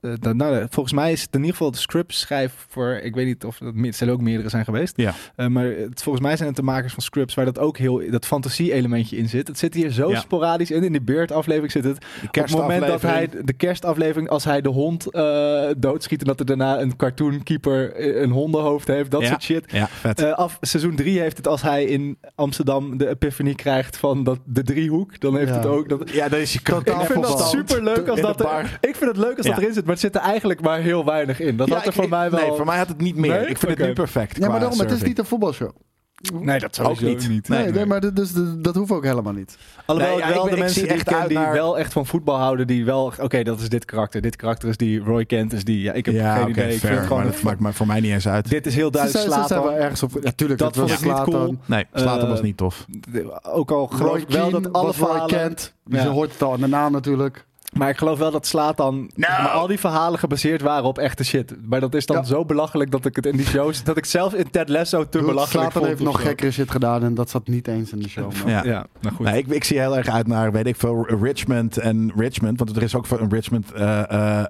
Eh, 0.00 0.32
nou, 0.32 0.66
volgens 0.70 0.94
mij 0.94 1.12
is 1.12 1.20
het 1.22 1.28
in 1.34 1.38
ieder 1.40 1.56
geval 1.56 1.70
de 1.70 1.78
script 1.78 2.14
schrijf 2.14 2.66
voor. 2.68 2.88
Ik 3.02 3.14
weet 3.14 3.26
niet 3.26 3.44
of 3.44 3.58
het 3.58 3.96
zullen 3.96 4.14
ook 4.14 4.20
meerdere 4.20 4.48
zijn 4.48 4.64
geweest. 4.64 4.96
Ja. 4.96 5.14
Eh, 5.36 5.46
maar 5.46 5.64
het, 5.64 6.02
volgens 6.02 6.24
mij 6.24 6.36
zijn 6.36 6.48
het 6.48 6.56
de 6.56 6.62
makers 6.62 6.92
van 6.92 7.02
scripts 7.02 7.34
waar 7.34 7.44
dat 7.44 7.58
ook 7.58 7.78
heel 7.78 8.02
dat 8.10 8.26
fantasie-elementje 8.26 9.16
in 9.16 9.28
zit. 9.28 9.48
Het 9.48 9.58
zit 9.58 9.74
hier 9.74 9.90
zo 9.90 10.10
Ja. 10.10 10.20
sporadisch 10.20 10.70
in. 10.70 10.82
In 10.84 10.92
die 10.92 11.00
Beard-aflevering 11.00 11.72
zit 11.72 11.84
het. 11.84 11.96
De 11.98 12.26
Op 12.40 12.46
het 12.46 12.50
moment 12.56 12.86
dat 12.86 13.02
hij 13.02 13.28
de 13.44 13.52
kerstaflevering, 13.52 14.28
als 14.28 14.44
hij 14.44 14.60
de 14.60 14.68
hond 14.68 15.06
eh, 15.10 15.64
doodschiet 15.78 16.20
en 16.20 16.26
dat 16.26 16.40
er 16.40 16.46
daarna 16.46 16.80
een 16.80 16.96
cartoonkeeper 16.96 17.92
eh, 17.92 18.20
een 18.22 18.30
hondenhoofd 18.30 18.88
heeft, 18.88 19.10
dat 19.10 19.20
Ja. 19.20 19.26
soort 19.28 19.42
shit. 19.42 19.72
Ja, 19.72 19.86
vet. 19.88 20.20
Eh, 20.22 20.32
af, 20.32 20.58
seizoen 20.60 20.94
3 20.96 21.20
heeft 21.20 21.36
het 21.36 21.46
als 21.48 21.62
hij 21.62 21.84
in 21.84 22.18
Amsterdam 22.34 22.96
de 22.98 23.08
epiphanie 23.08 23.54
krijgt 23.54 23.96
van 23.96 24.24
dat, 24.24 24.38
de 24.44 24.62
driehoek. 24.62 25.20
Dan 25.20 25.36
heeft 25.36 25.48
Ja. 25.50 25.56
het 25.56 25.66
ook. 25.66 25.88
Dat, 25.88 26.10
ja, 26.10 26.28
dat 26.28 26.38
is 26.40 26.52
je 26.52 26.62
Totaal 26.62 27.00
ik 27.00 27.06
vind 27.06 27.22
dat 27.22 27.48
super 27.48 27.82
leuk 27.82 28.08
als 28.08 28.16
de 28.20 28.26
dat 28.26 28.40
er. 28.40 28.78
Ik 28.80 28.96
vind 28.96 29.10
het 29.10 29.16
leuk 29.16 29.36
als 29.36 29.46
dat 29.46 29.56
erin 29.58 29.72
zit, 29.72 29.86
maar 29.88 29.96
het 29.96 30.04
zit 30.04 30.14
er 30.14 30.20
eigenlijk 30.20 30.60
maar 30.60 30.78
heel 30.80 31.04
weinig 31.04 31.40
in. 31.40 31.56
Dat 31.56 31.68
Ja, 31.68 31.74
had 31.74 31.82
er 31.82 31.88
ik- 31.88 31.94
voor 31.94 32.08
mij 32.08 32.30
wel. 32.30 32.40
Nee, 32.40 32.52
voor 32.56 32.66
mij 32.66 32.78
had 32.78 32.88
het 32.88 33.00
niet 33.00 33.16
meer. 33.16 33.30
Nee? 33.40 33.46
Ik 33.48 33.58
vind 33.58 33.78
het 33.78 33.86
nu 33.86 33.92
perfect. 33.92 34.36
Ja, 34.36 34.48
maar 34.48 34.60
daarom, 34.60 34.78
het 34.78 34.90
is 34.90 35.02
niet 35.02 35.18
een 35.18 35.24
voetbalshow. 35.24 35.70
Nee, 36.40 36.58
dat 36.58 36.80
Ook 36.80 37.00
niet. 37.00 37.28
niet. 37.28 37.48
Nee, 37.48 37.62
Nee, 37.62 37.72
nee, 37.72 37.86
maar 37.86 38.14
dus, 38.14 38.32
dat 38.58 38.74
hoeft 38.74 38.90
ook 38.92 39.04
helemaal 39.04 39.32
niet. 39.32 39.58
Alhoewel 39.86 40.14
Nee, 40.16 40.22
ik 40.22 40.28
ja, 40.28 40.34
wel 40.34 40.42
ben- 40.42 40.50
de 40.50 40.56
ik 40.56 40.62
mensen 40.62 40.80
zie 40.80 40.88
die 40.88 40.96
echt 40.98 41.08
ken 41.08 41.28
die 41.28 41.38
naar- 41.38 41.52
wel 41.52 41.78
echt 41.78 41.92
van 41.92 42.06
voetbal 42.06 42.36
houden, 42.38 42.66
die 42.66 42.84
wel, 42.84 43.12
oké, 43.20 43.42
dat 43.42 43.60
is 43.60 43.68
dit 43.68 43.84
karakter. 43.84 44.20
Dit 44.20 44.36
karakter 44.36 44.68
is 44.68 44.76
die, 44.76 45.00
Roy 45.00 45.24
Kent 45.24 45.52
is 45.52 45.64
die. 45.64 45.80
Ja, 45.80 45.92
ik 45.92 46.06
heb 46.06 46.14
Ja, 46.14 46.32
geen 46.34 46.42
oké, 46.42 46.50
idee. 46.50 46.72
Ik 46.74 46.78
fair, 46.78 46.92
vind 46.94 47.06
gewoon, 47.06 47.22
maar 47.22 47.32
dat 47.32 47.42
maakt 47.42 47.60
maar 47.60 47.74
voor 47.74 47.86
mij 47.86 48.00
niet 48.00 48.12
eens 48.12 48.28
uit. 48.28 48.48
dit 48.50 48.66
is 48.66 48.74
heel 48.74 48.86
Ze 48.86 48.90
duidelijk 48.92 49.24
ze 49.24 49.30
wel 49.36 49.46
Slatan. 49.46 49.72
ergens 49.72 50.02
op... 50.02 50.10
Ja, 50.22 50.30
tuurlijk, 50.30 50.58
Dat 50.60 50.74
het 50.74 50.90
was 50.90 51.02
niet 51.02 51.22
cool. 51.22 51.56
Nee, 51.66 51.86
Slater 51.92 52.22
Eh, 52.22 52.28
was 52.28 52.42
niet 52.42 52.56
tof. 52.56 52.86
Ook 53.42 53.70
al 53.70 53.86
geloof 53.86 54.16
ik 54.18 54.28
wel 54.28 54.50
dat 54.50 54.72
alle 54.72 54.92
Roy. 54.98 55.26
Kent. 55.26 55.74
Je 55.84 55.96
Ja. 55.96 56.06
hoort 56.06 56.32
het 56.32 56.42
al 56.42 56.54
in 56.54 56.60
de 56.60 56.66
naam 56.66 56.92
natuurlijk. 56.92 57.46
Maar 57.76 57.88
ik 57.88 57.98
geloof 57.98 58.18
wel 58.18 58.30
dat 58.30 58.46
slaat 58.46 58.76
dan 58.76 59.10
Nou. 59.14 59.48
al 59.50 59.66
die 59.66 59.78
verhalen 59.78 60.18
gebaseerd 60.18 60.62
waren 60.62 60.84
op 60.84 60.98
echte 60.98 61.24
shit. 61.24 61.54
Maar 61.68 61.80
dat 61.80 61.94
is 61.94 62.06
dan 62.06 62.16
Ja. 62.16 62.22
zo 62.22 62.44
belachelijk 62.44 62.90
dat 62.90 63.04
ik 63.04 63.16
het 63.16 63.26
in 63.26 63.36
die 63.36 63.46
shows... 63.46 63.82
dat 63.84 63.96
ik 63.96 64.04
zelf 64.04 64.34
in 64.34 64.50
Ted 64.50 64.68
Lasso 64.68 65.08
te 65.08 65.18
belachelijk 65.18 65.50
Slatan 65.50 65.72
vond. 65.72 65.86
heeft 65.86 66.00
nog 66.00 66.20
zo. 66.20 66.26
gekkere 66.26 66.50
shit 66.50 66.70
gedaan 66.70 67.02
en 67.02 67.14
dat 67.14 67.30
zat 67.30 67.46
niet 67.48 67.68
eens 67.68 67.92
in 67.92 67.98
de 67.98 68.08
show. 68.08 68.32
Maar... 68.44 68.52
Ja. 68.52 68.64
Ja, 68.64 68.86
nou 69.00 69.14
goed. 69.14 69.26
Nee, 69.26 69.38
ik, 69.38 69.46
ik 69.46 69.64
zie 69.64 69.78
heel 69.80 69.96
erg 69.96 70.08
uit 70.08 70.26
naar, 70.26 70.52
weet 70.52 70.66
ik 70.66 70.76
veel, 70.76 71.06
Richmond 71.22 71.76
en 71.76 72.12
Richmond. 72.16 72.58
Want 72.58 72.76
er 72.76 72.82
is 72.82 72.94
ook 72.94 73.06
van 73.06 73.20
een 73.20 73.30
Richmond 73.30 73.72
eh, 73.72 74.10
eh, 74.12 74.44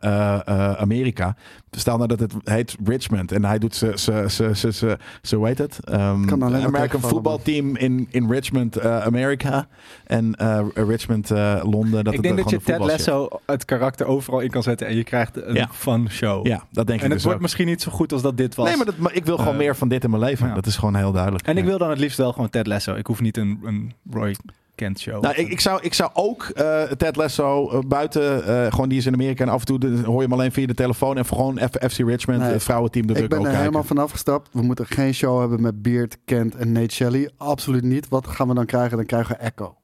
eh, 0.45 0.73
Amerika. 0.73 1.37
Stel 1.71 1.97
nou 1.97 2.09
dat 2.09 2.21
het 2.21 2.33
heet 2.45 2.77
Richmond. 2.85 3.33
En 3.33 3.45
hij 3.45 3.59
doet 3.59 3.75
ze, 3.75 3.93
ze, 3.95 4.25
ze, 4.29 4.51
ze, 4.55 4.73
ze, 4.73 4.99
ze 5.23 5.37
hoe 5.37 5.47
heet 5.47 5.59
het? 5.59 5.79
Ehm, 5.85 6.43
American 6.43 7.01
voetbalteam 7.01 7.77
in, 7.77 8.07
in 8.11 8.31
Richmond, 8.31 8.77
eh, 8.77 9.01
Amerika. 9.01 9.69
En 10.07 10.35
eh, 10.35 10.61
Richmond, 10.75 11.31
eh, 11.31 11.61
Londen. 11.63 12.05
Dat 12.05 12.15
ik 12.15 12.23
het 12.23 12.23
denk 12.23 12.37
dat 12.37 12.51
je 12.51 12.61
Ted 12.63 12.79
Lasso 12.79 13.29
het 13.47 13.65
karakter 13.65 14.07
overal 14.07 14.41
in 14.41 14.51
kan 14.51 14.63
zetten 14.63 14.87
en 14.87 14.97
je 14.97 15.05
krijgt 15.05 15.43
een 15.43 15.55
Ja. 15.55 15.69
fun 15.73 16.11
show. 16.11 16.47
Ja, 16.47 16.63
dat 16.73 16.87
denk 16.87 16.89
En 16.89 16.95
ik 16.95 17.01
het 17.03 17.11
dus 17.13 17.23
wordt 17.23 17.37
ook. 17.37 17.43
misschien 17.43 17.67
niet 17.67 17.83
zo 17.83 17.91
goed 17.91 18.13
als 18.13 18.23
dat 18.23 18.37
dit 18.37 18.55
was. 18.55 18.67
Nee, 18.67 18.77
maar, 18.77 18.87
dat, 18.87 18.97
maar 18.97 19.15
ik 19.15 19.25
wil 19.25 19.37
gewoon 19.37 19.57
meer 19.57 19.77
van 19.77 19.89
dit 19.89 20.05
in 20.05 20.11
mijn 20.11 20.23
leven. 20.23 20.49
ja. 20.49 20.55
Dat 20.55 20.67
is 20.67 20.77
gewoon 20.77 20.95
heel 20.95 21.13
duidelijk. 21.13 21.47
En 21.47 21.57
ik 21.57 21.65
wil 21.65 21.79
dan 21.79 21.91
het 21.91 21.99
liefst 21.99 22.19
wel 22.19 22.33
gewoon 22.33 22.51
Ted 22.51 22.67
Lasso. 22.67 22.95
Ik 22.95 23.07
hoef 23.07 23.21
niet 23.21 23.37
een, 23.37 23.61
een 23.65 23.93
Roy 24.11 24.37
Kent 24.79 25.01
show. 25.01 25.23
Nou, 25.23 25.35
ik, 25.35 25.49
ik, 25.49 25.61
zou, 25.61 25.81
ik 25.83 25.95
zou 25.95 26.11
ook 26.15 26.43
eh, 26.45 26.83
Ted 26.83 27.17
Lasso 27.17 27.71
eh, 27.71 27.79
buiten, 27.87 28.45
eh, 28.47 28.73
gewoon 28.73 28.89
die 28.89 28.99
is 28.99 29.07
in 29.07 29.13
Amerika 29.15 29.45
en 29.45 29.51
af 29.51 29.61
en 29.61 29.67
toe 29.67 29.79
de- 29.79 30.01
hoor 30.05 30.17
je 30.17 30.23
hem 30.23 30.33
alleen 30.33 30.53
via 30.53 30.67
de 30.67 30.75
telefoon 30.75 31.17
en 31.19 31.27
gewoon 31.27 31.59
even 31.59 31.91
FC 31.91 31.99
Richmond, 31.99 32.39
Nee. 32.41 32.53
het 32.53 32.63
vrouwenteam, 32.63 33.07
de 33.07 33.13
Ik 33.13 33.17
druk 33.19 33.29
ben 33.29 33.39
er 33.39 33.45
kijken. 33.45 33.63
helemaal 33.65 33.85
vanaf 33.85 34.11
gestapt. 34.11 34.49
We 34.53 34.63
moeten 34.63 34.87
geen 34.87 35.15
show 35.15 35.41
hebben 35.41 35.61
met 35.61 35.83
Beard, 35.83 36.17
Kent 36.25 36.55
en 36.55 36.73
Nate 36.73 36.95
Shelley. 36.95 37.31
Absoluut 37.37 37.83
niet. 37.85 38.09
Wat 38.09 38.27
gaan 38.27 38.49
we 38.49 38.55
dan 38.55 38.67
krijgen? 38.67 38.97
Dan 38.97 39.07
krijgen 39.07 39.37
we 39.37 39.43
Echo. 39.43 39.77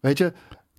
Weet 0.00 0.18
je, 0.18 0.32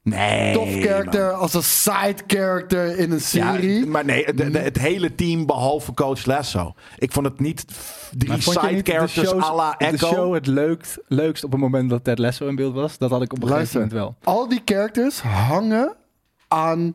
Nee, 0.04 0.54
tof 0.54 0.70
man. 0.72 0.82
character 0.82 1.32
als 1.32 1.54
een 1.54 1.64
side 1.64 2.16
character 2.28 2.98
in 2.98 3.12
een 3.12 3.22
serie. 3.22 3.80
Ja, 3.80 3.86
maar 3.86 4.06
nee, 4.06 4.34
de- 4.34 4.50
de- 4.52 4.60
het 4.60 4.78
hele 4.80 5.16
team 5.16 5.46
behalve 5.46 5.94
Coach 5.94 6.26
Lasso. 6.26 6.74
Ik 6.98 7.12
vond 7.12 7.26
het 7.26 7.40
niet 7.40 7.66
drie 8.18 8.34
je 8.36 8.42
side 8.42 8.72
niet 8.72 8.86
de 8.86 8.92
characters 8.92 9.30
shows- 9.30 9.44
à 9.44 9.56
la 9.56 9.76
De 9.78 9.86
Echo. 9.86 10.08
show 10.08 10.34
het 10.34 10.48
leukst, 10.48 10.98
leukst 11.08 11.44
op 11.44 11.52
het 11.52 11.60
moment 11.62 11.90
dat 11.90 12.04
Ted 12.04 12.20
Lasso 12.20 12.48
in 12.48 12.56
beeld 12.56 12.74
was. 12.74 12.98
Dat 12.98 13.10
had 13.10 13.22
ik 13.22 13.34
op 13.34 13.42
een 13.44 13.48
gegeven 13.48 13.74
moment 13.74 13.92
wel. 13.94 14.16
Al 14.24 14.48
die 14.48 14.62
characters 14.66 15.22
hangen 15.22 15.96
aan 16.48 16.94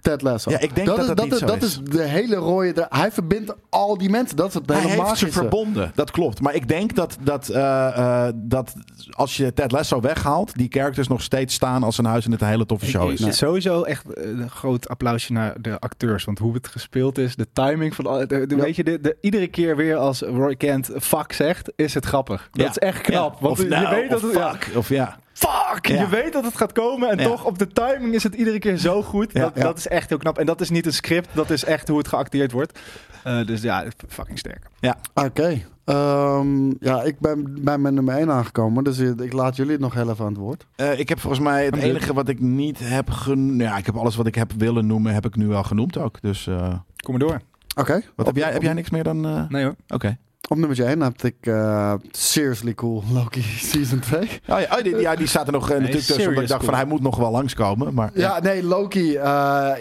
Ted 0.00 0.22
Lasso. 0.22 0.50
Ja, 0.50 0.58
ik 0.60 0.74
denk 0.74 0.86
dat 0.86 0.98
is, 0.98 1.06
dat 1.06 1.16
dat, 1.16 1.24
niet 1.24 1.34
is, 1.34 1.40
zo 1.40 1.46
dat 1.46 1.62
is. 1.62 1.62
is 1.62 1.80
de 1.84 2.02
hele 2.02 2.36
rode... 2.36 2.86
Hij 2.88 3.12
verbindt 3.12 3.54
al 3.68 3.98
die 3.98 4.10
mensen. 4.10 4.36
Dat 4.36 4.48
is 4.48 4.54
het 4.54 4.70
Hij 4.70 4.80
hele 4.80 5.04
heeft 5.04 5.16
ze 5.18 5.32
verbonden, 5.32 5.92
dat 5.94 6.10
klopt. 6.10 6.40
Maar 6.40 6.54
ik 6.54 6.68
denk 6.68 6.94
dat, 6.94 7.16
dat, 7.20 7.48
eh, 7.48 7.86
eh, 8.26 8.32
dat 8.34 8.72
als 9.10 9.36
je 9.36 9.52
Ted 9.54 9.72
Lasso 9.72 10.00
weghaalt, 10.00 10.56
die 10.56 10.66
characters 10.70 11.08
nog 11.08 11.22
steeds 11.22 11.54
staan 11.54 11.82
als 11.82 11.98
een 11.98 12.04
huis 12.04 12.24
en 12.24 12.32
het 12.32 12.40
een 12.40 12.46
hele 12.46 12.66
toffe 12.66 12.86
show 12.86 13.10
is. 13.10 13.36
Sowieso 13.38 13.82
echt 13.82 14.12
eh, 14.14 14.28
een 14.28 14.50
groot 14.50 14.88
applausje 14.88 15.32
naar 15.32 15.60
de 15.60 15.78
acteurs. 15.80 16.24
Want 16.24 16.38
hoe 16.38 16.54
het 16.54 16.68
gespeeld 16.68 17.18
is, 17.18 17.36
de 17.36 17.46
timing 17.52 17.94
van... 17.94 18.04
De, 18.04 18.26
de- 18.26 18.56
Ja. 18.56 18.62
Weet 18.62 18.76
je, 18.76 18.84
de, 18.84 19.00
de- 19.00 19.16
iedere 19.20 19.46
keer 19.48 19.76
weer 19.76 19.96
als 19.96 20.20
Roy 20.20 20.56
Kent 20.56 20.90
fuck 21.00 21.32
zegt, 21.32 21.72
is 21.76 21.94
het 21.94 22.04
grappig. 22.04 22.48
Dat 22.52 22.62
Ja. 22.64 22.70
is 22.70 22.78
echt 22.78 23.00
knap. 23.00 23.32
Ja. 23.34 23.40
Want 23.40 23.52
of 23.58 23.62
je 23.62 23.68
nou, 23.68 23.94
weet 23.94 24.10
dat 24.10 24.22
het... 24.22 24.30
fuck. 24.32 24.70
Of 24.76 24.88
ja. 24.88 25.18
Fuck! 25.38 25.86
Ja. 25.86 26.00
Je 26.00 26.08
weet 26.08 26.32
dat 26.32 26.44
het 26.44 26.56
gaat 26.56 26.72
komen 26.72 27.10
en 27.10 27.18
Ja. 27.18 27.24
toch 27.24 27.44
op 27.44 27.58
de 27.58 27.66
timing 27.68 28.14
is 28.14 28.22
het 28.22 28.34
iedere 28.34 28.58
keer 28.58 28.76
zo 28.76 29.02
goed. 29.02 29.32
Ja. 29.32 29.40
Dat, 29.40 29.52
Ja. 29.54 29.62
dat 29.62 29.78
is 29.78 29.86
echt 29.88 30.08
heel 30.08 30.18
knap. 30.18 30.38
En 30.38 30.46
dat 30.46 30.60
is 30.60 30.70
niet 30.70 30.86
een 30.86 30.92
script, 30.92 31.28
dat 31.34 31.50
is 31.50 31.64
echt 31.64 31.88
hoe 31.88 31.98
het 31.98 32.08
geacteerd 32.08 32.52
wordt. 32.52 32.78
Eh, 33.24 33.46
dus 33.46 33.62
ja, 33.62 33.84
fucking 34.08 34.38
sterk. 34.38 34.66
Oké. 35.14 35.62
Ehm, 35.84 36.66
ja, 36.80 37.02
ik 37.02 37.18
ben 37.20 37.56
bij 37.64 37.78
mijn 37.78 37.94
nummer 37.94 38.16
1 38.18 38.30
aangekomen. 38.30 38.84
Dus 38.84 38.98
ik 38.98 39.32
laat 39.32 39.56
jullie 39.56 39.78
nog 39.78 39.94
heel 39.94 40.10
even 40.10 40.24
aan 40.24 40.30
het 40.32 40.40
woord. 40.40 40.66
Eh, 40.76 40.98
ik 40.98 41.08
heb 41.08 41.20
volgens 41.20 41.42
mij 41.42 41.64
het 41.64 41.76
enige 41.76 42.14
wat 42.14 42.28
ik 42.28 42.40
niet 42.40 42.78
heb 42.82 43.10
genoemd. 43.10 43.60
Ja, 43.60 43.76
ik 43.76 43.86
heb 43.86 43.96
alles 43.96 44.16
wat 44.16 44.26
ik 44.26 44.34
heb 44.34 44.52
willen 44.56 44.86
noemen, 44.86 45.14
heb 45.14 45.26
ik 45.26 45.36
nu 45.36 45.52
al 45.52 45.62
genoemd 45.64 45.96
ook. 45.98 46.20
Dus 46.20 46.46
eh, 46.46 46.74
Kom 46.96 47.18
maar 47.18 47.28
door. 47.28 47.40
Oké. 47.76 48.00
wat 48.16 48.26
heb 48.26 48.36
jij? 48.36 48.52
Heb 48.52 48.62
jij 48.62 48.72
niks 48.72 48.90
meer 48.90 49.04
dan? 49.04 49.26
eh, 49.26 49.48
Nee 49.48 49.64
hoor. 49.64 49.74
Oké. 49.88 50.16
Op 50.50 50.56
nummer 50.56 50.84
1 50.86 51.00
heb 51.00 51.22
ik 51.22 51.34
eh, 51.40 51.94
Seriously 52.10 52.74
Cool 52.74 53.02
Loki 53.12 53.42
Season 53.72 54.00
2. 54.00 54.20
Oh, 54.22 54.28
ja, 54.46 54.76
oh, 54.76 54.82
die, 54.82 54.96
ja, 54.96 55.16
die 55.16 55.26
staat 55.26 55.46
er 55.46 55.52
nog 55.52 55.70
eh, 55.70 55.76
natuurlijk 55.78 56.04
tussen. 56.06 56.28
Omdat 56.28 56.42
ik 56.42 56.48
dacht 56.48 56.64
van 56.64 56.74
hij 56.74 56.84
moet 56.84 57.00
nog 57.02 57.16
wel 57.16 57.30
langskomen. 57.30 57.94
Maar 57.94 58.10
Ja, 58.14 58.40
nee, 58.40 58.62
Loki. 58.64 59.16
eh, 59.16 59.22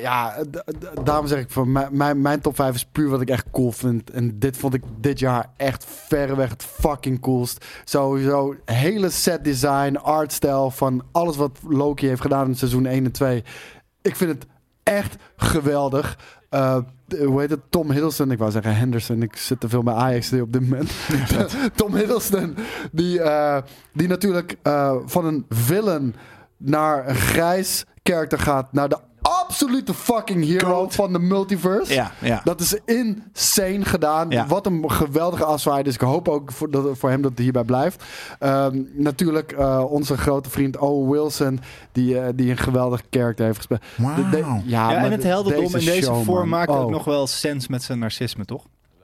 ja, 0.02 0.36
daarom 1.04 1.28
zeg 1.28 1.40
ik 1.40 1.50
van 1.50 1.72
mijn, 1.72 1.88
mijn, 1.92 2.22
mijn 2.22 2.42
top 2.42 2.56
5 2.56 2.76
is 2.76 2.86
puur 2.86 3.10
wat 3.10 3.22
ik 3.22 3.30
echt 3.30 3.46
cool 3.52 3.72
vind. 3.72 4.10
En 4.10 4.40
dit 4.40 4.58
vond 4.58 4.74
ik 4.74 4.84
dit 5.00 5.20
jaar 5.20 5.50
echt 5.58 5.86
verreweg 6.08 6.50
het 6.50 6.64
fucking 6.64 7.20
coolst. 7.22 7.66
Sowieso 7.84 8.56
hele 8.66 9.10
set 9.10 9.44
design, 9.44 9.96
artstijl 9.96 10.72
van 10.72 11.04
alles 11.12 11.36
wat 11.38 11.60
Loki 11.68 12.08
heeft 12.08 12.22
gedaan 12.22 12.48
in 12.48 12.56
seizoen 12.56 12.86
1 12.86 13.06
en 13.06 13.12
2. 13.12 13.44
Ik 14.02 14.16
vind 14.16 14.32
het 14.32 14.46
echt 14.84 15.16
geweldig. 15.36 16.18
Eh, 16.50 16.78
hoe 17.26 17.40
heet 17.40 17.50
het? 17.50 17.60
Tom 17.70 17.92
Hiddleston. 17.92 18.32
Ik 18.32 18.38
wou 18.38 18.52
zeggen 18.52 18.76
Henderson. 18.76 19.22
Ik 19.22 19.36
zit 19.36 19.60
te 19.60 19.70
veel 19.70 19.84
bij 19.84 19.94
Ajax 19.94 20.34
op 20.34 20.54
dit 20.54 20.62
moment. 20.62 20.92
Tom 21.76 21.96
Hiddleston. 21.96 22.56
Die, 22.92 23.22
eh, 23.22 23.62
die 23.94 24.08
natuurlijk 24.08 24.58
eh, 24.62 24.96
van 25.06 25.26
een 25.26 25.46
villain 25.50 26.16
naar 26.58 27.10
een 27.10 27.16
grijs 27.16 27.86
karakter 28.12 28.40
gaat. 28.40 28.74
Naar 28.74 28.90
de 28.90 28.98
absolute 29.22 29.94
fucking 29.94 30.46
hero 30.46 30.74
Goat. 30.76 30.96
van 30.96 31.14
de 31.14 31.20
multiverse. 31.20 31.94
ja, 31.94 32.12
ja. 32.22 32.42
Dat 32.44 32.60
is 32.60 32.80
insane 32.86 33.86
gedaan. 33.86 34.30
Ja. 34.30 34.46
Wat 34.48 34.66
een 34.66 34.92
geweldige 34.92 35.44
afzwaai. 35.46 35.84
Dus 35.84 35.94
ik 35.94 36.02
hoop 36.02 36.28
ook 36.28 36.52
voor, 36.52 36.72
dat, 36.72 36.98
voor 36.98 37.10
hem 37.10 37.22
dat 37.22 37.32
het 37.32 37.40
hierbij 37.40 37.64
blijft. 37.64 38.04
Ehm, 38.40 38.82
natuurlijk 38.94 39.52
eh, 39.52 39.84
onze 39.92 40.18
grote 40.18 40.50
vriend 40.50 40.78
Owen 40.78 41.10
Wilson. 41.12 41.60
Die, 41.92 42.20
eh, 42.20 42.28
die 42.36 42.50
een 42.52 42.58
geweldige 42.58 43.04
karakter 43.10 43.46
heeft 43.46 43.58
gespeeld. 43.58 43.82
Wauw. 43.96 44.16
De- 44.16 44.30
de- 44.30 44.62
ja, 44.66 44.96
en 45.04 45.12
het 45.12 45.22
de- 45.22 45.28
heldendom 45.28 45.64
in 45.66 45.72
deze 45.72 46.02
show, 46.02 46.24
vorm 46.24 46.50
man. 46.50 46.60
maakt 46.60 46.70
ook 46.70 46.86
Oh. 46.86 46.92
nog 46.92 47.04
wel 47.04 47.28
sens 47.28 47.68
met 47.68 47.84
zijn 47.84 48.00
narcisme, 48.00 48.46
toch? 48.46 48.64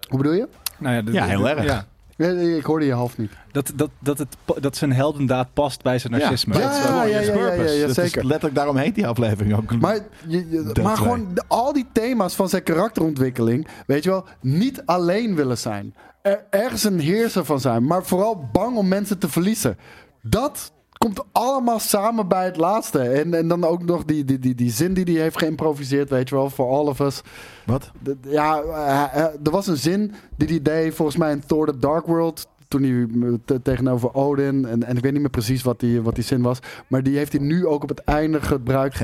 Hoe 0.09 0.17
bedoel 0.17 0.33
je? 0.33 0.47
Nou 0.79 0.95
ja, 0.95 1.01
de- 1.01 1.11
Ja, 1.11 1.23
de- 1.23 1.29
heel 1.29 1.49
erg. 1.49 1.85
Nee, 2.17 2.57
Ik 2.57 2.63
hoorde 2.63 2.85
je 2.85 2.93
half 2.93 3.17
niet. 3.17 3.31
Dat, 3.51 3.71
dat, 3.75 3.89
dat, 3.99 4.17
het, 4.17 4.35
dat 4.59 4.75
zijn 4.77 4.93
heldendaad 4.93 5.47
past 5.53 5.81
bij 5.83 5.99
zijn 5.99 6.13
narcisme. 6.13 6.53
Ja, 6.53 6.59
Dat 6.59 6.71
is 6.77 6.83
wel 6.83 6.95
ja, 7.05 7.19
ja, 7.19 7.53
ja, 7.63 7.71
ja, 7.71 7.93
zeker. 7.93 8.25
letterlijk 8.25 8.55
daarom 8.55 8.75
heet 8.77 8.95
die 8.95 9.07
aflevering 9.07 9.55
ook. 9.55 9.75
Maar, 9.79 9.99
je, 10.27 10.49
je- 10.49 10.63
Dat 10.63 10.81
maar 10.83 10.97
gewoon 10.97 11.27
al 11.47 11.73
die 11.73 11.85
thema's 11.91 12.35
van 12.35 12.49
zijn 12.49 12.63
karakterontwikkeling, 12.63 13.67
weet 13.87 14.03
je 14.03 14.09
wel, 14.09 14.25
niet 14.41 14.81
alleen 14.85 15.35
willen 15.35 15.57
zijn. 15.57 15.95
Er, 16.21 16.43
ergens 16.49 16.83
een 16.83 16.99
heerser 16.99 17.45
van 17.45 17.59
zijn, 17.59 17.85
maar 17.85 18.03
vooral 18.03 18.49
bang 18.51 18.77
om 18.77 18.87
mensen 18.87 19.17
te 19.17 19.29
verliezen. 19.29 19.77
Dat 20.21 20.71
komt 21.03 21.23
allemaal 21.31 21.79
samen 21.79 22.27
bij 22.27 22.45
het 22.45 22.57
laatste. 22.57 22.99
En, 22.99 23.33
en 23.33 23.47
dan 23.47 23.63
ook 23.63 23.83
nog 23.83 24.05
die, 24.05 24.25
die, 24.25 24.39
die, 24.39 24.55
die 24.55 24.71
zin 24.71 24.93
die 24.93 25.03
hij 25.03 25.21
heeft 25.23 25.37
geïmproviseerd, 25.37 26.09
weet 26.09 26.29
je 26.29 26.35
wel, 26.35 26.49
voor 26.49 26.69
all 26.69 26.85
of 26.85 26.99
us. 26.99 27.21
Wat? 27.65 27.91
Ja, 28.21 28.61
eh, 28.61 29.23
eh, 29.23 29.33
er 29.43 29.51
was 29.51 29.67
een 29.67 29.77
zin 29.77 30.13
die 30.37 30.47
hij 30.47 30.61
deed 30.61 30.95
volgens 30.95 31.17
mij 31.17 31.31
in 31.31 31.43
Thor 31.45 31.65
The 31.65 31.77
Dark 31.77 32.05
World. 32.05 32.47
Toen 32.73 32.83
hij 32.83 33.07
eh, 33.29 33.33
te- 33.45 33.61
tegenover 33.61 34.13
Odin. 34.13 34.65
En, 34.65 34.83
en 34.83 34.97
ik 34.97 35.03
weet 35.03 35.11
niet 35.11 35.21
meer 35.21 35.29
precies 35.29 35.61
wat 35.63 35.79
die, 35.79 36.01
wat 36.01 36.15
die 36.15 36.23
zin 36.23 36.41
was. 36.41 36.59
Maar 36.87 37.03
die 37.03 37.17
heeft 37.17 37.31
hij 37.33 37.41
nu 37.41 37.65
ook 37.67 37.83
op 37.83 37.89
het 37.89 38.03
einde 38.03 38.41
gebruikt. 38.41 39.01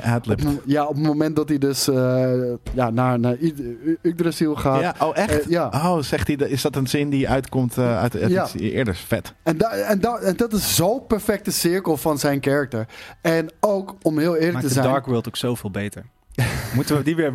Ja, 0.65 0.85
op 0.85 0.95
het 0.95 1.05
moment 1.05 1.35
dat 1.35 1.49
hij 1.49 1.57
dus 1.57 1.87
eh, 1.87 2.31
ja, 2.73 2.89
naar, 2.89 3.19
naar 3.19 3.35
Yg- 3.39 3.53
Yg- 3.83 3.95
Yggdrasil 4.01 4.55
gaat. 4.55 4.81
Ja, 4.81 4.95
oh 4.99 5.17
echt? 5.17 5.41
Eh, 5.41 5.47
ja. 5.49 5.65
Oh, 5.73 6.01
zegt 6.01 6.27
hij, 6.27 6.35
dat- 6.35 6.47
is 6.49 6.61
dat 6.61 6.75
een 6.75 6.87
zin 6.87 7.09
die 7.09 7.29
uitkomt 7.29 7.77
eh, 7.77 7.99
uit, 7.99 8.17
uit 8.21 8.31
Ja. 8.31 8.43
iets 8.43 8.53
eerder? 8.53 8.95
Vet. 8.95 9.33
En, 9.43 9.57
da- 9.57 9.71
en, 9.71 9.99
da- 9.99 10.17
en 10.19 10.35
dat 10.37 10.53
is 10.53 10.75
zo'n 10.75 11.05
perfecte 11.07 11.51
cirkel 11.51 11.97
van 11.97 12.17
zijn 12.17 12.39
karakter. 12.39 12.87
En 13.21 13.51
ook, 13.59 13.95
om 14.01 14.17
heel 14.17 14.33
eerlijk 14.35 14.51
Maakt 14.53 14.61
te 14.67 14.73
de 14.73 14.79
zijn... 14.79 14.87
Dark 14.93 15.05
World 15.05 15.27
ook 15.27 15.35
zoveel 15.37 15.71
beter. 15.71 16.03
Moeten 16.75 16.97
we 16.97 17.03
die 17.03 17.15
weer 17.15 17.33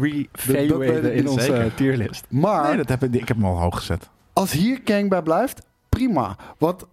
ik 1.05 1.13
in 1.15 1.29
onze 1.29 1.45
zeker. 1.45 1.75
tierlist? 1.75 2.25
Maar 2.29 2.67
Nee, 2.69 2.77
dat 2.77 2.89
heb 2.89 3.03
ik, 3.03 3.15
ik 3.15 3.29
heb 3.29 3.37
hem 3.37 3.47
al 3.47 3.61
hoog 3.61 3.77
gezet. 3.77 4.09
als 4.33 4.53
hier 4.53 4.81
Kang 4.83 5.09
bij 5.09 5.23
blijft, 5.23 5.63
prima. 5.95 6.37
Want 6.59 6.85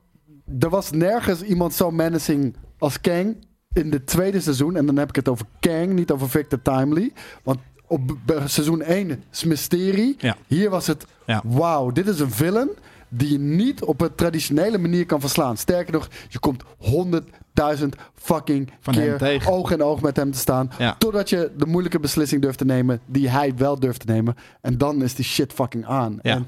er 0.59 0.69
was 0.69 0.91
nergens 0.91 1.41
iemand 1.41 1.73
zo 1.73 1.91
menacing 1.91 2.55
als 2.77 3.01
Kang 3.01 3.35
in 3.73 3.89
de 3.89 4.03
tweede 4.03 4.39
seizoen. 4.39 4.75
En 4.75 4.85
dan 4.85 4.97
heb 4.97 5.09
ik 5.09 5.15
het 5.15 5.27
over 5.29 5.45
Kang, 5.59 5.93
niet 5.93 6.11
over 6.11 6.29
Victor 6.29 6.61
Timely. 6.61 7.11
Want 7.43 7.59
op 7.87 8.01
seizoen 8.45 8.81
1 8.81 9.23
is 9.31 9.43
mysterie. 9.43 10.15
Ja. 10.17 10.35
Hier 10.47 10.69
was 10.69 10.87
het, 10.87 11.05
Ja. 11.25 11.41
wauw, 11.45 11.91
dit 11.91 12.07
is 12.07 12.19
een 12.19 12.31
villain 12.31 12.69
die 13.13 13.31
je 13.31 13.39
niet 13.39 13.83
op 13.83 14.01
een 14.01 14.15
traditionele 14.15 14.77
manier 14.77 15.05
kan 15.05 15.19
verslaan. 15.19 15.57
Sterker 15.57 15.93
nog, 15.93 16.07
je 16.29 16.39
komt 16.39 16.63
honderdduizend 16.77 17.95
fucking 18.15 18.71
Van 18.79 18.93
keer 18.93 19.43
oog 19.49 19.71
in 19.71 19.83
oog 19.83 20.01
met 20.01 20.15
hem 20.15 20.31
te 20.31 20.37
staan. 20.37 20.71
Ja. 20.77 20.95
Totdat 20.97 21.29
je 21.29 21.51
de 21.57 21.65
moeilijke 21.65 21.99
beslissing 21.99 22.41
durft 22.41 22.57
te 22.57 22.65
nemen 22.65 22.99
die 23.05 23.29
hij 23.29 23.53
wel 23.55 23.79
durft 23.79 23.99
te 24.05 24.11
nemen. 24.11 24.35
En 24.61 24.77
dan 24.77 25.03
is 25.03 25.15
die 25.15 25.25
shit 25.25 25.53
fucking 25.53 25.85
aan. 25.85 26.19
Ja. 26.21 26.35
En 26.35 26.47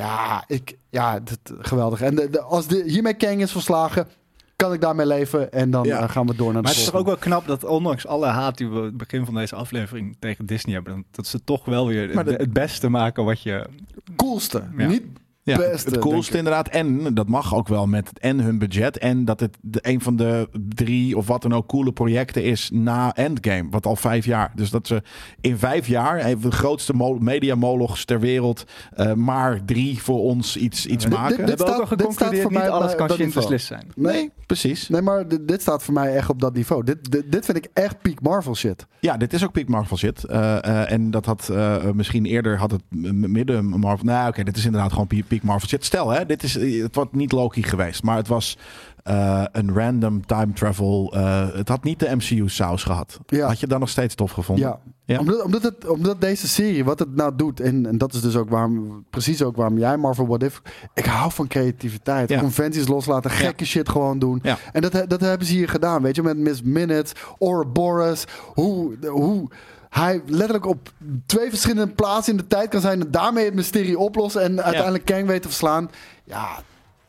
ja, 0.00 0.44
ik, 0.46 0.76
ja 0.90 1.20
dat, 1.20 1.38
geweldig. 1.58 2.00
En 2.00 2.14
de, 2.14 2.30
de- 2.30 2.40
als 2.42 2.66
de, 2.66 2.82
hiermee 2.86 3.14
Kang 3.14 3.40
is 3.42 3.52
verslagen, 3.52 4.06
kan 4.56 4.72
ik 4.72 4.80
daarmee 4.80 5.06
leven. 5.06 5.52
En 5.52 5.70
dan 5.70 5.84
Ja. 5.86 5.98
eh, 6.02 6.08
gaan 6.10 6.26
we 6.26 6.34
door 6.34 6.46
naar 6.52 6.56
de 6.56 6.60
Maar 6.62 6.70
het 6.70 6.80
is 6.80 6.84
toch 6.90 7.00
ook 7.00 7.06
wel 7.06 7.16
knap 7.16 7.46
dat 7.46 7.64
ondanks 7.64 8.06
alle 8.06 8.26
haat 8.26 8.56
die 8.58 8.68
we 8.68 8.80
het 8.80 8.96
begin 8.96 9.24
van 9.24 9.34
deze 9.34 9.54
aflevering 9.54 10.16
tegen 10.18 10.46
Disney 10.46 10.74
hebben, 10.74 11.04
dat 11.10 11.26
ze 11.26 11.44
toch 11.44 11.64
wel 11.64 11.86
weer 11.86 12.16
het, 12.16 12.26
de- 12.26 12.32
het 12.34 12.52
beste 12.52 12.88
maken 12.88 13.24
wat 13.24 13.42
je... 13.42 13.66
coolste. 14.16 14.62
Ja. 14.76 14.86
Niet 14.86 15.02
Ja, 15.42 15.56
beste. 15.56 15.90
het 15.90 15.98
coolste 15.98 16.36
inderdaad. 16.38 16.68
En 16.68 17.14
dat 17.14 17.28
mag 17.28 17.54
ook 17.54 17.68
wel 17.68 17.86
met 17.86 18.10
en 18.18 18.40
hun 18.40 18.58
budget. 18.58 18.98
En 18.98 19.24
dat 19.24 19.40
het 19.40 19.56
de, 19.60 19.78
een 19.82 20.00
van 20.00 20.16
de 20.16 20.48
drie 20.68 21.16
of 21.16 21.26
wat 21.26 21.42
dan 21.42 21.52
ook 21.54 21.66
coole 21.68 21.92
projecten 21.92 22.44
is 22.44 22.70
na 22.72 23.14
Endgame. 23.14 23.66
Wat 23.70 23.86
al 23.86 23.96
vijf 23.96 24.24
jaar. 24.24 24.52
Dus 24.54 24.70
dat 24.70 24.86
ze 24.86 25.02
in 25.40 25.56
vijf 25.58 25.86
jaar 25.86 26.18
even 26.18 26.50
de 26.50 26.56
grootste 26.56 26.92
mo- 26.94 27.18
mediamolochs 27.18 28.04
ter 28.04 28.20
wereld. 28.20 28.64
eh, 28.94 29.12
maar 29.12 29.64
drie 29.64 30.02
voor 30.02 30.20
ons 30.20 30.56
iets, 30.56 30.86
iets 30.86 31.04
Dit- 31.04 31.12
maken. 31.14 31.36
We 31.36 31.42
hebben 31.44 31.66
ook 31.66 31.72
staat- 31.74 31.90
al 31.90 31.96
dit 31.96 32.00
staat 32.00 32.12
geconcludeerd, 32.12 32.42
voor 32.42 32.52
mij 32.52 32.70
alles 32.70 32.94
kan 32.94 33.06
dat 33.08 33.16
Schindler's 33.16 33.48
niveau. 33.48 33.50
List 33.52 33.66
zijn. 33.66 34.14
nee, 34.14 34.30
precies. 34.46 34.88
Nee, 34.88 35.02
maar 35.02 35.28
dit, 35.28 35.48
dit 35.48 35.60
staat 35.60 35.82
voor 35.82 35.94
mij 35.94 36.14
echt 36.14 36.28
op 36.30 36.40
dat 36.40 36.54
niveau. 36.54 36.84
Dit, 36.84 37.10
dit, 37.10 37.32
dit 37.32 37.44
vind 37.44 37.56
ik 37.56 37.68
echt 37.72 38.02
peak 38.02 38.20
Marvel 38.22 38.54
shit. 38.54 38.86
Ja, 39.00 39.16
dit 39.16 39.32
is 39.32 39.44
ook 39.44 39.52
peak 39.52 39.68
Marvel 39.68 39.96
shit. 39.96 40.24
Eh, 40.24 40.64
eh, 40.64 40.92
en 40.92 41.10
dat 41.10 41.26
had 41.26 41.48
eh, 41.48 41.90
misschien 41.94 42.24
eerder 42.24 42.58
had 42.58 42.70
het 42.70 42.82
midden 43.28 43.64
Marvel. 43.64 44.04
Nou, 44.04 44.28
oké, 44.28 44.42
dit 44.42 44.56
is 44.56 44.64
inderdaad 44.64 44.92
gewoon 44.92 45.06
peak 45.06 45.28
peak 45.30 45.42
Marvel 45.42 45.68
shit. 45.68 45.84
Stel, 45.84 46.10
hè, 46.10 46.26
dit 46.26 46.42
is 46.42 46.54
het 46.82 46.94
wordt 46.94 47.12
niet 47.12 47.32
Loki 47.32 47.62
geweest, 47.62 48.02
maar 48.02 48.16
het 48.16 48.28
was 48.28 48.58
eh, 49.02 49.44
een 49.52 49.74
random 49.74 50.26
time 50.26 50.52
travel. 50.52 51.12
eh, 51.14 51.46
het 51.52 51.68
had 51.68 51.84
niet 51.84 52.00
de 52.00 52.16
MCU 52.16 52.48
saus 52.48 52.82
gehad. 52.82 53.20
Ja. 53.26 53.46
Had 53.46 53.60
je 53.60 53.66
dan 53.66 53.80
nog 53.80 53.88
steeds 53.88 54.14
tof 54.14 54.30
gevonden? 54.30 54.68
Ja. 54.68 54.80
Ja. 55.04 55.18
Omdat, 55.18 55.42
omdat, 55.42 55.62
het, 55.62 55.88
omdat 55.88 56.20
deze 56.20 56.48
serie, 56.48 56.84
wat 56.84 56.98
het 56.98 57.16
nou 57.16 57.36
doet, 57.36 57.60
en, 57.60 57.86
en 57.86 57.98
dat 57.98 58.14
is 58.14 58.20
dus 58.20 58.36
ook 58.36 58.50
waarom, 58.50 59.04
precies 59.10 59.42
ook 59.42 59.56
waarom 59.56 59.78
jij 59.78 59.96
Marvel 59.96 60.26
What 60.26 60.42
If. 60.42 60.62
Ik 60.94 61.04
hou 61.04 61.32
van 61.32 61.46
creativiteit. 61.46 62.28
Ja. 62.28 62.40
Conventies 62.40 62.88
loslaten, 62.88 63.30
gekke 63.30 63.64
shit 63.64 63.88
gewoon 63.88 64.18
doen. 64.18 64.38
Ja. 64.42 64.58
En 64.72 64.80
dat, 64.80 65.04
dat 65.08 65.20
hebben 65.20 65.46
ze 65.46 65.52
hier 65.54 65.68
gedaan, 65.68 66.02
weet 66.02 66.16
je, 66.16 66.22
met 66.22 66.38
Miss 66.38 66.62
Minute, 66.62 67.14
Ouroboros. 67.38 68.24
Hoe, 68.54 68.96
hoe 69.08 69.48
hij 69.90 70.22
letterlijk 70.26 70.66
op 70.66 70.92
twee 71.26 71.48
verschillende 71.48 71.92
plaatsen 71.92 72.32
in 72.32 72.38
de 72.38 72.46
tijd 72.46 72.68
kan 72.68 72.80
zijn 72.80 73.00
en 73.00 73.10
daarmee 73.10 73.44
het 73.44 73.54
mysterie 73.54 73.98
oplossen 73.98 74.42
en 74.42 74.62
uiteindelijk 74.62 75.04
Kang 75.04 75.26
weet 75.26 75.42
te 75.42 75.48
verslaan. 75.48 75.90
Ja, 76.24 76.48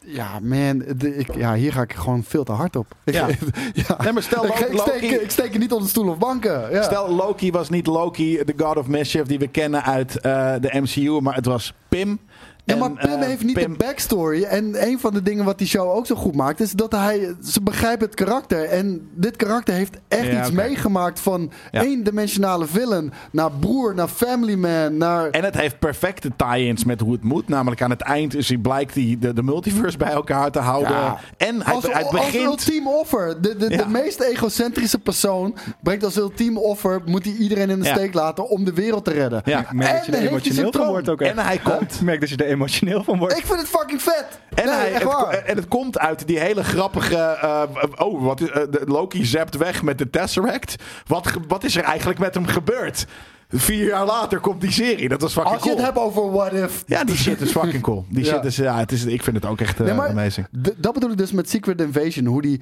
ja, 0.06 0.40
man, 0.42 0.84
de- 0.98 1.16
ik, 1.18 1.36
ja, 1.36 1.54
hier 1.54 1.74
ga 1.74 1.82
ik 1.82 1.94
gewoon 1.94 2.24
veel 2.24 2.44
te 2.44 2.52
hard 2.52 2.76
op. 2.76 2.88
Ja. 3.04 3.28
ja. 3.74 3.98
Nee, 4.04 4.12
maar 4.14 4.24
stel 4.24 4.46
ik, 4.46 4.60
ik, 4.60 4.74
Loki- 4.74 4.90
steek, 4.98 5.22
ik 5.22 5.32
steek 5.32 5.54
er 5.54 5.60
niet 5.60 5.72
onder 5.72 5.90
stoel 5.90 6.08
of 6.10 6.18
banken. 6.18 6.72
Ja. 6.72 6.84
Stel, 6.84 7.10
Loki 7.16 7.52
was 7.52 7.70
niet 7.70 7.88
Loki, 7.88 8.44
de 8.46 8.54
God 8.58 8.78
of 8.78 8.88
Mischief 8.88 9.24
die 9.26 9.40
we 9.40 9.48
kennen 9.48 9.84
uit 9.84 10.20
eh, 10.20 10.54
de 10.62 10.80
MCU, 10.82 11.20
maar 11.22 11.36
het 11.36 11.46
was 11.46 11.74
Pim. 11.90 12.20
Ja, 12.64 12.74
En, 12.74 12.80
maar 12.80 12.92
Pim 12.92 13.10
eh, 13.22 13.28
heeft 13.28 13.44
niet 13.44 13.54
Pim- 13.56 13.72
een 13.72 13.78
backstory. 13.78 14.44
En 14.44 14.88
een 14.88 15.00
van 15.00 15.14
de 15.14 15.22
dingen 15.22 15.46
wat 15.46 15.58
die 15.58 15.68
show 15.68 15.90
ook 15.96 16.06
zo 16.06 16.16
goed 16.16 16.36
maakt, 16.36 16.60
is 16.60 16.72
dat 16.72 16.92
hij. 16.92 17.36
Ze 17.44 17.62
begrijpen 17.62 18.06
het 18.06 18.16
karakter. 18.16 18.64
En 18.66 19.10
dit 19.16 19.36
karakter 19.36 19.74
heeft 19.74 19.98
echt 20.08 20.26
Ja, 20.32 20.40
iets 20.42 20.52
meegemaakt 20.52 21.20
van 21.20 21.52
Ja. 21.72 21.82
eendimensionale 21.84 22.66
villain 22.66 23.12
naar 23.32 23.52
broer, 23.52 23.96
naar 23.96 24.08
family 24.08 24.54
man, 24.56 24.98
naar. 24.98 25.30
En 25.30 25.44
het 25.44 25.58
heeft 25.58 25.80
perfecte 25.80 26.32
tie-ins 26.36 26.84
met 26.86 27.00
hoe 27.00 27.12
het 27.12 27.24
moet. 27.24 27.48
Namelijk 27.48 27.82
aan 27.82 27.90
het 27.90 28.02
eind 28.02 28.36
is 28.36 28.48
hij 28.48 28.58
blijkt 28.58 28.94
hij 28.96 29.16
de, 29.20 29.34
de 29.34 29.44
multiverse 29.44 29.98
bij 29.98 30.12
elkaar 30.12 30.52
te 30.52 30.60
houden. 30.60 30.92
Ja. 30.92 31.20
En 31.38 31.62
hij, 31.64 31.74
als, 31.74 31.84
hij 31.92 32.04
als 32.04 32.36
ultiem 32.36 32.88
offer. 32.88 33.42
De, 33.42 33.56
de, 33.56 33.70
Ja. 33.70 33.78
de 33.78 33.88
meest 33.88 34.20
egocentrische 34.20 35.00
persoon 35.00 35.56
brengt 35.84 36.04
als 36.04 36.16
ultiem 36.18 36.58
offer. 36.58 37.02
Moet 37.06 37.26
hij 37.26 37.34
iedereen 37.34 37.70
in 37.70 37.80
de 37.80 37.86
Ja. 37.86 37.94
steek 37.96 38.14
laten 38.14 38.50
om 38.50 38.66
de 38.66 38.74
wereld 38.74 39.06
te 39.06 39.12
redden. 39.12 39.42
Ja. 39.46 39.60
Ik 39.60 39.74
merk 39.74 39.96
dat 39.96 40.06
je 40.06 40.12
En 40.12 40.22
er 40.22 40.28
emotioneel 40.28 40.72
van 40.72 40.88
wordt 40.88 41.10
ook 41.10 41.22
En 41.22 41.38
echt. 41.38 41.48
hij 41.48 41.58
komt... 41.58 41.94
Ik 42.02 42.02
merk 42.02 42.20
dat 42.20 42.30
je 42.30 42.36
er 42.36 42.46
emotioneel 42.52 43.04
van 43.04 43.18
wordt. 43.18 43.38
Ik 43.38 43.46
vind 43.46 43.60
het 43.60 43.68
fucking 43.70 44.02
vet. 44.02 44.28
En, 44.54 44.66
nee, 44.66 44.76
hij, 44.76 44.92
echt 44.92 45.04
het, 45.04 45.12
waar. 45.12 45.34
en 45.34 45.56
het 45.56 45.68
komt 45.68 46.00
uit 46.00 46.28
die 46.28 46.40
hele 46.40 46.64
grappige. 46.64 47.16
eh, 47.18 47.64
oh, 47.98 48.24
wat, 48.24 48.42
eh, 48.42 48.62
Loki 48.86 49.26
zapt 49.26 49.58
weg 49.58 49.84
met 49.84 49.98
de 49.98 50.10
Tesseract. 50.10 50.76
Wat, 51.08 51.32
wat 51.48 51.64
is 51.64 51.76
er 51.76 51.84
eigenlijk 51.84 52.20
met 52.20 52.34
hem 52.34 52.46
gebeurd? 52.46 53.06
Vier 53.50 53.86
jaar 53.86 54.06
later 54.06 54.40
komt 54.40 54.62
die 54.62 54.72
serie. 54.72 55.10
Dat 55.10 55.22
was 55.22 55.34
fucking 55.34 55.54
Als 55.56 55.64
je 55.64 55.70
cool. 55.70 55.82
het 55.86 55.94
hebt 55.94 56.06
over 56.06 56.32
what 56.32 56.54
if. 56.54 56.84
Ja, 56.86 57.04
die 57.04 57.16
shit 57.16 57.42
is 57.42 57.52
fucking 57.52 57.82
cool. 57.82 58.06
Die 58.10 58.24
Ja. 58.26 58.32
shit 58.34 58.46
is, 58.46 58.56
ja, 58.56 58.78
het 58.78 58.92
is, 58.92 59.06
ik 59.06 59.24
vind 59.24 59.36
het 59.36 59.46
ook 59.46 59.62
echt 59.62 59.80
eh, 59.80 59.86
Nee, 59.98 60.10
amazing. 60.10 60.48
dat 60.78 60.94
bedoel 60.94 61.12
ik 61.12 61.18
dus 61.18 61.32
met 61.32 61.50
Secret 61.50 61.82
Invasion. 61.82 62.26
Hoe 62.26 62.42
die 62.42 62.62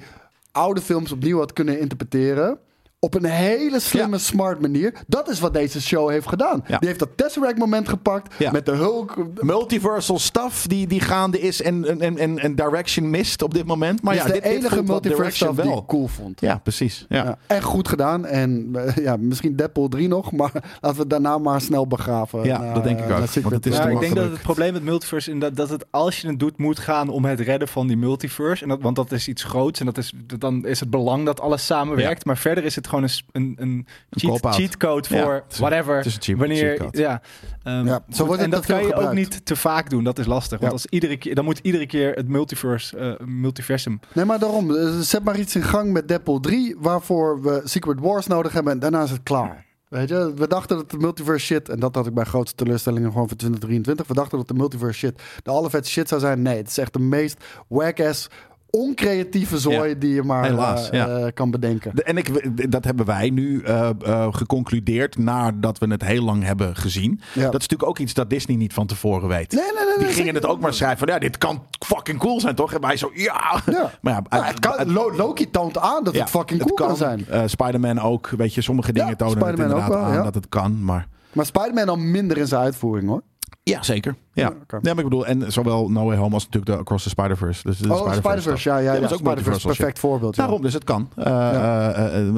oude 0.52 0.80
films 0.80 1.12
opnieuw 1.12 1.38
had 1.38 1.52
kunnen 1.52 1.80
interpreteren. 1.80 2.58
Op 3.02 3.14
een 3.14 3.24
hele 3.24 3.80
slimme, 3.80 4.16
Ja. 4.16 4.22
smart 4.22 4.60
manier. 4.60 4.92
Dat 5.06 5.28
is 5.28 5.40
wat 5.40 5.52
deze 5.54 5.82
show 5.82 6.10
heeft 6.10 6.28
gedaan. 6.28 6.64
Ja. 6.66 6.78
Die 6.78 6.88
heeft 6.88 7.00
dat 7.00 7.08
Tesseract 7.16 7.58
moment 7.58 7.88
gepakt. 7.88 8.34
Ja. 8.38 8.50
Met 8.50 8.66
de 8.66 8.72
Hulk. 8.72 9.16
Multiversal 9.34 10.18
stuff 10.18 10.66
die, 10.66 10.86
die 10.86 11.00
gaande 11.00 11.40
is 11.40 11.62
en, 11.62 12.00
en, 12.00 12.18
en, 12.18 12.38
en 12.38 12.54
direction 12.54 13.10
mist 13.10 13.42
op 13.42 13.54
dit 13.54 13.66
moment. 13.66 14.02
Maar 14.02 14.14
is 14.14 14.22
de 14.22 14.32
dit, 14.32 14.42
dit 14.42 14.52
enige 14.52 14.82
multiverse 14.82 15.08
direction 15.08 15.48
stuff 15.48 15.60
die 15.60 15.70
wel. 15.70 15.78
ik 15.78 15.86
cool 15.86 16.06
vond. 16.06 16.40
Ja, 16.40 16.58
precies. 16.58 17.06
Ja. 17.08 17.24
Ja, 17.24 17.38
echt 17.46 17.64
goed 17.64 17.88
gedaan. 17.88 18.26
En 18.26 18.70
eh, 18.74 18.96
ja, 19.04 19.16
misschien 19.16 19.56
Deadpool 19.56 19.88
3 19.88 20.08
nog. 20.08 20.32
Maar 20.32 20.50
laten 20.80 20.96
we 20.96 21.00
het 21.00 21.10
daarna 21.10 21.38
maar 21.38 21.60
snel 21.60 21.86
begraven. 21.86 22.44
Ja, 22.44 22.58
naar, 22.60 22.74
dat 22.74 22.84
denk 22.84 22.98
ik 22.98 23.04
eh, 23.04 23.12
ook, 23.12 23.18
naar 23.18 23.28
Secret 23.28 23.42
want 23.42 23.64
het 23.64 23.72
is 23.72 23.78
Ja, 23.78 23.84
te 23.84 23.90
ik 23.90 24.00
denk 24.00 24.14
dat 24.14 24.30
het 24.30 24.42
probleem 24.42 24.72
met 24.72 24.82
multiverse 24.82 25.32
is 25.32 25.40
dat, 25.40 25.56
dat 25.56 25.68
het 25.70 25.84
als 25.90 26.20
je 26.20 26.28
het 26.28 26.38
doet 26.38 26.58
moet 26.58 26.78
gaan 26.78 27.08
om 27.08 27.24
het 27.24 27.40
redden 27.40 27.68
van 27.68 27.86
die 27.86 27.96
multiverse. 27.96 28.62
En 28.62 28.68
dat, 28.68 28.80
want 28.80 28.96
dat 28.96 29.12
is 29.12 29.28
iets 29.28 29.44
groots 29.44 29.80
en 29.80 29.86
dat 29.86 29.98
is, 29.98 30.12
dan 30.38 30.66
is 30.66 30.80
het 30.80 30.90
belang 30.90 31.26
dat 31.26 31.40
alles 31.40 31.66
samenwerkt. 31.66 32.24
Maar 32.24 32.36
verder 32.38 32.64
is 32.64 32.74
het 32.74 32.88
gewoon 32.90 33.04
een, 33.04 33.10
een, 33.32 33.54
een 33.58 33.86
cheat, 34.10 34.54
cheatcode 34.54 35.14
Ja, 35.14 35.22
voor 35.24 35.44
whatever. 35.58 36.02
cheat- 36.04 36.38
wanneer, 36.38 36.98
ja, 36.98 37.22
Ehm, 37.62 37.86
Ja, 37.86 38.04
zo 38.10 38.26
wordt 38.26 38.42
en 38.42 38.50
dat 38.50 38.66
kan 38.66 38.86
je 38.86 38.94
ook 38.94 39.12
niet 39.12 39.46
te 39.46 39.56
vaak 39.56 39.90
doen. 39.90 40.04
Dat 40.04 40.18
is 40.18 40.26
lastig. 40.26 40.60
Want 40.60 40.72
als 40.72 40.86
iedere 40.86 41.16
keer, 41.16 41.34
dan 41.34 41.44
moet 41.44 41.58
iedere 41.62 41.86
keer 41.86 42.12
het 42.14 42.28
multiverse, 42.28 42.96
eh, 42.98 43.26
multiversum. 43.26 44.00
Nee, 44.12 44.24
maar 44.24 44.38
daarom. 44.38 44.76
eh, 44.76 44.98
Zet 44.98 45.24
maar 45.24 45.38
iets 45.38 45.54
in 45.54 45.62
gang 45.62 45.92
met 45.92 46.08
Deadpool 46.08 46.40
3. 46.40 46.76
Waarvoor 46.78 47.42
we 47.42 47.60
Secret 47.64 48.00
Wars 48.00 48.26
nodig 48.26 48.52
hebben. 48.52 48.72
En 48.72 48.78
daarna 48.78 49.02
is 49.02 49.10
het 49.10 49.22
klaar. 49.22 49.68
Weet 49.88 50.08
je, 50.08 50.32
we 50.36 50.46
dachten 50.48 50.76
dat 50.76 50.90
de 50.90 50.96
multiverse 50.96 51.46
shit, 51.46 51.68
en 51.68 51.80
dat 51.80 51.94
had 51.94 52.06
ik 52.06 52.14
bij 52.14 52.24
grootste 52.24 52.56
teleurstellingen 52.64 53.10
gewoon 53.12 53.28
voor 53.28 53.36
2023. 53.36 54.06
We 54.06 54.14
dachten 54.14 54.38
dat 54.38 54.48
de 54.48 54.54
multiverse 54.54 54.98
shit 54.98 55.22
de 55.42 55.50
allervetste 55.50 55.92
shit 55.92 56.08
zou 56.08 56.20
zijn. 56.20 56.42
Nee, 56.42 56.56
het 56.56 56.68
is 56.68 56.78
echt 56.78 56.92
de 56.92 56.98
meest 56.98 57.44
whack-ass, 57.68 58.28
oncreatieve 58.70 59.58
zooi 59.58 59.88
Ja. 59.88 59.94
die 59.94 60.14
je 60.14 60.22
maar 60.22 60.44
Helaas, 60.44 60.90
eh, 60.90 60.98
ja. 60.98 61.08
eh, 61.08 61.26
kan 61.34 61.50
bedenken. 61.50 61.96
De- 61.96 62.02
En 62.02 62.16
ik, 62.16 62.70
dat 62.70 62.84
hebben 62.84 63.06
wij 63.06 63.30
nu 63.30 63.62
eh, 63.62 63.90
geconcludeerd 64.30 65.18
nadat 65.18 65.78
we 65.78 65.86
het 65.86 66.04
heel 66.04 66.24
lang 66.24 66.44
hebben 66.44 66.76
gezien. 66.76 67.20
Ja. 67.32 67.40
Dat 67.42 67.60
is 67.60 67.68
natuurlijk 67.68 67.88
ook 67.88 67.98
iets 67.98 68.14
dat 68.14 68.30
Disney 68.30 68.56
niet 68.56 68.72
van 68.72 68.86
tevoren 68.86 69.28
weet. 69.28 69.52
Nee, 69.52 69.64
nee, 69.74 69.84
nee. 69.96 70.06
Die 70.06 70.14
gingen 70.14 70.34
het 70.34 70.46
ook 70.46 70.60
maar 70.60 70.74
schrijven 70.74 70.98
van 70.98 71.08
ja, 71.08 71.18
dit 71.18 71.38
kan 71.38 71.62
fucking 71.86 72.18
cool 72.18 72.40
zijn 72.40 72.54
toch? 72.54 72.72
En 72.72 72.80
wij 72.80 72.96
zo 72.96 73.10
ja. 73.14 73.60
Maar 74.02 74.12
ja, 74.12 74.22
Nou, 74.28 74.44
het 74.44 74.58
kan, 74.58 74.92
Lo- 74.92 75.16
Loki 75.16 75.50
toont 75.50 75.78
aan 75.78 76.04
dat 76.04 76.14
het 76.16 76.30
fucking 76.30 76.60
cool 76.62 76.74
kan, 76.74 76.96
zijn. 76.96 77.26
Spider-Man 77.46 77.98
ook. 78.00 78.28
Weet 78.36 78.54
je, 78.54 78.60
sommige 78.60 78.92
dingen 78.92 79.16
tonen 79.16 79.46
het 79.46 79.58
inderdaad 79.58 79.88
wel, 79.88 79.98
aan 79.98 80.24
dat 80.24 80.34
het 80.34 80.48
kan. 80.48 80.84
Maar 80.84 81.08
Maar 81.32 81.46
Spider-Man 81.46 81.88
al 81.88 81.96
minder 81.96 82.36
in 82.38 82.46
zijn 82.46 82.60
uitvoering 82.62 83.08
hoor. 83.08 83.22
ja, 83.62 83.82
zeker. 83.82 84.14
Ja. 84.32 84.48
Nee, 84.48 84.80
maar 84.94 84.98
ik 84.98 85.10
bedoel, 85.10 85.26
en 85.26 85.52
zowel 85.52 85.88
No 85.90 86.04
Way 86.04 86.16
Home 86.16 86.34
als 86.34 86.44
natuurlijk 86.44 86.72
de 86.72 86.78
Across 86.78 87.02
the 87.02 87.08
Spider-Verse. 87.08 87.62
Dus 87.62 87.78
de 87.78 87.92
oh, 87.92 88.12
Spider-Verse, 88.12 88.68
ja, 88.68 88.78
ja, 88.78 88.92
ja. 88.92 89.00
dat 89.00 89.10
is 89.10 89.12
ook 89.16 89.18
Spider-Verse, 89.26 89.60
shit. 89.60 89.76
perfect 89.76 89.98
voorbeeld. 89.98 90.36
ja. 90.36 90.42
Daarom, 90.42 90.62
dus 90.62 90.72
het 90.74 90.84
kan. 90.84 91.08
Eh, 91.16 91.24
Ja. 91.24 91.92
eh, 91.92 92.28
eh, 92.28 92.34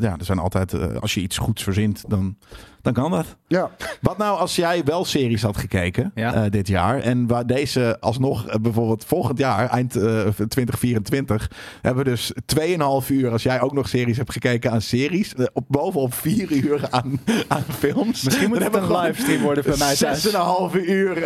ja, 0.00 0.16
er 0.18 0.24
zijn 0.24 0.38
altijd, 0.38 0.72
eh, 0.72 0.96
als 1.00 1.14
je 1.14 1.20
iets 1.20 1.38
goeds 1.38 1.62
verzint, 1.62 2.04
dan, 2.08 2.36
dan 2.82 2.92
kan 2.92 3.10
dat. 3.10 3.36
Ja. 3.46 3.70
Wat 4.00 4.18
nou 4.18 4.38
als 4.38 4.56
jij 4.56 4.84
wel 4.84 5.04
series 5.04 5.42
had 5.42 5.56
gekeken 5.56 6.10
Ja. 6.14 6.34
eh, 6.34 6.50
dit 6.50 6.68
jaar 6.68 7.00
en 7.00 7.26
waar 7.26 7.46
deze 7.46 7.96
alsnog 8.00 8.60
bijvoorbeeld 8.60 9.04
volgend 9.04 9.38
jaar, 9.38 9.68
eind 9.68 9.96
eh, 9.96 10.02
2024, 10.48 11.50
hebben 11.82 12.04
we 12.04 12.10
dus 12.10 12.32
2,5 12.46 13.08
uur 13.10 13.30
als 13.30 13.42
jij 13.42 13.60
ook 13.60 13.72
nog 13.72 13.88
series 13.88 14.16
hebt 14.16 14.32
gekeken 14.32 14.70
aan 14.70 14.80
series, 14.80 15.34
op 15.52 15.64
bovenop 15.68 16.14
4 16.14 16.52
uur 16.52 16.80
aan, 16.90 17.20
aan 17.48 17.62
films. 17.78 18.22
Misschien 18.24 18.48
moet 18.48 18.62
het 18.62 18.74
een 18.74 18.82
gewoon 18.82 19.02
livestream 19.02 19.42
worden 19.42 19.64
voor 19.64 19.78
mij 19.78 19.94
thuis. 19.96 20.26
6,5 20.74 20.80
uur 20.88 21.24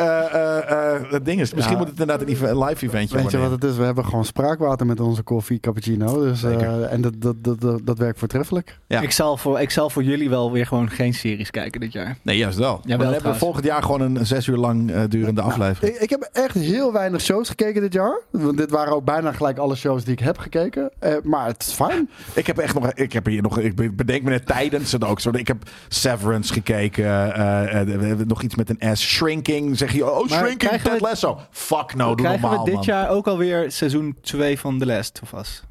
het 1.10 1.24
ding 1.24 1.40
is. 1.40 1.54
Misschien 1.54 1.76
Ja. 1.76 1.82
moet 1.82 1.90
het 1.90 2.00
inderdaad 2.00 2.28
een 2.28 2.58
live 2.58 2.84
eventje 2.86 2.88
Weet 2.90 3.10
je 3.10 3.20
worden. 3.20 3.40
wat 3.40 3.50
het 3.50 3.64
is? 3.64 3.76
We 3.76 3.84
hebben 3.84 4.04
gewoon 4.04 4.24
spraakwater 4.24 4.86
met 4.86 5.00
onze 5.00 5.22
koffie 5.22 5.60
cappuccino. 5.60 6.20
Dus, 6.20 6.42
eh, 6.42 6.92
en 6.92 7.00
dat, 7.00 7.12
dat, 7.18 7.44
dat, 7.44 7.60
dat, 7.60 7.80
dat 7.84 7.98
werkt 7.98 8.18
voortreffelijk. 8.18 8.78
Ja. 8.86 9.00
Ik, 9.00 9.10
zal 9.10 9.36
voor, 9.36 9.60
ik 9.60 9.70
zal 9.70 9.90
voor 9.90 10.02
jullie 10.02 10.30
wel 10.30 10.52
weer 10.52 10.66
gewoon 10.66 10.90
geen 10.90 11.14
series 11.14 11.50
kijken 11.50 11.80
dit 11.80 11.92
jaar. 11.92 12.16
Nee, 12.22 12.36
juist 12.36 12.58
wel. 12.58 12.80
Hebben 12.86 13.06
we 13.08 13.14
trouwens. 13.14 13.38
volgend 13.44 13.64
jaar 13.64 13.82
gewoon 13.82 14.00
een 14.00 14.26
zes 14.26 14.46
uur 14.46 14.56
lang 14.56 14.90
eh, 14.90 15.02
durende 15.08 15.40
aflevering. 15.42 15.94
Ik, 15.94 16.00
ik 16.00 16.10
heb 16.10 16.28
echt 16.32 16.54
heel 16.54 16.92
weinig 16.92 17.20
shows 17.20 17.48
gekeken 17.48 17.80
dit 17.80 17.92
jaar. 17.92 18.20
Want 18.30 18.56
dit 18.56 18.70
waren 18.70 18.92
ook 18.92 19.04
bijna 19.04 19.32
gelijk 19.32 19.58
alle 19.58 19.74
shows 19.76 20.04
die 20.04 20.12
ik 20.12 20.18
heb 20.20 20.38
gekeken. 20.38 20.90
Eh, 20.98 21.14
maar 21.22 21.46
het 21.46 21.62
is 21.62 21.72
fijn. 21.72 22.10
Ik 22.34 22.46
heb 22.46 22.58
echt 22.58 22.74
nog, 22.74 22.92
ik 22.92 23.12
heb 23.12 23.26
hier 23.26 23.42
nog, 23.42 23.58
ik 23.58 23.96
bedenk 23.96 24.22
me 24.22 24.30
net 24.30 24.46
tijdens 24.46 24.92
het 24.92 25.04
ook 25.04 25.20
zo. 25.20 25.30
Ik 25.32 25.48
heb 25.48 25.56
Severance 25.88 26.52
gekeken, 26.52 27.04
eh, 27.34 27.80
eh, 27.80 27.86
we 27.98 28.06
hebben 28.06 28.26
nog 28.28 28.42
iets 28.42 28.54
met 28.54 28.70
een 28.78 28.96
S. 28.96 29.00
Shrinking, 29.00 29.78
zeg 29.78 29.92
je, 29.92 29.99
oh 30.04 30.18
Maar 30.18 30.38
Shrinking, 30.38 30.58
krijgen 30.58 30.90
Ted 30.90 31.00
we- 31.00 31.06
Lasso. 31.06 31.38
Fuck 31.50 31.94
no, 31.94 32.06
doe 32.06 32.14
Krijgen 32.16 32.40
normaal 32.40 32.58
we 32.58 32.64
dit 32.64 32.74
man. 32.74 32.84
jaar 32.84 33.08
ook 33.10 33.26
alweer 33.26 33.72
seizoen 33.72 34.16
2 34.20 34.58
van 34.58 34.78
The 34.78 34.86
Last 34.86 35.20
of 35.22 35.32
Us? 35.32 35.62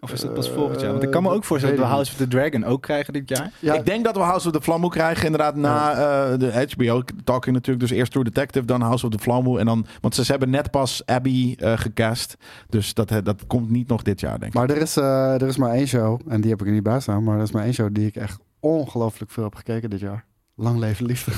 Of 0.00 0.12
is 0.12 0.20
dat 0.20 0.34
pas 0.34 0.50
volgend 0.50 0.80
jaar? 0.80 0.90
Want 0.90 1.02
ik 1.02 1.10
kan 1.10 1.22
me 1.22 1.28
Eh, 1.28 1.34
ook 1.34 1.44
voorstellen 1.44 1.76
dat 1.76 1.84
we 1.86 1.90
House 1.92 2.10
of 2.12 2.16
the 2.18 2.28
Dragon 2.28 2.64
ook 2.64 2.82
krijgen 2.82 3.12
dit 3.12 3.28
jaar. 3.28 3.52
Ja, 3.60 3.74
Ik 3.74 3.86
denk 3.86 4.04
dat 4.04 4.16
we 4.16 4.22
House 4.22 4.46
of 4.46 4.52
the 4.52 4.60
Flamme 4.62 4.88
krijgen 4.88 5.24
inderdaad 5.24 5.56
na 5.56 5.90
eh, 5.92 6.38
de 6.38 6.66
HBO 6.76 7.02
talking 7.24 7.54
natuurlijk. 7.54 7.88
Dus 7.88 7.98
eerst 7.98 8.12
True 8.12 8.24
Detective, 8.24 8.64
dan 8.66 8.80
House 8.80 9.06
of 9.06 9.12
the 9.12 9.18
Flamme. 9.18 9.58
En 9.58 9.66
dan, 9.66 9.86
want 10.00 10.14
ze, 10.14 10.24
ze 10.24 10.30
hebben 10.30 10.50
net 10.50 10.70
pas 10.70 11.02
Abby 11.06 11.54
eh, 11.58 11.72
gecast. 11.78 12.36
Dus 12.68 12.94
dat, 12.94 13.10
eh, 13.10 13.18
dat 13.22 13.46
komt 13.46 13.70
niet 13.70 13.88
nog 13.88 14.02
dit 14.02 14.20
jaar, 14.20 14.38
denk 14.38 14.52
ik. 14.52 14.58
maar 14.58 14.70
er 14.70 14.76
is, 14.82 14.96
eh, 14.96 15.34
er 15.34 15.46
is 15.48 15.56
maar 15.56 15.70
één 15.72 15.86
show. 15.88 16.20
En 16.28 16.40
die 16.40 16.50
heb 16.50 16.60
ik 16.60 16.66
er 16.66 16.72
niet 16.72 16.82
bij 16.82 17.00
staan. 17.00 17.24
Maar 17.24 17.36
er 17.36 17.42
is 17.42 17.52
maar 17.52 17.64
één 17.64 17.74
show 17.74 17.88
die 17.92 18.06
ik 18.06 18.16
echt 18.16 18.38
ongelooflijk 18.60 19.30
veel 19.30 19.44
heb 19.44 19.54
gekeken 19.54 19.90
dit 19.90 20.00
jaar. 20.00 20.24
Lang 20.56 20.78
leven 20.78 21.06
liefde. 21.06 21.32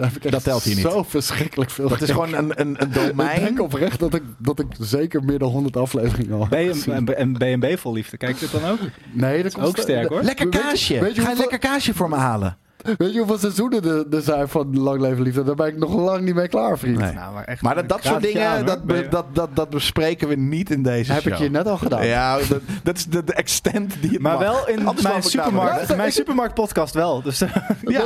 Echt 0.00 0.30
Dat 0.30 0.42
telt 0.44 0.62
hier 0.62 0.74
niet. 0.74 0.84
Zo 0.84 1.02
verschrikkelijk 1.02 1.70
veel. 1.70 1.88
Dat 1.88 2.00
is 2.00 2.10
gewoon 2.10 2.34
een, 2.34 2.60
een, 2.60 2.60
een 2.60 2.72
Ik 2.88 2.92
denk 2.94 3.08
domein. 3.08 3.60
oprecht 3.60 3.98
dat 3.98 4.14
ik, 4.14 4.22
dat 4.38 4.58
ik 4.58 4.66
zeker 4.80 5.24
meer 5.24 5.38
dan 5.38 5.50
100 5.50 5.76
afleveringen 5.76 6.32
al 6.38 6.46
een, 6.50 7.20
een 7.20 7.58
B&B 7.58 7.78
vol 7.78 7.92
liefde? 7.92 8.16
Kijk 8.16 8.34
je 8.38 8.48
dit 8.50 8.60
dan 8.60 8.70
ook? 8.70 8.78
Nee, 9.12 9.42
dat 9.42 9.52
komt 9.54 9.66
Ook 9.66 9.76
sterk, 9.78 10.08
hoor. 10.08 10.22
Lekker 10.22 10.44
Weet 10.44 10.54
je- 10.54 10.60
kaasje. 10.60 11.00
weet 11.00 11.14
je 11.14 11.20
Ga 11.22 11.30
je 11.30 11.36
lekker 11.36 11.58
kaasje 11.58 11.94
voor 11.94 12.08
me 12.08 12.16
halen? 12.16 12.58
Weet 12.98 13.12
je 13.12 13.18
hoeveel 13.18 13.38
seizoenen 13.38 13.84
er, 13.84 14.04
er 14.16 14.22
zijn 14.22 14.48
van 14.48 14.78
Lang 14.80 15.00
Leven 15.00 15.22
Liefde? 15.22 15.42
Daar 15.44 15.54
ben 15.54 15.66
ik 15.66 15.76
nog 15.76 15.94
lang 15.94 16.20
niet 16.24 16.34
mee 16.34 16.48
klaar, 16.48 16.78
vriend. 16.78 16.98
Nee. 16.98 17.12
Nou, 17.12 17.34
maar 17.34 17.44
echt. 17.44 17.62
Maar 17.62 17.74
dat, 17.74 17.88
dat 17.88 17.98
soort 18.04 18.22
dingen, 18.22 18.46
aan, 18.48 18.64
dat, 18.66 18.84
be- 18.84 19.06
dat, 19.10 19.24
dat, 19.32 19.48
dat 19.56 19.70
bespreken 19.70 20.28
we 20.28 20.34
niet 20.34 20.70
in 20.70 20.82
deze 20.82 21.12
heb 21.12 21.22
show. 21.22 21.32
ik 21.32 21.38
je 21.38 21.50
net 21.50 21.66
al 21.68 21.76
gedaan. 21.76 22.06
Ja, 22.06 22.36
dat, 22.48 22.60
dat 22.82 22.96
is 22.96 23.04
de, 23.06 23.24
de 23.24 23.32
extent 23.32 23.94
die 24.00 24.10
het 24.10 24.20
Maar 24.20 24.32
mag. 24.32 24.40
wel 24.42 24.68
in 24.68 24.86
Anders 24.86 25.06
mijn 25.08 25.22
supermarkt, 25.22 25.74
Luister, 25.74 25.96
mijn 25.96 26.08
ik- 26.08 26.14
supermarktpodcast 26.14 26.94
wel. 26.94 27.22
Dus 27.22 27.38
Ja, 27.38 27.46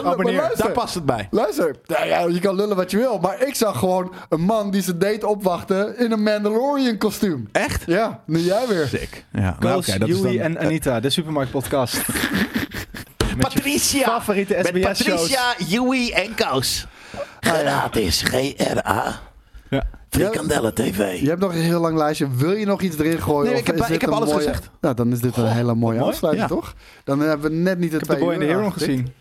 maar 0.02 0.12
abonneer. 0.12 0.34
luister. 0.36 0.64
Daar 0.64 0.72
past 0.72 0.94
het 0.94 1.04
bij. 1.06 1.28
Luister, 1.30 1.76
nou 1.86 2.06
ja, 2.06 2.20
je 2.20 2.40
kan 2.40 2.54
lullen 2.54 2.76
wat 2.76 2.90
je 2.90 2.96
wil, 2.96 3.18
maar 3.18 3.46
ik 3.46 3.54
zag 3.54 3.78
gewoon 3.78 4.12
een 4.28 4.40
man 4.40 4.70
die 4.70 4.82
zijn 4.82 4.98
date 4.98 5.26
opwachtte 5.26 5.94
in 5.98 6.12
een 6.12 6.22
Mandalorian 6.22 6.98
kostuum. 6.98 7.48
Echt? 7.52 7.82
Ja, 7.86 8.20
nu 8.26 8.38
jij 8.38 8.64
weer. 8.68 8.86
Sick. 8.86 9.24
Ja, 9.32 9.56
nou, 9.60 9.82
dat 9.86 10.08
is 10.08 10.20
Joey 10.20 10.36
dan- 10.36 10.44
en 10.44 10.58
Anita, 10.58 11.00
de 11.00 11.10
supermarktpodcast. 11.10 11.96
Met 12.06 12.06
je 12.51 12.51
Patricia. 13.38 14.04
favoriete 14.04 14.54
Met. 14.72 14.80
Patricia, 14.80 15.54
Joey 15.66 16.12
en 16.12 16.34
Koos. 16.34 16.86
Gratis, 17.40 18.22
GRA. 18.22 19.20
Ja. 19.70 19.82
Frikandellen 20.10 20.74
TV. 20.74 21.20
Je 21.20 21.28
hebt 21.28 21.40
nog 21.40 21.52
een 21.54 21.60
heel 21.60 21.80
lang 21.80 21.96
lijstje. 21.96 22.28
Wil 22.36 22.52
je 22.52 22.66
nog 22.66 22.80
iets 22.82 22.98
erin 22.98 23.22
gooien? 23.22 23.44
Nee, 23.44 23.52
of 23.52 23.60
ik 23.60 23.66
heb- 23.66 23.88
ik 23.88 24.00
heb 24.00 24.10
alles 24.10 24.28
mooie... 24.28 24.40
gezegd. 24.44 24.70
Nou, 24.80 24.94
dan 24.94 25.12
is 25.12 25.20
dit 25.20 25.36
een 25.36 25.46
hele 25.52 25.74
mooie 25.74 25.98
mooi. 25.98 26.10
afsluiting, 26.10 26.48
Ja. 26.48 26.54
toch? 26.54 26.74
Dan 27.04 27.20
hebben 27.20 27.50
we 27.50 27.56
net 27.56 27.78
niet 27.78 27.90
de 27.90 27.98
Ik 27.98 28.06
heb 28.06 28.18
de 28.18 28.24
Boy 28.24 28.34
in 28.34 28.40
Hero 28.40 28.70
gezien. 28.70 29.12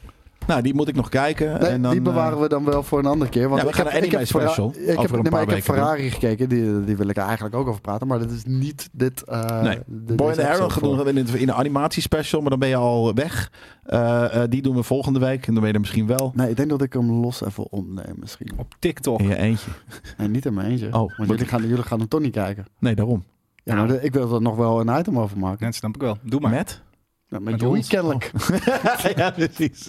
Nou, 0.47 0.61
die 0.61 0.73
moet 0.73 0.88
ik 0.88 0.95
nog 0.95 1.09
kijken. 1.09 1.59
Nee, 1.59 1.69
en 1.69 1.81
dan, 1.81 1.91
die 1.91 2.01
bewaren 2.01 2.35
eh, 2.35 2.41
we 2.41 2.49
dan 2.49 2.63
wel 2.63 2.84
voor 2.84 2.99
een 2.99 3.05
andere 3.05 3.31
keer. 3.31 3.49
Want 3.49 3.61
Ja, 3.61 3.68
we 3.68 3.69
ik 3.69 3.76
gaan 3.76 3.85
heb, 3.85 3.95
een 3.95 4.07
anime 4.07 4.26
special 4.26 4.69
Ik 4.77 4.85
heb, 4.85 4.97
over 4.97 5.15
een 5.18 5.22
nee, 5.22 5.31
maar 5.31 5.41
ik 5.41 5.49
heb 5.49 5.65
doen. 5.65 5.76
Ferrari 5.76 6.11
gekeken. 6.11 6.49
Die, 6.49 6.84
die 6.84 6.97
wil 6.97 7.07
ik 7.07 7.18
er 7.18 7.23
eigenlijk 7.23 7.55
ook 7.55 7.68
over 7.68 7.81
praten. 7.81 8.07
Maar 8.07 8.19
dat 8.19 8.31
is 8.31 8.43
niet 8.45 8.89
dit. 8.91 9.23
eh 9.23 9.61
Nee. 9.61 9.80
Boy 9.88 10.34
the 10.34 10.47
Arrow 10.49 10.72
genoemd 10.72 11.05
in, 11.07 11.39
in 11.39 11.45
de 11.45 11.53
animatiespecial, 11.53 12.41
maar 12.41 12.49
dan 12.49 12.59
ben 12.59 12.69
je 12.69 12.76
al 12.76 13.13
weg. 13.13 13.51
Eh, 13.84 14.43
eh, 14.43 14.49
die 14.49 14.61
doen 14.61 14.76
we 14.76 14.84
volgende 14.84 15.19
week 15.19 15.47
en 15.47 15.51
dan 15.53 15.59
ben 15.59 15.68
je 15.68 15.73
er 15.73 15.80
misschien 15.80 16.07
wel 16.07 16.31
Nee, 16.35 16.49
ik 16.49 16.57
denk 16.57 16.69
dat 16.69 16.81
ik 16.81 16.93
hem 16.93 17.11
los 17.11 17.45
even 17.45 17.72
opneem 17.72 18.15
misschien. 18.15 18.51
Op 18.57 18.76
TikTok. 18.80 19.19
in 19.19 19.27
je 19.27 19.35
eentje. 19.38 19.72
Nee, 20.18 20.27
niet 20.27 20.45
in 20.45 20.53
mijn 20.53 20.68
eentje. 20.72 20.85
Oh, 20.88 21.18
Want 21.18 21.30
jullie 21.30 21.45
gaan, 21.45 21.68
jullie 21.68 21.84
gaan 21.84 21.99
hem 21.99 22.07
toch 22.07 22.22
niet 22.22 22.34
kijken. 22.34 22.65
Nee, 22.80 22.95
daarom. 22.95 23.23
Ja, 23.63 23.76
maar 23.76 24.03
ik 24.03 24.13
wil 24.13 24.34
er 24.34 24.41
nog 24.41 24.55
wel 24.55 24.80
een 24.80 24.99
item 24.99 25.19
over 25.19 25.38
maken. 25.38 25.57
Ja, 25.59 25.65
dat 25.65 25.76
snap 25.76 25.95
ik 25.95 26.01
wel. 26.01 26.18
Doe 26.23 26.39
maar. 26.39 26.51
Met? 26.51 26.81
Ja, 27.31 27.39
met 27.39 27.51
Met 27.51 27.61
Joey 27.61 27.77
ons. 27.77 27.87
kennelijk. 27.87 28.31
ja, 29.15 29.31
precies. 29.31 29.87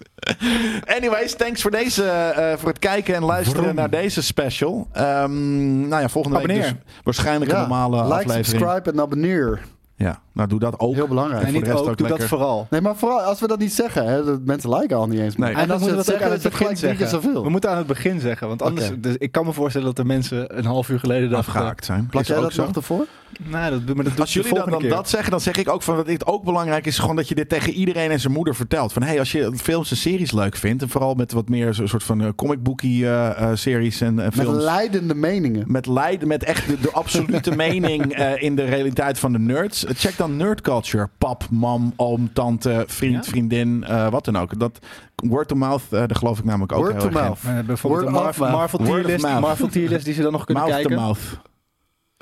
Anyways, 0.86 1.34
thanks 1.34 1.62
voor, 1.62 1.70
deze, 1.70 2.04
eh, 2.04 2.56
voor 2.58 2.68
het 2.68 2.78
kijken 2.78 3.14
en 3.14 3.24
luisteren 3.24 3.62
Vroom. 3.62 3.74
naar 3.74 3.90
deze 3.90 4.22
special. 4.22 4.88
Ehm, 4.92 5.88
nou 5.88 6.02
ja, 6.02 6.08
volgende 6.08 6.36
Abonneer. 6.36 6.62
week 6.62 6.72
dus 6.72 7.00
waarschijnlijk 7.02 7.52
een 7.52 7.58
normale 7.58 7.96
like, 8.02 8.12
aflevering. 8.14 8.46
subscribe 8.46 8.90
en 8.90 9.00
abonneer. 9.00 9.60
Ja, 10.02 10.20
nou 10.32 10.48
doe 10.48 10.58
dat 10.58 10.78
ook. 10.78 10.94
Heel 10.94 11.08
belangrijk. 11.08 11.40
En 11.40 11.46
voor 11.46 11.56
niet 11.56 11.64
de 11.64 11.70
rest 11.70 11.82
ook, 11.82 11.88
ook 11.90 11.98
doe 11.98 12.08
dat 12.08 12.24
vooral. 12.24 12.66
Nee, 12.70 12.80
maar 12.80 12.96
vooral 12.96 13.20
als 13.20 13.40
we 13.40 13.46
dat 13.46 13.58
niet 13.58 13.72
zeggen, 13.72 14.06
hè, 14.06 14.24
dat 14.24 14.40
mensen 14.44 14.74
liken 14.74 14.96
al 14.96 15.06
niet 15.06 15.20
eens. 15.20 15.36
meer. 15.36 15.46
Nee. 15.52 15.62
En 15.62 15.70
als 15.70 15.80
we 15.82 15.86
moeten 15.92 15.96
dat 15.96 16.04
we 16.04 16.10
zeggen, 16.10 16.26
aan 16.66 16.72
het 16.72 16.80
drie 16.80 16.94
keer 16.96 17.06
zoveel. 17.06 17.42
We 17.42 17.50
moeten 17.50 17.70
aan 17.70 17.76
het 17.76 17.86
begin 17.86 18.20
zeggen, 18.20 18.48
want 18.48 18.62
anders... 18.62 18.90
Dus 18.98 19.16
ik 19.18 19.32
kan 19.32 19.46
me 19.46 19.52
voorstellen 19.52 19.86
dat 19.86 19.96
de 19.96 20.04
mensen 20.04 20.58
een 20.58 20.64
half 20.64 20.88
uur 20.88 20.98
geleden 20.98 21.30
dachten... 21.30 21.52
afgehaakt 21.52 21.84
zijn. 21.84 22.06
Plak 22.10 22.24
jij 22.24 22.36
ook 22.36 22.42
dat 22.42 22.52
zo? 22.52 22.64
nog 22.66 22.76
ervoor? 22.76 23.06
Nou, 23.50 23.70
dat, 23.84 23.94
maar 23.94 24.04
dat 24.04 24.12
doe 24.12 24.20
Als 24.22 24.32
jullie 24.32 24.48
dan, 24.48 24.58
volgende 24.58 24.70
dan 24.70 24.88
keer. 24.88 24.98
dat 24.98 25.08
zeggen, 25.08 25.30
dan 25.30 25.40
zeg 25.40 25.56
ik 25.56 25.68
ook 25.68 25.82
van 25.82 25.96
dat 25.96 26.06
het 26.06 26.26
ook 26.26 26.44
belangrijk 26.44 26.86
is 26.86 26.98
gewoon 26.98 27.16
dat 27.16 27.28
je 27.28 27.34
dit 27.34 27.48
tegen 27.48 27.72
iedereen 27.72 28.10
en 28.10 28.20
zijn 28.20 28.32
moeder 28.32 28.54
vertelt. 28.54 28.92
Van 28.92 29.02
hey, 29.02 29.18
als 29.18 29.32
je 29.32 29.52
films 29.56 29.90
en 29.90 29.96
series 29.96 30.32
leuk 30.32 30.56
vindt, 30.56 30.82
en 30.82 30.88
vooral 30.88 31.14
met 31.14 31.32
wat 31.32 31.48
meer 31.48 31.74
zo'n 31.74 31.88
soort 31.88 32.02
van 32.02 32.22
uh, 32.22 32.28
comicbookie 32.36 33.04
eh, 33.06 33.30
eh, 33.50 33.56
series 33.56 34.00
en 34.00 34.18
eh, 34.18 34.24
Met 34.24 34.34
films. 34.34 34.62
leidende 34.64 35.14
meningen. 35.14 35.64
Met 35.66 35.86
lijden, 35.86 36.28
met 36.28 36.44
echt 36.44 36.66
de, 36.68 36.80
de 36.80 36.92
absolute 36.92 37.56
mening 37.66 38.12
eh, 38.12 38.42
in 38.42 38.56
de 38.56 38.64
realiteit 38.64 39.18
van 39.18 39.32
de 39.32 39.38
nerds. 39.38 39.84
Eh, 39.94 39.98
Check 39.98 40.16
dan 40.16 40.36
Nerd 40.36 40.60
Culture. 40.60 41.08
Pap, 41.18 41.44
mam, 41.50 41.92
oom, 41.96 42.32
tante, 42.32 42.84
vriend, 42.86 43.24
Ja? 43.24 43.30
vriendin, 43.30 43.84
eh, 43.84 44.08
wat 44.10 44.24
dan 44.24 44.36
ook. 44.38 44.58
Dat 44.58 44.78
word 45.14 45.48
to 45.48 45.54
mouth, 45.56 45.82
eh 45.84 45.90
daar 45.90 46.16
geloof 46.16 46.38
ik 46.38 46.44
namelijk 46.44 46.72
ook 46.72 46.78
Word 46.78 46.92
heel 46.92 47.00
to 47.00 47.06
erg 47.08 47.16
in. 47.18 47.22
mouth. 47.24 47.58
Eh, 47.60 47.66
bijvoorbeeld 47.66 48.02
Word 48.02 48.14
Marvel, 48.14 48.44
mouth. 48.44 48.56
Marvel 48.58 48.78
tierlist, 48.78 49.22
mouth. 49.24 49.40
Marvel 49.40 49.68
tierlist 49.68 50.04
die 50.04 50.14
ze 50.14 50.22
dan 50.22 50.32
nog 50.32 50.44
kunnen 50.44 50.62
Mouth 50.62 50.74
kijken. 50.76 50.96
to 50.96 51.02
mouth. 51.02 51.18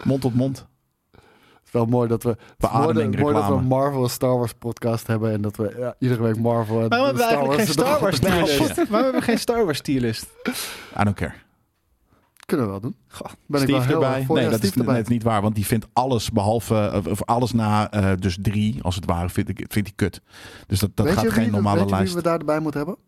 Mond 0.05 0.21
tot 0.21 0.35
mond. 0.35 0.67
Het 1.11 1.21
is 1.65 1.71
wel 1.73 1.85
mooi 1.87 2.09
dat 2.09 2.23
we, 2.23 2.37
mooi, 2.59 2.85
Beademing, 2.85 3.13
dat- 3.13 3.21
mooi 3.23 3.35
dat 3.35 3.47
we 3.47 3.53
een 3.53 3.65
Marvel 3.65 4.09
Star 4.09 4.37
Wars 4.39 4.53
podcast 4.53 5.07
hebben. 5.07 5.33
En 5.33 5.41
dat 5.41 5.57
we 5.57 5.75
ja, 5.79 5.95
iedere 5.99 6.23
week 6.23 6.39
Marvel 6.39 6.81
en 6.83 6.89
Waarom 6.89 7.07
hebben 7.07 7.25
we 7.27 7.31
Star 7.31 7.39
eigenlijk 7.39 7.69
geen 7.69 8.01
Wars 8.01 8.17
Star 8.17 8.31
Wars 8.33 8.51
erop- 8.51 8.67
tierlist? 8.67 8.77
Waarom 8.77 8.93
hebben 9.03 9.21
we 9.21 9.23
geen 9.27 9.39
Star 9.39 9.65
Wars 9.65 9.81
tierlist? 9.81 10.27
I 11.01 11.05
don't 11.05 11.17
care. 11.17 11.35
Kunnen 12.51 12.67
we 12.67 12.73
wel 12.73 12.81
doen. 12.81 12.97
Goh, 13.09 13.27
Ben 13.47 13.63
ik 13.63 13.69
wel 13.69 13.77
Steve 13.81 13.93
erbij. 13.95 14.25
voor. 14.25 14.35
Nee, 14.37 14.45
Ja, 14.45 14.51
dat 14.51 14.61
is 14.63 14.67
Steve 14.69 14.81
erbij. 14.85 14.97
net 15.01 15.09
niet 15.09 15.23
waar. 15.23 15.43
Want 15.43 15.55
die 15.55 15.67
vindt 15.67 15.87
alles 15.93 16.31
behalve, 16.31 16.75
eh, 17.05 17.11
of 17.11 17.25
alles 17.25 17.53
na 17.53 17.91
eh, 17.91 18.13
dus 18.19 18.39
drie, 18.43 18.83
als 18.83 18.95
het 18.95 19.05
ware, 19.05 19.29
vindt, 19.29 19.51
ik, 19.51 19.57
vindt 19.69 19.89
hij 19.89 19.93
kut. 19.97 20.21
Dus 20.67 20.79
dat, 20.79 20.91
dat 20.95 21.07
Weet 21.07 21.15
gaat 21.15 21.33
geen 21.33 21.43
wie, 21.43 21.53
normale 21.53 21.75
weet 21.79 21.85
je 21.85 21.91
wie 21.91 21.99
lijst. 22.03 22.15
we 22.15 22.23
daarbij 22.23 22.61
moeten 22.61 22.81
hebben? 22.81 22.99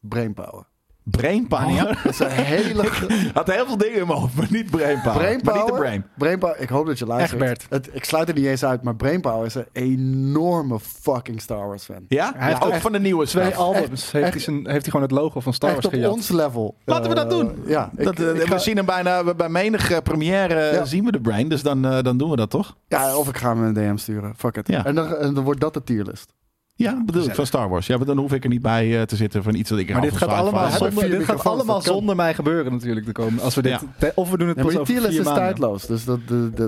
Brainpower. 0.00 0.66
Brainpower. 1.10 2.00
Dat 2.04 2.12
is 2.12 2.18
een 2.18 2.28
hele... 2.30 2.84
Had 3.34 3.52
heel 3.52 3.66
veel 3.66 3.76
dingen 3.76 4.00
in 4.00 4.06
mijn 4.06 4.18
hoofd, 4.18 4.34
maar 4.34 4.46
niet 4.50 4.70
brainpower. 4.70 5.18
Brainpower. 5.18 5.54
Maar 5.54 5.64
niet 5.64 5.66
de 5.74 5.80
brain. 5.80 6.04
Brainpower, 6.18 6.60
ik 6.60 6.68
hoop 6.68 6.86
dat 6.86 6.98
je 6.98 7.06
luistert. 7.06 7.40
Egbert. 7.40 7.66
Het, 7.70 7.88
ik 7.92 8.04
sluit 8.04 8.28
er 8.28 8.34
niet 8.34 8.44
eens 8.46 8.64
uit, 8.64 8.82
maar 8.82 8.96
Brainpower 8.96 9.46
is 9.46 9.54
een 9.54 9.66
enorme 9.72 10.78
fucking 10.80 11.40
Star 11.40 11.66
Wars 11.68 11.84
fan. 11.84 12.04
Ja? 12.08 12.32
Hij 12.36 12.48
heeft 12.48 12.64
ook 12.64 12.70
echt 12.72 12.82
van 12.82 12.92
de 12.92 13.00
nieuwe 13.00 13.26
Twee 13.26 13.54
albums 13.54 13.82
echt- 14.02 14.12
heeft, 14.12 14.24
echt- 14.24 14.32
hij 14.32 14.42
zijn, 14.42 14.56
heeft 14.56 14.66
hij 14.82 14.82
gewoon 14.82 15.02
het 15.02 15.10
logo 15.10 15.40
van 15.40 15.52
Star 15.52 15.70
Echt 15.70 15.82
Wars 15.82 15.94
op 15.94 16.00
gejat. 16.00 16.12
ons 16.16 16.28
level. 16.28 16.74
Laten 16.84 17.08
we 17.08 17.14
dat 17.14 17.24
Eh, 17.32 17.38
doen. 17.38 17.52
Ja, 17.66 17.90
ik, 17.96 18.04
Dat, 18.04 18.18
eh, 18.20 18.28
ik 18.28 18.34
we 18.40 18.46
ga- 18.46 18.58
zien 18.58 18.76
hem 18.76 18.86
bijna 18.86 19.34
bij 19.34 19.48
menig 19.48 19.90
eh, 19.90 19.98
première 20.02 20.72
Ja. 20.72 20.84
zien 20.84 21.04
we 21.04 21.12
de 21.12 21.20
brain. 21.20 21.48
Dus 21.48 21.62
dan, 21.62 21.84
eh, 21.86 22.02
dan 22.02 22.16
doen 22.18 22.30
we 22.30 22.36
dat 22.36 22.50
toch? 22.50 22.76
ja, 22.88 23.16
of 23.16 23.28
ik 23.28 23.36
ga 23.36 23.48
hem 23.54 23.62
een 23.64 23.72
DM 23.72 23.96
sturen. 23.96 24.32
Fuck 24.36 24.56
it. 24.56 24.68
Ja. 24.68 24.84
En, 24.84 24.94
dan, 24.94 25.16
en 25.16 25.34
dan 25.34 25.44
wordt 25.44 25.60
dat 25.60 25.74
de 25.74 25.84
tierlist. 25.84 26.32
Ja, 26.78 27.02
bedoel 27.06 27.24
ik, 27.24 27.34
van 27.34 27.46
Star 27.46 27.68
Wars. 27.68 27.86
Ja, 27.86 27.96
maar 27.96 28.06
dan 28.06 28.18
hoef 28.18 28.32
ik 28.32 28.42
er 28.44 28.50
niet 28.50 28.62
bij 28.62 28.96
eh, 29.00 29.02
te 29.02 29.16
zitten 29.16 29.42
van 29.42 29.54
iets 29.54 29.70
dat 29.70 29.78
ik 29.78 29.92
Maar 29.92 30.00
dit 30.00 30.16
gaat 30.16 30.28
allemaal, 30.28 30.70
zonder, 30.70 31.10
dit 31.10 31.24
gaat 31.24 31.44
allemaal 31.44 31.80
zonder 31.82 32.16
mij 32.16 32.34
gebeuren 32.34 32.72
natuurlijk. 32.72 33.06
De 33.06 33.12
komen, 33.12 33.42
als 33.42 33.54
we 33.54 33.62
dit, 33.62 33.72
Ja. 33.72 33.80
te- 33.98 34.12
of 34.14 34.30
we 34.30 34.38
doen 34.38 34.48
het 34.48 34.56
Ja, 34.56 34.62
pas 34.62 34.72
over 34.74 34.86
vier 34.86 35.08
is 35.08 35.14
maanden. 35.16 35.34
tijdloos. 35.34 35.86
Dus 35.86 36.04
dat, 36.04 36.18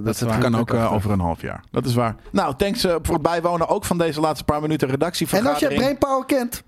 dat, 0.05 0.24
kan 0.39 0.57
ook 0.57 0.70
eh, 0.70 0.93
over 0.93 1.11
een 1.11 1.20
half 1.20 1.41
jaar. 1.43 1.65
Dat 1.70 1.85
is 1.85 1.95
waar. 1.95 2.15
Nou, 2.31 2.55
thanks 2.57 2.85
eh, 2.85 2.95
voor 3.03 3.15
het 3.15 3.23
bijwonen 3.23 3.69
ook 3.69 3.85
van 3.85 3.99
deze 3.99 4.20
laatste 4.20 4.45
paar 4.45 4.61
minuten 4.61 4.89
En 4.89 4.95
als 4.95 5.01
redactievergadering. 5.03 5.73
je 5.73 5.78
Brainpower 5.78 6.24
kent, 6.27 6.62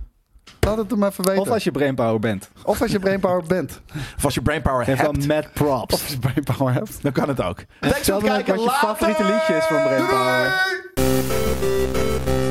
laat 0.60 0.77
het 0.77 0.90
hem 0.90 1.05
even 1.05 1.24
weten. 1.24 1.40
Of 1.43 1.48
als 1.51 1.64
je 1.64 1.70
brainpower 1.70 2.20
bent. 2.20 2.51
Of 2.64 2.82
als 2.82 2.90
je 2.93 2.98
Brainpower 2.98 3.44
bent. 3.47 3.81
Of 4.16 4.24
als 4.24 4.35
je 4.35 4.43
brainpower 4.43 4.86
hebt, 4.86 5.02
dan 5.02 5.27
mad 5.27 5.52
props. 5.52 5.94
Of 5.94 6.02
als 6.02 6.12
je 6.12 6.19
Brainpower 6.19 6.73
hebt. 6.74 7.02
dan 7.02 7.12
kan 7.12 7.28
het 7.28 7.43
ook. 7.43 7.59
En 7.59 7.90
Thanks 7.90 8.09
voor 8.09 8.14
het 8.23 8.24
kijken. 8.24 8.55
wat 8.55 8.64
je 8.64 8.70
favoriete 8.70 9.24
liedje 9.24 9.55
is 9.56 9.64
van 9.64 9.82
brainpower. 9.82 10.70
Doei! 10.94 12.41